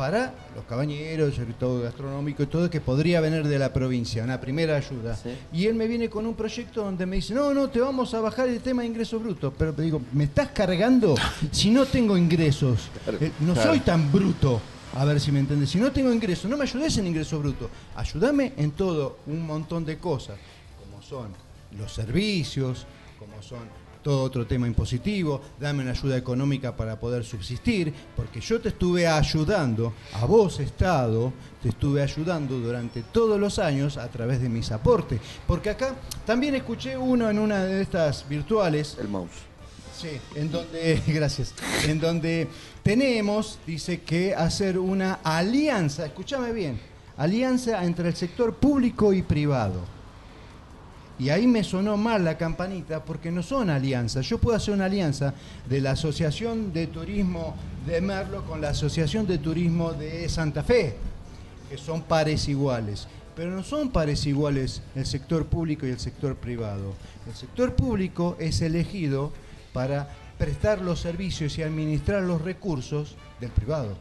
para 0.00 0.32
los 0.56 0.64
cabañeros, 0.64 1.38
el 1.40 1.52
todo 1.56 1.82
gastronómico 1.82 2.42
y 2.42 2.46
todo 2.46 2.70
que 2.70 2.80
podría 2.80 3.20
venir 3.20 3.46
de 3.46 3.58
la 3.58 3.70
provincia, 3.70 4.24
una 4.24 4.40
primera 4.40 4.74
ayuda. 4.74 5.14
Y 5.52 5.66
él 5.66 5.74
me 5.74 5.86
viene 5.86 6.08
con 6.08 6.24
un 6.24 6.32
proyecto 6.32 6.82
donde 6.82 7.04
me 7.04 7.16
dice, 7.16 7.34
no, 7.34 7.52
no, 7.52 7.68
te 7.68 7.80
vamos 7.80 8.14
a 8.14 8.20
bajar 8.22 8.48
el 8.48 8.60
tema 8.60 8.80
de 8.80 8.88
ingresos 8.88 9.22
brutos. 9.22 9.52
Pero 9.58 9.74
te 9.74 9.82
digo, 9.82 10.00
¿me 10.14 10.24
estás 10.24 10.52
cargando 10.52 11.16
si 11.52 11.68
no 11.70 11.84
tengo 11.84 12.16
ingresos? 12.16 12.88
Eh, 13.20 13.30
no 13.40 13.52
Claro. 13.52 13.68
soy 13.72 13.80
tan 13.80 14.10
bruto. 14.10 14.58
A 14.94 15.04
ver 15.04 15.20
si 15.20 15.30
me 15.32 15.40
entiendes. 15.40 15.68
Si 15.68 15.76
no 15.78 15.92
tengo 15.92 16.10
ingresos, 16.10 16.50
no 16.50 16.56
me 16.56 16.62
ayudes 16.64 16.96
en 16.96 17.06
ingresos 17.06 17.38
brutos. 17.38 17.68
Ayúdame 17.94 18.54
en 18.56 18.70
todo 18.70 19.18
un 19.26 19.44
montón 19.46 19.84
de 19.84 19.98
cosas, 19.98 20.38
como 20.82 21.02
son 21.02 21.28
los 21.78 21.92
servicios, 21.92 22.86
como 23.18 23.42
son 23.42 23.68
todo 24.02 24.22
otro 24.22 24.46
tema 24.46 24.66
impositivo, 24.66 25.40
dame 25.58 25.82
una 25.82 25.92
ayuda 25.92 26.16
económica 26.16 26.76
para 26.76 26.98
poder 26.98 27.24
subsistir, 27.24 27.92
porque 28.16 28.40
yo 28.40 28.60
te 28.60 28.70
estuve 28.70 29.06
ayudando, 29.06 29.92
a 30.14 30.24
vos 30.24 30.60
Estado, 30.60 31.32
te 31.62 31.70
estuve 31.70 32.02
ayudando 32.02 32.58
durante 32.58 33.02
todos 33.02 33.38
los 33.38 33.58
años 33.58 33.96
a 33.96 34.08
través 34.08 34.40
de 34.40 34.48
mis 34.48 34.70
aportes. 34.72 35.20
Porque 35.46 35.70
acá 35.70 35.94
también 36.26 36.54
escuché 36.54 36.96
uno 36.96 37.28
en 37.28 37.38
una 37.38 37.64
de 37.64 37.82
estas 37.82 38.28
virtuales. 38.28 38.96
El 39.00 39.08
mouse. 39.08 39.30
Sí, 39.96 40.18
en 40.34 40.50
donde, 40.50 41.02
gracias, 41.06 41.54
en 41.86 42.00
donde 42.00 42.48
tenemos, 42.82 43.58
dice 43.66 44.00
que 44.00 44.34
hacer 44.34 44.78
una 44.78 45.20
alianza, 45.22 46.06
escúchame 46.06 46.52
bien, 46.52 46.80
alianza 47.18 47.84
entre 47.84 48.08
el 48.08 48.16
sector 48.16 48.54
público 48.54 49.12
y 49.12 49.20
privado. 49.20 49.99
Y 51.20 51.28
ahí 51.28 51.46
me 51.46 51.62
sonó 51.62 51.98
mal 51.98 52.24
la 52.24 52.38
campanita 52.38 53.04
porque 53.04 53.30
no 53.30 53.42
son 53.42 53.68
alianzas. 53.68 54.26
Yo 54.26 54.38
puedo 54.38 54.56
hacer 54.56 54.72
una 54.72 54.86
alianza 54.86 55.34
de 55.68 55.82
la 55.82 55.90
Asociación 55.90 56.72
de 56.72 56.86
Turismo 56.86 57.54
de 57.86 58.00
Merlo 58.00 58.42
con 58.46 58.62
la 58.62 58.70
Asociación 58.70 59.26
de 59.26 59.36
Turismo 59.36 59.92
de 59.92 60.26
Santa 60.30 60.62
Fe, 60.62 60.96
que 61.68 61.76
son 61.76 62.00
pares 62.00 62.48
iguales. 62.48 63.06
Pero 63.36 63.50
no 63.50 63.62
son 63.62 63.90
pares 63.90 64.24
iguales 64.24 64.80
el 64.94 65.04
sector 65.04 65.44
público 65.44 65.86
y 65.86 65.90
el 65.90 66.00
sector 66.00 66.36
privado. 66.36 66.94
El 67.28 67.34
sector 67.34 67.74
público 67.74 68.36
es 68.40 68.62
elegido 68.62 69.30
para 69.74 70.08
prestar 70.38 70.80
los 70.80 71.00
servicios 71.00 71.58
y 71.58 71.62
administrar 71.62 72.22
los 72.22 72.40
recursos 72.40 73.14
del 73.40 73.50
privado. 73.50 73.98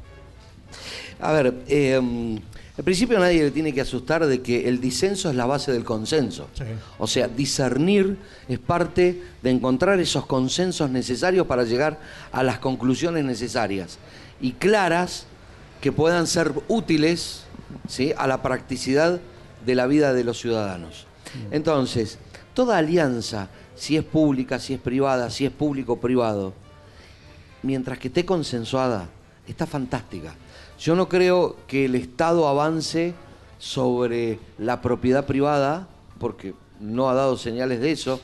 A 1.19 1.33
ver, 1.33 1.53
eh, 1.67 2.39
al 2.80 2.85
principio 2.85 3.19
nadie 3.19 3.43
le 3.43 3.51
tiene 3.51 3.74
que 3.74 3.82
asustar 3.82 4.25
de 4.25 4.41
que 4.41 4.69
el 4.69 4.80
disenso 4.80 5.30
es 5.30 5.35
la 5.35 5.45
base 5.45 5.74
del 5.74 5.83
consenso. 5.83 6.48
O 6.98 7.08
sea, 7.08 7.27
discernir 7.27 8.16
es 8.48 8.58
parte 8.58 9.22
de 9.43 9.49
encontrar 9.49 9.99
esos 9.99 10.25
consensos 10.25 10.90
necesarios 10.90 11.45
para 11.45 11.66
llegar 11.66 11.99
a 12.32 12.41
las 12.41 12.59
conclusiones 12.59 13.25
necesarias 13.25 13.99
y 14.40 14.53
claras 14.53 15.25
que 15.82 15.91
puedan 15.91 16.25
ser 16.25 16.53
útiles 16.69 17.43
¿sí? 17.90 18.14
a 18.17 18.27
la 18.27 18.41
practicidad 18.41 19.19
de 19.66 19.75
la 19.75 19.85
vida 19.85 20.14
de 20.14 20.24
los 20.24 20.40
ciudadanos. 20.40 21.06
Entonces, 21.51 22.17
toda 22.53 22.77
alianza, 22.77 23.49
si 23.75 23.98
es 23.98 24.06
pública, 24.06 24.58
si 24.58 24.75
es 24.75 24.80
privada, 24.80 25.30
si 25.30 25.45
es 25.45 25.51
público 25.51 25.93
o 25.93 25.99
privado, 25.99 26.53
mientras 27.61 27.99
que 27.99 28.08
esté 28.08 28.24
consensuada, 28.24 29.09
está 29.45 29.67
fantástica. 29.67 30.33
Yo 30.80 30.95
no 30.95 31.09
creo 31.09 31.56
que 31.67 31.85
el 31.85 31.95
Estado 31.95 32.48
avance 32.48 33.14
sobre 33.58 34.40
la 34.58 34.82
propiedad 34.82 35.25
privada, 35.25 35.88
porque 36.19 36.53
no 36.80 37.09
ha 37.09 37.14
dado 37.14 37.38
señales 37.38 37.82
de 37.82 37.91
eso. 37.91 38.22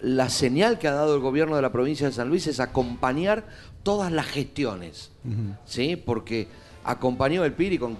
La 0.00 0.30
señal 0.30 0.78
que 0.78 0.88
ha 0.88 0.92
dado 0.92 1.14
el 1.14 1.20
gobierno 1.20 1.56
de 1.56 1.62
la 1.62 1.72
provincia 1.72 2.06
de 2.06 2.12
San 2.14 2.28
Luis 2.30 2.46
es 2.46 2.58
acompañar 2.58 3.46
todas 3.82 4.10
las 4.12 4.26
gestiones, 4.26 5.10
¿sí? 5.66 5.96
Porque 5.96 6.48
acompañó 6.84 7.44
el 7.44 7.52
PIRI 7.52 7.78
con 7.78 7.98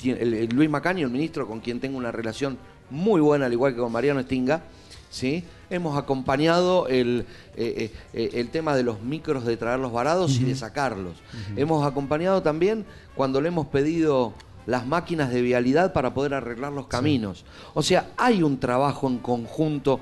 quien- 0.00 0.16
el- 0.18 0.32
el 0.34 0.48
Luis 0.48 0.70
Macaño, 0.70 1.04
el 1.06 1.12
ministro, 1.12 1.46
con 1.46 1.60
quien 1.60 1.78
tengo 1.80 1.98
una 1.98 2.12
relación 2.12 2.56
muy 2.88 3.20
buena, 3.20 3.46
al 3.46 3.52
igual 3.52 3.74
que 3.74 3.80
con 3.80 3.92
Mariano 3.92 4.20
Estinga, 4.20 4.62
¿sí? 5.10 5.44
Hemos 5.68 5.98
acompañado 5.98 6.86
el, 6.88 7.26
eh, 7.56 7.74
eh, 7.76 7.92
eh, 8.12 8.30
el 8.34 8.50
tema 8.50 8.76
de 8.76 8.82
los 8.82 9.02
micros 9.02 9.44
de 9.44 9.56
traerlos 9.56 9.92
varados 9.92 10.38
y 10.38 10.44
de 10.44 10.54
sacarlos. 10.54 11.14
Hemos 11.56 11.86
acompañado 11.86 12.42
también 12.42 12.84
cuando 13.14 13.40
le 13.40 13.48
hemos 13.48 13.66
pedido 13.66 14.32
las 14.66 14.86
máquinas 14.86 15.30
de 15.30 15.42
vialidad 15.42 15.92
para 15.92 16.12
poder 16.12 16.34
arreglar 16.34 16.72
los 16.72 16.86
caminos. 16.86 17.44
O 17.74 17.82
sea, 17.82 18.10
hay 18.16 18.42
un 18.42 18.58
trabajo 18.58 19.08
en 19.08 19.18
conjunto 19.18 20.00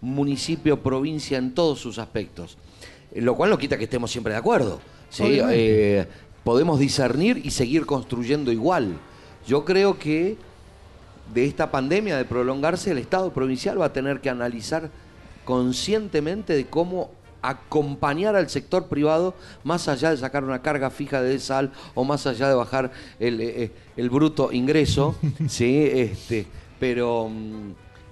municipio, 0.00 0.82
provincia, 0.82 1.38
en 1.38 1.54
todos 1.54 1.78
sus 1.78 1.98
aspectos. 1.98 2.56
Lo 3.14 3.34
cual 3.34 3.50
no 3.50 3.58
quita 3.58 3.78
que 3.78 3.84
estemos 3.84 4.10
siempre 4.10 4.32
de 4.32 4.38
acuerdo. 4.38 4.80
Eh, 5.18 6.06
podemos 6.44 6.78
discernir 6.78 7.40
y 7.44 7.50
seguir 7.50 7.86
construyendo 7.86 8.52
igual. 8.52 8.94
Yo 9.46 9.64
creo 9.64 9.98
que 9.98 10.36
de 11.32 11.44
esta 11.44 11.70
pandemia 11.70 12.16
de 12.16 12.24
prolongarse, 12.24 12.92
el 12.92 12.98
Estado 12.98 13.32
provincial 13.32 13.80
va 13.80 13.86
a 13.86 13.92
tener 13.92 14.20
que 14.20 14.30
analizar 14.30 14.90
conscientemente 15.46 16.52
de 16.54 16.66
cómo 16.66 17.10
acompañar 17.40 18.36
al 18.36 18.50
sector 18.50 18.88
privado 18.88 19.34
más 19.64 19.88
allá 19.88 20.10
de 20.10 20.18
sacar 20.18 20.44
una 20.44 20.60
carga 20.60 20.90
fija 20.90 21.22
de 21.22 21.38
sal 21.38 21.72
o 21.94 22.04
más 22.04 22.26
allá 22.26 22.48
de 22.48 22.54
bajar 22.54 22.90
el, 23.18 23.40
eh, 23.40 23.62
eh, 23.62 23.72
el 23.96 24.10
bruto 24.10 24.52
ingreso, 24.52 25.16
sí, 25.48 25.88
este, 25.90 26.46
pero 26.78 27.30
mm, 27.30 27.70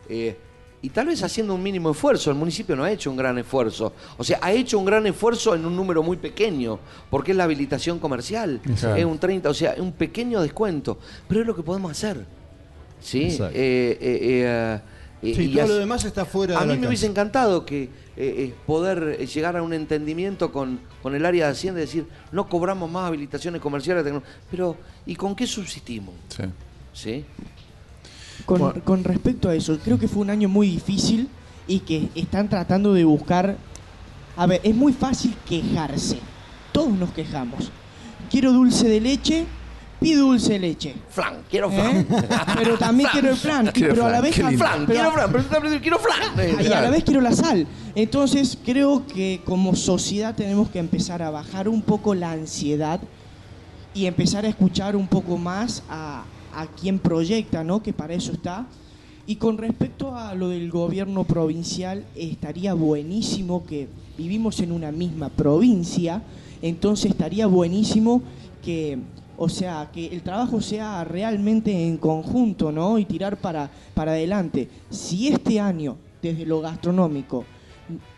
eh, 0.08 0.36
y 0.84 0.90
tal 0.90 1.06
vez 1.06 1.22
haciendo 1.22 1.54
un 1.54 1.62
mínimo 1.62 1.92
esfuerzo. 1.92 2.30
El 2.30 2.36
municipio 2.36 2.76
no 2.76 2.84
ha 2.84 2.92
hecho 2.92 3.10
un 3.10 3.16
gran 3.16 3.38
esfuerzo. 3.38 3.94
O 4.18 4.22
sea, 4.22 4.38
ha 4.42 4.52
hecho 4.52 4.78
un 4.78 4.84
gran 4.84 5.06
esfuerzo 5.06 5.54
en 5.54 5.64
un 5.64 5.74
número 5.74 6.02
muy 6.02 6.18
pequeño, 6.18 6.78
porque 7.08 7.30
es 7.30 7.38
la 7.38 7.44
habilitación 7.44 7.98
comercial. 7.98 8.60
Exacto. 8.68 8.96
Es 8.96 9.04
un 9.06 9.18
30, 9.18 9.48
o 9.48 9.54
sea, 9.54 9.72
es 9.72 9.80
un 9.80 9.92
pequeño 9.92 10.42
descuento. 10.42 10.98
Pero 11.26 11.40
es 11.40 11.46
lo 11.46 11.56
que 11.56 11.62
podemos 11.62 11.90
hacer. 11.90 12.26
¿Sí? 13.00 13.28
Eh, 13.40 13.98
eh, 13.98 14.80
Sí, 15.32 15.42
y 15.42 15.54
todo 15.54 15.68
lo 15.68 15.74
demás 15.76 16.04
está 16.04 16.24
fuera 16.24 16.58
A 16.58 16.66
mí 16.66 16.76
me 16.76 16.86
hubiese 16.86 17.06
encantado 17.06 17.64
que 17.64 17.84
eh, 17.84 17.88
eh, 18.16 18.54
poder 18.66 19.16
eh, 19.18 19.26
llegar 19.26 19.56
a 19.56 19.62
un 19.62 19.72
entendimiento 19.72 20.52
con, 20.52 20.80
con 21.02 21.14
el 21.14 21.24
área 21.24 21.46
de 21.46 21.52
Hacienda 21.52 21.80
y 21.80 21.84
decir, 21.84 22.06
no 22.32 22.48
cobramos 22.48 22.90
más 22.90 23.08
habilitaciones 23.08 23.60
comerciales, 23.60 24.04
pero 24.50 24.76
¿y 25.06 25.16
con 25.16 25.34
qué 25.34 25.46
subsistimos? 25.46 26.14
¿Sí? 26.92 27.24
Con, 28.44 28.80
con 28.80 29.04
respecto 29.04 29.48
a 29.48 29.54
eso, 29.54 29.78
creo 29.82 29.98
que 29.98 30.08
fue 30.08 30.22
un 30.22 30.30
año 30.30 30.48
muy 30.48 30.68
difícil 30.68 31.28
y 31.66 31.80
que 31.80 32.08
están 32.14 32.48
tratando 32.48 32.92
de 32.92 33.04
buscar... 33.04 33.56
A 34.36 34.46
ver, 34.46 34.60
es 34.64 34.74
muy 34.74 34.92
fácil 34.92 35.34
quejarse. 35.48 36.18
Todos 36.72 36.92
nos 36.92 37.12
quejamos. 37.12 37.70
Quiero 38.30 38.52
dulce 38.52 38.88
de 38.88 39.00
leche, 39.00 39.46
pido 40.04 40.26
dulce 40.26 40.52
de 40.54 40.58
leche. 40.58 40.94
Flan, 41.10 41.34
quiero 41.50 41.70
flan. 41.70 42.06
Pero 42.58 42.76
también 42.78 43.08
quiero 43.12 43.30
el 43.30 43.36
flan. 43.36 43.66
Quiero 43.72 43.94
pero 43.94 44.06
a 44.06 44.10
la 44.10 44.22
flan, 44.22 44.50
vez... 44.50 44.60
pero- 44.60 44.86
Quiero 44.86 45.10
flan, 45.12 45.32
pero 45.32 45.80
quiero 45.80 45.98
flan. 45.98 46.62
y 46.62 46.72
a 46.72 46.80
la 46.82 46.90
vez 46.90 47.04
quiero 47.04 47.20
la 47.20 47.32
sal. 47.32 47.66
Entonces 47.94 48.58
creo 48.64 49.06
que 49.06 49.40
como 49.44 49.74
sociedad 49.74 50.34
tenemos 50.34 50.68
que 50.70 50.78
empezar 50.78 51.22
a 51.22 51.30
bajar 51.30 51.68
un 51.68 51.82
poco 51.82 52.14
la 52.14 52.32
ansiedad 52.32 53.00
y 53.94 54.06
empezar 54.06 54.44
a 54.44 54.48
escuchar 54.48 54.96
un 54.96 55.06
poco 55.06 55.38
más 55.38 55.82
a, 55.88 56.24
a 56.54 56.66
quien 56.66 56.98
proyecta, 56.98 57.64
¿no? 57.64 57.82
Que 57.82 57.92
para 57.92 58.14
eso 58.14 58.32
está. 58.32 58.66
Y 59.26 59.36
con 59.36 59.56
respecto 59.56 60.16
a 60.16 60.34
lo 60.34 60.48
del 60.48 60.70
gobierno 60.70 61.24
provincial, 61.24 62.04
estaría 62.14 62.74
buenísimo 62.74 63.64
que 63.64 63.88
vivimos 64.18 64.60
en 64.60 64.70
una 64.72 64.92
misma 64.92 65.30
provincia, 65.30 66.22
entonces 66.60 67.10
estaría 67.12 67.46
buenísimo 67.46 68.20
que, 68.62 68.98
o 69.36 69.48
sea, 69.48 69.90
que 69.92 70.06
el 70.06 70.22
trabajo 70.22 70.60
sea 70.60 71.04
realmente 71.04 71.86
en 71.86 71.96
conjunto, 71.96 72.70
¿no? 72.72 72.98
Y 72.98 73.04
tirar 73.04 73.36
para, 73.36 73.70
para 73.94 74.12
adelante. 74.12 74.68
Si 74.90 75.28
este 75.28 75.60
año, 75.60 75.96
desde 76.22 76.46
lo 76.46 76.60
gastronómico, 76.60 77.44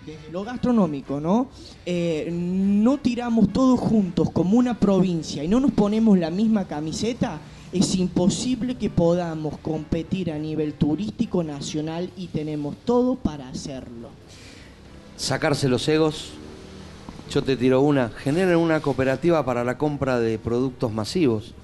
desde 0.05 0.31
lo 0.31 0.45
gastronómico, 0.45 1.21
¿no? 1.21 1.49
Eh, 1.85 2.29
no 2.33 2.99
tiramos 2.99 3.53
todos 3.53 3.81
juntos 3.81 4.31
como 4.31 4.59
una 4.59 4.79
provincia 4.79 5.43
y 5.43 5.49
no 5.49 5.59
nos 5.61 5.73
ponemos 5.73 6.19
la 6.19 6.31
misma 6.31 6.67
camiseta, 6.67 7.41
es 7.73 7.97
imposible 7.97 8.77
que 8.77 8.91
podamos 8.91 9.59
competir 9.59 10.31
a 10.31 10.39
nivel 10.39 10.75
turístico 10.75 11.43
nacional 11.43 12.11
y 12.17 12.29
tenemos 12.29 12.77
todo 12.85 13.17
para 13.17 13.49
hacerlo. 13.49 14.11
sacarse 15.17 15.69
los 15.69 15.89
egos. 15.89 16.33
Yo 17.31 17.43
te 17.43 17.57
tiro 17.57 17.81
una. 17.81 18.11
Generen 18.11 18.57
una 18.57 18.81
cooperativa 18.81 19.45
para 19.45 19.65
la 19.65 19.77
compra 19.77 20.21
de 20.21 20.39
productos 20.39 20.93
masivos. 20.93 21.55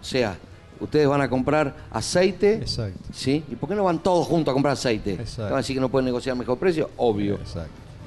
O 0.00 0.04
sea, 0.04 0.38
ustedes 0.80 1.08
van 1.08 1.20
a 1.20 1.28
comprar 1.28 1.74
aceite. 1.90 2.64
¿Sí? 3.12 3.44
¿Y 3.50 3.56
por 3.56 3.68
qué 3.68 3.74
no 3.74 3.84
van 3.84 3.98
todos 3.98 4.26
juntos 4.26 4.52
a 4.52 4.54
comprar 4.54 4.74
aceite? 4.74 5.18
¿Van 5.38 5.54
a 5.54 5.56
decir 5.56 5.76
que 5.76 5.80
no 5.80 5.88
pueden 5.88 6.06
negociar 6.06 6.36
mejor 6.36 6.58
precio? 6.58 6.90
Obvio. 6.96 7.38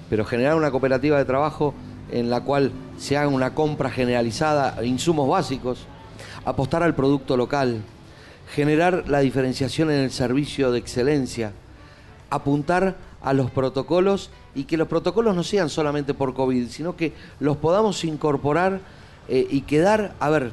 Pero 0.09 0.25
generar 0.25 0.55
una 0.55 0.71
cooperativa 0.71 1.17
de 1.17 1.25
trabajo 1.25 1.73
en 2.11 2.29
la 2.29 2.41
cual 2.41 2.71
se 2.97 3.17
haga 3.17 3.29
una 3.29 3.53
compra 3.53 3.89
generalizada 3.89 4.79
de 4.79 4.87
insumos 4.87 5.29
básicos, 5.29 5.85
apostar 6.45 6.83
al 6.83 6.95
producto 6.95 7.37
local, 7.37 7.81
generar 8.53 9.05
la 9.07 9.19
diferenciación 9.19 9.89
en 9.91 9.99
el 9.99 10.11
servicio 10.11 10.71
de 10.71 10.79
excelencia, 10.79 11.53
apuntar 12.29 12.95
a 13.21 13.33
los 13.33 13.51
protocolos 13.51 14.29
y 14.55 14.63
que 14.65 14.77
los 14.77 14.87
protocolos 14.87 15.35
no 15.35 15.43
sean 15.43 15.69
solamente 15.69 16.13
por 16.13 16.33
COVID, 16.33 16.67
sino 16.69 16.95
que 16.95 17.13
los 17.39 17.57
podamos 17.57 18.03
incorporar 18.03 18.79
eh, 19.29 19.47
y 19.49 19.61
quedar, 19.61 20.13
a 20.19 20.29
ver, 20.29 20.51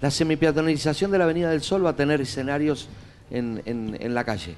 la 0.00 0.10
semipeatonalización 0.10 1.10
de 1.10 1.18
la 1.18 1.24
Avenida 1.24 1.50
del 1.50 1.62
Sol 1.62 1.84
va 1.84 1.90
a 1.90 1.96
tener 1.96 2.20
escenarios 2.20 2.88
en, 3.30 3.62
en- 3.64 3.96
en 4.00 4.14
la 4.14 4.24
calle. 4.24 4.54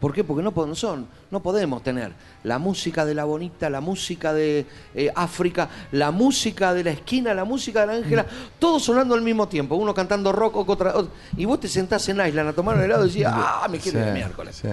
¿Por 0.00 0.12
qué? 0.12 0.22
Porque 0.22 0.42
no, 0.42 0.74
son, 0.74 1.06
no 1.30 1.40
podemos 1.40 1.82
tener 1.82 2.12
la 2.42 2.58
música 2.58 3.06
de 3.06 3.14
la 3.14 3.24
bonita, 3.24 3.70
la 3.70 3.80
música 3.80 4.34
de 4.34 4.66
eh, 4.94 5.10
África, 5.14 5.68
la 5.92 6.10
música 6.10 6.74
de 6.74 6.84
la 6.84 6.90
esquina, 6.90 7.32
la 7.32 7.44
música 7.44 7.80
de 7.80 7.86
la 7.86 7.92
Ángela, 7.94 8.26
todo 8.58 8.78
sonando 8.78 9.14
al 9.14 9.22
mismo 9.22 9.48
tiempo, 9.48 9.76
uno 9.76 9.94
cantando 9.94 10.30
rock, 10.30 10.68
otra, 10.68 10.90
otro, 10.94 11.10
y 11.38 11.46
vos 11.46 11.58
te 11.60 11.68
sentás 11.68 12.06
en 12.10 12.16
Island 12.26 12.50
a 12.50 12.52
tomar 12.52 12.76
un 12.76 12.82
helado 12.82 13.04
y 13.06 13.08
decís, 13.08 13.24
ah, 13.26 13.66
me 13.70 13.78
quiero 13.78 13.98
ir 14.00 14.04
el 14.04 14.10
Sí, 14.12 14.18
miércoles. 14.18 14.56
sí. 14.60 14.68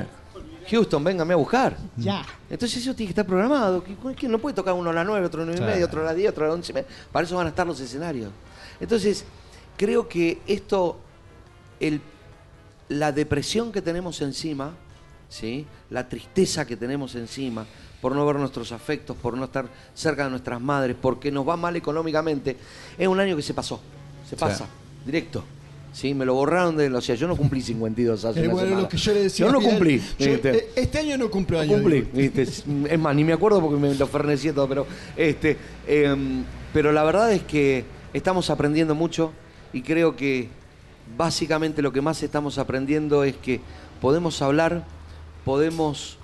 Houston, 0.72 1.04
véngame 1.04 1.34
a 1.34 1.38
buscar. 1.38 1.78
Ya. 1.98 2.26
Entonces 2.50 2.82
eso 2.82 2.96
tiene 2.96 3.08
que 3.10 3.12
estar 3.12 3.26
programado. 3.26 3.84
que- 3.84 3.96
que 4.16 4.28
No 4.28 4.40
puede 4.40 4.56
tocar 4.56 4.74
uno 4.74 4.90
a 4.90 4.94
las 4.94 5.06
9, 5.06 5.26
otro 5.26 5.44
a 5.44 5.46
las 5.46 5.56
9 5.60 5.70
y 5.72 5.74
media, 5.76 5.86
otro 5.86 6.02
a 6.02 6.06
las 6.06 6.16
10, 6.16 6.30
otro 6.32 6.46
a 6.46 6.48
las 6.48 6.56
11 6.56 6.72
y 6.72 6.76
media. 6.76 6.88
Para 7.12 7.26
eso 7.26 7.36
van 7.36 7.46
a 7.48 7.50
estar 7.50 7.68
los 7.68 7.80
escenarios. 7.80 8.32
Entonces, 8.80 9.26
creo 9.78 10.08
que 10.08 10.42
esto, 10.48 10.98
el, 11.80 12.02
la 12.90 13.12
depresión 13.12 13.72
que 13.72 13.82
tenemos 13.82 14.22
encima, 14.22 14.72
¿sí? 15.30 15.66
la 15.90 16.08
tristeza 16.10 16.66
que 16.66 16.76
tenemos 16.78 17.16
encima, 17.16 17.66
por 18.02 18.16
no 18.16 18.26
ver 18.26 18.38
nuestros 18.38 18.72
afectos, 18.72 19.16
por 19.18 19.38
no 19.38 19.46
estar 19.46 19.68
cerca 19.94 20.24
de 20.24 20.30
nuestras 20.32 20.60
madres, 20.60 20.96
porque 21.00 21.32
nos 21.32 21.48
va 21.48 21.56
mal 21.58 21.76
económicamente, 21.76 22.58
es 22.98 23.08
un 23.08 23.20
año 23.20 23.36
que 23.36 23.42
se 23.44 23.54
pasó. 23.54 23.80
Se 24.28 24.36
pasa, 24.36 24.66
directo. 25.06 25.44
Sí, 25.94 26.14
me 26.14 26.26
lo 26.26 26.34
borraron 26.36 26.78
de... 26.78 26.88
O 26.94 27.02
sea, 27.02 27.16
yo 27.16 27.28
no 27.28 27.36
cumplí 27.36 27.62
52 27.62 28.24
hace 28.24 28.40
una 28.40 28.50
bueno, 28.54 28.68
semana. 28.68 28.82
lo 28.84 28.90
que 28.90 28.98
yo 28.98 29.14
le 29.14 29.24
decía. 29.24 29.46
Yo 29.46 29.52
no 29.52 29.60
Fidel, 29.60 29.74
cumplí. 29.74 30.02
eh, 30.20 30.70
este 30.76 31.00
año 31.00 31.18
no 31.18 31.30
cumplo 31.30 31.64
No 31.66 31.74
cumplí, 31.74 31.96
digo. 32.02 32.08
¿viste? 32.14 32.42
Es 32.44 32.64
es 32.90 33.00
más, 33.00 33.16
ni 33.16 33.24
me 33.24 33.34
acuerdo 33.34 33.62
porque 33.62 33.78
me 33.78 33.94
lo 33.94 34.08
fernecí 34.08 34.52
todo, 34.52 34.68
pero 34.70 34.88
este, 35.18 35.58
em, 35.88 36.44
pero 36.74 36.92
la 36.94 37.04
verdad 37.04 37.34
es 37.34 37.44
que 37.44 37.84
estamos 38.14 38.50
aprendiendo 38.50 38.96
mucho 38.96 39.34
y 39.74 39.82
creo 39.82 40.16
que 40.16 40.48
básicamente 41.18 41.82
lo 41.82 41.92
que 41.92 42.02
más 42.02 42.24
estamos 42.24 42.58
aprendiendo 42.58 43.26
es 43.26 43.36
que 43.36 43.60
podemos 44.00 44.42
hablar, 44.42 44.86
podemos 45.44 46.18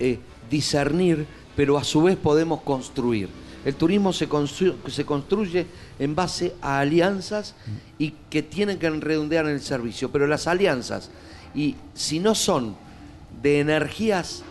eh, 0.00 0.18
discernir, 0.50 1.26
pero 1.56 1.78
a 1.78 1.84
su 1.84 2.02
vez 2.02 2.16
podemos 2.16 2.60
construir. 2.60 3.28
El 3.64 3.74
turismo 3.74 4.12
se, 4.12 4.28
constru- 4.28 4.76
se 4.88 5.04
construye 5.04 5.66
en 5.98 6.14
base 6.14 6.54
a 6.62 6.80
alianzas 6.80 7.54
y 7.98 8.14
que 8.30 8.42
tienen 8.42 8.78
que 8.78 8.88
redondear 8.88 9.46
en 9.46 9.52
el 9.52 9.60
servicio, 9.60 10.10
pero 10.10 10.26
las 10.26 10.46
alianzas, 10.46 11.10
y 11.54 11.74
si 11.94 12.20
no 12.20 12.34
son 12.34 12.76
de 13.42 13.60
energías 13.60 14.42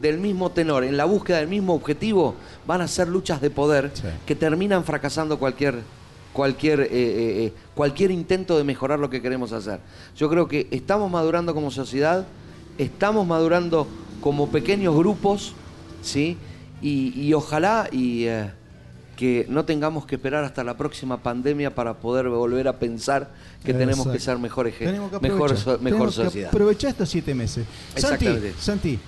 del 0.00 0.18
mismo 0.18 0.50
tenor, 0.50 0.84
en 0.84 0.96
la 0.96 1.04
búsqueda 1.04 1.38
del 1.38 1.48
mismo 1.48 1.74
objetivo, 1.74 2.34
van 2.66 2.80
a 2.80 2.88
ser 2.88 3.08
luchas 3.08 3.40
de 3.40 3.50
poder 3.50 3.92
que 4.26 4.34
terminan 4.34 4.84
fracasando 4.84 5.38
cualquier, 5.38 5.82
cualquier, 6.32 6.80
eh, 6.80 6.86
eh, 6.90 6.90
eh, 7.46 7.52
cualquier 7.74 8.10
intento 8.10 8.56
de 8.58 8.64
mejorar 8.64 8.98
lo 8.98 9.08
que 9.08 9.22
queremos 9.22 9.52
hacer. 9.52 9.80
Yo 10.16 10.28
creo 10.28 10.48
que 10.48 10.66
estamos 10.70 11.10
madurando 11.10 11.54
como 11.54 11.70
sociedad, 11.70 12.26
estamos 12.76 13.26
madurando 13.26 13.86
como 14.20 14.48
pequeños 14.50 14.94
grupos, 14.96 15.54
¿sí? 16.02 16.36
Y, 16.86 17.14
y 17.20 17.32
ojalá 17.32 17.88
y, 17.90 18.24
eh, 18.26 18.50
que 19.16 19.46
no 19.48 19.64
tengamos 19.64 20.04
que 20.06 20.16
esperar 20.16 20.44
hasta 20.44 20.62
la 20.64 20.76
próxima 20.76 21.22
pandemia 21.22 21.74
para 21.74 21.94
poder 21.94 22.28
volver 22.28 22.68
a 22.68 22.78
pensar 22.78 23.30
que 23.64 23.72
tenemos 23.72 24.06
que 24.08 24.18
ser 24.20 24.38
mejores, 24.38 24.74
gen- 24.76 24.88
Tenemos 24.88 25.10
que 25.10 25.18
mejor, 25.20 25.56
so- 25.56 25.78
mejor 25.78 25.82
Tenemos 25.82 26.16
que 26.16 26.24
sociedad. 26.24 26.48
aprovechar 26.48 26.90
estos 26.90 27.08
siete 27.08 27.34
meses. 27.34 27.64
Santi. 27.96 28.26
Santi, 28.58 28.98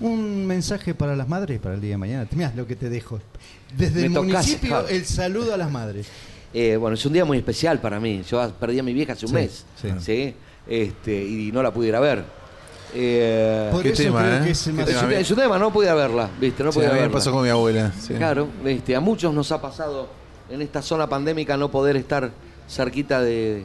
un 0.00 0.46
mensaje 0.46 0.94
para 0.94 1.14
las 1.14 1.28
madres 1.28 1.60
para 1.60 1.74
el 1.74 1.80
día 1.80 1.90
de 1.90 1.96
mañana. 1.98 2.26
Mirá 2.32 2.52
lo 2.56 2.66
que 2.66 2.74
te 2.76 2.88
dejo. 2.88 3.20
Desde 3.76 4.00
Me 4.00 4.06
el 4.06 4.14
tocás, 4.14 4.26
municipio, 4.46 4.68
claro. 4.70 4.88
el 4.90 5.04
saludo 5.04 5.52
a 5.52 5.56
las 5.58 5.70
madres. 5.70 6.06
Eh, 6.54 6.76
bueno, 6.76 6.94
es 6.94 7.04
un 7.04 7.12
día 7.12 7.24
muy 7.26 7.36
especial 7.38 7.80
para 7.80 8.00
mí. 8.00 8.22
Yo 8.28 8.50
perdí 8.58 8.78
a 8.78 8.82
mi 8.82 8.94
vieja 8.94 9.12
hace 9.12 9.26
un 9.26 9.30
Sí, 9.30 9.34
mes. 9.34 9.64
sí. 9.80 9.88
Sí. 10.00 10.34
Este, 10.66 11.22
y 11.24 11.52
no 11.52 11.62
la 11.62 11.70
pude 11.72 11.88
ir 11.88 11.96
a 11.96 12.00
ver. 12.00 12.24
Eh, 12.94 13.68
Por 13.70 13.82
Qué 13.82 13.90
eso 13.90 14.02
tema, 14.02 14.20
creo 14.20 14.36
¿eh? 14.38 14.44
que 14.44 14.50
es 14.50 14.66
el 14.66 14.80
es, 14.80 14.88
un, 14.88 14.94
tema. 15.00 15.14
es 15.14 15.30
un 15.30 15.36
tema, 15.36 15.58
no 15.58 15.72
pude 15.72 15.92
verla, 15.94 16.28
¿viste? 16.40 16.64
No 16.64 16.72
Sí, 16.72 16.78
pude 16.80 16.88
a 16.88 16.92
mí 16.92 17.00
me 17.00 17.10
pasó 17.10 17.30
con 17.32 17.42
mi 17.42 17.48
abuela. 17.48 17.92
sí. 17.98 18.14
Claro, 18.14 18.48
este, 18.64 18.96
a 18.96 19.00
muchos 19.00 19.32
nos 19.32 19.52
ha 19.52 19.60
pasado 19.60 20.08
en 20.48 20.60
esta 20.62 20.82
zona 20.82 21.08
pandémica 21.08 21.56
no 21.56 21.70
poder 21.70 21.96
estar 21.96 22.30
cerquita 22.68 23.20
de. 23.20 23.64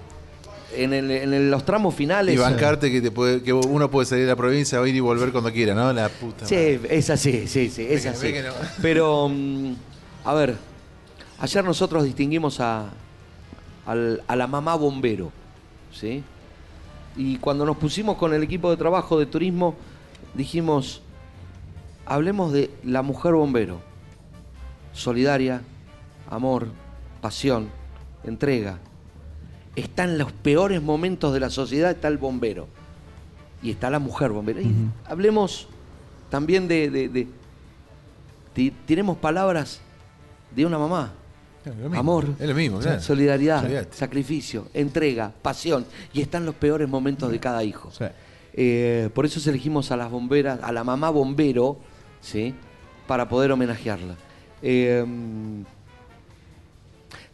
En, 0.75 0.93
el- 0.93 1.09
en 1.09 1.33
el- 1.33 1.49
los 1.51 1.63
tramos 1.65 1.95
finales. 1.95 2.35
Y 2.35 2.37
bancarte 2.37 2.91
que, 2.91 3.01
te 3.01 3.09
puede, 3.09 3.41
que 3.41 3.53
uno 3.53 3.89
puede 3.89 4.05
salir 4.05 4.25
de 4.25 4.31
la 4.31 4.35
provincia, 4.35 4.81
o 4.81 4.85
ir 4.85 4.95
y 4.95 4.99
volver 4.99 5.31
cuando 5.31 5.51
quiera, 5.51 5.73
¿no? 5.73 5.91
La 5.93 6.09
puta. 6.09 6.45
Sí, 6.45 6.79
es 6.89 7.09
así, 7.09 7.47
sí, 7.47 7.69
sí, 7.69 7.87
es 7.89 8.05
así. 8.05 8.33
no. 8.45 8.51
Pero, 8.81 9.29
mm, 9.29 9.73
a 10.25 10.33
ver, 10.33 10.55
ayer 11.39 11.63
nosotros 11.63 12.03
distinguimos 12.03 12.59
a, 12.59 12.89
al- 13.85 14.21
a 14.27 14.35
la 14.35 14.47
mamá 14.47 14.75
bombero, 14.75 15.31
¿sí? 15.93 16.23
Y 17.15 17.37
cuando 17.37 17.65
nos 17.65 17.77
pusimos 17.77 18.17
con 18.17 18.33
el 18.33 18.43
equipo 18.43 18.69
de 18.69 18.77
trabajo 18.77 19.17
de 19.19 19.25
turismo, 19.25 19.75
dijimos, 20.33 21.01
hablemos 22.05 22.51
de 22.51 22.69
la 22.83 23.01
mujer 23.01 23.33
bombero, 23.33 23.79
solidaria, 24.93 25.61
amor, 26.29 26.67
pasión, 27.21 27.69
entrega. 28.23 28.79
Está 29.75 30.03
en 30.05 30.17
los 30.17 30.31
peores 30.31 30.81
momentos 30.81 31.33
de 31.33 31.39
la 31.39 31.49
sociedad, 31.49 31.91
está 31.91 32.07
el 32.07 32.17
bombero. 32.17 32.67
Y 33.61 33.71
está 33.71 33.89
la 33.89 33.99
mujer 33.99 34.31
bombero. 34.31 34.61
Y 34.61 34.65
hablemos 35.07 35.67
también 36.29 36.67
de, 36.67 36.89
de- 36.89 37.09
de- 37.09 37.27
tiremos 38.85 39.17
palabras 39.17 39.81
de 40.55 40.65
una 40.65 40.77
mamá. 40.77 41.11
Mismo. 41.73 41.97
Amor, 41.99 42.27
Es 42.39 42.47
lo 42.47 42.55
mismo, 42.55 42.79
claro. 42.79 43.01
solidaridad, 43.01 43.87
sacrificio, 43.91 44.67
entrega, 44.73 45.31
pasión. 45.41 45.85
Y 46.13 46.21
están 46.21 46.45
los 46.45 46.55
peores 46.55 46.87
momentos 46.89 47.31
de 47.31 47.39
cada 47.39 47.63
hijo. 47.63 47.91
Eh, 48.53 49.09
por 49.13 49.25
eso 49.25 49.49
elegimos 49.49 49.91
a 49.91 49.97
las 49.97 50.09
bomberas, 50.11 50.59
a 50.61 50.71
la 50.71 50.83
mamá 50.83 51.09
bombero, 51.09 51.77
¿sí? 52.21 52.53
Para 53.07 53.27
poder 53.27 53.51
homenajearla. 53.51 54.15
Eh, 54.61 55.05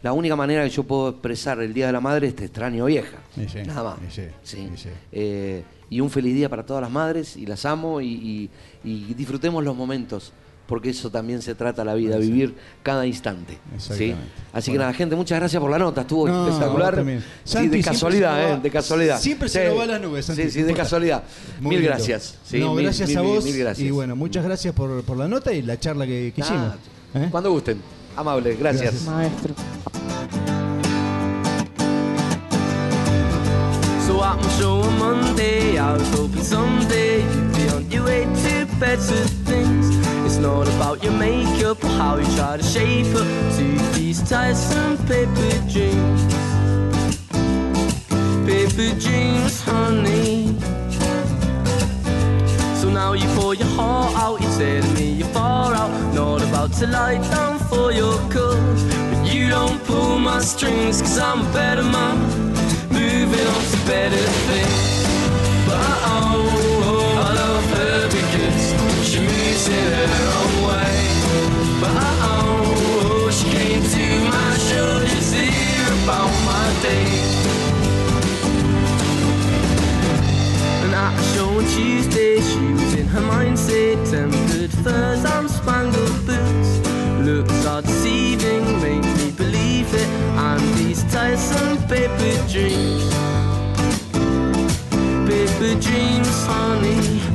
la 0.02 0.12
única 0.12 0.34
manera 0.34 0.64
que 0.64 0.70
yo 0.70 0.82
puedo 0.82 1.10
expresar 1.10 1.60
el 1.60 1.72
Día 1.72 1.86
de 1.86 1.92
la 1.92 2.00
Madre 2.00 2.26
es 2.28 2.34
te 2.36 2.44
extraño 2.46 2.86
vieja. 2.86 3.18
Sí, 3.34 3.46
Nada 3.64 3.82
más. 3.84 3.98
y 4.18 4.22
sí. 4.42 4.88
Eh, 5.12 5.62
y 5.90 6.00
un 6.00 6.10
feliz 6.10 6.34
día 6.34 6.48
para 6.48 6.64
todas 6.66 6.80
las 6.82 6.90
madres 6.90 7.36
y 7.36 7.46
las 7.46 7.64
amo 7.66 8.00
y, 8.00 8.06
y- 8.08 8.50
y 8.82 9.14
disfrutemos 9.14 9.62
los 9.62 9.76
momentos. 9.76 10.32
Porque 10.72 10.88
eso 10.88 11.10
también 11.10 11.42
se 11.42 11.54
trata 11.54 11.84
la 11.84 11.92
vida, 11.92 12.16
vivir 12.16 12.54
cada 12.82 13.04
instante. 13.06 13.58
¿sí? 13.76 14.14
Así 14.54 14.72
que 14.72 14.78
nada, 14.78 14.94
gente, 14.94 15.14
muchas 15.14 15.38
gracias 15.38 15.60
por 15.60 15.70
la 15.70 15.76
nota. 15.78 16.00
Estuvo 16.00 16.26
No, 16.26 16.46
espectacular. 16.48 17.04
Sí, 17.44 17.68
de 17.68 17.82
casualidad, 17.82 18.52
¿eh? 18.54 18.58
De 18.62 18.70
casualidad. 18.70 19.20
siempre 19.20 19.50
se 19.50 19.60
Sí. 19.64 19.68
nos 19.68 19.78
va 19.78 19.82
a 19.82 19.86
las 19.88 20.00
nubes, 20.00 20.24
Santi, 20.24 20.44
Sí, 20.44 20.50
sí, 20.50 20.62
de 20.62 20.72
casualidad. 20.72 21.24
Muy 21.60 21.68
mil 21.74 21.80
lindo. 21.80 21.94
gracias. 21.94 22.38
Sí, 22.42 22.58
no, 22.58 22.74
mil- 22.74 22.84
gracias 22.84 23.06
mil- 23.10 23.18
a 23.18 23.20
vos. 23.20 23.44
Mil 23.44 23.58
gracias. 23.58 23.86
Y 23.86 23.90
bueno, 23.90 24.16
muchas 24.16 24.42
gracias 24.46 24.74
por, 24.74 25.02
por 25.02 25.18
la 25.18 25.28
nota 25.28 25.52
y 25.52 25.60
la 25.60 25.78
charla 25.78 26.06
que, 26.06 26.32
que 26.34 26.40
hicimos. 26.40 26.72
¿eh? 27.16 27.28
Cuando 27.30 27.50
gusten. 27.52 27.78
Amable, 28.16 28.56
gracias. 28.56 29.02
Maestro. 29.02 29.54
So 34.06 34.20
I 34.22 34.36
can 34.40 34.50
show 34.58 34.82
Monday. 34.98 35.76
I 35.78 35.92
was 35.92 36.08
hoping 36.18 36.42
someday 36.42 37.18
you'd 37.20 37.52
be 37.56 37.68
on 37.76 37.90
your 37.90 38.04
way 38.06 38.24
to 38.24 38.66
better 38.80 39.22
things. 39.44 39.81
Not 40.42 40.66
about 40.66 41.04
your 41.04 41.12
makeup 41.12 41.84
or 41.84 41.88
how 41.90 42.16
you 42.16 42.26
try 42.34 42.56
to 42.56 42.62
shape 42.64 43.14
up 43.14 43.28
to 43.56 43.64
these 43.94 44.20
tiresome 44.28 44.98
paper 45.06 45.52
dreams. 45.70 46.22
Paper 48.44 48.90
dreams, 48.98 49.62
honey. 49.62 50.58
So 52.74 52.90
now 52.90 53.12
you 53.12 53.28
pour 53.36 53.54
your 53.54 53.68
heart 53.68 54.16
out, 54.16 54.40
you're 54.40 54.50
telling 54.58 54.94
me 54.94 55.12
you're 55.12 55.28
far 55.28 55.74
out. 55.74 55.92
Not 56.12 56.42
about 56.42 56.72
to 56.80 56.88
lie 56.88 57.18
down 57.30 57.60
for 57.60 57.92
your 57.92 58.18
cause. 58.28 58.82
But 59.10 59.32
you 59.32 59.48
don't 59.48 59.78
pull 59.84 60.18
my 60.18 60.40
strings, 60.40 61.00
cause 61.02 61.18
I'm 61.20 61.46
a 61.46 61.52
better 61.52 61.84
man. 61.84 62.18
Moving 62.90 63.46
on 63.46 63.64
to 63.72 63.78
better 63.86 64.24
things. 64.48 65.06
But 65.68 65.78
oh, 65.78 66.61
in 69.68 69.92
her 69.92 70.24
own 70.40 70.54
way. 70.66 70.96
But 71.80 71.92
came 73.50 73.82
to 73.82 74.04
my 74.30 74.56
my. 76.48 77.02
And 80.82 80.94
at 80.94 81.12
a 81.18 81.22
show 81.34 81.50
on 81.58 81.64
Tuesday, 81.76 82.40
she 82.40 82.72
was 82.72 82.94
in 82.94 83.06
her 83.08 83.20
mindset. 83.20 83.98
Tempered 84.10 84.72
furs 84.82 85.24
spangled 85.50 86.26
boots. 86.26 86.70
Looks 87.20 87.66
are 87.66 87.82
deceiving, 87.82 88.64
make 88.80 89.04
me 89.18 89.30
believe 89.32 89.92
it. 89.94 90.08
And 90.48 90.62
these 90.78 91.02
tiresome 91.12 91.76
paper 91.88 92.34
dreams. 92.48 93.04
Paper 95.28 95.78
dreams, 95.78 96.46
honey. 96.46 97.31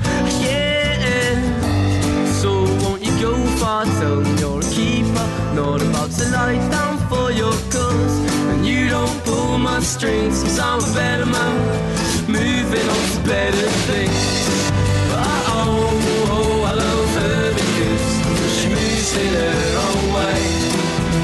own 4.02 4.26
You're 4.38 4.60
a 4.60 4.70
keeper, 4.70 5.28
not 5.54 5.82
about 5.82 6.12
to 6.12 6.26
lie 6.30 6.58
down 6.70 6.98
for 7.10 7.32
your 7.32 7.54
cause. 7.72 8.16
And 8.52 8.66
you 8.66 8.90
don't 8.90 9.24
pull 9.26 9.58
my 9.58 9.80
strings 9.80 10.44
Cause 10.44 10.60
I'm 10.60 10.80
a 10.80 10.94
better 10.94 11.26
man, 11.26 11.56
moving 12.28 12.88
on 12.96 13.04
to 13.14 13.20
better 13.28 13.70
things. 13.90 14.24
But 15.10 15.24
oh, 15.56 16.28
oh, 16.36 16.64
I 16.70 16.74
love 16.74 17.10
her 17.22 17.54
because 17.54 18.06
She 18.58 18.68
moves 18.70 19.12
in 19.24 19.34
her 19.34 19.68
own 19.88 20.04
way. 20.18 20.42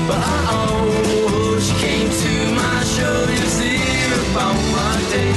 But 0.08 0.22
oh, 0.58 1.04
oh, 1.30 1.60
she 1.60 1.74
came 1.86 2.10
to 2.24 2.34
my 2.62 2.84
show 2.96 3.26
To 3.26 3.64
hear 3.64 4.12
about 4.32 4.58
my 4.78 4.96
day. 5.12 5.34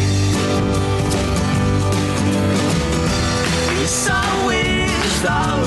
We 3.69 3.87
so 3.87 4.19
wish 4.47 5.21
that 5.23 5.66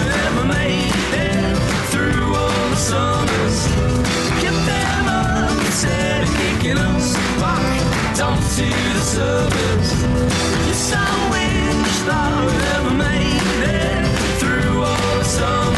said, 5.80 6.27
kick 6.27 6.72
it 6.72 6.75
loose, 6.75 7.16
fuck, 7.40 8.17
don't 8.17 8.43
do 8.58 8.67
the 8.67 8.99
service. 8.99 9.91
If 10.67 10.80
you 10.91 11.08
wish 11.32 11.99
that 12.08 12.32
I'd 12.35 12.64
ever 12.75 12.93
made 13.08 13.61
it 13.64 14.40
through 14.40 14.83
all 14.83 15.17
the 15.19 15.24
sun. 15.24 15.68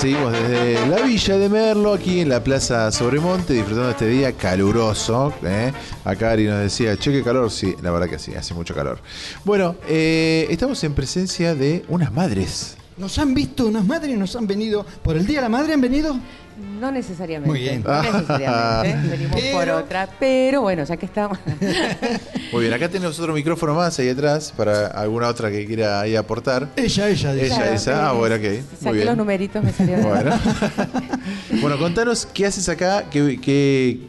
Seguimos 0.00 0.32
desde 0.32 0.86
la 0.86 1.02
villa 1.02 1.36
de 1.36 1.48
Merlo, 1.50 1.92
aquí 1.92 2.20
en 2.20 2.30
la 2.30 2.42
Plaza 2.42 2.90
Sobremonte, 2.90 3.52
disfrutando 3.52 3.88
de 3.88 3.92
este 3.92 4.06
día 4.06 4.32
caluroso. 4.32 5.30
¿eh? 5.44 5.72
Acá 6.04 6.30
Ari 6.30 6.46
nos 6.46 6.60
decía, 6.60 6.96
che, 6.96 7.12
qué 7.12 7.22
calor. 7.22 7.50
Sí, 7.50 7.74
la 7.82 7.90
verdad 7.90 8.08
que 8.08 8.18
sí, 8.18 8.34
hace 8.34 8.54
mucho 8.54 8.74
calor. 8.74 9.00
Bueno, 9.44 9.76
eh, 9.86 10.46
estamos 10.48 10.82
en 10.84 10.94
presencia 10.94 11.54
de 11.54 11.84
unas 11.88 12.14
madres. 12.14 12.78
Nos 13.00 13.18
han 13.18 13.32
visto 13.32 13.66
unas 13.66 13.84
madres, 13.86 14.16
nos 14.18 14.36
han 14.36 14.46
venido. 14.46 14.84
¿Por 15.02 15.16
el 15.16 15.26
Día 15.26 15.38
de 15.38 15.42
la 15.44 15.48
Madre 15.48 15.72
han 15.72 15.80
venido? 15.80 16.14
No 16.78 16.92
necesariamente. 16.92 17.48
Muy 17.50 17.60
bien. 17.60 17.82
No 17.82 18.02
necesariamente. 18.02 19.08
Venimos 19.16 19.40
por 19.40 19.60
Pero- 19.60 19.78
otra. 19.78 20.08
Pero 20.20 20.60
bueno, 20.60 20.84
ya 20.84 20.96
que 20.98 21.06
estamos. 21.06 21.38
Muy 22.52 22.60
bien, 22.62 22.74
acá 22.74 22.90
tenemos 22.90 23.18
otro 23.18 23.32
micrófono 23.32 23.74
más 23.74 23.98
ahí 23.98 24.10
atrás 24.10 24.52
para 24.54 24.88
alguna 24.88 25.28
otra 25.28 25.50
que 25.50 25.64
quiera 25.64 26.02
ahí 26.02 26.14
aportar. 26.14 26.68
Ella, 26.76 27.08
ella, 27.08 27.32
dice. 27.32 27.46
Ella, 27.46 27.56
Claro, 27.56 27.72
esa. 27.72 28.08
Ah, 28.08 28.12
bueno, 28.12 28.34
ok. 28.36 28.42
Muy 28.42 28.62
Saqué 28.82 29.04
los 29.06 29.16
numeritos, 29.16 29.64
me 29.64 29.72
salieron. 29.72 30.04
Bueno. 30.06 30.38
bueno, 31.62 31.78
contanos 31.78 32.26
qué 32.26 32.44
haces 32.44 32.68
acá, 32.68 33.04
qué, 33.10 33.40
qué, 33.40 34.00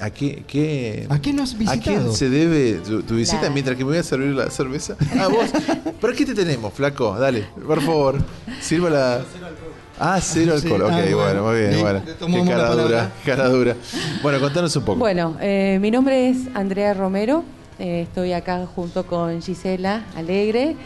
a 0.00 0.10
qué, 0.10 0.44
qué- 0.46 1.06
¿A 1.08 1.20
qué 1.20 1.32
nos 1.32 1.54
has 1.54 1.54
¿A 1.68 1.72
quién 1.80 1.96
visitado? 1.96 2.12
se 2.14 2.28
debe 2.30 2.72
tu, 2.80 3.02
tu 3.02 3.16
visita 3.16 3.50
mientras 3.50 3.76
que 3.76 3.84
me 3.84 3.90
voy 3.90 3.98
a 3.98 4.02
servir 4.02 4.34
la 4.34 4.50
cerveza? 4.50 4.96
Ah, 5.18 5.28
vos. 5.28 5.46
¿Pero 6.00 6.12
qué 6.14 6.24
te 6.26 6.34
tenemos, 6.34 6.72
flaco? 6.72 7.16
Dale, 7.18 7.46
por 7.66 7.80
favor. 7.82 8.16
Sirva 8.60 8.90
la. 8.90 9.20
Ah, 9.98 10.18
cero 10.22 10.58
Sí, 10.58 10.66
alcohol. 10.66 10.82
ok, 10.82 10.90
ah, 10.92 11.00
bueno, 11.02 11.16
bueno. 11.16 11.42
muy 11.44 11.56
bien, 11.58 11.70
Bien, 11.70 11.82
bueno. 11.82 12.02
Qué 12.04 12.50
cara 12.50 12.74
dura, 12.74 13.12
cara 13.24 13.48
dura. 13.50 13.76
Bueno, 14.22 14.40
contanos 14.40 14.74
un 14.76 14.84
poco. 14.84 14.98
Bueno, 14.98 15.36
eh, 15.40 15.78
mi 15.80 15.90
nombre 15.90 16.30
es 16.30 16.38
Andrea 16.54 16.94
Romero. 16.94 17.44
eh, 17.78 18.02
estoy 18.02 18.32
acá 18.32 18.66
junto 18.66 19.06
con 19.06 19.40
Gisela 19.42 20.04
Alegre 20.16 20.76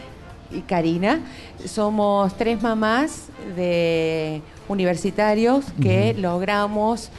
y 0.51 0.61
Karina. 0.61 1.19
Somos 1.65 2.35
tres 2.37 2.61
mamás 2.61 3.27
de 3.55 4.41
universitarios 4.67 5.65
que 5.81 6.13
logramos 6.17 7.09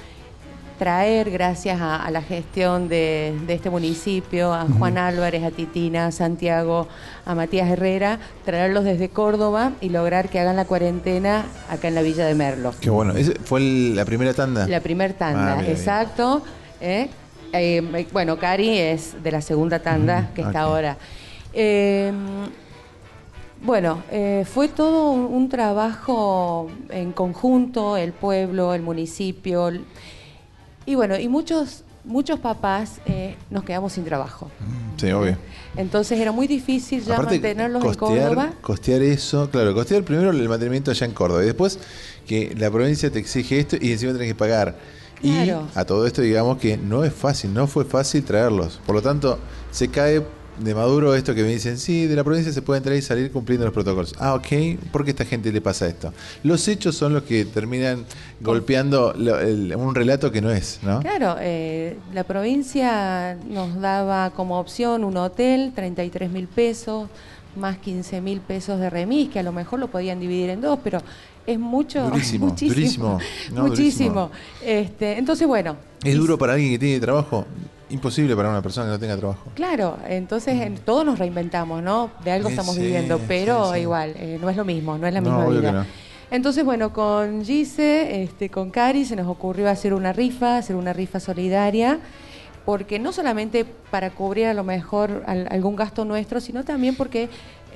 traer, 0.76 1.30
gracias 1.30 1.80
a, 1.80 1.96
a 2.04 2.10
la 2.10 2.22
gestión 2.22 2.88
de, 2.88 3.34
de 3.46 3.54
este 3.54 3.70
municipio, 3.70 4.52
a 4.54 4.66
Juan 4.78 4.98
Álvarez, 4.98 5.42
a 5.44 5.50
Titina, 5.50 6.06
a 6.06 6.12
Santiago, 6.12 6.86
a 7.24 7.34
Matías 7.34 7.68
Herrera, 7.70 8.18
traerlos 8.44 8.84
desde 8.84 9.08
Córdoba 9.08 9.72
y 9.80 9.88
lograr 9.88 10.28
que 10.28 10.38
hagan 10.40 10.56
la 10.56 10.64
cuarentena 10.66 11.44
acá 11.70 11.88
en 11.88 11.94
la 11.94 12.02
Villa 12.02 12.26
de 12.26 12.34
Merlo. 12.34 12.72
Qué 12.80 12.90
bueno. 12.90 13.14
¿Ese 13.14 13.32
¿Fue 13.44 13.60
el- 13.60 13.96
la 13.96 14.04
primera 14.04 14.32
tanda? 14.34 14.66
La 14.68 14.80
primer 14.80 15.12
tanda, 15.14 15.54
Ah, 15.54 15.60
bien. 15.62 15.70
exacto. 15.72 16.42
¿eh? 16.80 17.08
Eh, 17.52 18.06
bueno, 18.12 18.38
Cari 18.38 18.78
es 18.78 19.22
de 19.22 19.30
la 19.32 19.40
segunda 19.40 19.78
tanda 19.80 20.30
que 20.34 20.42
está 20.42 20.60
ahora. 20.62 20.96
Eh, 21.52 22.12
bueno, 23.62 24.02
eh, 24.10 24.44
fue 24.46 24.68
todo 24.68 25.10
un, 25.10 25.20
un 25.34 25.48
trabajo 25.48 26.68
en 26.90 27.12
conjunto, 27.12 27.96
el 27.96 28.12
pueblo, 28.12 28.74
el 28.74 28.82
municipio. 28.82 29.70
Y 30.86 30.94
bueno, 30.94 31.18
y 31.18 31.28
muchos, 31.28 31.82
muchos 32.04 32.38
papás 32.40 33.00
eh, 33.06 33.34
nos 33.50 33.64
quedamos 33.64 33.92
sin 33.92 34.04
trabajo. 34.04 34.50
Sí, 34.96 35.10
obvio. 35.10 35.36
Entonces 35.76 36.18
era 36.18 36.32
muy 36.32 36.46
difícil 36.46 37.04
ya 37.04 37.14
Aparte, 37.14 37.34
mantenerlos 37.34 37.84
en 37.84 37.94
costear, 37.94 38.28
Córdoba. 38.28 38.52
costear 38.62 39.02
eso, 39.02 39.50
claro, 39.50 39.74
costear 39.74 40.02
primero 40.04 40.30
el 40.30 40.48
mantenimiento 40.48 40.90
allá 40.90 41.04
en 41.06 41.12
Córdoba 41.12 41.42
y 41.42 41.46
después 41.46 41.78
que 42.26 42.54
la 42.56 42.70
provincia 42.70 43.10
te 43.10 43.18
exige 43.18 43.58
esto 43.58 43.76
y 43.80 43.92
encima 43.92 44.12
tenés 44.12 44.28
que 44.28 44.34
pagar. 44.34 44.76
Claro. 45.20 45.66
Y 45.74 45.78
a 45.78 45.84
todo 45.84 46.06
esto 46.06 46.22
digamos 46.22 46.58
que 46.58 46.76
no 46.76 47.04
es 47.04 47.12
fácil, 47.12 47.52
no 47.52 47.66
fue 47.66 47.84
fácil 47.84 48.24
traerlos. 48.24 48.80
Por 48.86 48.94
lo 48.94 49.02
tanto, 49.02 49.38
se 49.70 49.88
cae 49.88 50.22
de 50.58 50.74
Maduro 50.74 51.14
esto 51.14 51.34
que 51.34 51.42
me 51.42 51.48
dicen, 51.48 51.78
sí, 51.78 52.06
de 52.06 52.16
la 52.16 52.24
provincia 52.24 52.52
se 52.52 52.62
puede 52.62 52.78
entrar 52.78 52.96
y 52.96 53.02
salir 53.02 53.30
cumpliendo 53.30 53.64
los 53.66 53.74
protocolos. 53.74 54.14
Ah, 54.18 54.34
ok, 54.34 54.46
¿por 54.90 55.04
qué 55.04 55.10
a 55.10 55.12
esta 55.12 55.24
gente 55.24 55.52
le 55.52 55.60
pasa 55.60 55.86
esto? 55.86 56.12
Los 56.42 56.66
hechos 56.68 56.96
son 56.96 57.12
los 57.14 57.22
que 57.24 57.44
terminan 57.44 58.04
golpeando 58.40 59.14
lo- 59.16 59.38
el- 59.38 59.74
un 59.76 59.94
relato 59.94 60.30
que 60.32 60.40
no 60.40 60.50
es, 60.50 60.78
¿no? 60.82 61.00
Claro, 61.00 61.36
eh, 61.40 61.96
la 62.14 62.24
provincia 62.24 63.36
nos 63.48 63.80
daba 63.80 64.30
como 64.30 64.58
opción 64.58 65.04
un 65.04 65.16
hotel, 65.16 65.72
33 65.74 66.30
mil 66.30 66.46
pesos, 66.48 67.08
más 67.54 67.78
15 67.78 68.20
mil 68.20 68.40
pesos 68.40 68.78
de 68.80 68.90
remis, 68.90 69.30
que 69.30 69.38
a 69.38 69.42
lo 69.42 69.52
mejor 69.52 69.78
lo 69.78 69.88
podían 69.88 70.20
dividir 70.20 70.50
en 70.50 70.60
dos, 70.60 70.78
pero 70.84 71.02
es 71.46 71.58
mucho, 71.58 72.02
Durísimo, 72.02 72.46
muchísimo, 72.50 72.78
durísimo. 72.78 73.20
No, 73.54 73.62
muchísimo. 73.68 74.30
Este, 74.64 75.18
entonces, 75.18 75.46
bueno, 75.46 75.76
¿Es 76.04 76.16
duro 76.16 76.36
para 76.38 76.52
alguien 76.54 76.72
que 76.72 76.78
tiene 76.78 77.00
trabajo? 77.00 77.46
Imposible 77.88 78.34
para 78.34 78.50
una 78.50 78.62
persona 78.62 78.86
que 78.86 78.92
no 78.92 78.98
tenga 78.98 79.16
trabajo. 79.16 79.50
claro, 79.54 79.96
entonces 80.08 80.60
en- 80.60 80.76
todos 80.78 81.04
nos 81.06 81.18
reinventamos, 81.20 81.82
¿no? 81.82 82.10
De 82.24 82.32
algo 82.32 82.48
estamos 82.48 82.74
sí, 82.74 82.80
viviendo, 82.80 83.20
pero 83.28 83.66
sí, 83.68 83.74
sí. 83.74 83.80
igual, 83.82 84.14
eh, 84.16 84.38
no 84.40 84.50
es 84.50 84.56
lo 84.56 84.64
mismo, 84.64 84.98
no 84.98 85.06
es 85.06 85.14
la 85.14 85.20
misma 85.20 85.46
vida. 85.46 85.60
que 85.70 85.72
no. 85.72 85.84
Entonces, 86.32 86.64
bueno, 86.64 86.92
con 86.92 87.44
Gise, 87.44 88.24
este, 88.24 88.50
con 88.50 88.70
Cari, 88.70 89.04
se 89.04 89.14
nos 89.14 89.28
ocurrió 89.28 89.70
hacer 89.70 89.94
una 89.94 90.12
rifa, 90.12 90.56
hacer 90.58 90.74
una 90.74 90.92
rifa 90.92 91.20
solidaria, 91.20 92.00
porque 92.64 92.98
no 92.98 93.12
solamente 93.12 93.64
para 93.64 94.10
cubrir 94.10 94.46
a 94.46 94.54
lo 94.54 94.64
mejor 94.64 95.22
al- 95.28 95.46
algún 95.52 95.76
gasto 95.76 96.04
nuestro, 96.04 96.40
sino 96.40 96.64
también 96.64 96.96
porque 96.96 97.28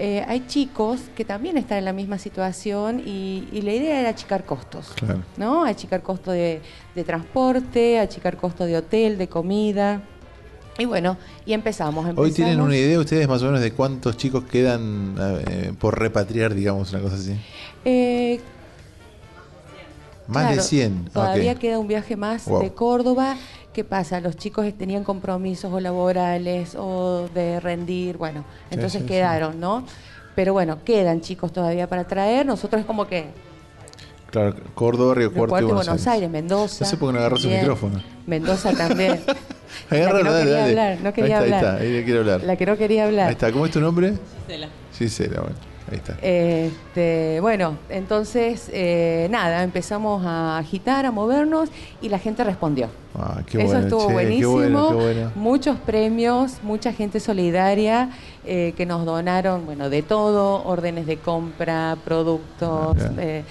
eh, 0.02 0.24
hay 0.26 0.46
chicos 0.46 1.00
que 1.14 1.24
también 1.24 1.56
están 1.58 1.78
en 1.78 1.84
la 1.84 1.92
misma 1.92 2.18
situación 2.18 3.00
y, 3.04 3.46
y 3.52 3.60
la 3.62 3.72
idea 3.74 4.00
era 4.00 4.08
achicar 4.08 4.44
costos, 4.44 4.88
Claro. 4.96 5.22
¿no? 5.36 5.64
Achicar 5.64 6.02
costo 6.02 6.30
de, 6.30 6.60
de 6.94 7.04
transporte, 7.04 7.98
achicar 8.00 8.36
costo 8.36 8.64
de 8.64 8.76
hotel, 8.78 9.18
de 9.18 9.28
comida. 9.28 10.02
Y 10.78 10.86
bueno, 10.86 11.18
y 11.44 11.52
empezamos. 11.52 12.06
Hoy 12.16 12.32
tienen 12.32 12.60
una 12.60 12.74
idea 12.74 12.98
ustedes 12.98 13.28
más 13.28 13.42
o 13.42 13.46
menos 13.46 13.60
de 13.60 13.72
cuántos 13.72 14.16
chicos 14.16 14.44
quedan 14.44 15.14
eh, 15.18 15.72
por 15.78 15.98
repatriar, 15.98 16.54
digamos, 16.54 16.90
una 16.92 17.02
cosa 17.02 17.16
así. 17.16 17.36
Eh, 17.84 18.40
Más 20.26 20.44
Claro, 20.44 20.56
de 20.56 20.62
100. 20.62 21.04
Todavía 21.12 21.54
queda 21.56 21.78
un 21.78 21.88
viaje 21.88 22.16
más 22.16 22.46
Wow. 22.46 22.62
de 22.62 22.72
Córdoba. 22.72 23.36
¿Qué 23.72 23.84
pasa? 23.84 24.20
Los 24.20 24.36
chicos 24.36 24.66
tenían 24.76 25.04
compromisos 25.04 25.72
o 25.72 25.78
laborales 25.80 26.74
o 26.76 27.28
de 27.32 27.60
rendir, 27.60 28.16
bueno, 28.16 28.44
entonces 28.70 29.02
sí, 29.02 29.06
quedaron, 29.06 29.60
¿no? 29.60 29.84
Pero 30.34 30.52
bueno, 30.52 30.82
quedan 30.84 31.20
chicos 31.20 31.52
todavía 31.52 31.88
para 31.88 32.04
traer. 32.04 32.46
Nosotros 32.46 32.80
es 32.80 32.86
como 32.86 33.06
que 33.06 33.26
Claro, 34.30 34.54
Córdoba, 34.74 35.14
Río 35.14 35.32
Cuarto 35.32 35.50
Cuarto 35.50 35.66
y 35.68 35.72
Buenos, 35.72 35.86
Buenos 35.86 36.06
Aires, 36.06 36.30
Mendoza. 36.30 36.84
No 36.84 36.90
sé 36.90 36.96
por 36.96 37.08
qué 37.08 37.12
no 37.14 37.18
agarró 37.18 37.36
su 37.36 37.42
también. 37.42 37.60
micrófono. 37.62 38.02
Mendoza 38.26 38.72
también. 38.76 39.20
Agárralo, 39.90 40.24
no 40.24 40.32
dale, 40.32 40.44
quería 40.44 40.56
dale. 40.60 40.70
hablar, 40.70 40.98
no 41.02 41.12
quería 41.12 41.38
ahí 41.38 41.44
está, 41.44 41.56
hablar. 41.56 41.64
Ahí 41.64 41.70
está, 41.72 41.82
ahí 41.84 41.92
le 41.92 42.04
quiero 42.04 42.20
hablar. 42.20 42.42
La 42.44 42.56
que 42.56 42.66
no 42.66 42.76
quería 42.76 43.04
hablar. 43.06 43.26
Ahí 43.26 43.32
está, 43.32 43.52
¿cómo 43.52 43.66
es 43.66 43.72
tu 43.72 43.80
nombre? 43.80 44.14
Gisela. 44.46 44.68
Gisela, 44.96 45.40
bueno. 45.40 45.56
Ahí 45.90 45.96
está. 45.96 46.16
Este, 46.22 47.38
bueno, 47.40 47.76
entonces, 47.88 48.70
eh, 48.72 49.28
nada, 49.30 49.62
empezamos 49.62 50.24
a 50.24 50.58
agitar, 50.58 51.06
a 51.06 51.10
movernos 51.10 51.68
y 52.00 52.08
la 52.08 52.18
gente 52.18 52.44
respondió. 52.44 52.88
Ah, 53.14 53.42
qué 53.44 53.58
Eso 53.58 53.66
bueno, 53.66 53.80
estuvo 53.80 54.00
che, 54.00 54.06
qué 54.06 54.12
buenísimo. 54.12 54.52
bueno, 54.52 54.88
qué 54.90 54.94
bueno. 54.94 55.32
Muchos 55.34 55.78
premios, 55.78 56.62
mucha 56.62 56.92
gente 56.92 57.18
solidaria 57.18 58.10
eh, 58.44 58.72
que 58.76 58.86
nos 58.86 59.04
donaron, 59.04 59.66
bueno, 59.66 59.90
de 59.90 60.02
todo, 60.02 60.64
órdenes 60.64 61.06
de 61.06 61.16
compra, 61.16 61.96
productos. 62.04 62.96
Ah, 63.00 63.10
eh, 63.18 63.42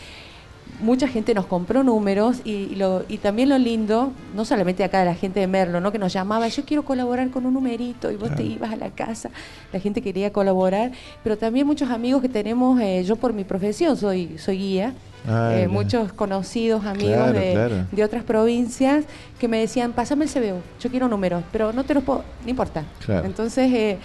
mucha 0.79 1.07
gente 1.07 1.33
nos 1.33 1.45
compró 1.45 1.83
números 1.83 2.41
y, 2.43 2.51
y 2.51 2.75
lo, 2.75 3.03
y 3.09 3.17
también 3.17 3.49
lo 3.49 3.57
lindo, 3.57 4.11
no 4.35 4.45
solamente 4.45 4.83
acá 4.83 4.99
de 4.99 5.05
la 5.05 5.15
gente 5.15 5.39
de 5.39 5.47
Merlo, 5.47 5.81
¿no? 5.81 5.91
que 5.91 5.99
nos 5.99 6.13
llamaba, 6.13 6.47
yo 6.47 6.63
quiero 6.65 6.83
colaborar 6.83 7.29
con 7.29 7.45
un 7.45 7.53
numerito 7.53 8.11
y 8.11 8.15
vos 8.15 8.33
te 8.35 8.43
ibas 8.43 8.71
a 8.71 8.75
la 8.75 8.89
casa, 8.89 9.29
la 9.73 9.79
gente 9.79 10.01
quería 10.01 10.31
colaborar, 10.31 10.91
pero 11.23 11.37
también 11.37 11.67
muchos 11.67 11.89
amigos 11.89 12.21
que 12.21 12.29
tenemos, 12.29 12.79
eh, 12.81 13.03
yo 13.03 13.15
por 13.15 13.33
mi 13.33 13.43
profesión 13.43 13.97
soy, 13.97 14.37
soy 14.37 14.57
guía, 14.57 14.93
Ah, 15.27 15.51
eh, 15.53 15.67
muchos 15.67 16.13
conocidos, 16.13 16.85
amigos 16.85 17.13
Claro, 17.15 17.33
de, 17.33 17.51
claro. 17.51 17.75
de 17.91 18.03
otras 18.05 18.23
provincias 18.23 19.03
que 19.37 19.49
me 19.49 19.59
decían, 19.59 19.91
pásame 19.91 20.23
el 20.23 20.31
CBU, 20.31 20.61
yo 20.79 20.89
quiero 20.89 21.09
números, 21.09 21.43
pero 21.51 21.73
no 21.73 21.83
te 21.83 21.93
los 21.93 22.03
puedo, 22.05 22.23
no 22.45 22.49
importa. 22.49 22.85
Entonces, 23.25 23.69
eh, 23.73 23.97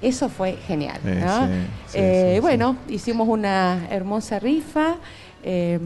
eso 0.00 0.30
fue 0.30 0.56
genial. 0.66 0.98
¿no? 1.04 1.46
sí, 1.48 1.52
sí, 1.88 1.98
sí, 2.34 2.40
bueno, 2.40 2.76
hicimos 2.88 3.28
una 3.28 3.86
hermosa 3.90 4.38
rifa, 4.38 4.96
eh, 5.50 5.80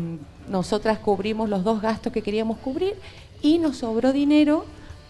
nosotras 0.49 0.99
cubrimos 0.99 1.49
los 1.49 1.62
dos 1.62 1.81
gastos 1.81 2.12
que 2.12 2.20
queríamos 2.20 2.58
cubrir 2.58 2.94
y 3.42 3.58
nos 3.58 3.76
sobró 3.76 4.12
dinero 4.12 4.65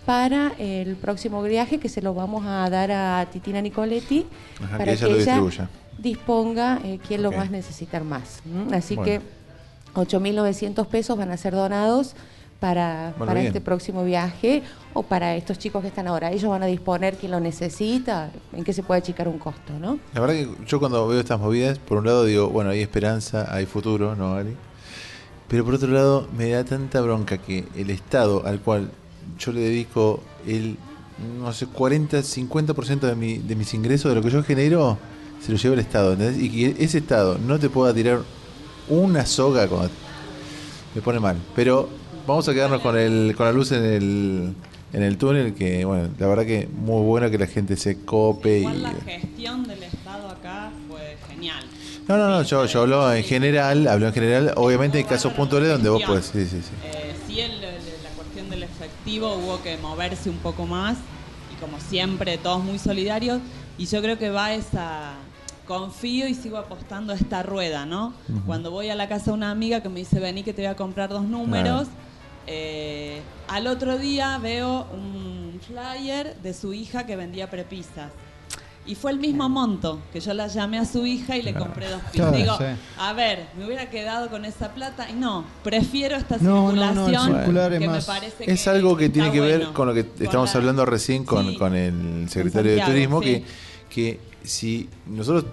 para 0.04 0.52
el 0.58 0.94
próximo 0.96 1.42
viaje 1.42 1.78
que 1.78 1.88
se 1.88 2.02
lo 2.02 2.12
vamos 2.12 2.44
a 2.44 2.68
dar 2.68 2.90
a 2.92 3.26
Titina 3.32 3.62
Nicoletti 3.62 4.26
Ajá, 4.62 4.72
que 4.72 4.78
para 4.78 4.92
ella 4.92 5.68
disponga 5.98 6.80
eh, 6.84 6.98
quien 7.06 7.24
Ok. 7.24 7.32
lo 7.32 7.38
más 7.38 7.50
necesitar 7.50 8.04
más. 8.04 8.42
¿m? 8.44 8.76
Así 8.76 8.94
Bueno. 8.96 9.20
que 9.20 9.20
8.900 9.94 10.86
pesos 10.86 11.16
van 11.16 11.30
a 11.30 11.36
ser 11.38 11.54
donados 11.54 12.14
para, 12.62 13.10
Bueno, 13.18 13.26
para 13.26 13.40
bien. 13.40 13.46
este 13.48 13.60
próximo 13.60 14.04
viaje 14.04 14.62
o 14.94 15.02
para 15.02 15.34
estos 15.34 15.58
chicos 15.58 15.82
que 15.82 15.88
están 15.88 16.06
ahora. 16.06 16.30
Ellos 16.30 16.48
van 16.48 16.62
a 16.62 16.66
disponer 16.66 17.16
quien 17.16 17.32
lo 17.32 17.40
necesita, 17.40 18.30
en 18.52 18.62
qué 18.62 18.72
se 18.72 18.84
puede 18.84 19.00
achicar 19.00 19.26
un 19.26 19.38
costo, 19.38 19.72
¿no? 19.80 19.98
La 20.14 20.20
verdad 20.20 20.36
que 20.36 20.48
yo 20.64 20.78
cuando 20.78 21.08
veo 21.08 21.18
estas 21.18 21.40
movidas, 21.40 21.80
por 21.80 21.98
un 21.98 22.06
lado 22.06 22.24
digo, 22.24 22.50
bueno, 22.50 22.70
hay 22.70 22.80
esperanza, 22.80 23.52
hay 23.52 23.66
futuro, 23.66 24.14
¿no, 24.14 24.34
Ali? 24.34 24.54
Pero 25.48 25.64
por 25.64 25.74
otro 25.74 25.88
lado, 25.88 26.28
me 26.38 26.50
da 26.50 26.62
tanta 26.62 27.00
bronca 27.00 27.36
que 27.36 27.64
el 27.74 27.90
Estado 27.90 28.46
al 28.46 28.60
cual 28.60 28.92
yo 29.40 29.50
le 29.50 29.60
dedico 29.60 30.22
el, 30.46 30.76
no 31.40 31.52
sé, 31.52 31.66
40, 31.66 32.18
50% 32.20 33.00
de, 33.00 33.16
mi, 33.16 33.38
de 33.38 33.56
mis 33.56 33.74
ingresos, 33.74 34.08
de 34.08 34.14
lo 34.14 34.22
que 34.22 34.30
yo 34.30 34.40
genero, 34.44 34.98
se 35.44 35.50
lo 35.50 35.58
lleva 35.58 35.74
el 35.74 35.80
Estado, 35.80 36.12
¿entendés? 36.12 36.40
Y 36.40 36.48
que 36.48 36.84
ese 36.84 36.98
Estado 36.98 37.38
no 37.44 37.58
te 37.58 37.68
pueda 37.68 37.92
tirar 37.92 38.20
una 38.88 39.26
soga 39.26 39.66
cuando 39.66 39.90
me 40.94 41.02
pone 41.02 41.18
mal. 41.18 41.36
Pero 41.56 41.88
vamos 42.26 42.48
a 42.48 42.54
quedarnos 42.54 42.80
con 42.80 42.96
el 42.98 43.34
con 43.36 43.46
la 43.46 43.52
luz 43.52 43.72
en 43.72 43.84
el 43.84 44.54
en 44.92 45.02
el 45.02 45.16
túnel 45.16 45.54
que 45.54 45.84
bueno, 45.84 46.08
la 46.18 46.26
verdad 46.26 46.44
que 46.44 46.68
muy 46.68 47.02
bueno 47.04 47.30
que 47.30 47.38
la 47.38 47.46
gente 47.46 47.76
se 47.76 48.04
cope 48.04 48.58
y 48.58 48.60
Igual 48.62 48.82
la 48.82 48.90
gestión 49.04 49.66
del 49.66 49.82
Estado 49.82 50.28
acá 50.28 50.70
fue 50.88 51.16
genial. 51.28 51.64
No, 52.08 52.16
no, 52.18 52.28
no, 52.28 52.42
yo, 52.42 52.66
yo 52.66 52.82
hablo 52.82 53.12
en 53.14 53.24
general, 53.24 53.86
hablo 53.88 54.08
en 54.08 54.12
general, 54.12 54.52
obviamente 54.56 54.98
hay 54.98 55.04
casos 55.04 55.32
puntuales 55.32 55.68
donde 55.70 55.88
vos 55.88 56.02
puedes, 56.06 56.26
sí, 56.26 56.44
sí, 56.46 56.60
sí. 56.62 56.70
Eh, 56.84 57.14
sí, 57.26 57.40
el- 57.40 57.60
la 57.60 58.10
cuestión 58.16 58.50
del 58.50 58.64
efectivo 58.64 59.34
hubo 59.36 59.62
que 59.62 59.76
moverse 59.78 60.28
un 60.28 60.38
poco 60.38 60.66
más 60.66 60.98
y 61.50 61.60
como 61.60 61.78
siempre 61.80 62.36
todos 62.38 62.62
muy 62.62 62.78
solidarios 62.78 63.40
y 63.78 63.86
yo 63.86 64.02
creo 64.02 64.18
que 64.18 64.30
va 64.30 64.52
esa 64.52 65.14
confío 65.66 66.26
y 66.28 66.34
sigo 66.34 66.58
apostando 66.58 67.12
a 67.12 67.16
esta 67.16 67.42
rueda, 67.42 67.86
¿no? 67.86 68.12
Cuando 68.46 68.70
voy 68.72 68.90
a 68.90 68.94
la 68.96 69.08
casa 69.08 69.26
de 69.26 69.32
una 69.32 69.50
amiga 69.50 69.80
que 69.80 69.88
me 69.88 70.00
dice 70.00 70.18
vení 70.20 70.42
que 70.42 70.52
te 70.52 70.62
voy 70.62 70.70
a 70.70 70.76
comprar 70.76 71.08
dos 71.08 71.22
números, 71.24 71.86
eh, 72.46 73.20
al 73.48 73.66
otro 73.66 73.98
día 73.98 74.38
veo 74.38 74.86
un 74.92 75.60
flyer 75.66 76.36
de 76.42 76.54
su 76.54 76.72
hija 76.74 77.06
que 77.06 77.16
vendía 77.16 77.48
prepisas. 77.50 78.10
Y 78.84 78.96
fue 78.96 79.12
el 79.12 79.20
mismo 79.20 79.48
monto, 79.48 80.00
que 80.12 80.18
yo 80.18 80.34
la 80.34 80.48
llamé 80.48 80.80
a 80.80 80.84
su 80.84 81.06
hija 81.06 81.36
y 81.36 81.42
le 81.42 81.54
compré 81.54 81.88
dos. 81.88 82.02
Claro, 82.12 82.36
Digo, 82.36 82.58
sí. 82.58 82.64
a 82.98 83.12
ver, 83.12 83.46
me 83.56 83.64
hubiera 83.64 83.88
quedado 83.90 84.28
con 84.28 84.44
esa 84.44 84.74
plata 84.74 85.08
y 85.08 85.12
no, 85.12 85.44
prefiero 85.62 86.16
esta 86.16 86.36
No, 86.38 86.72
no, 86.72 86.72
no, 86.72 86.82
el 86.82 86.94
circulación 86.96 87.36
circular 87.38 87.78
que 87.78 87.86
más- 87.86 88.08
me 88.08 88.12
parece 88.14 88.50
Es 88.52 88.66
algo 88.66 88.96
que 88.96 89.08
tiene 89.08 89.30
que 89.30 89.40
ver 89.40 89.58
bueno. 89.58 89.74
con 89.74 89.86
lo 89.86 89.94
que 89.94 90.00
estamos 90.18 90.52
la- 90.52 90.58
hablando 90.58 90.84
recién 90.84 91.24
con, 91.24 91.54
con 91.54 91.76
el 91.76 92.28
secretario 92.28 92.72
de 92.72 92.78
Santiago, 92.78 92.92
Turismo, 92.92 93.22
sí. 93.22 93.26
que, 93.28 93.44
que 93.88 94.20
si 94.48 94.88
nosotros, 95.06 95.44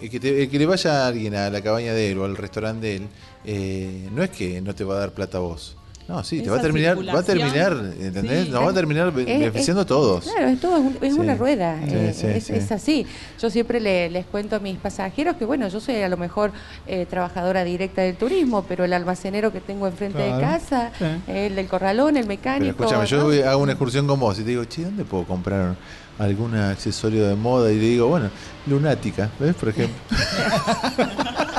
el 0.00 0.08
que, 0.08 0.20
te- 0.20 0.42
el 0.44 0.48
que 0.48 0.58
le 0.60 0.66
vaya 0.66 1.02
a 1.04 1.08
alguien 1.08 1.34
a 1.34 1.50
la 1.50 1.60
cabaña 1.60 1.92
de 1.94 2.12
él 2.12 2.18
o 2.18 2.26
al 2.26 2.36
restaurante 2.36 2.86
de 2.86 2.96
él, 2.98 3.08
eh, 3.44 4.08
no 4.12 4.22
es 4.22 4.30
que 4.30 4.60
no 4.60 4.72
te 4.72 4.84
va 4.84 4.94
a 4.94 4.98
dar 5.00 5.10
plata 5.14 5.38
a 5.38 5.40
vos. 5.40 5.76
No, 6.08 6.24
sí, 6.24 6.40
te 6.40 6.48
va 6.48 6.56
a 6.56 6.62
terminar, 6.62 6.96
va 7.06 7.18
a 7.18 7.22
terminar, 7.22 7.72
¿entendés? 8.00 8.46
sí. 8.46 8.50
Nos 8.50 8.64
va 8.64 8.70
a 8.70 8.72
terminar 8.72 9.12
beneficiando 9.12 9.82
a 9.82 9.84
todos. 9.84 10.24
Claro, 10.24 10.48
es 10.48 10.58
todo, 10.58 10.82
es, 11.02 11.12
Sí. 11.14 11.20
una 11.20 11.34
rueda, 11.34 11.78
Sí, 11.86 11.94
eh, 11.94 12.08
es, 12.38 12.44
sí. 12.44 12.52
es 12.54 12.72
así. 12.72 13.06
Yo 13.38 13.50
siempre 13.50 13.78
le- 13.78 14.08
les 14.08 14.24
cuento 14.24 14.56
a 14.56 14.58
mis 14.58 14.78
pasajeros 14.78 15.36
que, 15.36 15.44
bueno, 15.44 15.68
yo 15.68 15.80
soy 15.80 15.96
a 15.96 16.08
lo 16.08 16.16
mejor 16.16 16.52
eh, 16.86 17.04
trabajadora 17.10 17.62
directa 17.62 18.00
del 18.00 18.16
turismo, 18.16 18.64
pero 18.66 18.84
el 18.86 18.94
almacenero 18.94 19.52
que 19.52 19.60
tengo 19.60 19.86
enfrente 19.86 20.22
de 20.22 20.40
casa, 20.40 20.92
el 21.26 21.54
del 21.54 21.66
corralón, 21.66 22.16
el 22.16 22.22
Pero 22.22 22.28
mecánico. 22.28 22.84
escúchame, 22.84 23.04
yo 23.06 23.24
voy- 23.24 23.42
hago 23.42 23.62
una 23.62 23.72
excursión 23.72 24.06
con 24.06 24.18
vos 24.18 24.38
y 24.38 24.44
te 24.44 24.48
digo, 24.48 24.64
che, 24.64 24.84
¿dónde 24.84 25.04
puedo 25.04 25.24
comprar 25.24 25.76
algún 26.18 26.54
accesorio 26.56 27.28
de 27.28 27.34
moda? 27.34 27.70
Y 27.70 27.76
le 27.76 27.84
digo, 27.84 28.06
bueno, 28.08 28.30
lunática, 28.66 29.28
¿ves? 29.38 29.54
Por 29.54 29.68
ejemplo. 29.68 29.94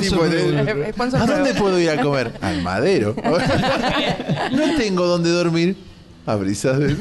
Tipo 0.00 0.28
de- 0.28 0.94
¿A 1.18 1.26
dónde 1.26 1.54
puedo 1.54 1.78
ir 1.80 1.90
a 1.90 2.00
comer? 2.02 2.32
Al 2.40 2.62
madero. 2.62 3.14
no 4.52 4.76
tengo 4.76 5.06
dónde 5.06 5.30
dormir. 5.30 5.76
A 6.26 6.34
brisas 6.36 6.78
de... 6.78 6.94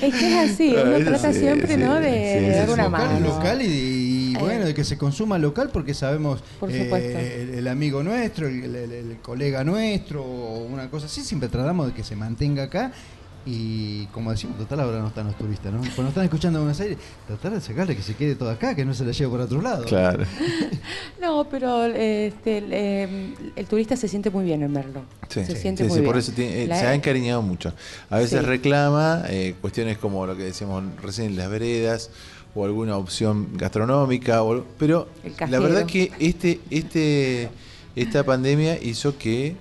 Es 0.00 0.14
que 0.14 0.44
es 0.44 0.50
así, 0.52 0.70
uno 0.74 0.96
Ah, 0.96 1.04
trata 1.04 1.32
siempre, 1.32 1.74
sí, 1.74 1.80
¿no? 1.80 1.94
De, 1.94 2.10
sí, 2.38 2.44
de 2.46 2.56
dar 2.56 2.70
una 2.70 2.84
local, 2.84 3.08
mano. 3.14 3.26
local 3.28 3.62
y, 3.62 4.32
y, 4.32 4.34
bueno, 4.38 4.64
de 4.66 4.74
que 4.74 4.84
se 4.84 4.98
consuma 4.98 5.38
local 5.38 5.70
porque 5.72 5.94
sabemos 5.94 6.42
Por 6.60 6.70
eh, 6.70 6.82
supuesto. 6.84 7.18
el, 7.18 7.54
el 7.54 7.68
amigo 7.68 8.02
nuestro, 8.02 8.48
el, 8.48 8.74
el- 8.74 8.92
el 8.92 9.16
colega 9.22 9.62
nuestro 9.64 10.22
o 10.22 10.64
una 10.64 10.90
cosa 10.90 11.06
así, 11.06 11.22
siempre 11.22 11.48
tratamos 11.48 11.86
de 11.88 11.92
que 11.94 12.02
se 12.02 12.16
mantenga 12.16 12.64
acá 12.64 12.92
y 13.46 14.06
como 14.06 14.30
decimos, 14.30 14.56
total 14.58 14.80
ahora 14.80 15.00
no 15.00 15.08
están 15.08 15.26
los 15.26 15.36
turistas, 15.36 15.72
¿no? 15.72 15.80
Cuando 15.94 16.08
están 16.08 16.24
escuchando 16.24 16.58
en 16.60 16.64
Buenos 16.64 16.80
Aires, 16.80 16.96
tratar 17.26 17.52
de 17.52 17.60
sacarle 17.60 17.94
que 17.94 18.02
se 18.02 18.14
quede 18.14 18.34
todo 18.36 18.50
acá, 18.50 18.74
que 18.74 18.84
no 18.84 18.94
se 18.94 19.04
la 19.04 19.12
lleve 19.12 19.30
por 19.30 19.40
otro 19.40 19.60
lado. 19.60 19.84
Claro. 19.84 20.24
No, 21.20 21.48
pero 21.48 21.84
este, 21.86 22.58
el, 22.58 22.68
eh, 22.70 23.34
el 23.56 23.66
turista 23.66 23.96
se 23.96 24.08
siente 24.08 24.28
muy 24.28 24.44
bien 24.44 24.62
en 24.62 24.74
verlo. 24.74 25.02
Sí, 25.30 25.42
se 25.44 25.54
sí, 25.56 25.62
siente 25.62 25.84
sí, 25.84 25.88
muy 25.88 25.94
sí, 25.96 26.00
bien. 26.00 26.12
por 26.12 26.18
eso 26.18 26.32
tiene- 26.32 26.64
eh, 26.64 26.66
se 26.66 26.86
ha 26.86 26.94
encariñado 26.94 27.40
mucho. 27.40 27.72
A 28.10 28.18
veces 28.18 28.40
Sí. 28.40 28.46
reclama 28.46 29.22
eh, 29.28 29.54
cuestiones 29.60 29.96
como 29.96 30.26
lo 30.26 30.36
que 30.36 30.42
decíamos 30.42 30.84
recién, 31.00 31.34
las 31.36 31.48
veredas 31.48 32.10
o 32.54 32.66
alguna 32.66 32.98
opción 32.98 33.48
gastronómica, 33.56 34.42
o- 34.42 34.64
pero 34.78 35.08
la 35.48 35.58
verdad 35.60 35.86
que 35.86 36.12
este, 36.18 36.60
este, 36.68 37.48
esta 37.96 38.22
pandemia 38.22 38.78
hizo 38.82 39.16
que 39.16 39.56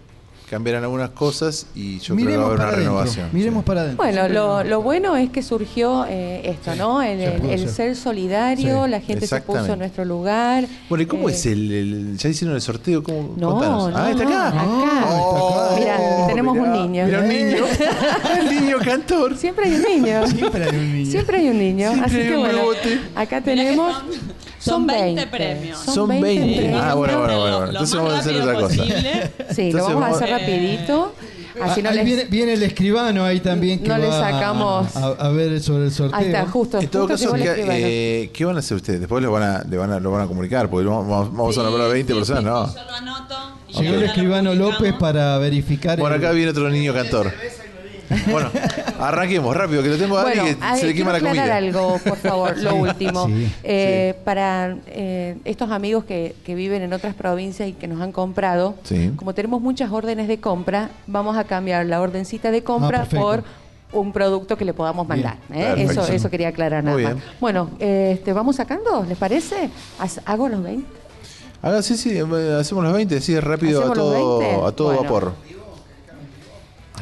cambiaran 0.49 0.83
algunas 0.83 1.09
cosas 1.11 1.65
y 1.75 1.99
yo 1.99 2.15
creo 2.15 2.27
que 2.27 2.38
va 2.38 2.45
a 2.45 2.45
Miremos 2.45 2.45
haber 2.47 2.55
una 2.59 2.63
adentro. 2.67 2.80
renovación. 2.83 3.30
Miremos 3.31 3.63
para 3.63 3.81
adentro. 3.81 4.03
Bueno, 4.03 4.27
lo, 4.30 4.63
no- 4.63 4.69
lo 4.69 4.81
bueno 4.81 5.15
es 5.17 5.30
que 5.30 5.41
surgió 5.43 6.05
eh, 6.09 6.41
esto, 6.49 6.75
¿no? 6.75 7.01
El, 7.01 7.19
se 7.19 7.53
el- 7.53 7.69
ser 7.69 7.95
solidario, 7.95 8.85
Sí, 8.85 8.89
la 8.91 9.01
gente 9.01 9.25
se 9.27 9.41
puso 9.41 9.73
en 9.73 9.80
nuestro 9.80 10.05
lugar. 10.05 10.65
Bueno, 10.89 11.01
¿y 11.03 11.05
cómo 11.07 11.30
Eh, 11.30 11.31
es 11.33 11.45
el, 11.45 11.72
el- 11.72 12.17
¿Ya 12.17 12.30
hicieron 12.30 12.55
el 12.55 12.61
sorteo? 12.61 13.03
¿Cómo? 13.03 13.33
No, 13.38 13.59
no, 13.61 13.91
ah, 13.95 14.11
está 14.11 14.23
acá. 14.23 14.47
acá. 14.49 14.65
Oh, 15.09 15.75
Mira, 15.77 15.97
tenemos 16.27 16.55
mirá, 16.55 16.65
un 16.67 16.73
niño. 16.91 17.05
Mira 17.05 17.19
un 17.19 17.27
niño. 17.30 17.65
el 18.39 18.49
niño 18.61 18.77
cantor. 18.83 19.38
Siempre 19.38 19.65
hay 19.65 19.75
un 19.75 19.81
niño. 19.81 20.27
Siempre 20.27 20.63
hay 20.65 20.75
un 20.75 20.93
niño. 20.93 21.11
Siempre 21.11 21.38
hay 21.38 21.49
un 21.49 21.57
niño. 21.59 21.88
Siempre 21.89 22.05
Así 22.05 22.15
hay 22.22 22.27
que 22.30 22.35
un 22.35 22.41
bueno, 22.41 22.61
acá 23.15 23.41
tenemos. 23.41 23.95
Son 24.64 24.88
20 24.88 25.27
premios. 25.27 25.80
Son 25.80 26.08
20. 26.09 26.56
premios. 26.58 26.82
Ah, 26.83 26.93
bueno, 26.95 27.19
bueno, 27.19 27.40
bueno. 27.40 27.40
Lo- 27.40 27.42
bueno. 27.42 27.59
lo 27.66 27.72
Entonces 27.72 27.95
más 27.95 28.03
vamos 28.03 28.14
a 28.14 28.19
hacer 28.19 28.42
otra 28.42 28.53
cosa. 28.56 29.53
Sí, 29.53 29.72
lo 29.72 29.83
vamos 29.83 30.03
a 30.03 30.08
hacer 30.09 30.30
rapidito. 30.30 31.14
Así 31.61 31.82
Ah, 31.82 31.83
no 31.83 31.90
ahí 31.92 31.95
les... 31.98 32.06
viene, 32.06 32.25
viene 32.25 32.53
el 32.53 32.64
escribano 32.64 33.24
ahí 33.25 33.40
también 33.40 33.77
que 33.80 33.88
No 33.88 34.00
le 34.00 34.08
va 34.08 34.27
a- 34.27 34.32
sacamos- 34.32 34.95
a, 34.95 35.06
a 35.27 35.30
ver 35.30 35.61
sobre 35.61 35.85
el 35.85 35.92
sorteo. 35.92 36.17
Ahí 36.17 36.25
está, 36.25 36.48
justo. 36.48 36.80
En 36.80 36.88
todo 36.88 37.08
justo 37.08 37.14
caso, 37.14 37.24
llegó 37.25 37.35
el 37.35 37.42
¿qué, 37.43 37.50
escribano. 37.50 37.80
eh, 37.80 38.30
¿qué 38.33 38.45
van 38.45 38.56
a 38.56 38.59
hacer 38.59 38.77
ustedes? 38.77 39.00
Después 39.01 39.22
lo 39.24 39.32
van 39.32 39.43
a, 39.43 39.64
le 39.64 39.77
van 39.77 39.92
a, 39.92 40.00
lo 40.00 40.09
van 40.09 40.22
a 40.24 40.27
comunicar, 40.27 40.67
porque 40.67 40.88
vamos, 40.88 41.08
vamos- 41.32 41.56
a 41.58 41.61
nombrar 41.64 41.85
a 41.90 41.93
20 41.93 42.11
personas, 42.16 42.43
¿no? 42.43 42.74
Yo 42.74 42.83
lo 42.83 42.93
anoto 42.95 43.35
y 43.69 43.74
Llegó 43.82 43.95
el 43.98 44.03
escribano. 44.03 44.56
López 44.56 44.93
para 44.95 45.38
verificar. 45.38 46.00
Por 46.00 46.11
el- 46.11 46.17
acá 46.17 46.32
viene 46.32 46.50
otro 46.50 46.67
niño 46.72 46.92
cantor. 46.92 47.32
Bueno, 48.32 48.50
arranquemos 49.00 49.56
rápido, 49.56 49.83
que 49.83 49.90
lo 49.90 49.98
tengo 49.98 50.17
a 50.17 50.24
Bueno, 50.24 50.43
Adri 50.43 50.56
que 50.56 50.77
se 50.80 50.85
le 50.88 50.93
quema 50.93 51.11
la 51.14 51.19
quiero 51.19 51.32
aclarar 51.32 51.61
comida. 51.64 51.80
algo, 51.80 52.00
por 52.00 52.17
favor, 52.17 52.58
lo 52.58 52.72
Sí, 52.74 52.77
último. 52.77 53.25
sí, 53.27 53.51
Eh, 53.64 54.16
Para 54.24 54.75
eh, 54.88 55.38
estos 55.45 55.72
amigos 55.72 56.03
que, 56.06 56.35
que 56.45 56.56
viven 56.56 56.82
en 56.82 56.93
otras 56.93 57.16
provincias 57.16 57.69
y 57.69 57.74
que 57.74 57.88
nos 57.88 58.01
han 58.01 58.11
comprado, 58.11 58.75
Sí. 58.83 59.11
como 59.16 59.33
tenemos 59.33 59.61
muchas 59.61 59.92
órdenes 59.92 60.27
de 60.27 60.40
compra, 60.40 60.90
vamos 61.08 61.38
a 61.38 61.43
cambiar 61.43 61.85
la 61.85 62.01
ordencita 62.01 62.51
de 62.51 62.59
Ah, 62.59 62.64
compra 62.64 63.06
por 63.06 63.43
un 63.92 64.11
producto 64.11 64.58
que 64.58 64.66
le 64.66 64.74
podamos 64.74 65.08
mandar. 65.08 65.38
¿eh? 65.53 65.75
Eso, 65.77 66.08
eso 66.08 66.30
quería 66.30 66.48
aclarar 66.48 66.83
nada 66.83 66.95
Muy 66.95 67.03
más. 67.03 67.14
bien. 67.16 67.25
Bueno, 67.40 67.69
este, 67.80 68.33
¿vamos 68.33 68.56
sacando? 68.56 69.06
¿Les 69.08 69.17
parece? 69.17 69.69
¿Hago 70.25 70.50
los 70.50 70.64
20? 70.64 70.83
Haga, 71.61 71.82
sí, 71.82 71.95
sí, 71.95 72.17
eh, 72.17 72.58
hacemos 72.59 72.83
los 72.83 72.92
20, 72.93 73.22
sí, 73.22 73.40
rápido 73.40 73.80
a 73.82 73.85
¿Hacemos 73.85 73.98
los 73.98 74.06
todo, 74.14 74.40
20? 74.40 74.66
a 74.67 74.72
todo 74.72 74.88
Bueno. 74.88 75.03
vapor. 75.03 75.33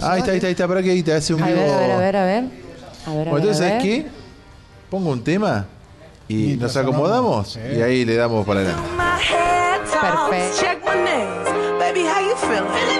Ah, 0.02 0.14
ahí 0.14 0.20
está, 0.20 0.32
ahí 0.32 0.38
está, 0.38 0.48
ahí 0.48 0.52
está, 0.54 0.68
para 0.68 0.82
que 0.84 0.92
ahí 0.92 1.04
te 1.04 1.14
hace 1.14 1.34
un 1.34 1.44
A 1.44 1.48
vivo. 1.48 1.60
ver, 1.62 1.70
a 1.72 1.78
ver, 1.78 1.92
a 1.92 1.98
ver, 1.98 2.16
a 2.16 2.26
ver. 2.26 2.44
A 2.44 3.10
ver, 3.14 3.28
a 3.28 3.32
Bueno, 3.32 3.34
ver, 3.34 3.38
entonces, 3.44 3.56
a 3.56 3.60
¿sabes 3.70 3.74
ver. 3.74 3.82
qué? 3.82 4.08
Pongo 4.90 5.12
un 5.12 5.24
tema 5.24 5.66
y 6.28 6.36
Mientras 6.36 6.76
nos 6.76 6.84
acomodamos 6.84 7.58
y 7.76 7.82
ahí 7.82 8.06
le 8.06 8.16
damos 8.16 8.46
para 8.46 8.60
adelante. 8.62 8.90
Perfect. 10.02 10.60
check 10.60 10.84
my 10.86 10.96
nails. 11.04 11.50
Baby, 11.80 12.04
how 12.06 12.20
you 12.22 12.36
feeling? 12.36 12.91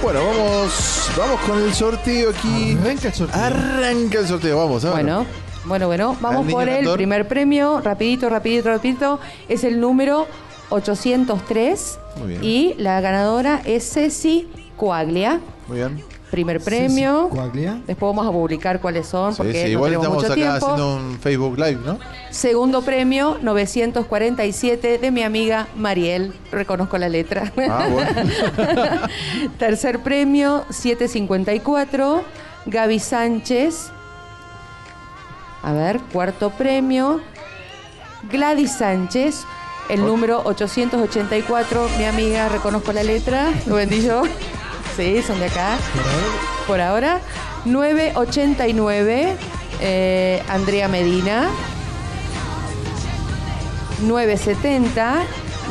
Bueno, 0.00 0.20
vamos, 0.26 1.10
vamos 1.16 1.40
con 1.40 1.60
el 1.60 1.74
sorteo 1.74 2.30
aquí. 2.30 2.76
Arranca 2.80 3.08
el 3.08 3.14
sorteo. 3.14 3.42
Arranca 3.42 4.18
el 4.20 4.28
sorteo, 4.28 4.58
vamos, 4.58 4.84
a 4.84 4.94
ver. 4.94 5.02
Bueno, 5.02 5.26
bueno, 5.64 5.86
bueno. 5.88 6.16
Vamos 6.20 6.40
Al 6.42 6.46
niño 6.46 6.56
por 6.56 6.68
el 6.68 6.76
cantor. 6.76 6.96
primer 6.98 7.26
premio. 7.26 7.80
Rapidito, 7.80 8.28
rapidito, 8.28 8.68
rapidito. 8.68 9.20
Es 9.48 9.64
el 9.64 9.80
número 9.80 10.28
803. 10.68 11.98
Muy 12.18 12.28
bien. 12.28 12.44
Y 12.44 12.74
la 12.78 13.00
ganadora 13.00 13.60
es 13.64 13.92
Ceci 13.92 14.46
Coaglia. 14.76 15.40
Muy 15.68 15.78
bien. 15.78 16.02
Primer 16.30 16.60
premio. 16.60 17.28
Coaglia. 17.28 17.80
Después 17.86 18.10
vamos 18.10 18.26
a 18.26 18.32
publicar 18.32 18.80
cuáles 18.80 19.06
son 19.06 19.32
Sí, 19.32 19.36
porque 19.38 19.52
sí, 19.52 19.62
no 19.64 19.68
igual 19.68 19.90
tenemos 19.92 20.06
estamos 20.06 20.22
mucho 20.22 20.32
acá 20.32 20.58
tiempo. 20.58 20.66
haciendo 20.72 20.96
un 20.96 21.18
Facebook 21.20 21.58
Live, 21.58 21.80
¿no? 21.84 21.98
Segundo 22.30 22.82
premio, 22.82 23.38
947 23.40 24.98
de 24.98 25.10
mi 25.12 25.22
amiga 25.22 25.68
Mariel. 25.76 26.34
Reconozco 26.50 26.98
la 26.98 27.08
letra. 27.08 27.52
Ah, 27.70 27.86
bueno. 27.88 28.10
Tercer 29.58 30.00
premio, 30.02 30.64
754, 30.70 32.24
Gaby 32.66 32.98
Sánchez. 32.98 33.90
A 35.62 35.72
ver, 35.72 36.00
cuarto 36.12 36.50
premio, 36.50 37.20
Gladys 38.30 38.72
Sánchez. 38.76 39.44
El 39.88 40.00
número 40.04 40.40
884, 40.44 41.88
mi 41.98 42.04
amiga, 42.06 42.48
reconozco 42.48 42.92
la 42.92 43.02
letra. 43.02 43.52
Lo 43.66 43.76
vendí 43.76 44.02
yo. 44.02 44.22
Sí, 44.96 45.22
son 45.22 45.40
de 45.40 45.46
acá. 45.46 45.76
Por 46.66 46.80
ahora. 46.80 47.20
989, 47.64 49.36
eh, 49.80 50.42
Andrea 50.48 50.88
Medina. 50.88 51.48
970, 54.02 55.22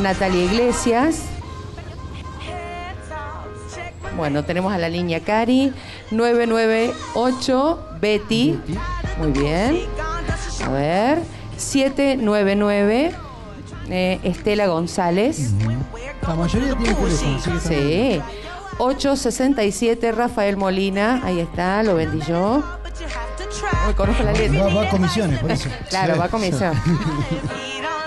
Natalia 0.01 0.43
Iglesias. 0.45 1.21
Bueno, 4.17 4.43
tenemos 4.43 4.73
a 4.73 4.77
la 4.77 4.89
línea 4.89 5.19
Cari. 5.21 5.73
998, 6.11 7.79
Betty. 8.01 8.59
Muy 9.17 9.31
bien. 9.31 9.81
A 10.65 10.69
ver. 10.69 11.19
799, 11.57 13.11
eh, 13.89 14.19
Estela 14.23 14.67
González. 14.67 15.51
La 16.27 16.35
mayoría 16.35 16.75
tiene 16.75 16.93
teléfono, 16.95 17.59
Sí. 17.59 18.21
867, 18.77 20.11
Rafael 20.11 20.57
Molina. 20.57 21.21
Ahí 21.23 21.39
está, 21.39 21.83
lo 21.83 21.95
vendí 21.95 22.19
yo. 22.25 22.63
Uy, 23.87 23.93
conozco 23.95 24.23
la 24.23 24.31
letra. 24.33 24.65
Va, 24.67 24.73
va 24.73 24.81
a 24.83 24.89
comisiones, 24.89 25.39
por 25.39 25.51
eso. 25.51 25.69
Claro, 25.89 26.13
Sí. 26.13 26.19
va 26.19 26.25
a 26.25 26.29
comisión. 26.29 26.73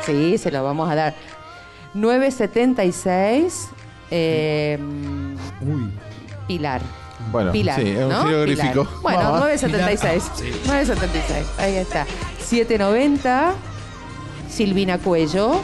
Sí, 0.04 0.38
se 0.38 0.52
lo 0.52 0.62
vamos 0.62 0.88
a 0.88 0.94
dar. 0.94 1.14
976, 1.94 3.68
eh, 4.12 4.78
Uy. 5.60 5.90
Pilar. 6.46 6.80
Bueno, 7.32 7.50
Pilar, 7.50 7.80
sí, 7.80 7.88
es 7.88 7.98
un 8.04 8.08
¿no? 8.10 8.24
jeroglífico. 8.24 8.84
Pilar. 8.84 9.02
Bueno, 9.02 9.18
Vamos. 9.18 9.40
976. 9.40 10.30
976. 10.64 11.46
Ahí 11.58 11.74
está. 11.74 12.06
790. 12.38 13.54
Silvina 14.48 14.98
Cuello. 14.98 15.60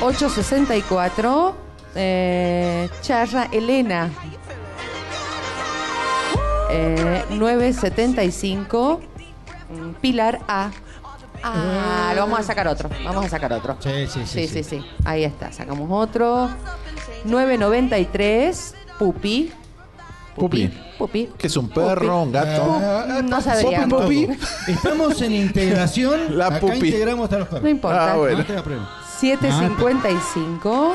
864. 0.00 1.54
Eh, 1.94 2.88
Charra 3.02 3.48
Elena. 3.52 4.10
Eh, 6.70 7.24
975. 7.30 9.00
mm, 9.70 9.90
Pilar 10.00 10.40
A. 10.48 10.70
Ah, 11.42 12.12
lo 12.14 12.20
vamos 12.22 12.38
a 12.40 12.42
sacar 12.42 12.68
otro. 12.68 12.88
Vamos 13.04 13.24
a 13.24 13.28
sacar 13.28 13.52
otro. 13.52 13.76
Sí, 13.80 14.06
sí, 14.06 14.20
sí. 14.26 14.46
Sí, 14.46 14.62
sí, 14.62 14.62
sí. 14.62 14.84
Ahí 15.04 15.24
está. 15.24 15.50
Sacamos 15.52 15.88
otro. 15.90 16.48
993. 17.24 18.74
Pupi. 18.98 19.50
Pupi. 20.36 20.68
Pupi. 20.98 21.30
Que 21.38 21.46
es 21.46 21.56
un 21.56 21.68
perro, 21.70 22.22
un 22.22 22.30
gato. 22.32 22.78
Ah, 22.80 23.20
No 23.24 23.40
sabría. 23.40 23.86
Pupi, 23.88 24.26
pupi. 24.26 24.38
Estamos 24.70 25.20
en 25.22 25.32
integración. 25.32 26.36
La 26.38 26.48
Acá 26.48 26.60
pupi. 26.60 26.74
integramos 26.88 27.24
hasta 27.24 27.38
los 27.38 27.48
perros. 27.48 27.62
No 27.62 27.68
importa. 27.70 28.12
Ah, 28.12 28.16
bueno. 28.16 28.38
No 28.38 28.44
te 28.44 28.52
da 28.52 28.62
problema. 28.62 28.88
755. 29.18 30.94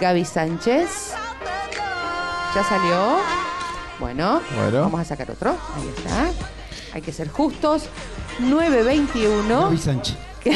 Gaby 0.00 0.24
Sánchez. 0.24 1.12
Ya 2.54 2.64
salió. 2.64 3.18
Bueno, 3.98 4.40
Bueno. 4.56 4.80
vamos 4.82 5.00
a 5.00 5.04
sacar 5.04 5.30
otro. 5.30 5.50
Ahí 5.76 5.92
está. 5.96 6.30
Hay 6.94 7.02
que 7.02 7.12
ser 7.12 7.28
justos. 7.30 7.84
921. 8.38 9.62
Gaby 9.64 9.78
Sánchez. 9.78 10.16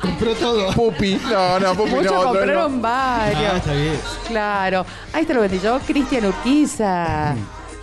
Compró 0.00 0.34
todo. 0.34 0.72
Pupi. 0.72 1.14
No, 1.30 1.60
no, 1.60 1.74
Pupi 1.74 1.90
Muchos 1.90 2.10
no, 2.12 2.18
otro 2.18 2.32
compraron 2.32 2.76
no. 2.76 2.82
varios. 2.82 3.52
Ah, 3.52 3.56
está 3.56 3.72
bien. 3.72 4.00
Claro. 4.26 4.84
Ahí 5.12 5.24
te 5.26 5.34
lo 5.34 5.40
vendí 5.42 5.60
yo. 5.60 5.78
Cristian 5.86 6.26
Urquiza. 6.26 7.32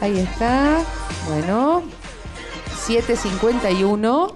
Ahí 0.01 0.19
está. 0.19 0.79
Bueno. 1.29 1.83
751. 2.85 4.35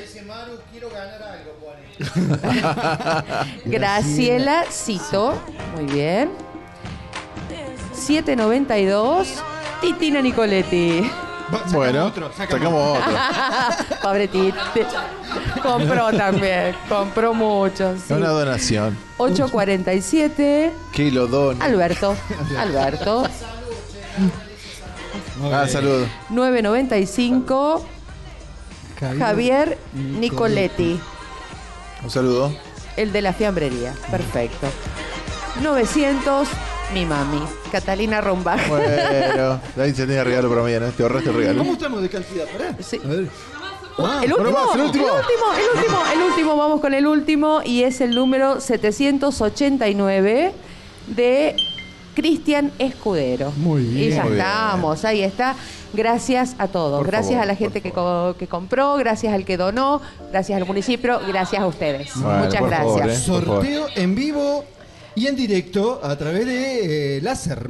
Dice 0.00 0.22
Maru, 0.22 0.58
quiero 0.70 0.90
ganar 0.90 1.22
algo, 1.22 1.52
Graciela 3.64 4.64
Cito. 4.70 5.34
Muy 5.74 5.86
bien. 5.86 6.30
792. 7.92 9.42
Titina 9.80 10.20
Nicoletti. 10.20 11.10
Bueno, 11.72 12.12
sacamos 12.36 12.98
otro. 12.98 13.10
Pobre 14.02 14.28
Titi. 14.28 14.52
Compró 15.62 16.12
también. 16.12 16.74
Compró 16.88 17.34
mucho. 17.34 17.94
sí. 17.96 18.02
Es 18.06 18.10
una 18.10 18.28
donación. 18.28 18.96
847. 19.18 20.72
Que 20.92 21.10
lo 21.10 21.26
dona. 21.26 21.64
Alberto. 21.64 22.14
Alberto. 22.58 23.24
Ah, 25.52 25.66
saludos. 25.68 26.08
995. 26.30 27.86
Javier 29.18 29.78
Nicoletti. 29.94 31.00
Un 32.02 32.10
saludo. 32.10 32.52
El 32.96 33.12
de 33.12 33.22
la 33.22 33.32
fiambrería. 33.32 33.94
Perfecto. 34.10 34.66
900. 35.62 36.48
Mi 36.94 37.04
mami. 37.04 37.42
Catalina 37.70 38.20
Rombach. 38.20 38.66
Bueno, 38.68 39.60
ahí 39.78 39.92
se 39.94 40.06
tenía 40.06 40.24
regalo 40.24 40.48
para 40.48 40.62
mañana. 40.62 40.90
Te 40.90 41.02
ahorraste 41.02 41.28
el 41.30 41.36
regalo. 41.36 41.58
¿Cómo 41.58 41.72
estamos 41.74 42.00
de 42.02 42.08
cantidad? 42.08 42.46
Pará. 42.46 42.74
Sí. 42.80 42.98
A 43.04 43.08
ver. 43.08 43.28
Ah, 44.00 44.20
El 44.22 44.32
último, 44.32 44.50
Bueno, 44.52 44.66
más, 44.66 44.74
el 44.76 44.80
último. 44.82 45.06
el 45.06 45.12
último, 45.12 45.44
el 45.54 45.78
último, 45.78 45.98
el 46.12 46.22
último, 46.22 46.56
vamos 46.56 46.80
con 46.80 46.94
el 46.94 47.06
último 47.06 47.62
y 47.64 47.82
es 47.82 48.00
el 48.00 48.14
número 48.14 48.60
789 48.60 50.54
de 51.08 51.56
Cristian 52.22 52.72
Escudero. 52.80 53.52
Muy 53.58 53.84
bien. 53.84 54.12
Y 54.12 54.14
ya 54.16 54.24
estamos, 54.26 55.04
ahí 55.04 55.22
está. 55.22 55.54
Gracias 55.92 56.56
a 56.58 56.66
todos. 56.66 56.98
Por 56.98 57.06
gracias 57.06 57.34
favor, 57.34 57.44
a 57.44 57.46
la 57.46 57.54
gente 57.54 57.80
que, 57.80 57.92
co- 57.92 58.34
que 58.36 58.48
compró, 58.48 58.96
gracias 58.96 59.32
al 59.32 59.44
que 59.44 59.56
donó, 59.56 60.00
gracias 60.32 60.60
al 60.60 60.66
municipio, 60.66 61.20
gracias 61.28 61.62
a 61.62 61.66
ustedes. 61.68 62.16
Muchas 62.16 62.60
gracias. 62.60 62.76
favor, 62.96 63.08
¿eh? 63.10 63.14
Sorteo 63.16 63.86
en 63.94 64.14
vivo 64.16 64.64
y 65.14 65.28
en 65.28 65.36
directo 65.36 66.00
a 66.02 66.16
través 66.16 66.44
de 66.46 67.18
eh, 67.18 67.20
Láser 67.22 67.68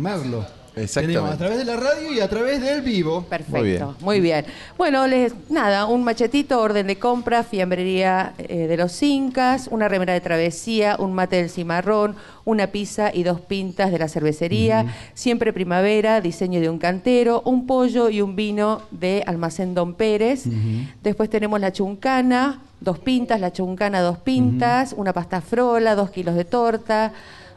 Tenemos 0.86 1.31
a 1.31 1.36
través 1.36 1.58
de 1.58 1.65
la 1.65 1.76
radio 1.76 2.12
y 2.12 2.20
a 2.20 2.28
través 2.28 2.60
del 2.60 2.82
vivo. 2.82 3.23
Perfecto, 3.23 3.97
muy 4.00 4.20
bien. 4.20 4.44
Bueno, 4.76 5.07
les 5.07 5.32
nada, 5.50 5.86
un 5.86 6.05
machetito, 6.05 6.60
orden 6.60 6.86
de 6.86 6.98
compra, 6.98 7.42
fiambrería 7.42 8.34
eh, 8.39 8.66
de 8.66 8.76
los 8.76 9.02
Incas, 9.02 9.68
una 9.70 9.89
remera 9.89 10.12
de 10.12 10.20
travesía, 10.20 10.97
un 10.98 11.12
mate 11.12 11.36
del 11.36 11.50
cimarrón, 11.50 12.16
una 12.44 12.68
pizza 12.68 13.10
y 13.12 13.23
dos 13.23 13.40
pintas 13.40 13.90
de 13.90 13.98
la 13.98 14.08
cervecería, 14.08 14.86
siempre 15.15 15.52
primavera, 15.52 16.20
diseño 16.20 16.60
de 16.60 16.70
un 16.70 16.78
cantero, 16.78 17.42
un 17.44 17.66
pollo 17.66 18.08
y 18.08 18.20
un 18.20 18.36
vino 18.36 18.82
de 18.90 19.23
Almacén 19.26 19.74
Don 19.74 19.94
Pérez. 19.94 20.44
Después 21.02 21.28
tenemos 21.28 21.60
la 21.60 21.73
chuncana, 21.73 22.60
dos 22.81 22.98
pintas, 22.98 23.40
la 23.40 23.52
chuncana 23.52 24.00
dos 24.00 24.18
pintas, 24.18 24.94
una 24.97 25.12
pasta 25.12 25.40
frola, 25.40 25.94
dos 25.94 26.10
kilos 26.10 26.34
de 26.34 26.44
torta, 26.44 27.12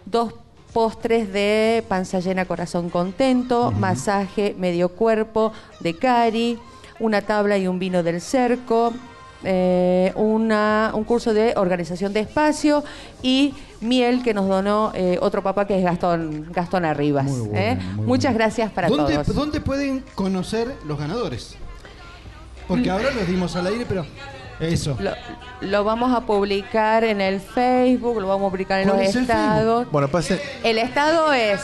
dos 0.06 0.34
postres 0.74 1.32
de 1.34 1.84
panza 1.88 2.20
llena, 2.20 2.46
corazón 2.46 2.90
contento, 2.90 3.72
masaje 3.72 4.56
medio 4.58 4.90
cuerpo 4.90 5.52
de 5.80 5.96
cari, 5.96 6.58
una 7.00 7.22
tabla 7.22 7.58
y 7.58 7.68
un 7.68 7.80
vino 7.80 8.04
del 8.04 8.22
cerco, 8.22 8.94
eh, 9.44 10.14
una- 10.16 10.92
un 10.94 11.04
curso 11.04 11.34
de 11.34 11.54
organización 11.58 12.14
de 12.14 12.20
espacio 12.22 12.84
y 13.24 13.56
miel 13.82 14.22
que 14.24 14.34
nos 14.36 14.48
donó 14.48 14.92
eh, 14.94 15.18
otro 15.20 15.42
papá 15.42 15.66
que 15.66 15.78
es 15.78 15.84
Gastón, 15.84 16.48
Gastón 16.52 16.86
Arribas. 16.86 17.26
Muy 17.26 17.40
bueno, 17.48 17.58
¿eh? 17.58 17.76
muy 17.96 18.06
Muchas 18.06 18.34
gracias 18.36 18.72
para 18.72 18.88
¿Dónde, 18.88 19.16
todos. 19.16 19.36
¿Dónde 19.36 19.60
pueden 19.60 20.04
conocer 20.16 20.76
los 20.86 21.00
ganadores? 21.00 21.56
Porque 22.68 22.90
Mm. 22.90 22.94
ahora 22.94 23.12
los 23.12 23.28
dimos 23.28 23.56
al 23.56 23.66
aire, 23.68 23.86
pero 23.90 24.06
eso. 24.62 24.96
Lo, 25.00 25.12
lo 25.62 25.84
vamos 25.84 26.16
a 26.16 26.22
publicar 26.22 27.04
en 27.04 27.20
el 27.22 27.40
Facebook, 27.42 28.20
lo 28.22 28.28
vamos 28.28 28.48
a 28.48 28.52
publicar 28.52 28.80
en 28.82 28.88
los 28.88 28.96
¿Cuál 28.96 29.08
es 29.08 29.16
el 29.16 29.22
estados. 29.24 29.92
Bueno, 29.92 30.08
pase. 30.08 30.42
El 30.64 30.78
estado 30.78 31.34
es 31.34 31.60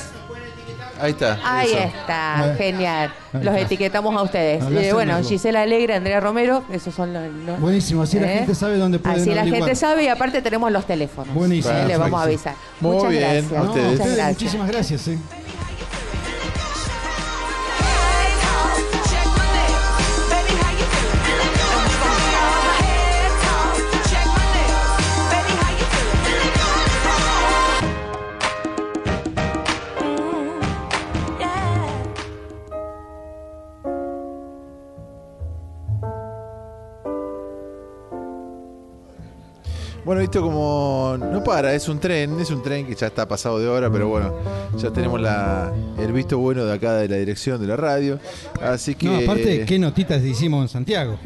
Ahí 1.00 1.12
está. 1.12 1.38
Ahí 1.44 1.70
eso. 1.70 1.78
está, 1.78 2.54
Eh. 2.54 2.56
genial. 2.58 3.14
Ahí 3.32 3.44
Los 3.44 3.54
está. 3.54 3.60
etiquetamos 3.68 4.16
a 4.16 4.24
ustedes. 4.24 4.64
Eh, 4.64 4.88
en 4.90 4.94
bueno, 4.96 5.16
algo. 5.18 5.30
Gisela 5.30 5.62
Alegre, 5.62 5.94
Andrea 5.94 6.20
Romero, 6.20 6.64
esos 6.72 6.96
son 6.96 7.14
los. 7.14 7.32
los- 7.46 7.60
Buenísimo, 7.60 8.02
así 8.02 8.20
la 8.20 8.34
¿Eh? 8.34 8.38
gente 8.40 8.56
sabe 8.56 8.78
dónde 8.80 8.98
pueden 8.98 9.20
Así 9.22 9.30
la 9.30 9.46
gente 9.46 9.76
sabe 9.76 10.06
y 10.06 10.08
aparte 10.08 10.42
tenemos 10.42 10.72
los 10.72 10.86
teléfonos. 10.88 11.36
Buenísimo. 11.36 11.72
Eh, 11.76 11.86
Le 11.88 11.98
vamos 11.98 12.20
a 12.20 12.24
avisar. 12.24 12.56
Muchas 12.82 13.12
gracias. 13.14 13.44
No, 13.52 13.64
Muchas 13.66 13.76
ustedes, 13.86 14.00
gracias. 14.16 14.30
Muchísimas 14.42 14.68
gracias. 14.72 15.10
Bueno, 40.08 40.22
visto 40.22 40.42
como 40.42 41.18
no 41.20 41.44
para, 41.44 41.74
es 41.74 41.90
un 41.90 42.00
tren, 42.00 42.40
es 42.40 42.50
un 42.50 42.64
tren 42.64 42.88
que 42.88 42.96
ya 42.96 43.08
está 43.08 43.28
pasado 43.28 43.60
de 43.60 43.68
hora, 43.68 43.92
pero 43.92 44.08
bueno, 44.08 44.34
ya 44.78 44.90
tenemos 44.90 45.20
la, 45.20 45.74
el 46.00 46.14
visto 46.14 46.38
bueno 46.38 46.64
de 46.64 46.74
acá 46.74 46.94
de 46.94 47.10
la 47.10 47.18
dirección 47.18 47.60
de 47.60 47.68
la 47.68 47.76
radio. 47.76 48.18
Así 48.62 48.96
que. 48.96 49.06
No, 49.06 49.18
aparte, 49.18 49.66
¿qué 49.66 49.78
notitas 49.78 50.24
hicimos 50.24 50.62
en 50.62 50.70
Santiago? 50.70 51.20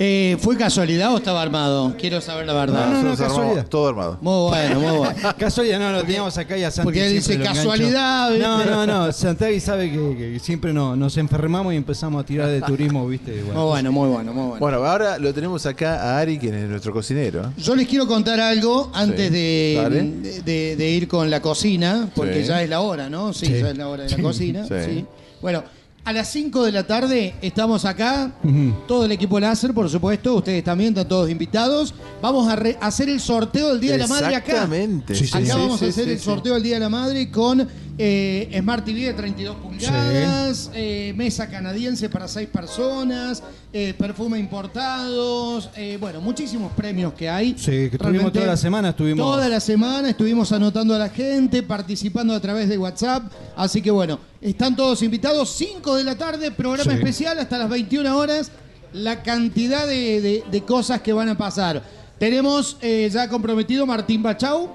Eh, 0.00 0.36
¿Fue 0.40 0.56
casualidad 0.56 1.12
o 1.12 1.16
estaba 1.16 1.42
armado? 1.42 1.92
Quiero 1.98 2.20
saber 2.20 2.46
la 2.46 2.52
verdad. 2.52 2.86
No, 2.86 2.92
no, 2.92 3.02
no, 3.02 3.02
Nosotros 3.10 3.20
armamos 3.20 3.38
casualidad. 3.42 3.68
todo 3.68 3.88
armado. 3.88 4.18
Muy 4.20 4.48
bueno, 4.50 4.80
muy 4.80 4.96
bueno. 4.98 5.14
Casualidad, 5.38 5.80
no, 5.80 5.90
lo 5.90 6.02
teníamos 6.04 6.38
acá 6.38 6.56
y 6.56 6.62
a 6.62 6.70
Santi 6.70 6.84
Porque 6.86 7.04
él 7.04 7.20
siempre 7.20 7.20
dice 7.20 7.38
lo 7.38 7.44
engancho. 7.44 7.60
casualidad, 7.68 8.30
¿viste? 8.30 8.46
No, 8.46 8.64
no, 8.64 8.86
no. 9.06 9.12
Santiago 9.12 9.58
sabe 9.60 9.90
que, 9.90 10.16
que 10.16 10.38
siempre 10.40 10.72
no, 10.72 10.94
nos 10.94 11.16
enfermamos 11.16 11.74
y 11.74 11.76
empezamos 11.76 12.22
a 12.22 12.24
tirar 12.26 12.48
de 12.48 12.60
turismo, 12.62 13.08
¿viste? 13.08 13.42
Muy 13.42 13.64
bueno, 13.64 13.90
muy 13.90 14.08
bueno, 14.08 14.32
muy 14.32 14.42
bueno. 14.50 14.60
Bueno, 14.60 14.84
ahora 14.84 15.18
lo 15.18 15.34
tenemos 15.34 15.66
acá 15.66 16.00
a 16.00 16.18
Ari, 16.20 16.38
quien 16.38 16.54
es 16.54 16.68
nuestro 16.68 16.92
cocinero. 16.92 17.52
Yo 17.56 17.74
les 17.74 17.88
quiero 17.88 18.06
contar 18.06 18.38
algo 18.40 18.92
antes 18.94 19.26
Sí. 19.26 19.32
de, 19.32 19.78
Dale. 19.82 20.02
de- 20.04 20.42
de- 20.42 20.76
de 20.76 20.90
ir 20.90 21.08
con 21.08 21.28
la 21.28 21.42
cocina, 21.42 22.08
porque 22.14 22.42
Sí. 22.42 22.48
ya 22.48 22.62
es 22.62 22.68
la 22.70 22.80
hora, 22.82 23.10
¿no? 23.10 23.32
Sí, 23.32 23.46
Sí. 23.46 23.60
ya 23.60 23.70
es 23.70 23.76
la 23.76 23.88
hora 23.88 24.04
de 24.04 24.10
la 24.10 24.16
Sí. 24.16 24.22
cocina. 24.22 24.64
Sí. 24.64 24.74
sí. 24.86 25.04
Bueno, 25.42 25.64
a 26.08 26.12
las 26.14 26.28
5 26.32 26.64
de 26.64 26.72
la 26.72 26.86
tarde 26.86 27.34
estamos 27.42 27.84
acá, 27.84 28.32
todo 28.86 29.04
el 29.04 29.12
equipo 29.12 29.38
láser, 29.38 29.74
por 29.74 29.90
supuesto, 29.90 30.36
ustedes 30.36 30.64
también 30.64 30.88
están 30.94 31.06
todos 31.06 31.28
invitados. 31.28 31.92
Vamos 32.22 32.48
a 32.48 32.56
re- 32.56 32.78
hacer 32.80 33.10
el 33.10 33.20
sorteo 33.20 33.68
del 33.68 33.80
Día 33.80 33.92
de 33.92 33.98
la 33.98 34.06
Madre 34.06 34.34
acá. 34.34 34.46
Exactamente. 34.52 35.14
Sí, 35.14 35.26
sí, 35.26 35.36
acá 35.36 35.44
sí, 35.44 35.52
vamos 35.52 35.78
sí, 35.80 35.84
a 35.84 35.88
hacer 35.90 36.04
sí, 36.06 36.10
el 36.12 36.18
sí. 36.18 36.24
sorteo 36.24 36.54
del 36.54 36.62
Día 36.62 36.74
de 36.76 36.80
la 36.80 36.88
Madre 36.88 37.30
con 37.30 37.68
eh, 37.98 38.56
Smart 38.60 38.84
TV 38.84 39.00
de 39.00 39.14
32 39.14 39.56
pulgadas, 39.56 40.70
eh, 40.74 41.12
mesa 41.16 41.48
canadiense 41.50 42.08
para 42.08 42.28
6 42.28 42.48
personas, 42.48 43.42
eh, 43.72 43.92
perfume 43.98 44.38
importados, 44.38 45.68
bueno, 46.00 46.20
muchísimos 46.20 46.72
premios 46.72 47.12
que 47.14 47.28
hay. 47.28 47.54
Sí, 47.58 47.90
que 47.90 47.90
estuvimos 47.92 48.32
toda 48.32 48.46
la 48.46 48.56
semana, 48.56 48.90
estuvimos. 48.90 49.26
Toda 49.26 49.48
la 49.48 49.60
semana 49.60 50.10
estuvimos 50.10 50.50
anotando 50.52 50.94
a 50.94 50.98
la 50.98 51.08
gente, 51.08 51.62
participando 51.62 52.34
a 52.34 52.40
través 52.40 52.68
de 52.68 52.78
WhatsApp. 52.78 53.24
Así 53.56 53.82
que 53.82 53.90
bueno, 53.90 54.18
están 54.40 54.76
todos 54.76 55.02
invitados. 55.02 55.50
5 55.56 55.96
de 55.96 56.04
la 56.04 56.16
tarde, 56.16 56.50
programa 56.50 56.92
Sí. 56.92 56.98
especial 56.98 57.38
hasta 57.38 57.58
las 57.58 57.68
21 57.68 58.16
horas. 58.16 58.50
La 58.92 59.22
cantidad 59.22 59.86
de, 59.86 60.20
de- 60.22 60.44
de 60.50 60.60
cosas 60.62 61.00
que 61.02 61.12
van 61.12 61.28
a 61.28 61.36
pasar. 61.36 61.82
Tenemos 62.18 62.78
ya 62.80 63.28
comprometido 63.28 63.84
Martín 63.86 64.22
Bachau. 64.22 64.74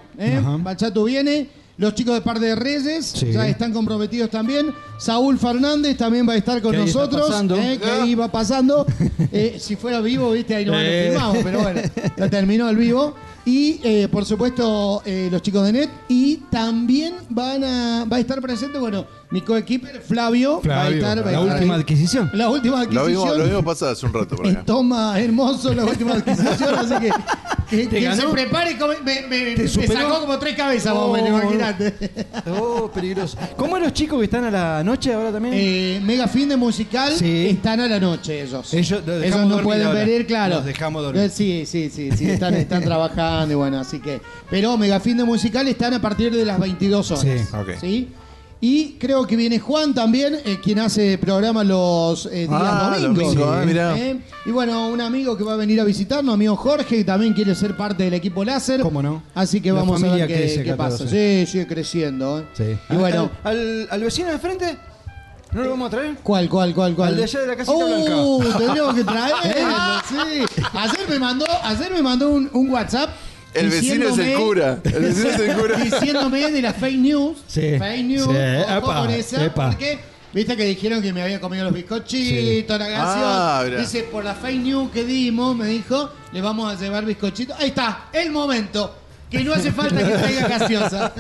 Bachato 0.60 1.03
viene. 1.06 1.62
Los 1.77 1.95
chicos 1.95 2.14
de 2.14 2.22
Par 2.22 2.40
de 2.40 2.53
Reyes 2.56 3.06
Sí. 3.06 3.32
ya 3.32 3.48
están 3.48 3.74
comprometidos 3.74 4.30
también. 4.30 4.72
Saúl 5.00 5.40
Fernández 5.40 5.98
también 5.98 6.27
va 6.27 6.34
a 6.34 6.38
estar 6.38 6.61
con 6.61 6.76
nosotros. 6.76 7.30
¿eh? 7.58 7.80
Que 7.82 7.90
ahí 7.90 8.16
va 8.16 8.32
pasando. 8.32 8.85
Eh, 9.35 9.58
si 9.60 9.76
fuera 9.76 10.00
vivo, 10.00 10.32
viste, 10.32 10.53
ahí 10.53 10.64
lo 10.66 10.74
Eh. 10.77 11.10
filmamos, 11.10 11.38
pero 11.43 11.61
bueno, 11.64 11.82
ya 12.16 12.30
terminó 12.30 12.69
el 12.69 12.76
vivo. 12.77 13.16
Y 13.45 13.80
eh, 13.84 14.08
por 14.11 14.26
supuesto, 14.26 15.02
eh, 15.06 15.27
los 15.32 15.42
chicos 15.42 15.66
de 15.66 15.72
NET. 15.74 15.90
Y 16.08 16.38
también 16.52 17.16
van 17.30 17.64
a, 17.64 18.06
va 18.06 18.18
a 18.18 18.19
estar 18.19 18.40
presente, 18.42 18.77
bueno, 18.77 19.06
mi 19.34 19.42
coequiper 19.42 20.00
Flavio. 20.02 20.53
va 20.53 20.58
a 20.58 20.62
Flavio, 20.62 20.98
estar, 20.98 21.18
va 21.18 21.22
a 21.22 21.26
la 21.26 21.32
estar 21.42 21.53
última 21.56 21.74
ahí. 21.74 21.82
adquisición. 21.82 22.30
La 22.34 22.50
última 22.50 22.76
Lo 22.86 23.02
adquisición. 23.02 23.38
lo 23.40 23.44
vimos 23.45 23.66
pasar 23.66 23.90
hace 23.90 24.06
un 24.06 24.14
rato 24.14 24.36
por 24.36 24.48
acá. 24.48 24.64
Toma 24.66 25.20
hermoso 25.20 25.74
la 25.74 25.84
última 25.86 26.14
adquisición, 26.14 26.76
así 26.76 26.94
que 27.00 27.12
que, 27.70 27.88
¿Te 27.88 28.00
que 28.00 28.02
ganó? 28.02 28.22
se 28.22 28.28
prepare 28.28 28.72
y 28.72 28.76
come- 28.76 28.98
me, 29.03 29.22
me- 29.28 29.56
¿Te 29.56 29.64
me 29.64 29.68
superó? 29.68 29.94
sacó 29.94 30.20
como 30.22 30.38
tres 30.38 30.56
cabezas, 30.56 30.94
más 30.94 31.03
o 31.03 31.12
menos, 31.14 31.30
Oh. 31.32 31.42
imagínate. 31.42 31.94
Oh, 32.60 32.92
peligroso. 32.94 33.36
¿Cómo 33.58 33.80
los 33.80 33.92
chicos 33.94 34.20
que 34.20 34.26
están 34.26 34.44
a 34.45 34.52
la 34.52 34.84
noche 34.84 35.12
ahora 35.12 35.32
también? 35.32 35.56
Eh, 35.58 36.00
mega 36.03 36.28
fin 36.28 36.48
de 36.48 36.56
musical 36.56 37.12
Sí. 37.16 37.48
están 37.50 37.80
a 37.80 37.88
la 37.88 38.00
noche 38.00 38.44
ellos. 38.44 38.72
Ellos 38.74 39.02
los 39.03 39.20
dejamos 39.20 39.26
Ellos 39.26 39.40
no 39.40 39.48
dormir 39.50 39.64
pueden 39.64 39.88
ahora. 39.88 40.00
venir, 40.02 40.28
claro. 40.28 40.56
Los 40.58 40.66
dejamos 40.66 41.02
dormir. 41.02 41.24
Eh, 41.24 41.30
Sí, 41.30 41.64
sí, 41.66 41.90
sí, 41.90 42.12
sí, 42.16 42.30
están, 42.30 42.53
están 42.53 42.84
trabajando 42.84 43.52
y 43.52 43.56
bueno, 43.56 43.80
así 43.80 44.00
que. 44.00 44.22
Pero 44.52 44.78
mega 44.78 45.00
fin 45.00 45.18
de 45.18 45.24
musical 45.24 45.68
están 45.68 45.95
a 45.95 46.02
partir 46.02 46.32
de 46.36 46.45
las 46.45 46.60
22 46.60 47.10
horas. 47.10 47.24
Sí. 47.24 47.56
Ok. 47.56 47.70
¿sí? 47.82 48.10
Y 48.66 48.93
creo 48.98 49.27
que 49.27 49.35
viene 49.35 49.59
Juan 49.59 49.93
también, 49.93 50.35
eh, 50.45 50.58
quien 50.64 50.80
hace 50.80 51.17
programa 51.17 51.66
los 51.66 52.27
eh, 52.27 52.48
días 52.48 52.50
Ah, 52.50 52.95
domingos. 52.98 53.35
domingo, 53.35 53.51
ah, 53.51 53.66
mirá. 53.66 53.98
¿Eh? 53.98 54.22
Y 54.45 54.51
bueno, 54.51 54.88
un 54.88 55.01
amigo 55.01 55.35
que 55.35 55.43
va 55.43 55.56
a 55.56 55.58
venir 55.58 55.82
a 55.82 55.83
visitarnos, 55.83 56.33
amigo 56.33 56.56
Jorge, 56.56 56.85
que 56.95 57.03
también 57.03 57.33
quiere 57.33 57.56
ser 57.56 57.75
parte 57.75 58.03
del 58.03 58.14
equipo 58.14 58.45
láser. 58.45 58.80
¿Cómo 58.80 59.03
no? 59.03 59.22
Así 59.35 59.59
que 59.59 59.67
La 59.74 59.82
vamos 59.82 59.98
a 59.98 60.06
familia 60.06 60.25
ver 60.27 60.38
qué, 60.38 60.43
crece 60.45 60.64
qué 60.64 60.75
pasa. 60.75 61.06
Sí, 61.06 61.45
sigue 61.45 61.67
creciendo. 61.67 62.40
¿eh? 62.40 62.45
Sí. 62.53 62.64
Y 62.90 62.95
bueno, 62.95 63.30
¿Al, 63.43 63.58
al, 63.58 63.88
al 63.92 64.01
vecino 64.01 64.30
de 64.30 64.40
frente? 64.40 64.77
¿No 65.51 65.64
lo 65.66 65.69
vamos 65.72 65.88
a 65.88 65.90
traer? 65.92 66.16
¿Cuál, 66.24 66.48
cuál, 66.48 66.74
cuál, 66.74 66.95
cuál? 66.95 67.09
Al 67.09 67.17
de 67.17 67.24
allá 67.24 67.40
de 67.42 67.48
la 67.48 67.56
casita 67.58 67.75
uh, 67.75 68.40
blanca. 68.40 68.58
tendríamos 68.59 68.95
que 68.95 69.03
traerlo, 69.03 70.01
sí. 70.09 70.61
Ayer 70.74 71.09
me 71.09 71.19
mandó, 71.19 71.45
ayer 71.64 71.92
me 71.92 72.01
mandó 72.01 72.30
un, 72.30 72.50
un 72.53 72.69
WhatsApp. 72.72 73.09
El 73.53 73.69
vecino 73.69 74.09
es 74.09 74.17
el 74.17 74.33
cura. 74.35 74.80
El 74.83 75.03
vecino 75.03 75.30
es 75.30 75.40
el 75.40 75.53
cura. 75.59 75.77
Diciéndome 75.77 76.51
de 76.51 76.61
las 76.61 76.75
fake 76.75 76.98
news. 76.99 77.38
Sí. 77.48 77.77
Fake 77.77 78.03
news. 78.06 78.23
Sí, 78.23 78.30
ojo 78.30 78.77
epa, 78.77 78.99
con 79.01 79.09
esa, 79.11 79.45
epa. 79.45 79.69
porque 79.69 79.99
viste 80.33 80.56
que 80.57 80.65
dijeron 80.65 81.01
que 81.01 81.14
me 81.14 81.22
había 81.22 81.40
comido 81.40 81.64
los 81.65 81.73
bizcochitos, 81.73 82.80
la 82.80 82.88
canción. 82.88 83.23
Ah, 83.25 83.61
mirá. 83.65 83.80
Dice, 83.80 84.03
por 84.03 84.23
la 84.23 84.33
fake 84.33 84.61
news 84.61 84.91
que 84.91 85.03
dimos, 85.03 85.56
me 85.56 85.67
dijo, 85.67 86.09
le 86.32 86.41
vamos 86.41 86.73
a 86.73 86.80
llevar 86.80 87.06
bizcochitos. 87.06 87.57
Ahí 87.59 87.69
está, 87.69 88.06
el 88.14 88.32
momento. 88.32 88.95
Que 89.30 89.43
no 89.43 89.53
hace 89.53 89.72
falta 89.72 89.98
que 89.98 90.11
traiga 90.15 90.48
gaseosa. 90.59 91.11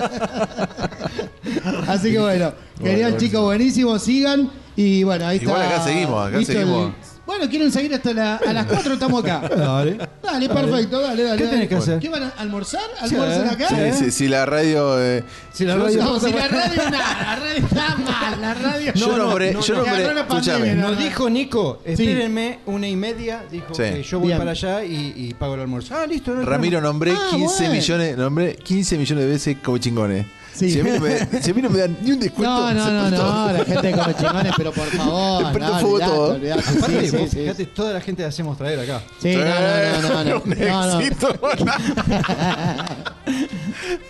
Así 1.87 2.11
que 2.11 2.19
bueno, 2.19 2.53
querían 2.81 3.11
bueno, 3.11 3.17
chicos 3.17 3.41
buenísimos, 3.41 4.03
sigan. 4.03 4.51
Y 4.75 5.03
bueno, 5.03 5.27
ahí 5.27 5.37
Igual 5.41 5.61
está. 5.63 5.75
acá 5.75 5.83
seguimos, 5.83 6.27
acá 6.27 6.37
el- 6.37 6.45
seguimos. 6.45 6.93
Bueno, 7.25 7.49
quieren 7.49 7.71
seguir 7.71 7.93
hasta 7.93 8.13
la- 8.13 8.35
a 8.35 8.51
las 8.53 8.65
4, 8.65 8.93
estamos 8.93 9.23
acá. 9.23 9.47
Dale. 9.55 9.97
Dale, 10.21 10.49
perfecto, 10.49 10.99
dale, 10.99 11.23
dale. 11.23 11.37
¿Qué 11.37 11.43
dale. 11.45 11.55
tenés 11.55 11.69
que 11.69 11.75
hacer? 11.75 11.99
¿Qué 11.99 12.09
van 12.09 12.23
a 12.23 12.29
almorzar? 12.37 12.81
¿Almuerzan 12.99 13.49
acá? 13.49 13.67
Sí, 13.69 14.05
sí, 14.05 14.11
si 14.11 14.27
la 14.27 14.45
radio. 14.45 15.01
eh, 15.01 15.23
Si 15.53 15.63
la 15.63 15.75
yo- 15.75 15.83
radio- 15.85 16.03
No, 16.03 16.19
si 16.19 16.31
la 16.33 16.47
radio 16.49 16.83
nada, 16.89 17.17
la 17.23 17.35
radio 17.37 17.53
está 17.65 17.95
mal, 17.97 18.41
la 18.41 18.53
radio. 18.53 18.93
Yo 18.93 19.17
nombré- 19.17 19.53
no, 19.53 19.61
yo 19.61 19.73
no, 19.75 19.79
nombré- 19.85 19.95
agarró 20.03 20.13
la 20.15 20.21
escúchame. 20.21 20.57
pandemia, 20.59 20.75
Nos 20.81 20.91
no, 20.91 20.97
no. 20.97 21.01
dijo 21.01 21.29
Nico, 21.29 21.81
espérenme 21.85 22.59
una 22.65 22.87
y 22.89 22.95
media. 22.97 23.43
Dijo 23.49 23.73
Sí. 23.73 23.83
que 23.83 24.03
yo 24.03 24.19
voy 24.19 24.27
Bien. 24.27 24.39
para 24.39 24.51
allá 24.51 24.83
y, 24.83 25.13
y 25.15 25.33
pago 25.33 25.55
el 25.55 25.61
almuerzo. 25.61 25.95
Ah, 25.95 26.05
listo. 26.05 26.33
No 26.33 26.41
hay 26.41 26.45
Ramiro, 26.45 26.81
nombré 26.81 27.11
Ah, 27.13 27.27
15 27.31 27.55
bueno. 27.63 27.73
millones, 27.73 28.17
nombré 28.17 28.55
15 28.57 28.97
millones 28.97 29.23
de 29.25 29.29
veces 29.31 29.57
como 29.63 29.77
chingones. 29.77 30.25
Sí. 30.53 30.69
Si, 30.69 30.79
a 30.79 30.83
mí 30.83 30.91
no 30.91 30.99
me, 30.99 31.41
si 31.41 31.51
a 31.51 31.53
mí 31.53 31.61
no 31.63 31.69
me 31.69 31.79
dan 31.79 31.97
ni 32.01 32.11
un 32.11 32.19
descuento. 32.19 32.49
No, 32.49 32.73
no, 32.73 32.85
se 32.85 32.91
no, 32.91 33.09
no, 33.09 33.51
la 33.53 33.65
gente 33.65 33.91
come 33.91 34.15
chingones, 34.19 34.53
pero 34.55 34.71
por 34.71 34.85
favor. 34.87 35.51
Prende 35.51 35.71
no, 35.71 35.79
fuego 35.79 35.95
olvidate, 35.95 36.11
todo. 36.13 36.33
olvidate. 36.35 36.61
Aparte, 36.61 37.01
Sí, 37.01 37.07
sí, 37.09 37.17
vos 37.17 37.29
sí. 37.29 37.35
fíjate, 37.37 37.65
toda 37.65 37.93
la 37.93 38.01
gente 38.01 38.21
la 38.21 38.27
hacemos 38.29 38.57
traer 38.57 38.79
acá. 38.79 39.01
Sí, 39.19 39.35
no, 39.35 39.43
no, 39.43 40.01
no, 40.01 40.23
no, 40.23 40.23
no. 40.23 40.41
No, 40.45 40.99
no. 40.99 41.01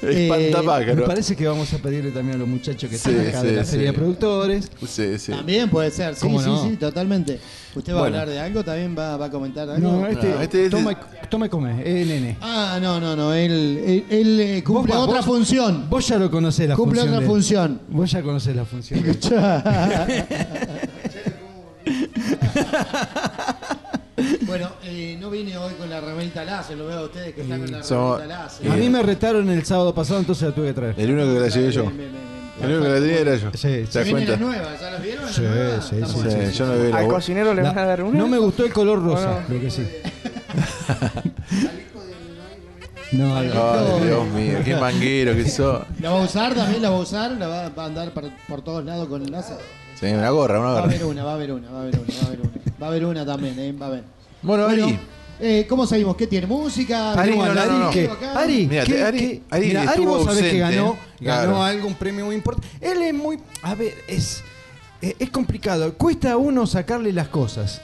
Eh, 0.01 0.51
me 0.95 1.01
parece 1.03 1.35
que 1.35 1.47
vamos 1.47 1.71
a 1.73 1.77
pedirle 1.77 2.11
también 2.11 2.35
a 2.35 2.39
los 2.39 2.47
muchachos 2.47 2.89
que 2.89 2.97
Sí, 2.97 3.09
están 3.11 3.27
acá 3.27 3.43
de 3.43 3.49
sí, 3.51 3.55
la 3.55 3.63
sí. 3.63 3.71
Feria 3.71 3.87
de 3.91 3.93
Productores. 3.97 4.71
Sí, 4.87 5.19
sí. 5.19 5.31
También 5.31 5.69
puede 5.69 5.91
ser, 5.91 6.15
sí, 6.15 6.21
¿Cómo 6.21 6.39
sí, 6.41 6.47
no? 6.49 6.63
sí, 6.69 6.75
totalmente. 6.77 7.39
¿Usted 7.75 7.93
va 7.93 7.99
Bueno. 8.01 8.17
a 8.17 8.21
hablar 8.21 8.35
de 8.35 8.41
algo? 8.41 8.63
¿También 8.63 8.95
va, 8.97 9.17
va 9.17 9.25
a 9.27 9.29
comentar 9.29 9.69
algo? 9.69 9.91
No, 9.91 10.07
este, 10.07 10.27
No, 10.29 10.41
este 10.41 10.65
es 10.65 10.71
toma, 10.71 10.91
y- 10.93 10.97
toma 11.29 11.45
y 11.45 11.49
come, 11.49 11.81
eh, 11.85 12.05
nene. 12.05 12.37
Ah, 12.41 12.79
no, 12.81 12.99
no, 12.99 13.15
no, 13.15 13.33
él, 13.33 13.51
él, 13.85 14.05
él, 14.09 14.39
eh, 14.39 14.63
cumple 14.63 14.93
Vos, 14.95 15.03
otra 15.07 15.17
vos- 15.17 15.25
función. 15.25 15.87
Vos 15.89 16.07
ya 16.07 16.17
lo 16.17 16.29
conocés 16.31 16.67
la 16.69 16.75
Cumple 16.75 17.01
función. 17.01 17.13
otra 17.15 17.19
de- 17.21 17.27
función. 17.31 17.81
Vos 17.89 18.11
ya 18.11 18.21
conocés 18.21 18.55
la 18.55 18.65
función. 18.65 19.01
de- 19.03 19.13
bueno, 24.59 24.75
eh, 24.83 25.17
no 25.19 25.29
vine 25.29 25.57
hoy 25.57 25.73
con 25.73 25.89
la 25.89 25.99
remerita 26.01 26.43
láser, 26.45 26.77
lo 26.77 26.87
veo 26.87 26.99
a 26.99 27.03
ustedes 27.03 27.33
que 27.33 27.41
están 27.41 27.59
con 27.61 27.71
la 27.71 27.83
Somos- 27.83 28.19
remerita 28.19 28.43
láser. 28.43 28.71
A 28.71 28.75
mí 28.75 28.89
me 28.89 29.01
retaron 29.03 29.49
el 29.49 29.65
sábado 29.65 29.93
pasado, 29.93 30.19
entonces 30.19 30.49
la 30.49 30.55
tuve 30.55 30.67
que 30.67 30.73
traer. 30.73 30.95
El 30.97 31.11
único 31.11 31.33
que 31.33 31.39
la 31.39 31.47
llevé 31.47 31.71
yo. 31.71 31.83
El 32.61 32.69
único 32.69 32.83
que 32.83 32.89
la 32.89 32.95
tenía 32.99 33.19
era 33.19 33.35
yo. 33.35 33.49
Sí, 33.53 33.61
¿Te 33.67 33.81
das 33.81 33.93
Vienen 33.93 34.11
cuenta? 34.13 34.31
las 34.31 34.39
nuevas, 34.39 34.79
¿ya 34.81 34.91
las 34.91 35.01
vieron? 35.01 35.25
las 35.25 35.35
Sí, 35.35 35.41
nuevas? 35.41 35.85
sí, 35.87 35.95
Estamos- 35.95 36.21
sí, 36.21 36.29
Sí, 36.51 36.57
yo 36.57 36.65
no 36.67 36.73
la 36.89 36.97
Al 36.97 37.07
cocinero 37.07 37.53
le 37.53 37.61
van 37.63 37.77
a 37.77 37.85
dar 37.85 38.03
una. 38.03 38.17
no 38.17 38.27
me 38.27 38.37
gustó 38.37 38.65
el 38.65 38.71
color 38.73 39.03
rosa, 39.03 39.43
lo 39.49 39.59
que 39.59 39.69
sí. 39.71 39.87
No, 43.11 43.35
Ay, 43.37 43.51
no. 43.53 43.99
Dios 44.03 44.27
mío, 44.29 44.57
qué 44.65 44.75
manguero 44.75 45.35
que 45.35 45.47
sos. 45.47 45.83
¿La 46.01 46.09
va 46.11 46.21
a 46.21 46.23
usar 46.25 46.55
también? 46.55 46.81
¿La 46.81 46.89
va 46.89 46.97
a 46.97 46.99
usar? 46.99 47.31
¿La 47.33 47.47
va, 47.47 47.69
va 47.69 47.83
a 47.83 47.85
andar 47.85 48.11
por, 48.11 48.23
por 48.47 48.63
todos 48.63 48.83
lados 48.83 49.07
con 49.07 49.21
el 49.21 49.31
láser? 49.31 49.57
Sí, 49.99 50.07
una 50.07 50.31
gorra, 50.31 50.59
una 50.59 50.69
Va 50.69 50.77
a 50.77 50.81
gorra. 50.81 50.95
haber 50.95 51.05
una, 51.05 51.23
va 51.23 51.31
a 51.31 51.35
haber 51.35 51.51
una, 51.51 51.69
va 51.69 51.77
a 51.77 51.81
haber 51.83 51.95
una, 51.99 52.07
va 52.15 52.23
a 52.23 52.25
haber 52.27 52.39
una. 52.41 52.49
Va 52.81 52.85
a 52.87 52.89
haber 52.89 53.05
una 53.05 53.25
también, 53.25 53.59
¿eh? 53.59 53.71
Va 53.79 53.85
a 53.85 53.89
haber. 53.89 54.03
Bueno, 54.43 54.65
Ari. 54.65 54.99
eh, 55.39 55.65
¿cómo 55.67 55.87
seguimos? 55.87 56.15
¿Qué 56.15 56.27
tiene? 56.27 56.47
¿Música? 56.47 57.13
Ari, 57.13 57.31
¿Tenemos 57.31 57.47
no, 57.47 57.53
no, 57.55 57.61
al 57.61 57.67
no, 57.69 57.79
no. 57.79 57.85
Ari, 57.87 57.93
¿qué- 57.99 58.09
Ari- 58.35 58.67
qué- 58.85 59.03
Ari 59.49 59.67
mira, 59.67 59.81
Ari 59.81 59.89
estuvo 59.89 60.17
vos 60.17 60.25
sabés 60.25 60.39
que 60.51 60.61
ausente, 60.63 60.77
ganó, 60.77 60.85
ganó 60.87 60.97
claro. 61.19 61.63
algo, 61.63 61.87
un 61.87 61.95
premio 61.95 62.25
muy 62.25 62.35
importante. 62.35 62.67
Él 62.81 63.01
es 63.01 63.13
muy, 63.13 63.39
a 63.61 63.73
ver, 63.75 63.93
es, 64.07 64.41
eh, 65.01 65.15
es 65.19 65.29
complicado. 65.29 65.93
Cuesta 65.95 66.33
a 66.33 66.37
uno 66.37 66.67
sacarle 66.67 67.11
las 67.13 67.29
cosas. 67.29 67.81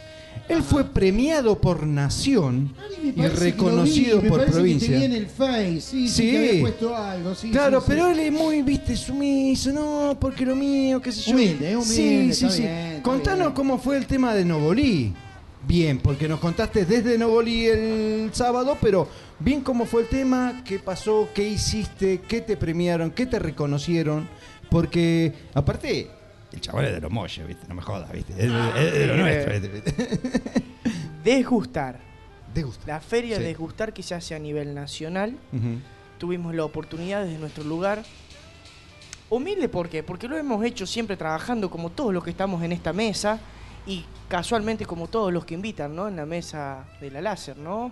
Él 0.50 0.64
fue 0.64 0.84
premiado 0.84 1.62
por 1.62 1.86
nación 1.86 2.74
y 3.16 3.22
reconocido 3.22 4.20
vi, 4.20 4.30
por 4.30 4.46
provincia. 4.48 4.98
Que 4.98 5.06
en 5.06 5.12
el 5.14 5.28
Face, 5.28 5.80
sí, 5.82 6.08
sí, 6.08 6.10
Sí. 6.10 6.32
que 6.32 6.38
había 6.50 6.62
puesto 6.62 6.96
algo, 6.98 7.36
sí. 7.36 7.52
Claro, 7.52 7.80
sí, 7.82 7.86
pero 7.88 8.06
sí. 8.06 8.12
él 8.14 8.20
es 8.20 8.32
muy, 8.32 8.64
viste, 8.64 8.98
sumiso, 8.98 9.72
no, 9.72 10.18
porque 10.20 10.46
lo 10.48 10.56
mío, 10.56 11.00
qué 11.02 11.12
sé 11.12 11.22
yo. 11.30 11.36
Humilde, 11.36 11.78
humilde, 11.78 12.34
Sí, 12.34 12.34
sí, 12.34 12.50
sí. 12.50 12.62
bien, 12.64 13.00
Contanos 13.04 13.40
bien. 13.40 13.52
cómo 13.54 13.78
fue 13.78 13.98
el 13.98 14.08
tema 14.08 14.34
de 14.34 14.44
Novolí. 14.44 15.14
Bien, 15.70 16.00
porque 16.00 16.28
nos 16.28 16.40
contaste 16.40 16.84
desde 16.84 17.16
Novolí 17.20 17.68
el 17.68 18.32
sábado, 18.34 18.76
pero 18.82 19.08
bien 19.40 19.62
cómo 19.62 19.86
fue 19.86 20.02
el 20.02 20.08
tema, 20.08 20.64
qué 20.66 20.80
pasó, 20.80 21.30
qué 21.32 21.48
hiciste, 21.48 22.22
qué 22.28 22.42
te 22.42 22.58
premiaron, 22.58 23.12
qué 23.12 23.28
te 23.28 23.38
reconocieron, 23.38 24.28
porque 24.72 25.32
aparte, 25.54 26.10
el 26.52 26.60
chaval 26.60 26.86
es 26.86 26.94
de 26.96 27.02
los 27.02 27.12
molles, 27.12 27.48
viste, 27.48 27.68
no 27.68 27.76
me 27.76 27.84
jodas, 27.84 28.12
viste, 28.12 28.34
es, 28.34 28.52
de- 28.52 28.88
es 28.88 28.94
de 28.94 29.08
lo 29.08 29.18
nuestro. 29.18 29.60
¿viste? 29.62 30.22
Desgustar. 31.24 32.00
Desgustar. 32.52 32.88
La 32.88 33.00
feria 33.00 33.38
Sí. 33.38 33.44
Desgustar 33.44 33.94
que 33.94 34.02
se 34.02 34.16
hace 34.16 34.34
a 34.34 34.40
nivel 34.40 34.74
nacional. 34.74 35.38
Tuvimos 36.18 36.56
la 36.56 36.64
oportunidad 36.66 37.24
desde 37.26 37.38
nuestro 37.38 37.64
lugar. 37.64 38.04
Humilde, 39.30 39.70
¿por 39.70 39.88
qué? 39.88 40.02
Porque 40.02 40.28
lo 40.28 40.36
hemos 40.36 40.66
hecho 40.66 40.88
siempre 40.88 41.16
trabajando 41.16 41.70
como 41.70 41.92
todos 41.92 42.12
los 42.12 42.24
que 42.24 42.32
estamos 42.32 42.64
en 42.64 42.72
esta 42.72 42.92
mesa 42.92 43.40
y 43.90 44.06
casualmente 44.28 44.86
como 44.86 45.08
todos 45.08 45.34
los 45.34 45.44
que 45.46 45.56
invitan, 45.56 45.96
¿no? 45.96 46.08
En 46.08 46.16
la 46.16 46.26
mesa 46.26 46.86
de 47.02 47.10
la 47.12 47.22
láser, 47.22 47.58
¿no? 47.58 47.92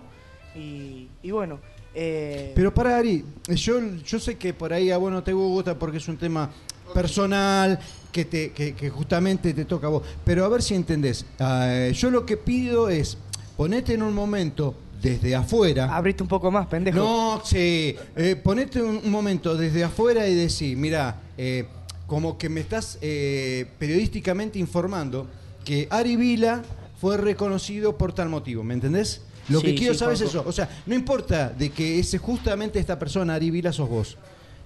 Y, 0.54 1.08
y 1.22 1.30
bueno, 1.30 1.58
eh, 1.94 2.52
Pero 2.54 2.72
para 2.72 2.96
Ari, 2.96 3.24
yo, 3.48 3.80
yo 4.04 4.20
sé 4.20 4.36
que 4.36 4.54
por 4.54 4.72
ahí 4.72 4.90
a 4.90 4.96
vos 4.98 5.10
no 5.10 5.22
te 5.22 5.32
gusta 5.32 5.78
porque 5.78 5.96
es 5.98 6.06
un 6.08 6.16
tema 6.16 6.50
personal 6.94 7.78
que, 8.12 8.24
te, 8.24 8.52
que, 8.52 8.74
que 8.74 8.88
justamente 8.90 9.52
te 9.52 9.64
toca 9.64 9.88
a 9.88 9.90
vos. 9.90 10.02
Pero 10.24 10.44
a 10.44 10.48
ver 10.48 10.62
si 10.62 10.74
entendés. 10.74 11.26
Ah, 11.38 11.88
yo 11.92 12.10
lo 12.10 12.24
que 12.24 12.36
pido 12.36 12.88
es 12.88 13.18
ponete 13.56 13.94
en 13.94 14.02
un 14.02 14.14
momento 14.14 14.74
desde 15.02 15.34
afuera. 15.34 15.94
abriste 15.96 16.22
un 16.22 16.28
poco 16.28 16.50
más, 16.50 16.66
pendejo. 16.66 16.98
No, 16.98 17.42
sí. 17.44 17.94
eh, 18.16 18.36
ponete 18.42 18.80
un, 18.82 19.00
un 19.04 19.10
momento 19.10 19.56
desde 19.56 19.82
afuera 19.84 20.26
y 20.28 20.34
decir, 20.34 20.76
mira, 20.76 21.20
eh, 21.36 21.66
como 22.06 22.38
que 22.38 22.48
me 22.48 22.60
estás 22.60 22.98
eh, 23.00 23.66
periodísticamente 23.78 24.58
informando 24.58 25.28
que 25.68 25.86
Ari 25.90 26.16
Vila 26.16 26.62
fue 26.98 27.18
reconocido 27.18 27.98
por 27.98 28.14
tal 28.14 28.30
motivo, 28.30 28.64
¿me 28.64 28.72
entendés? 28.72 29.20
Lo 29.50 29.60
que 29.60 29.74
quiero 29.74 29.92
sí, 29.92 29.98
saber 29.98 30.14
es 30.14 30.22
eso. 30.22 30.42
O 30.46 30.50
sea, 30.50 30.66
no 30.86 30.94
importa 30.94 31.50
de 31.50 31.68
que 31.68 31.98
ese 31.98 32.16
justamente 32.16 32.78
esta 32.78 32.98
persona, 32.98 33.34
Ari 33.34 33.50
Vila, 33.50 33.70
sos 33.70 33.86
vos, 33.86 34.16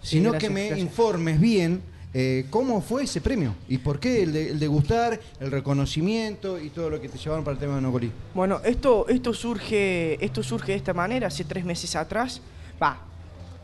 sino 0.00 0.30
gracias, 0.30 0.48
que 0.48 0.54
me 0.54 0.66
gracias. 0.68 0.78
informes 0.78 1.40
bien 1.40 1.82
eh, 2.14 2.46
cómo 2.50 2.80
fue 2.80 3.02
ese 3.02 3.20
premio 3.20 3.56
y 3.68 3.78
por 3.78 3.98
qué 3.98 4.22
el 4.22 4.32
de, 4.32 4.50
el 4.50 4.60
de 4.60 4.66
gustar, 4.68 5.20
el 5.40 5.50
reconocimiento 5.50 6.60
y 6.60 6.70
todo 6.70 6.88
lo 6.88 7.00
que 7.00 7.08
te 7.08 7.18
llevaron 7.18 7.42
para 7.44 7.54
el 7.54 7.58
tema 7.58 7.74
de 7.74 7.80
Nogolí. 7.80 8.12
Bueno, 8.32 8.60
esto, 8.64 9.08
esto, 9.08 9.34
surge, 9.34 10.24
esto 10.24 10.44
surge 10.44 10.70
de 10.70 10.78
esta 10.78 10.94
manera, 10.94 11.26
hace 11.26 11.42
tres 11.42 11.64
meses 11.64 11.96
atrás. 11.96 12.40
Va, 12.80 13.00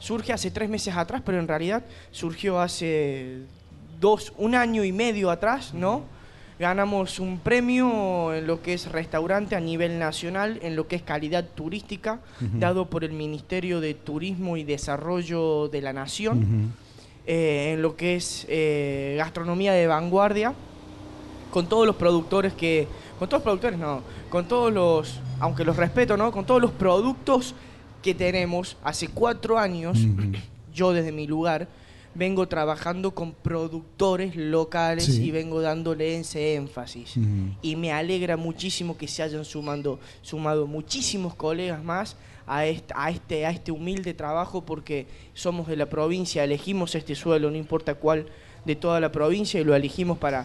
surge 0.00 0.32
hace 0.32 0.50
tres 0.50 0.68
meses 0.68 0.92
atrás, 0.96 1.22
pero 1.24 1.38
en 1.38 1.46
realidad 1.46 1.84
surgió 2.10 2.60
hace 2.60 3.42
dos, 4.00 4.32
un 4.38 4.56
año 4.56 4.82
y 4.82 4.90
medio 4.90 5.30
atrás, 5.30 5.72
¿no? 5.72 6.17
Ganamos 6.58 7.20
un 7.20 7.38
premio 7.38 8.34
en 8.34 8.46
lo 8.46 8.62
que 8.62 8.74
es 8.74 8.90
restaurante 8.90 9.54
a 9.54 9.60
nivel 9.60 9.98
nacional, 9.98 10.58
en 10.62 10.74
lo 10.74 10.88
que 10.88 10.96
es 10.96 11.02
calidad 11.02 11.44
turística, 11.54 12.18
dado 12.40 12.86
por 12.86 13.04
el 13.04 13.12
Ministerio 13.12 13.80
de 13.80 13.94
Turismo 13.94 14.56
y 14.56 14.64
Desarrollo 14.64 15.68
de 15.68 15.82
la 15.82 15.92
Nación 15.92 16.72
eh, 17.30 17.74
en 17.74 17.82
lo 17.82 17.94
que 17.94 18.16
es 18.16 18.46
eh, 18.48 19.16
gastronomía 19.18 19.74
de 19.74 19.86
vanguardia, 19.86 20.54
con 21.50 21.68
todos 21.68 21.86
los 21.86 21.96
productores 21.96 22.54
que, 22.54 22.88
con 23.18 23.28
todos 23.28 23.40
los 23.40 23.44
productores 23.44 23.78
no, 23.78 24.02
con 24.30 24.48
todos 24.48 24.72
los, 24.72 25.20
aunque 25.38 25.62
los 25.62 25.76
respeto, 25.76 26.16
¿no? 26.16 26.32
Con 26.32 26.46
todos 26.46 26.62
los 26.62 26.70
productos 26.70 27.54
que 28.02 28.14
tenemos. 28.14 28.78
Hace 28.82 29.08
cuatro 29.08 29.58
años, 29.58 29.98
yo 30.74 30.94
desde 30.94 31.12
mi 31.12 31.26
lugar 31.26 31.68
vengo 32.18 32.48
trabajando 32.48 33.12
con 33.12 33.32
productores 33.32 34.34
locales 34.34 35.04
Sí. 35.04 35.26
y 35.26 35.30
vengo 35.30 35.60
dándole 35.62 36.18
ese 36.18 36.56
énfasis. 36.56 37.14
Y 37.62 37.76
me 37.76 37.92
alegra 37.92 38.36
muchísimo 38.36 38.98
que 38.98 39.06
se 39.06 39.22
hayan 39.22 39.44
sumando, 39.44 40.00
sumado 40.20 40.66
muchísimos 40.66 41.36
colegas 41.36 41.84
más 41.84 42.16
a 42.48 42.66
este, 42.66 42.92
a, 42.96 43.10
este, 43.10 43.46
a 43.46 43.50
este 43.50 43.70
humilde 43.70 44.14
trabajo 44.14 44.62
porque 44.62 45.06
somos 45.32 45.68
de 45.68 45.76
la 45.76 45.86
provincia, 45.86 46.42
elegimos 46.42 46.96
este 46.96 47.14
suelo, 47.14 47.52
no 47.52 47.56
importa 47.56 47.94
cuál, 47.94 48.26
de 48.64 48.74
toda 48.74 48.98
la 48.98 49.12
provincia 49.12 49.60
y 49.60 49.64
lo 49.64 49.76
elegimos 49.76 50.18
para, 50.18 50.44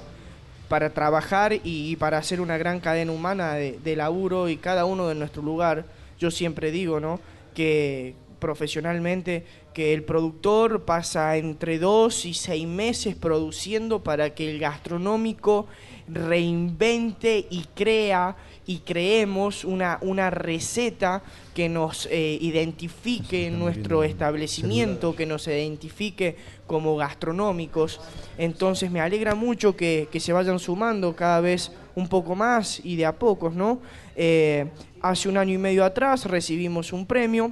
para 0.70 0.94
trabajar 0.94 1.54
y, 1.64 1.96
para 1.96 2.20
hacer 2.20 2.40
una 2.40 2.58
gran 2.58 2.82
cadena 2.82 3.12
humana 3.12 3.56
de, 3.56 3.80
de 3.84 3.96
laburo 3.96 4.48
y 4.48 4.58
cada 4.58 4.86
uno 4.86 5.08
de 5.08 5.16
nuestro 5.16 5.42
lugar. 5.42 5.86
Yo 6.20 6.30
siempre 6.30 6.70
digo, 6.72 7.00
¿no? 7.00 7.20
Que 7.56 8.14
profesionalmente 8.40 9.46
que 9.74 9.94
el 9.94 10.04
productor 10.04 10.84
pasa 10.84 11.36
entre 11.38 11.80
dos 11.80 12.26
y 12.26 12.34
seis 12.34 12.68
meses 12.68 13.16
produciendo 13.16 14.04
para 14.04 14.34
que 14.36 14.50
el 14.50 14.60
gastronómico 14.60 15.68
reinvente 16.08 17.48
y 17.50 17.66
crea 17.76 18.36
y 18.66 18.80
creemos 18.80 19.66
una, 19.66 19.98
una 20.02 20.30
receta 20.30 21.22
que 21.54 21.68
nos 21.70 22.08
eh, 22.12 22.38
identifique 22.40 23.48
en 23.48 23.60
nuestro 23.60 24.04
establecimiento, 24.04 25.16
que 25.16 25.26
nos 25.26 25.48
identifique 25.48 26.36
como 26.66 26.96
gastronómicos. 26.96 28.00
Entonces 28.38 28.90
me 28.90 29.02
alegra 29.02 29.36
mucho 29.36 29.76
que, 29.76 30.08
que 30.12 30.20
se 30.20 30.34
vayan 30.34 30.60
sumando 30.60 31.16
cada 31.16 31.42
vez 31.42 31.72
un 31.96 32.08
poco 32.08 32.36
más 32.36 32.80
y 32.84 32.96
de 32.96 33.06
a 33.06 33.18
pocos, 33.18 33.54
¿no? 33.54 33.80
Eh, 34.16 34.68
hace 35.02 35.30
un 35.30 35.38
año 35.38 35.54
y 35.54 35.58
medio 35.58 35.84
atrás 35.84 36.26
recibimos 36.26 36.94
un 36.94 37.06
premio 37.06 37.52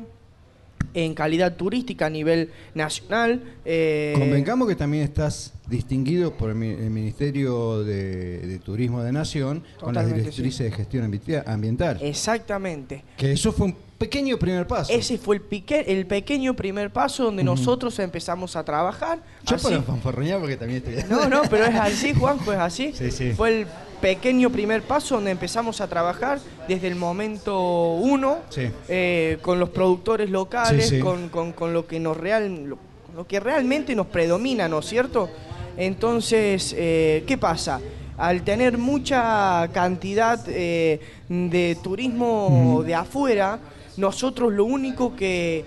en 0.94 1.14
calidad 1.14 1.56
turística 1.56 2.06
a 2.06 2.10
nivel 2.10 2.50
nacional. 2.74 3.42
eh, 3.66 4.14
Convengamos 4.18 4.68
que 4.68 4.76
también 4.76 5.04
estás 5.04 5.54
distinguido 5.70 6.34
por 6.38 6.50
el, 6.50 6.56
mi- 6.56 6.70
el 6.72 6.90
Ministerio 6.90 7.84
de, 7.84 8.40
de 8.40 8.60
Turismo 8.60 9.02
de 9.02 9.12
Nación 9.12 9.64
con 9.80 9.94
las 9.96 10.08
directrices 10.14 10.70
de 10.70 10.72
gestión 10.72 11.12
ambi- 11.12 11.44
ambiental. 11.46 11.98
Exactamente. 12.02 13.04
Que 13.18 13.32
eso 13.32 13.52
fue 13.54 13.68
un 13.68 13.76
pequeño 14.02 14.38
primer 14.38 14.66
paso. 14.68 14.92
Ese 14.92 15.18
fue 15.18 15.36
el, 15.38 15.42
pique- 15.42 15.84
el 15.88 16.06
pequeño 16.06 16.56
primer 16.56 16.92
paso 16.92 17.24
donde 17.26 17.44
nosotros 17.44 17.98
empezamos 18.00 18.56
a 18.56 18.64
trabajar. 18.66 19.20
Yo 19.46 19.56
Así- 19.56 19.64
para 19.66 19.82
fanfarroñar 19.84 20.40
porque 20.40 20.58
también 20.58 20.84
estoy... 20.86 21.04
No, 21.10 21.30
no, 21.30 21.42
pero 21.50 21.66
es 21.66 21.76
así, 21.76 22.14
Juanjo, 22.14 22.52
es 22.54 22.60
así. 22.60 22.94
Sí, 22.94 23.12
sí. 23.12 23.32
Fue 23.34 23.62
el 23.62 23.68
pequeño 24.02 24.50
primer 24.50 24.82
paso 24.82 25.16
donde 25.16 25.30
empezamos 25.32 25.80
a 25.80 25.88
trabajar 25.88 26.40
desde 26.68 26.88
el 26.88 26.96
momento 26.96 27.94
uno 27.94 28.40
Sí. 28.50 28.64
eh, 28.90 29.38
con 29.44 29.60
los 29.60 29.70
productores 29.70 30.30
locales, 30.30 30.90
Sí, 30.90 30.96
sí. 30.98 31.02
Con, 31.02 31.30
con- 31.30 31.52
con 31.54 31.72
lo 31.74 31.86
que 31.86 32.00
nos 32.00 32.18
real, 32.18 32.66
lo- 32.66 32.78
lo 33.16 33.28
que 33.28 33.40
realmente 33.40 33.96
nos 33.96 34.08
predomina, 34.08 34.68
¿no 34.68 34.80
es 34.80 34.86
cierto? 34.88 35.30
Entonces, 35.78 36.74
eh, 36.78 37.24
¿qué 37.28 37.38
pasa? 37.38 37.80
Al 38.18 38.44
tener 38.44 38.78
mucha 38.78 39.68
cantidad 39.74 40.40
eh, 40.48 41.00
de 41.28 41.78
turismo 41.84 42.84
de 42.86 42.94
afuera, 42.96 43.60
nosotros 43.98 44.52
lo 44.54 44.66
único 44.66 45.16
que 45.16 45.66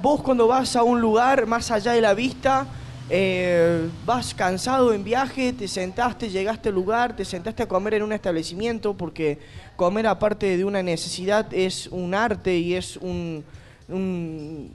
vos 0.00 0.22
cuando 0.22 0.46
vas 0.48 0.74
a 0.76 0.82
un 0.82 1.00
lugar 1.00 1.46
más 1.46 1.70
allá 1.70 1.92
de 1.92 2.00
la 2.00 2.14
vista, 2.14 2.66
eh, 3.10 3.88
vas 4.06 4.34
cansado 4.34 4.92
en 4.92 5.04
viaje, 5.04 5.52
te 5.52 5.68
sentaste, 5.68 6.30
llegaste 6.30 6.70
al 6.70 6.74
lugar, 6.74 7.14
te 7.14 7.24
sentaste 7.24 7.62
a 7.62 7.68
comer 7.68 7.94
en 7.94 8.02
un 8.02 8.12
establecimiento, 8.12 8.94
porque 8.94 9.38
comer 9.76 10.06
aparte 10.06 10.56
de 10.56 10.64
una 10.64 10.82
necesidad 10.82 11.52
es 11.52 11.86
un 11.88 12.14
arte 12.14 12.56
y 12.56 12.74
es 12.74 12.96
un... 12.96 13.44
un- 13.88 14.70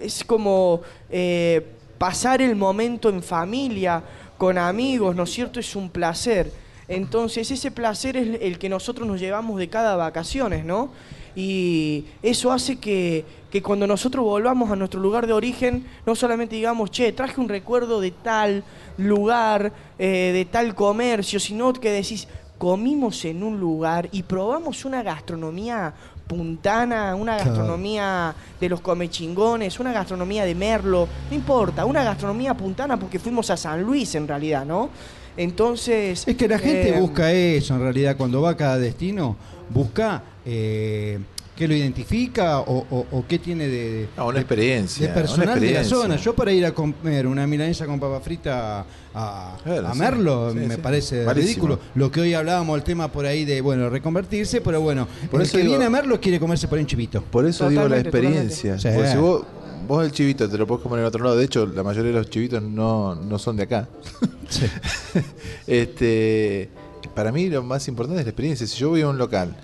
es 0.00 0.24
como 0.24 0.80
eh, 1.10 1.64
pasar 1.96 2.42
el 2.42 2.56
momento 2.56 3.08
en 3.08 3.22
familia, 3.22 4.02
con 4.36 4.58
amigos, 4.58 5.14
¿no 5.14 5.22
es 5.22 5.30
cierto? 5.30 5.60
Es 5.60 5.76
un 5.76 5.88
placer. 5.88 6.52
Entonces 6.88 7.50
ese 7.50 7.70
placer 7.70 8.16
es 8.16 8.40
el 8.40 8.58
que 8.58 8.68
nosotros 8.68 9.06
nos 9.06 9.20
llevamos 9.20 9.58
de 9.58 9.68
cada 9.68 9.96
vacaciones, 9.96 10.64
¿no? 10.64 10.90
Y 11.34 12.04
eso 12.22 12.52
hace 12.52 12.76
que, 12.76 13.24
que 13.50 13.62
cuando 13.62 13.86
nosotros 13.86 14.24
volvamos 14.24 14.70
a 14.70 14.76
nuestro 14.76 15.00
lugar 15.00 15.26
de 15.26 15.32
origen, 15.32 15.86
no 16.04 16.14
solamente 16.14 16.56
digamos, 16.56 16.90
che, 16.90 17.12
traje 17.12 17.40
un 17.40 17.48
recuerdo 17.48 18.00
de 18.00 18.10
tal 18.10 18.64
lugar, 18.98 19.72
eh, 19.98 20.32
de 20.34 20.44
tal 20.44 20.74
comercio, 20.74 21.40
sino 21.40 21.72
que 21.72 21.90
decís, 21.90 22.28
comimos 22.58 23.24
en 23.24 23.42
un 23.42 23.58
lugar 23.58 24.08
y 24.12 24.22
probamos 24.22 24.84
una 24.84 25.02
gastronomía 25.02 25.94
puntana, 26.26 27.14
una 27.14 27.36
gastronomía 27.36 28.34
de 28.60 28.68
los 28.68 28.80
comechingones, 28.80 29.80
una 29.80 29.92
gastronomía 29.92 30.44
de 30.44 30.54
Merlo, 30.54 31.08
no 31.28 31.34
importa, 31.34 31.84
una 31.84 32.04
gastronomía 32.04 32.54
puntana 32.54 32.96
porque 32.98 33.18
fuimos 33.18 33.50
a 33.50 33.56
San 33.56 33.82
Luis 33.82 34.14
en 34.14 34.28
realidad, 34.28 34.64
¿no? 34.64 34.90
Entonces... 35.36 36.24
Es 36.26 36.36
que 36.36 36.48
la 36.48 36.58
gente 36.58 36.90
eh, 36.90 37.00
busca 37.00 37.32
eso 37.32 37.74
en 37.74 37.80
realidad, 37.80 38.16
cuando 38.16 38.40
va 38.42 38.50
a 38.50 38.56
cada 38.56 38.78
destino, 38.78 39.36
busca 39.70 40.22
eh, 40.44 41.18
qué 41.56 41.68
lo 41.68 41.74
identifica 41.74 42.60
o, 42.60 42.86
o- 42.90 43.06
o 43.12 43.24
qué 43.28 43.38
tiene 43.38 43.68
de, 43.68 43.92
de- 43.92 44.08
Ah, 44.16 44.24
una 44.24 44.40
experiencia. 44.40 45.06
de 45.06 45.12
personal 45.12 45.58
una 45.58 45.60
de 45.66 45.72
la 45.72 45.84
zona. 45.84 46.16
Yo 46.16 46.34
para 46.34 46.52
ir 46.52 46.64
a 46.66 46.72
comer 46.72 47.26
una 47.26 47.46
milanesa 47.46 47.86
con 47.86 48.00
papa 48.00 48.20
frita 48.20 48.84
a, 49.14 49.56
Claro, 49.62 49.88
a 49.88 49.92
sí. 49.92 49.98
Merlo 49.98 50.52
Sí, 50.52 50.58
me 50.58 50.74
sí. 50.76 50.80
parece 50.82 51.24
Malísimo. 51.24 51.46
ridículo. 51.68 51.78
Lo 51.94 52.10
que 52.10 52.20
hoy 52.22 52.34
hablábamos, 52.34 52.76
el 52.76 52.82
tema 52.84 53.08
por 53.12 53.26
ahí 53.26 53.44
de, 53.44 53.60
bueno, 53.60 53.90
reconvertirse, 53.90 54.60
pero 54.60 54.80
bueno, 54.80 55.06
Por 55.30 55.40
el 55.40 55.46
eso 55.46 55.56
que 55.56 55.62
digo- 55.62 55.70
viene 55.72 55.84
a 55.84 55.90
Merlo 55.90 56.20
quiere 56.20 56.40
comerse 56.40 56.68
por 56.68 56.78
ahí 56.78 56.82
un 56.82 56.88
chivito. 56.88 57.22
Por 57.22 57.46
eso 57.46 57.68
digo 57.68 57.82
la 57.82 57.88
Totalmente, 58.02 58.08
experiencia. 58.18 58.76
totalmente. 58.76 58.98
Porque 58.98 59.08
Sí. 59.08 59.14
si 59.14 59.20
vos, 59.20 59.42
vos 59.86 60.04
el 60.04 60.12
chivito 60.12 60.48
te 60.48 60.56
lo 60.58 60.66
podés 60.66 60.82
comer 60.82 61.00
en 61.00 61.06
otro 61.06 61.24
lado. 61.24 61.36
De 61.36 61.44
hecho, 61.44 61.66
la 61.66 61.82
mayoría 61.82 62.12
de 62.12 62.18
los 62.18 62.30
chivitos 62.30 62.62
no, 62.62 63.14
no 63.14 63.38
son 63.38 63.56
de 63.56 63.64
acá. 63.64 63.88
este, 65.66 66.68
para 67.14 67.32
mí 67.32 67.48
lo 67.48 67.62
más 67.62 67.88
importante 67.88 68.20
es 68.20 68.26
la 68.26 68.30
experiencia. 68.30 68.66
Si 68.66 68.78
yo 68.78 68.90
voy 68.90 69.02
a 69.02 69.08
un 69.08 69.18
local, 69.18 69.54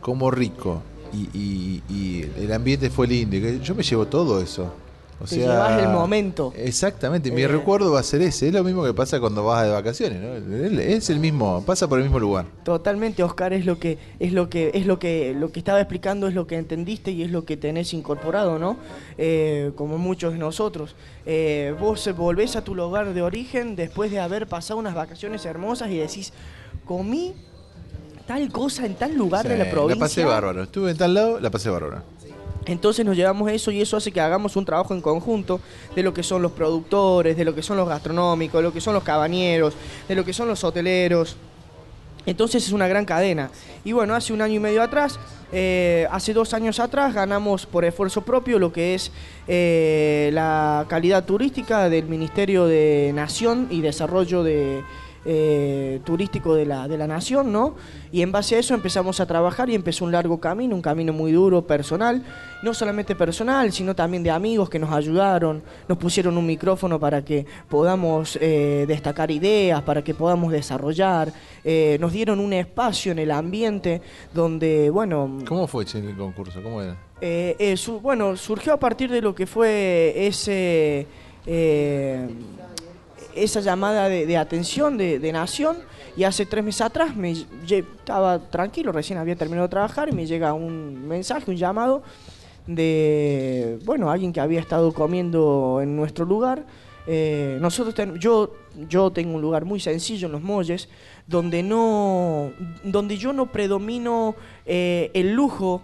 como 0.00 0.30
rico 0.30 0.82
y, 1.12 1.28
y- 1.38 1.82
y 1.88 2.22
el 2.38 2.52
ambiente 2.52 2.90
fue 2.90 3.06
lindo, 3.06 3.36
yo 3.36 3.74
me 3.74 3.82
llevo 3.82 4.06
todo 4.06 4.40
eso. 4.40 4.72
O 5.18 5.24
Te 5.24 5.36
sea, 5.36 5.38
llevas 5.52 5.82
el 5.82 5.88
momento. 5.88 6.52
Exactamente, 6.54 7.30
mi 7.30 7.40
Eh. 7.42 7.48
recuerdo 7.48 7.90
va 7.90 8.00
a 8.00 8.02
ser 8.02 8.20
ese. 8.20 8.48
Es 8.48 8.52
lo 8.52 8.62
mismo 8.62 8.84
que 8.84 8.92
pasa 8.92 9.18
cuando 9.18 9.44
vas 9.44 9.64
de 9.64 9.70
vacaciones, 9.72 10.20
¿no? 10.20 10.34
Es 10.78 11.08
el 11.08 11.20
mismo, 11.20 11.62
pasa 11.64 11.88
por 11.88 11.98
el 11.98 12.04
mismo 12.04 12.18
lugar. 12.20 12.44
Totalmente, 12.64 13.22
Oscar, 13.22 13.54
es 13.54 13.64
lo 13.64 13.78
que 13.78 13.96
es 14.20 14.32
lo 14.34 14.50
que 14.50 14.72
es 14.74 14.84
lo 14.84 14.98
que 14.98 15.34
lo 15.34 15.50
que 15.52 15.58
estaba 15.60 15.80
explicando 15.80 16.28
es 16.28 16.34
lo 16.34 16.46
que 16.46 16.56
entendiste 16.58 17.12
y 17.12 17.22
es 17.22 17.30
lo 17.30 17.46
que 17.46 17.56
tenés 17.56 17.94
incorporado, 17.94 18.58
¿no? 18.58 18.76
Eh, 19.16 19.72
como 19.74 19.96
muchos 19.96 20.34
de 20.34 20.38
nosotros. 20.38 20.94
Eh, 21.24 21.74
vos 21.80 22.08
volvés 22.14 22.54
a 22.56 22.62
tu 22.62 22.74
lugar 22.74 23.14
de 23.14 23.22
origen 23.22 23.74
después 23.74 24.10
de 24.10 24.20
haber 24.20 24.46
pasado 24.46 24.78
unas 24.78 24.94
vacaciones 24.94 25.46
hermosas 25.46 25.90
y 25.90 25.96
decís, 25.96 26.34
comí 26.84 27.32
tal 28.26 28.50
cosa 28.50 28.84
en 28.84 28.96
tal 28.96 29.14
lugar 29.14 29.48
de 29.48 29.56
la 29.56 29.70
provincia. 29.70 30.00
pasé 30.00 30.24
bárbaro. 30.24 30.64
Estuve 30.64 30.90
en 30.90 30.96
tal 30.98 31.14
lado, 31.14 31.40
la 31.40 31.50
pasé 31.50 31.70
bárbaro. 31.70 32.02
Entonces 32.66 33.06
nos 33.06 33.16
llevamos 33.16 33.50
eso 33.50 33.70
y 33.70 33.80
eso 33.80 33.96
hace 33.96 34.10
que 34.10 34.20
hagamos 34.20 34.56
un 34.56 34.64
trabajo 34.64 34.92
en 34.92 35.00
conjunto 35.00 35.60
de 35.94 36.02
lo 36.02 36.12
que 36.12 36.22
son 36.22 36.42
los 36.42 36.52
productores, 36.52 37.36
de 37.36 37.44
lo 37.44 37.54
que 37.54 37.62
son 37.62 37.76
los 37.76 37.88
gastronómicos, 37.88 38.58
de 38.58 38.62
lo 38.62 38.72
que 38.72 38.80
son 38.80 38.94
los 38.94 39.04
cabañeros, 39.04 39.74
de 40.08 40.14
lo 40.14 40.24
que 40.24 40.32
son 40.32 40.48
los 40.48 40.62
hoteleros. 40.64 41.36
Entonces 42.26 42.66
es 42.66 42.72
una 42.72 42.88
gran 42.88 43.04
cadena. 43.04 43.50
Y 43.84 43.92
bueno, 43.92 44.14
hace 44.14 44.32
un 44.32 44.42
año 44.42 44.54
y 44.54 44.58
medio 44.58 44.82
atrás, 44.82 45.20
eh, 45.52 46.08
hace 46.10 46.32
dos 46.32 46.54
años 46.54 46.80
atrás, 46.80 47.14
ganamos 47.14 47.66
por 47.66 47.84
esfuerzo 47.84 48.22
propio 48.22 48.58
lo 48.58 48.72
que 48.72 48.96
es 48.96 49.12
eh, 49.46 50.30
la 50.32 50.86
calidad 50.88 51.24
turística 51.24 51.88
del 51.88 52.06
Ministerio 52.06 52.66
de 52.66 53.12
Nación 53.14 53.68
y 53.70 53.80
Desarrollo 53.80 54.42
de, 54.42 54.82
eh, 55.26 56.00
Turístico 56.04 56.54
de 56.54 56.64
la, 56.64 56.86
de 56.88 56.96
la 56.96 57.06
Nación, 57.06 57.50
¿no? 57.52 57.74
Y 58.12 58.22
en 58.22 58.30
base 58.32 58.54
a 58.54 58.58
eso 58.60 58.72
empezamos 58.74 59.18
a 59.20 59.26
trabajar 59.26 59.68
y 59.68 59.74
empezó 59.74 60.04
un 60.04 60.12
largo 60.12 60.38
camino, 60.40 60.74
un 60.76 60.82
camino 60.82 61.12
muy 61.12 61.32
duro, 61.32 61.66
personal, 61.66 62.22
no 62.62 62.72
solamente 62.72 63.14
personal, 63.16 63.72
sino 63.72 63.94
también 63.94 64.22
de 64.22 64.30
amigos 64.30 64.70
que 64.70 64.78
nos 64.78 64.92
ayudaron, 64.92 65.62
nos 65.88 65.98
pusieron 65.98 66.38
un 66.38 66.46
micrófono 66.46 66.98
para 67.00 67.24
que 67.24 67.44
podamos 67.68 68.38
eh, 68.40 68.84
destacar 68.86 69.30
ideas, 69.30 69.82
para 69.82 70.02
que 70.02 70.14
podamos 70.14 70.52
desarrollar, 70.52 71.32
eh, 71.64 71.98
nos 72.00 72.12
dieron 72.12 72.38
un 72.40 72.52
espacio 72.52 73.10
en 73.12 73.18
el 73.18 73.32
ambiente 73.32 74.00
donde, 74.32 74.88
bueno... 74.90 75.38
¿Cómo 75.46 75.66
fue 75.66 75.84
che, 75.84 75.98
el 75.98 76.16
concurso? 76.16 76.62
¿Cómo 76.62 76.80
era? 76.80 76.96
Eh, 77.20 77.74
su- 77.76 78.00
bueno, 78.00 78.36
surgió 78.36 78.74
a 78.74 78.76
partir 78.78 79.10
de 79.10 79.20
lo 79.22 79.34
que 79.34 79.46
fue 79.46 80.12
ese 80.16 81.06
esa 83.36 83.60
llamada 83.60 84.08
de, 84.08 84.36
atención 84.36 84.96
de, 84.96 85.32
Nación 85.32 85.76
y 86.16 86.24
hace 86.24 86.46
tres 86.46 86.64
meses 86.64 86.80
atrás 86.80 87.14
me 87.14 87.32
estaba 87.32 88.38
tranquilo, 88.50 88.92
recién 88.92 89.18
había 89.18 89.36
terminado 89.36 89.68
de 89.68 89.70
trabajar 89.70 90.08
y 90.08 90.12
me 90.12 90.26
llega 90.26 90.52
un 90.54 91.06
mensaje, 91.06 91.50
un 91.50 91.56
llamado 91.56 92.02
de, 92.66 93.78
bueno, 93.84 94.10
alguien 94.10 94.32
que 94.32 94.40
había 94.40 94.60
estado 94.60 94.92
comiendo 94.92 95.80
en 95.82 95.96
nuestro 95.96 96.24
lugar. 96.24 96.64
Eh, 97.06 97.58
nosotros 97.60 97.94
yo, 98.18 98.54
yo 98.88 99.12
tengo 99.12 99.36
un 99.36 99.40
lugar 99.40 99.64
muy 99.64 99.78
sencillo 99.78 100.26
en 100.26 100.32
Los 100.32 100.42
Molles, 100.42 100.88
donde, 101.26 101.62
no, 101.62 102.50
donde 102.82 103.16
yo 103.16 103.32
no 103.32 103.52
predomino 103.52 104.34
eh, 104.64 105.10
el 105.14 105.32
lujo, 105.32 105.82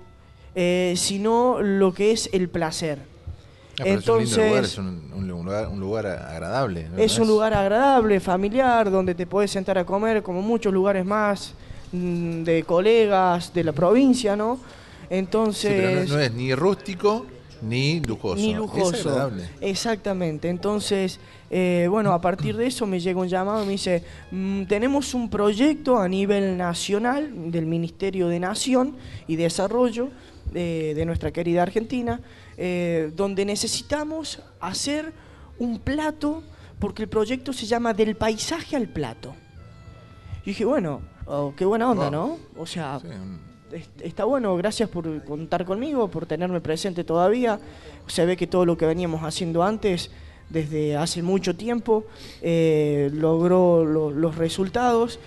eh, 0.54 0.94
sino 0.96 1.60
lo 1.60 1.94
que 1.94 2.12
es 2.12 2.28
el 2.32 2.48
placer. 2.48 3.11
Ah, 3.78 3.84
Entonces, 3.86 4.36
es 4.36 4.46
lugar, 4.48 4.64
es 4.64 4.78
un, 4.78 5.02
un 5.14 5.26
lugar, 5.28 5.68
un 5.68 5.80
lugar 5.80 6.06
agradable. 6.06 6.88
¿no? 6.90 6.98
es 6.98 7.18
un 7.18 7.26
lugar 7.26 7.54
agradable, 7.54 8.20
familiar, 8.20 8.90
donde 8.90 9.14
te 9.14 9.26
puedes 9.26 9.50
sentar 9.50 9.78
a 9.78 9.84
comer, 9.86 10.22
como 10.22 10.42
muchos 10.42 10.72
lugares 10.72 11.04
más 11.06 11.54
mm, 11.92 12.42
de 12.42 12.64
colegas 12.64 13.52
de 13.54 13.64
la 13.64 13.72
provincia, 13.72 14.36
¿no? 14.36 14.56
Sí, 14.56 14.62
Entonces, 15.10 15.72
pero 15.74 16.04
no, 16.06 16.14
no 16.16 16.20
es 16.20 16.32
ni 16.34 16.54
rústico 16.54 17.26
ni 17.62 18.00
lujoso. 18.00 18.36
ni 18.36 18.50
Es 18.50 18.56
lujoso. 18.56 19.08
agradable. 19.10 19.44
Exactamente. 19.60 20.48
Entonces, 20.48 21.18
eh, 21.50 21.86
bueno, 21.90 22.12
a 22.12 22.20
partir 22.20 22.56
de 22.56 22.66
eso 22.66 22.86
me 22.86 22.98
llega 23.00 23.20
un 23.20 23.28
llamado 23.28 23.62
y 23.62 23.66
me 23.66 23.72
dice, 23.72 24.02
"Mm, 24.32 24.64
tenemos 24.64 25.14
un 25.14 25.30
proyecto 25.30 25.98
a 25.98 26.08
nivel 26.08 26.56
nacional 26.58 27.30
del 27.52 27.66
Ministerio 27.66 28.28
de 28.28 28.40
Nación 28.40 28.96
y 29.28 29.36
Desarrollo 29.36 30.08
eh, 30.54 30.92
de 30.94 31.06
nuestra 31.06 31.30
querida 31.30 31.62
Argentina, 31.62 32.20
eh, 32.56 33.10
donde 33.16 33.44
necesitamos 33.44 34.40
hacer 34.60 35.12
un 35.58 35.78
plato, 35.78 36.42
porque 36.78 37.02
el 37.02 37.08
proyecto 37.08 37.52
se 37.52 37.66
llama 37.66 37.94
Del 37.94 38.16
paisaje 38.16 38.76
al 38.76 38.88
plato. 38.88 39.34
Y 40.44 40.50
dije, 40.50 40.64
bueno, 40.64 41.00
oh, 41.26 41.52
qué 41.56 41.64
buena 41.64 41.90
onda, 41.90 42.10
¿no? 42.10 42.38
O 42.58 42.66
sea, 42.66 43.00
est- 43.72 44.00
está 44.02 44.24
bueno, 44.24 44.56
gracias 44.56 44.88
por 44.88 45.24
contar 45.24 45.64
conmigo, 45.64 46.08
por 46.08 46.26
tenerme 46.26 46.60
presente 46.60 47.04
todavía. 47.04 47.60
Se 48.08 48.26
ve 48.26 48.36
que 48.36 48.46
todo 48.48 48.66
lo 48.66 48.76
que 48.76 48.86
veníamos 48.86 49.22
haciendo 49.22 49.62
antes, 49.62 50.10
desde 50.50 50.96
hace 50.96 51.22
mucho 51.22 51.54
tiempo, 51.56 52.04
eh, 52.42 53.08
logró 53.14 53.84
lo- 53.84 54.10
los 54.10 54.36
resultados, 54.36 55.18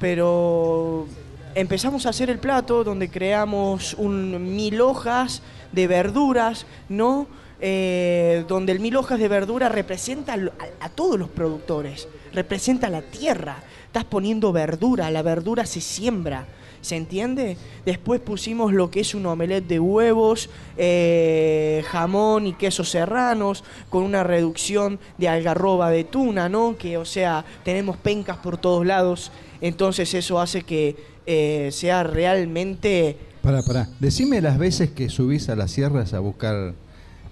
pero 0.00 1.06
empezamos 1.54 2.06
a 2.06 2.10
hacer 2.10 2.28
el 2.30 2.38
plato 2.38 2.82
donde 2.84 3.08
creamos 3.10 3.94
un 3.94 4.54
mil 4.56 4.80
hojas 4.80 5.42
de 5.74 5.86
verduras, 5.86 6.66
¿no? 6.88 7.26
Eh, 7.60 8.44
donde 8.48 8.72
el 8.72 8.80
mil 8.80 8.96
hojas 8.96 9.18
de 9.18 9.28
verdura 9.28 9.68
representa 9.68 10.36
a 10.80 10.88
todos 10.88 11.18
los 11.18 11.28
productores, 11.28 12.08
representa 12.32 12.90
la 12.90 13.02
tierra. 13.02 13.62
Estás 13.86 14.04
poniendo 14.04 14.52
verdura, 14.52 15.10
la 15.10 15.22
verdura 15.22 15.64
se 15.66 15.80
siembra. 15.80 16.46
¿Se 16.80 16.96
entiende? 16.96 17.56
Después 17.86 18.20
pusimos 18.20 18.74
lo 18.74 18.90
que 18.90 19.00
es 19.00 19.14
un 19.14 19.24
omelette 19.24 19.66
de 19.66 19.80
huevos, 19.80 20.50
eh, 20.76 21.82
jamón 21.88 22.46
y 22.46 22.52
quesos 22.52 22.90
serranos, 22.90 23.64
con 23.88 24.02
una 24.02 24.22
reducción 24.22 24.98
de 25.16 25.28
algarroba 25.28 25.88
de 25.90 26.04
tuna, 26.04 26.50
¿no? 26.50 26.76
Que, 26.76 26.98
o 26.98 27.06
sea, 27.06 27.42
tenemos 27.64 27.96
pencas 27.96 28.36
por 28.36 28.58
todos 28.58 28.84
lados. 28.84 29.32
Entonces 29.62 30.12
eso 30.12 30.38
hace 30.38 30.62
que 30.62 30.96
eh, 31.24 31.70
sea 31.72 32.02
realmente... 32.02 33.16
Pará, 33.44 33.62
pará. 33.62 33.88
Decime 34.00 34.40
las 34.40 34.58
veces 34.58 34.90
que 34.90 35.08
subís 35.10 35.48
a 35.50 35.54
las 35.56 35.70
sierras 35.70 36.14
a 36.14 36.18
buscar 36.20 36.72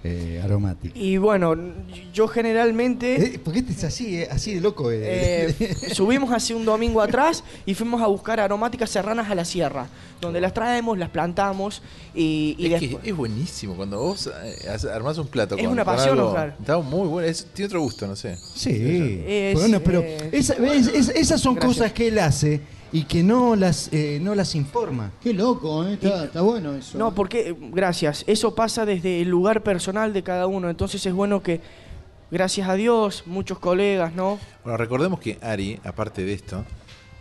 eh, 0.03 0.39
aromática. 0.43 0.93
Y 0.99 1.17
bueno, 1.17 1.55
yo 2.13 2.27
generalmente... 2.27 3.35
Eh, 3.35 3.39
¿Por 3.39 3.53
qué 3.53 3.59
estás 3.59 3.85
así, 3.85 4.17
eh? 4.17 4.27
así 4.29 4.53
de 4.53 4.61
loco? 4.61 4.91
eh? 4.91 4.99
Eh, 5.59 5.75
subimos 5.93 6.31
hace 6.31 6.53
un 6.53 6.65
domingo 6.65 7.01
atrás 7.01 7.43
y 7.65 7.73
fuimos 7.73 8.01
a 8.01 8.07
buscar 8.07 8.39
aromáticas 8.39 8.89
serranas 8.91 9.31
a 9.31 9.33
la 9.35 9.43
sierra, 9.45 9.87
donde 10.21 10.39
las 10.39 10.53
traemos, 10.53 10.97
las 10.99 11.09
plantamos 11.09 11.81
y, 12.13 12.55
y 12.59 12.65
es, 12.73 12.81
después- 12.81 13.01
que 13.03 13.09
es 13.09 13.15
buenísimo 13.15 13.75
cuando 13.75 13.97
vos 13.99 14.29
armás 14.93 15.17
un 15.17 15.27
plato. 15.27 15.55
Es 15.55 15.63
con- 15.63 15.71
una 15.71 15.85
pasión, 15.85 16.19
algo- 16.19 16.27
Oscar. 16.29 16.55
Está 16.59 16.77
muy 16.79 17.07
bueno. 17.07 17.27
es- 17.27 17.45
tiene 17.53 17.67
otro 17.67 17.81
gusto, 17.81 18.05
no 18.05 18.15
sé. 18.15 18.35
Sí. 18.55 19.23
Es, 19.25 19.55
bueno, 19.57 19.79
pero 19.83 20.01
eh, 20.01 20.29
esa- 20.31 20.53
es- 20.55 20.87
es- 20.89 21.09
esas 21.09 21.41
son 21.41 21.55
Gracias. 21.55 21.75
cosas 21.77 21.93
que 21.93 22.09
él 22.09 22.19
hace 22.19 22.61
y 22.93 23.03
que 23.03 23.23
no 23.23 23.55
las, 23.57 23.89
eh, 23.91 24.19
no 24.21 24.35
las 24.35 24.55
informa. 24.55 25.11
Qué 25.21 25.33
loco, 25.33 25.85
¿eh? 25.85 25.93
está, 25.93 26.25
está 26.25 26.41
bueno 26.41 26.73
eso. 26.75 26.97
No, 26.97 27.13
porque, 27.13 27.53
gracias, 27.71 28.23
eso 28.27 28.55
pasa 28.55 28.85
desde 28.85 29.19
el 29.21 29.27
lugar 29.29 29.63
personal 29.63 30.13
de 30.13 30.23
cada 30.23 30.47
uno, 30.47 30.69
entonces 30.69 31.05
es 31.05 31.11
bueno 31.13 31.43
que, 31.43 31.59
gracias 32.31 32.69
a 32.69 32.75
Dios, 32.75 33.23
muchos 33.25 33.59
colegas, 33.59 34.13
¿no? 34.13 34.39
Bueno, 34.63 34.77
recordemos 34.77 35.19
que 35.19 35.37
Ari, 35.41 35.79
aparte 35.83 36.23
de 36.23 36.33
esto, 36.33 36.63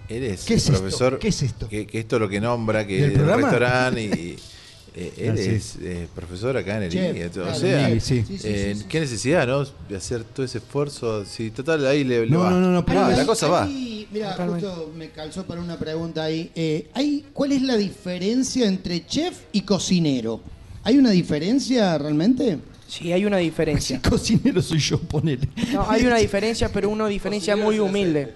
él 0.09 0.25
es 0.25 0.45
¿Qué 0.45 0.55
es 0.55 0.67
el 0.69 0.75
esto? 0.75 0.83
profesor. 0.85 1.19
¿Qué 1.19 1.29
es 1.29 1.43
esto? 1.43 1.69
Que, 1.69 1.87
que 1.87 2.01
esto 2.01 2.17
es 2.17 2.21
lo 2.23 2.29
que 2.29 2.41
nombra, 2.41 2.87
que 2.87 2.97
¿Del 3.01 3.05
el 3.05 3.13
programa? 3.15 3.43
restaurante 3.51 4.03
y. 4.03 4.39
eh, 4.95 5.13
él 5.17 5.39
es 5.39 5.77
eh, 5.81 6.07
profesor 6.15 6.57
acá 6.57 6.77
en 6.77 6.83
el 6.85 6.91
Chef, 6.91 7.17
INE, 7.17 7.27
O 7.27 7.31
claro, 7.31 7.55
sea, 7.55 7.89
sí, 7.89 8.01
sí. 8.01 8.25
Sí, 8.27 8.39
sí, 8.39 8.49
eh, 8.49 8.73
sí, 8.75 8.81
sí. 8.81 8.87
qué 8.89 9.01
necesidad, 9.01 9.47
¿no? 9.47 9.65
De 9.89 9.97
hacer 9.97 10.25
todo 10.25 10.45
ese 10.45 10.59
esfuerzo. 10.59 11.25
Si 11.25 11.51
total 11.51 11.87
ahí 11.87 12.05
le, 12.05 12.27
le 12.27 12.31
No, 12.31 12.41
va. 12.41 12.51
no, 12.51 12.61
no, 12.61 12.71
no, 12.71 12.85
pero 12.85 13.09
la 13.09 13.25
cosa 13.25 13.49
va. 13.49 13.65
Ahí, 13.65 14.07
mira, 14.11 14.33
justo 14.35 14.93
me 14.97 15.11
calzó 15.11 15.45
para 15.47 15.61
una 15.61 15.79
pregunta 15.79 16.25
ahí. 16.25 16.51
Eh, 16.55 16.89
¿hay, 16.95 17.25
¿Cuál 17.33 17.53
es 17.53 17.63
la 17.63 17.77
diferencia 17.77 18.67
entre 18.67 19.07
chef 19.07 19.35
y 19.53 19.63
cocinero? 19.63 20.41
¿Hay 20.85 20.99
una 20.99 21.11
diferencia 21.11 21.97
realmente? 21.97 22.59
Sí, 22.87 23.11
hay 23.13 23.25
una 23.25 23.39
diferencia. 23.39 24.01
Cocinero 24.09 24.61
soy 24.61 24.79
yo, 24.79 24.99
ponele. 24.99 25.49
No, 25.73 25.91
hay 25.91 26.05
una 26.05 26.17
diferencia, 26.19 26.71
pero 26.71 26.91
una 26.91 27.07
diferencia 27.07 27.57
muy 27.57 27.79
humilde. 27.79 28.35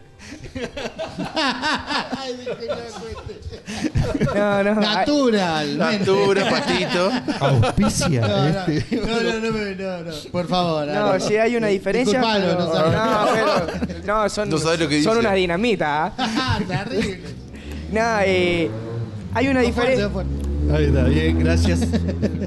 No, 4.34 4.62
no, 4.62 4.74
Natural. 4.80 5.78
Natura, 5.78 6.50
patito. 6.50 7.10
Auspicia. 7.40 8.20
No, 8.20 8.28
no, 8.28 8.66
este. 8.66 8.96
no, 8.96 9.06
no, 9.06 9.20
no, 9.22 9.50
no, 9.50 9.74
no, 9.74 10.02
no, 10.10 10.12
por 10.32 10.46
favor. 10.48 10.86
No, 10.86 11.20
sí 11.20 11.36
hay 11.36 11.56
una 11.56 11.68
diferencia. 11.68 12.18
Disculpalo, 12.20 12.46
pero- 12.46 12.58
no 12.66 12.72
sabía. 12.74 13.04
no, 13.04 13.26
pero- 13.86 13.98
no, 14.06 14.28
son, 14.28 14.48
No 14.50 14.56
lo 14.56 14.62
que 14.62 14.76
son 14.78 14.88
dice. 14.88 15.08
unas 15.10 15.34
dinamitas. 15.34 16.12
¿ah? 16.18 16.58
Terrible. 16.66 17.20
No, 17.92 18.00
eh, 18.24 18.70
hay 19.34 19.48
una 19.48 19.60
diferencia. 19.60 20.10
Ahí 20.74 20.84
está, 20.86 21.04
bien, 21.04 21.38
gracias. 21.38 21.80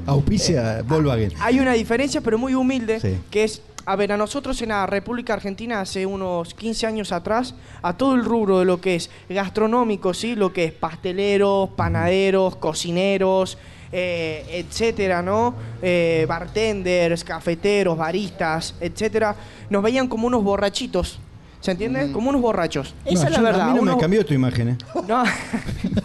Auspicia 0.06 0.82
Volkswagen. 0.86 1.32
Hay 1.40 1.58
una 1.58 1.72
diferencia, 1.72 2.20
pero 2.20 2.36
muy 2.38 2.54
humilde, 2.54 3.00
Sí. 3.00 3.18
que 3.30 3.44
es, 3.44 3.62
a 3.86 3.96
ver, 3.96 4.12
a 4.12 4.16
nosotros 4.16 4.60
en 4.62 4.70
la 4.70 4.86
República 4.86 5.34
Argentina 5.34 5.80
hace 5.80 6.06
unos 6.06 6.54
15 6.54 6.86
años 6.86 7.12
atrás, 7.12 7.54
a 7.82 7.96
todo 7.96 8.14
el 8.14 8.24
rubro 8.24 8.58
de 8.58 8.64
lo 8.64 8.80
que 8.80 8.96
es 8.96 9.10
gastronómico, 9.28 10.14
¿sí? 10.14 10.34
Lo 10.34 10.52
que 10.52 10.64
es 10.64 10.72
pasteleros, 10.72 11.70
panaderos, 11.70 12.56
cocineros, 12.56 13.58
eh, 13.92 14.44
etcétera, 14.50 15.22
¿no? 15.22 15.54
Eh, 15.82 16.26
bartenders, 16.28 17.24
cafeteros, 17.24 17.96
baristas, 17.96 18.74
etcétera, 18.80 19.34
nos 19.68 19.82
veían 19.82 20.08
como 20.08 20.26
unos 20.26 20.44
borrachitos. 20.44 21.18
¿Se 21.60 21.72
entiende? 21.72 22.10
Como 22.10 22.30
unos 22.30 22.40
borrachos. 22.40 22.94
Esa 23.04 23.24
No, 23.24 23.28
es 23.28 23.36
la 23.36 23.40
verdad. 23.42 23.60
A 23.62 23.66
mí 23.72 23.74
no 23.76 23.82
unos- 23.82 23.96
me 23.96 24.00
cambió 24.00 24.24
tu 24.24 24.32
imagen, 24.32 24.68
¿eh? 24.70 24.78
no. 25.08 25.24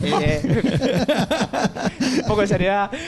Eh, 0.01 0.42
un 2.22 2.27
poco 2.27 2.42
de 2.42 2.48
seriedad. 2.48 2.92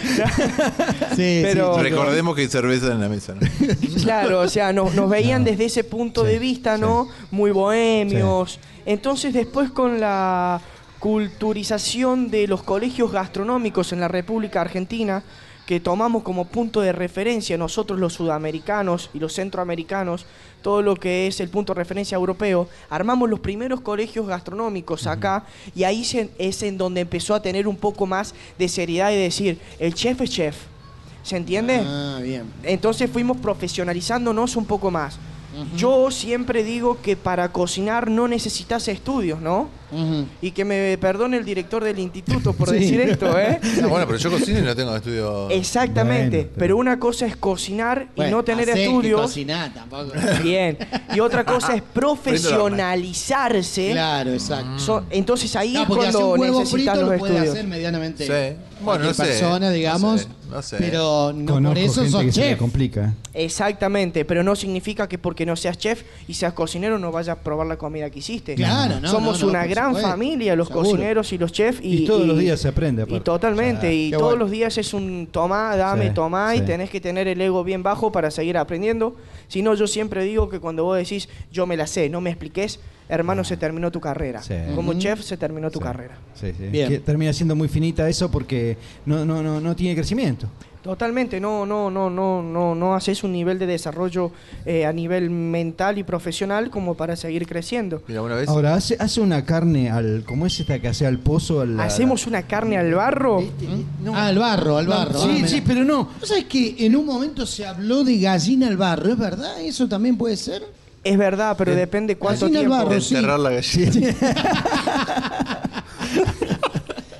Sí, 1.16 1.40
Pero- 1.44 1.76
sí, 1.76 1.82
Recordemos 1.82 2.36
que 2.36 2.42
hay 2.44 2.48
cerveza 2.48 2.92
en 2.92 3.02
la 3.02 3.10
mesa, 3.10 3.34
¿no? 3.34 3.42
Claro, 4.04 4.42
o 4.42 4.48
sea, 4.48 4.72
nos, 4.72 4.94
nos 4.96 5.10
veían 5.10 5.44
desde 5.44 5.66
ese 5.66 5.84
punto 5.84 6.24
de 6.24 6.38
vista, 6.40 6.78
¿no? 6.78 7.08
Muy 7.32 7.52
bohemios. 7.52 8.60
Entonces, 8.86 9.34
después 9.34 9.72
con 9.72 10.00
la 10.00 10.62
culturización 11.00 12.30
de 12.32 12.48
los 12.48 12.64
colegios 12.64 13.12
gastronómicos 13.12 13.92
en 13.94 14.00
la 14.00 14.08
República 14.08 14.62
Argentina, 14.62 15.24
que 15.68 15.80
tomamos 15.82 16.24
como 16.24 16.46
punto 16.46 16.82
de 16.82 16.94
referencia 16.94 17.58
nosotros 17.58 18.00
los 18.00 18.14
sudamericanos 18.14 19.10
y 19.14 19.20
los 19.20 19.34
centroamericanos, 19.34 20.26
todo 20.64 20.82
lo 20.82 20.96
que 20.96 21.28
es 21.28 21.40
el 21.42 21.50
punto 21.50 21.74
de 21.74 21.80
referencia 21.80 22.16
europeo, 22.16 22.68
armamos 22.90 23.30
los 23.30 23.42
primeros 23.42 23.82
colegios 23.82 24.26
gastronómicos 24.28 25.06
acá 25.08 25.44
y 25.76 25.84
ahí 25.84 26.04
se- 26.06 26.30
es 26.40 26.64
en 26.64 26.78
donde 26.78 27.02
empezó 27.02 27.36
a 27.36 27.42
tener 27.42 27.68
un 27.68 27.76
poco 27.76 28.06
más 28.08 28.34
de 28.58 28.70
seriedad 28.70 29.12
y 29.12 29.18
decir, 29.18 29.60
el 29.78 29.94
chef 29.94 30.22
es 30.22 30.30
chef. 30.32 30.56
¿Se 31.22 31.36
entiende? 31.36 31.84
Ah, 31.86 32.20
bien. 32.24 32.46
Entonces 32.64 33.12
fuimos 33.12 33.36
profesionalizándonos 33.38 34.56
un 34.56 34.66
poco 34.66 34.90
más. 34.90 35.20
Yo 35.76 36.12
siempre 36.12 36.64
digo 36.64 37.00
que 37.02 37.16
para 37.18 37.52
cocinar 37.52 38.10
no 38.12 38.28
necesitas 38.28 38.88
estudios, 38.88 39.42
¿no? 39.42 39.68
Y 40.42 40.52
que 40.52 40.66
me 40.66 40.98
perdone 40.98 41.38
el 41.38 41.46
director 41.46 41.84
del 41.84 41.98
instituto 42.00 42.54
por 42.54 42.70
Sí. 42.74 42.76
decir 42.80 43.02
esto, 43.02 43.38
¿eh? 43.40 43.60
No, 43.82 43.90
bueno, 43.90 44.06
pero 44.06 44.18
yo 44.18 44.30
cocino 44.30 44.60
y 44.60 44.62
no 44.64 44.76
tengo 44.76 44.96
estudio. 44.96 45.50
Exactamente, 45.50 46.38
Bueno, 46.44 46.52
pero... 46.58 46.78
una 46.78 47.00
cosa 47.00 47.26
es 47.26 47.36
cocinar 47.38 48.08
y 48.14 48.18
Bueno, 48.18 48.38
no 48.38 48.44
tener 48.44 48.68
estudios. 48.70 49.22
cocinar 49.22 49.74
tampoco. 49.74 50.12
Bien. 50.44 50.78
Y 51.16 51.20
otra 51.22 51.44
cosa 51.46 51.76
es 51.76 51.82
profesionalizarse. 51.94 53.92
Claro, 53.92 54.32
exacto. 54.34 54.80
So- 54.80 55.04
entonces 55.10 55.56
ahí 55.56 55.74
No, 55.74 55.82
es 55.84 55.88
cuando 55.88 56.30
un 56.34 56.40
huevo 56.40 56.60
necesitas 56.60 56.94
frito 56.96 57.02
los 57.06 57.12
lo 57.14 57.18
puede 57.20 57.34
estudios. 57.34 57.54
hacer 57.56 57.68
medianamente 57.68 58.26
Sí. 58.26 58.58
Bueno, 58.82 59.06
no 59.06 59.14
sé, 59.14 59.24
persona, 59.24 59.60
no 59.68 59.72
digamos. 59.72 60.22
sé, 60.22 60.28
no 60.52 60.62
sé. 60.62 60.78
Pero 60.78 61.34
no 61.34 61.54
Conozco 61.54 61.74
por 61.74 61.78
eso 61.84 61.94
gente 62.02 62.12
sos 62.12 62.22
que 62.24 62.32
se 62.32 62.40
le 62.42 62.48
chef. 62.50 62.60
complica. 62.60 63.14
Exactamente, 63.34 64.24
pero 64.26 64.44
no 64.44 64.56
significa 64.56 65.08
que 65.10 65.18
porque 65.18 65.46
no 65.48 65.56
seas 65.56 65.78
chef 65.80 66.04
y 66.28 66.36
seas 66.36 66.54
cocinero 66.54 67.00
no 67.00 67.12
vayas 67.12 67.38
a 67.38 67.42
probar 67.42 67.66
la 67.66 67.78
comida 67.78 68.10
que 68.12 68.20
hiciste. 68.20 68.54
Claro, 68.56 69.00
no, 69.00 69.10
Somos 69.10 69.40
no, 69.40 69.46
no, 69.48 69.52
una 69.52 69.60
por 69.62 69.68
gran 69.78 69.90
supuesto. 69.92 70.10
familia, 70.10 70.56
los 70.56 70.68
Seguro. 70.68 70.86
cocineros 70.86 71.34
y 71.34 71.38
los 71.38 71.52
chefs. 71.52 71.80
Y, 71.82 72.04
Y 72.04 72.06
todos 72.06 72.28
los 72.28 72.38
días 72.38 72.60
se 72.60 72.68
aprende, 72.68 73.04
aparte. 73.04 73.18
Y 73.18 73.22
totalmente, 73.22 73.78
O 73.88 73.90
sea, 73.90 73.94
y 73.94 74.12
todos 74.12 74.24
bueno. 74.24 74.38
los 74.40 74.52
días 74.52 74.78
es 74.78 74.94
un 74.94 75.28
tomá, 75.32 75.76
dame, 75.76 76.08
Sí, 76.10 76.14
tomá, 76.14 76.56
y 76.56 76.60
sí. 76.60 76.66
tenés 76.66 76.90
que 76.90 77.00
tener 77.02 77.28
el 77.28 77.40
ego 77.42 77.64
bien 77.64 77.84
bajo 77.84 78.12
para 78.12 78.32
seguir 78.32 78.58
aprendiendo. 78.58 79.16
Si 79.48 79.62
no, 79.62 79.74
yo 79.76 79.88
siempre 79.88 80.24
digo 80.24 80.50
que 80.50 80.60
cuando 80.60 80.84
vos 80.84 80.98
decís, 80.98 81.30
yo 81.52 81.66
me 81.66 81.78
la 81.78 81.88
sé, 81.88 82.10
no 82.10 82.20
me 82.22 82.30
expliques, 82.32 82.80
hermano, 83.10 83.44
se 83.46 83.56
terminó 83.56 83.90
tu 83.92 84.02
carrera. 84.02 84.42
Sí. 84.42 84.54
Como 84.76 84.92
Ujú. 84.92 85.00
chef 85.00 85.22
se 85.22 85.38
terminó 85.38 85.72
tu 85.72 85.80
carrera. 85.80 86.18
Sí, 86.36 86.52
sí. 86.58 86.66
Bien. 86.68 86.90
Que 86.90 87.00
termina 87.00 87.32
siendo 87.32 87.56
muy 87.56 87.70
finita 87.70 88.08
eso 88.10 88.30
porque 88.30 88.76
no, 89.06 89.24
no, 89.26 89.42
no, 89.42 89.62
no 89.62 89.76
tiene 89.76 89.96
crecimiento. 89.96 90.48
Totalmente, 90.84 91.40
no, 91.42 91.66
no, 91.66 91.90
no, 91.90 92.10
no, 92.10 92.42
no, 92.42 92.74
no 92.76 92.96
haces 92.96 93.24
un 93.24 93.34
nivel 93.34 93.60
de 93.60 93.66
desarrollo 93.66 94.32
eh, 94.66 94.86
a 94.86 94.94
nivel 94.94 95.30
mental 95.30 95.98
y 95.98 96.04
profesional 96.04 96.70
como 96.70 96.96
para 96.96 97.16
seguir 97.18 97.46
creciendo. 97.46 98.04
Mira, 98.08 98.22
una 98.22 98.36
vez. 98.36 98.48
Ahora, 98.48 98.76
hace, 98.76 98.96
hace 99.00 99.20
una 99.20 99.44
carne 99.44 99.90
al. 99.92 100.24
¿Cómo 100.26 100.46
es 100.46 100.58
esta 100.60 100.80
que 100.80 100.88
hace 100.88 101.06
al 101.06 101.20
pozo? 101.20 101.60
Al, 101.62 101.78
¿Hacemos 101.80 102.26
una 102.28 102.44
carne 102.44 102.78
al 102.78 102.94
barro? 102.94 103.44
Ah, 104.14 104.28
al 104.28 104.38
barro, 104.40 104.78
al 104.78 104.86
No, 104.86 104.92
barro. 104.92 105.20
sí, 105.20 105.42
ah, 105.44 105.48
sí, 105.48 105.62
pero 105.66 105.84
no. 105.84 106.10
¿Vos 106.20 106.30
sabés 106.30 106.46
que 106.46 106.76
en 106.80 106.96
un 106.96 107.06
momento 107.06 107.46
se 107.46 107.66
habló 107.66 108.04
de 108.06 108.20
gallina 108.20 108.68
al 108.68 108.78
barro? 108.78 109.10
¿Es 109.12 109.18
verdad? 109.18 109.60
¿Eso 109.62 109.88
también 109.90 110.16
puede 110.18 110.38
ser? 110.38 110.64
Es 111.04 111.18
verdad, 111.18 111.56
pero 111.58 111.72
De- 111.72 111.78
depende 111.78 112.18
cuánto 112.18 112.46
Gallina 112.50 112.60
al 112.60 112.66
tiempo. 112.68 112.86
barro, 112.90 113.02
sí. 113.02 113.16
Enterrar 113.16 113.40
la 113.40 113.50
gallina. 113.52 114.16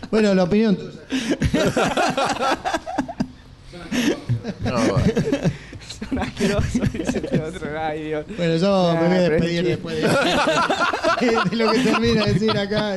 Bueno, 0.10 0.34
la 0.34 0.44
opinión. 0.44 0.78
No. 0.80 1.62
Son 6.10 6.20
asquerosos, 6.20 6.94
dice 6.94 7.22
el 7.32 7.42
otro. 7.42 7.68
Ay, 7.80 8.04
Dios. 8.04 8.26
Bueno, 8.38 8.56
yo 8.58 8.94
me 8.94 9.08
voy 9.08 9.08
a 9.08 9.08
Ah, 9.08 9.08
pero 9.10 9.16
es 9.16 9.30
despedir 9.32 9.64
después 9.66 9.96
de, 9.96 10.02
de 11.50 11.56
lo 11.56 11.72
que 11.72 11.80
termina 11.80 12.26
de 12.26 12.34
decir 12.34 12.52
acá. 12.58 12.96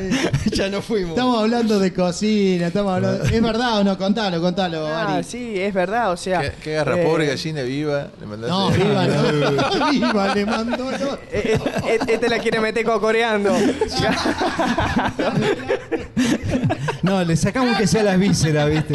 ya 0.52 0.68
no 0.68 0.82
fuimos. 0.82 1.10
Estamos 1.10 1.40
hablando 1.40 1.78
de 1.78 1.92
cocina, 1.94 2.66
estamos 2.66 2.92
hablando... 2.94 3.24
¿Es 3.24 3.42
verdad 3.42 3.78
o 3.78 3.84
no? 3.84 3.96
Contalo, 3.96 4.40
contalo, 4.40 4.86
Ah, 4.86 5.14
Ari. 5.14 5.24
sí, 5.24 5.54
es 5.60 5.72
verdad, 5.72 6.10
o 6.12 6.16
sea. 6.16 6.40
¿Qué, 6.40 6.52
qué 6.62 6.74
agarra? 6.78 7.00
eh, 7.00 7.04
Pobre 7.04 7.26
gallina 7.26 7.62
viva. 7.62 8.08
Le 8.20 8.26
mandaste. 8.26 8.50
No, 8.54 8.70
viva, 8.70 9.06
no. 9.06 9.90
viva, 9.90 10.34
le 10.34 10.46
mandó... 10.46 10.84
no. 10.90 11.14
eh, 11.14 11.18
eh, 11.32 11.58
eh, 11.86 11.98
Este 12.06 12.28
la 12.28 12.38
quiere 12.38 12.60
meter 12.60 12.84
cocoreando. 12.84 13.54
No, 17.02 17.24
le 17.24 17.36
sacamos 17.36 17.76
que 17.78 17.86
sea 17.86 18.02
las 18.02 18.18
vísceras, 18.18 18.68
¿viste? 18.70 18.94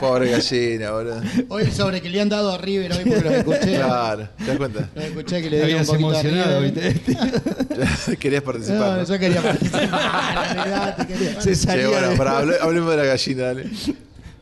Pobre 0.00 0.30
gallina, 0.30 0.90
boludo. 0.90 1.22
Hoy 1.48 1.70
sobre 1.70 2.00
que 2.00 2.10
le 2.10 2.20
han 2.20 2.28
dado 2.28 2.52
a 2.52 2.58
River 2.58 2.92
hoy 2.92 3.04
porque 3.04 3.20
lo 3.24 3.30
escuché. 3.30 3.74
Claro, 3.76 4.28
¿te 4.38 4.44
das 4.44 4.56
cuenta? 4.56 4.88
Lo 4.94 5.02
escuché 5.02 5.42
que 5.42 5.50
le 5.50 5.64
dieron 5.64 5.70
un 5.70 5.74
Habías 5.74 5.86
poquito 5.88 6.08
a 6.08 6.20
emocionado, 6.20 6.60
River. 6.60 6.92
¿viste? 6.94 8.16
Querías 8.18 8.42
participar. 8.42 8.98
No, 8.98 9.04
yo 9.04 9.18
quería 9.18 9.42
participar. 9.42 10.96
te 10.96 11.06
quería 11.06 11.40
Se 11.40 11.54
salía 11.54 11.88
bueno, 11.88 12.10
hable- 12.30 12.58
hablemos 12.60 12.90
de 12.90 12.96
la 12.96 13.04
gallina, 13.04 13.42
dale. 13.44 13.64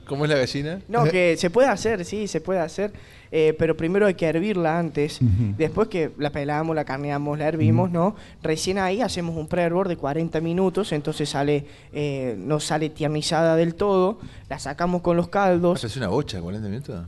¿Cómo 0.06 0.24
es 0.24 0.30
la 0.30 0.38
gallina? 0.38 0.80
No, 0.88 1.04
que 1.04 1.36
se 1.38 1.50
puede 1.50 1.68
hacer, 1.68 2.04
sí, 2.04 2.26
se 2.26 2.40
puede 2.40 2.58
hacer. 2.60 2.90
Eh, 3.33 3.55
pero 3.59 3.76
primero 3.76 4.07
hay 4.07 4.15
que 4.15 4.26
hervirla 4.26 4.78
antes. 4.78 5.20
Después 5.57 5.89
que 5.89 6.10
la 6.18 6.31
pelamos, 6.31 6.75
la 6.75 6.84
carneamos, 6.84 7.39
la 7.39 7.49
hervimos, 7.49 7.91
¿no? 7.91 8.17
Recién 8.42 8.78
ahí 8.78 9.00
hacemos 9.00 9.36
un 9.36 9.47
pre-hervor 9.47 9.89
de 9.89 9.97
40 9.97 10.41
minutos, 10.41 10.92
entonces 10.92 11.28
sale, 11.28 11.67
eh, 11.92 12.34
no 12.39 12.60
sale 12.60 12.91
tiamizada 12.91 13.57
del 13.57 13.75
todo. 13.75 14.18
La 14.49 14.59
sacamos 14.59 15.02
con 15.02 15.17
los 15.17 15.28
caldos. 15.28 15.78
¿Haces 15.84 15.97
una 15.97 16.09
bocha 16.09 16.41
40 16.41 16.68
minutos? 16.68 17.07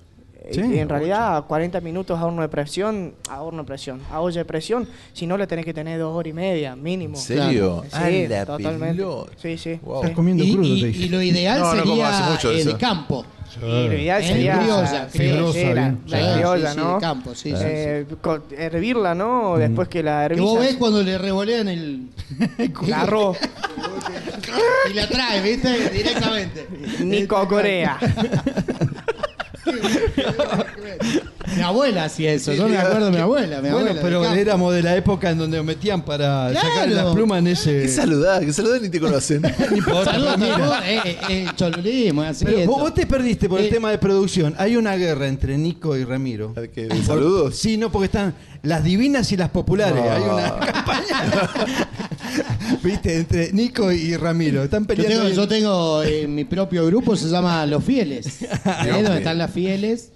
Sí, 0.50 0.60
y 0.60 0.78
en 0.78 0.88
realidad, 0.88 1.44
40 1.46 1.80
minutos 1.80 2.18
a 2.18 2.24
horno 2.26 2.42
de 2.42 2.48
presión, 2.48 3.14
a 3.28 3.42
horno 3.42 3.62
de 3.62 3.66
presión, 3.66 4.00
a 4.10 4.20
olla 4.20 4.40
de 4.40 4.44
presión, 4.44 4.88
si 5.12 5.26
no 5.26 5.36
le 5.36 5.46
tenés 5.46 5.64
que 5.64 5.72
tener 5.72 5.98
dos 6.00 6.14
horas 6.16 6.30
y 6.30 6.32
media, 6.32 6.74
mínimo. 6.74 7.16
¿En 7.16 7.22
serio? 7.22 7.84
Sí, 7.84 8.26
totalmente. 8.46 9.04
Sí, 9.36 9.56
sí. 9.58 9.78
Wow. 9.82 9.96
Estás 10.02 10.10
comiendo 10.16 10.42
Y, 10.44 10.52
crudo, 10.54 10.66
y- 10.74 10.80
te 10.80 10.86
dije. 10.88 11.02
y 11.04 11.08
lo 11.08 11.22
ideal 11.22 11.60
No, 11.60 11.74
no 11.74 11.82
como 11.82 11.94
sería 11.96 12.20
mucho 12.30 12.50
el 12.50 12.58
eso. 12.58 12.78
campo. 12.78 13.24
Y 13.58 13.60
lo 13.60 13.92
ideal 13.92 14.24
sería 14.24 14.58
criolla, 14.58 15.08
sí, 15.10 15.18
criolla, 15.18 15.52
sí, 15.52 15.74
la, 16.06 16.32
criolla, 16.34 16.74
¿no? 16.74 16.98
campo, 16.98 17.34
sí, 17.34 17.50
sí, 17.50 17.54
Eh, 17.58 18.06
hervirla, 18.56 19.14
¿no? 19.14 19.58
Después 19.58 19.88
que 19.88 20.02
la 20.02 20.20
Que 20.20 20.24
hervís. 20.34 20.40
vos 20.40 20.58
ves 20.58 20.76
cuando 20.76 21.02
le 21.02 21.18
revolean 21.18 21.68
el. 21.68 22.08
el 22.86 22.92
arroz. 22.94 23.36
y 24.90 24.94
la 24.94 25.06
trae, 25.06 25.42
¿viste? 25.42 25.90
Directamente. 25.90 26.66
Nico 27.00 27.46
Corea. 27.46 27.98
Mi 31.56 31.62
abuela 31.62 32.04
hacía 32.04 32.32
eso, 32.32 32.52
yo 32.52 32.68
me 32.68 32.78
acuerdo 32.78 33.06
de 33.06 33.10
mi 33.12 33.18
abuela. 33.18 33.56
Mi 33.60 33.70
Bueno, 33.70 33.78
abuela 33.90 34.00
pero 34.02 34.22
de 34.22 34.40
éramos 34.40 34.74
de 34.74 34.82
la 34.82 34.96
época 34.96 35.30
en 35.30 35.38
donde 35.38 35.62
metían 35.62 36.02
para 36.02 36.48
Claro. 36.50 36.68
sacar 36.68 36.88
las 36.88 37.14
plumas 37.14 37.38
en 37.40 37.46
ese. 37.48 37.82
Qué 37.82 37.88
saludada, 37.88 38.40
que 38.40 38.52
saludada 38.52 38.80
ni 38.80 38.88
te 38.88 39.00
conocen. 39.00 39.42
No 39.70 39.76
importa, 39.76 40.12
Saludos. 40.12 40.76
Eh, 40.84 41.18
eh, 41.28 41.46
cholulismo, 41.56 42.22
así. 42.22 42.44
Pero 42.44 42.66
vos, 42.66 42.80
vos 42.80 42.94
te 42.94 43.06
perdiste 43.06 43.48
por 43.48 43.60
el 43.60 43.66
Eh, 43.66 43.70
tema 43.70 43.90
de 43.90 43.98
producción. 43.98 44.54
Hay 44.58 44.76
una 44.76 44.96
guerra 44.96 45.26
entre 45.28 45.56
Nico 45.58 45.96
y 45.96 46.04
Ramiro. 46.04 46.54
¿Qué, 46.74 46.86
de 46.86 47.02
saludos? 47.04 47.56
Sí, 47.56 47.76
no, 47.76 47.90
porque 47.92 48.06
están 48.06 48.34
las 48.62 48.84
divinas 48.84 49.30
y 49.32 49.36
las 49.36 49.50
populares. 49.50 50.02
Hay 50.02 50.22
una 50.22 50.56
campaña. 50.72 51.50
Viste, 52.82 53.16
entre 53.16 53.52
Nico 53.52 53.92
y 53.92 54.16
Ramiro. 54.16 54.62
Están 54.64 54.82
Yo 54.82 54.86
peleando. 54.88 55.16
tengo, 55.18 55.26
ahí. 55.28 55.34
yo 55.36 55.48
tengo 55.48 56.02
eh, 56.02 56.26
mi 56.26 56.44
propio 56.44 56.86
grupo, 56.86 57.16
se 57.16 57.28
llama 57.28 57.64
Los 57.66 57.84
Fieles. 57.84 58.42
¿Eh? 58.42 58.48
Donde 59.02 59.18
están 59.18 59.38
las 59.38 59.50
fieles. 59.52 60.10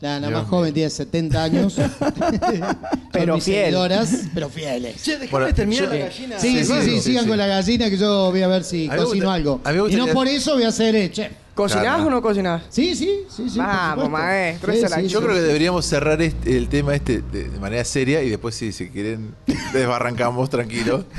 La, 0.00 0.20
la 0.20 0.28
Dios 0.28 0.40
más 0.42 0.48
joven 0.48 0.72
tiene 0.72 0.90
70 0.90 1.42
años. 1.42 1.74
Pero 3.12 3.34
mis 3.34 3.44
fiel. 3.44 3.64
seguidoras, 3.64 4.10
pero 4.32 4.48
fieles. 4.48 5.02
Che, 5.02 5.12
déjame 5.18 5.30
Bueno, 5.30 5.54
terminar 5.54 5.84
yo- 5.86 5.90
la 5.90 5.96
gallina. 6.06 6.38
Sí, 6.38 6.58
sí, 6.58 6.64
sí, 6.64 6.82
sí, 6.84 7.00
sigan 7.00 7.24
sí. 7.24 7.28
con 7.28 7.36
la 7.38 7.46
gallina 7.48 7.90
que 7.90 7.96
yo 7.96 8.30
voy 8.30 8.42
a 8.42 8.46
ver 8.48 8.62
si 8.62 8.86
A 8.86 8.92
mí 8.92 8.96
me 8.98 9.04
cocino 9.04 9.24
gusta- 9.24 9.34
algo. 9.34 9.60
a 9.64 9.72
mí 9.72 9.80
me 9.82 9.92
Y 9.92 9.96
no 9.96 10.06
por 10.08 10.28
eso 10.28 10.54
voy 10.54 10.62
a 10.62 10.70
ser 10.70 10.94
eh, 10.94 11.10
chef. 11.10 11.32
¿Cocinás 11.58 11.82
Claro. 11.82 12.06
o 12.06 12.10
no 12.10 12.22
cocinás? 12.22 12.62
Sí, 12.68 12.94
sí, 12.94 13.24
sí, 13.28 13.50
sí. 13.50 13.58
por 13.58 13.66
Vamos, 13.66 14.04
supuesto. 14.04 14.08
maestro, 14.10 14.72
esa 14.72 14.84
es 14.86 14.90
la 14.92 15.00
Yo 15.02 15.18
sí. 15.18 15.24
creo 15.24 15.34
que 15.36 15.42
deberíamos 15.42 15.84
cerrar 15.86 16.22
este- 16.22 16.56
el 16.56 16.68
tema 16.68 16.94
este 16.94 17.20
de, 17.20 17.48
de 17.48 17.58
manera 17.58 17.84
seria 17.84 18.22
y 18.22 18.28
después 18.30 18.54
si, 18.54 18.70
si 18.70 18.88
quieren 18.90 19.34
desbarrancamos 19.72 20.48
tranquilos. 20.50 21.04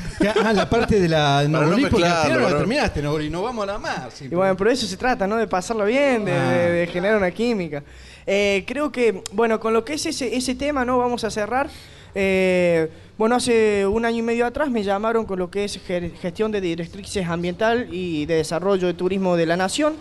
Ah, 0.45 0.53
la 0.53 0.69
parte 0.69 0.97
de 0.99 1.09
la 1.09 1.43
no 1.49 1.61
Nogolí, 1.61 1.87
porque 1.87 2.05
al 2.05 2.11
mezclarlo, 2.11 2.23
final 2.23 2.29
no 2.29 2.35
para 2.35 2.43
la 2.45 2.51
no- 2.51 2.57
terminaste, 2.57 3.01
Nogolí. 3.01 3.29
No 3.29 3.41
vamos 3.41 3.63
a 3.63 3.73
la 3.73 3.79
más. 3.79 4.13
sí, 4.13 4.25
Y 4.31 4.35
bueno, 4.35 4.55
pero 4.55 4.71
eso 4.71 4.87
se 4.87 4.95
trata, 4.95 5.27
¿no? 5.27 5.35
De 5.35 5.47
pasarlo 5.47 5.83
bien, 5.83 6.23
de, 6.23 6.31
Ah. 6.31 6.51
de- 6.51 6.71
de 6.71 6.87
generar 6.87 7.17
una 7.17 7.31
química. 7.31 7.83
Eh, 8.25 8.63
creo 8.65 8.91
que, 8.93 9.21
bueno, 9.33 9.59
con 9.59 9.73
lo 9.73 9.83
que 9.83 9.95
es 9.95 10.05
ese, 10.05 10.33
ese 10.37 10.55
tema, 10.55 10.85
¿no? 10.85 10.97
Vamos 10.99 11.25
a 11.25 11.29
cerrar. 11.31 11.69
Eh, 12.15 12.89
bueno, 13.17 13.35
hace 13.35 13.85
un 13.85 14.05
año 14.05 14.17
y 14.19 14.21
medio 14.21 14.45
atrás 14.45 14.69
me 14.71 14.83
llamaron 14.83 15.25
con 15.25 15.37
lo 15.37 15.51
que 15.51 15.65
es 15.65 15.79
ge- 15.85 16.11
gestión 16.21 16.51
de 16.51 16.61
directrices 16.61 17.27
ambiental 17.27 17.87
y 17.91 18.25
de 18.25 18.35
desarrollo 18.35 18.87
de 18.87 18.93
turismo 18.93 19.35
de 19.35 19.45
la 19.45 19.57
nación. 19.57 19.93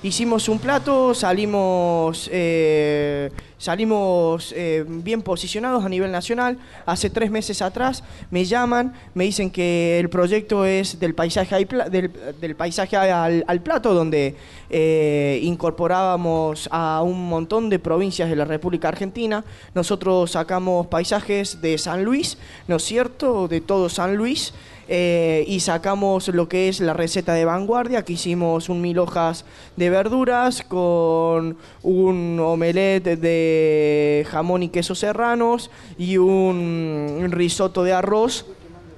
Hicimos 0.00 0.48
un 0.48 0.60
plato, 0.60 1.12
salimos, 1.12 2.30
eh, 2.32 3.32
salimos 3.58 4.54
eh, 4.56 4.84
bien 4.86 5.22
posicionados 5.22 5.84
a 5.84 5.88
nivel 5.88 6.12
nacional. 6.12 6.56
Hace 6.86 7.10
tres 7.10 7.32
meses 7.32 7.60
atrás 7.62 8.04
me 8.30 8.44
llaman, 8.44 8.94
me 9.14 9.24
dicen 9.24 9.50
que 9.50 9.98
el 9.98 10.08
proyecto 10.08 10.64
es 10.64 11.00
del 11.00 11.16
paisaje, 11.16 11.52
al 11.56 11.90
del, 11.90 12.54
paisaje 12.54 12.96
al, 12.96 13.44
al 13.48 13.60
plato, 13.60 13.92
donde 13.92 14.36
eh, 14.70 15.40
incorporábamos 15.42 16.68
a 16.70 17.02
un 17.02 17.28
montón 17.28 17.68
de 17.68 17.80
provincias 17.80 18.30
de 18.30 18.36
la 18.36 18.44
República 18.44 18.86
Argentina. 18.86 19.44
Nosotros 19.74 20.30
sacamos 20.30 20.86
paisajes 20.86 21.60
de 21.60 21.76
San 21.76 22.04
Luis, 22.04 22.38
¿no 22.68 22.76
es 22.76 22.84
cierto? 22.84 23.48
De 23.48 23.60
todo 23.60 23.88
San 23.88 24.14
Luis. 24.14 24.54
Eh, 24.88 25.44
y 25.46 25.60
sacamos 25.60 26.28
lo 26.28 26.48
que 26.48 26.68
es 26.68 26.80
la 26.80 26.94
receta 26.94 27.34
de 27.34 27.44
vanguardia, 27.44 28.04
que 28.04 28.14
hicimos 28.14 28.68
un 28.68 28.80
mil 28.80 28.98
hojas 28.98 29.44
de 29.76 29.90
verduras 29.90 30.62
con 30.62 31.56
un 31.82 32.40
omelette 32.40 33.18
de 33.18 34.26
jamón 34.30 34.62
y 34.62 34.68
quesos 34.70 34.98
serranos 34.98 35.70
y 35.98 36.16
un, 36.16 37.28
risotto 37.30 37.84
de 37.84 37.92
arroz 37.92 38.46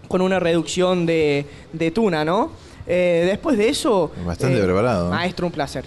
con 0.09 0.21
una 0.21 0.39
reducción 0.41 1.07
de, 1.07 1.47
de 1.73 1.91
tuna, 1.91 2.25
¿no? 2.25 2.51
Eh, 2.87 3.25
después 3.27 3.59
de 3.59 3.69
eso... 3.69 4.11
Bastante 4.25 4.59
eh, 4.59 4.65
preparado. 4.65 5.11
Maestro, 5.11 5.47
un 5.47 5.53
placer. 5.53 5.85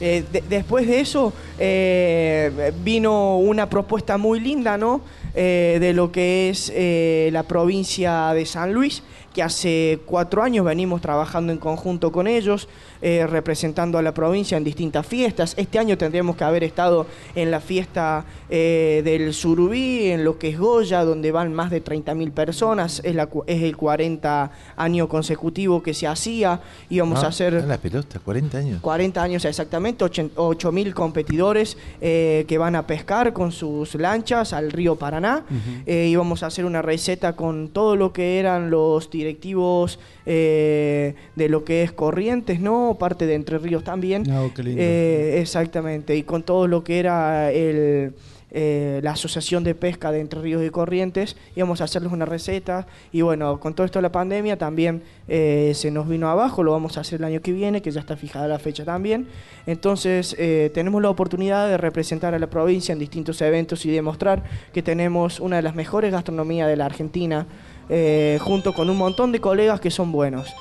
Eh, 0.00 0.24
de- 0.32 0.42
después 0.48 0.86
de 0.88 0.98
eso 0.98 1.32
eh, 1.58 2.72
vino 2.82 3.38
una 3.38 3.70
propuesta 3.70 4.18
muy 4.18 4.40
linda, 4.40 4.76
¿no? 4.76 5.00
Eh, 5.34 5.78
de 5.80 5.92
lo 5.92 6.10
que 6.10 6.50
es 6.50 6.72
la 7.32 7.44
provincia 7.44 8.32
de 8.34 8.44
San 8.44 8.72
Luis, 8.74 9.02
que 9.32 9.42
hace 9.42 10.00
cuatro 10.06 10.42
años 10.42 10.64
venimos 10.64 11.00
trabajando 11.00 11.52
en 11.52 11.58
conjunto 11.58 12.12
con 12.12 12.26
ellos, 12.26 12.68
eh, 13.02 13.26
representando 13.26 13.98
a 13.98 14.02
la 14.02 14.14
provincia 14.14 14.56
en 14.56 14.64
distintas 14.64 15.04
fiestas. 15.06 15.54
Este 15.58 15.78
año 15.78 15.98
tendríamos 15.98 16.36
que 16.36 16.44
haber 16.44 16.64
estado 16.64 17.06
en 17.34 17.50
la 17.50 17.60
fiesta 17.60 18.24
eh, 18.48 19.02
del 19.04 19.34
Surubí, 19.34 20.06
en 20.10 20.24
lo 20.24 20.38
que 20.38 20.48
es 20.50 20.58
Goya, 20.58 21.04
donde 21.04 21.32
van 21.32 21.52
más 21.52 21.70
de 21.70 21.82
30.000 21.84 22.30
personas. 22.32 23.00
Es, 23.04 23.14
la, 23.14 23.28
es 23.46 23.62
el 23.62 23.76
40 23.76 24.50
año 24.76 25.08
consecutivo 25.08 25.82
que 25.82 25.92
se 25.94 26.06
hacía. 26.06 26.60
Íbamos 26.88 27.22
Ah, 27.22 27.26
a 27.26 27.28
hacer... 27.30 27.54
ah, 27.62 27.66
la 27.66 27.78
pelota, 27.78 28.20
40 28.20 28.58
años. 28.58 28.80
40 28.80 29.22
años 29.22 29.44
exactamente, 29.44 30.04
8.000 30.04 30.92
competidores 30.92 31.76
eh, 32.00 32.44
que 32.48 32.56
van 32.58 32.76
a 32.76 32.86
pescar 32.86 33.32
con 33.32 33.50
sus 33.52 33.94
lanchas 33.96 34.52
al 34.52 34.70
río 34.70 34.96
Paraná. 34.96 35.44
Eh, 35.86 36.06
íbamos 36.10 36.42
a 36.42 36.46
hacer 36.46 36.64
una 36.64 36.82
receta 36.82 37.34
con 37.34 37.68
todo 37.68 37.96
lo 37.96 38.12
que 38.12 38.38
eran 38.38 38.70
los 38.70 39.10
directivos 39.10 39.98
de 40.24 41.14
lo 41.48 41.64
que 41.64 41.82
es 41.82 41.92
Corrientes, 41.92 42.60
¿no? 42.60 42.91
Parte 42.98 43.26
de 43.26 43.34
Entre 43.34 43.58
Ríos 43.58 43.84
también. 43.84 44.30
Ah, 44.30 44.48
qué 44.54 44.62
lindo. 44.62 44.82
Eh, 44.82 45.40
exactamente, 45.40 46.16
y 46.16 46.22
con 46.22 46.42
todo 46.42 46.66
lo 46.66 46.84
que 46.84 46.98
era 46.98 47.50
el, 47.50 48.14
eh, 48.54 49.00
la 49.02 49.12
Asociación 49.12 49.64
de 49.64 49.74
Pesca 49.74 50.12
de 50.12 50.20
Entre 50.20 50.38
Ríos 50.38 50.62
y 50.62 50.68
Corrientes, 50.68 51.38
íbamos 51.56 51.80
a 51.80 51.84
hacerles 51.84 52.12
una 52.12 52.26
receta 52.26 52.86
y 53.10 53.22
bueno, 53.22 53.58
con 53.58 53.72
todo 53.72 53.86
esto 53.86 53.98
de 53.98 54.02
la 54.02 54.12
pandemia 54.12 54.58
también 54.58 55.02
eh, 55.26 55.72
se 55.74 55.90
nos 55.90 56.06
vino 56.06 56.28
abajo, 56.28 56.62
lo 56.62 56.72
vamos 56.72 56.98
a 56.98 57.00
hacer 57.00 57.20
el 57.20 57.24
año 57.24 57.40
que 57.40 57.52
viene, 57.52 57.80
que 57.80 57.90
ya 57.90 58.00
está 58.00 58.14
fijada 58.14 58.46
la 58.46 58.58
fecha 58.58 58.84
también. 58.84 59.26
Entonces 59.66 60.36
eh, 60.38 60.70
tenemos 60.74 61.00
la 61.00 61.08
oportunidad 61.08 61.66
de 61.66 61.78
representar 61.78 62.34
a 62.34 62.38
la 62.38 62.50
provincia 62.50 62.92
en 62.92 62.98
distintos 62.98 63.40
eventos 63.40 63.86
y 63.86 63.90
demostrar 63.90 64.42
que 64.74 64.82
tenemos 64.82 65.40
una 65.40 65.56
de 65.56 65.62
las 65.62 65.74
mejores 65.74 66.12
gastronomías 66.12 66.68
de 66.68 66.76
la 66.76 66.84
Argentina, 66.84 67.46
junto 68.40 68.72
con 68.72 68.88
un 68.88 68.96
montón 68.96 69.32
de 69.32 69.40
colegas 69.40 69.78
que 69.80 69.90
son 69.90 70.12
buenos. 70.12 70.54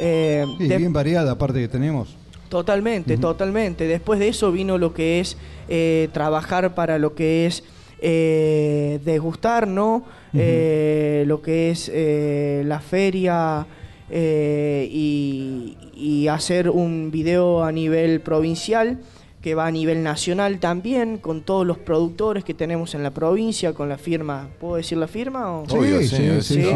Eh, 0.00 0.44
Sí, 0.58 0.68
de- 0.68 0.78
bien 0.78 0.92
variada, 0.92 1.32
aparte 1.32 1.60
que 1.60 1.68
tenemos. 1.68 2.16
Totalmente, 2.48 3.18
totalmente. 3.18 3.86
Después 3.86 4.18
de 4.20 4.28
eso 4.28 4.50
vino 4.52 4.78
lo 4.78 4.94
que 4.94 5.20
es 5.20 5.36
eh, 5.68 6.08
trabajar 6.12 6.74
para 6.74 6.98
lo 6.98 7.14
que 7.14 7.46
es 7.46 7.62
eh, 8.00 9.00
degustar, 9.04 9.68
¿no? 9.68 10.04
Eh, 10.34 11.24
lo 11.26 11.42
que 11.42 11.70
es 11.70 11.90
eh, 11.92 12.62
la 12.64 12.80
feria 12.80 13.66
eh, 14.10 14.88
y, 14.90 15.76
y 15.94 16.28
hacer 16.28 16.70
un 16.70 17.10
video 17.10 17.64
a 17.64 17.72
nivel 17.72 18.20
provincial 18.20 18.98
que 19.42 19.54
va 19.54 19.66
a 19.66 19.70
nivel 19.70 20.02
nacional 20.02 20.58
también, 20.58 21.18
con 21.18 21.42
todos 21.42 21.66
los 21.66 21.78
productores 21.78 22.44
que 22.44 22.54
tenemos 22.54 22.94
en 22.94 23.02
la 23.02 23.10
provincia, 23.12 23.72
con 23.72 23.88
la 23.88 23.96
firma, 23.98 24.48
¿puedo 24.60 24.76
decir 24.76 24.98
la 24.98 25.06
firma? 25.06 25.60
O? 25.60 25.64
Sí, 25.68 26.06
Sí, 26.08 26.40
sí. 26.40 26.70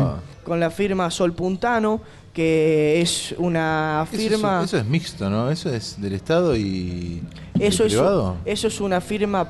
con 0.44 0.60
la 0.60 0.70
firma 0.70 1.10
Sol 1.10 1.32
Puntano, 1.34 2.00
que 2.32 3.00
es 3.00 3.34
una 3.38 4.06
Eso 4.10 4.16
es- 4.22 4.28
firma... 4.28 4.62
Eso, 4.64 4.76
es 4.78 4.84
mixto, 4.86 5.28
¿no? 5.28 5.50
Eso 5.50 5.68
es 5.70 6.00
del 6.00 6.14
Estado 6.14 6.56
y, 6.56 7.22
Eso 7.58 7.84
es, 7.84 7.92
privado. 7.92 8.36
eso 8.44 8.68
es 8.68 8.80
una 8.80 9.00
firma... 9.00 9.46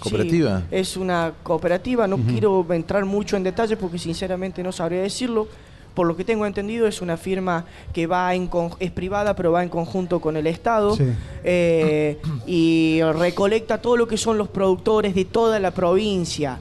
¿Cooperativa? 0.00 0.60
sí, 0.60 0.64
es 0.70 0.96
una 0.96 1.32
cooperativa, 1.42 2.06
no 2.06 2.18
quiero 2.18 2.64
entrar 2.72 3.04
mucho 3.04 3.36
en 3.36 3.42
detalles 3.42 3.76
porque 3.76 3.98
sinceramente 3.98 4.62
no 4.62 4.70
sabría 4.70 5.02
decirlo. 5.02 5.48
Por 5.92 6.06
lo 6.06 6.16
que 6.16 6.22
tengo 6.22 6.46
entendido 6.46 6.86
es 6.86 7.02
una 7.02 7.16
firma 7.16 7.64
que 7.92 8.06
va 8.06 8.32
en 8.32 8.46
con- 8.46 8.70
es 8.78 8.92
privada 8.92 9.34
pero 9.34 9.50
va 9.50 9.64
en 9.64 9.68
conjunto 9.68 10.20
con 10.20 10.36
el 10.36 10.46
Estado 10.46 10.94
Sí. 10.94 11.02
eh, 11.42 12.18
y 12.46 13.00
recolecta 13.02 13.78
todo 13.82 13.96
lo 13.96 14.06
que 14.06 14.16
son 14.16 14.38
los 14.38 14.46
productores 14.46 15.16
de 15.16 15.24
toda 15.24 15.58
la 15.58 15.72
provincia, 15.72 16.58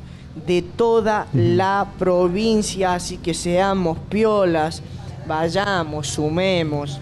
de 0.48 0.64
toda 0.64 1.28
la 1.34 1.88
provincia, 2.00 2.96
así 2.96 3.18
que 3.18 3.36
seamos 3.36 4.00
piolas, 4.10 4.82
vayamos, 5.28 6.08
sumemos. 6.08 7.00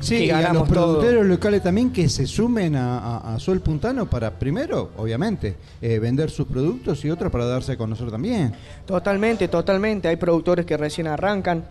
Sí, 0.00 0.26
y 0.26 0.30
a 0.30 0.52
los 0.52 0.64
todo. 0.68 0.74
productores 0.98 1.24
locales 1.24 1.62
también 1.62 1.90
que 1.90 2.08
se 2.08 2.26
sumen 2.26 2.76
a, 2.76 2.98
a- 2.98 3.34
a 3.34 3.40
Sol 3.40 3.60
Puntano 3.60 4.04
para, 4.08 4.30
primero, 4.30 4.90
obviamente, 4.98 5.56
eh, 5.80 5.98
vender 5.98 6.30
sus 6.30 6.46
productos 6.46 7.02
y 7.04 7.10
otro 7.10 7.30
para 7.30 7.46
darse 7.46 7.72
a 7.72 7.76
conocer 7.78 8.10
también. 8.10 8.52
Totalmente, 8.84 9.48
totalmente. 9.48 10.06
Hay 10.08 10.16
productores 10.16 10.66
que 10.66 10.76
recién 10.76 11.06
arrancan. 11.06 11.64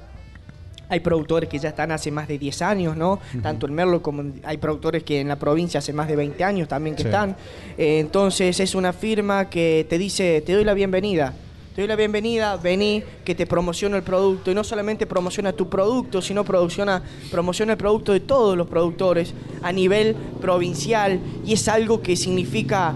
Hay 0.89 0.99
productores 0.99 1.49
que 1.49 1.57
ya 1.59 1.69
están 1.69 1.91
hace 1.91 2.11
más 2.11 2.27
de 2.27 2.37
10 2.37 2.61
años, 2.63 2.97
¿no? 2.97 3.19
Tanto 3.41 3.67
en 3.67 3.73
Merlo 3.73 4.01
como 4.01 4.23
hay 4.43 4.57
productores 4.57 5.03
que 5.03 5.19
en 5.21 5.27
la 5.27 5.35
provincia 5.37 5.77
hace 5.79 5.93
más 5.93 6.07
de 6.07 6.15
20 6.15 6.43
años 6.43 6.67
también 6.67 6.95
que 6.95 7.03
Sí. 7.03 7.07
están. 7.07 7.35
Eh, 7.77 7.99
entonces 7.99 8.59
es 8.59 8.75
una 8.75 8.91
firma 8.93 9.49
que 9.49 9.85
te 9.89 9.97
dice, 9.97 10.41
te 10.45 10.53
doy 10.53 10.63
la 10.63 10.73
bienvenida. 10.73 11.33
Te 11.75 11.81
doy 11.81 11.89
la 11.89 11.97
bienvenida, 11.97 12.55
vení, 12.55 13.03
que 13.25 13.35
te 13.35 13.45
promociono 13.45 13.97
el 13.97 14.03
producto. 14.03 14.49
Y 14.49 14.55
no 14.55 14.63
solamente 14.63 15.05
promociona 15.05 15.51
tu 15.51 15.67
producto, 15.67 16.21
sino 16.21 16.45
promociona, 16.45 17.03
promociona 17.29 17.73
el 17.73 17.77
producto 17.77 18.13
de 18.13 18.21
todos 18.21 18.55
los 18.55 18.67
productores 18.67 19.33
a 19.61 19.73
nivel 19.73 20.15
provincial. 20.39 21.19
Y 21.45 21.51
es 21.51 21.67
algo 21.67 22.01
que 22.01 22.15
significa 22.15 22.93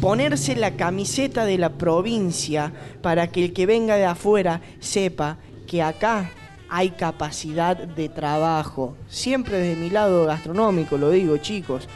ponerse 0.00 0.56
la 0.56 0.70
camiseta 0.70 1.44
de 1.44 1.58
la 1.58 1.74
provincia 1.74 2.72
para 3.02 3.26
que 3.26 3.44
el 3.44 3.52
que 3.52 3.66
venga 3.66 3.96
de 3.96 4.06
afuera 4.06 4.62
sepa 4.80 5.36
que 5.66 5.82
acá 5.82 6.30
hay 6.70 6.92
capacidad 6.92 7.76
de 7.76 8.08
trabajo. 8.08 8.94
Siempre 9.06 9.58
desde 9.58 9.78
mi 9.78 9.90
lado 9.90 10.24
gastronómico, 10.24 10.96
lo 10.96 11.10
digo 11.10 11.36
chicos. 11.36 11.90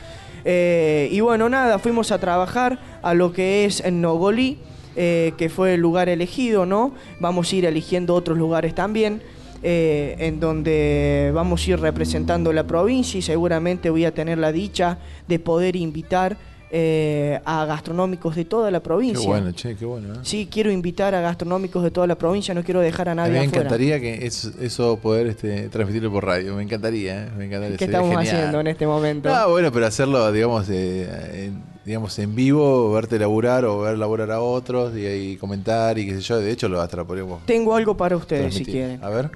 Eh, 0.44 1.08
y 1.10 1.20
bueno, 1.20 1.48
nada, 1.48 1.78
fuimos 1.78 2.12
a 2.12 2.18
trabajar 2.18 2.78
a 3.00 3.14
lo 3.14 3.32
que 3.32 3.64
es 3.64 3.80
en 3.80 4.02
Nogolí, 4.02 4.58
eh, 4.96 5.32
que 5.36 5.48
fue 5.48 5.74
el 5.74 5.80
lugar 5.80 6.08
elegido, 6.08 6.66
¿no? 6.66 6.92
Vamos 7.20 7.52
a 7.52 7.56
ir 7.56 7.64
eligiendo 7.64 8.14
otros 8.14 8.36
lugares 8.38 8.74
también. 8.74 9.20
eh, 9.62 10.14
en 10.20 10.38
donde 10.38 11.32
vamos 11.34 11.66
a 11.66 11.70
ir 11.70 11.80
representando 11.80 12.52
la 12.52 12.64
provincia 12.64 13.18
y 13.18 13.22
seguramente 13.22 13.90
voy 13.90 14.04
a 14.04 14.14
tener 14.14 14.38
la 14.38 14.52
dicha 14.52 14.98
de 15.26 15.40
poder 15.40 15.74
invitar 15.74 16.36
eh, 16.70 17.40
a 17.44 17.64
gastronómicos 17.64 18.36
de 18.36 18.44
toda 18.44 18.70
la 18.70 18.80
provincia. 18.80 19.20
Qué 19.22 19.26
bueno, 19.26 19.50
che, 19.52 19.74
qué 19.74 19.84
bueno. 19.84 20.14
¿eh? 20.14 20.18
Sí, 20.22 20.48
quiero 20.48 20.70
invitar 20.70 21.12
a 21.14 21.20
gastronómicos 21.22 21.82
de 21.82 21.90
toda 21.90 22.06
la 22.06 22.16
provincia, 22.16 22.54
no 22.54 22.62
quiero 22.62 22.80
dejar 22.80 23.08
a 23.08 23.14
nadie 23.16 23.32
me 23.32 23.38
afuera. 23.40 23.58
encantaría 23.62 23.98
que 23.98 24.26
eso, 24.26 24.50
eso 24.60 24.96
poder 24.98 25.26
este, 25.28 25.68
transmitirlo 25.70 26.12
por 26.12 26.24
radio. 26.26 26.54
Me 26.54 26.62
encantaría, 26.62 27.24
¿eh? 27.24 27.28
me 27.36 27.46
encantaría. 27.46 27.76
¿Qué 27.78 27.84
estamos 27.86 28.10
genial. 28.10 28.26
haciendo 28.36 28.60
en 28.60 28.66
este 28.68 28.86
momento? 28.86 29.34
Ah, 29.34 29.46
bueno, 29.46 29.72
pero 29.72 29.86
hacerlo, 29.86 30.30
digamos, 30.30 30.68
eh, 30.70 31.46
en, 31.46 31.62
digamos, 31.88 32.18
en 32.18 32.34
vivo, 32.34 32.92
verte 32.92 33.18
laburar 33.18 33.64
o 33.64 33.80
ver 33.80 33.96
laburar 33.96 34.30
a 34.30 34.42
otros 34.42 34.94
y, 34.94 35.06
ahí 35.06 35.36
comentar 35.38 35.98
y 35.98 36.04
qué 36.06 36.16
sé 36.16 36.20
yo. 36.20 36.38
De 36.38 36.50
hecho, 36.50 36.68
lo 36.68 36.82
hasta 36.82 37.02
Tengo 37.46 37.74
algo 37.74 37.96
para 37.96 38.14
ustedes 38.14 38.54
si 38.54 38.64
quieren. 38.66 39.02
A 39.02 39.08
ver. 39.08 39.30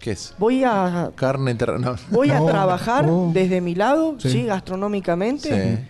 ¿Qué 0.00 0.12
es? 0.12 0.34
Voy 0.38 0.64
a 0.64 1.10
Carne 1.14 1.50
enterrada. 1.50 1.78
No. 1.78 1.96
voy 2.10 2.30
a 2.30 2.38
No. 2.40 2.46
trabajar 2.46 3.04
desde 3.34 3.60
mi 3.60 3.74
lado, 3.74 4.14
Sí. 4.18 4.30
sí, 4.30 4.44
gastronómicamente, 4.44 5.76
Sí. 5.78 5.84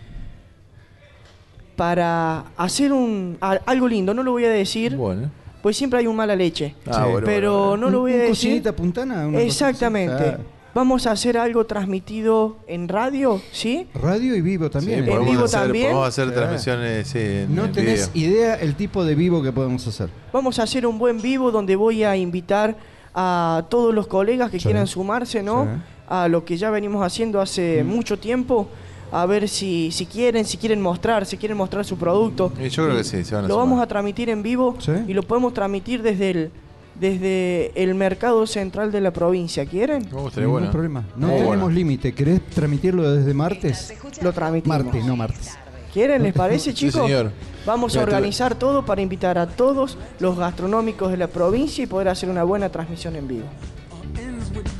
para 1.77 2.43
hacer 2.57 2.91
un 2.91 3.37
a- 3.39 3.59
algo 3.65 3.87
lindo. 3.87 4.13
No 4.13 4.21
lo 4.21 4.31
voy 4.31 4.43
a 4.43 4.49
decir, 4.49 4.97
Bueno. 4.97 5.31
pues 5.61 5.77
siempre 5.77 5.99
hay 5.99 6.07
un 6.07 6.15
mala 6.17 6.35
leche. 6.35 6.75
Ah, 6.87 7.05
Sí. 7.05 7.11
bueno, 7.11 7.25
pero 7.25 7.51
bueno, 7.51 7.67
bueno. 7.69 7.85
no 7.85 7.89
lo 7.89 7.99
voy 8.01 8.11
a 8.11 8.15
un 8.15 8.21
decir. 8.21 8.31
cocinita 8.49 8.75
puntana, 8.75 9.27
una. 9.27 9.39
Exactamente. 9.39 10.25
Ah. 10.27 10.39
Vamos 10.75 11.07
a 11.07 11.11
hacer 11.11 11.37
algo 11.37 11.65
transmitido 11.65 12.57
en 12.67 12.89
radio, 12.89 13.41
¿sí? 13.53 13.87
Radio 13.93 14.35
y 14.35 14.41
vivo 14.41 14.69
también. 14.69 15.05
Sí, 15.05 15.09
podemos 15.09 15.29
vivo 15.31 15.45
hacer, 15.45 15.59
también? 15.61 15.85
Podemos 15.85 16.07
hacer 16.09 16.33
transmisiones 16.33 17.07
sí, 17.07 17.17
en, 17.19 17.55
No 17.55 17.63
en 17.63 17.71
tenés 17.71 18.11
video. 18.11 18.29
idea 18.29 18.55
el 18.55 18.75
tipo 18.75 19.05
de 19.05 19.15
vivo 19.15 19.41
que 19.41 19.53
podemos 19.53 19.87
hacer. 19.87 20.09
Vamos 20.33 20.59
a 20.59 20.63
hacer 20.63 20.85
un 20.85 20.99
buen 20.99 21.21
vivo 21.21 21.49
donde 21.49 21.77
voy 21.77 22.03
a 22.03 22.17
invitar 22.17 22.75
a 23.13 23.63
todos 23.69 23.95
los 23.95 24.07
colegas 24.07 24.51
que 24.51 24.59
Sí. 24.59 24.65
quieran 24.65 24.85
sumarse, 24.85 25.41
¿no? 25.41 25.63
Sí. 25.63 25.69
A 26.09 26.27
lo 26.27 26.43
que 26.43 26.57
ya 26.57 26.69
venimos 26.71 27.05
haciendo 27.05 27.39
hace 27.39 27.81
mucho 27.85 28.19
tiempo, 28.19 28.67
a 29.13 29.25
ver 29.25 29.47
si, 29.47 29.91
si 29.93 30.05
quieren, 30.05 30.43
si 30.43 30.57
quieren 30.57 30.81
mostrar, 30.81 31.25
si 31.25 31.37
quieren 31.37 31.57
mostrar 31.57 31.85
su 31.85 31.95
producto. 31.95 32.51
Y 32.61 32.67
yo 32.67 32.83
creo 32.83 32.97
que 32.97 33.05
sí, 33.05 33.23
se 33.23 33.33
van 33.33 33.45
a 33.45 33.47
Lo 33.47 33.53
sumar. 33.53 33.65
vamos 33.69 33.81
a 33.81 33.87
transmitir 33.87 34.29
en 34.29 34.43
vivo 34.43 34.75
y 35.07 35.13
lo 35.13 35.23
podemos 35.23 35.53
transmitir 35.53 36.01
desde 36.01 36.31
el 36.31 36.51
desde 36.99 37.71
el 37.81 37.95
mercado 37.95 38.45
central 38.47 38.91
de 38.91 39.01
la 39.01 39.11
provincia. 39.11 39.65
¿Quieren? 39.65 40.07
Ningún 40.37 40.71
problema. 40.71 41.03
No 41.15 41.27
tenemos 41.29 41.73
límite. 41.73 42.13
¿Querés 42.13 42.41
transmitirlo 42.47 43.11
desde 43.11 43.33
martes? 43.33 43.93
Lo 44.21 44.31
transmitimos. 44.33 44.83
Martes, 44.83 45.05
no 45.05 45.15
martes. 45.15 45.57
¿Quieren? 45.93 46.23
¿Les 46.23 46.33
parece, 46.33 46.71
Sí, 46.71 46.87
chicos? 46.87 47.01
señor. 47.05 47.31
Vamos 47.65 47.95
a 47.97 48.03
organizar 48.03 48.53
todo 48.55 48.85
para 48.85 49.01
invitar 49.01 49.37
a 49.37 49.47
todos 49.47 49.97
los 50.19 50.37
gastronómicos 50.37 51.09
de 51.11 51.17
la 51.17 51.27
provincia 51.27 51.83
y 51.83 51.87
poder 51.87 52.09
hacer 52.09 52.29
una 52.29 52.43
buena 52.43 52.69
transmisión 52.69 53.15
en 53.15 53.27
vivo. 53.27 53.45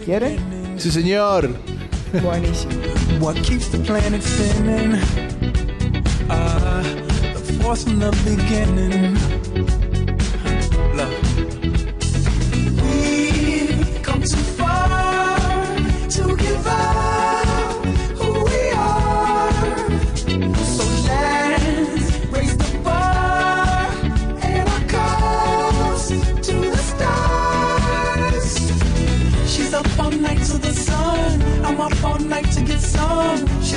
¿Quieren? 0.06 0.38
Sí, 0.78 0.92
señor. 0.92 1.50
Buenísimo. 2.22 2.74
What 3.20 3.36
keeps 3.42 3.70
the 3.72 3.80
planet 3.80 4.22
spinning? 4.22 5.00
Ah, 6.30 6.82
the 7.34 7.54
force 7.64 7.84
from 7.84 8.00
the 8.00 8.12
beginning. 8.24 9.16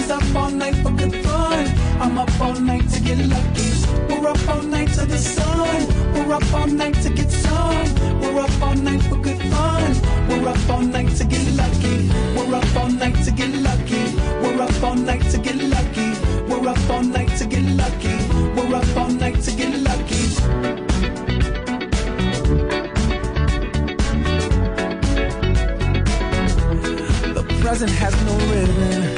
She's 0.09 0.17
up 0.17 0.37
all 0.37 0.51
night 0.51 0.75
for 0.77 0.91
good 0.91 1.15
fun. 1.17 1.67
I'm 2.01 2.17
up 2.17 2.41
all 2.41 2.55
night 2.55 2.89
to 2.93 3.01
get 3.01 3.19
lucky. 3.29 3.69
We're 4.09 4.27
up 4.27 4.49
all 4.49 4.63
night 4.63 4.89
to 4.95 5.05
the 5.05 5.19
sun. 5.19 5.87
We're 6.15 6.33
up 6.33 6.51
all 6.55 6.67
night 6.67 6.95
to 7.03 7.11
get 7.11 7.31
some. 7.31 8.19
We're 8.19 8.41
up 8.41 8.63
all 8.63 8.75
night 8.75 9.03
for 9.03 9.17
good 9.17 9.39
fun. 9.53 9.93
We're 10.27 10.49
up 10.49 10.71
all 10.71 10.81
night 10.81 11.15
to 11.17 11.25
get 11.27 11.47
lucky. 11.53 12.09
We're 12.35 12.55
up 12.55 12.77
all 12.77 12.89
night 12.89 13.23
to 13.25 13.31
get 13.33 13.51
lucky. 13.51 14.03
We're 14.41 14.63
up 14.63 14.83
all 14.83 14.95
night 14.95 15.25
to 15.31 15.37
get 15.37 15.57
lucky. 15.57 16.11
We're 16.49 16.69
up 16.69 16.91
all 16.91 17.03
night 17.03 17.37
to 17.37 17.45
get 17.45 17.65
lucky. 17.77 18.17
We're 18.57 18.77
up 18.77 18.97
all 18.97 19.11
night 19.11 19.43
to 19.43 19.53
get 19.53 19.75
lucky. 19.89 20.25
The 27.35 27.45
present 27.61 27.91
has 27.91 28.15
no 28.25 28.39
ribbon. 28.49 29.18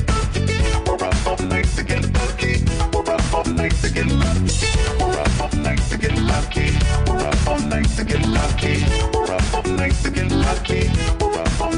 lucky. 8.61 9.71
Nice 9.71 10.03
to 10.03 10.11
get 10.11 10.31
lucky. 10.31 10.89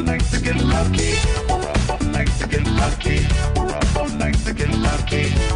Nice 0.04 0.32
to 0.32 0.40
get 0.42 0.62
lucky. 0.62 1.14
Nice 2.12 2.40
to 2.40 2.48
get 2.48 2.66
lucky. 2.68 3.28
Nice 4.18 4.44
to 4.44 4.54
get 4.54 4.70
lucky. 4.78 5.53